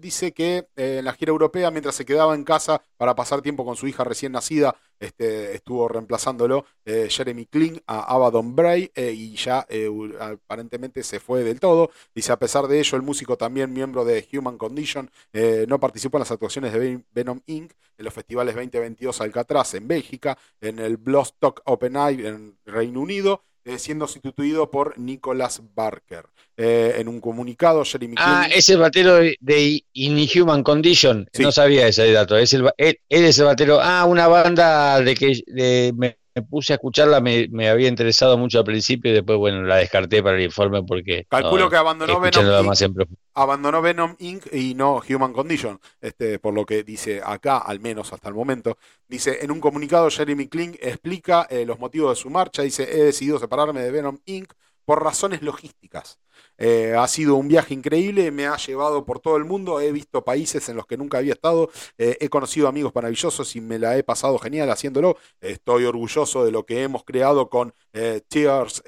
dice 0.00 0.32
que 0.32 0.68
en 0.76 1.04
la 1.04 1.12
gira 1.12 1.30
europea, 1.30 1.70
mientras 1.70 1.94
se 1.94 2.04
quedaba 2.04 2.34
en 2.34 2.44
casa 2.44 2.82
para 2.96 3.14
pasar 3.14 3.42
tiempo 3.42 3.64
con 3.64 3.76
su 3.76 3.86
hija 3.86 4.04
recién 4.04 4.32
nacida, 4.32 4.74
este, 4.98 5.54
estuvo 5.54 5.88
reemplazándolo 5.88 6.64
Jeremy 6.84 7.46
Kling 7.46 7.80
a 7.86 8.14
Abaddon 8.14 8.31
Don 8.32 8.56
Bray 8.56 8.90
eh, 8.96 9.12
y 9.12 9.36
ya 9.36 9.64
eh, 9.68 9.88
aparentemente 10.18 11.04
se 11.04 11.20
fue 11.20 11.44
del 11.44 11.60
todo. 11.60 11.90
Dice, 12.12 12.32
a 12.32 12.38
pesar 12.38 12.66
de 12.66 12.80
ello, 12.80 12.96
el 12.96 13.02
músico 13.02 13.36
también 13.36 13.72
miembro 13.72 14.04
de 14.04 14.26
Human 14.32 14.58
Condition 14.58 15.08
eh, 15.32 15.66
no 15.68 15.78
participó 15.78 16.16
en 16.16 16.22
las 16.22 16.32
actuaciones 16.32 16.72
de 16.72 17.00
Venom 17.12 17.40
Inc. 17.46 17.72
en 17.96 18.04
los 18.04 18.12
festivales 18.12 18.56
2022 18.56 19.20
Alcatraz 19.20 19.74
en 19.74 19.86
Bélgica, 19.86 20.36
en 20.60 20.80
el 20.80 20.96
Bloodstock 20.96 21.62
Open 21.66 21.94
Eye 21.96 22.26
en 22.26 22.56
Reino 22.66 23.00
Unido, 23.00 23.44
siendo 23.76 24.08
sustituido 24.08 24.72
por 24.72 24.98
Nicholas 24.98 25.62
Barker. 25.74 26.26
en 26.56 27.06
un 27.06 27.20
comunicado, 27.20 27.84
Jeremy 27.84 28.16
Ah, 28.18 28.48
es 28.52 28.68
el 28.68 28.78
batero 28.78 29.16
de, 29.16 29.84
Inhuman 29.92 30.64
Condition. 30.64 31.28
No 31.38 31.52
sabía 31.52 31.86
ese 31.86 32.10
dato. 32.10 32.36
Es 32.36 32.52
el, 32.54 32.68
él, 32.76 32.98
es 33.08 33.38
el 33.38 33.44
batero. 33.44 33.78
Ah, 33.80 34.04
una 34.04 34.26
banda 34.26 35.00
de 35.00 35.14
que 35.14 35.42
de, 35.46 36.16
me 36.34 36.42
puse 36.42 36.72
a 36.72 36.76
escucarla, 36.76 37.20
me, 37.20 37.68
había 37.68 37.88
interesado 37.88 38.38
mucho 38.38 38.58
al 38.58 38.64
principio 38.64 39.10
y 39.10 39.14
después, 39.14 39.38
bueno, 39.38 39.62
la 39.62 39.76
descarté 39.76 40.22
para 40.22 40.36
el 40.36 40.44
informe 40.44 40.82
porque... 40.82 41.26
Calculo 41.28 41.68
que 41.68 41.76
abandonó 41.76 42.20
Venom, 42.20 42.44
Inc, 42.72 43.08
abandonó 43.34 43.82
Venom 43.82 44.16
Inc. 44.18 44.46
y 44.52 44.74
no 44.74 45.02
Human 45.08 45.32
Condition, 45.32 45.78
este, 46.00 46.38
por 46.38 46.54
lo 46.54 46.64
que 46.64 46.82
dice 46.82 47.20
acá, 47.24 47.58
al 47.58 47.80
menos 47.80 48.12
hasta 48.12 48.28
el 48.28 48.34
momento. 48.34 48.78
Dice, 49.06 49.44
en 49.44 49.50
un 49.50 49.60
comunicado 49.60 50.10
Jeremy 50.10 50.48
Kling 50.48 50.76
explica 50.80 51.46
eh, 51.50 51.66
los 51.66 51.78
motivos 51.78 52.16
de 52.16 52.22
su 52.22 52.30
marcha, 52.30 52.62
dice, 52.62 52.84
he 52.84 53.04
decidido 53.04 53.38
separarme 53.38 53.82
de 53.82 53.90
Venom 53.90 54.18
Inc. 54.24 54.52
por 54.84 55.02
razones 55.02 55.42
logísticas. 55.42 56.18
Eh, 56.64 56.94
ha 56.94 57.08
sido 57.08 57.34
un 57.34 57.48
viaje 57.48 57.74
increíble, 57.74 58.30
me 58.30 58.46
ha 58.46 58.56
llevado 58.56 59.04
por 59.04 59.18
todo 59.18 59.36
el 59.36 59.44
mundo, 59.44 59.80
he 59.80 59.90
visto 59.90 60.22
países 60.22 60.68
en 60.68 60.76
los 60.76 60.86
que 60.86 60.96
nunca 60.96 61.18
había 61.18 61.32
estado, 61.32 61.70
eh, 61.98 62.16
he 62.20 62.28
conocido 62.28 62.68
amigos 62.68 62.94
maravillosos 62.94 63.56
y 63.56 63.60
me 63.60 63.80
la 63.80 63.98
he 63.98 64.04
pasado 64.04 64.38
genial 64.38 64.70
haciéndolo. 64.70 65.16
Estoy 65.40 65.86
orgulloso 65.86 66.44
de 66.44 66.52
lo 66.52 66.64
que 66.64 66.84
hemos 66.84 67.02
creado 67.02 67.50
con 67.50 67.74
eh, 67.92 68.20
Tears 68.28 68.84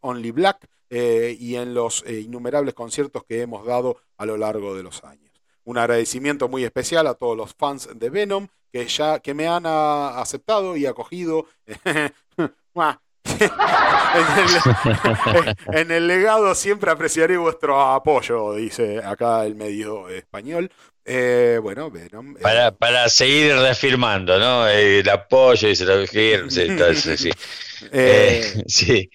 Only 0.00 0.30
Black 0.30 0.66
y 0.88 1.56
en 1.56 1.74
los 1.74 2.02
innumerables 2.08 2.72
conciertos 2.72 3.24
que 3.24 3.42
hemos 3.42 3.66
dado 3.66 3.98
a 4.16 4.24
lo 4.24 4.38
largo 4.38 4.74
de 4.74 4.82
los 4.82 5.04
años. 5.04 5.30
Un 5.64 5.76
agradecimiento 5.76 6.48
muy 6.48 6.64
especial 6.64 7.06
a 7.06 7.14
todos 7.14 7.36
los 7.36 7.52
fans 7.52 7.90
de 7.94 8.08
Venom 8.08 8.48
que 8.72 8.86
ya 8.86 9.20
que 9.20 9.34
me 9.34 9.46
han 9.46 9.64
ah, 9.66 10.18
aceptado 10.18 10.78
y 10.78 10.86
acogido. 10.86 11.44
en, 15.72 15.90
el, 15.90 16.06
legado 16.06 16.54
siempre 16.54 16.90
apreciaré 16.90 17.36
vuestro 17.36 17.80
apoyo, 17.80 18.54
dice 18.54 19.00
acá 19.04 19.44
el 19.44 19.54
medio 19.54 20.08
español. 20.08 20.70
Eh, 21.04 21.58
bueno, 21.62 21.90
Venom. 21.90 22.36
Eh. 22.36 22.40
Para, 22.42 22.70
para 22.70 23.08
seguir 23.08 23.54
reafirmando, 23.54 24.38
¿no? 24.38 24.68
El 24.68 25.08
apoyo 25.08 25.68
y 25.68 25.74
se 25.74 25.86
lo 25.86 26.06
sí. 27.16 27.30
Eh, 27.92 28.62
sí. 28.66 29.10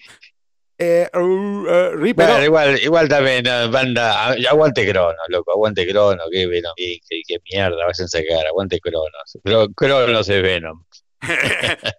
Uh, 0.76 1.06
uh, 1.16 2.04
igual, 2.04 2.80
igual 2.82 3.08
también, 3.08 3.44
banda, 3.70 4.34
aguante 4.50 4.84
Crono, 4.90 5.16
loco, 5.28 5.52
aguante 5.52 5.86
Crono, 5.86 6.24
que 6.30 6.48
Venom, 6.48 6.72
que, 6.76 7.38
mierda, 7.52 7.86
vas 7.86 8.00
a 8.00 8.08
sacar, 8.08 8.44
aguante 8.46 8.80
Cronos. 8.80 9.38
Cronos 9.76 10.28
es 10.28 10.42
Venom. 10.42 10.82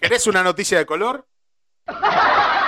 ¿Querés 0.01 0.27
una 0.27 0.43
noticia 0.43 0.77
de 0.77 0.85
color? 0.85 1.25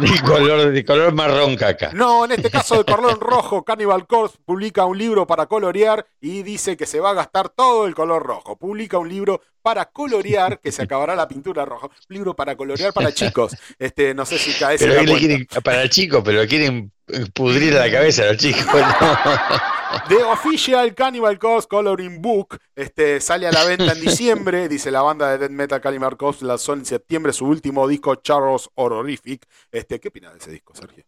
De 0.00 0.20
color, 0.20 0.72
de 0.72 0.84
color 0.84 1.14
marrón 1.14 1.56
caca. 1.56 1.90
No, 1.94 2.26
en 2.26 2.32
este 2.32 2.50
caso 2.50 2.76
de 2.76 2.84
color 2.84 3.18
rojo, 3.18 3.64
Cannibal 3.64 4.06
Corpse 4.06 4.36
publica 4.44 4.84
un 4.84 4.98
libro 4.98 5.26
para 5.26 5.46
colorear 5.46 6.06
y 6.20 6.42
dice 6.42 6.76
que 6.76 6.84
se 6.84 7.00
va 7.00 7.10
a 7.10 7.14
gastar 7.14 7.48
todo 7.48 7.86
el 7.86 7.94
color 7.94 8.22
rojo. 8.22 8.58
Publica 8.58 8.98
un 8.98 9.08
libro 9.08 9.40
para 9.62 9.86
colorear, 9.86 10.60
que 10.60 10.70
se 10.70 10.82
acabará 10.82 11.16
la 11.16 11.26
pintura 11.26 11.64
roja. 11.64 11.86
Un 11.86 12.14
libro 12.14 12.36
para 12.36 12.56
colorear 12.56 12.92
para 12.92 13.12
chicos. 13.14 13.56
Este, 13.78 14.12
no 14.12 14.26
sé 14.26 14.38
si 14.38 14.52
cae 14.52 14.76
Para 15.64 15.88
chicos, 15.88 16.22
pero 16.22 16.46
quieren 16.46 16.92
pudrir 17.34 17.74
la 17.74 17.90
cabeza 17.90 18.22
a 18.22 18.26
los 18.32 18.36
chicos. 18.36 18.64
The 20.08 20.16
Official 20.24 20.94
Cannibal 20.94 21.38
Corpse 21.38 21.68
Coloring 21.68 22.20
Book 22.20 22.58
este, 22.74 23.20
sale 23.20 23.46
a 23.46 23.52
la 23.52 23.64
venta 23.64 23.92
en 23.92 24.00
diciembre. 24.00 24.68
Dice 24.68 24.90
la 24.90 25.02
banda 25.02 25.30
de 25.30 25.38
Dead 25.38 25.50
Metal 25.50 25.80
Cannibal 25.80 26.16
Corpse 26.16 26.44
lanzó 26.44 26.72
en 26.72 26.84
septiembre 26.84 27.32
su 27.32 27.46
último 27.46 27.86
disco, 27.86 28.16
Charles 28.16 28.68
Horrific. 28.74 29.46
Este, 29.70 30.00
¿Qué 30.00 30.08
opinas 30.08 30.32
de 30.32 30.38
ese 30.38 30.50
disco, 30.50 30.74
Sergio? 30.74 31.04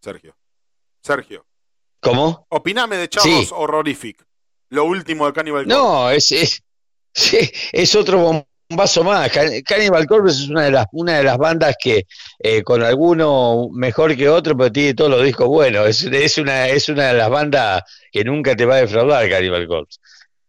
Sergio. 0.00 0.36
Sergio. 1.02 1.46
¿Cómo? 2.00 2.46
Opiname 2.50 2.96
de 2.96 3.08
Charles 3.08 3.52
Horrific. 3.52 4.24
Lo 4.70 4.84
último 4.84 5.26
de 5.26 5.32
Cannibal 5.32 5.64
Corpse. 5.64 5.78
No, 5.78 6.10
es, 6.10 6.32
es, 6.32 6.62
es 7.72 7.94
otro 7.94 8.46
un 8.72 8.76
vaso 8.76 9.04
más. 9.04 9.30
Cannibal 9.64 10.06
Corpse 10.06 10.42
es 10.42 10.48
una 10.48 10.64
de 10.64 10.70
las, 10.72 10.86
una 10.92 11.18
de 11.18 11.24
las 11.24 11.38
bandas 11.38 11.76
que 11.78 12.06
eh, 12.38 12.62
con 12.62 12.82
alguno 12.82 13.68
mejor 13.72 14.16
que 14.16 14.28
otro, 14.28 14.56
pero 14.56 14.72
tiene 14.72 14.94
todos 14.94 15.10
los 15.10 15.24
discos 15.24 15.46
buenos. 15.46 15.86
Es, 15.86 16.04
es, 16.04 16.38
una, 16.38 16.68
es 16.68 16.88
una 16.88 17.08
de 17.08 17.14
las 17.14 17.30
bandas 17.30 17.82
que 18.10 18.24
nunca 18.24 18.56
te 18.56 18.64
va 18.64 18.76
a 18.76 18.78
defraudar 18.78 19.28
Cannibal 19.28 19.66
Corpse. 19.68 20.00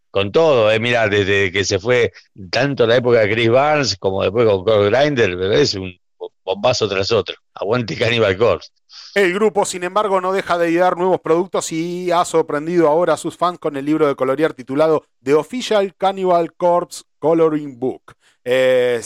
Con 0.09 0.31
todo, 0.31 0.71
eh, 0.71 0.79
mira, 0.79 1.09
desde 1.09 1.51
que 1.51 1.63
se 1.65 1.79
fue 1.79 2.11
tanto 2.51 2.85
la 2.87 2.97
época 2.97 3.21
de 3.21 3.31
Chris 3.31 3.49
Barnes 3.49 3.97
como 3.97 4.21
después 4.23 4.45
con 4.47 4.63
Core 4.63 4.89
Grinder, 4.89 5.31
es 5.53 5.73
un 5.73 5.99
bombazo 6.43 6.87
tras 6.87 7.11
otro. 7.11 7.35
Aguante 7.53 7.97
Cannibal 7.97 8.37
Corpse. 8.37 8.69
El 9.15 9.33
grupo, 9.33 9.65
sin 9.65 9.83
embargo, 9.83 10.21
no 10.21 10.33
deja 10.33 10.57
de 10.57 10.71
idear 10.71 10.97
nuevos 10.97 11.19
productos 11.21 11.71
y 11.71 12.11
ha 12.11 12.25
sorprendido 12.25 12.87
ahora 12.87 13.13
a 13.13 13.17
sus 13.17 13.37
fans 13.37 13.59
con 13.59 13.77
el 13.77 13.85
libro 13.85 14.07
de 14.07 14.15
colorear 14.15 14.53
titulado 14.53 15.05
The 15.21 15.35
Official 15.35 15.95
Cannibal 15.95 16.53
Corpse 16.53 17.03
Coloring 17.19 17.79
Book. 17.79 18.15
Eh, 18.45 19.01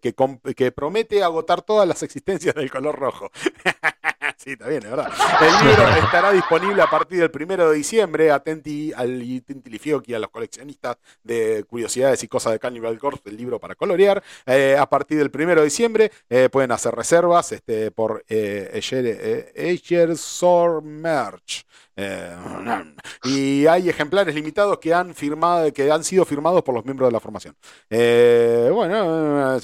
que, 0.00 0.14
que, 0.54 0.72
promete 0.72 1.22
agotar 1.22 1.60
todas 1.60 1.86
las 1.86 2.02
existencias 2.02 2.54
del 2.54 2.70
color 2.70 2.98
rojo. 2.98 3.30
sí, 4.42 4.52
está 4.52 4.68
bien, 4.68 4.80
verdad. 4.82 5.10
El 5.40 5.66
libro 5.66 5.88
estará 6.04 6.32
disponible 6.32 6.82
a 6.82 6.88
partir 6.88 7.20
del 7.20 7.30
primero 7.30 7.70
de 7.70 7.76
diciembre. 7.76 8.30
Atenti 8.30 8.92
al 8.94 9.20
Tintilifioqui, 9.44 10.14
a 10.14 10.18
los 10.18 10.30
coleccionistas 10.30 10.96
de 11.22 11.64
curiosidades 11.64 12.22
y 12.22 12.28
cosas 12.28 12.52
de 12.52 12.58
Cannibal 12.58 12.98
Corpse, 12.98 13.28
el 13.28 13.36
libro 13.36 13.58
para 13.60 13.74
colorear. 13.74 14.22
Eh, 14.46 14.76
a 14.78 14.86
partir 14.86 15.18
del 15.18 15.30
primero 15.30 15.60
de 15.60 15.66
diciembre 15.66 16.12
eh, 16.28 16.48
pueden 16.50 16.72
hacer 16.72 16.94
reservas 16.94 17.52
este, 17.52 17.90
por 17.90 18.24
eh, 18.28 18.80
Merch. 20.82 21.66
Eh, 21.96 22.36
y 23.24 23.66
hay 23.66 23.88
ejemplares 23.88 24.34
limitados 24.34 24.78
que 24.78 24.94
han 24.94 25.14
firmado, 25.14 25.72
que 25.72 25.90
han 25.90 26.04
sido 26.04 26.24
firmados 26.24 26.62
por 26.62 26.74
los 26.74 26.84
miembros 26.84 27.08
de 27.08 27.12
la 27.12 27.20
formación. 27.20 27.56
Eh, 27.90 28.70
bueno, 28.72 29.58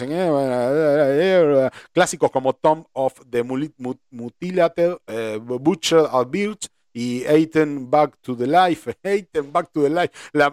clásicos 1.93 2.31
como 2.31 2.55
Tom 2.55 2.85
of 2.93 3.15
the 3.31 3.43
Mutilated, 3.43 4.99
Butcher 5.41 6.05
al 6.11 6.27
Birch 6.27 6.69
y 6.99 7.25
Eighten 7.27 7.89
Back 7.89 8.17
to 8.23 8.37
the 8.37 8.47
Life, 8.47 8.93
Eighten 9.05 9.53
Back 9.53 9.71
to 9.73 9.83
the 9.83 9.91
Life. 9.91 10.13
La, 10.33 10.53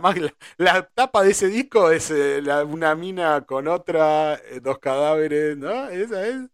la, 0.58 0.88
tapa 0.94 1.24
de 1.24 1.32
ese 1.32 1.48
disco 1.48 1.90
es 1.90 2.12
eh, 2.12 2.42
una 2.68 2.94
mina 2.95 3.42
con 3.42 3.68
otra, 3.68 4.36
eh, 4.36 4.60
dos 4.62 4.78
cadáveres, 4.80 5.58
¿no? 5.58 5.90
Esa 5.90 6.28
es. 6.28 6.50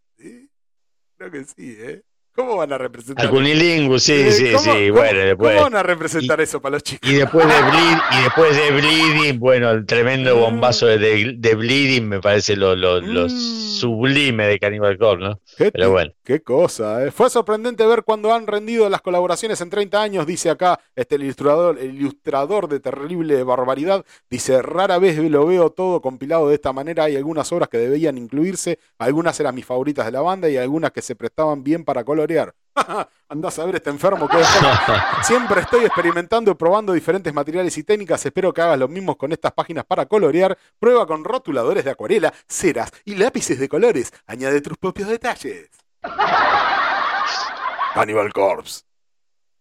Creo 1.18 1.32
que 1.32 1.44
sí, 1.44 1.76
¿eh? 1.78 2.04
¿Cómo 2.34 2.56
van 2.56 2.72
a 2.72 2.78
representar? 2.78 3.26
Alcunilingus, 3.26 4.04
sí, 4.04 4.14
eh, 4.14 4.32
sí, 4.32 4.58
sí. 4.58 4.90
bueno, 4.90 5.20
después. 5.20 5.54
¿Cómo 5.54 5.64
van 5.70 5.76
a 5.76 5.84
representar 5.84 6.40
eso 6.40 6.62
para 6.62 6.74
los 6.74 6.84
chicos? 6.84 7.10
Y 7.10 7.16
después 7.16 7.46
de, 7.46 7.62
bleed, 7.62 7.98
y 8.12 8.24
después 8.24 8.56
de 8.56 8.72
Bleeding, 8.72 9.40
bueno, 9.40 9.70
el 9.72 9.86
tremendo 9.86 10.36
mm. 10.36 10.40
bombazo 10.40 10.86
de, 10.86 11.36
de 11.38 11.56
Bleeding 11.56 12.08
me 12.08 12.22
parece 12.22 12.56
lo, 12.56 12.76
lo, 12.76 13.02
lo 13.02 13.26
mm. 13.26 13.30
sublime 13.30 14.48
de 14.48 14.60
Cannibal 14.60 14.98
Corpse, 14.98 15.28
¿no? 15.28 15.40
Pero 15.58 15.92
bueno. 15.92 16.12
Qué 16.24 16.42
cosa, 16.42 17.06
¿eh? 17.06 17.12
Fue 17.12 17.30
sorprendente 17.30 17.86
ver 17.86 18.04
cuando 18.04 18.34
han 18.34 18.48
rendido 18.48 18.90
las 18.90 19.02
colaboraciones 19.02 19.60
en 19.60 19.70
30 19.70 20.02
años, 20.02 20.26
dice 20.26 20.50
acá 20.50 20.80
este 20.96 21.16
el 21.16 21.24
ilustrador, 21.24 21.78
el 21.80 21.96
ilustrador 21.96 22.70
de 22.70 22.80
terrible 22.80 23.44
barbaridad. 23.44 24.06
Dice, 24.30 24.62
rara 24.62 24.98
vez 25.00 25.18
lo 25.18 25.46
veo 25.46 25.72
todo 25.72 26.02
compilado 26.02 26.48
de 26.48 26.56
esta 26.56 26.72
manera. 26.72 27.06
Hay 27.06 27.18
algunas 27.18 27.52
obras 27.52 27.70
que 27.70 27.78
debían 27.78 28.18
incluirse, 28.18 28.80
algunas 28.98 29.40
eran 29.40 29.56
mis 29.56 29.66
favoritas 29.66 30.06
de 30.06 30.12
la 30.12 30.22
banda 30.22 30.50
y 30.50 30.58
algunas 30.58 30.92
que 30.92 31.02
se 31.02 31.16
prestaban 31.16 31.64
bien 31.64 31.84
para 31.84 32.04
colorear. 32.22 32.54
Andás 33.30 33.60
a 33.60 33.66
ver 33.66 33.76
este 33.76 33.90
enfermo 33.90 34.28
que 34.28 34.38
Siempre 35.24 35.62
estoy 35.62 35.86
experimentando 35.86 36.52
y 36.52 36.56
probando 36.56 36.94
diferentes 36.94 37.34
materiales 37.34 37.78
y 37.78 37.84
técnicas. 37.84 38.26
Espero 38.26 38.54
que 38.54 38.62
hagas 38.62 38.80
lo 38.80 38.88
mismo 38.88 39.18
con 39.18 39.32
estas 39.32 39.52
páginas 39.54 39.86
para 39.86 40.06
colorear. 40.06 40.58
Prueba 40.80 41.06
con 41.06 41.24
rotuladores 41.24 41.84
de 41.84 41.92
acuarela, 41.92 42.34
ceras 42.48 42.92
y 43.06 43.16
lápices 43.16 43.60
de 43.60 43.68
colores. 43.68 44.14
Añade 44.28 44.62
tus 44.62 44.78
propios 44.78 45.10
detalles. 45.10 45.70
Cannibal 47.94 48.32
Corpse. 48.32 48.84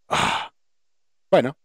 Ah. 0.09 0.53
Bueno, 1.31 1.57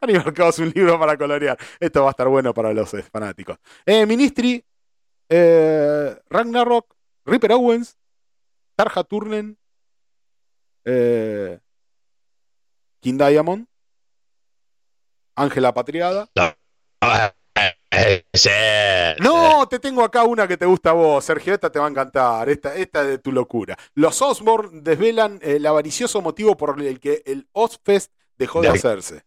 Cannibal 0.00 0.34
Corpse, 0.34 0.62
un 0.62 0.72
libro 0.74 0.98
para 0.98 1.16
colorear. 1.16 1.58
Esto 1.80 2.02
va 2.02 2.08
a 2.08 2.10
estar 2.10 2.28
bueno 2.28 2.54
para 2.54 2.72
los 2.72 2.90
fanáticos. 3.10 3.58
Eh, 3.84 4.06
Ministry, 4.06 4.64
eh, 5.28 6.16
Ragnarok, 6.28 6.94
Ripper 7.26 7.52
Owens, 7.52 7.96
Tarja 8.76 9.04
Turnen, 9.04 9.58
eh, 10.84 11.58
King 13.00 13.18
Diamond, 13.18 13.66
Ángela 15.34 15.74
Patriada. 15.74 16.28
No, 19.20 19.68
te 19.68 19.78
tengo 19.78 20.02
acá 20.02 20.24
una 20.24 20.48
que 20.48 20.56
te 20.56 20.66
gusta 20.66 20.90
a 20.90 20.94
vos, 20.94 21.24
Sergio. 21.24 21.54
Esta 21.54 21.70
te 21.70 21.78
va 21.78 21.86
a 21.86 21.90
encantar. 21.90 22.48
Esta, 22.48 22.74
esta 22.74 23.04
de 23.04 23.18
tu 23.18 23.32
locura. 23.32 23.76
Los 23.94 24.20
Osborne 24.20 24.80
desvelan 24.82 25.38
el 25.42 25.64
avaricioso 25.66 26.20
motivo 26.20 26.56
por 26.56 26.80
el 26.80 27.00
que 27.00 27.22
el 27.26 27.48
Ozfest 27.52 28.12
dejó 28.36 28.62
de 28.62 28.68
hacerse. 28.68 29.24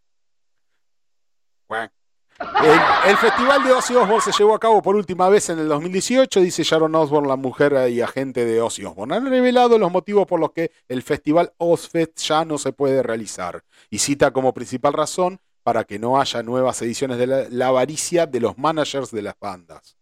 El, 2.40 3.18
festival 3.18 3.64
de 3.64 3.72
Ozzy 3.72 3.96
Osbourne 3.96 4.22
se 4.22 4.32
llevó 4.32 4.54
a 4.54 4.60
cabo 4.60 4.82
por 4.82 4.96
última 4.96 5.28
vez 5.28 5.50
en 5.50 5.58
el 5.58 5.68
2018, 5.68 6.42
dice 6.42 6.64
Sharon 6.64 6.94
Osbourne, 6.94 7.28
la 7.28 7.36
mujer 7.36 7.90
y 7.90 8.02
agente 8.02 8.46
de 8.46 8.62
Ozzy 8.62 8.86
Osbourne. 8.86 9.16
Han 9.16 9.26
revelado 9.28 9.80
los 9.80 9.92
motivos 9.92 10.28
por 10.28 10.40
los 10.40 10.52
que 10.52 10.72
el 10.88 11.02
festival 11.02 11.52
Ozfest 11.58 12.20
ya 12.20 12.46
no 12.46 12.60
se 12.60 12.74
puede 12.74 13.02
realizar 13.02 13.64
y 13.90 14.00
cita 14.00 14.32
como 14.32 14.54
principal 14.54 14.94
razón 14.94 15.40
para 15.64 15.84
que 15.84 15.98
no 15.98 16.22
haya 16.22 16.44
nuevas 16.44 16.82
ediciones 16.82 17.18
de 17.18 17.50
la 17.50 17.68
avaricia 17.68 18.28
de 18.28 18.40
los 18.40 18.58
managers 18.58 19.12
de 19.12 19.22
las 19.24 19.36
bandas. 19.40 19.98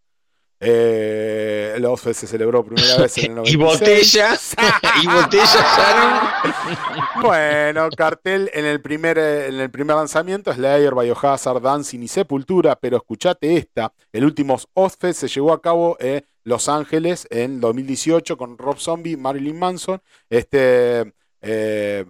Eh, 0.60 1.74
el 1.76 1.86
Ozfest 1.86 2.22
se 2.22 2.28
celebró 2.28 2.64
primera 2.64 2.98
vez 2.98 3.18
en 3.18 3.26
el 3.26 3.36
96. 3.36 3.54
¿Y 3.54 3.58
botellas? 3.58 4.56
¿Y 5.04 5.08
botellas, 5.22 5.66
Bueno, 7.22 7.90
cartel 7.96 8.50
en 8.54 8.66
el 8.66 8.82
primer, 8.82 9.18
eh, 9.18 9.48
en 9.48 9.56
el 9.56 9.70
primer 9.70 9.96
lanzamiento, 9.96 10.54
Slayer, 10.54 10.96
Biohazard, 10.96 11.62
Dancing 11.62 12.00
y 12.00 12.08
Sepultura, 12.08 12.76
pero 12.76 12.98
escuchate 12.98 13.58
esta, 13.58 13.94
el 14.12 14.24
último 14.24 14.58
Ozfest 14.74 15.22
se 15.22 15.28
llevó 15.28 15.52
a 15.52 15.62
cabo 15.62 15.98
en 16.00 16.26
Los 16.44 16.70
Ángeles 16.70 17.28
en 17.30 17.60
2018 17.60 18.38
con 18.38 18.58
Rob 18.58 18.80
Zombie, 18.80 19.18
Marilyn 19.18 19.60
Manson, 19.60 20.02
este... 20.30 21.14
Eh, 21.48 22.06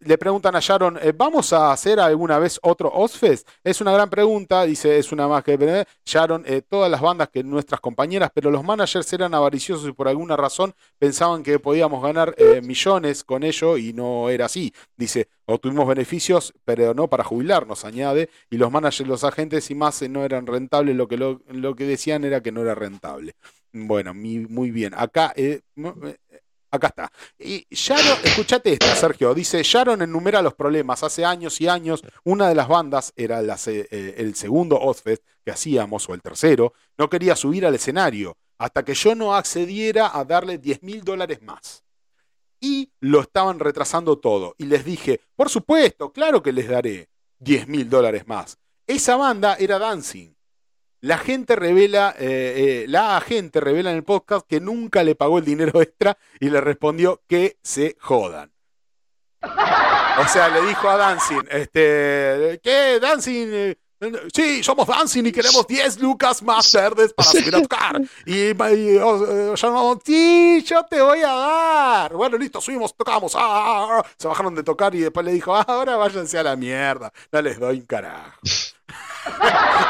le 0.00 0.18
preguntan 0.18 0.54
a 0.56 0.60
Sharon, 0.60 0.98
eh, 1.02 1.12
¿vamos 1.16 1.52
a 1.52 1.72
hacer 1.72 2.00
alguna 2.00 2.38
vez 2.38 2.58
otro 2.62 2.90
Ozfest? 2.92 3.48
Es 3.62 3.80
una 3.80 3.92
gran 3.92 4.08
pregunta, 4.08 4.64
dice, 4.64 4.98
es 4.98 5.12
una 5.12 5.28
más 5.28 5.44
que 5.44 5.86
Sharon, 6.04 6.44
eh, 6.46 6.62
todas 6.62 6.90
las 6.90 7.00
bandas 7.00 7.28
que 7.28 7.42
nuestras 7.42 7.80
compañeras, 7.80 8.30
pero 8.32 8.50
los 8.50 8.64
managers 8.64 9.12
eran 9.12 9.34
avariciosos 9.34 9.88
y 9.88 9.92
por 9.92 10.08
alguna 10.08 10.36
razón 10.36 10.74
pensaban 10.98 11.42
que 11.42 11.58
podíamos 11.58 12.02
ganar 12.02 12.34
eh, 12.38 12.60
millones 12.62 13.24
con 13.24 13.42
ello 13.42 13.76
y 13.76 13.92
no 13.92 14.28
era 14.30 14.46
así. 14.46 14.72
Dice, 14.96 15.28
obtuvimos 15.46 15.86
beneficios, 15.86 16.54
pero 16.64 16.94
no 16.94 17.08
para 17.08 17.24
jubilarnos, 17.24 17.84
añade, 17.84 18.30
y 18.50 18.56
los 18.56 18.70
managers, 18.70 19.08
los 19.08 19.24
agentes 19.24 19.70
y 19.70 19.74
más 19.74 20.02
no 20.08 20.24
eran 20.24 20.46
rentables, 20.46 20.94
lo 20.96 21.08
que, 21.08 21.16
lo, 21.16 21.74
que 21.74 21.84
decían 21.84 22.24
era 22.24 22.42
que 22.42 22.52
no 22.52 22.62
era 22.62 22.74
rentable. 22.74 23.34
Bueno, 23.72 24.14
muy 24.14 24.70
bien. 24.70 24.94
Acá 24.96 25.34
Acá 26.70 26.88
está. 26.88 27.12
Y 27.38 27.66
Sharon, 27.70 28.18
escuchate 28.24 28.74
esta, 28.74 28.94
Sergio. 28.94 29.34
Dice, 29.34 29.62
Sharon 29.62 30.02
enumera 30.02 30.42
los 30.42 30.54
problemas. 30.54 31.02
Hace 31.02 31.24
años 31.24 31.60
y 31.60 31.68
años, 31.68 32.02
una 32.24 32.48
de 32.48 32.54
las 32.54 32.68
bandas, 32.68 33.12
era 33.16 33.40
eh, 33.40 34.14
el 34.18 34.34
segundo 34.34 34.78
Ozfest 34.78 35.22
que 35.44 35.50
hacíamos, 35.50 36.08
o 36.08 36.14
el 36.14 36.20
tercero, 36.20 36.74
no 36.98 37.08
quería 37.08 37.36
subir 37.36 37.64
al 37.64 37.74
escenario, 37.74 38.36
hasta 38.58 38.84
que 38.84 38.94
yo 38.94 39.14
no 39.14 39.34
accediera 39.34 40.16
a 40.16 40.24
darle 40.24 40.58
10 40.58 40.82
mil 40.82 41.02
dólares 41.04 41.40
más. 41.42 41.84
Y 42.60 42.90
lo 43.00 43.20
estaban 43.20 43.60
retrasando 43.60 44.18
todo. 44.18 44.54
Y 44.58 44.66
les 44.66 44.84
dije, 44.84 45.20
por 45.36 45.48
supuesto, 45.48 46.12
claro 46.12 46.42
que 46.42 46.52
les 46.52 46.68
daré 46.68 47.08
10 47.38 47.68
mil 47.68 47.88
dólares 47.88 48.26
más. 48.26 48.58
Esa 48.86 49.16
banda 49.16 49.56
era 49.58 49.78
Dancing. 49.78 50.34
La 51.00 51.18
gente 51.18 51.54
revela, 51.54 52.14
eh, 52.18 52.82
eh, 52.82 52.84
la 52.88 53.16
agente 53.16 53.60
revela 53.60 53.90
en 53.90 53.96
el 53.96 54.04
podcast 54.04 54.46
que 54.48 54.60
nunca 54.60 55.04
le 55.04 55.14
pagó 55.14 55.38
el 55.38 55.44
dinero 55.44 55.80
extra 55.82 56.18
y 56.40 56.50
le 56.50 56.60
respondió 56.60 57.22
que 57.28 57.58
se 57.62 57.96
jodan. 58.00 58.52
O 59.40 60.26
sea, 60.26 60.48
le 60.48 60.62
dijo 60.62 60.88
a 60.88 60.96
Dancing, 60.96 61.42
este, 61.48 62.60
¿qué? 62.60 62.98
Dancing, 63.00 63.46
eh, 63.52 63.76
sí, 64.34 64.62
somos 64.64 64.86
Dancing 64.86 65.26
y 65.26 65.32
queremos 65.32 65.64
10 65.66 66.00
lucas 66.00 66.42
más 66.42 66.72
verdes 66.72 67.12
para 67.12 67.30
subir 67.30 67.54
a 67.54 67.62
tocar. 67.62 68.00
Y, 68.26 68.50
y 68.50 68.98
sí, 70.04 70.64
yo 70.66 70.84
te 70.86 71.00
voy 71.00 71.20
a 71.20 71.32
dar. 71.32 72.12
Bueno, 72.14 72.36
listo, 72.36 72.60
subimos, 72.60 72.96
tocamos. 72.96 73.36
Ah, 73.36 73.40
ah, 73.40 74.00
ah, 74.00 74.06
Se 74.18 74.26
bajaron 74.26 74.56
de 74.56 74.64
tocar 74.64 74.92
y 74.96 75.00
después 75.00 75.24
le 75.24 75.32
dijo, 75.32 75.54
ahora 75.54 75.96
váyanse 75.96 76.38
a 76.38 76.42
la 76.42 76.56
mierda. 76.56 77.12
No 77.30 77.40
les 77.40 77.60
doy 77.60 77.78
un 77.78 77.86
carajo. 77.86 78.40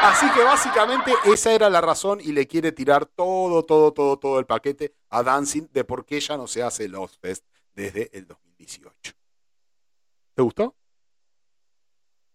Así 0.02 0.30
que 0.32 0.42
básicamente 0.42 1.12
esa 1.26 1.52
era 1.52 1.70
la 1.70 1.80
razón 1.80 2.20
y 2.20 2.32
le 2.32 2.46
quiere 2.46 2.72
tirar 2.72 3.06
todo, 3.06 3.64
todo, 3.64 3.92
todo, 3.92 4.18
todo 4.18 4.38
el 4.38 4.46
paquete 4.46 4.94
a 5.10 5.22
Dancing 5.22 5.68
de 5.72 5.84
por 5.84 6.04
qué 6.04 6.20
ya 6.20 6.36
no 6.36 6.46
se 6.46 6.62
hace 6.62 6.84
el 6.84 6.94
Ozfest 6.94 7.44
desde 7.74 8.10
el 8.16 8.26
2018. 8.26 9.12
¿Te 10.34 10.42
gustó? 10.42 10.74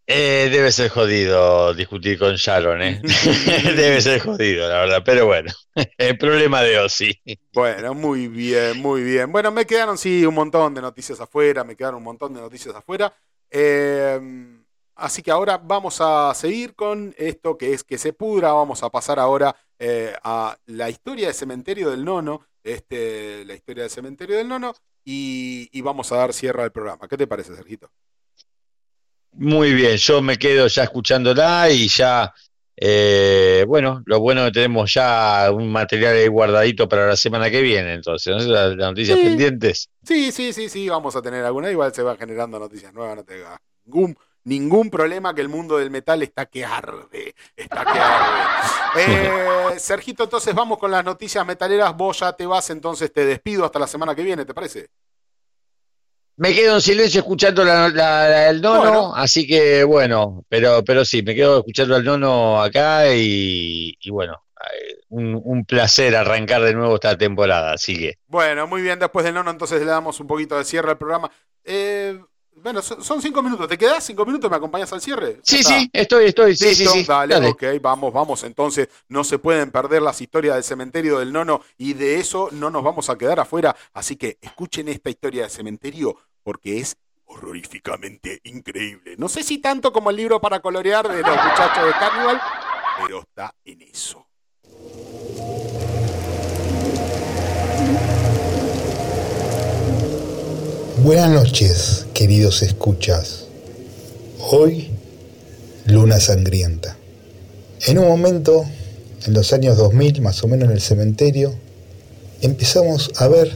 Eh, 0.05 0.49
debe 0.51 0.71
ser 0.73 0.89
jodido 0.89 1.73
discutir 1.73 2.19
con 2.19 2.35
Sharon, 2.35 2.81
¿eh? 2.81 3.01
debe 3.75 4.01
ser 4.01 4.19
jodido, 4.19 4.67
la 4.67 4.79
verdad, 4.79 5.01
pero 5.05 5.25
bueno, 5.25 5.49
el 5.97 6.17
problema 6.17 6.61
de 6.61 6.79
Ozzy. 6.79 7.21
Bueno, 7.53 7.93
muy 7.93 8.27
bien, 8.27 8.81
muy 8.81 9.01
bien. 9.01 9.31
Bueno, 9.31 9.51
me 9.51 9.65
quedaron, 9.65 9.97
sí, 9.97 10.25
un 10.25 10.35
montón 10.35 10.73
de 10.73 10.81
noticias 10.81 11.21
afuera, 11.21 11.63
me 11.63 11.77
quedaron 11.77 11.99
un 11.99 12.03
montón 12.03 12.33
de 12.33 12.41
noticias 12.41 12.75
afuera. 12.75 13.13
Eh, 13.49 14.19
Así 14.95 15.23
que 15.23 15.31
ahora 15.31 15.57
vamos 15.57 15.97
a 16.01 16.33
seguir 16.35 16.75
con 16.75 17.15
esto 17.17 17.57
que 17.57 17.73
es 17.73 17.83
que 17.83 17.97
se 17.97 18.13
pudra. 18.13 18.53
Vamos 18.53 18.83
a 18.83 18.89
pasar 18.89 19.19
ahora 19.19 19.55
eh, 19.79 20.13
a 20.23 20.55
la 20.67 20.89
historia 20.89 21.27
del 21.27 21.35
cementerio 21.35 21.89
del 21.89 22.05
nono. 22.05 22.45
Este, 22.63 23.43
la 23.45 23.55
historia 23.55 23.83
del 23.83 23.91
cementerio 23.91 24.37
del 24.37 24.47
nono. 24.47 24.73
Y, 25.03 25.81
vamos 25.81 26.11
a 26.11 26.17
dar 26.17 26.33
cierre 26.33 26.63
al 26.63 26.71
programa. 26.71 27.07
¿Qué 27.07 27.17
te 27.17 27.27
parece, 27.27 27.55
Sergito? 27.55 27.89
Muy 29.33 29.73
bien, 29.73 29.97
yo 29.97 30.21
me 30.21 30.37
quedo 30.37 30.67
ya 30.67 30.83
escuchándola 30.83 31.69
y 31.71 31.87
ya, 31.87 32.31
eh, 32.77 33.65
bueno, 33.67 34.03
lo 34.05 34.19
bueno 34.19 34.45
que 34.45 34.51
tenemos 34.51 34.93
ya 34.93 35.49
un 35.51 35.71
material 35.71 36.15
ahí 36.15 36.27
guardadito 36.27 36.87
para 36.87 37.07
la 37.07 37.15
semana 37.17 37.49
que 37.49 37.61
viene, 37.61 37.95
entonces, 37.95 38.33
¿no? 38.33 38.43
Las, 38.43 38.75
noticias 38.75 39.17
pendientes. 39.17 39.89
Sí, 40.03 40.31
sí, 40.31 40.53
sí, 40.53 40.69
sí, 40.69 40.87
vamos 40.87 41.15
a 41.15 41.21
tener 41.23 41.43
alguna, 41.43 41.71
igual 41.71 41.93
se 41.93 42.03
va 42.03 42.15
generando 42.15 42.59
noticias 42.59 42.93
nuevas, 42.93 43.15
no 43.15 43.23
te 43.23 43.43
ningún 43.85 44.15
ningún 44.43 44.89
problema 44.89 45.33
que 45.33 45.41
el 45.41 45.49
mundo 45.49 45.77
del 45.77 45.91
metal 45.91 46.21
está 46.21 46.45
que 46.45 46.65
arde. 46.65 47.35
Está 47.55 47.85
que 47.85 47.99
arde. 47.99 48.43
Eh, 48.95 49.79
Sergito, 49.79 50.25
entonces 50.25 50.53
vamos 50.53 50.77
con 50.77 50.91
las 50.91 51.03
noticias 51.03 51.43
metaleras. 51.47 51.97
Vos 51.97 52.19
ya 52.19 52.31
te 52.33 52.45
vas, 52.45 52.69
entonces 52.69 53.11
te 53.11 53.25
despido 53.25 53.65
hasta 53.65 53.79
la 53.79 53.87
semana 53.87 54.13
que 54.13 54.21
viene, 54.21 54.45
¿te 54.45 54.53
parece? 54.53 54.91
Me 56.35 56.53
quedo 56.53 56.75
en 56.75 56.81
silencio 56.81 57.21
escuchando 57.21 57.63
la, 57.63 58.49
el 58.49 58.59
nono, 58.59 59.15
así 59.15 59.45
que 59.45 59.83
bueno, 59.83 60.43
pero, 60.49 60.83
pero 60.83 61.05
sí, 61.05 61.21
me 61.21 61.35
quedo 61.35 61.59
escuchando 61.59 61.95
al 61.95 62.03
nono 62.03 62.59
acá 62.59 63.13
y, 63.13 63.95
bueno, 64.09 64.43
eh, 64.59 64.95
un, 65.09 65.63
placer 65.65 66.15
arrancar 66.15 66.63
de 66.63 66.73
nuevo 66.73 66.95
esta 66.95 67.15
temporada, 67.15 67.73
así 67.73 67.95
que. 67.95 68.17
Bueno, 68.25 68.65
muy 68.65 68.81
bien, 68.81 68.97
después 68.97 69.23
del 69.23 69.35
nono 69.35 69.51
entonces 69.51 69.79
le 69.79 69.85
damos 69.85 70.19
un 70.19 70.25
poquito 70.25 70.57
de 70.57 70.65
cierre 70.65 70.91
al 70.91 70.97
programa. 70.97 71.31
Eh, 71.63 72.19
Bueno, 72.63 72.81
son 72.81 73.21
cinco 73.21 73.43
minutos. 73.43 73.67
¿Te 73.67 73.77
quedas 73.77 74.05
cinco 74.05 74.25
minutos? 74.25 74.49
¿Me 74.49 74.55
acompañas 74.55 74.91
al 74.93 75.01
cierre? 75.01 75.39
Sí, 75.43 75.61
sí, 75.63 75.89
estoy, 75.91 76.25
estoy. 76.27 76.55
Sí, 76.55 76.73
sí, 76.73 76.87
sí. 76.87 77.03
Dale, 77.03 77.35
ok, 77.45 77.63
vamos, 77.81 78.13
vamos. 78.13 78.41
Entonces, 78.45 78.87
no 79.09 79.25
se 79.25 79.37
pueden 79.37 79.69
perder 79.69 80.01
las 80.01 80.21
historias 80.21 80.55
del 80.55 80.63
cementerio 80.63 81.19
del 81.19 81.33
nono 81.33 81.61
y 81.77 81.93
de 81.93 82.21
eso 82.21 82.47
no 82.53 82.69
nos 82.69 82.81
vamos 82.81 83.09
a 83.09 83.17
quedar 83.17 83.41
afuera. 83.41 83.75
Así 83.91 84.15
que 84.15 84.37
escuchen 84.41 84.87
esta 84.87 85.09
historia 85.09 85.41
del 85.41 85.51
cementerio 85.51 86.15
porque 86.41 86.79
es 86.79 86.95
horroríficamente 87.25 88.39
increíble. 88.45 89.15
No 89.17 89.27
sé 89.27 89.43
si 89.43 89.57
tanto 89.57 89.91
como 89.91 90.09
el 90.09 90.15
libro 90.15 90.39
para 90.39 90.61
colorear 90.61 91.05
de 91.09 91.21
los 91.21 91.35
muchachos 91.35 91.85
de 91.85 91.91
Carnival, 91.91 92.41
pero 93.01 93.19
está 93.19 93.53
en 93.65 93.81
eso. 93.81 94.25
Buenas 101.03 101.31
noches, 101.31 102.05
queridos 102.13 102.61
escuchas. 102.61 103.43
Hoy, 104.39 104.89
luna 105.85 106.17
sangrienta. 106.21 106.95
En 107.87 107.99
un 107.99 108.07
momento, 108.07 108.63
en 109.25 109.33
los 109.33 109.51
años 109.51 109.75
2000, 109.75 110.21
más 110.21 110.41
o 110.45 110.47
menos 110.47 110.69
en 110.69 110.75
el 110.75 110.79
cementerio, 110.79 111.53
empezamos 112.39 113.11
a 113.17 113.27
ver 113.27 113.53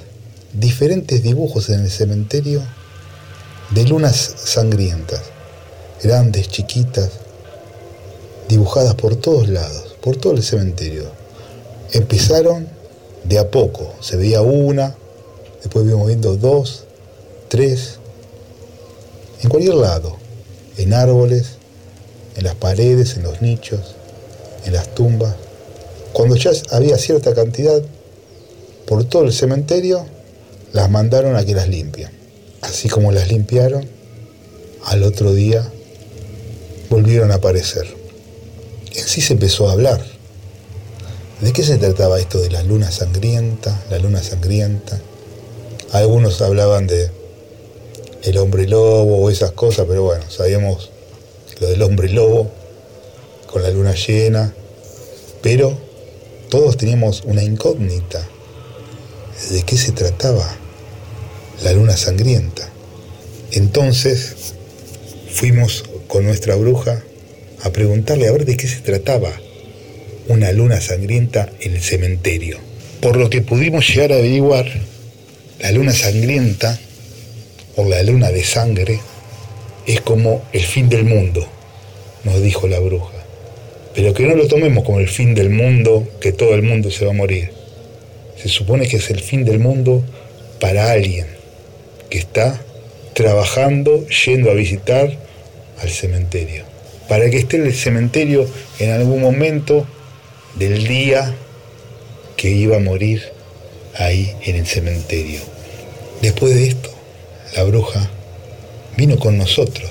diferentes 0.52 1.24
dibujos 1.24 1.70
en 1.70 1.86
el 1.86 1.90
cementerio 1.90 2.62
de 3.70 3.86
lunas 3.86 4.18
sangrientas, 4.44 5.22
grandes, 6.04 6.50
chiquitas, 6.50 7.12
dibujadas 8.50 8.96
por 8.96 9.16
todos 9.16 9.48
lados, 9.48 9.96
por 10.02 10.18
todo 10.18 10.34
el 10.34 10.44
cementerio. 10.44 11.06
Empezaron 11.94 12.68
de 13.24 13.40
a 13.40 13.50
poco, 13.50 13.94
se 14.02 14.18
veía 14.18 14.42
una, 14.42 14.98
después 15.64 15.86
vimos 15.86 16.08
viendo 16.08 16.36
dos, 16.36 16.87
tres, 17.48 18.00
en 19.42 19.50
cualquier 19.50 19.76
lado, 19.76 20.18
en 20.78 20.94
árboles, 20.94 21.58
en 22.36 22.44
las 22.44 22.56
paredes, 22.56 23.16
en 23.18 23.24
los 23.24 23.42
nichos, 23.42 23.96
en 24.66 24.74
las 24.74 24.94
tumbas. 24.94 25.36
Cuando 26.14 26.36
ya 26.36 26.52
había 26.72 26.98
cierta 26.98 27.34
cantidad 27.34 27.82
por 28.86 29.04
todo 29.04 29.24
el 29.24 29.34
cementerio, 29.34 30.06
las 30.74 30.90
mandaron 30.90 31.36
a 31.36 31.46
que 31.46 31.54
las 31.54 31.68
limpien. 31.68 32.10
Así 32.62 32.90
como 32.90 33.12
las 33.12 33.30
limpiaron, 33.30 33.88
al 34.86 35.04
otro 35.04 35.34
día 35.34 35.70
volvieron 36.90 37.32
a 37.32 37.36
aparecer. 37.36 37.88
Y 38.94 39.00
así 39.00 39.22
se 39.22 39.34
empezó 39.34 39.70
a 39.70 39.74
hablar. 39.74 40.04
¿De 41.42 41.54
qué 41.54 41.62
se 41.64 41.78
trataba 41.78 42.20
esto 42.20 42.40
de 42.40 42.50
la 42.50 42.64
luna 42.64 42.92
sangrienta, 42.92 43.80
la 43.92 44.00
luna 44.00 44.24
sangrienta? 44.24 45.00
Algunos 45.92 46.42
hablaban 46.42 46.88
de 46.88 47.12
el 48.28 48.38
hombre 48.38 48.68
lobo 48.68 49.18
o 49.18 49.30
esas 49.30 49.52
cosas, 49.52 49.86
pero 49.88 50.04
bueno, 50.04 50.30
sabíamos 50.30 50.92
lo 51.62 51.68
del 51.68 51.82
hombre 51.82 52.10
lobo 52.10 52.52
con 53.48 53.64
la 53.64 53.70
luna 53.70 53.94
llena, 53.96 54.54
pero 55.42 55.78
todos 56.50 56.76
teníamos 56.76 57.24
una 57.24 57.42
incógnita. 57.42 58.28
¿De 59.52 59.64
qué 59.64 59.78
se 59.78 59.94
trataba 59.94 60.46
la 61.64 61.72
luna 61.72 61.96
sangrienta? 61.96 62.70
Entonces 63.52 64.36
fuimos 65.32 65.86
con 66.08 66.26
nuestra 66.26 66.56
bruja 66.56 67.02
a 67.64 67.70
preguntarle 67.72 68.28
a 68.28 68.32
ver 68.34 68.46
de 68.46 68.58
qué 68.58 68.68
se 68.68 68.82
trataba 68.82 69.32
una 70.28 70.52
luna 70.52 70.82
sangrienta 70.82 71.50
en 71.62 71.76
el 71.76 71.82
cementerio. 71.82 72.58
Por 73.00 73.16
lo 73.16 73.30
que 73.30 73.42
pudimos 73.42 73.88
llegar 73.88 74.12
a 74.12 74.16
averiguar, 74.16 74.66
la 75.60 75.72
luna 75.72 75.94
sangrienta 75.94 76.78
por 77.78 77.86
la 77.86 78.02
luna 78.02 78.32
de 78.32 78.44
sangre 78.44 79.00
es 79.86 80.02
como 80.02 80.42
el 80.52 80.64
fin 80.64 80.90
del 80.90 81.04
mundo, 81.04 81.48
nos 82.24 82.42
dijo 82.42 82.68
la 82.68 82.80
bruja. 82.80 83.14
Pero 83.94 84.16
que 84.16 84.26
no 84.26 84.34
lo 84.34 84.48
tomemos 84.48 84.84
como 84.84 85.00
el 85.00 85.08
fin 85.08 85.36
del 85.36 85.52
mundo, 85.52 86.08
que 86.20 86.32
todo 86.32 86.56
el 86.56 86.64
mundo 86.64 86.90
se 86.90 87.06
va 87.06 87.12
a 87.12 87.14
morir. 87.14 87.52
Se 88.42 88.50
supone 88.50 88.88
que 88.88 88.98
es 88.98 89.12
el 89.12 89.20
fin 89.20 89.46
del 89.46 89.60
mundo 89.60 90.04
para 90.60 90.92
alguien 90.92 91.28
que 92.10 92.18
está 92.18 92.60
trabajando, 93.14 94.08
yendo 94.08 94.50
a 94.50 94.56
visitar 94.56 95.16
al 95.80 95.90
cementerio. 95.90 96.64
Para 97.08 97.30
que 97.30 97.38
esté 97.38 97.58
en 97.58 97.68
el 97.68 97.76
cementerio 97.76 98.50
en 98.80 98.90
algún 98.90 99.22
momento 99.22 99.86
del 100.56 100.88
día 100.88 101.32
que 102.38 102.50
iba 102.50 102.78
a 102.78 102.80
morir 102.80 103.22
ahí 103.94 104.34
en 104.46 104.56
el 104.56 104.66
cementerio. 104.66 105.42
Después 106.24 106.56
de 106.56 106.70
esto, 106.70 106.97
la 107.58 107.64
bruja, 107.64 108.08
vino 108.98 109.18
con 109.18 109.36
nosotros. 109.36 109.90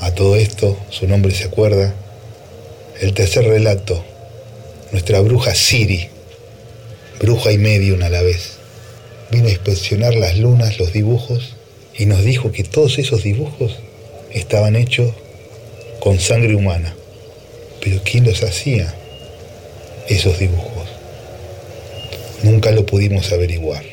A 0.00 0.14
todo 0.14 0.36
esto, 0.36 0.78
su 0.88 1.06
nombre 1.06 1.34
se 1.34 1.44
acuerda. 1.44 1.94
El 2.98 3.12
tercer 3.12 3.44
relato, 3.44 4.02
nuestra 4.90 5.20
bruja 5.20 5.54
Siri, 5.54 6.08
bruja 7.20 7.52
y 7.52 7.58
medium 7.58 8.02
a 8.02 8.08
la 8.08 8.22
vez, 8.22 8.52
vino 9.30 9.48
a 9.48 9.50
inspeccionar 9.50 10.14
las 10.14 10.38
lunas, 10.38 10.78
los 10.78 10.94
dibujos, 10.94 11.56
y 11.94 12.06
nos 12.06 12.24
dijo 12.24 12.52
que 12.52 12.64
todos 12.64 12.98
esos 12.98 13.22
dibujos 13.22 13.76
estaban 14.32 14.74
hechos 14.74 15.12
con 16.00 16.18
sangre 16.18 16.54
humana. 16.54 16.94
Pero 17.82 18.00
¿quién 18.02 18.24
los 18.24 18.42
hacía? 18.42 18.94
Esos 20.08 20.38
dibujos. 20.38 20.88
Nunca 22.44 22.70
lo 22.70 22.86
pudimos 22.86 23.30
averiguar. 23.30 23.84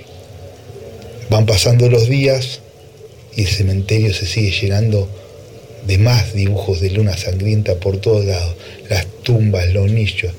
Van 1.30 1.46
pasando 1.46 1.90
los 1.90 2.08
días 2.08 2.62
y 3.36 3.42
el 3.42 3.48
cementerio 3.48 4.14
se 4.14 4.26
sigue 4.26 4.52
llenando 4.52 5.10
de 5.86 5.98
más 5.98 6.34
dibujos 6.34 6.82
de 6.82 6.90
luna 6.90 7.18
sangrienta 7.18 7.76
por 7.76 7.98
todos 7.98 8.26
lados. 8.26 8.56
Las 8.90 9.06
tumbas, 9.24 9.72
los 9.74 9.92
nichos. 9.92 10.34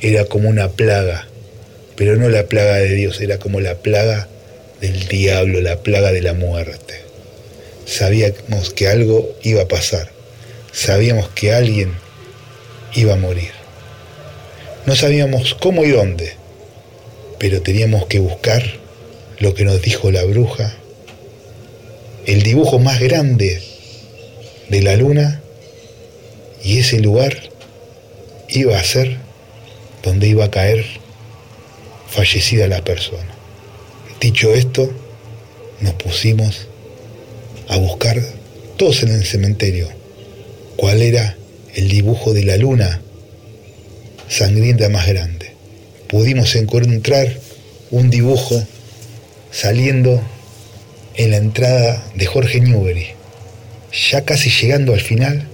Era 0.00 0.24
como 0.26 0.48
una 0.48 0.68
plaga, 0.68 1.26
pero 1.96 2.16
no 2.16 2.28
la 2.28 2.46
plaga 2.46 2.76
de 2.76 2.94
Dios, 2.94 3.20
era 3.20 3.38
como 3.38 3.60
la 3.60 3.76
plaga 3.76 4.28
del 4.80 5.08
diablo, 5.08 5.60
la 5.60 5.82
plaga 5.82 6.12
de 6.12 6.20
la 6.20 6.34
muerte. 6.34 6.94
Sabíamos 7.86 8.70
que 8.70 8.88
algo 8.88 9.34
iba 9.42 9.62
a 9.62 9.68
pasar, 9.68 10.10
sabíamos 10.72 11.28
que 11.30 11.52
alguien 11.52 11.92
iba 12.94 13.14
a 13.14 13.18
morir. 13.18 13.52
No 14.86 14.94
sabíamos 14.94 15.54
cómo 15.54 15.84
y 15.84 15.90
dónde, 15.90 16.32
pero 17.38 17.62
teníamos 17.62 18.06
que 18.06 18.18
buscar 18.18 18.62
lo 19.38 19.54
que 19.54 19.64
nos 19.64 19.80
dijo 19.80 20.10
la 20.10 20.24
bruja 20.24 20.76
el 22.26 22.42
dibujo 22.42 22.78
más 22.78 23.00
grande 23.00 23.60
de 24.68 24.82
la 24.82 24.96
luna 24.96 25.42
y 26.62 26.78
ese 26.78 27.00
lugar 27.00 27.36
iba 28.48 28.78
a 28.78 28.84
ser 28.84 29.18
donde 30.02 30.28
iba 30.28 30.46
a 30.46 30.50
caer 30.50 30.84
fallecida 32.08 32.68
la 32.68 32.82
persona. 32.82 33.34
Dicho 34.20 34.54
esto, 34.54 34.90
nos 35.80 35.94
pusimos 35.94 36.68
a 37.68 37.76
buscar 37.78 38.22
todos 38.76 39.02
en 39.02 39.10
el 39.10 39.24
cementerio 39.24 39.88
cuál 40.76 41.02
era 41.02 41.36
el 41.74 41.88
dibujo 41.88 42.32
de 42.32 42.44
la 42.44 42.56
luna 42.56 43.00
sangrienta 44.28 44.88
más 44.88 45.06
grande. 45.06 45.52
Pudimos 46.08 46.54
encontrar 46.56 47.28
un 47.90 48.10
dibujo 48.10 48.62
saliendo 49.50 50.22
en 51.16 51.30
la 51.30 51.36
entrada 51.36 52.04
de 52.14 52.26
Jorge 52.26 52.60
Newbery. 52.60 53.08
Ya 54.10 54.24
casi 54.24 54.50
llegando 54.50 54.92
al 54.92 55.00
final, 55.00 55.48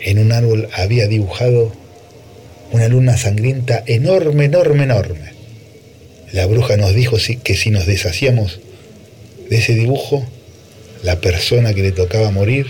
en 0.00 0.18
un 0.18 0.32
árbol 0.32 0.68
había 0.72 1.06
dibujado 1.06 1.72
una 2.72 2.88
luna 2.88 3.16
sangrienta 3.16 3.82
enorme, 3.86 4.46
enorme, 4.46 4.84
enorme. 4.84 5.32
La 6.32 6.46
bruja 6.46 6.76
nos 6.78 6.94
dijo 6.94 7.18
que 7.42 7.54
si 7.54 7.70
nos 7.70 7.86
deshacíamos 7.86 8.60
de 9.50 9.58
ese 9.58 9.74
dibujo, 9.74 10.26
la 11.02 11.20
persona 11.20 11.74
que 11.74 11.82
le 11.82 11.92
tocaba 11.92 12.30
morir 12.30 12.66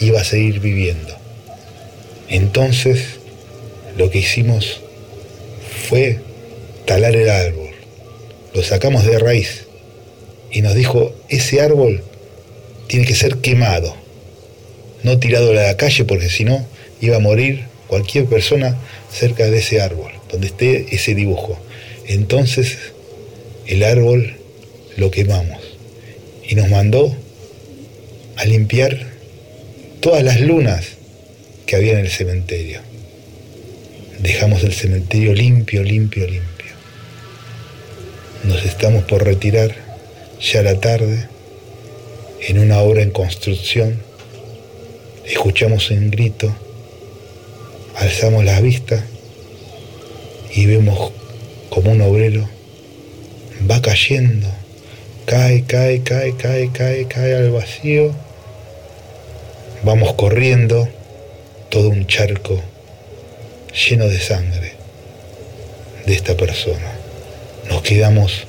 iba 0.00 0.20
a 0.20 0.24
seguir 0.24 0.60
viviendo. 0.60 1.16
Entonces, 2.28 3.02
lo 3.96 4.10
que 4.10 4.18
hicimos 4.18 4.80
fue 5.88 6.18
talar 6.84 7.16
el 7.16 7.30
árbol. 7.30 7.70
Lo 8.54 8.62
sacamos 8.62 9.06
de 9.06 9.18
raíz 9.18 9.66
y 10.52 10.62
nos 10.62 10.74
dijo, 10.74 11.14
ese 11.28 11.60
árbol 11.60 12.02
tiene 12.86 13.06
que 13.06 13.14
ser 13.14 13.38
quemado, 13.38 13.96
no 15.02 15.18
tirado 15.18 15.50
a 15.50 15.54
la 15.54 15.76
calle 15.76 16.04
porque 16.04 16.28
si 16.28 16.44
no 16.44 16.64
iba 17.00 17.16
a 17.16 17.20
morir 17.20 17.64
cualquier 17.88 18.26
persona 18.26 18.76
cerca 19.10 19.50
de 19.50 19.58
ese 19.58 19.80
árbol, 19.80 20.12
donde 20.30 20.46
esté 20.48 20.94
ese 20.94 21.14
dibujo. 21.14 21.58
Entonces 22.06 22.78
el 23.66 23.82
árbol 23.82 24.36
lo 24.96 25.10
quemamos 25.10 25.58
y 26.46 26.54
nos 26.54 26.68
mandó 26.68 27.14
a 28.36 28.44
limpiar 28.44 29.06
todas 30.00 30.22
las 30.22 30.40
lunas 30.40 30.84
que 31.66 31.76
había 31.76 31.92
en 31.92 32.00
el 32.00 32.10
cementerio. 32.10 32.80
Dejamos 34.20 34.62
el 34.64 34.72
cementerio 34.72 35.34
limpio, 35.34 35.82
limpio, 35.82 36.26
limpio. 36.26 36.72
Nos 38.44 38.64
estamos 38.64 39.04
por 39.04 39.24
retirar 39.24 39.81
ya 40.42 40.62
la 40.62 40.80
tarde 40.80 41.28
en 42.40 42.58
una 42.58 42.80
obra 42.80 43.02
en 43.02 43.10
construcción, 43.10 44.02
escuchamos 45.24 45.90
un 45.90 46.10
grito, 46.10 46.52
alzamos 47.96 48.44
la 48.44 48.60
vista 48.60 49.04
y 50.54 50.66
vemos 50.66 51.12
como 51.70 51.92
un 51.92 52.02
obrero 52.02 52.48
va 53.70 53.80
cayendo, 53.80 54.48
cae, 55.24 55.64
cae, 55.64 56.02
cae, 56.02 56.34
cae, 56.36 56.70
cae, 56.72 57.06
cae 57.06 57.34
al 57.34 57.50
vacío. 57.50 58.12
Vamos 59.84 60.14
corriendo, 60.14 60.88
todo 61.68 61.88
un 61.88 62.06
charco 62.06 62.60
lleno 63.72 64.06
de 64.08 64.20
sangre 64.20 64.72
de 66.06 66.12
esta 66.12 66.36
persona. 66.36 66.92
Nos 67.68 67.82
quedamos 67.82 68.46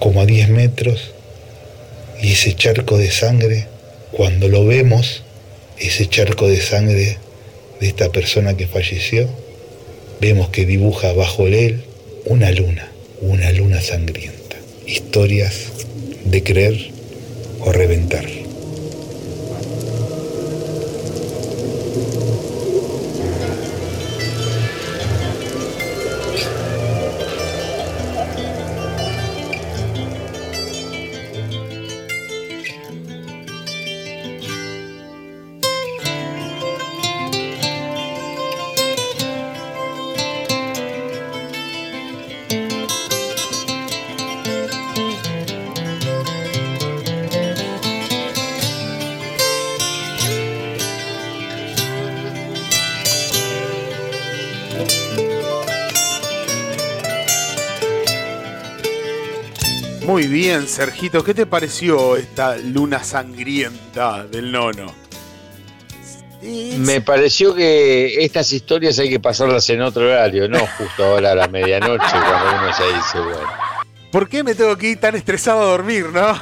como 0.00 0.22
a 0.22 0.26
10 0.26 0.48
metros 0.48 1.12
y 2.20 2.32
ese 2.32 2.54
charco 2.54 2.98
de 2.98 3.10
sangre, 3.10 3.66
cuando 4.10 4.48
lo 4.48 4.64
vemos, 4.66 5.22
ese 5.78 6.08
charco 6.08 6.48
de 6.48 6.60
sangre 6.60 7.18
de 7.80 7.86
esta 7.86 8.10
persona 8.10 8.56
que 8.56 8.66
falleció, 8.66 9.28
vemos 10.20 10.48
que 10.48 10.66
dibuja 10.66 11.12
bajo 11.12 11.46
él 11.46 11.84
una 12.24 12.50
luna, 12.50 12.90
una 13.20 13.52
luna 13.52 13.80
sangrienta. 13.80 14.56
Historias 14.86 15.54
de 16.24 16.42
creer 16.42 16.90
o 17.60 17.72
reventar. 17.72 18.39
Sergito. 60.80 61.22
¿Qué 61.22 61.34
te 61.34 61.44
pareció 61.44 62.16
esta 62.16 62.56
luna 62.56 63.04
sangrienta 63.04 64.24
del 64.24 64.50
nono? 64.50 64.90
Me 66.40 67.02
pareció 67.02 67.54
que 67.54 68.24
estas 68.24 68.50
historias 68.54 68.98
hay 68.98 69.10
que 69.10 69.20
pasarlas 69.20 69.68
en 69.68 69.82
otro 69.82 70.04
horario, 70.06 70.48
no 70.48 70.60
justo 70.78 71.04
ahora 71.04 71.32
a 71.32 71.34
la 71.34 71.48
medianoche 71.48 72.06
cuando 72.10 72.62
uno 72.62 72.72
se 72.72 72.84
dice, 72.94 73.18
bueno. 73.18 73.50
¿Por 74.10 74.26
qué 74.26 74.42
me 74.42 74.54
tengo 74.54 74.74
que 74.78 74.92
ir 74.92 74.98
tan 74.98 75.14
estresado 75.16 75.60
a 75.60 75.64
dormir, 75.66 76.06
no? 76.06 76.32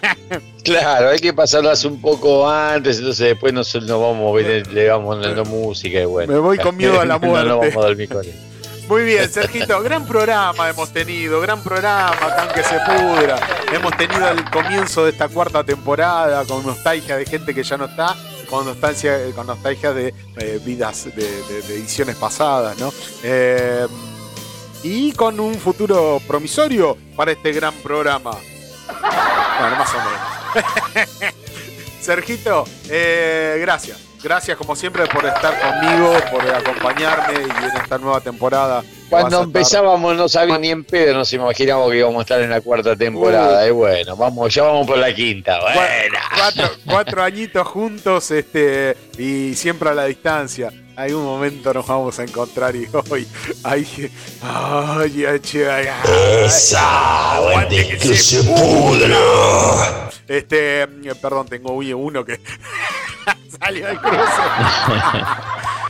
claro, 0.64 1.10
hay 1.10 1.20
que 1.20 1.32
pasarlas 1.32 1.84
un 1.84 2.00
poco 2.00 2.50
antes, 2.50 2.98
entonces 2.98 3.28
después 3.28 3.52
nos, 3.52 3.72
vamos, 3.72 4.42
le 4.42 4.88
vamos 4.88 5.22
dando 5.22 5.44
música 5.44 6.00
y 6.00 6.06
bueno. 6.06 6.32
Me 6.32 6.40
voy 6.40 6.58
con 6.58 6.76
miedo 6.76 7.00
a 7.00 7.04
la 7.06 7.18
muerte. 7.20 7.48
no, 7.48 7.58
vamos 7.58 7.76
a 7.76 7.86
dormir 7.86 8.08
con 8.08 8.26
muy 8.88 9.04
bien, 9.04 9.30
Sergito, 9.30 9.80
gran 9.82 10.06
programa 10.06 10.68
hemos 10.68 10.92
tenido, 10.92 11.40
gran 11.40 11.62
programa, 11.62 12.16
aunque 12.38 12.62
se 12.62 12.78
pudra. 12.80 13.38
Hemos 13.72 13.96
tenido 13.96 14.28
el 14.28 14.48
comienzo 14.50 15.04
de 15.04 15.10
esta 15.10 15.28
cuarta 15.28 15.64
temporada 15.64 16.44
con 16.44 16.64
nostalgia 16.64 17.16
de 17.16 17.26
gente 17.26 17.54
que 17.54 17.62
ya 17.62 17.76
no 17.76 17.86
está, 17.86 18.14
con 18.48 18.64
nostalgia, 18.64 19.18
con 19.34 19.46
nostalgia 19.46 19.92
de 19.92 20.14
eh, 20.36 20.60
vidas, 20.64 21.08
de, 21.14 21.26
ediciones 21.74 22.16
pasadas, 22.16 22.78
¿no? 22.78 22.92
Eh, 23.22 23.86
y 24.82 25.12
con 25.12 25.40
un 25.40 25.54
futuro 25.56 26.20
promisorio 26.26 26.96
para 27.16 27.32
este 27.32 27.52
gran 27.52 27.74
programa. 27.74 28.32
Bueno, 29.58 29.76
más 29.76 29.90
o 29.94 29.98
menos. 29.98 31.34
Sergito, 32.00 32.64
eh, 32.88 33.58
gracias. 33.60 34.05
Gracias 34.26 34.58
como 34.58 34.74
siempre 34.74 35.06
por 35.06 35.24
estar 35.24 35.54
conmigo, 35.60 36.12
por 36.32 36.50
acompañarme 36.50 37.42
y 37.42 37.64
en 37.64 37.76
esta 37.80 37.96
nueva 37.96 38.20
temporada. 38.20 38.82
Cuando 39.08 39.44
empezábamos 39.44 40.16
no 40.16 40.28
sabíamos 40.28 40.62
ni 40.62 40.70
en 40.70 40.82
pedo, 40.82 41.14
nos 41.14 41.32
imaginábamos 41.32 41.92
que 41.92 41.98
íbamos 41.98 42.18
a 42.18 42.22
estar 42.22 42.40
en 42.40 42.50
la 42.50 42.60
cuarta 42.60 42.96
temporada. 42.96 43.64
y 43.68 43.70
bueno, 43.70 44.16
vamos, 44.16 44.52
ya 44.52 44.64
vamos 44.64 44.84
por 44.84 44.98
la 44.98 45.14
quinta. 45.14 45.60
Cuatro, 46.84 47.22
añitos 47.22 47.68
juntos 47.68 48.32
este, 48.32 48.96
y 49.16 49.54
siempre 49.54 49.90
a 49.90 49.94
la 49.94 50.06
distancia. 50.06 50.72
Algún 50.96 51.24
momento 51.24 51.74
nos 51.74 51.86
vamos 51.86 52.18
a 52.18 52.22
encontrar 52.22 52.74
y 52.74 52.88
hoy. 53.10 53.28
Ay, 53.62 53.86
ay, 54.42 55.24
ay, 55.26 55.40
ay, 55.54 55.88
ay, 57.54 57.88
que, 57.98 58.16
se 58.16 58.42
pudra. 58.42 60.10
Este, 60.26 60.86
perdón, 61.20 61.48
tengo 61.48 61.74
uno 61.74 62.24
que 62.24 62.40
salió 63.60 63.86
del 63.86 64.00
cruce. 64.00 64.42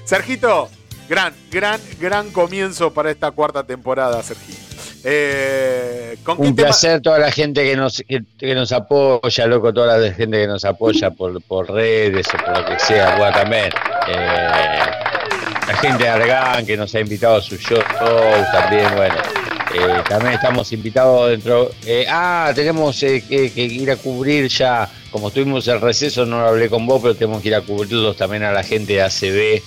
Sergito, 0.04 0.68
gran, 1.08 1.32
gran, 1.52 1.80
gran 2.00 2.32
comienzo 2.32 2.92
para 2.92 3.12
esta 3.12 3.30
cuarta 3.30 3.62
temporada, 3.62 4.20
Sergito. 4.24 4.65
Eh, 5.08 6.16
Un 6.36 6.56
placer 6.56 7.00
toda 7.00 7.20
la 7.20 7.30
gente 7.30 7.62
que 7.62 7.76
nos, 7.76 8.02
que, 8.08 8.54
nos 8.56 8.72
apoya, 8.72 9.46
loco, 9.46 9.72
toda 9.72 9.98
la 9.98 10.12
gente 10.12 10.38
que 10.38 10.46
nos 10.48 10.64
apoya 10.64 11.12
por, 11.12 11.40
por 11.42 11.70
redes 11.70 12.26
o 12.34 12.44
por 12.44 12.58
lo 12.58 12.66
que 12.66 12.78
sea, 12.80 13.16
bueno, 13.16 13.32
también. 13.32 13.70
Eh, 14.08 14.80
la 15.68 15.76
gente 15.76 16.02
de 16.02 16.08
Argan 16.08 16.66
que 16.66 16.76
nos 16.76 16.92
ha 16.96 17.00
invitado 17.00 17.36
a 17.36 17.40
su 17.40 17.56
show 17.56 17.78
también, 18.52 18.88
bueno. 18.96 19.14
Eh, 19.74 20.02
también 20.08 20.34
estamos 20.34 20.72
invitados 20.72 21.30
dentro. 21.30 21.70
Eh, 21.84 22.06
ah, 22.08 22.50
tenemos 22.52 23.00
eh, 23.04 23.22
que, 23.28 23.62
ir 23.62 23.90
a 23.92 23.96
cubrir 23.96 24.48
ya, 24.48 24.90
como 25.12 25.30
tuvimos 25.30 25.68
el 25.68 25.80
receso, 25.80 26.26
no 26.26 26.40
lo 26.40 26.48
hablé 26.48 26.68
con 26.68 26.84
vos, 26.84 27.00
pero 27.00 27.14
tenemos 27.14 27.42
que 27.42 27.48
ir 27.48 27.54
a 27.54 27.60
cubrirlos 27.60 28.16
también 28.16 28.42
a 28.42 28.50
la 28.50 28.64
gente 28.64 28.94
de 28.94 29.02
ACB 29.02 29.62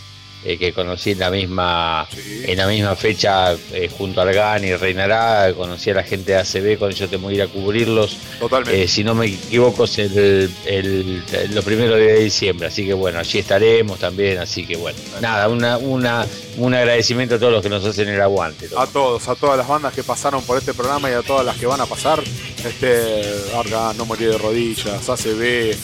eh, 0.45 0.57
que 0.57 0.71
conocí 0.71 1.11
en 1.11 1.19
la 1.19 1.29
misma 1.29 2.07
en 2.45 2.57
la 2.57 2.67
misma 2.67 2.95
fecha 2.95 3.53
eh, 3.73 3.89
junto 3.95 4.21
a 4.21 4.23
Argan 4.23 4.63
y 4.63 4.73
Reinará, 4.75 5.53
conocí 5.53 5.89
a 5.89 5.95
la 5.95 6.03
gente 6.03 6.31
de 6.31 6.37
ACB, 6.37 6.79
con 6.79 6.91
ellos 6.91 7.09
tengo 7.09 7.27
que 7.27 7.35
ir 7.35 7.41
a 7.41 7.47
cubrirlos. 7.47 8.17
Totalmente. 8.39 8.83
Eh, 8.83 8.87
si 8.87 9.03
no 9.03 9.15
me 9.15 9.27
equivoco, 9.27 9.83
es 9.83 9.97
el, 9.99 10.49
el, 10.65 11.23
los 11.51 11.65
primeros 11.65 11.97
días 11.97 12.13
de 12.13 12.23
diciembre, 12.23 12.67
así 12.67 12.85
que 12.85 12.93
bueno, 12.93 13.19
allí 13.19 13.39
estaremos 13.39 13.99
también, 13.99 14.37
así 14.37 14.65
que 14.65 14.77
bueno, 14.77 14.97
nada, 15.19 15.49
una, 15.49 15.77
una, 15.77 16.25
un 16.57 16.73
agradecimiento 16.73 17.35
a 17.35 17.39
todos 17.39 17.51
los 17.51 17.61
que 17.61 17.69
nos 17.69 17.83
hacen 17.83 18.07
el 18.07 18.21
aguante. 18.21 18.69
A 18.77 18.87
todos, 18.87 19.27
a 19.27 19.35
todas 19.35 19.57
las 19.57 19.67
bandas 19.67 19.93
que 19.93 20.03
pasaron 20.03 20.41
por 20.43 20.57
este 20.57 20.73
programa 20.73 21.09
y 21.09 21.13
a 21.13 21.21
todas 21.21 21.45
las 21.45 21.57
que 21.57 21.65
van 21.65 21.81
a 21.81 21.85
pasar, 21.85 22.23
este 22.65 23.23
Argan, 23.55 23.97
No 23.97 24.05
Morir 24.05 24.31
de 24.31 24.37
Rodillas, 24.37 25.09
ACB, 25.09 25.75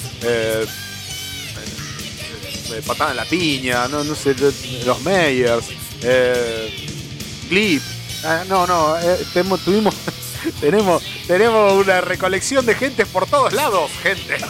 patada 2.86 3.12
en 3.12 3.18
la 3.18 3.26
piña, 3.26 3.88
no, 3.88 4.04
no 4.04 4.16
sé, 4.16 4.36
los 4.86 5.02
Meyers, 5.02 5.66
eh, 6.02 6.88
Clip. 7.50 7.82
Ah, 8.24 8.44
no, 8.48 8.66
no, 8.66 8.98
eh, 8.98 9.26
tuvimos, 9.64 9.94
tenemos, 10.60 11.04
tenemos 11.28 11.74
una 11.74 12.02
recolección 12.02 12.66
de 12.66 12.76
gente 12.76 13.06
por 13.06 13.28
todos 13.28 13.54
lados, 13.54 13.92
gente. 14.02 14.38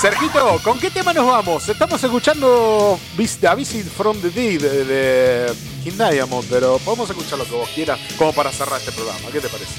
Sergito, 0.00 0.60
¿con 0.62 0.78
qué 0.78 0.90
tema 0.90 1.12
nos 1.12 1.26
vamos? 1.26 1.68
Estamos 1.68 2.02
escuchando 2.02 2.98
A 3.48 3.54
Visit 3.54 3.86
from 3.86 4.20
the 4.20 4.28
Dead 4.28 4.60
de, 4.60 5.54
King 5.82 5.96
Diamond, 5.96 6.46
pero 6.50 6.78
podemos 6.78 7.08
escuchar 7.08 7.38
lo 7.38 7.44
que 7.44 7.54
vos 7.54 7.68
quieras 7.74 8.00
como 8.18 8.32
para 8.32 8.50
cerrar 8.50 8.80
este 8.80 8.92
programa. 8.92 9.30
¿Qué 9.32 9.40
te 9.40 9.48
parece? 9.48 9.72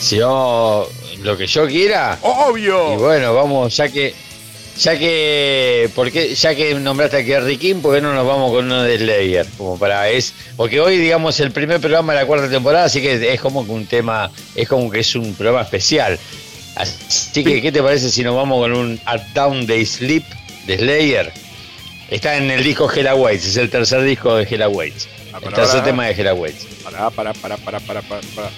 Si 0.00 0.16
yo, 0.16 0.88
lo 1.18 1.36
que 1.36 1.46
yo 1.46 1.66
quiera. 1.66 2.18
Obvio. 2.22 2.94
Y 2.94 2.96
bueno, 2.96 3.34
vamos, 3.34 3.76
ya 3.76 3.88
que 3.88 4.14
ya 4.78 4.98
que, 4.98 5.90
porque, 5.94 6.34
ya 6.34 6.54
que 6.54 6.74
nombraste 6.74 7.18
a 7.18 7.24
Kerry 7.24 7.58
King, 7.58 7.76
¿por 7.76 7.94
qué 7.94 8.00
no 8.00 8.14
nos 8.14 8.26
vamos 8.26 8.52
con 8.52 8.64
uno 8.66 8.82
de 8.82 8.98
Slayer? 8.98 9.46
Como 9.58 9.78
para 9.78 10.08
es, 10.08 10.34
porque 10.56 10.80
hoy 10.80 10.96
digamos 10.96 11.38
el 11.40 11.50
primer 11.50 11.80
programa 11.80 12.12
de 12.14 12.20
la 12.20 12.26
cuarta 12.26 12.48
temporada, 12.48 12.86
así 12.86 13.00
que 13.00 13.32
es 13.32 13.40
como 13.40 13.64
que 13.64 13.72
un 13.72 13.86
tema, 13.86 14.30
es 14.54 14.68
como 14.68 14.90
que 14.90 15.00
es 15.00 15.14
un 15.14 15.34
programa 15.34 15.62
especial. 15.62 16.18
Así 16.74 17.44
que, 17.44 17.60
¿qué 17.60 17.70
te 17.70 17.82
parece 17.82 18.10
si 18.10 18.22
nos 18.22 18.34
vamos 18.34 18.60
con 18.60 18.72
un 18.72 19.00
At 19.04 19.20
Down 19.34 19.66
Day 19.66 19.84
Sleep 19.84 20.24
de 20.66 20.78
Slayer? 20.78 21.32
Está 22.08 22.36
en 22.36 22.50
el 22.50 22.64
disco 22.64 22.90
Hella 22.90 23.14
Waits, 23.14 23.46
es 23.46 23.56
el 23.56 23.70
tercer 23.70 24.02
disco 24.02 24.36
de 24.36 24.44
Hella 24.44 24.68
Waits. 24.68 25.08
Ah, 25.32 25.40
el 25.42 25.52
tercer 25.52 25.82
tema 25.84 26.06
de 26.06 26.12
Hella 26.12 26.34
Waits. 26.34 26.66
Para, 26.82 27.10
para, 27.10 27.32
para, 27.34 27.56
para, 27.56 27.80
para, 27.80 28.02
para, 28.02 28.20
para. 28.34 28.48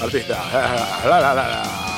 Artista. 0.00 1.02
La, 1.06 1.20
la, 1.20 1.34
la, 1.34 1.95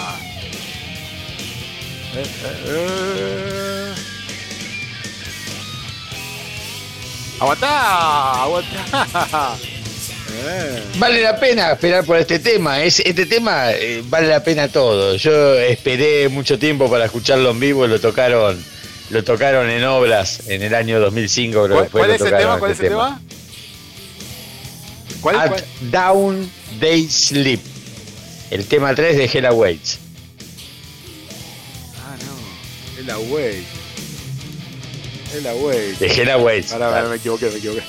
eh, 2.66 3.94
Aguantá, 7.40 8.42
aguantá. 8.42 9.56
Vale 10.98 11.22
la 11.22 11.38
pena 11.38 11.72
esperar 11.72 12.04
por 12.04 12.16
este 12.16 12.38
tema. 12.38 12.82
Es, 12.82 13.00
este 13.00 13.26
tema 13.26 13.72
eh, 13.72 14.02
vale 14.08 14.28
la 14.28 14.42
pena 14.42 14.68
todo. 14.68 15.16
Yo 15.16 15.54
esperé 15.54 16.28
mucho 16.28 16.58
tiempo 16.58 16.90
para 16.90 17.06
escucharlo 17.06 17.50
en 17.50 17.60
vivo 17.60 17.84
y 17.84 17.88
lo 17.88 18.00
tocaron, 18.00 18.62
lo 19.10 19.24
tocaron 19.24 19.70
en 19.70 19.84
obras 19.84 20.48
en 20.48 20.62
el 20.62 20.74
año 20.74 21.00
2005. 21.00 21.68
¿Cuál, 21.68 21.88
¿cuál 21.90 22.10
es 22.10 22.20
el 22.20 22.36
tema? 22.36 22.58
¿Cuál 22.58 22.72
es 22.72 22.80
el 22.80 22.88
tema? 22.88 23.20
¿Cuál, 25.20 25.36
At 25.36 25.62
Down 25.90 26.50
Day 26.80 27.08
Sleep. 27.08 27.60
El 28.50 28.66
tema 28.66 28.94
3 28.94 29.16
de 29.16 29.24
Hella 29.24 29.52
Waits. 29.52 30.07
Hella 33.08 33.18
Waits. 33.20 33.66
Hella 35.32 35.54
Waits. 35.54 35.98
De. 35.98 36.74
Ahora, 36.74 37.08
me 37.08 37.16
equivoqué, 37.16 37.50
me 37.50 37.56
equivoqué. 37.56 37.82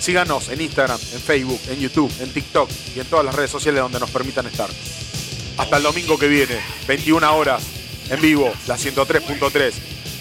Síganos 0.00 0.48
en 0.48 0.62
Instagram, 0.62 0.98
en 1.12 1.20
Facebook, 1.20 1.60
en 1.68 1.78
YouTube, 1.78 2.10
en 2.20 2.32
TikTok 2.32 2.70
y 2.96 3.00
en 3.00 3.06
todas 3.06 3.22
las 3.22 3.34
redes 3.34 3.50
sociales 3.50 3.82
donde 3.82 4.00
nos 4.00 4.10
permitan 4.10 4.46
estar. 4.46 4.70
Hasta 5.58 5.76
el 5.76 5.82
domingo 5.82 6.18
que 6.18 6.26
viene, 6.26 6.58
21 6.88 7.36
horas, 7.36 7.62
en 8.10 8.20
vivo, 8.20 8.52
la 8.66 8.76
103.3. 8.76 9.72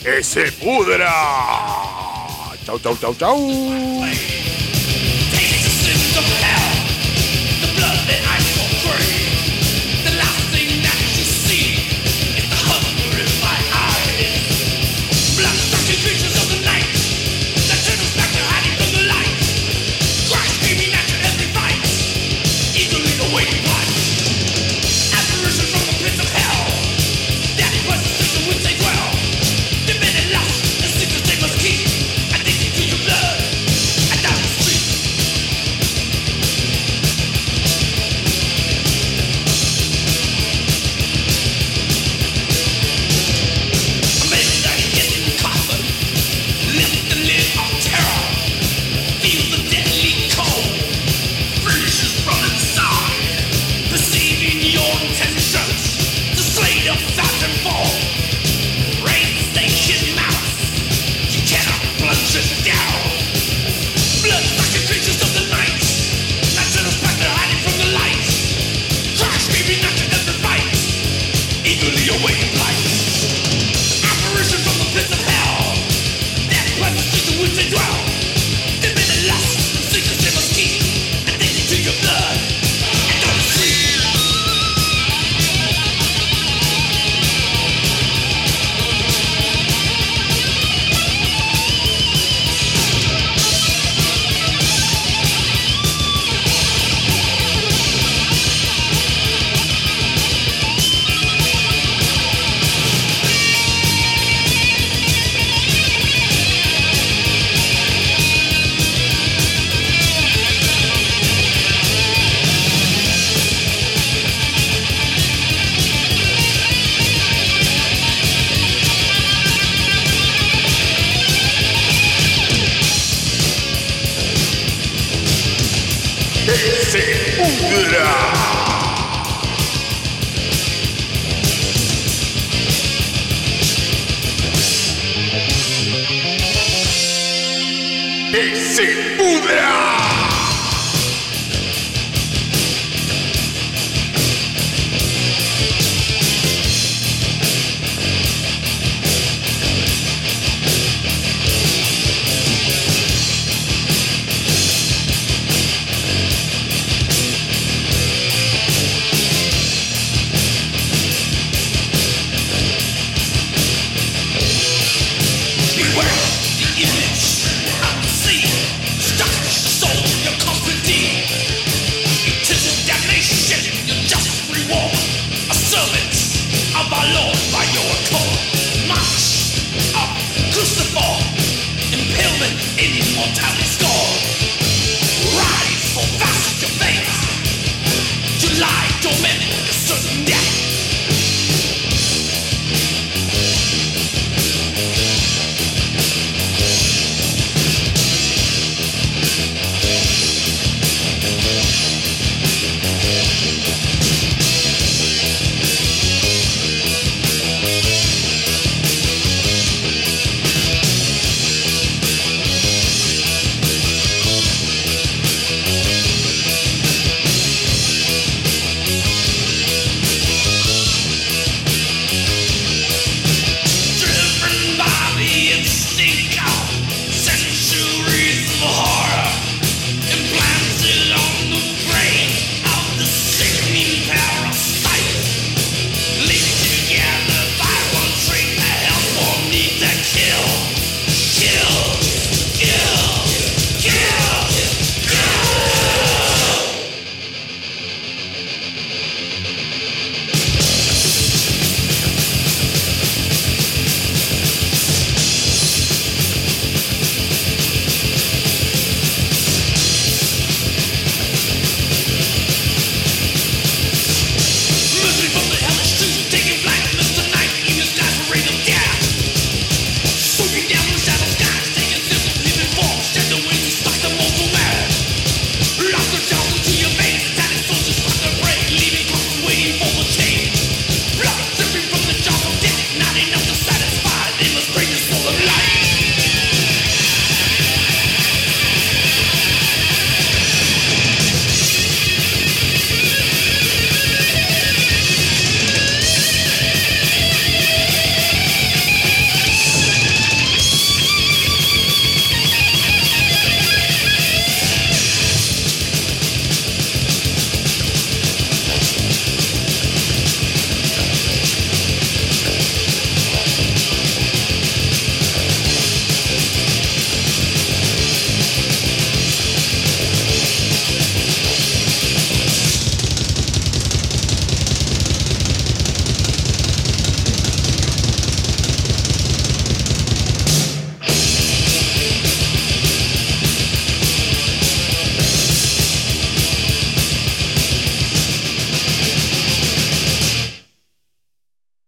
¡Que 0.03 0.23
se 0.23 0.51
pudra! 0.53 1.11
Chau, 2.65 2.79
chau, 2.79 2.95
chau, 2.97 3.15
chau. 3.15 3.37